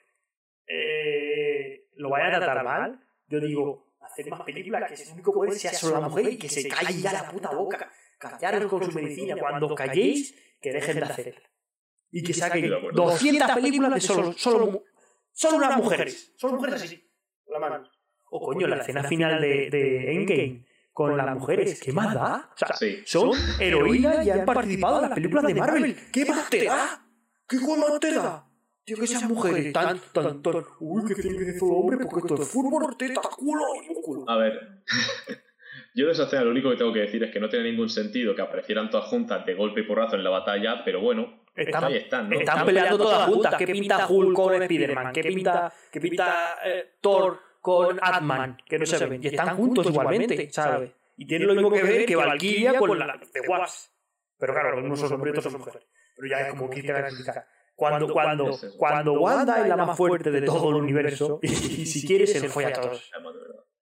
eh, 0.66 1.88
lo 1.96 2.08
vayan 2.08 2.34
a 2.34 2.40
tratar 2.40 2.64
mal, 2.64 3.00
yo 3.26 3.40
digo, 3.40 3.96
hacer 4.00 4.30
más 4.30 4.42
películas 4.42 4.90
que 4.90 4.96
su 4.96 5.12
único 5.12 5.32
poder 5.32 5.52
sea 5.52 5.74
solo 5.74 6.00
la 6.00 6.08
mujer 6.08 6.32
y 6.32 6.38
que 6.38 6.48
se 6.48 6.66
calle 6.68 7.00
ya 7.02 7.12
la 7.12 7.30
puta 7.30 7.50
boca, 7.50 7.92
callaros 8.18 8.70
con 8.70 8.82
su 8.82 8.92
medicina, 8.92 9.36
cuando 9.36 9.74
calléis, 9.74 10.34
que 10.58 10.72
dejen 10.72 11.00
de 11.00 11.02
hacerla. 11.02 11.50
Y 12.10 12.22
que 12.22 12.32
acuerdo. 12.42 12.90
200 13.04 13.50
películas 13.52 13.94
de 13.94 14.00
solo, 14.00 14.32
solo, 14.32 14.84
solo 15.32 15.56
unas 15.56 15.76
mujeres, 15.76 16.32
solo 16.36 16.54
mujeres 16.54 16.82
así, 16.82 17.10
la 17.48 17.58
mano. 17.58 17.84
O 18.30 18.40
coño, 18.40 18.66
la 18.66 18.76
escena 18.76 19.02
final 19.04 19.40
de, 19.40 19.70
de 19.70 20.12
Endgame 20.12 20.66
con 20.92 21.16
las 21.16 21.34
mujeres, 21.36 21.80
¿qué 21.80 21.92
más 21.92 22.12
da? 22.14 22.50
O 22.52 22.58
sea, 22.58 22.74
Sí. 22.76 23.02
son 23.06 23.30
heroínas 23.60 24.26
y 24.26 24.30
han 24.30 24.44
participado 24.44 24.96
en 24.96 25.02
las 25.02 25.12
películas 25.14 25.44
de 25.46 25.54
Marvel. 25.54 25.96
¿Qué 26.12 26.24
más 26.24 26.50
te 26.50 26.64
da? 26.64 27.06
¿Qué 27.48 27.56
más 27.58 28.00
te 28.00 28.12
da? 28.14 28.44
Tío, 28.84 28.96
que 28.96 29.06
sean 29.06 29.28
mujeres 29.28 29.72
tan, 29.72 30.00
tan, 30.12 30.42
tan. 30.42 30.64
Uy, 30.80 31.04
que 31.06 31.14
tiene 31.22 31.38
que 31.38 31.44
ser 31.44 31.58
solo 31.58 31.72
hombre 31.74 31.98
porque 31.98 32.20
esto 32.26 32.42
es 32.42 32.48
fútbol, 32.48 32.96
teta, 32.96 33.20
culo 33.36 33.62
y 33.82 33.86
músculo. 33.88 34.24
A 34.28 34.36
ver, 34.38 34.82
yo 35.94 36.06
de 36.06 36.12
esa 36.12 36.24
escena 36.24 36.44
lo 36.44 36.50
único 36.50 36.70
que 36.70 36.76
tengo 36.76 36.92
que 36.92 37.00
decir 37.00 37.22
es 37.22 37.30
que 37.32 37.38
no 37.40 37.48
tiene 37.48 37.70
ningún 37.70 37.90
sentido 37.90 38.34
que 38.34 38.42
aparecieran 38.42 38.88
todas 38.90 39.08
juntas 39.08 39.44
de 39.44 39.54
golpe 39.54 39.80
y 39.80 39.84
porrazo 39.86 40.16
en 40.16 40.24
la 40.24 40.30
batalla, 40.30 40.82
pero 40.84 41.00
bueno, 41.00 41.44
Están, 41.58 41.92
están, 41.92 42.30
¿no? 42.30 42.38
están 42.38 42.64
peleando 42.64 42.98
todas 42.98 43.28
juntas. 43.28 43.54
¿Qué 43.56 43.66
pinta 43.66 44.06
Hulk 44.06 44.34
con 44.34 44.62
Spider-Man? 44.62 45.12
¿Qué 45.12 45.22
pinta, 45.22 45.72
qué 45.90 46.00
pinta 46.00 46.58
eh, 46.64 46.96
Thor 47.00 47.40
con 47.60 47.98
Ant-Man? 48.00 48.58
Que 48.64 48.78
no 48.78 48.86
se 48.86 49.06
ven. 49.06 49.22
Y 49.22 49.28
están 49.28 49.56
juntos 49.56 49.86
igualmente, 49.86 50.50
¿sabes? 50.52 50.92
Y 51.16 51.26
tienen 51.26 51.48
lo 51.48 51.54
mismo 51.54 51.70
que 51.70 51.82
ver 51.82 52.06
que 52.06 52.16
Valkyria 52.16 52.78
con 52.78 52.98
la 52.98 53.18
de 53.32 53.40
Wasp. 53.48 53.90
Pero 54.38 54.52
claro, 54.52 54.78
unos 54.78 55.00
son 55.00 55.12
hombres 55.14 55.34
y 55.34 55.38
otros 55.38 55.52
son 55.52 55.60
mujeres. 55.60 55.88
Pero 56.16 56.28
ya 56.28 56.40
es 56.40 56.50
como 56.50 56.70
que 56.70 56.82
te 56.82 56.92
van 56.92 57.04
a 57.04 57.08
explicar. 57.08 57.46
Cuando, 57.74 58.12
cuando, 58.12 58.58
cuando 58.76 59.12
Wanda 59.20 59.60
es 59.62 59.68
la 59.68 59.76
más 59.76 59.96
fuerte 59.96 60.30
de 60.30 60.42
todo 60.42 60.70
el 60.70 60.76
universo, 60.76 61.38
y, 61.42 61.46
y 61.46 61.86
si 61.86 62.06
quiere 62.06 62.26
se 62.26 62.40
le 62.40 62.48
folla 62.48 62.68
a 62.68 62.72
todos. 62.72 63.10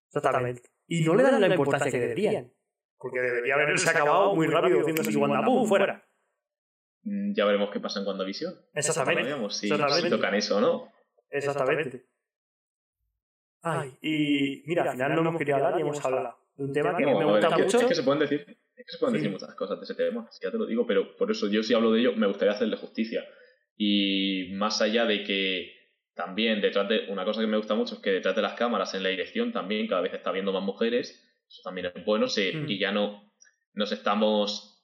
Exactamente. 0.09 0.71
Y 0.87 1.03
no 1.03 1.15
le 1.15 1.23
dan 1.23 1.41
la 1.41 1.49
importancia 1.49 1.91
que 1.91 2.01
deberían. 2.01 2.53
Porque 2.99 3.21
debería 3.21 3.55
haberse 3.55 3.91
acabado 3.91 4.35
muy 4.35 4.47
rápido 4.47 4.81
haciendo 4.81 5.03
así 5.03 5.17
Wanda, 5.17 5.45
¡pum! 5.45 5.67
fuera. 5.67 6.06
Mm, 7.09 7.35
Ya 7.35 7.45
veremos 7.45 7.71
qué 7.71 7.79
pasa 7.81 8.01
en 8.01 8.07
WandaVision. 8.07 8.53
Exactamente. 8.75 9.23
Veamos 9.23 9.57
si, 9.57 9.67
Exactamente. 9.67 10.03
si 10.09 10.11
tocan 10.11 10.35
eso 10.35 10.57
o 10.57 10.61
no. 10.61 10.93
Exactamente. 11.31 12.05
Ay, 13.63 13.97
y 14.03 14.63
mira, 14.67 14.83
al 14.85 14.91
final 14.93 15.15
no 15.15 15.21
hemos 15.21 15.39
querido 15.39 15.57
hablar 15.57 15.79
y 15.79 15.83
hemos 15.83 16.05
hablado 16.05 16.37
de 16.57 16.65
un 16.65 16.73
tema 16.73 16.97
que 16.97 17.05
No, 17.05 17.19
me 17.19 17.25
gusta 17.25 17.49
es, 17.49 17.55
que, 17.57 17.63
mucho. 17.65 17.81
es 17.81 17.87
que 17.87 17.95
se 17.95 18.03
pueden 18.03 18.21
decir, 18.21 18.41
es 18.77 18.87
que 18.87 18.93
se 18.93 18.99
pueden 18.99 19.15
Sí. 19.15 19.19
decir 19.23 19.33
muchas 19.33 19.55
cosas 19.57 19.79
de 19.79 19.85
ese 19.85 19.95
tema, 19.95 20.29
ya 20.43 20.51
te 20.51 20.59
lo 20.59 20.67
digo, 20.67 20.87
pero 20.87 21.17
por 21.17 21.31
eso 21.31 21.49
yo 21.49 21.63
si 21.63 21.75
hablo 21.75 21.93
de 21.93 22.01
ello 22.01 22.13
me 22.15 22.27
gustaría 22.27 22.55
hacerle 22.55 22.77
justicia. 22.77 23.25
Y 23.77 24.53
más 24.55 24.81
allá 24.83 25.05
de 25.05 25.23
que 25.25 25.73
también 26.15 26.61
detrás 26.61 26.89
de 26.89 27.07
una 27.11 27.25
cosa 27.25 27.41
que 27.41 27.47
me 27.47 27.57
gusta 27.57 27.75
mucho 27.75 27.97
es 27.97 28.01
que 28.01 28.11
detrás 28.11 28.35
de 28.37 28.43
las 28.43 28.55
cámaras 28.55 28.95
en 28.95 29.03
la 29.03 29.11
dirección 29.11 29.53
también 29.53 29.87
cada 29.87 30.01
vez 30.01 30.15
está 30.15 30.31
viendo 30.33 30.53
más 30.53 30.63
mujeres, 30.63 31.23
eso 31.49 31.63
también 31.65 31.91
es 31.95 32.05
bueno, 32.05 32.27
se- 32.29 32.53
Mm. 32.55 32.69
y 32.71 32.79
ya 32.79 32.91
no 32.93 33.33
nos 33.75 33.93
estamos 33.93 34.76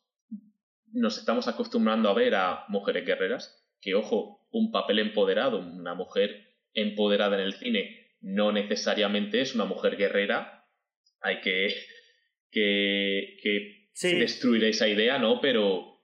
nos 0.93 1.19
estamos 1.19 1.49
acostumbrando 1.49 2.09
a 2.09 2.15
ver 2.15 2.35
a 2.35 2.65
mujeres 2.69 3.05
guerreras, 3.07 3.65
que 3.81 3.95
ojo, 3.95 4.47
un 4.51 4.71
papel 4.71 4.99
empoderado, 4.99 5.59
una 5.59 5.95
mujer 5.95 6.55
empoderada 6.75 7.37
en 7.37 7.43
el 7.43 7.55
cine 7.55 7.99
no 8.21 8.53
necesariamente 8.53 9.41
es 9.41 9.55
una 9.55 9.65
mujer 9.65 9.97
guerrera, 9.97 10.67
hay 11.21 11.41
que 11.41 11.75
que, 12.51 13.39
que 13.43 13.83
Sí. 13.95 14.19
destruir 14.19 14.65
esa 14.65 14.89
idea, 14.89 15.19
¿no? 15.19 15.41
Pero, 15.41 16.01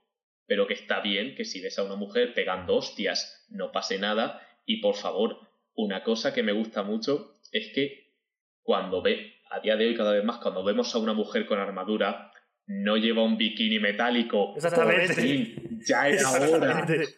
pero 0.46 0.66
que 0.66 0.74
está 0.74 1.00
bien 1.00 1.34
que 1.34 1.44
si 1.44 1.60
ves 1.60 1.78
a 1.78 1.84
una 1.84 1.96
mujer 1.96 2.34
pegando 2.34 2.76
hostias 2.76 3.46
no 3.50 3.72
pase 3.72 3.98
nada. 3.98 4.42
Y 4.66 4.80
por 4.82 4.94
favor, 4.94 5.38
una 5.74 6.02
cosa 6.02 6.34
que 6.34 6.42
me 6.42 6.52
gusta 6.52 6.82
mucho 6.82 7.34
es 7.52 7.72
que 7.74 8.12
cuando 8.62 9.00
ve, 9.00 9.36
a 9.50 9.60
día 9.60 9.76
de 9.76 9.86
hoy 9.86 9.94
cada 9.94 10.12
vez 10.12 10.22
más, 10.24 10.38
cuando 10.38 10.62
vemos 10.64 10.94
a 10.94 10.98
una 10.98 11.14
mujer 11.14 11.46
con 11.46 11.58
armadura, 11.58 12.30
no 12.68 12.96
lleva 12.96 13.22
un 13.22 13.36
bikini 13.36 13.78
metálico. 13.80 14.52
Exactamente. 14.54 15.06
Por 15.14 15.14
fin, 15.22 15.80
ya 15.86 16.08
era 16.08 16.30
hora. 16.30 16.44
Exactamente. 16.46 17.14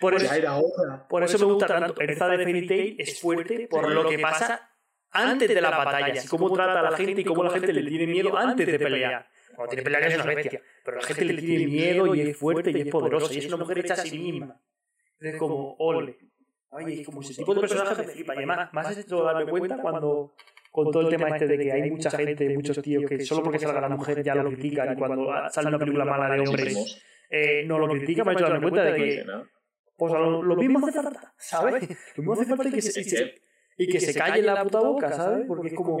Por 0.00 0.14
eso, 0.14 0.24
Ya 0.26 0.36
era 0.36 0.56
hora. 0.56 1.06
por 1.08 1.22
eso 1.22 1.38
me 1.38 1.44
gusta 1.44 1.66
tanto. 1.66 2.00
Esta 2.00 2.28
de 2.28 2.42
Fairy 2.44 2.66
Tail 2.66 2.96
es 2.98 3.20
fuerte 3.20 3.66
por 3.70 3.90
lo 3.90 4.08
que 4.08 4.18
pasa 4.18 4.70
antes 5.10 5.48
de 5.48 5.60
la 5.60 5.70
batalla. 5.70 6.12
Así 6.14 6.28
como 6.28 6.52
trata 6.52 6.80
a 6.80 6.90
la 6.90 6.96
gente 6.96 7.20
y 7.20 7.24
cómo 7.24 7.42
la 7.44 7.50
gente 7.50 7.72
le 7.72 7.82
tiene 7.88 8.06
miedo 8.06 8.36
antes 8.36 8.66
de 8.66 8.78
pelear. 8.78 9.26
Cuando 9.54 9.70
tiene 9.70 9.82
peleas 9.82 10.06
es 10.12 10.14
una 10.14 10.34
bestia. 10.34 10.62
Pero 10.84 10.96
la 10.98 11.02
gente 11.02 11.24
le 11.24 11.42
tiene 11.42 11.66
miedo 11.66 12.14
y 12.14 12.20
es 12.22 12.36
fuerte 12.36 12.70
y 12.70 12.80
es 12.80 12.88
poderosa. 12.88 13.32
Y 13.34 13.38
es 13.38 13.46
una 13.46 13.56
mujer 13.58 13.78
hecha 13.80 13.94
a 13.94 13.96
sí 13.98 14.18
misma. 14.18 14.60
Es 15.20 15.36
como, 15.36 15.76
ole. 15.78 16.16
Ay, 16.72 17.04
como 17.04 17.20
ese 17.20 17.34
tipo 17.34 17.52
de 17.54 17.60
personaje 17.60 18.02
me 18.02 18.08
flipa. 18.08 18.34
Y 18.34 18.38
además, 18.38 18.72
más 18.72 18.86
has 18.86 18.98
hecho 18.98 19.22
darme 19.22 19.50
cuenta 19.50 19.76
cuando 19.82 20.34
con 20.70 20.90
todo 20.90 21.02
el 21.02 21.08
tema 21.08 21.28
este 21.28 21.46
de 21.46 21.58
que 21.58 21.72
hay 21.72 21.90
mucha 21.90 22.10
gente, 22.10 22.48
muchos 22.50 22.80
tíos 22.80 23.04
que 23.08 23.20
solo 23.20 23.42
porque 23.42 23.58
salga 23.58 23.80
la 23.80 23.88
mujer 23.88 24.22
ya 24.22 24.34
lo 24.34 24.48
critican 24.50 24.92
y 24.92 24.96
cuando 24.96 25.30
sale 25.50 25.68
una 25.68 25.78
película 25.78 26.04
mala 26.04 26.34
de 26.34 26.40
hombres 26.40 27.02
eh, 27.28 27.64
no 27.66 27.78
lo 27.78 27.88
critican, 27.88 28.24
me 28.24 28.32
ha 28.32 28.34
hecho 28.34 28.44
darme 28.44 28.60
cuenta 28.60 28.84
de 28.84 28.94
que 28.96 29.24
pues 29.96 30.12
lo, 30.14 30.42
lo 30.42 30.56
mismo 30.56 30.86
hace 30.86 31.02
falta, 31.02 31.34
¿sabes? 31.36 31.88
Lo 32.16 32.22
mismo 32.22 32.32
hace 32.32 32.46
falta 32.46 32.70
que 32.70 32.80
se, 32.80 33.00
y 33.00 33.04
se, 33.04 33.34
y 33.76 33.86
que 33.86 34.00
se 34.00 34.18
calle 34.18 34.40
la 34.40 34.62
puta 34.62 34.80
boca, 34.80 35.12
¿sabes? 35.12 35.44
Porque 35.46 35.68
es 35.68 35.74
como... 35.74 35.98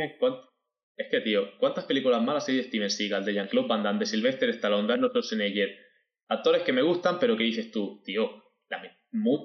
Es 0.96 1.08
que, 1.10 1.20
tío, 1.20 1.58
¿cuántas 1.58 1.84
películas 1.84 2.22
malas 2.22 2.48
hay 2.48 2.56
de 2.56 2.62
Steven 2.64 2.90
Seagal, 2.90 3.24
de 3.24 3.34
Jean-Claude 3.34 3.68
Van 3.68 3.82
Damme, 3.82 4.00
de 4.00 4.06
Sylvester 4.06 4.48
Stallone, 4.50 4.86
de 4.86 4.94
Arnold 4.94 5.12
Schwarzenegger? 5.12 5.68
Actores 6.28 6.62
que 6.62 6.72
me 6.72 6.82
gustan, 6.82 7.18
pero 7.18 7.36
que 7.36 7.44
dices 7.44 7.70
tú, 7.70 8.02
tío, 8.04 8.42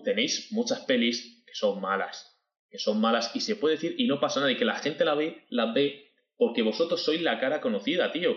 tenéis 0.03 0.47
muchas 0.51 0.85
pelis 0.85 1.43
que 1.45 1.53
son 1.53 1.81
malas 1.81 2.34
que 2.69 2.79
son 2.79 2.99
malas 2.99 3.31
y 3.35 3.41
se 3.41 3.55
puede 3.55 3.75
decir 3.75 3.95
y 3.97 4.07
no 4.07 4.19
pasa 4.19 4.39
nada 4.39 4.51
y 4.51 4.57
que 4.57 4.65
la 4.65 4.75
gente 4.75 5.05
la 5.05 5.15
ve, 5.15 5.45
las 5.49 5.73
ve 5.73 6.05
porque 6.37 6.61
vosotros 6.61 7.03
sois 7.03 7.21
la 7.21 7.39
cara 7.39 7.61
conocida, 7.61 8.11
tío. 8.11 8.35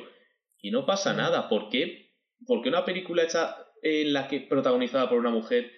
Y 0.61 0.71
no 0.71 0.87
pasa 0.87 1.13
nada. 1.15 1.49
¿Por 1.49 1.69
qué? 1.69 2.13
Porque 2.47 2.69
una 2.69 2.85
película 2.85 3.25
hecha 3.25 3.57
en 3.83 4.13
la 4.13 4.29
que 4.29 4.41
protagonizada 4.41 5.09
por 5.09 5.19
una 5.19 5.31
mujer 5.31 5.71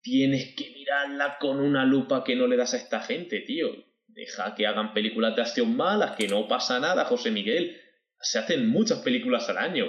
tienes 0.00 0.54
que 0.56 0.70
mirarla 0.70 1.38
con 1.38 1.60
una 1.60 1.84
lupa 1.84 2.24
que 2.24 2.36
no 2.36 2.46
le 2.46 2.56
das 2.56 2.74
a 2.74 2.78
esta 2.78 3.00
gente, 3.00 3.40
tío. 3.40 3.68
Deja 4.06 4.54
que 4.54 4.66
hagan 4.66 4.94
películas 4.94 5.36
de 5.36 5.42
acción 5.42 5.76
malas, 5.76 6.16
que 6.16 6.28
no 6.28 6.48
pasa 6.48 6.80
nada, 6.80 7.04
José 7.04 7.30
Miguel. 7.30 7.80
Se 8.20 8.38
hacen 8.38 8.68
muchas 8.68 9.00
películas 9.00 9.48
al 9.48 9.58
año. 9.58 9.86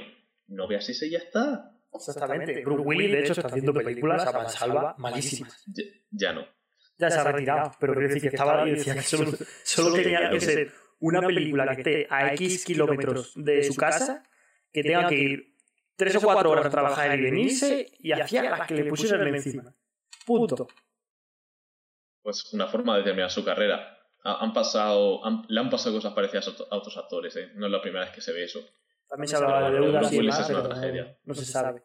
No 0.47 0.67
veas 0.67 0.89
ese 0.89 1.07
y 1.07 1.11
ya 1.11 1.19
está. 1.19 1.71
Exactamente. 1.93 2.61
Bruce 2.63 2.83
Willis, 2.83 3.11
de 3.11 3.19
hecho, 3.21 3.31
está 3.33 3.47
haciendo 3.47 3.73
películas 3.73 4.25
a 4.27 4.49
salva 4.49 4.95
malísimas. 4.97 5.63
ya 6.11 6.33
no 6.33 6.56
ya 6.97 7.11
se 7.11 7.19
ha 7.19 7.23
retirado, 7.23 7.71
pero 7.79 7.93
quiero 7.93 8.07
decir 8.07 8.21
que 8.21 8.35
estaba 8.35 8.63
ahí 8.63 8.71
y 8.71 8.75
decía 8.75 8.95
que 8.95 9.01
solo, 9.01 9.31
solo 9.63 9.93
tenía 10.01 10.29
que 10.29 10.39
ser 10.39 10.71
una 10.99 11.21
película 11.21 11.75
que 11.75 11.81
esté 11.81 12.07
a 12.09 12.33
X 12.33 12.65
kilómetros 12.65 13.33
de 13.35 13.63
su 13.63 13.75
casa, 13.75 14.23
que 14.71 14.83
tenga 14.83 15.07
que 15.07 15.15
ir 15.15 15.57
tres 15.95 16.15
o 16.15 16.21
cuatro 16.21 16.51
horas 16.51 16.65
a 16.65 16.69
trabajar 16.69 17.17
y 17.17 17.21
venirse 17.21 17.91
y 17.99 18.11
hacía 18.11 18.43
las 18.43 18.67
que 18.67 18.75
le 18.75 18.85
pusieran 18.85 19.27
encima. 19.27 19.73
Punto. 20.25 20.67
Pues 22.21 22.53
una 22.53 22.67
forma 22.67 22.97
de 22.97 23.03
terminar 23.03 23.31
su 23.31 23.43
carrera. 23.43 23.93
Han 24.23 24.51
pasado, 24.51 25.21
le 25.47 25.59
han 25.59 25.69
pasado 25.69 25.95
cosas 25.95 26.13
parecidas 26.13 26.49
a 26.69 26.75
otros 26.75 26.97
actores, 26.97 27.33
¿eh? 27.37 27.51
No 27.55 27.67
es 27.67 27.71
la 27.71 27.81
primera 27.81 28.03
vez 28.03 28.13
que 28.13 28.19
se 28.19 28.33
ve 28.33 28.43
eso. 28.43 28.59
También 29.07 29.29
se 29.29 29.37
hablaba 29.37 29.69
de 29.69 29.79
deudas 29.79 30.11
y 30.11 30.17
demás, 30.17 30.45
pero 30.45 30.63
no, 30.63 31.17
no, 31.23 31.33
se 31.33 31.45
sabe. 31.45 31.83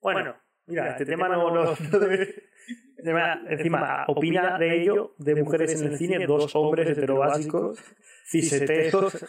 Bueno, 0.00 0.36
mira, 0.66 0.90
este, 0.90 1.02
este 1.02 1.12
tema 1.12 1.28
no, 1.28 1.50
no, 1.50 1.76
no 1.92 1.98
debe 1.98 2.34
Encima, 3.48 4.04
opina 4.08 4.58
de 4.58 4.82
ello, 4.82 5.14
de 5.18 5.34
mujeres 5.36 5.80
en 5.80 5.92
el 5.92 5.98
cine, 5.98 6.26
dos 6.26 6.54
hombres 6.56 6.88
heterobásicos, 6.88 7.78
ciseteros. 8.24 9.24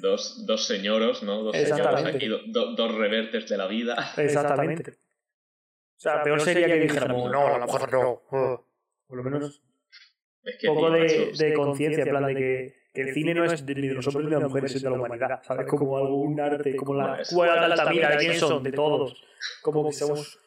Dos, 0.00 0.46
dos 0.46 0.66
señoros, 0.66 1.22
¿no? 1.22 1.42
Dos 1.42 1.56
señoros 1.56 2.04
aquí, 2.04 2.28
dos 2.28 2.94
revertes 2.94 3.48
de 3.48 3.56
la 3.56 3.66
vida. 3.66 3.96
Exactamente. 4.16 4.92
O 4.92 6.02
sea, 6.02 6.22
peor 6.22 6.40
sería 6.40 6.66
que 6.66 6.80
dijéramos, 6.80 7.30
no, 7.30 7.46
a 7.46 7.58
lo 7.58 7.66
mejor 7.66 7.92
no. 7.92 8.66
Por 9.06 9.16
lo 9.16 9.24
menos 9.24 9.62
un 10.62 10.74
poco 10.74 10.90
de, 10.90 11.32
de 11.36 11.52
conciencia, 11.54 12.04
en 12.04 12.08
plan 12.08 12.26
de 12.26 12.34
que, 12.34 12.74
que, 12.94 13.00
el 13.02 13.14
cine 13.14 13.34
no 13.34 13.44
es 13.44 13.62
ni 13.64 13.74
de 13.74 13.94
los 13.94 14.06
hombres 14.06 14.24
ni 14.24 14.30
de 14.30 14.40
las 14.40 14.48
mujeres, 14.48 14.74
es 14.74 14.82
de 14.82 14.90
la 14.90 14.96
humanidad, 14.96 15.42
¿sabes? 15.42 15.66
Como 15.66 15.96
algún 15.98 16.40
arte, 16.40 16.76
como 16.76 16.94
la 16.94 17.20
cueva 17.28 17.54
de 17.54 17.72
Altamira, 17.72 18.10
de 18.10 18.16
quién 18.18 18.34
son, 18.34 18.62
de 18.62 18.72
todos. 18.72 19.22
Como 19.62 19.86
que 19.86 19.92
somos 19.92 20.38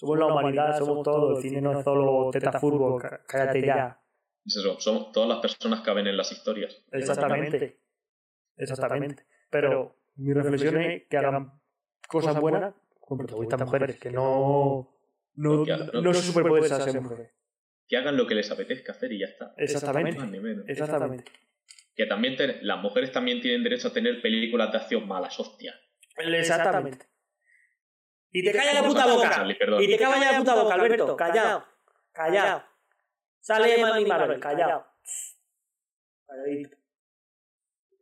somos 0.00 0.18
la 0.18 0.26
humanidad, 0.26 0.78
somos 0.78 1.04
todos. 1.04 1.36
El 1.36 1.50
cine 1.50 1.60
no 1.60 1.78
es 1.78 1.84
solo 1.84 2.30
teta 2.30 2.58
fútbol, 2.58 3.02
cállate 3.26 3.60
ya. 3.60 4.00
somos 4.46 5.12
todas 5.12 5.28
las 5.28 5.40
personas 5.40 5.82
que 5.82 5.92
ven 5.92 6.06
en 6.06 6.16
las 6.16 6.32
historias. 6.32 6.82
Exactamente. 6.90 7.78
Exactamente. 8.56 9.26
Pero 9.50 9.96
mi 10.16 10.32
reflexión 10.32 10.80
es 10.80 11.02
que 11.08 11.16
hagan 11.18 11.52
cosas 12.08 12.40
buenas 12.40 12.74
con 12.98 13.18
protagonistas 13.18 13.60
mujeres, 13.60 13.98
que 13.98 14.10
no. 14.10 14.96
No, 15.34 15.64
no, 15.64 16.00
no 16.02 16.14
se 16.14 16.22
superpoderes 16.22 16.72
a 16.72 16.80
ser 16.80 17.00
mujeres. 17.00 17.30
Que 17.86 17.96
hagan 17.96 18.16
lo 18.16 18.26
que 18.26 18.34
les 18.34 18.50
apetezca 18.50 18.92
hacer 18.92 19.12
y 19.12 19.20
ya 19.20 19.26
está. 19.26 19.54
Exactamente. 19.56 20.64
Exactamente. 20.66 21.24
Que 21.94 22.06
también 22.06 22.36
las 22.62 22.80
mujeres 22.80 23.12
también 23.12 23.40
tienen 23.40 23.62
derecho 23.62 23.88
a 23.88 23.92
tener 23.92 24.22
películas 24.22 24.72
de 24.72 24.78
acción 24.78 25.06
malas, 25.06 25.38
hostia. 25.38 25.74
Exactamente. 26.16 27.09
Y 28.32 28.44
te 28.44 28.52
calla 28.52 28.74
la 28.74 28.86
puta 28.86 29.06
boca. 29.06 29.46
y 29.80 29.88
te 29.88 29.98
calla 29.98 30.32
la 30.32 30.38
puta 30.38 30.54
boca, 30.54 30.74
Alberto. 30.74 31.16
Callado. 31.16 31.64
Callado. 32.12 32.64
Sale 33.40 33.78
Mami 33.80 34.04
Marvel, 34.04 34.38
callado. 34.38 34.86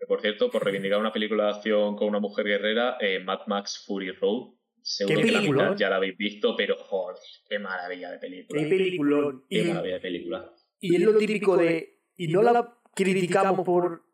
Por 0.07 0.21
cierto, 0.21 0.51
por 0.51 0.65
reivindicar 0.65 0.99
una 0.99 1.13
película 1.13 1.45
de 1.45 1.51
acción 1.51 1.97
con 1.97 2.09
una 2.09 2.19
mujer 2.19 2.47
guerrera, 2.47 2.97
eh, 3.01 3.21
Mad 3.21 3.41
Max 3.47 3.85
Fury 3.87 4.13
Road. 4.13 4.55
Seguro 4.83 5.21
que 5.21 5.79
ya 5.79 5.91
la 5.91 5.97
habéis 5.97 6.17
visto, 6.17 6.57
pero 6.57 6.77
joder, 6.77 7.17
qué 7.49 7.59
maravilla 7.59 8.13
de 8.13 8.19
película. 8.19 8.63
Qué 8.63 8.69
película. 8.69 9.41
Qué 9.49 9.65
maravilla 9.65 9.95
de 9.95 10.01
película. 10.01 10.55
Y 10.81 10.95
es 10.95 11.01
lo 11.03 11.17
típico 11.19 11.57
de. 11.57 12.01
Y 12.17 12.29
no 12.29 12.43
la 12.43 12.79
criticamos 12.95 13.65
por. 13.67 14.05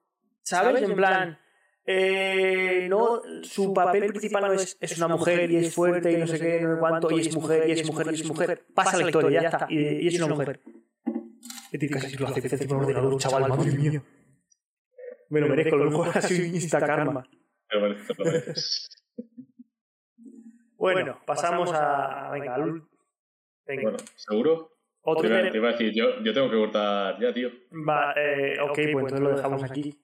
¿Sabes? 0.42 0.82
En 0.82 0.96
plan 0.96 1.38
eh, 1.86 2.86
no, 2.88 3.20
su 3.42 3.74
papel 3.74 4.06
principal 4.06 4.44
no 4.44 4.52
es, 4.54 4.76
es 4.80 4.96
una 4.96 5.08
mujer 5.08 5.50
y 5.50 5.56
es 5.56 5.74
fuerte 5.74 6.12
y 6.12 6.16
no 6.16 6.26
sé 6.26 6.38
qué, 6.38 6.60
no 6.60 6.74
sé 6.74 6.80
cuánto, 6.80 7.10
y 7.10 7.20
es 7.20 7.34
mujer 7.34 7.68
y 7.68 7.72
es 7.72 7.86
mujer 7.86 8.06
y 8.10 8.14
es 8.14 8.26
mujer. 8.26 8.64
Pasa 8.74 8.96
la 8.96 9.04
historia, 9.04 9.42
ya 9.42 9.48
está. 9.48 9.66
Y, 9.68 10.06
es 10.06 10.20
una 10.20 10.34
mujer. 10.34 10.60
Es 11.72 11.80
decir, 11.80 11.90
casi 11.90 12.16
lo 12.16 12.28
hace 12.28 12.40
encima 12.40 12.76
ordenador, 12.78 13.16
chaval, 13.18 13.48
madre 13.48 13.72
mía. 13.72 14.02
Me 15.28 15.40
lo 15.40 15.48
merezco, 15.48 15.76
lo 15.76 15.90
mejor 15.90 16.16
ha 16.16 16.22
sido 16.22 16.44
Insta 16.46 16.80
Karma. 16.80 17.28
Bueno, 20.76 21.18
pasamos 21.26 21.70
a. 21.72 22.30
Venga, 22.32 22.54
al. 22.54 22.82
Venga. 23.66 23.82
Bueno, 23.82 23.98
¿seguro? 24.16 24.70
Otro 25.06 25.28
te, 25.28 25.56
iba 25.56 25.68
a 25.68 25.72
decir, 25.72 25.92
yo, 25.94 26.22
yo 26.22 26.32
tengo 26.32 26.50
que 26.50 26.56
cortar 26.56 27.20
ya, 27.20 27.32
tío. 27.32 27.50
Va, 27.86 28.14
eh, 28.16 28.58
ok, 28.60 28.74
pues 28.74 28.88
entonces 28.88 29.20
lo 29.20 29.36
dejamos 29.36 29.62
aquí. 29.62 30.03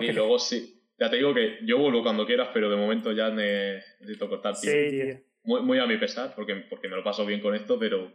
Y 0.00 0.12
luego 0.12 0.38
sí. 0.38 0.72
Ya 0.98 1.10
te 1.10 1.16
digo 1.16 1.34
que 1.34 1.58
yo 1.62 1.78
vuelvo 1.78 2.02
cuando 2.02 2.24
quieras, 2.24 2.48
pero 2.54 2.70
de 2.70 2.76
momento 2.76 3.12
ya 3.12 3.30
necesito 3.30 4.28
cortar 4.28 4.58
tiempo. 4.58 5.22
Muy, 5.44 5.62
muy 5.62 5.78
a 5.78 5.86
mi 5.86 5.98
pesar, 5.98 6.34
porque, 6.34 6.54
porque 6.68 6.88
me 6.88 6.96
lo 6.96 7.04
paso 7.04 7.26
bien 7.26 7.40
con 7.40 7.54
esto, 7.54 7.78
pero. 7.78 8.10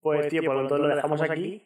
Pues, 0.00 0.28
tío, 0.28 0.42
pues 0.44 0.58
entonces 0.58 0.88
lo 0.88 0.94
dejamos 0.94 1.22
aquí. 1.22 1.62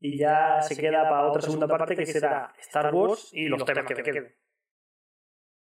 Y 0.00 0.18
ya 0.18 0.60
se 0.60 0.76
queda 0.76 1.08
para 1.08 1.28
otra 1.28 1.42
segunda 1.42 1.66
parte 1.66 1.96
que 1.96 2.06
será 2.06 2.54
Star 2.58 2.94
Wars 2.94 3.30
y 3.32 3.48
los 3.48 3.64
temas 3.64 3.84
que 3.86 3.94
te 3.94 4.02
queden. 4.02 4.34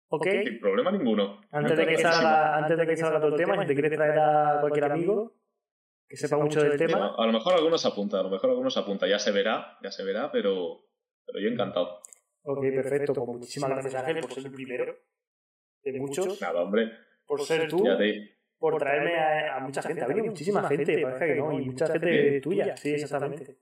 ¿Ok? 0.09 0.27
Sin 0.45 0.61
problema 0.61 0.91
ninguno. 0.93 1.41
Antes 1.51 1.77
de, 1.77 1.87
que 1.87 1.99
salga, 1.99 2.57
antes 2.57 2.79
de 2.79 2.87
que 2.87 2.97
salga 2.97 3.21
todo 3.21 3.35
el 3.35 3.37
tema, 3.37 3.61
si 3.61 3.67
te 3.67 3.75
quieres 3.75 3.93
traer 3.93 4.19
a 4.19 4.59
cualquier 4.61 4.85
amigo 4.85 5.35
que 6.09 6.17
sepa 6.17 6.37
mucho 6.37 6.63
del 6.63 6.79
tema. 6.79 7.15
a 7.17 7.27
lo 7.27 7.33
mejor 7.33 7.55
algunos 7.55 7.85
apunta, 7.85 8.21
a 8.21 8.23
lo 8.23 8.31
mejor 8.31 8.51
algunos 8.51 8.77
apunta. 8.77 9.09
Ya 9.09 9.19
se 9.19 9.33
verá, 9.33 9.77
ya 9.83 9.91
se 9.91 10.05
verá, 10.05 10.31
pero, 10.31 10.87
pero 11.27 11.41
yo 11.41 11.49
encantado. 11.49 12.01
Ok, 12.47 12.63
perfecto. 12.63 13.13
Pues 13.13 13.39
muchísimas 13.39 13.71
gracias, 13.71 13.95
Ángel, 13.97 14.21
por 14.21 14.33
ser 14.33 14.47
el 14.47 14.53
primero 14.53 14.97
de 15.83 15.99
muchos. 15.99 16.41
Nada, 16.41 16.63
hombre. 16.63 16.93
Por 17.27 17.43
ser 17.43 17.69
tú. 17.69 17.85
Por 18.59 18.79
traerme 18.79 19.19
a, 19.51 19.59
mucha 19.61 19.83
gente. 19.83 20.03
Ha 20.03 20.07
venido 20.07 20.27
muchísima 20.27 20.67
gente, 20.69 21.03
parece 21.03 21.27
que 21.27 21.35
no. 21.37 21.53
Y 21.53 21.65
mucha 21.67 21.87
gente 21.89 22.41
tuya, 22.41 22.77
sí, 22.77 22.95
exactamente. 22.95 23.59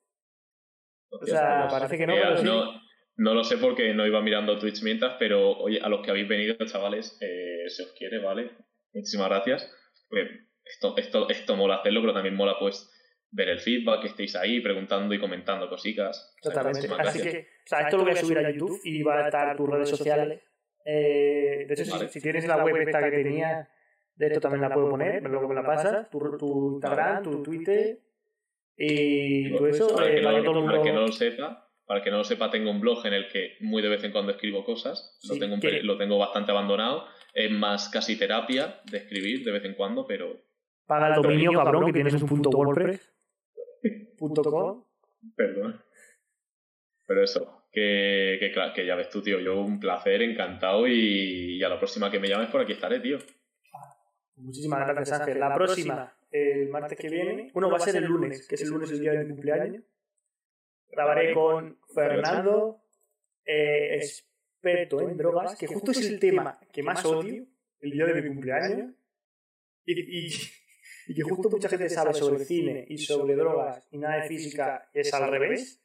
O 1.10 1.24
sea, 1.24 1.66
parece 1.70 1.96
que 1.96 2.06
no, 2.06 2.14
pero 2.14 2.36
sí. 2.36 2.44
No, 2.44 2.80
no 3.16 3.34
lo 3.34 3.44
sé 3.44 3.56
porque 3.56 3.94
no 3.94 4.06
iba 4.06 4.20
mirando 4.20 4.58
Twitch 4.58 4.82
mientras, 4.82 5.16
pero 5.18 5.52
oye, 5.58 5.80
a 5.80 5.88
los 5.88 6.02
que 6.02 6.10
habéis 6.10 6.28
venido, 6.28 6.56
chavales, 6.66 7.16
eh, 7.20 7.68
se 7.68 7.84
os 7.84 7.92
quiere, 7.92 8.18
¿vale? 8.18 8.50
Muchísimas 8.92 9.28
gracias. 9.28 9.72
Pues 10.08 10.28
esto, 10.64 10.96
esto, 10.96 11.28
esto 11.28 11.56
mola 11.56 11.76
hacerlo, 11.76 12.00
pero 12.00 12.12
también 12.12 12.34
mola 12.34 12.56
pues 12.58 12.90
ver 13.34 13.48
el 13.48 13.60
feedback, 13.60 14.00
que 14.00 14.08
estéis 14.08 14.36
ahí 14.36 14.60
preguntando 14.60 15.12
y 15.12 15.18
comentando 15.18 15.68
cositas. 15.68 16.34
Totalmente. 16.40 16.88
Así 16.98 17.20
que, 17.20 17.48
o 17.64 17.66
sea, 17.66 17.80
esto 17.80 17.98
lo 17.98 18.04
voy 18.04 18.12
a 18.12 18.16
subir 18.16 18.38
a 18.38 18.50
YouTube 18.50 18.80
y 18.84 19.02
va 19.02 19.24
a 19.24 19.26
estar 19.26 19.56
tus 19.56 19.68
redes 19.68 19.88
sociales. 19.88 20.40
Eh, 20.84 21.66
de 21.66 21.74
hecho, 21.74 22.08
si, 22.08 22.20
tienes 22.20 22.46
la 22.46 22.62
web 22.62 22.76
esta 22.76 23.02
que 23.02 23.10
tenía, 23.10 23.68
de 24.14 24.26
esto 24.26 24.40
también 24.40 24.62
la 24.62 24.72
puedo 24.72 24.88
poner, 24.90 25.22
luego 25.22 25.48
me 25.48 25.54
la 25.54 25.64
pasas, 25.64 26.08
tu, 26.10 26.36
tu 26.38 26.74
Instagram, 26.74 27.22
tu 27.22 27.42
Twitter 27.42 27.98
y 28.76 29.50
todo 29.56 29.66
eso. 29.66 29.94
Para, 29.94 30.14
que, 30.14 30.20
no, 30.20 30.82
que 30.82 30.92
no 30.92 31.00
lo 31.00 31.12
sepa, 31.12 31.70
para 31.86 32.02
que 32.02 32.10
no 32.10 32.18
lo 32.18 32.24
sepa, 32.24 32.50
tengo 32.50 32.70
un 32.70 32.80
blog 32.80 33.04
en 33.06 33.14
el 33.14 33.28
que 33.28 33.56
muy 33.60 33.82
de 33.82 33.88
vez 33.88 34.04
en 34.04 34.12
cuando 34.12 34.30
escribo 34.30 34.64
cosas. 34.64 35.18
lo, 35.28 35.38
tengo, 35.38 35.56
lo 35.82 35.98
tengo 35.98 36.18
bastante 36.18 36.52
abandonado. 36.52 37.06
Es 37.32 37.50
más 37.50 37.88
casi 37.88 38.16
terapia 38.16 38.80
de 38.84 38.98
escribir 38.98 39.42
de 39.44 39.50
vez 39.50 39.64
en 39.64 39.74
cuando, 39.74 40.06
pero... 40.06 40.40
Paga 40.86 41.08
el 41.08 41.14
dominio, 41.14 41.52
cabrón, 41.52 41.86
que 41.86 41.92
tienes 41.94 42.14
un 42.14 42.28
punto 42.28 42.50
WordPress. 42.50 43.13
Perdón. 45.36 45.80
Pero 47.06 47.22
eso, 47.22 47.64
que, 47.70 48.38
que, 48.40 48.52
claro, 48.52 48.72
que 48.74 48.86
ya 48.86 48.94
ves 48.94 49.10
tú, 49.10 49.20
tío, 49.20 49.40
yo 49.40 49.60
un 49.60 49.78
placer, 49.78 50.22
encantado 50.22 50.86
y, 50.86 51.62
a 51.62 51.68
la 51.68 51.78
próxima 51.78 52.10
que 52.10 52.18
me 52.18 52.28
llames 52.28 52.50
por 52.50 52.60
aquí 52.60 52.72
estaré, 52.72 53.00
tío. 53.00 53.18
Muchísimas 54.36 54.86
gracias, 54.88 55.20
Ángel. 55.20 55.38
La 55.38 55.54
próxima, 55.54 56.16
el 56.30 56.68
martes 56.70 56.98
que 56.98 57.08
viene, 57.08 57.50
bueno, 57.52 57.70
va 57.70 57.76
a 57.76 57.80
ser 57.80 57.96
el 57.96 58.04
lunes, 58.04 58.46
que 58.48 58.54
es 58.54 58.62
el 58.62 58.70
lunes 58.70 58.90
el 58.90 59.00
día 59.00 59.12
de 59.12 59.24
mi 59.24 59.30
cumpleaños. 59.30 59.84
Grabaré 60.88 61.34
con 61.34 61.78
Fernando, 61.94 62.82
eh, 63.44 63.96
experto 63.96 65.00
en 65.00 65.16
drogas, 65.16 65.56
que 65.58 65.66
justo 65.66 65.90
es 65.90 66.08
el 66.08 66.18
tema 66.18 66.58
que 66.72 66.82
más 66.82 67.04
odio 67.04 67.46
el 67.80 67.90
día 67.90 68.06
de 68.06 68.22
mi 68.22 68.28
cumpleaños. 68.28 68.94
Y, 69.84 70.26
y, 70.26 70.30
que 71.12 71.22
justo 71.22 71.50
mucha 71.50 71.68
gente 71.68 71.88
sabe 71.90 72.14
sobre 72.14 72.44
cine 72.44 72.86
y 72.88 72.96
sobre 72.96 73.34
drogas 73.34 73.86
y 73.90 73.98
nada 73.98 74.22
de 74.22 74.28
física 74.28 74.88
es 74.94 75.12
al 75.12 75.30
revés 75.30 75.82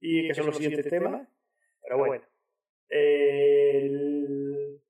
y 0.00 0.28
que 0.28 0.34
son 0.34 0.46
los 0.46 0.56
siguientes 0.56 0.88
temas. 0.88 1.26
Pero 1.82 1.98
bueno, 1.98 2.24
el 2.88 4.80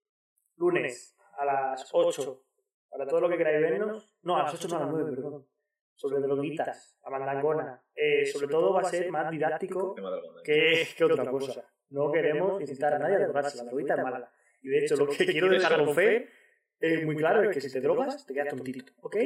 lunes 0.57 1.17
a 1.39 1.44
las 1.44 1.89
8, 1.92 2.44
para 2.91 3.07
todo 3.07 3.20
lo 3.20 3.28
que 3.31 3.39
queráis 3.39 3.60
vernos, 3.62 4.15
no, 4.23 4.36
a 4.36 4.42
las 4.42 4.55
8 4.55 4.68
no 4.68 4.76
a 4.76 4.81
las 4.81 4.91
9, 4.91 5.10
perdón, 5.10 5.47
sobre 5.94 6.20
droguitas, 6.20 6.99
la 7.02 7.10
mandangona. 7.10 7.83
Eh, 7.94 8.26
sobre 8.26 8.49
todo 8.49 8.75
va 8.75 8.81
a 8.81 8.84
ser 8.84 9.10
más 9.10 9.31
didáctico 9.31 9.94
que, 10.44 10.86
que 10.97 11.05
otra 11.05 11.31
cosa. 11.31 11.65
No 11.91 12.10
queremos 12.12 12.60
incitar 12.60 12.94
a 12.94 12.99
nadie 12.99 13.17
a 13.17 13.20
drogarse, 13.20 13.57
la 13.59 13.65
droguita 13.65 13.94
es 13.94 14.02
mala. 14.02 14.33
Y 14.62 14.68
de 14.68 14.78
hecho, 14.78 14.97
lo 14.97 15.09
que 15.09 15.26
quiero 15.26 15.49
dejar 15.49 15.84
con 15.84 15.94
fe 15.94 16.28
es 16.78 17.05
muy 17.05 17.17
claro 17.17 17.42
es 17.42 17.55
que 17.55 17.60
si 17.60 17.73
te 17.73 17.81
drogas, 17.81 18.26
te 18.26 18.34
quedas 18.34 18.49
tontito, 18.49 18.92
¿ok? 19.00 19.17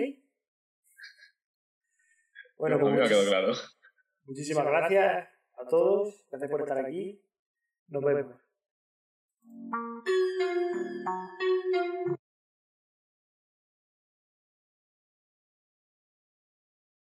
Bueno, 2.65 2.81
pues 2.81 2.95
me 2.95 3.09
quedado 3.09 3.29
claro. 3.29 3.53
Muchísimas 4.25 4.65
gracias 4.65 5.29
a 5.53 5.69
todos, 5.69 6.25
gracias 6.31 6.51
por 6.51 6.63
estar 6.63 6.79
aquí. 6.79 7.23
Nos 7.89 8.03
vemos. 8.03 8.41